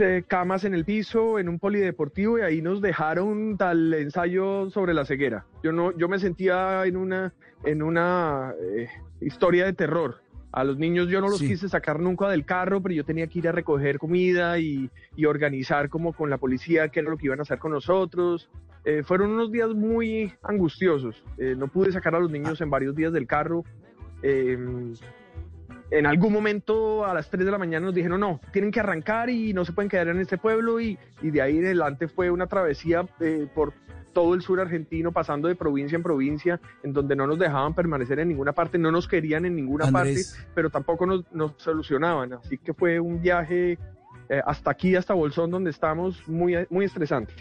eh, 0.00 0.24
camas 0.26 0.64
en 0.64 0.74
el 0.74 0.84
piso, 0.84 1.38
en 1.38 1.48
un 1.48 1.58
polideportivo, 1.58 2.38
y 2.38 2.42
ahí 2.42 2.62
nos 2.62 2.80
dejaron 2.80 3.56
tal 3.56 3.92
ensayo 3.94 4.70
sobre 4.70 4.94
la 4.94 5.04
ceguera. 5.04 5.44
Yo 5.62 5.72
no, 5.72 5.96
yo 5.96 6.08
me 6.08 6.18
sentía 6.18 6.84
en 6.86 6.96
una, 6.96 7.32
en 7.64 7.82
una 7.82 8.54
eh, 8.60 8.88
historia 9.20 9.66
de 9.66 9.72
terror. 9.72 10.22
A 10.52 10.64
los 10.64 10.78
niños 10.78 11.08
yo 11.08 11.20
no 11.20 11.28
los 11.28 11.38
quise 11.38 11.68
sacar 11.68 12.00
nunca 12.00 12.28
del 12.28 12.44
carro, 12.44 12.82
pero 12.82 12.92
yo 12.92 13.04
tenía 13.04 13.28
que 13.28 13.38
ir 13.38 13.48
a 13.48 13.52
recoger 13.52 13.98
comida 14.00 14.58
y, 14.58 14.90
y 15.14 15.26
organizar 15.26 15.88
como 15.88 16.12
con 16.12 16.28
la 16.28 16.38
policía 16.38 16.88
qué 16.88 17.00
era 17.00 17.10
lo 17.10 17.16
que 17.16 17.26
iban 17.26 17.38
a 17.38 17.42
hacer 17.42 17.58
con 17.58 17.70
nosotros. 17.70 18.50
Eh, 18.84 19.02
fueron 19.04 19.30
unos 19.30 19.52
días 19.52 19.70
muy 19.70 20.32
angustiosos. 20.42 21.22
Eh, 21.38 21.54
no 21.56 21.68
pude 21.68 21.92
sacar 21.92 22.14
a 22.14 22.20
los 22.20 22.30
niños 22.30 22.60
en 22.60 22.70
varios 22.70 22.96
días 22.96 23.12
del 23.12 23.26
carro. 23.26 23.64
Eh, 24.22 24.58
en 25.90 26.06
algún 26.06 26.32
momento 26.32 27.04
a 27.04 27.14
las 27.14 27.28
3 27.30 27.44
de 27.44 27.50
la 27.50 27.58
mañana 27.58 27.86
nos 27.86 27.94
dijeron, 27.94 28.20
no, 28.20 28.40
tienen 28.52 28.70
que 28.70 28.80
arrancar 28.80 29.30
y 29.30 29.52
no 29.52 29.64
se 29.64 29.72
pueden 29.72 29.88
quedar 29.88 30.08
en 30.08 30.20
este 30.20 30.38
pueblo 30.38 30.80
y, 30.80 30.98
y 31.22 31.30
de 31.30 31.42
ahí 31.42 31.58
en 31.58 31.66
adelante 31.66 32.08
fue 32.08 32.30
una 32.30 32.46
travesía 32.46 33.06
eh, 33.20 33.48
por 33.54 33.72
todo 34.12 34.34
el 34.34 34.42
sur 34.42 34.60
argentino, 34.60 35.12
pasando 35.12 35.48
de 35.48 35.54
provincia 35.54 35.96
en 35.96 36.02
provincia, 36.02 36.60
en 36.82 36.92
donde 36.92 37.14
no 37.16 37.26
nos 37.26 37.38
dejaban 37.38 37.74
permanecer 37.74 38.18
en 38.18 38.28
ninguna 38.28 38.52
parte, 38.52 38.78
no 38.78 38.90
nos 38.90 39.06
querían 39.06 39.44
en 39.44 39.54
ninguna 39.54 39.86
Andrés. 39.86 40.34
parte, 40.34 40.50
pero 40.54 40.70
tampoco 40.70 41.06
nos, 41.06 41.24
nos 41.32 41.52
solucionaban. 41.58 42.32
Así 42.32 42.58
que 42.58 42.74
fue 42.74 42.98
un 42.98 43.20
viaje 43.20 43.78
eh, 44.28 44.40
hasta 44.44 44.70
aquí, 44.70 44.96
hasta 44.96 45.14
Bolsón, 45.14 45.50
donde 45.50 45.70
estamos, 45.70 46.26
muy, 46.28 46.54
muy 46.70 46.84
estresante. 46.84 47.34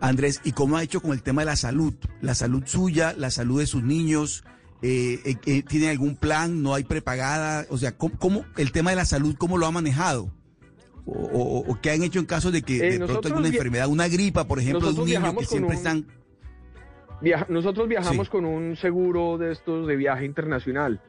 Andrés, 0.00 0.40
¿y 0.44 0.52
cómo 0.52 0.76
ha 0.76 0.82
hecho 0.82 1.00
con 1.00 1.12
el 1.12 1.22
tema 1.22 1.42
de 1.42 1.46
la 1.46 1.56
salud? 1.56 1.94
La 2.20 2.34
salud 2.34 2.62
suya, 2.66 3.14
la 3.16 3.30
salud 3.30 3.60
de 3.60 3.66
sus 3.66 3.82
niños. 3.82 4.44
Eh, 4.86 5.18
eh, 5.24 5.36
eh, 5.46 5.62
¿Tiene 5.62 5.88
algún 5.88 6.14
plan? 6.14 6.62
¿No 6.62 6.74
hay 6.74 6.84
prepagada? 6.84 7.64
O 7.70 7.78
sea, 7.78 7.96
¿cómo, 7.96 8.18
cómo- 8.18 8.44
el 8.58 8.70
tema 8.70 8.90
de 8.90 8.96
la 8.96 9.06
salud, 9.06 9.34
cómo 9.38 9.56
lo 9.56 9.64
ha 9.64 9.70
manejado? 9.70 10.30
¿O, 11.06 11.12
o- 11.12 11.70
o 11.72 11.78
qué 11.80 11.90
han 11.90 12.02
hecho 12.02 12.18
en 12.18 12.26
caso 12.26 12.50
de 12.50 12.60
que 12.60 12.76
Eh, 12.86 12.98
de 12.98 13.06
pronto 13.06 13.28
alguna 13.28 13.48
enfermedad, 13.48 13.88
una 13.88 14.08
gripa, 14.08 14.44
por 14.46 14.58
ejemplo, 14.58 14.92
de 14.92 15.00
un 15.00 15.06
niño 15.08 15.36
que 15.36 15.46
siempre 15.46 15.70
un- 15.72 15.76
están... 15.78 16.06
Viaja- 17.22 17.46
nosotros 17.48 17.88
viajamos 17.88 18.26
Sí. 18.26 18.30
con 18.30 18.44
un 18.44 18.76
seguro 18.76 19.38
de 19.38 19.52
estos 19.52 19.86
de 19.86 19.96
viaje 19.96 20.26
internacional. 20.26 21.00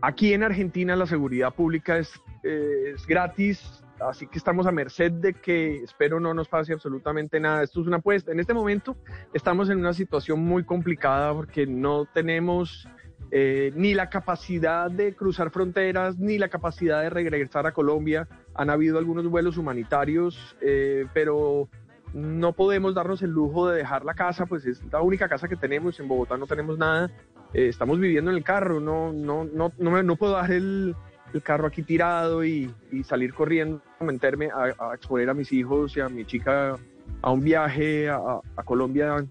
Aquí 0.00 0.32
en 0.32 0.44
Argentina 0.44 0.94
la 0.94 1.06
seguridad 1.06 1.52
pública 1.52 1.98
es, 1.98 2.12
eh, 2.44 2.92
es 2.94 3.04
gratis, 3.04 3.60
así 4.00 4.28
que 4.28 4.38
estamos 4.38 4.64
a 4.68 4.70
merced 4.70 5.10
de 5.10 5.34
que 5.34 5.82
espero 5.82 6.20
no 6.20 6.34
nos 6.34 6.46
pase 6.48 6.72
absolutamente 6.72 7.40
nada. 7.40 7.64
Esto 7.64 7.80
es 7.80 7.88
una 7.88 7.96
apuesta. 7.96 8.30
En 8.30 8.38
este 8.38 8.54
momento 8.54 8.96
estamos 9.34 9.70
en 9.70 9.78
una 9.78 9.92
situación 9.92 10.38
muy 10.38 10.62
complicada 10.62 11.32
porque 11.34 11.66
no 11.66 12.04
tenemos 12.14 12.86
eh, 13.30 13.72
ni 13.74 13.94
la 13.94 14.08
capacidad 14.08 14.90
de 14.90 15.14
cruzar 15.14 15.50
fronteras, 15.50 16.18
ni 16.18 16.38
la 16.38 16.48
capacidad 16.48 17.02
de 17.02 17.10
regresar 17.10 17.66
a 17.66 17.72
Colombia. 17.72 18.26
Han 18.54 18.70
habido 18.70 18.98
algunos 18.98 19.26
vuelos 19.28 19.56
humanitarios, 19.56 20.56
eh, 20.60 21.06
pero 21.12 21.68
no 22.14 22.52
podemos 22.54 22.94
darnos 22.94 23.20
el 23.22 23.30
lujo 23.30 23.68
de 23.68 23.76
dejar 23.78 24.04
la 24.04 24.14
casa, 24.14 24.46
pues 24.46 24.64
es 24.64 24.82
la 24.90 25.02
única 25.02 25.28
casa 25.28 25.46
que 25.46 25.56
tenemos, 25.56 26.00
en 26.00 26.08
Bogotá 26.08 26.36
no 26.36 26.46
tenemos 26.46 26.78
nada, 26.78 27.10
Eh, 27.54 27.68
estamos 27.68 27.98
viviendo 27.98 28.30
en 28.30 28.36
el 28.36 28.44
carro, 28.44 28.78
no, 28.78 29.10
no, 29.10 29.44
no, 29.44 29.72
no, 29.78 29.90
me- 29.90 30.02
no 30.02 30.16
puedo 30.16 30.36
dejar 30.36 30.52
el, 30.52 30.94
el 31.32 31.42
carro 31.42 31.66
aquí 31.66 31.82
tirado 31.82 32.44
y, 32.44 32.70
y 32.92 33.04
salir 33.04 33.32
corriendo, 33.32 33.80
meterme 34.00 34.50
a, 34.50 34.64
a 34.90 34.94
exponer 34.94 35.30
a 35.30 35.34
mis 35.34 35.50
hijos 35.52 35.96
y 35.96 36.00
a 36.00 36.10
mi 36.10 36.26
chica 36.26 36.76
a 37.22 37.30
un 37.30 37.40
viaje 37.42 38.10
a, 38.10 38.16
a- 38.56 38.62
Colombia. 38.64 39.24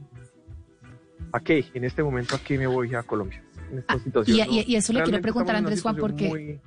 ¿A 1.32 1.40
qué? 1.40 1.65
En 1.76 1.84
este 1.84 2.02
momento, 2.02 2.36
¿a 2.36 2.40
qué 2.40 2.57
me 2.57 2.65
voy 2.65 2.95
a 2.95 3.03
Colombia? 3.03 3.44
En 3.72 3.80
esta 3.80 3.99
situación, 3.99 4.38
Y, 4.52 4.72
¿no? 4.72 4.77
eso 4.77 4.94
le 4.94 5.03
quiero 5.03 5.22
preguntar 5.22 5.56
a 5.56 5.60
Andrés 5.60 5.81
Juan, 5.81 5.98
porque 5.98 6.27
muy- 6.30 6.60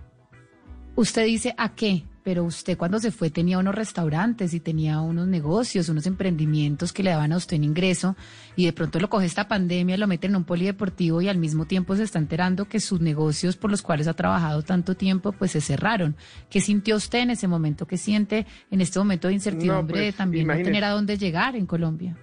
usted 0.97 1.25
dice 1.25 1.55
a 1.57 1.75
qué, 1.75 2.05
pero 2.23 2.45
usted 2.45 2.77
cuando 2.77 2.99
se 2.99 3.11
fue 3.11 3.31
tenía 3.31 3.59
unos 3.59 3.75
restaurantes 3.75 4.53
y 4.53 4.61
tenía 4.61 5.01
unos 5.01 5.27
negocios, 5.27 5.89
unos 5.89 6.07
emprendimientos 6.07 6.93
que 6.93 7.03
le 7.03 7.11
daban 7.11 7.33
a 7.33 7.39
usted 7.39 7.57
un 7.57 7.65
ingreso 7.65 8.17
y 8.55 8.67
de 8.67 8.75
pronto 8.75 9.01
lo 9.01 9.09
coge 9.09 9.25
esta 9.25 9.49
pandemia, 9.49 9.97
lo 9.97 10.07
mete 10.07 10.27
en 10.27 10.37
un 10.37 10.45
polideportivo 10.45 11.23
y 11.23 11.29
al 11.29 11.39
mismo 11.39 11.65
tiempo 11.65 11.97
se 11.97 12.03
está 12.03 12.19
enterando 12.19 12.67
que 12.67 12.81
sus 12.81 13.01
negocios 13.01 13.57
por 13.57 13.71
los 13.71 13.81
cuales 13.81 14.07
ha 14.07 14.13
trabajado 14.15 14.63
tanto 14.63 14.95
tiempo 14.95 15.33
pues 15.33 15.53
se 15.53 15.63
cerraron. 15.63 16.15
¿Qué 16.51 16.61
sintió 16.61 16.97
usted 16.97 17.21
en 17.21 17.31
ese 17.31 17.49
momento? 17.49 17.87
¿Qué 17.87 17.97
siente 17.97 18.47
en 18.71 18.83
este 18.83 18.99
momento 18.99 19.29
de 19.29 19.35
incertidumbre 19.35 19.99
de 20.01 20.07
pues, 20.09 20.17
también 20.17 20.47
no 20.47 20.55
tener 20.55 20.85
a 20.85 20.91
dónde 20.91 21.17
llegar 21.17 21.57
en 21.57 21.65
Colombia? 21.65 22.15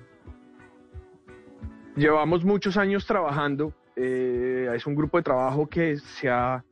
Llevamos 1.95 2.45
muchos 2.45 2.77
años 2.77 3.07
trabajando. 3.07 3.73
Eh, 3.97 4.71
es 4.75 4.85
un 4.85 4.95
grupo 4.95 5.17
de 5.17 5.23
trabajo 5.23 5.67
que 5.67 5.97
se 5.97 6.29
ha, 6.29 6.63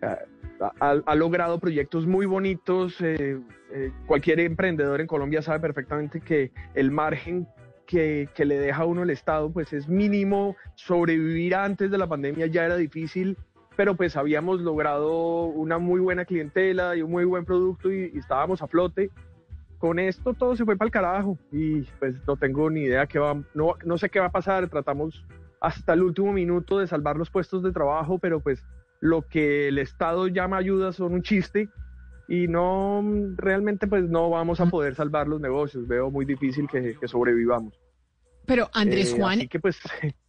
ha, 0.00 0.90
ha 1.06 1.14
logrado 1.14 1.58
proyectos 1.58 2.06
muy 2.06 2.26
bonitos. 2.26 3.00
eh, 3.00 3.38
eh, 3.72 3.92
cualquier 4.06 4.40
emprendedor 4.40 5.00
en 5.00 5.06
Colombia 5.06 5.42
sabe 5.42 5.60
perfectamente 5.60 6.20
que 6.20 6.52
el 6.74 6.90
margen 6.90 7.46
que, 7.86 8.28
que 8.34 8.44
le 8.44 8.58
deja 8.58 8.82
a 8.82 8.86
uno 8.86 9.02
el 9.02 9.10
Estado 9.10 9.50
pues 9.50 9.72
es 9.72 9.88
mínimo. 9.88 10.56
Sobrevivir 10.74 11.54
antes 11.54 11.90
de 11.90 11.98
la 11.98 12.06
pandemia 12.06 12.46
ya 12.46 12.64
era 12.64 12.76
difícil, 12.76 13.36
pero 13.76 13.94
pues 13.94 14.16
habíamos 14.16 14.60
logrado 14.60 15.44
una 15.46 15.78
muy 15.78 16.00
buena 16.00 16.24
clientela 16.24 16.96
y 16.96 17.02
un 17.02 17.10
muy 17.10 17.24
buen 17.24 17.44
producto 17.44 17.92
y, 17.92 18.10
y 18.14 18.18
estábamos 18.18 18.62
a 18.62 18.66
flote 18.66 19.10
con 19.78 19.98
esto 19.98 20.32
todo 20.32 20.56
se 20.56 20.64
fue 20.64 20.78
para 20.78 20.86
el 20.86 20.92
carajo 20.92 21.36
y 21.52 21.82
pues 21.98 22.14
no 22.26 22.36
tengo 22.36 22.70
ni 22.70 22.84
idea 22.84 23.06
qué 23.06 23.18
va, 23.18 23.34
no, 23.52 23.74
no 23.84 23.98
sé 23.98 24.08
qué 24.08 24.18
va 24.18 24.26
a 24.26 24.32
pasar, 24.32 24.66
tratamos 24.70 25.26
hasta 25.64 25.94
el 25.94 26.02
último 26.02 26.32
minuto 26.32 26.78
de 26.78 26.86
salvar 26.86 27.16
los 27.16 27.30
puestos 27.30 27.62
de 27.62 27.72
trabajo, 27.72 28.18
pero 28.18 28.40
pues 28.40 28.62
lo 29.00 29.22
que 29.22 29.68
el 29.68 29.78
Estado 29.78 30.28
llama 30.28 30.58
ayuda 30.58 30.92
son 30.92 31.14
un 31.14 31.22
chiste 31.22 31.68
y 32.28 32.48
no, 32.48 33.04
realmente 33.36 33.86
pues 33.86 34.04
no 34.04 34.30
vamos 34.30 34.60
a 34.60 34.66
poder 34.66 34.94
salvar 34.94 35.28
los 35.28 35.40
negocios, 35.40 35.86
veo 35.86 36.10
muy 36.10 36.24
difícil 36.24 36.68
que, 36.68 36.96
que 36.98 37.08
sobrevivamos. 37.08 37.74
Pero 38.46 38.68
Andrés 38.72 39.12
Eh, 39.12 39.16
Juan, 39.16 39.38
Así 39.38 39.48
que 39.48 39.60
pues 39.60 39.78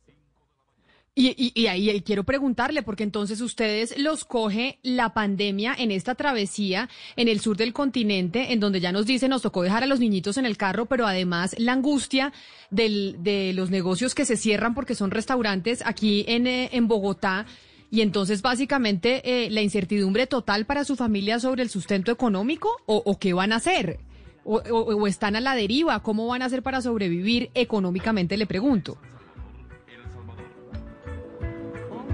Y, 1.17 1.29
y- 1.37 1.53
y 1.61 1.67
ahí 1.67 2.01
quiero 2.01 2.25
preguntarle, 2.25 2.83
porque 2.83 3.03
entonces 3.03 3.39
ustedes 3.39 3.97
los 3.97 4.25
coge 4.25 4.79
la 4.83 5.13
pandemia 5.13 5.73
en 5.77 5.91
esta 5.91 6.13
travesía 6.15 6.89
en 7.15 7.29
el 7.29 7.39
sur 7.39 7.55
del 7.55 7.71
continente, 7.71 8.51
en 8.51 8.59
donde 8.59 8.81
ya 8.81 8.91
nos 8.91 9.05
dicen, 9.05 9.29
nos 9.29 9.41
tocó 9.41 9.63
dejar 9.63 9.81
a 9.83 9.85
los 9.85 10.01
niñitos 10.01 10.37
en 10.37 10.45
el 10.45 10.57
carro, 10.57 10.87
pero 10.87 11.07
además 11.07 11.55
la 11.57 11.71
angustia 11.71 12.33
del- 12.69 13.15
de 13.19 13.53
los 13.53 13.69
negocios 13.69 14.13
que 14.13 14.25
se 14.25 14.35
cierran 14.35 14.73
porque 14.75 14.93
son 14.93 15.09
restaurantes 15.09 15.81
aquí 15.85 16.25
en, 16.27 16.47
eh, 16.47 16.69
en 16.73 16.89
Bogotá. 16.89 17.45
Y 17.89 18.01
entonces 18.01 18.41
básicamente 18.41 19.21
eh, 19.45 19.49
la 19.51 19.61
incertidumbre 19.61 20.27
total 20.27 20.65
para 20.65 20.83
su 20.83 20.97
familia 20.97 21.39
sobre 21.39 21.63
el 21.63 21.69
sustento 21.69 22.11
económico 22.11 22.67
o, 22.87 23.01
o 23.05 23.17
qué 23.19 23.31
van 23.31 23.53
a 23.53 23.57
hacer. 23.57 23.99
O, 24.43 24.57
o- 24.57 24.95
o 24.95 25.07
están 25.07 25.37
a 25.37 25.39
la 25.39 25.55
deriva, 25.55 26.03
¿cómo 26.03 26.27
van 26.27 26.41
a 26.41 26.45
hacer 26.45 26.61
para 26.61 26.81
sobrevivir 26.81 27.51
económicamente? 27.53 28.35
Le 28.35 28.45
pregunto. 28.47 28.97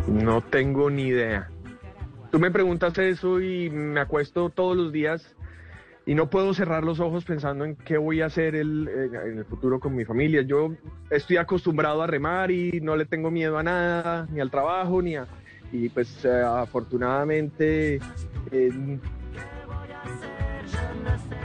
No 0.07 0.41
tengo 0.41 0.89
ni 0.89 1.03
idea. 1.03 1.49
Tú 2.31 2.39
me 2.39 2.51
preguntas 2.51 2.97
eso 2.97 3.41
y 3.41 3.69
me 3.69 3.99
acuesto 3.99 4.49
todos 4.49 4.75
los 4.77 4.91
días 4.91 5.35
y 6.05 6.15
no 6.15 6.29
puedo 6.29 6.53
cerrar 6.53 6.83
los 6.83 6.99
ojos 6.99 7.25
pensando 7.25 7.65
en 7.65 7.75
qué 7.75 7.97
voy 7.97 8.21
a 8.21 8.25
hacer 8.25 8.55
el- 8.55 8.87
en 8.87 9.37
el 9.37 9.45
futuro 9.45 9.79
con 9.79 9.95
mi 9.95 10.05
familia. 10.05 10.41
Yo 10.41 10.73
estoy 11.09 11.37
acostumbrado 11.37 12.01
a 12.01 12.07
remar 12.07 12.51
y 12.51 12.79
no 12.81 12.95
le 12.95 13.05
tengo 13.05 13.29
miedo 13.31 13.57
a 13.57 13.63
nada, 13.63 14.27
ni 14.31 14.39
al 14.39 14.49
trabajo, 14.49 15.01
ni 15.01 15.15
a... 15.15 15.27
Y 15.71 15.89
pues 15.89 16.25
eh, 16.25 16.41
afortunadamente... 16.45 17.99
eh, 18.51 18.99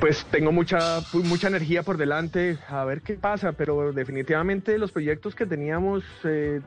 pues 0.00 0.24
tengo 0.26 0.52
mucha, 0.52 1.00
mucha 1.12 1.48
energía 1.48 1.82
por 1.82 1.96
delante, 1.96 2.58
a 2.68 2.84
ver 2.84 3.00
qué 3.00 3.14
pasa, 3.14 3.52
pero 3.52 3.92
definitivamente 3.92 4.78
los 4.78 4.92
proyectos 4.92 5.34
que 5.34 5.46
teníamos 5.46 6.04
eh, 6.24 6.60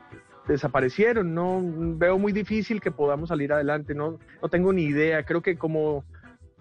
desaparecieron, 0.48 1.34
no 1.34 1.60
veo 1.96 2.18
muy 2.18 2.32
difícil 2.32 2.80
que 2.80 2.90
podamos 2.90 3.28
salir 3.28 3.52
adelante, 3.52 3.94
no, 3.94 4.18
no 4.42 4.48
tengo 4.48 4.72
ni 4.72 4.84
idea, 4.84 5.24
creo 5.24 5.42
que 5.42 5.56
como, 5.56 6.04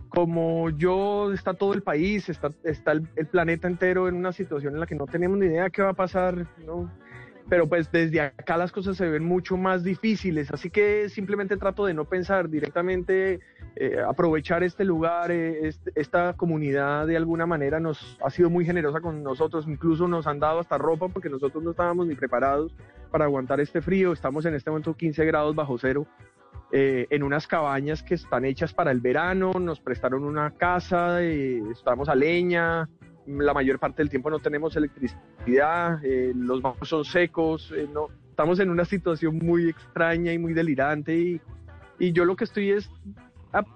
como 0.10 0.69
yo 0.72 1.34
está 1.34 1.53
todo 1.53 1.73
el 1.73 1.81
país, 1.81 2.30
está, 2.30 2.51
está 2.64 2.91
el, 2.91 3.07
el 3.15 3.27
planeta 3.27 3.68
entero 3.68 4.07
en 4.07 4.15
una 4.15 4.31
situación 4.31 4.73
en 4.73 4.80
la 4.80 4.85
que 4.85 4.95
no 4.95 5.06
tenemos 5.06 5.38
ni 5.38 5.47
idea 5.47 5.69
qué 5.69 5.81
va 5.81 5.89
a 5.89 5.93
pasar, 5.93 6.45
¿no? 6.65 6.91
pero 7.49 7.68
pues 7.68 7.91
desde 7.91 8.22
acá 8.22 8.57
las 8.57 8.72
cosas 8.72 8.95
se 8.95 9.10
ven 9.10 9.23
mucho 9.23 9.57
más 9.57 9.84
difíciles, 9.84 10.51
así 10.51 10.69
que 10.69 11.10
simplemente 11.10 11.57
trato 11.57 11.84
de 11.85 11.95
no 11.95 12.06
pensar 12.06 12.47
directamente, 12.47 13.39
eh, 13.76 13.97
aprovechar 14.07 14.64
este 14.64 14.85
lugar, 14.85 15.31
eh, 15.31 15.68
este- 15.68 15.91
esta 15.95 16.34
comunidad 16.34 17.07
de 17.07 17.18
alguna 17.18 17.47
manera 17.47 17.80
nos 17.80 18.19
ha 18.23 18.30
sido 18.30 18.51
muy 18.51 18.65
generosa 18.65 19.01
con 19.01 19.23
nosotros, 19.23 19.65
incluso 19.68 20.07
nos 20.07 20.27
han 20.27 20.39
dado 20.39 20.60
hasta 20.60 20.77
ropa 20.77 21.07
porque 21.07 21.30
nosotros 21.30 21.64
no 21.64 21.72
estábamos 21.72 22.06
ni 22.06 22.14
preparados 22.14 22.72
para 23.10 23.26
aguantar 23.26 23.60
este 23.60 23.81
frío, 23.81 24.14
estamos 24.14 24.45
en 24.45 24.53
este 24.56 24.69
momento 24.69 24.95
15 24.95 25.26
grados 25.26 25.56
bajo 25.56 25.77
cero. 25.77 26.07
eh, 26.72 27.07
en 27.10 27.23
unas 27.23 27.48
cabañas 27.48 28.03
que 28.03 28.14
están 28.14 28.45
hechas 28.45 28.73
para 28.73 28.91
el 28.91 28.99
verano, 29.02 29.53
nos 29.60 29.80
prestaron 29.80 30.23
una 30.23 30.52
casa, 30.52 31.22
eh, 31.23 31.64
estamos 31.72 32.07
a 32.10 32.15
leña, 32.15 32.88
la 33.26 33.53
mayor 33.53 33.80
parte 33.80 34.02
del 34.03 34.10
tiempo 34.10 34.30
no 34.30 34.40
tenemos 34.40 34.76
electricidad, 34.76 35.99
eh, 36.03 36.31
los 36.36 36.61
bancos 36.61 36.90
son 36.90 37.06
secos, 37.06 37.72
eh, 37.76 37.88
no, 37.91 38.07
estamos 38.30 38.60
en 38.60 38.69
una 38.69 38.86
situación 38.86 39.40
muy 39.40 39.69
extraña 39.69 40.31
y 40.31 40.38
muy 40.38 40.53
delirante 40.53 41.18
y, 41.18 41.41
y 41.98 42.11
yo 42.11 42.26
lo 42.26 42.36
que 42.36 42.44
estoy 42.44 42.72
es 42.72 42.90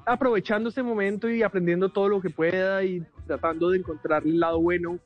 aprovechando 0.05 0.69
este 0.69 0.83
momento 0.83 1.27
y 1.27 1.41
aprendiendo 1.41 1.89
todo 1.89 2.09
lo 2.09 2.21
que 2.21 2.29
pueda 2.29 2.83
y 2.83 3.03
tratando 3.25 3.71
de 3.71 3.79
encontrar 3.79 4.23
el 4.23 4.39
lado 4.39 4.61
bueno. 4.61 4.99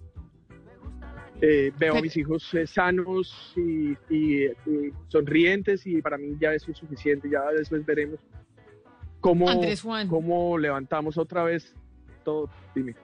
Eh, 1.40 1.72
veo 1.78 1.98
a 1.98 2.02
mis 2.02 2.18
hijos 2.18 2.52
eh, 2.56 2.66
sanos 2.66 3.54
y, 3.56 3.92
y, 4.10 4.50
sonrientes 5.08 5.86
y 5.86 6.02
para 6.02 6.18
mí 6.18 6.36
ya 6.40 6.54
eso 6.54 6.72
es 6.72 6.78
suficiente, 6.78 7.30
ya 7.30 7.44
después 7.56 7.86
veremos 7.86 8.20
cómo, 9.20 9.48
Andrés 9.48 9.82
Juan. 9.82 10.08
cómo 10.08 10.58
levantamos 10.58 11.18
otra 11.18 11.44
vez 11.44 11.76
todo. 12.24 12.50
Dime. 12.74 12.96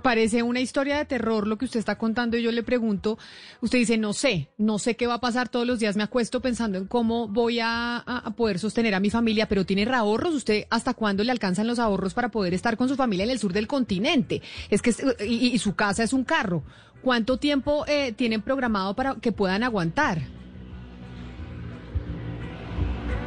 Parece 0.00 0.42
una 0.42 0.60
historia 0.60 0.98
de 0.98 1.04
terror 1.04 1.46
lo 1.46 1.58
que 1.58 1.64
usted 1.64 1.78
está 1.78 1.96
contando 1.96 2.36
y 2.36 2.42
yo 2.42 2.50
le 2.50 2.64
pregunto, 2.64 3.18
usted 3.60 3.78
dice, 3.78 3.98
no 3.98 4.12
sé, 4.12 4.50
no 4.58 4.78
sé 4.78 4.96
qué 4.96 5.06
va 5.06 5.14
a 5.14 5.20
pasar 5.20 5.48
todos 5.48 5.66
los 5.66 5.78
días, 5.78 5.96
me 5.96 6.02
acuesto 6.02 6.40
pensando 6.40 6.78
en 6.78 6.86
cómo 6.86 7.28
voy 7.28 7.60
a, 7.62 8.04
poder 8.36 8.58
sostener 8.58 8.94
a 8.94 9.00
mi 9.00 9.10
familia, 9.10 9.46
pero 9.48 9.64
tiene 9.64 9.84
ahorros, 9.92 10.34
usted 10.34 10.66
hasta 10.70 10.94
cuándo 10.94 11.22
le 11.22 11.30
alcanzan 11.30 11.68
los 11.68 11.78
ahorros 11.78 12.14
para 12.14 12.30
poder 12.30 12.52
estar 12.54 12.76
con 12.76 12.88
su 12.88 12.96
familia 12.96 13.24
en 13.24 13.30
el 13.30 13.38
sur 13.38 13.52
del 13.52 13.68
continente. 13.68 14.42
Es 14.70 14.82
que 14.82 14.92
y 15.24 15.56
su 15.58 15.76
casa 15.76 16.02
es 16.02 16.12
un 16.12 16.24
carro. 16.24 16.64
¿Cuánto 17.02 17.36
tiempo 17.36 17.84
eh, 17.88 18.12
tienen 18.12 18.42
programado 18.42 18.94
para 18.94 19.16
que 19.16 19.32
puedan 19.32 19.64
aguantar? 19.64 20.18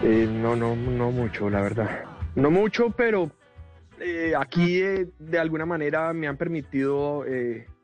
Eh, 0.01 0.27
no, 0.31 0.55
no, 0.55 0.75
no 0.75 1.11
mucho, 1.11 1.49
la 1.49 1.61
verdad. 1.61 2.05
No 2.35 2.51
mucho, 2.51 2.91
pero 2.91 3.31
eh, 3.99 4.33
aquí 4.37 4.81
eh, 4.81 5.07
de 5.19 5.39
alguna 5.39 5.65
manera 5.65 6.13
me 6.13 6.27
han 6.27 6.37
permitido, 6.37 7.25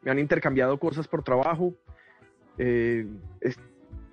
me 0.02 0.12
han 0.12 0.20
intercambiado 0.20 0.78
cosas 0.80 1.08
por 1.08 1.24
trabajo. 1.24 1.74
Es- 2.58 3.60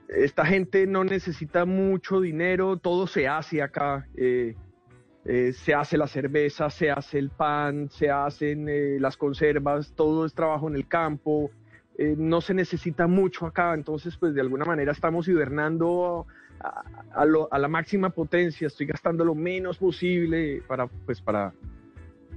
esta 0.08 0.46
gente 0.46 0.86
no 0.86 1.04
necesita 1.04 1.66
mucho 1.66 2.20
dinero, 2.20 2.78
todo 2.78 3.06
se 3.06 3.28
hace 3.28 3.60
acá. 3.62 4.06
se 4.14 5.74
hace 5.74 5.98
la 5.98 6.06
cerveza, 6.06 6.70
se 6.70 6.90
hace 6.90 7.18
el 7.18 7.28
pan, 7.28 7.90
se 7.90 8.10
hacen 8.10 8.66
las 9.02 9.18
conservas, 9.18 9.92
todo 9.94 10.24
es 10.24 10.32
trabajo 10.32 10.66
en 10.68 10.76
el 10.76 10.88
campo. 10.88 11.50
Eh, 11.98 12.14
no 12.16 12.40
se 12.40 12.54
necesita 12.54 13.06
mucho 13.06 13.44
acá, 13.46 13.74
entonces 13.74 14.16
pues 14.16 14.32
de 14.34 14.40
alguna 14.40 14.64
manera 14.64 14.92
estamos 14.92 15.26
hibernando 15.28 16.26
a, 16.60 16.82
a 17.12 17.24
lo- 17.24 17.48
a 17.52 17.58
la 17.58 17.68
máxima 17.68 18.10
potencia, 18.10 18.66
estoy 18.68 18.86
gastando 18.86 19.24
lo 19.24 19.34
menos 19.34 19.78
posible 19.78 20.62
para, 20.66 20.86
pues, 20.86 21.20
para 21.20 21.52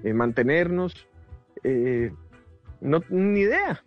eh, 0.03 0.13
mantenernos. 0.13 0.93
Eh, 1.63 2.11
no, 2.81 3.03
ni 3.09 3.41
idea. 3.41 3.83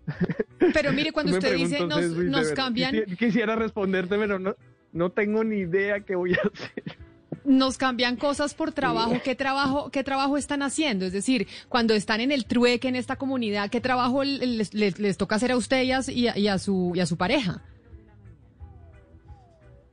Pero 0.72 0.92
mire, 0.92 1.10
cuando 1.10 1.32
usted 1.38 1.55
dice, 1.56 1.84
nos, 1.86 2.10
nos 2.12 2.52
cambian... 2.52 2.94
quisi- 2.94 3.16
Quisiera 3.16 3.56
responderte, 3.56 4.16
pero 4.16 4.38
no, 4.38 4.55
no 4.92 5.10
tengo 5.10 5.42
ni 5.42 5.56
idea 5.59 6.01
qué 6.01 6.14
voy 6.14 6.34
a 6.34 6.38
hacer. 6.55 6.96
Nos 7.44 7.76
cambian 7.76 8.16
cosas 8.16 8.54
por 8.54 8.72
trabajo. 8.72 9.14
¿Qué 9.22 9.34
trabajo, 9.34 9.90
qué 9.90 10.02
trabajo 10.02 10.38
están 10.38 10.62
haciendo? 10.62 11.04
Es 11.04 11.12
decir, 11.12 11.46
cuando 11.68 11.92
están 11.92 12.20
en 12.20 12.32
el 12.32 12.46
trueque 12.46 12.88
en 12.88 12.96
esta 12.96 13.16
comunidad, 13.16 13.68
¿qué 13.70 13.80
trabajo 13.82 14.24
les, 14.24 15.18
toca 15.18 15.36
hacer 15.36 15.52
a 15.52 15.56
ustedes 15.56 16.08
y 16.08 16.26
a, 16.26 16.58
su 16.58 16.92
y 16.94 17.00
a 17.00 17.06
su 17.06 17.16
pareja? 17.18 17.62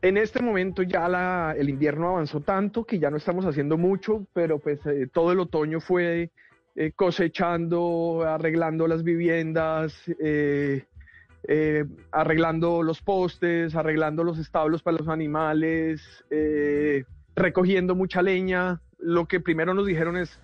En 0.02 0.18
este 0.18 0.42
momento 0.42 0.82
ya 0.82 1.08
la- 1.10 1.54
el 1.58 1.70
invierno 1.70 2.10
avanzó 2.10 2.40
tanto 2.40 2.86
que 2.86 2.98
ya 3.00 3.12
no 3.12 3.18
estamos 3.18 3.46
haciendo 3.46 3.78
mucho, 3.78 4.26
pero 4.34 4.58
pues 4.58 4.80
eh, 4.86 5.08
todo 5.14 5.32
el 5.32 5.40
otoño 5.40 5.80
fue 5.80 6.32
eh, 6.76 6.92
cosechando, 6.96 8.24
arreglando 8.26 8.88
las 8.88 9.04
viviendas, 9.04 9.94
eh, 10.24 10.86
arreglando 12.12 12.82
los 12.82 13.02
postes, 13.02 13.76
arreglando 13.76 14.24
los 14.24 14.40
establos 14.40 14.82
para 14.82 14.98
los 14.98 15.08
animales, 15.10 16.02
eh, 16.30 17.04
recogiendo 17.36 17.96
mucha 17.96 18.22
leña. 18.22 18.82
Lo 19.00 19.28
que 19.28 19.40
primero 19.40 19.74
nos 19.74 19.86
dijeron 19.86 20.18
es, 20.18 20.40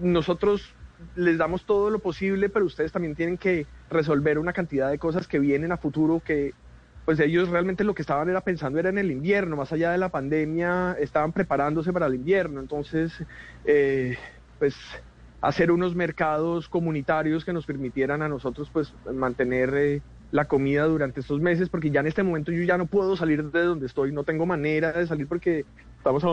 nosotros 0.00 0.74
les 1.16 1.38
damos 1.38 1.64
todo 1.64 1.90
lo 1.90 1.98
posible, 1.98 2.48
pero 2.48 2.64
ustedes 2.64 2.92
también 2.92 3.14
tienen 3.14 3.38
que 3.38 3.66
resolver 3.90 4.38
una 4.38 4.52
cantidad 4.52 4.90
de 4.90 4.98
cosas 4.98 5.26
que 5.28 5.38
vienen 5.38 5.72
a 5.72 5.76
futuro 5.76 6.20
que 6.24 6.52
pues 7.04 7.20
ellos 7.20 7.50
realmente 7.50 7.84
lo 7.84 7.94
que 7.94 8.02
estaban 8.02 8.30
era 8.30 8.40
pensando 8.40 8.78
era 8.78 8.88
en 8.88 8.96
el 8.96 9.10
invierno, 9.10 9.56
más 9.56 9.72
allá 9.72 9.92
de 9.92 9.98
la 9.98 10.08
pandemia, 10.08 10.96
estaban 10.98 11.32
preparándose 11.32 11.92
para 11.92 12.06
el 12.06 12.14
invierno. 12.14 12.60
Entonces, 12.60 13.12
eh, 13.66 14.16
pues 14.58 14.74
hacer 15.42 15.70
unos 15.70 15.94
mercados 15.94 16.68
comunitarios 16.70 17.44
que 17.44 17.52
nos 17.52 17.66
permitieran 17.66 18.22
a 18.22 18.28
nosotros 18.28 18.70
pues 18.72 18.94
mantener 19.12 19.74
eh, 19.74 20.02
la 20.34 20.46
comida 20.46 20.82
durante 20.86 21.20
estos 21.20 21.40
meses, 21.40 21.68
porque 21.68 21.92
ya 21.92 22.00
en 22.00 22.08
este 22.08 22.24
momento 22.24 22.50
yo 22.50 22.64
ya 22.64 22.76
no 22.76 22.86
puedo 22.86 23.16
salir 23.16 23.44
de 23.52 23.62
donde 23.62 23.86
estoy, 23.86 24.10
no 24.10 24.24
tengo 24.24 24.46
manera 24.46 24.90
de 24.90 25.06
salir 25.06 25.28
porque 25.28 25.64
estamos 25.96 26.24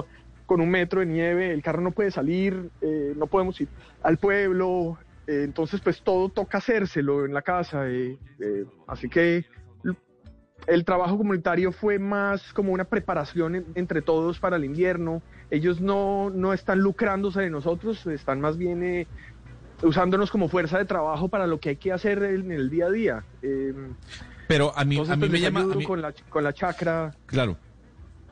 con 0.48 0.60
un 0.60 0.72
metro 0.72 1.02
de 1.02 1.06
nieve, 1.06 1.54
el 1.54 1.62
carro 1.62 1.82
no 1.84 1.92
puede 1.92 2.10
salir, 2.10 2.72
eh, 2.82 3.14
no 3.16 3.28
podemos 3.28 3.62
ir 3.62 3.68
al 4.02 4.18
pueblo, 4.18 4.98
eh, 5.28 5.44
entonces 5.44 5.82
pues 5.82 6.02
todo 6.02 6.30
toca 6.30 6.58
hacérselo 6.58 7.26
en 7.26 7.34
la 7.36 7.44
casa, 7.44 7.88
eh, 7.88 8.18
eh, 8.40 8.66
así 8.88 9.08
que 9.08 9.46
el 10.68 10.84
trabajo 10.84 11.18
comunitario 11.18 11.72
fue 11.72 12.00
más 12.00 12.54
como 12.54 12.72
una 12.74 12.86
preparación 12.86 13.56
en- 13.56 13.66
entre 13.76 14.02
todos 14.02 14.40
para 14.40 14.58
el 14.58 14.64
invierno. 14.66 15.22
Ellos 15.50 15.82
no, 15.82 16.30
no 16.30 16.54
están 16.54 16.80
lucrándose 16.80 17.42
de 17.42 17.50
nosotros, 17.50 18.06
están 18.08 18.40
más 18.42 18.58
bien 18.58 19.08
usándonos 19.84 20.32
como 20.32 20.50
fuerza 20.50 20.78
de 20.78 20.86
trabajo 20.86 21.28
para 21.30 21.48
lo 21.48 21.60
que 21.60 21.70
hay 21.70 21.76
que 21.78 21.92
hacer 21.92 22.22
en 22.24 22.52
el 22.52 22.70
día 22.70 22.86
a 22.88 22.92
día. 22.92 23.24
Eh, 23.42 23.74
Pero 24.48 24.78
a 24.78 24.84
mí, 24.86 24.96
entonces, 24.96 25.14
a 25.14 25.16
mí 25.16 25.20
pues, 25.22 25.32
me 25.32 25.40
llama... 25.40 25.60
a 25.60 25.64
ayudo 25.64 25.76
mí- 25.76 25.86
con, 25.86 26.02
la, 26.02 26.14
con 26.30 26.44
la 26.44 26.54
chacra. 26.54 27.16
Claro. 27.26 27.58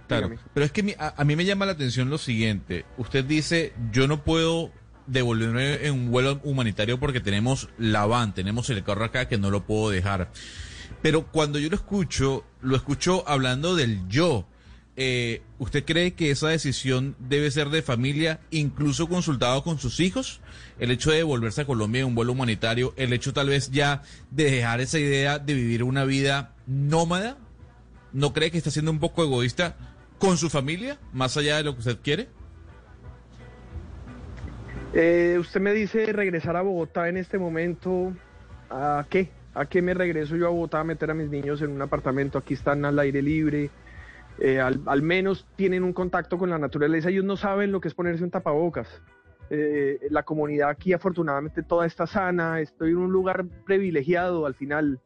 Claro. 0.07 0.27
Dígame. 0.29 0.41
Pero 0.53 0.65
es 0.65 0.71
que 0.71 0.83
mi- 0.83 0.95
a, 0.97 1.13
a 1.17 1.23
mí 1.23 1.35
me 1.35 1.45
llama 1.45 1.65
la 1.65 1.73
atención 1.73 2.09
lo 2.09 2.17
siguiente. 2.17 2.85
Usted 2.97 3.23
dice, 3.25 3.73
yo 3.91 4.07
no 4.07 4.23
puedo 4.23 4.71
devolverme 5.07 5.85
en 5.87 5.93
un 5.93 6.11
vuelo 6.11 6.39
humanitario 6.43 6.99
porque 6.99 7.19
tenemos 7.19 7.69
la 7.77 8.05
van, 8.05 8.33
tenemos 8.33 8.69
el 8.69 8.83
carro 8.83 9.05
acá 9.05 9.27
que 9.27 9.37
no 9.37 9.49
lo 9.51 9.65
puedo 9.65 9.89
dejar. 9.89 10.29
Pero 11.01 11.27
cuando 11.27 11.59
yo 11.59 11.69
lo 11.69 11.75
escucho, 11.75 12.43
lo 12.61 12.75
escucho 12.75 13.23
hablando 13.27 13.75
del 13.75 14.07
yo. 14.07 14.45
Eh, 15.01 15.43
¿Usted 15.59 15.85
cree 15.85 16.11
que 16.11 16.29
esa 16.29 16.49
decisión 16.49 17.15
debe 17.19 17.49
ser 17.51 17.69
de 17.69 17.81
familia, 17.81 18.41
incluso 18.51 19.07
consultado 19.07 19.63
con 19.63 19.79
sus 19.79 20.01
hijos? 20.01 20.41
El 20.77 20.91
hecho 20.91 21.09
de 21.09 21.23
volverse 21.23 21.61
a 21.61 21.65
Colombia 21.65 22.01
en 22.01 22.07
un 22.07 22.15
vuelo 22.15 22.33
humanitario, 22.33 22.93
el 22.97 23.13
hecho 23.13 23.31
tal 23.31 23.47
vez 23.47 23.71
ya 23.71 24.01
de 24.29 24.51
dejar 24.51 24.81
esa 24.81 24.99
idea 24.99 25.39
de 25.39 25.53
vivir 25.53 25.83
una 25.83 26.03
vida 26.03 26.53
nómada, 26.67 27.37
¿no 28.11 28.33
cree 28.33 28.51
que 28.51 28.57
está 28.57 28.71
siendo 28.71 28.91
un 28.91 28.99
poco 28.99 29.23
egoísta 29.23 29.77
con 30.17 30.35
su 30.35 30.49
familia, 30.49 30.99
más 31.13 31.37
allá 31.37 31.55
de 31.55 31.63
lo 31.63 31.75
que 31.75 31.79
usted 31.79 31.99
quiere? 32.03 32.27
Eh, 34.91 35.37
usted 35.39 35.61
me 35.61 35.71
dice 35.71 36.11
regresar 36.11 36.57
a 36.57 36.61
Bogotá 36.61 37.07
en 37.07 37.15
este 37.15 37.37
momento. 37.37 38.11
¿A 38.69 39.05
qué? 39.09 39.29
¿A 39.53 39.65
qué 39.65 39.81
me 39.81 39.93
regreso 39.93 40.35
yo 40.35 40.47
a 40.47 40.49
Bogotá 40.49 40.81
a 40.81 40.83
meter 40.83 41.09
a 41.09 41.13
mis 41.13 41.29
niños 41.29 41.61
en 41.61 41.71
un 41.71 41.81
apartamento? 41.81 42.37
Aquí 42.37 42.53
están 42.53 42.83
al 42.83 42.99
aire 42.99 43.21
libre. 43.21 43.69
Eh, 44.41 44.59
al, 44.59 45.01
menos 45.01 45.47
tienen 45.55 45.83
un 45.83 45.93
contacto 45.93 46.37
con 46.37 46.49
la 46.49 46.57
naturaleza. 46.57 47.09
Ellos 47.09 47.25
no 47.25 47.37
saben 47.37 47.71
lo 47.71 47.81
que 47.81 47.87
es 47.87 47.93
ponerse 47.93 48.23
un 48.23 48.31
tapabocas. 48.31 49.01
Eh, 49.49 49.99
la 50.11 50.23
comunidad 50.23 50.69
aquí 50.69 50.93
afortunadamente 50.93 51.63
toda 51.63 51.85
está 51.85 52.07
sana. 52.07 52.59
Estoy 52.61 52.91
en 52.91 52.97
un 52.97 53.11
lugar 53.11 53.45
privilegiado 53.65 54.45
al 54.45 54.55
final. 54.55 54.99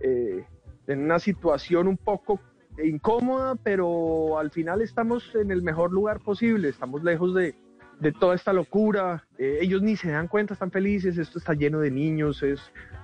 eh, 0.00 0.44
en 0.86 1.04
una 1.04 1.18
situación 1.18 1.86
un 1.88 1.96
poco 1.96 2.40
incómoda, 2.82 3.54
pero 3.56 4.38
al 4.38 4.50
final 4.50 4.80
estamos 4.80 5.34
en 5.34 5.50
el 5.50 5.62
mejor 5.62 5.92
lugar 5.92 6.20
posible. 6.20 6.68
Estamos 6.68 7.04
lejos 7.04 7.34
de, 7.34 7.54
de 8.00 8.12
toda 8.12 8.34
esta 8.34 8.52
locura. 8.52 9.26
Eh, 9.38 9.58
ellos 9.60 9.82
ni 9.82 9.96
se 9.96 10.10
dan 10.10 10.28
cuenta, 10.28 10.54
están 10.54 10.70
felices. 10.70 11.18
Esto 11.18 11.38
está 11.38 11.54
lleno 11.54 11.80
de 11.80 11.90
niños, 11.90 12.42
es 12.42 12.60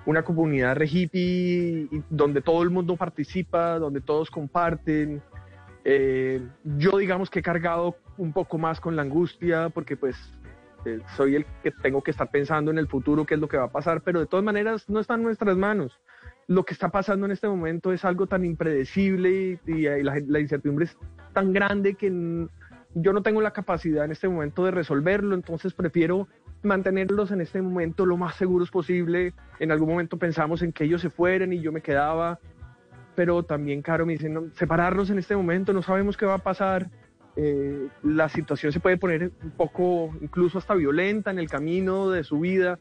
una 0.07 0.23
comunidad 0.23 0.77
re 0.77 0.87
hippie 0.87 1.89
donde 2.11 2.41
todo 2.41 2.63
el 2.63 2.71
mundo 2.71 2.97
participa, 2.97 3.79
donde 3.79 4.01
todos 4.01 4.31
comparten. 4.31 5.23
Eh, 5.85 6.43
yo 6.65 6.99
digamos 6.99 7.31
que 7.31 7.39
he 7.39 7.43
cargado 7.43 7.97
un 8.17 8.33
poco 8.33 8.59
más 8.59 8.81
con 8.81 8.97
la 8.97 9.03
angustia 9.03 9.71
porque 9.71 9.97
pues 9.97 10.17
eh, 10.85 11.01
soy 11.17 11.37
el 11.37 11.47
que 11.63 11.71
tengo 11.71 12.03
que 12.03 12.11
estar 12.11 12.31
pensando 12.31 12.71
en 12.71 12.79
el 12.79 12.89
futuro, 12.89 13.25
qué 13.25 13.35
es 13.35 13.41
lo 13.41 13.49
que 13.49 13.57
va 13.57 13.65
a 13.65 13.73
pasar, 13.73 14.03
pero 14.03 14.21
de 14.21 14.27
todas 14.27 14.45
maneras 14.45 14.89
no 14.89 15.01
está 15.01 15.15
en 15.15 15.23
nuestras 15.23 15.57
manos. 15.57 15.99
lo 16.47 16.65
que 16.65 16.73
está 16.73 16.89
pasando 16.89 17.27
en 17.27 17.33
este 17.33 17.47
momento 17.47 17.93
es 17.93 18.05
algo 18.05 18.27
tan 18.27 18.45
impredecible 18.45 19.61
y, 19.67 19.83
la, 19.83 20.19
la 20.27 20.41
incertidumbre 20.41 20.87
es 20.87 20.97
tan 21.35 21.53
grande 21.53 21.95
que 21.95 22.11
yo 22.95 23.13
no 23.13 23.23
tengo 23.23 23.41
la 23.41 23.53
capacidad 23.53 24.05
en 24.05 24.13
este 24.13 24.29
momento 24.29 24.65
de 24.65 24.71
resolverlo, 24.71 25.35
entonces 25.35 25.75
prefiero 25.75 26.27
mantenerlos 26.63 27.31
en 27.31 27.41
este 27.41 27.63
momento 27.63 28.07
lo 28.07 28.17
más 28.17 28.37
seguros 28.37 28.71
posible. 28.71 29.35
En 29.61 29.71
algún 29.71 29.91
momento 29.91 30.17
pensamos 30.17 30.63
en 30.63 30.73
que 30.73 30.85
ellos 30.85 31.01
se 31.01 31.11
fueran 31.11 31.53
y 31.53 31.61
yo 31.61 31.73
me 31.73 31.81
quedaba, 31.81 32.39
pero 33.19 33.43
también, 33.43 33.83
Caro, 33.83 34.07
me 34.07 34.13
dicen, 34.13 34.33
no, 34.33 34.45
separarnos 34.57 35.11
en 35.11 35.19
este 35.19 35.35
momento, 35.35 35.73
no 35.73 35.83
sabemos 35.83 36.17
qué 36.17 36.25
va 36.25 36.35
a 36.35 36.39
pasar. 36.39 36.89
Eh, 37.35 37.89
la 38.05 38.29
situación 38.29 38.71
se 38.73 38.79
puede 38.79 38.97
poner 38.97 39.33
un 39.43 39.51
poco, 39.51 40.15
incluso 40.21 40.59
hasta 40.59 40.75
violenta 40.75 41.33
en 41.33 41.41
el 41.41 41.49
camino 41.51 42.11
de 42.11 42.23
su 42.23 42.39
vida. 42.39 42.79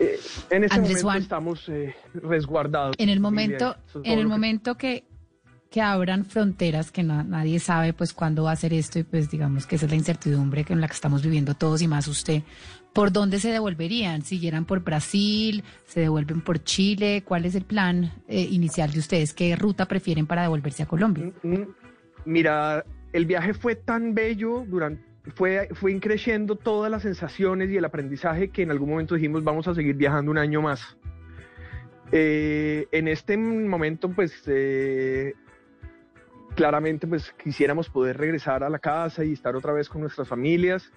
Eh, 0.00 0.18
en 0.50 0.64
este 0.64 0.74
Andrés 0.74 0.90
momento 0.94 1.02
Juan. 1.04 1.22
estamos 1.22 1.68
eh, 1.68 1.94
resguardados. 2.14 2.96
En 2.98 3.08
el 3.08 3.20
momento, 3.20 3.76
es 3.86 3.94
en 4.02 4.18
el 4.18 4.26
momento 4.26 4.76
que, 4.76 5.04
que 5.70 5.80
abran 5.80 6.24
fronteras, 6.24 6.90
que 6.90 7.04
no- 7.04 7.22
nadie 7.22 7.60
sabe 7.60 7.92
pues 7.92 8.12
cuándo 8.12 8.42
va 8.42 8.50
a 8.50 8.56
ser 8.56 8.72
esto 8.72 8.98
y 8.98 9.04
pues 9.04 9.30
digamos 9.30 9.64
que 9.68 9.76
esa 9.76 9.84
es 9.86 9.92
la 9.92 9.96
incertidumbre 9.96 10.64
que 10.64 10.72
en 10.72 10.80
la 10.80 10.88
que 10.88 10.94
estamos 10.94 11.22
viviendo 11.22 11.54
todos 11.54 11.82
y 11.82 11.86
más 11.88 12.08
usted, 12.08 12.42
¿por 12.96 13.12
dónde 13.12 13.38
se 13.40 13.50
devolverían? 13.50 14.22
¿Siguieran 14.22 14.64
por 14.64 14.82
Brasil? 14.82 15.62
¿Se 15.84 16.00
devuelven 16.00 16.40
por 16.40 16.64
Chile? 16.64 17.22
¿Cuál 17.26 17.44
es 17.44 17.54
el 17.54 17.64
plan 17.64 18.10
eh, 18.26 18.40
inicial 18.40 18.90
de 18.90 19.00
ustedes? 19.00 19.34
¿Qué 19.34 19.54
ruta 19.54 19.84
prefieren 19.84 20.26
para 20.26 20.40
devolverse 20.40 20.82
a 20.82 20.86
Colombia? 20.86 21.30
Mm, 21.42 21.64
Mira, 22.24 22.86
el 23.12 23.26
viaje 23.26 23.52
fue 23.52 23.76
tan 23.76 24.14
bello 24.14 24.64
durante 24.66 25.04
fue 25.34 25.68
fue 25.74 25.92
increciendo 25.92 26.56
todas 26.56 26.90
las 26.90 27.02
sensaciones 27.02 27.68
y 27.68 27.76
el 27.76 27.84
aprendizaje 27.84 28.48
que 28.48 28.62
en 28.62 28.70
algún 28.70 28.88
momento 28.88 29.16
dijimos 29.16 29.44
vamos 29.44 29.66
a 29.68 29.74
seguir 29.74 29.96
viajando 29.96 30.30
un 30.30 30.38
año 30.38 30.62
más. 30.62 30.96
Eh, 32.12 32.86
en 32.92 33.08
este 33.08 33.36
momento, 33.36 34.08
pues 34.08 34.42
eh, 34.46 35.34
claramente, 36.54 37.06
pues 37.06 37.30
quisiéramos 37.32 37.90
poder 37.90 38.16
regresar 38.16 38.64
a 38.64 38.70
la 38.70 38.78
casa 38.78 39.22
y 39.22 39.34
estar 39.34 39.54
otra 39.54 39.74
vez 39.74 39.90
con 39.90 40.00
nuestras 40.00 40.26
familias. 40.26 40.90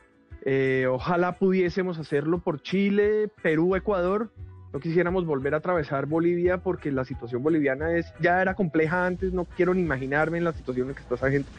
Eh, 0.45 0.87
ojalá 0.89 1.37
pudiésemos 1.37 1.97
hacerlo 1.99 2.39
por 2.39 2.61
Chile, 2.61 3.29
Perú, 3.41 3.75
Ecuador. 3.75 4.29
No 4.71 4.79
quisiéramos 4.79 5.25
volver 5.25 5.53
a 5.55 5.57
atravesar 5.57 6.05
Bolivia 6.05 6.59
porque 6.59 6.91
la 6.91 7.03
situación 7.03 7.41
boliviana 7.41 7.95
es 7.97 8.13
ya 8.21 8.41
era 8.41 8.53
compleja 8.53 9.05
antes. 9.05 9.33
No 9.33 9.45
quiero 9.45 9.73
ni 9.73 9.81
imaginarme 9.81 10.37
en 10.37 10.43
la 10.43 10.53
situación 10.53 10.89
en 10.89 10.95
que 10.95 11.01
está 11.01 11.15
esa 11.15 11.31
gente. 11.31 11.49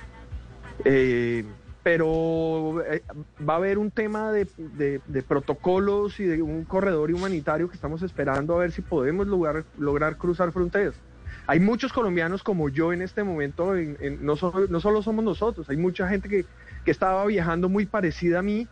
Eh, 0.84 1.44
pero 1.82 2.82
eh, 2.84 3.02
va 3.48 3.54
a 3.54 3.56
haber 3.56 3.78
un 3.78 3.90
tema 3.90 4.32
de, 4.32 4.46
de- 4.56 5.00
de 5.06 5.22
protocolos 5.22 6.20
y 6.20 6.24
de 6.24 6.42
un 6.42 6.64
corredor 6.64 7.10
humanitario 7.10 7.68
que 7.68 7.74
estamos 7.74 8.02
esperando 8.02 8.54
a 8.54 8.58
ver 8.58 8.72
si 8.72 8.82
podemos 8.82 9.26
lograr, 9.26 9.64
lograr 9.78 10.16
cruzar 10.16 10.52
fronteras. 10.52 10.94
Hay 11.46 11.58
muchos 11.58 11.92
colombianos 11.92 12.42
como 12.42 12.68
yo 12.68 12.92
en 12.92 13.02
este 13.02 13.24
momento, 13.24 13.74
en- 13.76 13.96
en- 14.00 14.24
no, 14.24 14.36
solo, 14.36 14.66
no 14.68 14.78
solo 14.80 15.02
somos 15.02 15.24
nosotros, 15.24 15.68
hay 15.70 15.76
mucha 15.78 16.06
gente 16.08 16.28
que, 16.28 16.44
que 16.84 16.90
estaba 16.90 17.24
viajando 17.26 17.68
muy 17.68 17.86
parecida 17.86 18.40
a 18.40 18.42
mí, 18.42 18.66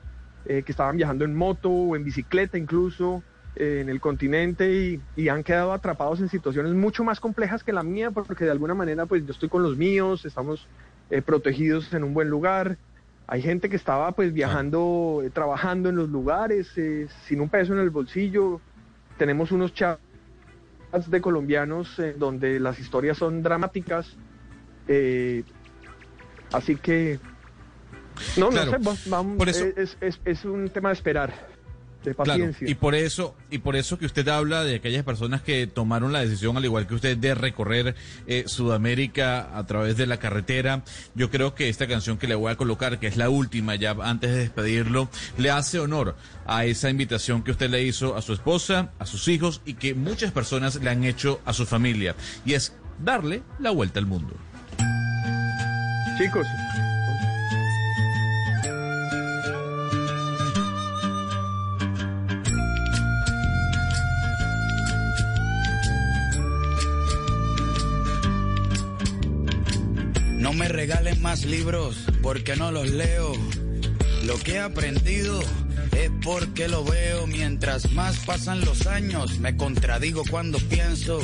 eh, 0.46 0.62
que 0.62 0.72
estaban 0.72 0.96
viajando 0.96 1.24
en 1.24 1.34
moto 1.34 1.70
o 1.70 1.96
en 1.96 2.04
bicicleta 2.04 2.56
incluso 2.56 3.22
eh, 3.56 3.80
en 3.82 3.88
el 3.88 4.00
continente 4.00 4.72
y, 4.72 5.00
y 5.16 5.28
han 5.28 5.42
quedado 5.42 5.72
atrapados 5.72 6.20
en 6.20 6.28
situaciones 6.28 6.72
mucho 6.72 7.04
más 7.04 7.20
complejas 7.20 7.62
que 7.62 7.72
la 7.72 7.82
mía, 7.82 8.10
porque 8.10 8.44
de 8.44 8.50
alguna 8.50 8.74
manera 8.74 9.06
pues 9.06 9.26
yo 9.26 9.32
estoy 9.32 9.48
con 9.48 9.62
los 9.62 9.76
míos, 9.76 10.24
estamos 10.24 10.66
eh, 11.10 11.22
protegidos 11.22 11.92
en 11.92 12.04
un 12.04 12.14
buen 12.14 12.28
lugar. 12.28 12.78
Hay 13.26 13.42
gente 13.42 13.68
que 13.68 13.76
estaba 13.76 14.12
pues 14.12 14.32
viajando, 14.32 15.22
trabajando 15.34 15.90
en 15.90 15.96
los 15.96 16.08
lugares, 16.08 16.72
sin 17.26 17.40
un 17.42 17.50
peso 17.50 17.74
en 17.74 17.80
el 17.80 17.90
bolsillo. 17.90 18.62
Tenemos 19.18 19.52
unos 19.52 19.74
chats 19.74 20.00
de 21.08 21.20
colombianos 21.20 22.00
donde 22.16 22.58
las 22.58 22.78
historias 22.78 23.18
son 23.18 23.42
dramáticas. 23.42 24.16
Así 26.52 26.76
que, 26.76 27.18
no, 28.36 28.48
Claro. 28.50 28.72
no 28.72 28.78
sé, 28.78 28.84
va- 29.10 29.16
vamos, 29.18 29.36
Por 29.38 29.48
eso- 29.48 29.64
es, 29.76 29.96
es- 30.00 30.20
es 30.24 30.44
un 30.44 30.68
tema 30.70 30.88
de 30.90 30.94
esperar, 30.94 31.58
de 32.04 32.14
Claro, 32.14 32.30
paciencia. 32.30 32.70
y 32.70 32.74
por 32.76 32.94
eso, 32.94 33.34
y 33.50 33.58
por 33.58 33.74
eso 33.74 33.98
que 33.98 34.06
usted 34.06 34.26
habla 34.28 34.62
de 34.62 34.76
aquellas 34.76 35.02
personas 35.04 35.42
que 35.42 35.66
tomaron 35.66 36.12
la 36.12 36.20
decisión, 36.20 36.56
al 36.56 36.64
igual 36.64 36.86
que 36.86 36.94
usted, 36.94 37.16
de 37.18 37.34
recorrer 37.34 37.96
eh, 38.26 38.44
Sudamérica 38.46 39.56
a 39.58 39.66
través 39.66 39.96
de 39.96 40.06
la 40.06 40.18
carretera. 40.18 40.82
Yo 41.16 41.28
creo 41.30 41.54
que 41.56 41.68
esta 41.68 41.86
canción 41.88 42.16
que 42.16 42.28
le 42.28 42.34
voy 42.36 42.52
a 42.52 42.56
colocar, 42.56 42.98
que 43.00 43.08
es 43.08 43.16
la 43.16 43.28
última, 43.30 43.74
ya 43.74 43.96
antes 44.02 44.30
de 44.30 44.38
despedirlo, 44.38 45.08
le 45.38 45.50
hace 45.50 45.80
honor 45.80 46.14
a 46.46 46.64
esa 46.64 46.88
invitación 46.88 47.42
que 47.42 47.50
usted 47.50 47.68
le 47.68 47.82
hizo 47.82 48.16
a 48.16 48.22
su 48.22 48.32
esposa, 48.32 48.92
a 49.00 49.04
sus 49.04 49.26
hijos 49.28 49.60
y 49.66 49.74
que 49.74 49.94
muchas 49.94 50.30
personas 50.32 50.76
le 50.76 50.88
han 50.90 51.02
hecho 51.04 51.40
a 51.44 51.52
su 51.52 51.66
familia. 51.66 52.14
Y 52.46 52.54
es 52.54 52.72
darle 53.04 53.42
la 53.58 53.70
vuelta 53.70 53.98
al 53.98 54.06
mundo. 54.06 54.34
Chicos, 56.16 56.46
No 70.48 70.54
me 70.54 70.66
regalen 70.66 71.20
más 71.20 71.44
libros 71.44 72.06
porque 72.22 72.56
no 72.56 72.72
los 72.72 72.88
leo. 72.88 73.34
Lo 74.24 74.38
que 74.38 74.52
he 74.52 74.58
aprendido 74.58 75.42
es 75.92 76.10
porque 76.24 76.68
lo 76.68 76.84
veo. 76.84 77.26
Mientras 77.26 77.92
más 77.92 78.16
pasan 78.20 78.64
los 78.64 78.86
años, 78.86 79.40
me 79.40 79.58
contradigo 79.58 80.22
cuando 80.30 80.56
pienso. 80.58 81.20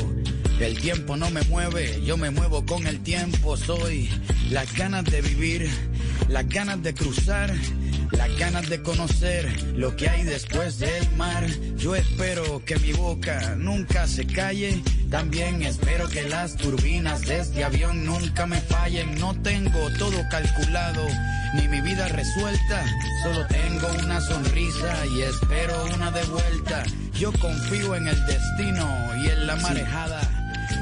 El 0.61 0.79
tiempo 0.79 1.17
no 1.17 1.31
me 1.31 1.41
mueve, 1.45 2.03
yo 2.05 2.19
me 2.19 2.29
muevo 2.29 2.67
con 2.67 2.87
el 2.87 3.03
tiempo. 3.03 3.57
Soy 3.57 4.11
las 4.51 4.71
ganas 4.77 5.07
de 5.07 5.23
vivir, 5.23 5.71
las 6.29 6.49
ganas 6.49 6.83
de 6.83 6.95
cruzar, 6.95 7.53
las 8.13 8.39
ganas 8.39 8.69
de 8.69 8.83
conocer 8.83 9.75
lo 9.75 9.95
que 9.97 10.09
hay 10.09 10.25
después 10.25 10.79
del 10.79 11.11
mar. 11.17 11.47
Yo 11.77 11.95
espero 11.95 12.65
que 12.65 12.77
mi 12.77 12.93
boca 12.93 13.55
nunca 13.57 14.07
se 14.07 14.27
calle. 14.27 14.83
También 15.11 15.63
espero 15.63 16.09
que 16.09 16.29
las 16.29 16.57
turbinas 16.57 17.23
de 17.23 17.41
este 17.41 17.65
avión 17.65 18.05
nunca 18.05 18.47
me 18.47 18.61
fallen. 18.61 19.19
No 19.19 19.35
tengo 19.43 19.91
todo 19.99 20.17
calculado, 20.31 21.07
ni 21.55 21.69
mi 21.69 21.81
vida 21.81 22.09
resuelta. 22.09 22.85
Solo 23.23 23.47
tengo 23.47 23.89
una 24.05 24.21
sonrisa 24.21 25.07
y 25.07 25.23
espero 25.23 25.85
una 25.95 26.11
de 26.11 26.25
vuelta. 26.25 26.83
Yo 27.19 27.33
confío 27.33 27.95
en 27.95 28.09
el 28.09 28.27
destino 28.27 28.89
y 29.23 29.29
en 29.29 29.47
la 29.47 29.57
marejada. 29.57 30.21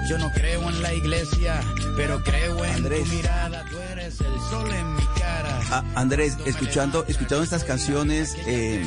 Yo 0.08 0.18
no 0.18 0.30
creo 0.32 0.68
en 0.68 0.82
la 0.82 0.92
iglesia, 0.94 1.60
pero 1.96 2.22
creo 2.22 2.64
en 2.64 2.74
Andrés. 2.76 3.04
tu 3.04 3.14
mirada. 3.14 3.64
Tú 3.70 3.78
eres 3.92 4.20
el 4.20 4.40
sol 4.50 4.72
en 4.72 4.94
mi 4.94 5.02
Ah, 5.70 5.84
Andrés, 5.94 6.36
escuchando, 6.44 7.04
escuchando 7.08 7.42
estas 7.42 7.64
canciones, 7.64 8.36
eh, 8.46 8.82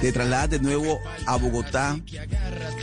te 0.00 0.12
trasladas 0.12 0.50
de 0.50 0.60
nuevo 0.60 0.98
a 1.26 1.36
Bogotá. 1.36 1.96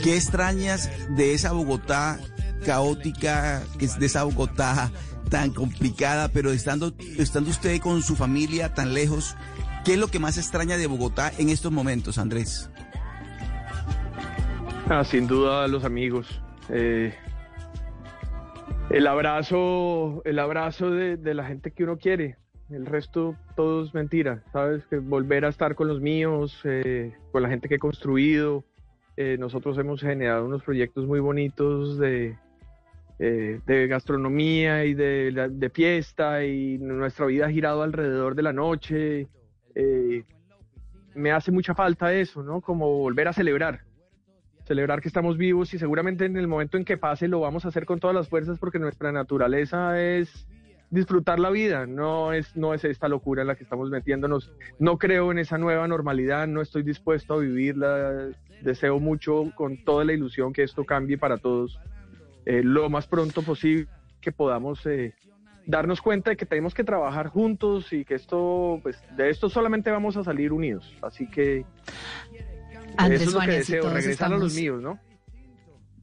¿Qué 0.02 0.16
extrañas 0.16 0.90
de 1.16 1.34
esa 1.34 1.52
Bogotá 1.52 2.18
caótica, 2.64 3.62
de 3.98 4.06
esa 4.06 4.24
Bogotá 4.24 4.90
tan 5.30 5.52
complicada, 5.52 6.28
pero 6.28 6.52
estando, 6.52 6.92
estando 7.18 7.50
usted 7.50 7.80
con 7.80 8.02
su 8.02 8.14
familia 8.14 8.72
tan 8.74 8.94
lejos, 8.94 9.36
¿qué 9.84 9.94
es 9.94 9.98
lo 9.98 10.08
que 10.08 10.18
más 10.18 10.38
extraña 10.38 10.76
de 10.76 10.86
Bogotá 10.86 11.32
en 11.38 11.48
estos 11.48 11.72
momentos, 11.72 12.18
Andrés? 12.18 12.70
Ah, 14.88 15.02
sin 15.02 15.26
duda 15.26 15.66
los 15.66 15.84
amigos. 15.84 16.40
Eh, 16.68 17.14
el 18.90 19.06
abrazo, 19.06 20.22
el 20.24 20.38
abrazo 20.38 20.90
de, 20.90 21.16
de 21.16 21.34
la 21.34 21.46
gente 21.46 21.72
que 21.72 21.84
uno 21.84 21.96
quiere. 21.96 22.36
El 22.70 22.86
resto 22.86 23.36
todo 23.56 23.84
es 23.84 23.92
mentira, 23.92 24.42
¿sabes? 24.52 24.86
Que 24.86 24.98
volver 24.98 25.44
a 25.44 25.48
estar 25.48 25.74
con 25.74 25.88
los 25.88 26.00
míos, 26.00 26.58
eh, 26.64 27.12
con 27.30 27.42
la 27.42 27.48
gente 27.48 27.68
que 27.68 27.76
he 27.76 27.78
construido. 27.78 28.64
Eh, 29.16 29.36
nosotros 29.38 29.78
hemos 29.78 30.00
generado 30.00 30.46
unos 30.46 30.62
proyectos 30.62 31.06
muy 31.06 31.20
bonitos 31.20 31.98
de, 31.98 32.36
eh, 33.20 33.60
de 33.64 33.86
gastronomía 33.86 34.84
y 34.84 34.94
de, 34.94 35.50
de 35.52 35.70
fiesta 35.70 36.44
y 36.44 36.78
nuestra 36.78 37.26
vida 37.26 37.46
ha 37.46 37.50
girado 37.50 37.82
alrededor 37.82 38.34
de 38.34 38.42
la 38.42 38.52
noche. 38.52 39.28
Eh, 39.74 40.24
me 41.14 41.30
hace 41.30 41.52
mucha 41.52 41.74
falta 41.74 42.12
eso, 42.12 42.42
¿no? 42.42 42.60
Como 42.60 42.98
volver 42.98 43.28
a 43.28 43.32
celebrar 43.32 43.82
celebrar 44.64 45.02
que 45.02 45.08
estamos 45.08 45.36
vivos 45.36 45.74
y 45.74 45.78
seguramente 45.78 46.24
en 46.24 46.38
el 46.38 46.48
momento 46.48 46.78
en 46.78 46.86
que 46.86 46.96
pase 46.96 47.28
lo 47.28 47.40
vamos 47.40 47.66
a 47.66 47.68
hacer 47.68 47.84
con 47.84 48.00
todas 48.00 48.16
las 48.16 48.30
fuerzas 48.30 48.58
porque 48.58 48.78
nuestra 48.78 49.12
naturaleza 49.12 50.00
es 50.00 50.48
disfrutar 50.94 51.40
la 51.40 51.50
vida, 51.50 51.86
no 51.86 52.32
es, 52.32 52.56
no 52.56 52.72
es 52.72 52.84
esta 52.84 53.08
locura 53.08 53.42
en 53.42 53.48
la 53.48 53.56
que 53.56 53.64
estamos 53.64 53.90
metiéndonos. 53.90 54.52
No 54.78 54.96
creo 54.96 55.32
en 55.32 55.38
esa 55.38 55.58
nueva 55.58 55.86
normalidad, 55.88 56.46
no 56.46 56.62
estoy 56.62 56.84
dispuesto 56.84 57.34
a 57.34 57.38
vivirla, 57.38 58.28
deseo 58.62 59.00
mucho 59.00 59.50
con 59.56 59.84
toda 59.84 60.04
la 60.04 60.12
ilusión 60.12 60.52
que 60.52 60.62
esto 60.62 60.84
cambie 60.84 61.18
para 61.18 61.38
todos 61.38 61.80
eh, 62.46 62.62
lo 62.62 62.88
más 62.88 63.06
pronto 63.08 63.42
posible, 63.42 63.88
que 64.20 64.30
podamos 64.30 64.86
eh, 64.86 65.14
darnos 65.66 66.00
cuenta 66.00 66.30
de 66.30 66.36
que 66.36 66.46
tenemos 66.46 66.74
que 66.74 66.84
trabajar 66.84 67.26
juntos 67.26 67.92
y 67.92 68.04
que 68.04 68.14
esto, 68.14 68.78
pues 68.82 69.02
de 69.16 69.30
esto 69.30 69.48
solamente 69.48 69.90
vamos 69.90 70.16
a 70.16 70.22
salir 70.22 70.52
unidos. 70.52 70.94
Así 71.02 71.26
que 71.28 71.66
Andrés 72.96 73.22
eso 73.22 73.30
es 73.30 73.34
lo 73.34 73.40
que 73.40 73.58
deseo, 73.58 73.90
regresar 73.90 74.32
a 74.32 74.38
los 74.38 74.54
míos, 74.54 74.80
¿no? 74.80 75.00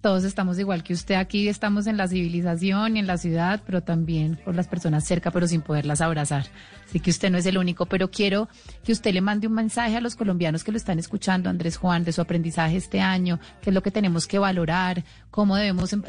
Todos 0.02 0.24
estamos 0.24 0.58
igual 0.58 0.82
que 0.82 0.94
usted 0.94 1.14
aquí, 1.14 1.48
estamos 1.48 1.86
en 1.86 1.96
la 1.96 2.08
civilización 2.08 2.98
y 2.98 3.00
en 3.00 3.06
la 3.06 3.20
ciudad, 3.20 3.62
pero 3.64 3.84
también 3.84 4.40
con 4.44 4.56
las 4.56 4.68
personas 4.68 5.06
cerca, 5.06 5.30
pero 5.30 5.46
sin 5.46 5.62
poderlas 5.62 6.02
abrazar. 6.02 6.46
Así 6.88 7.00
que 7.00 7.12
usted 7.12 7.30
no 7.30 7.38
es 7.38 7.46
el 7.46 7.60
único, 7.60 7.86
pero 7.86 8.10
quiero 8.10 8.50
que 8.84 8.94
usted 8.94 9.14
le 9.14 9.22
mande 9.22 9.46
un 9.46 9.54
mensaje 9.54 9.96
a 9.96 10.02
los 10.02 10.16
colombianos 10.16 10.64
que 10.64 10.72
lo 10.72 10.78
están 10.78 10.98
escuchando, 10.98 11.52
Andrés 11.52 11.78
Juan, 11.78 12.04
de 12.04 12.14
su 12.14 12.22
aprendizaje 12.22 12.78
este 12.78 13.00
año, 13.00 13.40
qué 13.62 13.70
es 13.70 13.76
lo 13.76 13.84
que 13.84 13.92
tenemos 13.92 14.26
que 14.26 14.40
valorar, 14.40 15.04
cómo 15.30 15.56
debemos 15.56 15.94
em, 15.94 16.02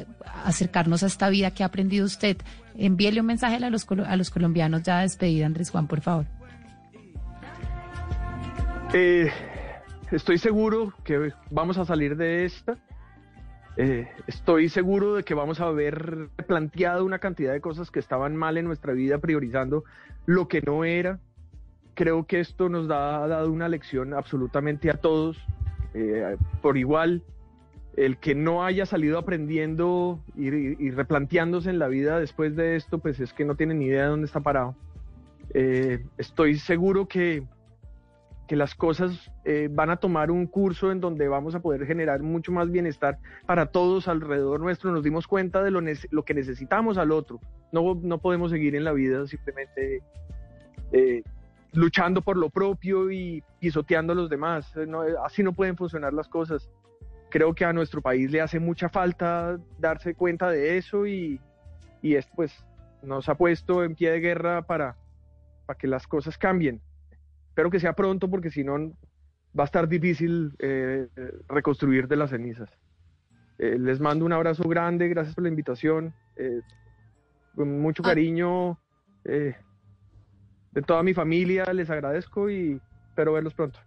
acercarnos 0.43 1.03
a 1.03 1.07
esta 1.07 1.29
vida 1.29 1.51
que 1.51 1.63
ha 1.63 1.67
aprendido 1.67 2.07
usted. 2.07 2.39
Envíele 2.75 3.21
un 3.21 3.27
mensaje 3.27 3.57
a 3.57 3.69
los, 3.69 3.87
a 4.07 4.17
los 4.17 4.31
colombianos 4.31 4.85
ya 4.85 5.01
despedida, 5.01 5.45
Andrés 5.45 5.69
Juan, 5.69 5.87
por 5.87 6.01
favor. 6.01 6.25
Eh, 8.95 9.31
estoy 10.11 10.39
seguro 10.39 10.95
que 11.05 11.31
vamos 11.51 11.77
a 11.77 11.85
salir 11.85 12.17
de 12.17 12.47
esta 12.47 12.79
eh, 13.77 14.09
estoy 14.27 14.69
seguro 14.69 15.15
de 15.15 15.23
que 15.23 15.35
vamos 15.35 15.61
a 15.61 15.67
haber 15.67 16.29
planteado 16.47 17.05
una 17.05 17.19
cantidad 17.19 17.53
de 17.53 17.61
cosas 17.61 17.91
que 17.91 18.01
estaban 18.01 18.37
mal 18.37 18.59
en 18.59 18.67
nuestra 18.67 18.93
vida, 18.93 19.19
priorizando 19.19 19.85
lo 20.27 20.49
que 20.49 20.61
no 20.61 20.85
era. 20.85 21.21
Creo 21.95 22.27
que 22.27 22.41
esto 22.41 22.69
nos 22.69 22.91
ha 22.91 23.27
dado 23.27 23.51
una 23.51 23.69
lección 23.69 24.15
absolutamente 24.15 24.91
a 24.91 24.95
todos, 24.95 25.39
eh, 25.95 26.37
por 26.61 26.77
igual. 26.77 27.23
El 27.97 28.17
que 28.17 28.35
no 28.35 28.65
haya 28.65 28.87
salido 28.87 29.19
aprendiendo 29.19 30.19
y, 30.35 30.91
replanteándose 30.91 31.69
en 31.69 31.79
la 31.79 31.89
vida 31.89 32.19
después 32.19 32.57
de 32.57 32.77
esto, 32.77 32.99
pues 32.99 33.21
es 33.21 33.35
que 33.35 33.45
no 33.45 33.55
tiene 33.55 33.75
ni 33.75 33.87
idea 33.87 34.05
de 34.05 34.09
dónde 34.09 34.27
está 34.27 34.41
parado. 34.41 34.75
Eh, 35.53 36.03
estoy 36.17 36.57
seguro 36.57 37.07
que 37.07 37.43
que 38.53 38.57
las 38.57 38.75
cosas 38.75 39.33
eh, 39.47 39.71
van 39.71 39.89
a 39.89 39.97
tomar 39.97 40.31
un 40.31 40.47
curso 40.47 40.93
en 40.93 41.01
donde 41.01 41.27
vamos 41.27 41.55
a 41.55 41.61
poder 41.61 41.87
generar 41.87 42.21
mucho 42.21 42.53
más 42.53 42.71
bienestar 42.71 43.19
para 43.47 43.65
todos 43.65 44.09
alrededor 44.09 44.61
nuestro. 44.61 44.93
Nos 44.93 45.03
dimos 45.03 45.27
cuenta 45.27 45.63
de 45.63 45.71
lo, 45.71 46.25
que 46.27 46.35
necesitamos 46.35 46.99
al 46.99 47.13
otro. 47.13 47.41
No, 47.73 47.99
no 48.03 48.19
podemos 48.19 48.51
seguir 48.51 48.75
en 48.75 48.85
la 48.85 48.93
vida 48.93 49.27
simplemente 49.27 50.03
eh, 50.93 51.23
luchando 51.73 52.21
por 52.21 52.37
lo 52.37 52.51
propio 52.51 53.11
y 53.11 53.43
pisoteando 53.59 54.13
a 54.13 54.17
los 54.17 54.29
demás. 54.29 54.71
Eh, 54.77 54.87
así 55.25 55.43
no 55.43 55.55
pueden 55.55 55.75
funcionar 55.75 56.13
las 56.13 56.29
cosas. 56.29 56.69
Creo 57.31 57.55
que 57.55 57.65
a 57.65 57.73
nuestro 57.73 58.03
país 58.03 58.31
le 58.31 58.43
hace 58.43 58.61
mucha 58.61 58.91
falta 58.91 59.59
darse 59.79 60.15
cuenta 60.15 60.51
de 60.51 60.77
eso 60.77 61.07
y, 61.07 61.41
y 62.03 62.17
esto 62.17 62.31
pues 62.37 62.53
nos 63.03 63.31
ha 63.31 63.35
puesto 63.35 63.83
en 63.83 63.95
pie 63.95 64.11
de 64.11 64.21
guerra 64.21 64.61
para, 64.61 64.99
para 65.65 65.79
que 65.79 65.87
las 65.87 66.07
cosas 66.07 66.37
cambien. 66.37 66.83
Espero 67.53 67.69
que 67.69 67.81
sea 67.81 67.93
pronto 67.93 68.31
porque 68.31 68.51
si 68.51 68.65
no 68.65 68.79
va 69.59 69.65
a 69.65 69.67
estar 69.67 69.87
difícil 69.87 70.55
eh, 70.59 71.07
reconstruir 71.47 72.09
de 72.09 72.17
las 72.17 72.31
cenizas. 72.31 72.71
Eh, 73.59 73.77
les 73.79 74.01
mando 74.01 74.25
un 74.25 74.33
abrazo 74.33 74.67
grande, 74.67 75.07
gracias 75.09 75.35
por 75.35 75.45
la 75.45 75.51
invitación, 75.51 76.15
eh, 76.37 76.63
con 77.55 77.79
mucho 77.79 78.03
ah. 78.07 78.09
cariño 78.09 78.79
de 79.25 79.55
toda 80.87 81.03
mi 81.03 81.13
familia, 81.13 81.71
les 81.75 81.91
agradezco 81.91 82.49
y 82.49 82.81
espero 83.11 83.35
verlos 83.35 83.53
pronto. 83.53 83.79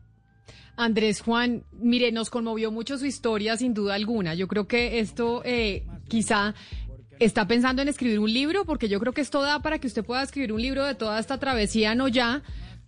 Andrés 0.77 1.22
Juan, 1.22 1.64
mire, 1.72 2.11
nos 2.11 2.30
conmovió 2.30 2.72
mucho 2.72 3.00
su 3.00 3.08
historia, 3.08 3.58
sin 3.58 3.74
duda 3.74 3.95
alguna. 3.95 4.35
Yo 4.35 4.48
creo 4.48 4.68
que 4.68 5.00
esto 5.00 5.42
quizá 6.08 6.53
está 7.18 7.48
pensando 7.48 7.82
en 7.82 7.88
escribir 7.88 8.19
un 8.19 8.32
libro, 8.32 8.64
porque 8.64 8.88
yo 8.90 9.00
creo 9.00 9.11
que 9.11 9.22
esto 9.22 9.42
da 9.42 9.64
para 9.64 9.80
que 9.80 9.88
usted 9.88 10.06
pueda 10.06 10.22
escribir 10.22 10.53
un 10.53 10.61
libro 10.61 10.85
de 10.85 10.94
toda 10.94 11.19
esta 11.19 11.40
travesía, 11.40 11.95
no 11.95 12.08
ya 12.08 12.44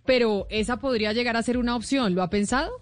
pero 0.08 0.46
esa 0.48 0.78
podría 0.78 1.12
llegar 1.12 1.36
a 1.36 1.42
ser 1.42 1.58
una 1.58 1.76
opción. 1.76 2.14
¿Lo 2.14 2.22
ha 2.22 2.30
pensado? 2.30 2.80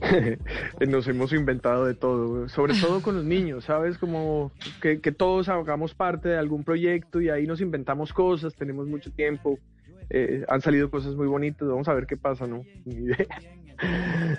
Nos 0.88 1.08
hemos 1.08 1.32
inventado 1.32 1.84
de 1.84 1.94
todo, 1.94 2.48
sobre 2.48 2.74
todo 2.74 3.02
con 3.02 3.16
los 3.16 3.24
niños, 3.24 3.64
¿sabes? 3.64 3.98
Como 3.98 4.52
que, 4.80 4.98
todos 5.10 5.48
hagamos 5.48 5.94
parte 5.94 6.28
de 6.28 6.38
algún 6.38 6.62
proyecto 6.62 7.20
y 7.20 7.28
ahí 7.28 7.44
nos 7.44 7.60
inventamos 7.60 8.12
cosas, 8.12 8.54
tenemos 8.54 8.86
mucho 8.86 9.10
tiempo, 9.10 9.58
eh, 10.10 10.44
han 10.48 10.60
salido 10.60 10.90
cosas 10.90 11.16
muy 11.16 11.26
bonitas, 11.26 11.68
vamos 11.68 11.88
a 11.88 11.94
ver 11.94 12.06
qué 12.06 12.16
pasa, 12.16 12.46
¿no? 12.46 12.64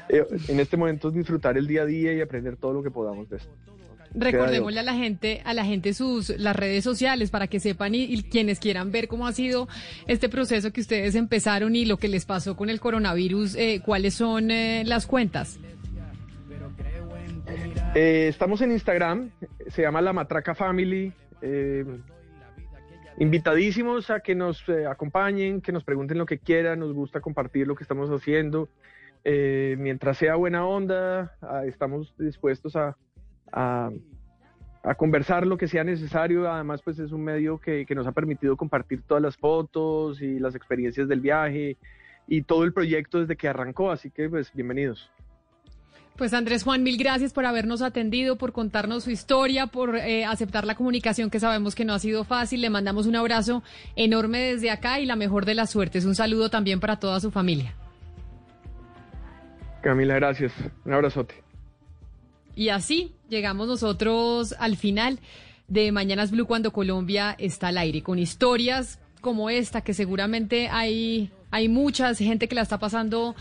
Eh, 0.07 0.23
en 0.49 0.59
este 0.59 0.77
momento 0.77 1.07
es 1.07 1.15
disfrutar 1.15 1.57
el 1.57 1.65
día 1.65 1.81
a 1.81 1.85
día 1.85 2.13
y 2.13 2.21
aprender 2.21 2.57
todo 2.57 2.73
lo 2.73 2.83
que 2.83 2.91
podamos 2.91 3.27
de 3.27 3.37
esto. 3.37 3.51
Recordémosle 4.13 4.79
a 4.81 4.83
la 4.83 4.93
gente, 4.93 5.41
a 5.45 5.53
la 5.53 5.63
gente 5.63 5.93
sus 5.93 6.29
las 6.37 6.55
redes 6.55 6.83
sociales 6.83 7.31
para 7.31 7.47
que 7.47 7.59
sepan 7.59 7.95
y, 7.95 8.21
quienes 8.23 8.59
quieran 8.59 8.91
ver 8.91 9.07
cómo 9.07 9.25
ha 9.25 9.31
sido 9.31 9.67
este 10.07 10.27
proceso 10.27 10.71
que 10.73 10.81
ustedes 10.81 11.15
empezaron 11.15 11.75
y 11.75 11.85
lo 11.85 11.97
que 11.97 12.09
les 12.09 12.25
pasó 12.25 12.57
con 12.57 12.69
el 12.69 12.79
coronavirus, 12.79 13.55
eh, 13.55 13.81
cuáles 13.83 14.13
son 14.13 14.51
eh, 14.51 14.83
las 14.85 15.07
cuentas. 15.07 15.59
Eh, 17.95 18.27
estamos 18.27 18.61
en 18.61 18.71
Instagram, 18.71 19.31
se 19.67 19.81
llama 19.81 20.01
La 20.01 20.13
Matraca 20.13 20.55
Family. 20.55 21.13
invitadísimos 23.17 24.09
a 24.09 24.19
que 24.19 24.35
nos 24.35 24.63
acompañen, 24.89 25.61
que 25.61 25.71
nos 25.71 25.83
pregunten 25.83 26.17
lo 26.17 26.25
que 26.25 26.37
quieran, 26.37 26.79
nos 26.79 26.93
gusta 26.93 27.21
compartir 27.21 27.65
lo 27.65 27.75
que 27.75 27.83
estamos 27.83 28.09
haciendo. 28.09 28.67
mientras 29.23 30.17
sea 30.17 30.35
buena 30.35 30.65
onda, 30.65 31.37
ah, 31.41 31.63
estamos 31.65 32.13
dispuestos 32.17 32.75
a, 32.75 32.97
a, 33.51 33.91
conversar 34.97 35.45
lo 35.45 35.57
que 35.57 35.67
sea 35.67 35.83
necesario. 35.83 36.51
Además, 36.51 36.81
pues 36.83 36.99
es 36.99 37.11
un 37.11 37.23
medio 37.23 37.59
que, 37.59 37.85
nos 37.95 38.07
ha 38.07 38.11
permitido 38.11 38.57
compartir 38.57 39.01
todas 39.03 39.21
las 39.21 39.37
fotos 39.37 40.21
y 40.21 40.39
las 40.39 40.55
experiencias 40.55 41.07
del 41.07 41.21
viaje 41.21 41.77
y 42.27 42.41
todo 42.43 42.63
el 42.63 42.73
proyecto 42.73 43.19
desde 43.19 43.35
que 43.35 43.47
arrancó. 43.47 43.91
Así 43.91 44.09
que, 44.09 44.29
pues, 44.29 44.51
bienvenidos. 44.53 45.11
Pues 46.17 46.33
Andrés 46.33 46.63
Juan, 46.63 46.83
mil 46.83 46.97
gracias 46.97 47.33
por 47.33 47.45
habernos 47.45 47.81
atendido, 47.81 48.37
por 48.37 48.51
contarnos 48.51 49.05
su 49.05 49.11
historia, 49.11 49.67
por 49.67 49.95
eh, 49.95 50.25
aceptar 50.25 50.65
la 50.65 50.75
comunicación 50.75 51.29
que 51.29 51.39
sabemos 51.39 51.73
que 51.73 51.85
no 51.85 51.93
ha 51.93 51.99
sido 51.99 52.23
fácil. 52.25 52.61
Le 52.61 52.69
mandamos 52.69 53.07
un 53.07 53.15
abrazo 53.15 53.63
enorme 53.95 54.39
desde 54.39 54.69
acá 54.69 54.99
y 54.99 55.05
la 55.05 55.15
mejor 55.15 55.45
de 55.45 55.55
las 55.55 55.71
suertes. 55.71 56.05
Un 56.05 56.13
saludo 56.13 56.49
también 56.49 56.79
para 56.79 56.99
toda 56.99 57.19
su 57.19 57.31
familia. 57.31 57.73
Camila, 59.81 60.15
gracias. 60.15 60.53
Un 60.85 60.93
abrazote. 60.93 61.50
Y 62.55 62.69
así 62.69 63.13
llegamos 63.29 63.67
nosotros 63.67 64.55
al 64.59 64.77
final 64.77 65.19
de 65.67 65.91
Mañanas 65.91 66.31
Blue 66.31 66.45
cuando 66.45 66.71
Colombia 66.71 67.35
está 67.39 67.69
al 67.69 67.77
aire, 67.77 68.01
con 68.01 68.19
historias 68.19 68.99
como 69.21 69.49
esta, 69.49 69.81
que 69.81 69.93
seguramente 69.93 70.67
hay, 70.67 71.31
hay 71.51 71.69
mucha 71.69 72.13
gente 72.15 72.47
que 72.47 72.55
la 72.55 72.63
está 72.63 72.79
pasando 72.79 73.35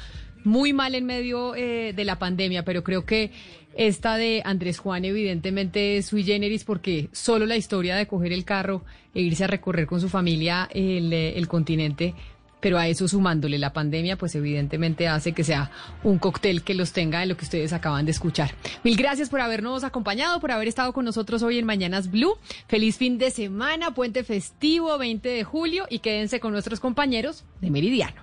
muy 0.44 0.72
mal 0.72 0.94
en 0.94 1.06
medio 1.06 1.55
eh, 1.55 1.92
de 1.94 2.05
la 2.05 2.18
pandemia, 2.18 2.64
pero 2.64 2.84
creo 2.84 3.05
que 3.05 3.32
esta 3.74 4.16
de 4.16 4.42
Andrés 4.44 4.78
Juan 4.78 5.05
evidentemente 5.05 5.97
es 5.97 6.06
sui 6.06 6.24
generis 6.24 6.64
porque 6.64 7.08
solo 7.12 7.47
la 7.47 7.56
historia 7.56 7.97
de 7.97 8.06
coger 8.06 8.32
el 8.32 8.44
carro 8.44 8.84
e 9.14 9.20
irse 9.20 9.44
a 9.44 9.47
recorrer 9.47 9.86
con 9.86 10.00
su 10.00 10.08
familia 10.08 10.68
el, 10.72 11.12
el 11.12 11.48
continente 11.48 12.14
pero 12.60 12.78
a 12.78 12.89
eso 12.89 13.08
sumándole 13.08 13.58
la 13.58 13.72
pandemia, 13.72 14.16
pues 14.16 14.34
evidentemente 14.34 15.08
hace 15.08 15.32
que 15.32 15.44
sea 15.44 15.70
un 16.02 16.18
cóctel 16.18 16.62
que 16.62 16.74
los 16.74 16.92
tenga 16.92 17.20
de 17.20 17.26
lo 17.26 17.36
que 17.36 17.44
ustedes 17.44 17.72
acaban 17.72 18.05
de 18.05 18.12
escuchar. 18.12 18.55
Mil 18.84 18.97
gracias 18.97 19.28
por 19.28 19.40
habernos 19.40 19.84
acompañado, 19.84 20.40
por 20.40 20.52
haber 20.52 20.68
estado 20.68 20.92
con 20.92 21.05
nosotros 21.05 21.42
hoy 21.42 21.58
en 21.58 21.66
Mañanas 21.66 22.10
Blue. 22.10 22.36
Feliz 22.68 22.97
fin 22.97 23.18
de 23.18 23.30
semana, 23.30 23.94
puente 23.94 24.24
festivo 24.24 24.97
20 24.98 25.28
de 25.28 25.44
julio 25.44 25.86
y 25.90 26.00
quédense 26.00 26.40
con 26.40 26.52
nuestros 26.52 26.80
compañeros 26.80 27.44
de 27.60 27.70
Meridiano. 27.70 28.22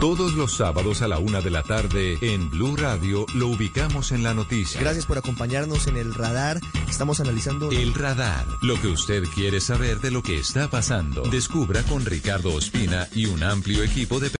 Todos 0.00 0.32
los 0.32 0.56
sábados 0.56 1.02
a 1.02 1.08
la 1.08 1.18
una 1.18 1.42
de 1.42 1.50
la 1.50 1.62
tarde 1.62 2.16
en 2.22 2.48
Blue 2.48 2.74
Radio 2.74 3.26
lo 3.34 3.48
ubicamos 3.48 4.12
en 4.12 4.22
la 4.22 4.32
noticia. 4.32 4.80
Gracias 4.80 5.04
por 5.04 5.18
acompañarnos 5.18 5.88
en 5.88 5.98
el 5.98 6.14
radar. 6.14 6.58
Estamos 6.88 7.20
analizando. 7.20 7.70
El 7.70 7.92
radar. 7.92 8.46
Lo 8.62 8.80
que 8.80 8.88
usted 8.88 9.24
quiere 9.34 9.60
saber 9.60 10.00
de 10.00 10.10
lo 10.10 10.22
que 10.22 10.38
está 10.38 10.70
pasando. 10.70 11.22
Descubra 11.24 11.82
con 11.82 12.06
Ricardo 12.06 12.54
Ospina 12.54 13.08
y 13.14 13.26
un 13.26 13.42
amplio 13.42 13.82
equipo 13.82 14.20
de 14.20 14.28